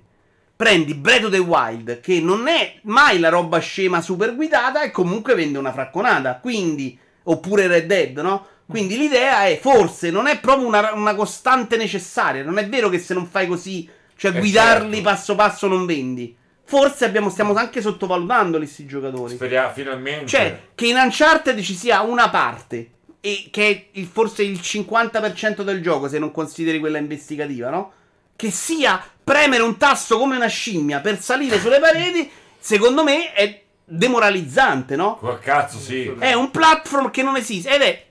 Prendi 0.54 0.92
Breath 0.94 1.24
of 1.24 1.30
the 1.30 1.38
Wild 1.38 2.00
che 2.00 2.20
non 2.20 2.48
è 2.48 2.74
mai 2.82 3.18
la 3.18 3.30
roba 3.30 3.58
scema 3.58 4.02
super 4.02 4.34
guidata 4.34 4.82
e 4.82 4.90
comunque 4.90 5.34
vende 5.34 5.56
una 5.56 5.72
fracconata. 5.72 6.36
Quindi, 6.36 6.98
oppure 7.30 7.66
Red 7.66 7.86
Dead, 7.86 8.18
no? 8.18 8.46
Quindi 8.66 8.98
l'idea 8.98 9.46
è 9.46 9.58
forse 9.60 10.10
non 10.10 10.26
è 10.26 10.38
proprio 10.40 10.66
una, 10.66 10.92
una 10.92 11.14
costante 11.14 11.76
necessaria. 11.76 12.42
Non 12.42 12.58
è 12.58 12.68
vero 12.68 12.88
che 12.90 12.98
se 12.98 13.14
non 13.14 13.26
fai 13.26 13.46
così, 13.46 13.88
cioè 14.16 14.34
Eh, 14.34 14.38
guidarli 14.38 14.96
certo. 14.96 15.08
passo 15.08 15.34
passo 15.34 15.66
non 15.68 15.86
vendi. 15.86 16.36
Forse 16.64 17.06
abbiamo, 17.06 17.30
stiamo 17.30 17.54
anche 17.54 17.80
sottovalutandoli 17.80 18.64
questi 18.64 18.84
giocatori. 18.84 19.36
Speriamo 19.36 19.72
finalmente... 19.72 20.26
Cioè, 20.26 20.60
che 20.74 20.86
in 20.86 20.96
Uncharted 20.96 21.58
ci 21.62 21.74
sia 21.74 22.02
una 22.02 22.28
parte, 22.28 22.90
e 23.20 23.48
che 23.50 23.68
è 23.70 23.86
il- 23.92 24.06
forse 24.06 24.42
il 24.42 24.58
50% 24.60 25.62
del 25.62 25.80
gioco, 25.80 26.08
se 26.08 26.18
non 26.18 26.30
consideri 26.30 26.78
quella 26.78 26.98
investigativa, 26.98 27.70
no? 27.70 27.92
Che 28.36 28.50
sia 28.50 29.02
premere 29.24 29.62
un 29.62 29.78
tasto 29.78 30.18
come 30.18 30.36
una 30.36 30.46
scimmia 30.46 31.00
per 31.00 31.18
salire 31.22 31.58
sulle 31.58 31.80
pareti, 31.80 32.30
secondo 32.58 33.02
me 33.02 33.32
è 33.32 33.62
demoralizzante, 33.88 34.96
no? 34.96 35.16
Quel 35.16 35.38
cazzo 35.38 35.78
sì. 35.78 36.12
È 36.18 36.32
un 36.34 36.50
platform 36.50 37.10
che 37.10 37.22
non 37.22 37.36
esiste 37.36 37.74
ed 37.74 37.82
è 37.82 38.06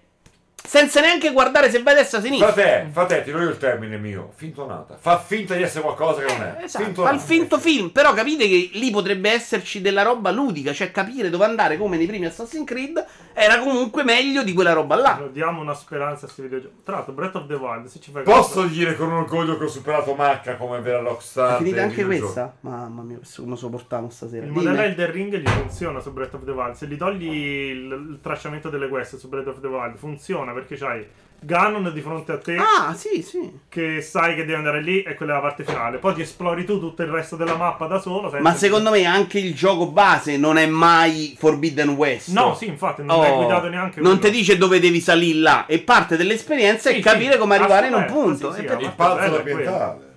senza 0.62 1.00
neanche 1.00 1.32
guardare 1.32 1.70
se 1.70 1.82
vai 1.82 1.94
a 1.94 1.98
destra 1.98 2.18
o 2.18 2.22
a 2.22 2.24
sinistra. 2.24 2.52
Frate, 2.52 2.90
frate, 2.92 3.24
ti 3.24 3.32
do 3.32 3.40
io 3.42 3.50
il 3.50 3.58
termine 3.58 3.98
mio. 3.98 4.32
Fintonata. 4.36 4.98
Fa 5.00 5.18
finta 5.20 5.56
di 5.56 5.64
essere 5.64 5.82
qualcosa 5.84 6.22
che 6.22 6.34
non 6.34 6.42
è. 6.46 6.58
Eh, 6.60 6.64
esatto, 6.66 6.80
fa 6.84 6.86
Fintonata. 6.86 7.16
il 7.16 7.22
finto 7.22 7.60
film, 7.60 7.90
però 7.90 8.14
capite 8.14 8.48
che 8.48 8.70
lì 8.74 8.92
potrebbe 8.92 9.30
esserci 9.32 9.80
della 9.82 10.02
roba 10.04 10.30
ludica, 10.32 10.74
cioè 10.74 10.92
capire 10.92 11.30
dove 11.30 11.46
andare 11.46 11.78
come 11.78 11.96
nei 11.96 12.06
primi 12.06 12.26
Assassin's 12.26 12.66
Creed 12.66 13.06
era 13.34 13.60
comunque 13.60 14.04
meglio 14.04 14.44
di 14.44 14.52
quella 14.54 14.74
roba 14.74 14.96
là. 14.96 15.30
Diamo 15.32 15.62
una 15.62 15.74
speranza 15.76 16.22
a 16.26 16.30
questi 16.30 16.42
videogiochi. 16.42 16.76
Tra 16.84 16.96
l'altro, 16.96 17.14
Breath 17.14 17.36
of 17.36 17.48
the 17.48 17.54
Wild, 17.54 17.86
se 17.86 18.00
ci 18.00 18.12
fai 18.12 18.24
Posso 18.24 18.62
caso- 18.62 18.68
dire 18.74 18.96
con 18.98 19.12
orgoglio 19.12 19.58
che 19.58 19.64
ho 19.66 19.70
superato 19.70 20.16
Macca 20.16 20.56
come 20.58 20.82
vera 20.82 21.00
Rockstar. 21.00 21.54
È 21.54 21.58
finita 21.58 21.84
anche 21.84 22.04
questa? 22.04 22.56
Mamma 22.62 23.04
mia, 23.04 23.18
questo 23.18 23.44
come 23.44 23.56
sopportiamo 23.56 24.10
stasera. 24.10 24.46
Il 24.46 24.52
modello 24.52 24.82
Elden 24.82 25.12
Ring 25.12 25.36
gli 25.38 25.48
funziona 25.48 26.00
su 26.02 26.12
Breath 26.12 26.34
of 26.34 26.44
the 26.44 26.52
Wild. 26.52 26.74
Se 26.74 26.88
gli 26.88 26.98
togli 26.98 27.30
il, 27.30 27.92
il 27.92 28.20
tracciamento 28.22 28.70
delle 28.70 28.90
quest 28.90 29.16
su 29.18 29.30
Breath 29.30 29.48
of 29.48 29.62
the 29.62 29.68
Wild, 29.68 29.96
funziona 29.98 30.47
perché 30.54 30.76
c'hai 30.78 31.06
Ganon 31.40 31.92
di 31.94 32.02
fronte 32.02 32.32
a 32.32 32.40
te 32.40 32.56
Ah, 32.58 32.96
sì, 32.96 33.22
sì. 33.22 33.60
che 33.70 34.02
sai 34.02 34.32
che 34.34 34.42
devi 34.42 34.56
andare 34.56 34.82
lì 34.82 35.04
e 35.04 35.14
quella 35.14 35.34
è 35.34 35.36
la 35.36 35.42
parte 35.42 35.64
finale. 35.64 36.00
Poi 36.00 36.16
ti 36.16 36.22
esplori 36.22 36.66
tu 36.66 36.80
tutto 36.80 37.04
il 37.04 37.10
resto 37.10 37.36
della 37.36 37.56
mappa 37.56 37.86
da 37.86 38.00
solo. 38.00 38.36
Ma 38.40 38.56
secondo 38.56 38.90
me 38.90 39.06
anche 39.06 39.38
il 39.38 39.54
gioco 39.54 39.86
base 39.92 40.36
non 40.38 40.58
è 40.58 40.66
mai 40.66 41.36
Forbidden 41.38 41.90
West. 41.90 42.30
No, 42.30 42.56
sì, 42.56 42.66
infatti, 42.66 43.04
non 43.04 43.24
è 43.24 43.32
Oh, 43.32 43.36
guidato 43.38 43.70
neanche 43.70 44.02
Non 44.02 44.20
ti 44.20 44.32
dice 44.32 44.58
dove 44.58 44.80
devi 44.80 45.00
salire 45.00 45.38
là. 45.38 45.66
E 45.68 45.78
parte 45.78 46.18
dell'esperienza 46.18 46.90
Sì, 46.90 46.98
è 46.98 47.02
capire 47.02 47.34
sì, 47.34 47.38
come 47.38 47.56
arrivare 47.56 47.86
in 47.88 47.94
un 47.94 48.06
punto. 48.06 48.52
sì, 48.52 48.58
E 48.58 48.62
sì, 48.62 48.66
per-. 48.68 48.82
Il 48.82 48.96
è 48.96 49.38
ambientale. 49.38 50.16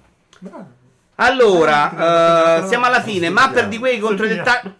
Allora, 1.17 2.63
eh, 2.63 2.67
siamo 2.67 2.87
alla 2.87 3.03
fine. 3.03 3.29
Mapper 3.29 3.69
di 3.69 3.77
Quake 3.77 3.99
contro 3.99 4.25
i 4.25 4.29
dettagli. 4.29 4.71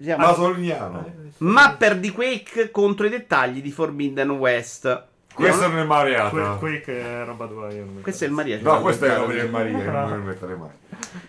Siamo- 0.00 0.26
Masolignano. 0.26 1.12
Mapper 1.38 1.96
di 1.98 2.10
Quake 2.10 2.70
contro 2.70 3.06
i 3.06 3.10
dettagli 3.10 3.60
di 3.62 3.70
Forbidden 3.70 4.30
West. 4.30 5.04
Questa 5.34 5.66
non 5.68 5.72
è 5.76 5.80
Que- 5.80 5.84
Mariata. 5.86 6.56
Quake 6.58 7.00
è 7.00 7.24
roba 7.24 7.46
tua, 7.46 7.72
io 7.72 7.84
non 7.84 7.94
mi 7.94 8.00
Questo 8.02 8.24
è 8.24 8.26
il 8.26 8.32
Maria. 8.32 8.58
No, 8.60 8.80
questa 8.80 9.06
è 9.06 9.08
la 9.10 9.18
Maria. 9.26 9.46
Maria, 9.46 10.04
non 10.06 10.22
mettere 10.26 10.54
mai. 10.56 10.68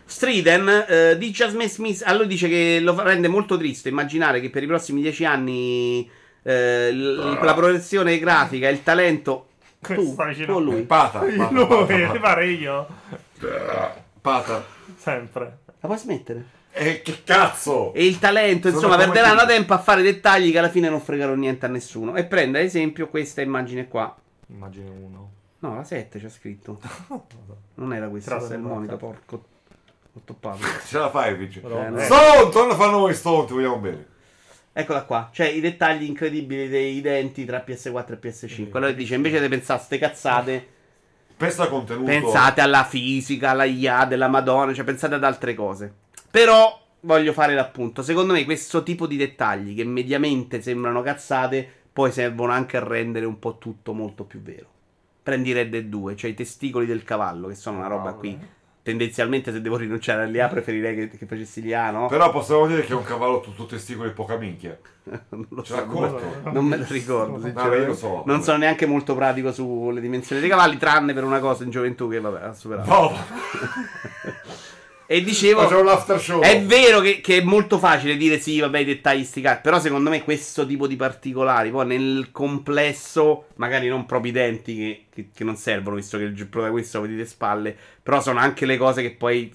Striden 0.05 0.85
eh, 0.87 1.17
dice 1.17 1.43
a 1.43 1.49
Smith 1.49 1.69
Smith, 1.69 2.01
a 2.05 2.13
lui 2.15 2.25
dice 2.25 2.47
che 2.47 2.79
lo 2.81 2.99
rende 3.01 3.27
molto 3.27 3.55
triste 3.57 3.89
immaginare 3.89 4.39
che 4.39 4.49
per 4.49 4.63
i 4.63 4.67
prossimi 4.67 5.01
dieci 5.01 5.25
anni 5.25 6.09
eh, 6.41 6.91
l- 6.91 7.37
la 7.39 7.53
progressione 7.53 8.17
grafica 8.17 8.67
e 8.67 8.71
il 8.71 8.81
talento 8.81 9.47
tu, 9.79 10.15
o 10.47 10.59
lui 10.59 10.81
Pata, 10.83 11.23
Lui, 11.23 11.65
pata. 11.67 12.19
pare 12.19 12.47
io? 12.47 12.87
Pata. 14.21 14.65
Sempre. 14.97 15.57
la 15.79 15.87
puoi 15.87 15.97
smettere? 15.99 16.43
E 16.81 17.01
che 17.01 17.23
cazzo? 17.25 17.93
e 17.93 18.05
il 18.05 18.19
talento 18.19 18.69
Sono 18.69 18.75
insomma 18.81 18.95
perderanno 18.97 19.41
tutti. 19.41 19.51
tempo 19.53 19.73
a 19.73 19.79
fare 19.79 20.01
dettagli 20.01 20.51
che 20.51 20.59
alla 20.59 20.69
fine 20.69 20.89
non 20.89 21.01
fregarono 21.01 21.35
niente 21.39 21.65
a 21.65 21.69
nessuno 21.69 22.15
e 22.15 22.23
prende 22.25 22.59
ad 22.59 22.65
esempio 22.65 23.07
questa 23.09 23.41
immagine 23.41 23.87
qua 23.87 24.15
Immagino 24.47 24.91
uno. 24.91 25.31
no 25.59 25.75
la 25.75 25.83
7 25.83 26.19
c'è 26.19 26.29
scritto 26.29 26.79
non 27.75 27.93
era 27.93 28.07
questa 28.07 28.35
questa 28.37 28.53
è 28.53 28.57
il 28.57 28.63
monitor 28.63 28.97
porco 28.97 29.43
ho 30.13 30.21
toppato 30.23 30.59
Ce 30.87 30.97
la 30.97 31.09
fai. 31.09 31.37
Madonna. 31.61 32.01
Eh, 32.01 32.05
Stone, 32.05 32.49
torna 32.51 32.73
a 32.73 32.75
fare 32.77 32.91
noi 32.91 33.13
Stone, 33.13 33.45
ti 33.45 33.53
vogliamo 33.53 33.77
bene. 33.77 34.07
Eccola 34.71 35.03
qua, 35.03 35.29
cioè 35.33 35.47
i 35.47 35.59
dettagli 35.59 36.03
incredibili 36.03 36.69
dei 36.69 37.01
denti 37.01 37.43
tra 37.45 37.63
PS4 37.65 38.11
e 38.13 38.19
PS5. 38.29 38.69
Allora 38.71 38.91
dice 38.91 39.15
invece 39.15 39.41
di 39.41 39.47
pensare 39.49 39.79
a 39.79 39.83
ste 39.83 39.97
cazzate, 39.97 40.67
Pensa 41.35 41.63
al 41.63 41.69
contenuto. 41.69 42.05
pensate 42.05 42.61
alla 42.61 42.83
fisica, 42.85 43.49
alla 43.51 43.65
IA 43.65 44.05
della 44.05 44.27
Madonna, 44.27 44.73
cioè 44.73 44.83
pensate 44.85 45.15
ad 45.15 45.23
altre 45.23 45.53
cose. 45.53 45.93
Però 46.31 46.79
voglio 47.01 47.33
fare 47.33 47.53
l'appunto. 47.53 48.01
Secondo 48.03 48.33
me 48.33 48.43
questo 48.45 48.83
tipo 48.83 49.07
di 49.07 49.17
dettagli 49.17 49.75
che 49.75 49.83
mediamente 49.83 50.61
sembrano 50.61 51.01
cazzate, 51.01 51.67
poi 51.91 52.11
servono 52.11 52.51
anche 52.51 52.77
a 52.77 52.83
rendere 52.83 53.25
un 53.25 53.39
po' 53.39 53.57
tutto 53.57 53.93
molto 53.93 54.23
più 54.25 54.41
vero. 54.41 54.67
Prendi 55.23 55.51
Red 55.53 55.69
Dead 55.69 55.85
2, 55.85 56.15
cioè 56.15 56.29
i 56.31 56.33
testicoli 56.35 56.85
del 56.85 57.03
cavallo, 57.03 57.47
che 57.47 57.55
sono 57.55 57.77
una 57.77 57.87
roba 57.87 58.13
qui. 58.13 58.37
Tendenzialmente 58.81 59.51
se 59.51 59.61
devo 59.61 59.75
rinunciare 59.75 60.23
all'IA 60.23 60.47
preferirei 60.47 60.95
che, 60.95 61.09
che 61.17 61.25
facessi 61.27 61.61
l'IA, 61.61 61.91
no? 61.91 62.07
Però 62.07 62.31
possiamo 62.31 62.65
dire 62.65 62.81
che 62.81 62.93
è 62.93 62.95
un 62.95 63.03
cavallo 63.03 63.39
tutto 63.41 63.65
testicoli 63.67 64.11
poca 64.13 64.37
minchia. 64.37 64.75
non 65.29 65.45
lo 65.49 65.61
Ce 65.61 65.73
so. 65.73 65.75
l'ha 65.75 65.83
corto. 65.83 66.49
Non 66.51 66.65
me 66.65 66.77
lo 66.77 66.85
ricordo, 66.87 67.37
No, 67.37 67.43
sinceramente. 67.43 67.85
lo 67.85 67.93
so. 67.93 68.23
Non 68.25 68.41
sono 68.41 68.57
neanche 68.57 68.85
molto 68.87 69.13
pratico 69.13 69.51
sulle 69.51 70.01
dimensioni 70.01 70.41
dei 70.41 70.49
cavalli, 70.49 70.77
tranne 70.77 71.13
per 71.13 71.23
una 71.23 71.39
cosa 71.39 71.63
in 71.65 71.69
gioventù 71.69 72.09
che 72.09 72.19
vabbè 72.19 72.41
ha 72.41 72.53
superato. 72.53 72.89
No, 72.89 73.11
E 75.11 75.23
dicevo, 75.23 75.67
è 76.41 76.63
vero 76.65 76.99
che, 76.99 77.19
che 77.19 77.37
è 77.37 77.41
molto 77.41 77.79
facile 77.79 78.15
dire 78.15 78.37
sì, 78.37 78.59
vabbè, 78.59 78.77
i 78.77 78.85
dettagli 78.85 79.23
sti 79.23 79.41
cazzi, 79.41 79.61
però 79.63 79.79
secondo 79.79 80.11
me 80.11 80.23
questo 80.23 80.67
tipo 80.67 80.85
di 80.85 80.95
particolari, 80.95 81.71
poi 81.71 81.87
nel 81.87 82.29
complesso, 82.31 83.47
magari 83.55 83.87
non 83.87 84.05
proprio 84.05 84.29
i 84.29 84.35
denti 84.35 84.75
che, 84.75 85.05
che- 85.11 85.29
che 85.33 85.43
non 85.43 85.55
servono, 85.55 85.95
visto 85.95 86.19
che 86.19 86.25
il 86.25 86.45
protagonista 86.45 86.99
lo 86.99 87.05
vedi 87.05 87.17
le 87.17 87.25
spalle, 87.25 87.75
però 88.03 88.21
sono 88.21 88.37
anche 88.37 88.67
le 88.67 88.77
cose 88.77 89.01
che 89.01 89.09
poi 89.09 89.51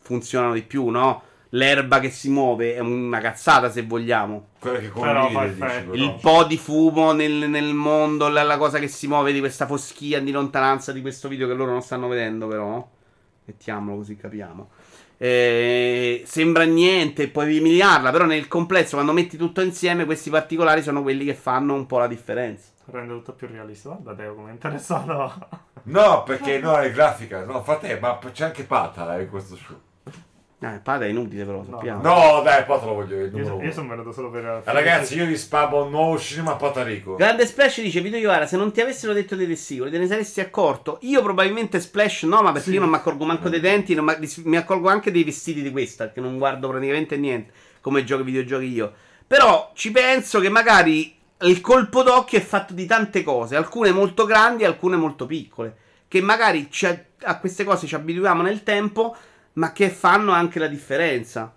funzionano 0.00 0.54
di 0.54 0.62
più, 0.62 0.88
no? 0.88 1.22
L'erba 1.50 2.00
che 2.00 2.08
si 2.08 2.30
muove 2.30 2.74
è 2.74 2.78
una 2.78 3.20
cazzata 3.20 3.70
se 3.70 3.82
vogliamo. 3.82 4.52
Quella 4.58 4.78
che 4.78 4.88
Però 4.88 5.28
fa 5.28 5.40
condivide, 5.40 5.66
dici, 5.66 5.84
però. 5.84 5.92
Il 5.92 6.18
po' 6.18 6.44
di 6.44 6.56
fumo 6.56 7.12
nel, 7.12 7.50
nel 7.50 7.74
mondo, 7.74 8.28
la, 8.28 8.42
la 8.42 8.56
cosa 8.56 8.78
che 8.78 8.88
si 8.88 9.06
muove 9.06 9.32
di 9.32 9.40
questa 9.40 9.66
foschia 9.66 10.18
di 10.20 10.30
lontananza 10.30 10.92
di 10.92 11.02
questo 11.02 11.28
video 11.28 11.46
che 11.46 11.52
loro 11.52 11.72
non 11.72 11.82
stanno 11.82 12.08
vedendo, 12.08 12.46
però. 12.46 12.88
Mettiamolo 13.44 13.98
così 13.98 14.16
capiamo. 14.16 14.70
Eh, 15.16 16.22
sembra 16.26 16.64
niente, 16.64 17.28
puoi 17.28 17.56
emiliarla, 17.56 18.10
però 18.10 18.24
nel 18.24 18.48
complesso, 18.48 18.94
quando 18.94 19.12
metti 19.12 19.36
tutto 19.36 19.60
insieme, 19.60 20.04
questi 20.04 20.30
particolari 20.30 20.82
sono 20.82 21.02
quelli 21.02 21.24
che 21.24 21.34
fanno 21.34 21.74
un 21.74 21.86
po' 21.86 21.98
la 21.98 22.06
differenza. 22.06 22.68
Rende 22.86 23.14
tutto 23.14 23.32
più 23.32 23.46
realistico. 23.46 23.96
Guarda, 24.00 24.22
Teo, 24.22 24.34
come 24.34 24.50
interessato. 24.50 25.48
No, 25.84 26.22
perché 26.22 26.58
no, 26.58 26.76
è 26.78 26.90
grafica. 26.90 27.44
No, 27.44 27.62
frate, 27.62 27.98
ma 27.98 28.18
c'è 28.32 28.44
anche 28.44 28.64
Pata 28.64 29.16
eh, 29.16 29.22
in 29.22 29.28
questo 29.28 29.56
show. 29.56 29.78
Eh, 30.64 30.78
padre 30.82 31.08
è 31.08 31.10
inutile, 31.10 31.44
però, 31.44 31.62
sappiamo. 31.68 32.00
No, 32.02 32.40
dai, 32.42 32.64
Pata 32.64 32.86
lo 32.86 32.94
voglio 32.94 33.16
io, 33.16 33.24
il 33.26 33.32
Io, 33.32 33.38
numero 33.38 33.54
io 33.56 33.62
uno. 33.64 33.72
sono 33.72 33.88
venuto 33.88 34.12
solo 34.12 34.30
per... 34.30 34.44
Eh, 34.64 34.72
Ragazzi, 34.72 35.16
io 35.16 35.26
vi 35.26 35.36
spammo 35.36 35.84
un 35.84 35.90
nuovo 35.90 36.18
cinema 36.18 36.52
a 36.52 36.56
Patarico. 36.56 37.16
Grande 37.16 37.44
Splash 37.46 37.82
dice: 37.82 38.00
Vito 38.00 38.16
Iovara, 38.16 38.46
se 38.46 38.56
non 38.56 38.72
ti 38.72 38.80
avessero 38.80 39.12
detto 39.12 39.36
dei 39.36 39.46
testicoli, 39.46 39.90
te 39.90 39.98
ne 39.98 40.06
saresti 40.06 40.40
accorto. 40.40 40.98
Io 41.02 41.22
probabilmente 41.22 41.80
Splash 41.80 42.22
no, 42.22 42.40
ma 42.40 42.52
perché 42.52 42.70
io 42.70 42.80
non 42.80 42.88
mi 42.88 42.96
accorgo 42.96 43.24
manco 43.24 43.48
dei 43.48 43.60
denti, 43.60 43.94
non 43.94 44.04
ma- 44.06 44.18
mi 44.44 44.56
accorgo 44.56 44.88
anche 44.88 45.10
dei 45.10 45.24
vestiti 45.24 45.60
di 45.60 45.70
questa, 45.70 46.10
che 46.12 46.20
non 46.20 46.38
guardo 46.38 46.68
praticamente 46.68 47.16
niente 47.16 47.52
come 47.80 48.02
giochi 48.04 48.22
videogiochi 48.22 48.66
io. 48.72 48.92
Però 49.26 49.72
ci 49.74 49.90
penso 49.90 50.40
che 50.40 50.48
magari 50.48 51.14
il 51.40 51.60
colpo 51.60 52.02
d'occhio 52.02 52.38
è 52.38 52.42
fatto 52.42 52.72
di 52.72 52.86
tante 52.86 53.22
cose, 53.22 53.56
alcune 53.56 53.90
molto 53.92 54.24
grandi, 54.24 54.64
alcune 54.64 54.96
molto 54.96 55.26
piccole, 55.26 55.76
che 56.08 56.22
magari 56.22 56.68
ci 56.70 56.86
a- 56.86 57.04
a 57.24 57.38
queste 57.38 57.64
cose 57.64 57.86
ci 57.86 57.94
abituiamo 57.94 58.40
nel 58.42 58.62
tempo, 58.62 59.14
ma 59.54 59.72
che 59.72 59.90
fanno 59.90 60.32
anche 60.32 60.58
la 60.58 60.66
differenza. 60.66 61.52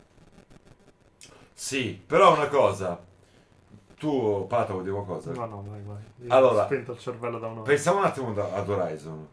Sì, 1.53 2.01
però 2.05 2.35
una 2.35 2.47
cosa. 2.47 3.03
Tu, 3.97 4.45
Pata, 4.47 4.73
vuoi 4.73 4.83
dire 4.83 4.95
qualcosa? 4.95 5.31
No, 5.31 5.45
no, 5.45 5.63
vai, 5.67 5.81
vai. 5.81 6.01
Io 6.21 6.31
Allora, 6.31 6.63
ho 6.63 6.65
spento 6.65 6.91
il 6.91 6.99
cervello 6.99 7.39
da 7.39 7.47
un'ora. 7.47 7.63
Pensiamo 7.63 7.99
un 7.99 8.05
attimo 8.05 8.29
ad 8.29 8.69
Horizon. 8.69 9.27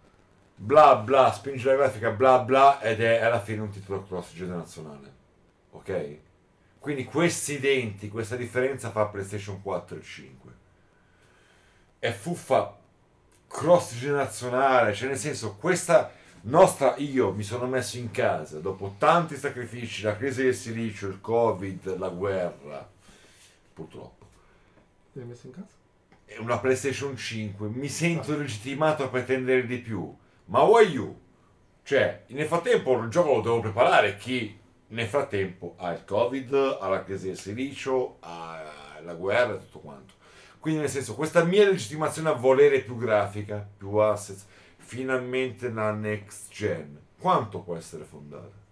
Bla 0.56 0.96
bla, 0.96 1.32
spinge 1.32 1.66
la 1.66 1.74
grafica, 1.76 2.10
bla 2.10 2.38
bla, 2.38 2.80
ed 2.80 3.00
è 3.00 3.20
alla 3.20 3.40
fine 3.40 3.60
un 3.60 3.70
titolo 3.70 4.04
cross 4.04 4.32
generazionale. 4.32 5.12
Ok? 5.72 6.18
Quindi 6.78 7.04
questi 7.04 7.58
denti, 7.58 8.08
questa 8.08 8.36
differenza 8.36 8.90
fa 8.90 9.06
PlayStation 9.06 9.60
4 9.60 9.96
e 9.96 10.02
5. 10.02 10.52
È 11.98 12.10
fuffa 12.10 12.78
cross 13.48 13.94
generazionale, 13.96 14.94
cioè 14.94 15.08
nel 15.08 15.18
senso, 15.18 15.56
questa 15.56 16.10
nostra 16.44 16.96
io 16.96 17.32
mi 17.32 17.42
sono 17.42 17.66
messo 17.66 17.96
in 17.98 18.10
casa 18.10 18.58
dopo 18.58 18.94
tanti 18.98 19.36
sacrifici, 19.36 20.02
la 20.02 20.16
crisi 20.16 20.44
del 20.44 20.54
silicio, 20.54 21.08
il 21.08 21.20
covid, 21.20 21.98
la 21.98 22.08
guerra, 22.08 22.88
purtroppo 23.72 24.26
Ti 25.12 25.20
hai 25.20 25.26
messo 25.26 25.46
in 25.46 25.52
casa? 25.52 25.82
è 26.24 26.38
una 26.38 26.58
PlayStation 26.58 27.16
5, 27.16 27.68
mi 27.68 27.88
sento 27.88 28.36
legittimato 28.36 29.04
a 29.04 29.08
pretendere 29.08 29.66
di 29.66 29.78
più. 29.78 30.12
Ma 30.46 30.62
why 30.62 30.88
you? 30.88 31.20
Cioè, 31.82 32.24
nel 32.28 32.46
frattempo 32.46 32.98
il 32.98 33.08
gioco 33.08 33.34
lo 33.34 33.40
devo 33.40 33.60
preparare 33.60 34.16
chi 34.16 34.58
nel 34.88 35.06
frattempo 35.06 35.74
ha 35.78 35.92
il 35.92 36.04
Covid, 36.04 36.78
ha 36.80 36.88
la 36.88 37.04
crisi 37.04 37.26
del 37.26 37.38
silicio, 37.38 38.16
ha 38.20 39.00
la 39.02 39.14
guerra 39.14 39.54
e 39.54 39.58
tutto 39.58 39.80
quanto. 39.80 40.14
Quindi 40.58 40.80
nel 40.80 40.88
senso, 40.88 41.14
questa 41.14 41.44
mia 41.44 41.68
legittimazione 41.68 42.30
a 42.30 42.32
volere 42.32 42.80
più 42.80 42.96
grafica, 42.96 43.66
più 43.76 43.96
assets, 43.96 44.46
finalmente 44.84 45.70
la 45.70 45.92
next 45.92 46.50
gen, 46.52 46.98
quanto 47.18 47.60
può 47.60 47.76
essere 47.76 48.04
fondata? 48.04 48.62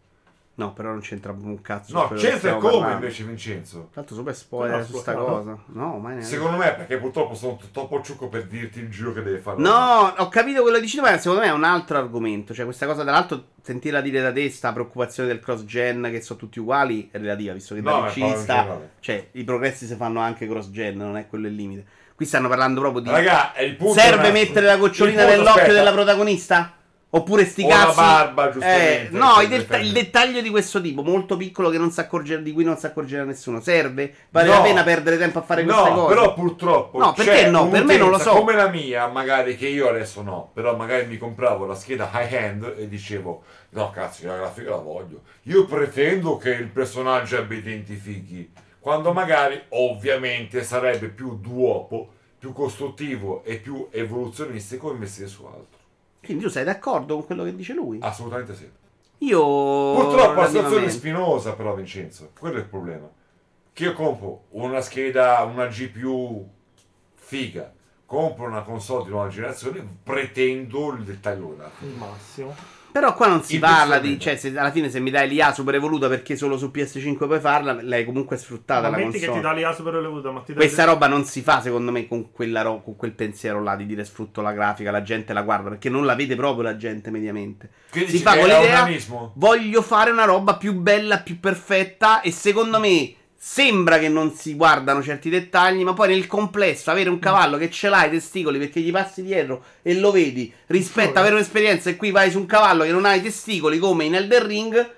No, 0.54 0.74
però 0.74 0.90
non 0.90 1.00
c'entra 1.00 1.32
un 1.32 1.62
cazzo. 1.62 1.94
No, 1.94 2.08
c'entra 2.14 2.56
come 2.56 2.72
parlando. 2.72 2.94
invece 2.96 3.24
Vincenzo? 3.24 3.88
L'altro 3.94 4.14
super 4.14 4.36
spoiler 4.36 4.78
No, 4.80 4.84
su 4.84 4.96
sta 4.98 5.14
no. 5.14 5.24
cosa. 5.24 5.58
No, 5.68 5.96
mai 5.96 6.16
neanche. 6.16 6.28
Secondo 6.28 6.58
me 6.58 6.74
perché 6.74 6.98
purtroppo 6.98 7.34
sono 7.34 7.58
troppo 7.72 8.02
ciucco 8.02 8.28
per 8.28 8.46
dirti 8.46 8.80
il 8.80 8.90
giro 8.90 9.14
che 9.14 9.22
deve 9.22 9.38
fare. 9.38 9.58
No, 9.60 10.12
ho 10.14 10.28
capito 10.28 10.60
quello 10.60 10.76
che 10.76 10.82
dici 10.82 10.98
tu, 10.98 11.02
ma 11.02 11.16
secondo 11.16 11.40
me 11.40 11.48
è 11.48 11.52
un 11.52 11.64
altro 11.64 11.96
argomento. 11.96 12.52
Cioè, 12.52 12.66
questa 12.66 12.84
cosa, 12.84 13.02
tra 13.02 13.12
l'altro, 13.12 13.44
sentirla 13.62 14.02
dire 14.02 14.20
da 14.20 14.30
te, 14.30 14.50
sta 14.50 14.72
preoccupazione 14.74 15.26
del 15.30 15.40
cross-gen, 15.40 16.08
che 16.10 16.20
sono 16.20 16.38
tutti 16.38 16.58
uguali, 16.58 17.08
è 17.10 17.16
relativa, 17.18 17.54
visto 17.54 17.74
che 17.74 17.80
No, 17.80 17.90
da 17.90 17.98
ma 18.00 18.06
PC 18.08 18.36
sta... 18.36 18.80
Cioè, 19.00 19.28
i 19.32 19.44
progressi 19.44 19.86
si 19.86 19.94
fanno 19.94 20.20
anche 20.20 20.46
cross-gen, 20.46 20.96
non 20.98 21.16
è 21.16 21.26
quello 21.28 21.46
il 21.46 21.54
limite. 21.54 21.86
Qui 22.22 22.30
stanno 22.30 22.46
parlando 22.46 22.80
proprio 22.80 23.02
di... 23.02 23.10
Raga, 23.10 23.52
il 23.58 23.74
punto 23.74 23.98
Serve 23.98 24.28
è- 24.28 24.30
mettere 24.30 24.64
la 24.64 24.76
gocciolina 24.76 25.22
il 25.22 25.26
punto, 25.26 25.38
nell'occhio 25.40 25.60
aspetta. 25.62 25.78
della 25.78 25.92
protagonista? 25.92 26.72
Oppure 27.14 27.44
sti 27.44 27.64
O 27.64 27.68
la 27.68 27.74
cazzi... 27.74 27.94
barba, 27.96 28.50
giustamente, 28.50 29.08
Eh, 29.08 29.18
no, 29.18 29.34
per 29.34 29.44
i 29.44 29.48
detta- 29.48 29.76
il 29.78 29.92
dettaglio 29.92 30.40
di 30.40 30.48
questo 30.48 30.80
tipo, 30.80 31.02
molto 31.02 31.36
piccolo, 31.36 31.68
che 31.68 31.78
non 31.78 31.90
si 31.90 31.98
accorge, 31.98 32.40
di 32.40 32.52
cui 32.52 32.62
non 32.62 32.78
si 32.78 32.86
accorgerà 32.86 33.24
nessuno. 33.24 33.60
Serve? 33.60 34.14
Vale 34.30 34.46
No. 34.46 34.54
la 34.54 34.60
pena 34.60 34.82
perdere 34.84 35.18
tempo 35.18 35.40
a 35.40 35.42
fare 35.42 35.64
queste 35.64 35.82
no, 35.90 35.94
cose? 35.94 36.14
però 36.14 36.32
purtroppo 36.32 36.98
No, 36.98 37.12
perché 37.12 37.50
no? 37.50 37.68
Per 37.68 37.84
me 37.84 37.96
non 37.96 38.10
lo 38.10 38.18
so. 38.18 38.30
Come 38.30 38.54
la 38.54 38.68
mia, 38.68 39.08
magari 39.08 39.56
che 39.56 39.66
io 39.66 39.88
adesso 39.88 40.22
no, 40.22 40.50
però 40.54 40.76
magari 40.76 41.06
mi 41.06 41.18
compravo 41.18 41.66
la 41.66 41.74
scheda 41.74 42.08
high 42.14 42.32
end 42.32 42.74
e 42.78 42.88
dicevo 42.88 43.42
"No, 43.70 43.90
cazzo, 43.90 44.24
la 44.28 44.36
grafica 44.36 44.70
la 44.70 44.76
voglio. 44.76 45.22
Io 45.42 45.64
pretendo 45.66 46.36
che 46.38 46.50
il 46.50 46.68
personaggio 46.68 47.36
abbia 47.36 47.58
i 47.58 47.62
denti 47.62 47.94
fighi". 47.96 48.50
Quando 48.82 49.12
magari 49.12 49.62
ovviamente 49.68 50.64
sarebbe 50.64 51.06
più 51.06 51.38
duopo, 51.38 52.14
più 52.36 52.52
costruttivo 52.52 53.44
e 53.44 53.58
più 53.58 53.86
evoluzionistico 53.92 54.90
investire 54.90 55.28
su 55.28 55.44
altro. 55.44 55.78
Quindi 56.20 56.42
tu 56.42 56.50
sei 56.50 56.64
d'accordo 56.64 57.14
con 57.14 57.26
quello 57.26 57.44
che 57.44 57.54
dice 57.54 57.74
lui? 57.74 57.98
Assolutamente 58.02 58.56
sì. 58.56 58.68
Io... 59.18 59.40
Purtroppo 59.40 60.40
la 60.40 60.48
situazione 60.48 60.86
è 60.86 60.90
spinosa 60.90 61.52
però 61.52 61.76
Vincenzo, 61.76 62.32
quello 62.36 62.56
è 62.56 62.58
il 62.58 62.66
problema. 62.66 63.08
Che 63.72 63.84
io 63.84 63.92
compro 63.92 64.46
una 64.50 64.80
scheda, 64.80 65.40
una 65.44 65.66
GPU 65.68 66.50
figa, 67.14 67.72
compro 68.04 68.46
una 68.46 68.62
console 68.62 69.04
di 69.04 69.10
nuova 69.10 69.28
generazione, 69.28 69.86
pretendo 70.02 70.92
il 70.94 71.04
dettaglio 71.04 71.54
grafico. 71.54 71.84
Il 71.84 71.96
massimo. 71.96 72.80
Però 72.92 73.14
qua 73.14 73.26
non 73.26 73.42
si 73.42 73.58
parla 73.58 73.98
di. 73.98 74.20
Cioè, 74.20 74.36
se 74.36 74.56
alla 74.56 74.70
fine 74.70 74.90
se 74.90 75.00
mi 75.00 75.10
dai 75.10 75.26
l'IA 75.26 75.52
super 75.54 75.74
evoluta 75.74 76.08
perché 76.08 76.36
solo 76.36 76.58
su 76.58 76.70
PS5 76.72 77.16
puoi 77.16 77.40
farla, 77.40 77.78
l'hai 77.80 78.04
comunque 78.04 78.36
sfruttata 78.36 78.82
Ma 78.82 78.90
la 78.90 78.96
metti 79.04 79.18
che 79.18 79.26
console. 79.26 79.36
ti 79.36 79.40
dà 79.40 79.52
l'IA 79.52 79.72
super 79.74 79.94
evoluta, 79.94 80.30
ma 80.30 80.40
ti 80.40 80.52
dà 80.52 80.58
Questa 80.58 80.84
roba 80.84 81.06
non 81.06 81.24
si 81.24 81.40
fa, 81.40 81.62
secondo 81.62 81.90
me, 81.90 82.06
con, 82.06 82.30
quella 82.30 82.60
ro- 82.62 82.82
con 82.82 82.94
quel 82.96 83.12
pensiero 83.12 83.62
là 83.62 83.74
di 83.76 83.86
dire 83.86 84.04
sfrutto 84.04 84.42
la 84.42 84.52
grafica, 84.52 84.90
la 84.90 85.02
gente 85.02 85.32
la 85.32 85.42
guarda, 85.42 85.70
perché 85.70 85.88
non 85.88 86.04
la 86.04 86.14
vede 86.14 86.36
proprio 86.36 86.62
la 86.62 86.76
gente 86.76 87.10
mediamente. 87.10 87.70
Quindi 87.90 88.10
si 88.10 88.18
fa 88.18 88.32
che 88.32 88.40
con 88.40 88.48
l'idea, 88.48 88.88
voglio 89.34 89.80
fare 89.80 90.10
una 90.10 90.24
roba 90.24 90.56
più 90.56 90.74
bella, 90.74 91.18
più 91.20 91.40
perfetta, 91.40 92.20
e 92.20 92.30
secondo 92.30 92.78
me 92.78 93.14
sembra 93.44 93.98
che 93.98 94.08
non 94.08 94.32
si 94.32 94.54
guardano 94.54 95.02
certi 95.02 95.28
dettagli, 95.28 95.82
ma 95.82 95.94
poi 95.94 96.10
nel 96.10 96.28
complesso 96.28 96.92
avere 96.92 97.10
un 97.10 97.18
cavallo 97.18 97.58
che 97.58 97.72
ce 97.72 97.88
l'ha 97.88 98.06
i 98.06 98.10
testicoli 98.10 98.56
perché 98.56 98.78
gli 98.78 98.92
passi 98.92 99.20
dietro 99.20 99.64
e 99.82 99.98
lo 99.98 100.12
vedi, 100.12 100.54
rispetto 100.68 101.18
a 101.18 101.22
avere 101.22 101.34
un'esperienza 101.34 101.90
e 101.90 101.96
qui 101.96 102.12
vai 102.12 102.30
su 102.30 102.38
un 102.38 102.46
cavallo 102.46 102.84
che 102.84 102.92
non 102.92 103.04
ha 103.04 103.14
i 103.14 103.20
testicoli 103.20 103.80
come 103.80 104.04
in 104.04 104.14
Elden 104.14 104.46
Ring, 104.46 104.94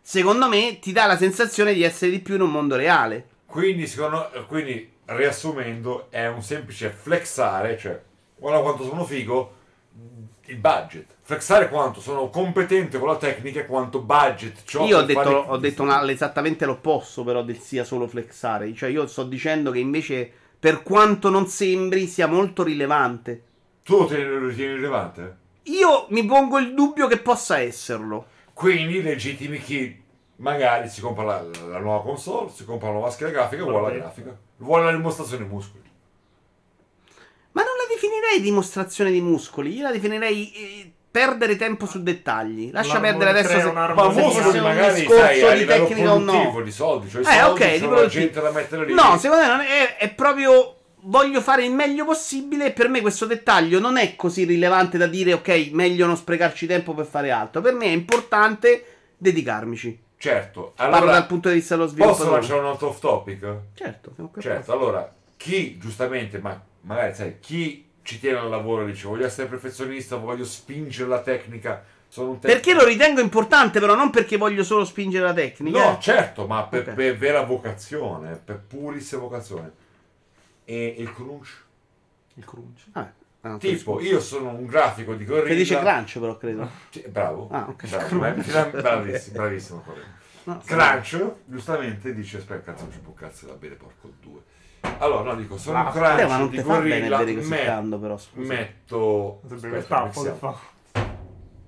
secondo 0.00 0.48
me 0.48 0.78
ti 0.78 0.92
dà 0.92 1.06
la 1.06 1.16
sensazione 1.16 1.74
di 1.74 1.82
essere 1.82 2.12
di 2.12 2.20
più 2.20 2.36
in 2.36 2.42
un 2.42 2.52
mondo 2.52 2.76
reale. 2.76 3.26
Quindi, 3.46 3.88
secondo, 3.88 4.30
quindi, 4.46 4.88
riassumendo, 5.06 6.06
è 6.10 6.28
un 6.28 6.40
semplice 6.40 6.88
flexare, 6.88 7.76
cioè, 7.76 8.00
guarda 8.36 8.60
quanto 8.60 8.84
sono 8.84 9.04
figo, 9.04 9.54
il 10.46 10.56
budget. 10.56 11.11
Flexare 11.24 11.68
quanto 11.68 12.00
sono 12.00 12.28
competente 12.30 12.98
con 12.98 13.06
la 13.08 13.16
tecnica 13.16 13.60
e 13.60 13.66
quanto 13.66 14.00
budget 14.00 14.64
c'ho 14.64 14.84
Io 14.86 14.98
ho 14.98 15.02
detto, 15.02 15.22
fare- 15.22 15.34
ho 15.34 15.56
detto 15.56 15.82
una- 15.82 16.10
esattamente 16.10 16.66
l'opposto, 16.66 17.22
però, 17.22 17.44
del 17.44 17.58
sia 17.58 17.84
solo 17.84 18.08
flexare. 18.08 18.74
Cioè, 18.74 18.90
io 18.90 19.06
sto 19.06 19.22
dicendo 19.22 19.70
che 19.70 19.78
invece, 19.78 20.30
per 20.58 20.82
quanto 20.82 21.30
non 21.30 21.46
sembri, 21.46 22.06
sia 22.08 22.26
molto 22.26 22.64
rilevante. 22.64 23.44
Tu 23.84 23.98
lo 23.98 24.06
tieni- 24.06 24.24
lo 24.28 24.48
ritieni 24.48 24.74
rilevante? 24.74 25.36
Io 25.64 26.06
mi 26.08 26.24
pongo 26.24 26.58
il 26.58 26.74
dubbio 26.74 27.06
che 27.06 27.18
possa 27.18 27.58
esserlo. 27.58 28.26
Quindi 28.52 29.00
legittimi 29.00 29.60
chi 29.60 30.00
magari 30.36 30.88
si 30.88 31.00
compra 31.00 31.22
la, 31.24 31.44
la 31.68 31.78
nuova 31.78 32.02
console, 32.02 32.50
si 32.50 32.64
compra 32.64 32.88
la 32.88 32.94
nuova 32.94 33.10
scheda 33.10 33.30
grafica, 33.30 33.62
vuole 33.62 33.80
la 33.80 33.90
grafica, 33.96 34.36
vuole 34.56 34.84
la 34.86 34.92
dimostrazione 34.96 35.44
dei 35.44 35.52
muscoli. 35.52 35.82
Ma 37.52 37.62
non 37.62 37.72
la 37.76 37.94
definirei 37.94 38.40
dimostrazione 38.40 39.12
di 39.12 39.20
muscoli. 39.20 39.74
Io 39.76 39.82
la 39.84 39.92
definirei 39.92 40.52
eh, 40.52 40.92
perdere 41.12 41.56
tempo 41.56 41.86
su 41.86 42.02
dettagli. 42.02 42.70
Lascia 42.72 42.98
perdere 42.98 43.30
adesso 43.30 43.60
se, 43.60 43.70
Ma 43.70 44.08
muscoli 44.08 44.60
magari 44.60 45.00
discorso 45.02 45.22
sai, 45.22 45.42
a 45.42 45.54
di 45.54 45.64
tecnica 45.66 46.12
o 46.14 46.18
no. 46.18 46.60
di 46.64 46.70
soldi, 46.72 47.08
cioè 47.10 47.20
Eh, 47.20 47.24
soldi, 47.24 47.62
ok, 47.62 48.00
c'è 48.00 48.06
gente 48.06 48.40
da 48.40 48.50
mettere 48.50 48.86
lì. 48.86 48.94
No, 48.94 49.18
secondo 49.18 49.44
me 49.56 49.66
è, 49.66 49.96
è 49.98 50.10
proprio. 50.12 50.76
Voglio 51.04 51.40
fare 51.40 51.64
il 51.64 51.72
meglio 51.72 52.04
possibile. 52.04 52.66
E 52.66 52.70
per 52.72 52.88
me 52.88 53.00
questo 53.00 53.26
dettaglio 53.26 53.78
non 53.78 53.96
è 53.98 54.16
così 54.16 54.44
rilevante 54.44 54.96
da 54.98 55.06
dire, 55.06 55.32
ok, 55.34 55.68
meglio 55.72 56.06
non 56.06 56.16
sprecarci 56.16 56.66
tempo 56.66 56.94
per 56.94 57.06
fare 57.06 57.30
altro. 57.30 57.60
Per 57.60 57.74
me 57.74 57.86
è 57.86 57.90
importante 57.90 58.84
dedicarmici. 59.18 60.00
Certo, 60.16 60.72
Parlo 60.76 60.96
allora 60.96 61.12
dal 61.12 61.26
punto 61.26 61.48
di 61.48 61.56
vista 61.56 61.74
dello 61.74 61.88
sviluppo. 61.88 62.14
posso 62.16 62.30
lanciare 62.30 62.60
un 62.60 62.66
altro 62.66 62.88
off 62.88 63.00
topic? 63.00 63.56
Certo, 63.74 64.12
Certo, 64.38 64.72
allora, 64.72 65.12
chi 65.36 65.76
giustamente, 65.78 66.38
ma 66.38 66.60
magari 66.82 67.12
sai, 67.14 67.38
chi 67.40 67.84
ci 68.02 68.18
tiene 68.18 68.38
al 68.38 68.48
lavoro 68.48 68.84
dice 68.84 69.06
voglio 69.06 69.26
essere 69.26 69.48
perfezionista, 69.48 70.16
voglio 70.16 70.44
spingere 70.44 71.08
la 71.08 71.20
tecnica, 71.20 71.84
sono 72.08 72.30
un 72.30 72.38
tecnico. 72.38 72.60
Perché 72.60 72.74
lo 72.78 72.86
ritengo 72.88 73.20
importante, 73.20 73.80
però, 73.80 73.94
non 73.94 74.10
perché 74.10 74.36
voglio 74.36 74.64
solo 74.64 74.84
spingere 74.84 75.24
la 75.24 75.32
tecnica. 75.32 75.78
No, 75.92 75.98
certo, 76.00 76.46
ma 76.46 76.64
per, 76.64 76.88
Ok. 76.88 76.94
per 76.94 77.16
vera 77.16 77.42
vocazione, 77.42 78.40
per 78.44 78.58
purissima 78.60 79.22
vocazione. 79.22 79.72
E 80.64 80.94
il 80.98 81.12
crunch? 81.12 81.62
Il 82.34 82.44
crunch. 82.44 82.84
Ah, 82.92 83.10
ah, 83.42 83.56
Tipo, 83.58 84.00
io 84.00 84.20
sono 84.20 84.50
un 84.50 84.66
grafico 84.66 85.14
di 85.14 85.24
gorilla. 85.24 85.48
Che 85.48 85.54
dice 85.54 85.78
crunch, 85.78 86.18
però, 86.18 86.36
credo. 86.36 86.68
Sì, 86.90 87.04
bravo. 87.08 87.48
Ah, 87.50 87.66
ok. 87.68 87.88
Bravo, 87.88 88.16
ma- 88.16 88.30
bravissimo, 88.32 89.34
bravissimo. 89.36 89.84
No, 90.44 90.60
Crunch, 90.64 91.34
giustamente, 91.44 92.12
dice, 92.12 92.38
aspetta, 92.38 92.72
cazzo, 92.72 92.82
non 92.84 92.92
c'è 92.92 92.98
più 92.98 93.14
cazzo 93.14 93.46
da 93.46 93.52
bere, 93.52 93.76
porco 93.76 94.10
due. 94.20 94.40
Allora, 94.98 95.32
no, 95.32 95.34
dico, 95.36 95.56
sono 95.58 95.80
un 95.80 95.86
Ah, 95.86 95.90
crunch 95.90 96.18
Eh, 96.20 96.26
ma 96.26 96.36
non 96.38 96.50
di 96.50 96.56
ti 96.56 96.62
fa 96.62 96.78
bene 96.80 97.08
gorilla, 97.08 97.18
così 97.34 97.48
met- 97.48 97.64
tanto, 97.64 97.98
però, 97.98 98.16
scusa. 98.16 98.48
metto... 98.48 99.40
Aspetta, 99.50 100.08
fa. 100.34 100.60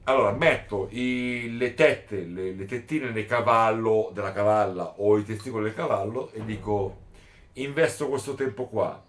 Allora, 0.04 0.32
metto 0.32 0.88
i- 0.90 1.56
le 1.56 1.74
tette, 1.74 2.24
le, 2.24 2.52
le 2.52 2.64
tettine 2.66 3.10
del 3.12 3.26
cavallo, 3.26 4.10
della 4.12 4.32
cavalla 4.32 4.94
o 4.98 5.16
i 5.18 5.24
testicoli 5.24 5.64
del 5.64 5.74
cavallo 5.74 6.30
e 6.32 6.44
dico, 6.44 6.98
investo 7.54 8.08
questo 8.08 8.34
tempo 8.34 8.66
qua. 8.66 9.02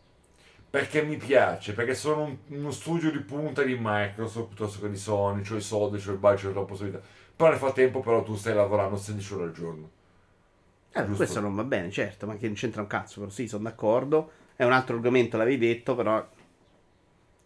Perché 0.69 1.03
mi 1.03 1.18
piace, 1.18 1.73
perché 1.73 1.95
sono 1.95 2.23
un- 2.23 2.38
uno 2.48 2.72
studio 2.72 3.11
di 3.11 3.19
punta 3.19 3.61
di 3.64 3.77
Microsoft 3.80 4.48
piuttosto 4.48 4.82
che 4.82 4.90
di 4.90 4.98
Sony, 4.98 5.41
c'ho 5.41 5.56
i 5.56 5.61
soldi, 5.61 6.02
c'ho 6.03 6.11
il 6.11 6.18
budget, 6.18 6.52
c'ho 6.53 6.60
la 6.60 6.65
possibilità. 6.65 7.02
Però 7.36 7.49
nel 7.49 7.60
frattempo 7.60 7.99
però 8.02 8.23
tu 8.23 8.36
stai 8.36 8.53
lavorando 8.56 8.95
16 8.98 9.34
ore 9.34 9.44
al 9.45 9.52
giorno. 9.53 9.90
Eh, 10.95 11.05
questo 11.07 11.41
non 11.41 11.53
va 11.55 11.63
bene, 11.63 11.91
certo, 11.91 12.26
ma 12.26 12.38
che 12.38 12.45
non 12.45 12.55
c'entra 12.55 12.81
un 12.81 12.88
cazzo, 12.88 13.19
però 13.19 13.30
sì, 13.30 13.47
sono 13.47 13.63
d'accordo. 13.63 14.31
È 14.55 14.63
un 14.63 14.72
altro 14.72 14.95
argomento, 14.95 15.35
l'avevi 15.35 15.57
detto, 15.57 15.93
però 15.93 16.26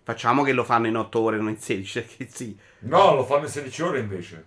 facciamo 0.03 0.43
che 0.43 0.53
lo 0.53 0.63
fanno 0.63 0.85
in 0.85 0.95
8 0.95 1.19
ore, 1.19 1.38
non 1.38 1.49
in 1.49 1.57
16, 1.57 1.99
perché 1.99 2.27
sì. 2.31 2.55
No, 2.80 3.15
lo 3.15 3.26
fanno 3.26 3.45
in 3.45 3.49
16 3.49 3.81
ore 3.81 3.99
invece. 3.99 4.45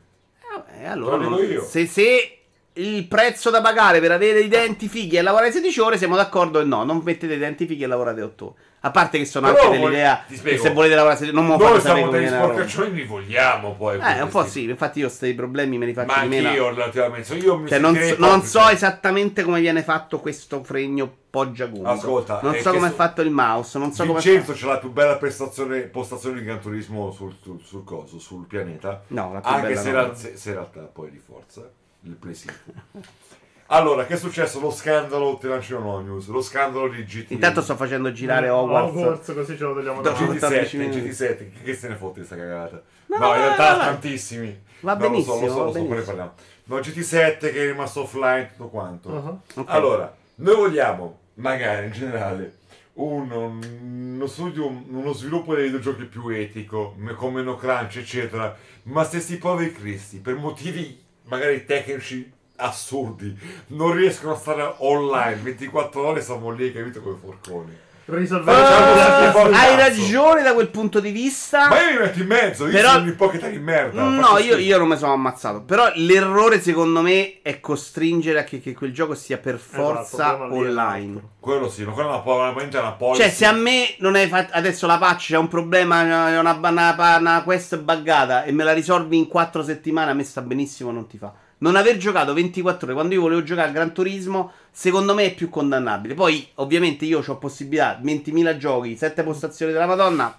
Eh, 0.78 0.86
allora, 0.86 1.16
non-. 1.16 1.60
Se, 1.66 1.86
se 1.86 2.38
il 2.74 3.04
prezzo 3.06 3.50
da 3.50 3.60
pagare 3.60 3.98
per 3.98 4.12
avere 4.12 4.40
i 4.40 4.48
denti 4.48 4.86
fighi 4.86 5.16
e 5.16 5.22
lavorare 5.22 5.50
16 5.50 5.80
ore, 5.80 5.98
siamo 5.98 6.14
d'accordo 6.14 6.60
e 6.60 6.64
no, 6.64 6.84
non 6.84 7.00
mettete 7.02 7.34
i 7.34 7.38
denti 7.38 7.66
fighi 7.66 7.82
e 7.82 7.86
lavorate 7.88 8.22
8 8.22 8.44
ore. 8.44 8.54
A 8.84 8.90
parte 8.90 9.18
che 9.18 9.24
sono 9.26 9.52
Però 9.52 9.64
anche 9.66 9.78
dell'idea 9.78 10.24
che 10.26 10.34
spiego. 10.36 10.60
se 10.62 10.70
volete 10.72 10.94
lavorare 10.96 11.18
16 11.18 11.40
non 11.40 11.56
fate 11.56 11.70
Noi 11.70 11.80
siamo 11.80 12.08
degli 12.10 12.28
la 12.28 12.36
sporcaccioni, 12.42 12.90
li 12.92 13.04
vogliamo 13.04 13.74
poi. 13.76 14.00
Eh, 14.00 14.22
un 14.22 14.28
po' 14.28 14.44
sì, 14.44 14.64
infatti 14.64 14.98
io 14.98 15.06
questi 15.06 15.32
problemi 15.34 15.78
me 15.78 15.86
li 15.86 15.92
faccio 15.92 16.12
Ma 16.16 16.22
di 16.22 16.28
meno. 16.28 16.48
anch'io 16.48 16.68
relativamente. 16.70 17.34
Io 17.36 17.58
mi 17.58 17.68
Cioè, 17.68 17.78
non, 17.78 17.94
so, 17.96 18.14
non 18.18 18.42
so 18.42 18.68
esattamente 18.68 19.44
come 19.44 19.60
viene 19.60 19.84
fatto 19.84 20.18
questo 20.18 20.64
fregno 20.64 21.08
poggiagundo. 21.30 21.88
Ascolta, 21.88 22.40
non 22.42 22.56
so 22.56 22.72
come 22.72 22.88
è 22.88 22.90
so- 22.90 22.96
fatto 22.96 23.20
il 23.22 23.30
mouse, 23.30 23.78
non 23.78 23.92
so 23.92 24.04
Vincenzo 24.04 24.52
c'ha 24.52 24.66
la 24.66 24.78
più 24.78 24.90
bella 24.90 25.16
prestazione, 25.16 25.82
postazione 25.82 26.40
di 26.40 26.44
Gran 26.44 26.60
Turismo 26.60 27.12
sul, 27.12 27.36
sul, 27.40 27.60
sul 27.62 27.84
coso, 27.84 28.18
sul 28.18 28.46
pianeta. 28.46 29.02
No, 29.08 29.32
la 29.32 29.40
più 29.40 29.48
Anche 29.50 29.68
bella 29.68 29.80
se, 29.80 29.90
no. 29.92 29.98
era- 29.98 30.14
se- 30.16 30.36
se 30.36 30.48
in 30.48 30.54
realtà 30.56 30.80
poi 30.80 31.10
di 31.12 31.22
forza. 31.24 31.70
Il 32.04 32.16
5. 32.20 32.54
Allora, 33.66 34.04
che 34.04 34.14
è 34.14 34.16
successo? 34.16 34.60
Lo 34.60 34.70
scandalo, 34.70 35.38
ti 35.38 35.46
lancio 35.48 35.76
una 35.76 35.84
nuova 35.86 36.02
news. 36.02 36.26
Lo 36.28 36.42
scandalo 36.42 36.88
di 36.88 37.04
GT. 37.04 37.30
Intanto 37.30 37.62
sto 37.62 37.74
facendo 37.76 38.12
girare 38.12 38.48
Hogwarts. 38.50 38.94
Hogwarts, 38.96 39.32
così 39.34 39.56
ce 39.56 39.62
lo 39.64 39.74
togliamo 39.74 40.00
Da- 40.02 40.10
davanti. 40.10 40.38
14 40.38 40.76
GT7, 40.76 40.80
minuti. 40.80 41.00
GT7, 41.08 41.36
che, 41.36 41.62
che 41.64 41.74
se 41.74 41.88
ne 41.88 41.94
fotte 41.96 42.14
questa 42.16 42.36
cagata? 42.36 42.82
No, 43.06 43.16
No, 43.18 43.26
no, 43.28 43.34
in 43.34 43.40
realtà 43.40 43.70
no, 43.70 43.76
no. 43.76 43.82
tantissimi. 43.84 44.62
Va 44.80 44.94
No, 44.94 44.98
lo 44.98 45.04
so, 45.04 45.10
benissimo, 45.10 45.34
lo 45.34 45.40
so, 45.40 45.44
lo 45.46 45.48
so, 45.48 45.62
poi 45.72 45.82
ne 45.82 45.88
benissimo. 45.88 46.04
parliamo. 46.04 46.32
No, 46.64 46.78
GT7 46.78 47.38
che 47.38 47.52
è 47.52 47.66
rimasto 47.66 48.02
offline, 48.02 48.50
tutto 48.56 48.68
quanto. 48.68 49.08
Uh-huh. 49.08 49.40
Ok. 49.60 49.70
Allora, 49.70 50.16
noi 50.36 50.54
vogliamo, 50.54 51.18
magari 51.34 51.86
in 51.86 51.92
generale, 51.92 52.56
uno, 52.94 53.58
uno 53.82 54.26
studio, 54.26 54.66
uno 54.68 55.12
sviluppo 55.14 55.54
dei 55.54 55.64
videogiochi 55.64 56.04
più 56.04 56.28
etico, 56.28 56.94
con 57.16 57.32
meno 57.32 57.56
crunch, 57.56 57.96
eccetera. 57.96 58.54
Ma 58.84 59.02
se 59.04 59.20
sti 59.20 59.36
poveri 59.38 59.72
cristi, 59.72 60.18
per 60.18 60.34
motivi 60.34 61.00
magari 61.24 61.64
tecnici 61.64 62.30
assurdi, 62.56 63.36
non 63.68 63.92
riescono 63.92 64.32
a 64.32 64.36
stare 64.36 64.74
online 64.78 65.36
24 65.36 66.06
ore, 66.06 66.20
siamo 66.22 66.50
lì, 66.50 66.72
capito, 66.72 67.00
come 67.00 67.16
forconi. 67.20 67.78
Risolvere 68.04 68.56
Ah, 68.58 69.30
hai 69.52 69.76
ragione 69.76 70.42
da 70.42 70.54
quel 70.54 70.68
punto 70.70 70.98
di 70.98 71.12
vista. 71.12 71.68
Ma 71.68 71.80
io 71.88 71.92
mi 71.92 71.98
metto 72.04 72.18
in 72.18 72.26
mezzo, 72.26 72.66
io 72.66 72.72
Però- 72.72 72.90
sono 72.90 73.02
un 73.04 73.08
ipocrita 73.08 73.46
di 73.46 73.58
merda. 73.58 74.02
No, 74.02 74.38
io, 74.38 74.56
io 74.56 74.76
non 74.76 74.88
mi 74.88 74.96
sono 74.96 75.12
ammazzato. 75.12 75.62
Però 75.62 75.88
l'errore, 75.94 76.60
secondo 76.60 77.00
me, 77.00 77.40
è 77.42 77.60
costringere 77.60 78.40
a 78.40 78.44
che, 78.44 78.60
che 78.60 78.74
quel 78.74 78.92
gioco 78.92 79.14
sia 79.14 79.38
per 79.38 79.56
forza 79.58 80.14
Esatto, 80.14 80.48
quello 80.48 80.62
lì 80.62 80.66
è 80.66 80.68
online. 80.70 81.22
Quello 81.38 81.68
sì, 81.68 81.84
ma 81.84 81.92
quella 81.92 82.08
è 82.08 82.12
una, 82.14 82.22
po- 82.22 82.36
veramente 82.38 82.76
una 82.76 82.92
policy. 82.92 83.22
Cioè, 83.22 83.30
se 83.30 83.46
a 83.46 83.52
me 83.52 83.94
non 83.98 84.16
hai 84.16 84.26
fatto. 84.26 84.50
Adesso 84.52 84.86
la 84.88 84.98
patch 84.98 85.26
c'è 85.28 85.36
un 85.38 85.48
problema, 85.48 86.02
c'è 86.02 86.38
una, 86.38 86.58
una, 86.60 87.16
una 87.18 87.42
quest 87.44 87.78
buggata 87.78 88.42
e 88.42 88.50
me 88.50 88.64
la 88.64 88.72
risolvi 88.72 89.16
in 89.16 89.28
4 89.28 89.62
settimane, 89.62 90.10
a 90.10 90.14
me 90.14 90.24
sta 90.24 90.42
benissimo, 90.42 90.90
non 90.90 91.06
ti 91.06 91.18
fa. 91.18 91.32
Non 91.62 91.76
aver 91.76 91.96
giocato 91.96 92.34
24 92.34 92.86
ore 92.86 92.94
quando 92.94 93.14
io 93.14 93.20
volevo 93.20 93.44
giocare 93.44 93.68
a 93.68 93.72
Gran 93.72 93.94
Turismo, 93.94 94.52
secondo 94.72 95.14
me 95.14 95.26
è 95.26 95.34
più 95.34 95.48
condannabile. 95.48 96.14
Poi, 96.14 96.46
ovviamente, 96.56 97.04
io 97.04 97.22
ho 97.24 97.36
possibilità, 97.36 98.00
20.000 98.02 98.56
giochi, 98.56 98.96
7 98.96 99.22
postazioni 99.22 99.72
della 99.72 99.86
Madonna. 99.86 100.36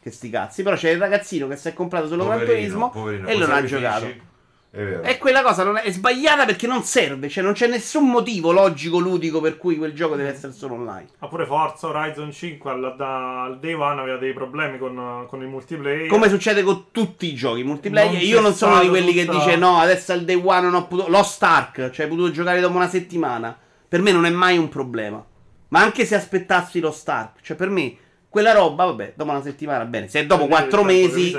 Che 0.00 0.10
sti 0.10 0.28
cazzi. 0.28 0.62
Però 0.62 0.76
c'è 0.76 0.90
il 0.90 0.98
ragazzino 0.98 1.48
che 1.48 1.56
si 1.56 1.68
è 1.68 1.72
comprato 1.72 2.06
solo 2.06 2.26
Gran 2.26 2.44
Turismo 2.44 2.90
poverino, 2.90 3.28
e 3.28 3.36
non 3.36 3.50
ha 3.50 3.64
giocato. 3.64 4.04
Vero. 4.04 4.27
E 4.70 5.16
quella 5.18 5.42
cosa 5.42 5.64
non 5.64 5.78
è, 5.78 5.82
è 5.82 5.90
sbagliata 5.90 6.44
perché 6.44 6.66
non 6.66 6.82
serve, 6.82 7.28
cioè 7.28 7.42
non 7.42 7.54
c'è 7.54 7.66
nessun 7.68 8.08
motivo 8.10 8.52
logico, 8.52 8.98
ludico 8.98 9.40
per 9.40 9.56
cui 9.56 9.76
quel 9.76 9.94
gioco 9.94 10.14
deve 10.14 10.28
essere 10.28 10.52
solo 10.52 10.74
online. 10.74 11.06
Ma 11.18 11.28
pure 11.28 11.46
Forza 11.46 11.86
Horizon 11.86 12.30
5 12.30 12.70
al, 12.70 12.94
da- 12.96 13.44
al 13.44 13.58
day 13.60 13.72
one 13.72 14.00
aveva 14.00 14.18
dei 14.18 14.34
problemi 14.34 14.76
con, 14.78 15.24
con 15.26 15.40
il 15.40 15.48
multiplayer. 15.48 16.06
Come 16.08 16.28
succede 16.28 16.62
con 16.62 16.86
tutti 16.92 17.26
i 17.26 17.34
giochi 17.34 17.64
multiplayer, 17.64 18.12
Non 18.12 18.20
io 18.20 18.40
non 18.40 18.52
sono 18.52 18.80
di 18.80 18.88
quelli 18.88 19.12
che 19.14 19.24
tutta- 19.24 19.38
dice 19.38 19.56
no, 19.56 19.78
adesso 19.78 20.12
al 20.12 20.24
day 20.24 20.40
one 20.42 20.60
non 20.60 20.74
ho 20.74 20.86
potuto. 20.86 21.08
Lost 21.08 21.42
Ark, 21.42 21.90
cioè 21.90 22.04
hai 22.04 22.10
potuto 22.10 22.30
giocare 22.30 22.60
dopo 22.60 22.76
una 22.76 22.88
settimana. 22.88 23.56
Per 23.88 24.02
me 24.02 24.12
non 24.12 24.26
è 24.26 24.30
mai 24.30 24.58
un 24.58 24.68
problema. 24.68 25.24
Ma 25.68 25.80
anche 25.80 26.04
se 26.04 26.14
aspettassi 26.14 26.78
lo 26.80 26.94
Ark, 27.06 27.40
cioè 27.42 27.56
per 27.56 27.70
me 27.70 27.96
quella 28.28 28.52
roba, 28.52 28.84
vabbè, 28.84 29.14
dopo 29.16 29.30
una 29.30 29.42
settimana 29.42 29.84
bene. 29.86 30.08
Se 30.08 30.20
è 30.20 30.26
dopo 30.26 30.46
quattro 30.46 30.80
che 30.82 30.86
mesi, 30.86 31.34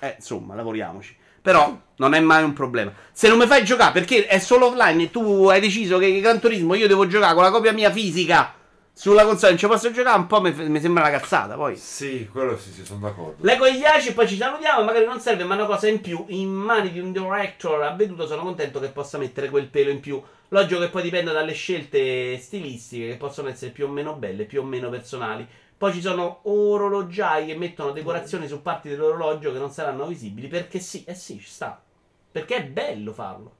eh, 0.00 0.14
insomma, 0.16 0.56
lavoriamoci. 0.56 1.16
Però 1.42 1.76
non 1.96 2.14
è 2.14 2.20
mai 2.20 2.44
un 2.44 2.52
problema. 2.52 2.92
Se 3.12 3.28
non 3.28 3.36
mi 3.38 3.46
fai 3.46 3.64
giocare 3.64 3.92
perché 3.92 4.26
è 4.26 4.38
solo 4.38 4.66
offline 4.66 5.02
e 5.02 5.10
tu 5.10 5.48
hai 5.48 5.60
deciso 5.60 5.98
che 5.98 6.20
Gran 6.20 6.38
Turismo 6.40 6.74
io 6.74 6.86
devo 6.88 7.06
giocare 7.06 7.34
con 7.34 7.42
la 7.42 7.50
copia 7.50 7.72
mia 7.72 7.90
fisica 7.90 8.54
sulla 8.94 9.24
console, 9.24 9.52
non 9.52 9.58
ci 9.58 9.66
posso 9.66 9.90
giocare, 9.90 10.18
un 10.18 10.26
po' 10.26 10.40
mi, 10.42 10.52
mi 10.52 10.80
sembra 10.80 11.08
una 11.08 11.18
cazzata. 11.18 11.54
Poi 11.54 11.76
Sì, 11.76 12.28
quello 12.30 12.58
sì, 12.58 12.70
sì, 12.70 12.84
sono 12.84 13.00
d'accordo. 13.00 13.36
leggo 13.40 13.66
gli 13.68 13.82
ACI 13.82 14.08
e 14.08 14.12
poi 14.12 14.28
ci 14.28 14.36
salutiamo. 14.36 14.84
Magari 14.84 15.04
non 15.06 15.18
serve, 15.18 15.44
ma 15.44 15.54
una 15.54 15.64
cosa 15.64 15.88
in 15.88 16.00
più. 16.00 16.24
In 16.28 16.50
mani 16.50 16.92
di 16.92 17.00
un 17.00 17.10
director 17.10 17.82
avveduto, 17.82 18.26
sono 18.26 18.42
contento 18.42 18.78
che 18.80 18.88
possa 18.88 19.18
mettere 19.18 19.48
quel 19.48 19.66
pelo 19.68 19.90
in 19.90 20.00
più. 20.00 20.22
Logico 20.48 20.80
che 20.80 20.88
poi 20.90 21.02
dipende 21.02 21.32
dalle 21.32 21.54
scelte 21.54 22.38
stilistiche, 22.38 23.08
che 23.08 23.16
possono 23.16 23.48
essere 23.48 23.70
più 23.70 23.86
o 23.86 23.88
meno 23.88 24.12
belle, 24.14 24.44
più 24.44 24.60
o 24.60 24.64
meno 24.64 24.90
personali. 24.90 25.48
Poi 25.82 25.92
ci 25.92 26.00
sono 26.00 26.42
orologiai 26.44 27.44
che 27.44 27.56
mettono 27.56 27.90
decorazioni 27.90 28.46
su 28.46 28.62
parti 28.62 28.88
dell'orologio 28.88 29.50
che 29.50 29.58
non 29.58 29.72
saranno 29.72 30.06
visibili. 30.06 30.46
Perché 30.46 30.78
sì, 30.78 31.02
eh 31.02 31.14
sì, 31.16 31.40
ci 31.40 31.48
sta. 31.48 31.82
Perché 32.30 32.54
è 32.54 32.64
bello 32.64 33.12
farlo. 33.12 33.54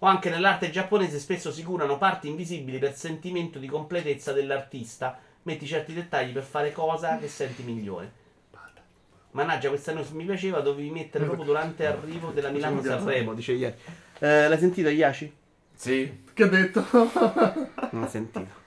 O 0.00 0.06
anche 0.06 0.28
nell'arte 0.28 0.68
giapponese 0.68 1.18
spesso 1.18 1.50
si 1.50 1.62
curano 1.62 1.96
parti 1.96 2.28
invisibili 2.28 2.76
per 2.78 2.94
sentimento 2.94 3.58
di 3.58 3.66
completezza 3.66 4.34
dell'artista. 4.34 5.18
Metti 5.44 5.64
certi 5.64 5.94
dettagli 5.94 6.32
per 6.32 6.42
fare 6.42 6.70
cosa 6.70 7.16
che 7.16 7.28
senti 7.28 7.62
migliore. 7.62 8.12
Mannaggia, 9.30 9.70
questa 9.70 9.94
non 9.94 10.04
mi 10.12 10.26
piaceva, 10.26 10.60
dovevi 10.60 10.90
mettere 10.90 11.24
proprio 11.24 11.46
durante 11.46 11.84
l'arrivo 11.84 12.28
della 12.28 12.50
Milano 12.50 12.82
Sanremo, 12.82 13.32
dice 13.32 13.52
ieri. 13.52 13.74
Eh, 14.18 14.48
l'hai 14.48 14.58
sentito, 14.58 14.90
Iaci? 14.90 15.34
Sì, 15.76 16.22
Che 16.32 16.42
ha 16.42 16.46
detto? 16.46 16.84
Non 16.92 18.02
l'ho 18.02 18.08
sentito. 18.08 18.62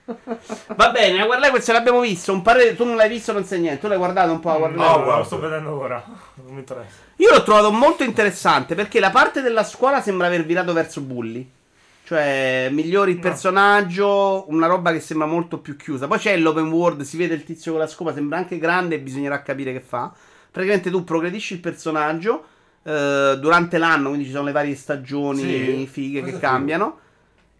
Va 0.74 0.90
bene, 0.90 1.20
a 1.20 1.26
guardare 1.26 1.50
questo 1.50 1.72
l'abbiamo 1.72 2.00
visto. 2.00 2.32
Un 2.32 2.40
parere, 2.42 2.74
tu 2.74 2.84
non 2.84 2.96
l'hai 2.96 3.08
visto, 3.08 3.32
non 3.32 3.44
sai 3.44 3.60
niente. 3.60 3.80
Tu 3.80 3.88
l'hai 3.88 3.98
guardato 3.98 4.32
un 4.32 4.40
po' 4.40 4.50
a 4.52 4.56
guardare. 4.58 4.80
No, 4.82 4.96
No, 4.96 5.02
guarda. 5.02 5.18
lo 5.18 5.24
sto 5.24 5.38
vedendo 5.38 5.78
ora. 5.78 6.02
Non 6.06 6.52
mi 6.54 6.60
interessa. 6.60 6.96
Io 7.16 7.30
l'ho 7.30 7.42
trovato 7.42 7.70
molto 7.72 8.04
interessante 8.04 8.74
perché 8.74 9.00
la 9.00 9.10
parte 9.10 9.42
della 9.42 9.64
scuola 9.64 10.00
sembra 10.00 10.26
aver 10.28 10.44
virato 10.46 10.72
verso 10.72 11.00
bully. 11.02 11.50
Cioè, 12.04 12.68
migliori 12.72 13.10
il 13.10 13.16
No. 13.18 13.22
personaggio, 13.22 14.44
una 14.48 14.66
roba 14.66 14.92
che 14.92 15.00
sembra 15.00 15.26
molto 15.26 15.58
più 15.58 15.76
chiusa. 15.76 16.06
Poi 16.06 16.18
c'è 16.18 16.34
l'open 16.38 16.70
world, 16.70 17.02
si 17.02 17.18
vede 17.18 17.34
il 17.34 17.44
tizio 17.44 17.72
con 17.72 17.80
la 17.82 17.86
scopa, 17.86 18.14
sembra 18.14 18.38
anche 18.38 18.56
grande 18.58 18.94
e 18.94 19.00
bisognerà 19.00 19.42
capire 19.42 19.72
che 19.72 19.80
fa. 19.80 20.10
Praticamente 20.50 20.90
tu 20.90 21.04
progredisci 21.04 21.52
il 21.52 21.60
personaggio 21.60 22.44
eh, 22.88 23.36
durante 23.38 23.76
l'anno, 23.76 24.08
quindi 24.08 24.24
ci 24.24 24.32
sono 24.32 24.44
le 24.44 24.52
varie 24.52 24.74
stagioni 24.74 25.42
Sì, 25.42 25.86
fighe 25.86 26.22
che 26.22 26.38
cambiano. 26.38 27.00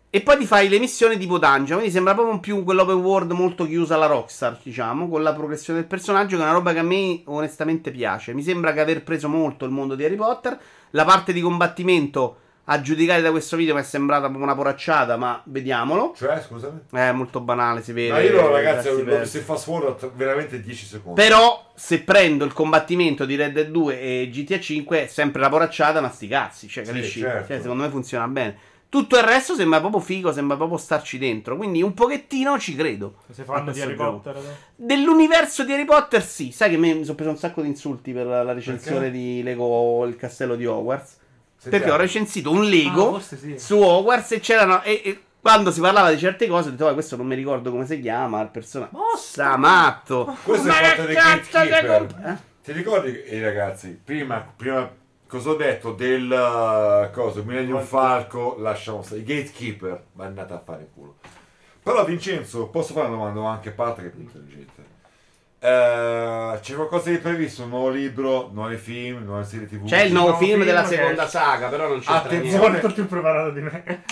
E 0.08 0.22
poi 0.22 0.38
ti 0.38 0.46
fai 0.46 0.70
le 0.70 0.78
missioni 0.78 1.18
tipo 1.18 1.38
dungeon. 1.38 1.78
Quindi 1.78 1.90
sembra 1.90 2.14
proprio 2.14 2.40
più 2.40 2.64
quell'open 2.64 2.96
world 2.96 3.32
molto 3.32 3.66
chiusa 3.66 3.94
alla 3.94 4.06
Rockstar, 4.06 4.58
diciamo, 4.62 5.06
con 5.06 5.22
la 5.22 5.34
progressione 5.34 5.80
del 5.80 5.88
personaggio, 5.88 6.36
che 6.36 6.42
è 6.42 6.46
una 6.46 6.54
roba 6.54 6.72
che 6.72 6.78
a 6.78 6.82
me 6.82 7.20
onestamente 7.26 7.90
piace. 7.90 8.32
Mi 8.32 8.42
sembra 8.42 8.72
che 8.72 8.80
aver 8.80 9.02
preso 9.02 9.28
molto 9.28 9.66
il 9.66 9.70
mondo 9.70 9.94
di 9.94 10.04
Harry 10.04 10.16
Potter. 10.16 10.58
La 10.92 11.04
parte 11.04 11.34
di 11.34 11.42
combattimento, 11.42 12.36
a 12.70 12.80
giudicare 12.82 13.22
da 13.22 13.30
questo 13.30 13.56
video, 13.56 13.74
mi 13.74 13.80
è 13.80 13.84
sembrata 13.84 14.26
proprio 14.26 14.44
una 14.44 14.54
poracciata, 14.54 15.16
ma 15.16 15.40
vediamolo. 15.46 16.12
cioè, 16.14 16.38
scusami. 16.46 16.80
È 16.90 17.10
molto 17.12 17.40
banale, 17.40 17.82
si 17.82 17.92
vede. 17.92 18.12
Ma 18.12 18.20
io 18.20 18.38
no, 18.40 18.50
ragazzi, 18.50 18.88
in 18.90 19.26
fast 19.42 19.64
forward 19.64 20.12
veramente 20.14 20.60
10 20.60 20.84
secondi. 20.86 21.20
Però, 21.20 21.70
se 21.74 22.02
prendo 22.02 22.44
il 22.44 22.52
combattimento 22.52 23.24
di 23.24 23.36
Red 23.36 23.52
Dead 23.54 23.68
2 23.68 24.00
e 24.00 24.28
GTA 24.30 24.60
5, 24.60 25.04
è 25.04 25.06
sempre 25.06 25.40
la 25.40 25.48
poracciata, 25.48 26.02
ma 26.02 26.10
sti 26.10 26.28
cazzi, 26.28 26.68
cioè, 26.68 26.84
Sì, 26.84 26.92
capisci? 26.92 27.20
certo. 27.20 27.46
Cioè, 27.48 27.60
secondo 27.62 27.84
me 27.84 27.88
funziona 27.88 28.28
bene. 28.28 28.56
Tutto 28.90 29.16
il 29.18 29.22
resto 29.22 29.54
sembra 29.54 29.80
proprio 29.80 30.00
figo, 30.00 30.32
sembra 30.32 30.56
proprio 30.56 30.78
starci 30.78 31.18
dentro. 31.18 31.56
Quindi 31.56 31.82
un 31.82 31.92
pochettino 31.92 32.58
ci 32.58 32.74
credo. 32.74 33.16
Se 33.30 33.44
fanno 33.44 33.70
di 33.70 33.80
Harry 33.82 33.94
gioco. 33.96 34.12
Potter. 34.20 34.34
no? 34.36 34.56
Dell'universo 34.76 35.62
di 35.64 35.72
Harry 35.74 35.84
Potter, 35.84 36.22
sì. 36.22 36.52
Sai 36.52 36.70
che 36.70 36.78
mi 36.78 37.02
sono 37.02 37.14
preso 37.14 37.30
un 37.30 37.36
sacco 37.36 37.60
di 37.60 37.68
insulti 37.68 38.12
per 38.12 38.24
la 38.26 38.42
la 38.42 38.52
recensione 38.54 39.10
Perché? 39.10 39.18
di 39.18 39.42
Lego 39.42 40.06
Il 40.06 40.16
castello 40.16 40.54
di 40.56 40.64
Hogwarts. 40.64 41.16
Sentiamo. 41.60 41.84
Perché 41.84 41.90
ho 41.90 42.00
recensito 42.00 42.50
un 42.52 42.62
Lego 42.64 43.16
Ah, 43.16 43.20
sì. 43.20 43.58
su 43.58 43.78
Hogwarts 43.80 44.32
e 44.32 44.40
c'erano. 44.40 44.80
E, 44.82 45.02
e 45.04 45.22
quando 45.40 45.70
si 45.72 45.80
parlava 45.80 46.10
di 46.10 46.18
certe 46.18 46.46
cose, 46.46 46.68
ho 46.68 46.70
detto, 46.72 46.86
"Oh, 46.86 46.92
questo 46.94 47.16
non 47.16 47.26
mi 47.26 47.34
ricordo 47.34 47.70
come 47.72 47.84
si 47.84 48.00
chiama. 48.00 48.40
Il 48.42 48.48
personaggio. 48.48 48.96
Mossa, 48.96 49.56
matto! 49.56 50.36
Questo 50.44 50.68
Ma 50.68 50.78
è 50.80 50.84
fatto 50.84 51.06
che 51.06 51.14
cazzo 51.14 51.60
che 51.62 51.86
comp- 51.86 52.26
eh? 52.26 52.36
Ti 52.62 52.72
ricordi, 52.72 53.22
eh, 53.24 53.40
ragazzi, 53.42 53.98
prima, 54.02 54.46
prima 54.54 54.88
cosa 55.26 55.50
ho 55.50 55.54
detto 55.56 55.92
del 55.92 56.30
uh, 56.30 57.10
cosa, 57.12 57.40
Millennium 57.42 57.82
Falco, 57.82 58.56
lasciamo 58.58 59.02
stare, 59.02 59.20
i 59.20 59.24
gatekeeper, 59.24 60.04
ma 60.12 60.26
andate 60.26 60.52
a 60.52 60.62
fare 60.64 60.82
in 60.82 60.88
culo. 60.94 61.16
Però 61.82 62.04
Vincenzo, 62.04 62.68
posso 62.68 62.92
fare 62.92 63.08
una 63.08 63.16
domanda 63.16 63.48
anche 63.48 63.70
a 63.70 63.72
parte 63.72 64.02
che 64.02 64.08
è 64.08 64.10
più 64.10 64.20
intelligente. 64.20 64.96
Eh, 65.60 66.58
c'è 66.60 66.74
qualcosa 66.74 67.10
di 67.10 67.18
previsto? 67.18 67.64
Un 67.64 67.70
nuovo 67.70 67.88
libro, 67.88 68.50
nuovi 68.52 68.76
film, 68.76 69.24
nuove 69.24 69.44
serie 69.44 69.66
tv? 69.66 69.86
C'è 69.86 70.02
il 70.02 70.12
nuovo 70.12 70.36
film 70.36 70.50
film 70.52 70.64
della 70.64 70.84
seconda 70.84 71.26
saga, 71.26 71.68
però 71.68 71.88
non 71.88 71.96
c'entra 71.98 72.14
Attenzione. 72.16 72.68
molto 72.70 72.92
più 72.92 73.06
preparato 73.06 73.50
di 73.50 73.60
me. 73.62 74.04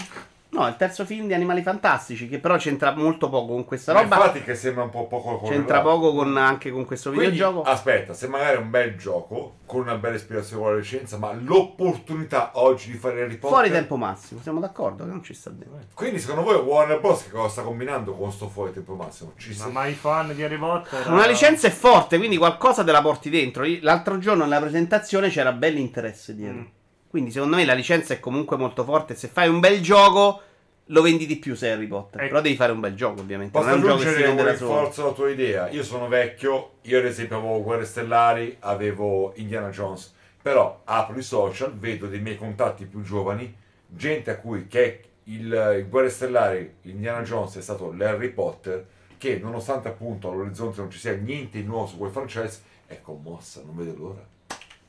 No, 0.56 0.66
il 0.68 0.76
terzo 0.76 1.04
film 1.04 1.26
di 1.26 1.34
Animali 1.34 1.62
Fantastici, 1.62 2.28
che 2.28 2.38
però 2.38 2.56
c'entra 2.56 2.94
molto 2.94 3.28
poco 3.28 3.52
con 3.52 3.64
questa 3.66 3.92
Ma 3.92 4.00
roba. 4.02 4.16
infatti 4.16 4.42
che 4.42 4.54
sembra 4.54 4.84
un 4.84 4.90
po' 4.90 5.06
poco 5.06 5.40
C'entra 5.46 5.80
correlato. 5.82 5.88
poco 6.00 6.14
con, 6.14 6.36
anche 6.38 6.70
con 6.70 6.84
questo 6.86 7.10
Quindi, 7.10 7.32
videogioco. 7.32 7.62
aspetta, 7.62 8.14
se 8.14 8.26
magari 8.28 8.56
è 8.56 8.58
un 8.60 8.70
bel 8.70 8.96
gioco, 8.96 9.56
con 9.66 9.80
una 9.82 9.96
bella 9.96 10.16
ispirazione 10.16 10.62
con 10.62 10.72
la 10.72 10.78
licenza, 10.78 11.18
ma 11.18 11.32
l'opportunità 11.32 12.52
oggi 12.54 12.90
di 12.90 12.96
fare 12.96 13.20
Harry 13.22 13.36
Potter... 13.36 13.50
Fuori 13.58 13.70
tempo 13.70 13.96
massimo, 13.96 14.40
siamo 14.40 14.60
d'accordo 14.60 15.04
che 15.04 15.10
non 15.10 15.22
ci 15.22 15.34
sta 15.34 15.50
dentro. 15.50 15.80
Quindi 15.94 16.18
secondo 16.18 16.42
voi 16.42 16.56
Warner 16.56 17.00
Bros. 17.00 17.24
che 17.24 17.30
cosa 17.30 17.48
sta 17.48 17.62
combinando 17.62 18.14
con 18.14 18.32
sto 18.32 18.48
fuori 18.48 18.72
tempo 18.72 18.94
massimo? 18.94 19.32
Ci 19.36 19.50
Ma 19.50 19.54
sa- 19.56 19.68
mai 19.68 19.92
fan 19.92 20.34
di 20.34 20.42
Harry 20.42 20.56
Potter. 20.58 21.10
Una 21.10 21.26
licenza 21.26 21.66
è 21.66 21.70
forte, 21.70 22.16
quindi 22.16 22.36
qualcosa 22.38 22.82
te 22.82 22.92
la 22.92 23.02
porti 23.02 23.28
dentro. 23.28 23.64
L'altro 23.80 24.18
giorno 24.18 24.44
nella 24.44 24.60
presentazione 24.60 25.28
c'era 25.28 25.52
bell'interesse 25.52 26.34
dietro. 26.34 26.58
Mm. 26.60 26.64
Quindi 27.08 27.30
secondo 27.30 27.56
me 27.56 27.64
la 27.64 27.72
licenza 27.74 28.14
è 28.14 28.20
comunque 28.20 28.56
molto 28.56 28.84
forte. 28.84 29.14
Se 29.14 29.28
fai 29.28 29.48
un 29.48 29.58
bel 29.60 29.80
gioco, 29.80 30.42
lo 30.86 31.02
vendi 31.02 31.26
di 31.26 31.36
più 31.36 31.54
se 31.54 31.70
Harry 31.70 31.86
Potter. 31.86 32.20
Ecco. 32.20 32.28
Però 32.28 32.40
devi 32.40 32.56
fare 32.56 32.72
un 32.72 32.80
bel 32.80 32.94
gioco, 32.94 33.20
ovviamente. 33.20 33.52
Posso 33.52 33.68
non 33.68 33.74
è 33.74 33.80
un 33.80 33.88
gioco 33.88 33.96
che 33.96 34.02
si 34.02 34.08
aggiungere 34.08 34.34
vende 34.34 34.50
da 34.50 34.56
solo. 34.56 34.74
rinforzo 34.74 35.02
alla 35.02 35.12
tua 35.12 35.30
idea? 35.30 35.68
Io 35.70 35.82
sono 35.82 36.08
vecchio, 36.08 36.70
io 36.82 36.98
ad 36.98 37.04
esempio 37.04 37.38
avevo 37.38 37.62
Guerre 37.62 37.84
Stellari, 37.84 38.56
avevo 38.60 39.32
Indiana 39.36 39.70
Jones, 39.70 40.14
però 40.40 40.82
apro 40.84 41.18
i 41.18 41.22
social, 41.22 41.76
vedo 41.76 42.06
dei 42.06 42.20
miei 42.20 42.36
contatti 42.36 42.84
più 42.84 43.02
giovani, 43.02 43.54
gente 43.86 44.30
a 44.30 44.36
cui 44.36 44.66
che 44.68 45.00
il, 45.24 45.76
il 45.78 45.86
Guerre 45.88 46.10
Stellari, 46.10 46.74
Indiana 46.82 47.22
Jones 47.22 47.56
è 47.56 47.62
stato 47.62 47.92
l'Harry 47.92 48.28
Potter, 48.28 48.86
che 49.18 49.38
nonostante 49.38 49.88
appunto 49.88 50.30
all'orizzonte 50.30 50.80
non 50.80 50.90
ci 50.90 50.98
sia 50.98 51.14
niente 51.14 51.60
di 51.60 51.66
nuovo 51.66 51.86
su 51.86 51.96
quel 51.96 52.10
franchise, 52.12 52.60
è 52.86 53.00
commossa, 53.00 53.62
non 53.64 53.74
vede 53.74 53.94
l'ora. 53.96 54.34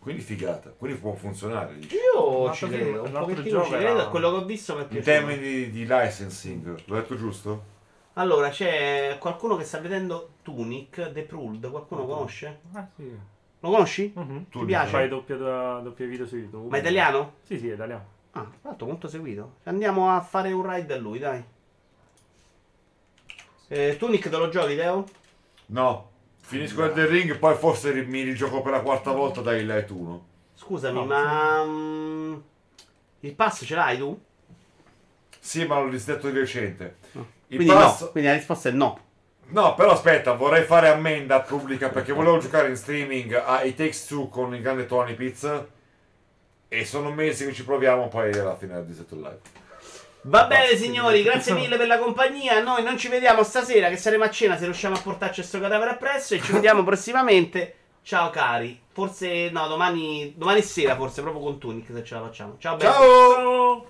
Quindi 0.08 0.24
figata, 0.24 0.70
quindi 0.70 0.98
può 1.00 1.14
funzionare. 1.16 1.76
dici. 1.78 1.96
Io 1.96 2.46
L'altro 2.46 2.68
ci 2.70 2.74
credo. 2.74 3.04
Un 3.04 3.12
pochettino 3.12 3.64
ci 3.66 3.74
era- 3.74 3.78
credo. 3.94 4.10
Quello 4.10 4.30
che 4.32 4.36
ho 4.38 4.46
visto 4.46 4.74
mi 4.76 4.80
è 4.80 4.84
In 4.84 4.88
piaciuto. 4.88 5.12
termini 5.12 5.40
di, 5.42 5.70
di 5.70 5.82
licensing, 5.86 6.82
l'ho 6.86 6.96
detto 6.96 7.18
giusto? 7.18 7.64
Allora, 8.14 8.48
c'è 8.48 9.18
qualcuno 9.20 9.58
che 9.58 9.66
sta 9.66 9.80
vedendo 9.80 10.30
Tunic, 10.44 11.12
The 11.12 11.24
Pruld. 11.24 11.70
Qualcuno 11.70 12.06
conosce? 12.06 12.60
Ah, 12.72 12.88
sì. 12.96 13.04
Lo 13.60 13.70
conosci? 13.70 14.14
Mhm. 14.16 14.46
Tu 14.50 14.60
Ti 14.62 14.66
piace? 14.66 14.90
Fai 14.92 15.10
doppio, 15.10 15.38
doppio 15.38 16.08
video 16.08 16.26
su 16.26 16.38
YouTube. 16.38 16.70
Ma 16.70 16.78
è 16.78 16.80
italiano? 16.80 17.34
Sì, 17.44 17.60
sì, 17.60 17.68
è 17.70 17.74
italiano. 17.74 18.06
Ah, 18.32 18.44
tra 18.44 18.70
l'altro 18.70 18.88
molto 18.88 19.10
seguito. 19.10 19.56
Andiamo 19.64 20.10
a 20.16 20.22
fare 20.22 20.54
un 20.54 20.66
ride 20.74 20.94
a 20.94 20.98
lui, 20.98 21.20
dai. 21.20 21.44
Eh, 23.68 23.98
Tunic 24.00 24.30
te 24.30 24.38
lo 24.38 24.48
giochi, 24.48 24.76
Teo? 24.78 25.04
No, 25.68 26.10
finisco 26.48 26.86
il 26.86 26.94
del 26.94 27.08
ring, 27.08 27.38
poi 27.38 27.56
forse 27.56 27.94
mi 28.06 28.22
rigioco 28.22 28.62
per 28.62 28.72
la 28.72 28.80
quarta 28.80 29.12
volta 29.12 29.42
dai 29.42 29.66
Light 29.66 29.90
1. 29.90 30.26
Scusami, 30.56 30.98
No, 30.98 31.06
ma... 31.06 31.64
mm, 31.66 32.36
il 33.20 33.36
pass 33.36 33.66
ce 33.66 33.76
l'hai 33.76 33.98
tu? 33.98 34.18
Sì, 35.40 35.66
ma 35.66 35.80
l'ho 35.80 35.90
disdetto 35.90 36.30
di 36.30 36.40
recente. 36.40 36.96
Il 37.48 37.58
Quindi 37.58 37.66
pass- 37.74 38.02
no, 38.02 38.12
quindi 38.12 38.30
la 38.30 38.36
risposta 38.36 38.70
è 38.70 38.72
no. 38.72 39.00
No, 39.50 39.76
però 39.76 39.92
aspetta, 39.92 40.34
vorrei 40.34 40.64
fare 40.64 40.88
ammenda 40.88 41.42
pubblica 41.42 41.90
perché 41.90 42.14
volevo 42.14 42.38
giocare 42.38 42.70
in 42.70 42.76
streaming 42.78 43.34
a 43.34 43.64
It 43.64 43.76
Takes 43.76 44.06
Two 44.08 44.28
con 44.30 44.56
il 44.56 44.62
grande 44.62 44.86
Tony 44.86 45.16
Pizza 45.16 45.66
e 46.70 46.86
sono 46.86 47.12
mesi 47.12 47.46
che 47.46 47.54
ci 47.54 47.64
proviamo, 47.66 48.08
poi 48.08 48.32
alla 48.34 48.56
fine 48.56 48.78
ho 48.78 48.84
disdetto 48.84 49.16
il 49.16 49.22
live. 49.22 49.40
Va 50.28 50.46
bene 50.46 50.76
signori, 50.76 51.24
grazie 51.24 51.54
mille 51.54 51.78
per 51.78 51.88
la 51.88 52.00
compagnia. 52.00 52.62
Noi 52.62 52.84
non 52.84 52.98
ci 52.98 53.08
vediamo 53.08 53.44
stasera 53.44 53.88
che 53.88 53.96
saremo 53.96 54.26
a 54.26 54.30
cena 54.30 54.58
se 54.58 54.66
riusciamo 54.66 54.96
a 54.96 55.00
portarci 55.00 55.36
questo 55.40 55.60
cadavere 55.62 55.92
appresso 55.92 56.34
e 56.34 56.42
ci 56.42 56.52
vediamo 56.52 56.84
prossimamente. 56.86 57.76
Ciao 58.02 58.30
cari. 58.30 58.78
Forse 58.92 59.50
no, 59.52 59.68
domani, 59.68 60.34
domani 60.36 60.62
sera 60.62 60.98
forse 60.98 61.22
proprio 61.22 61.42
con 61.44 61.60
Tunic 61.60 61.88
se 61.94 62.04
ce 62.04 62.16
la 62.16 62.22
facciamo. 62.22 62.56
Ciao 62.58 62.76
belli. 62.76 62.92
Ciao! 62.92 63.88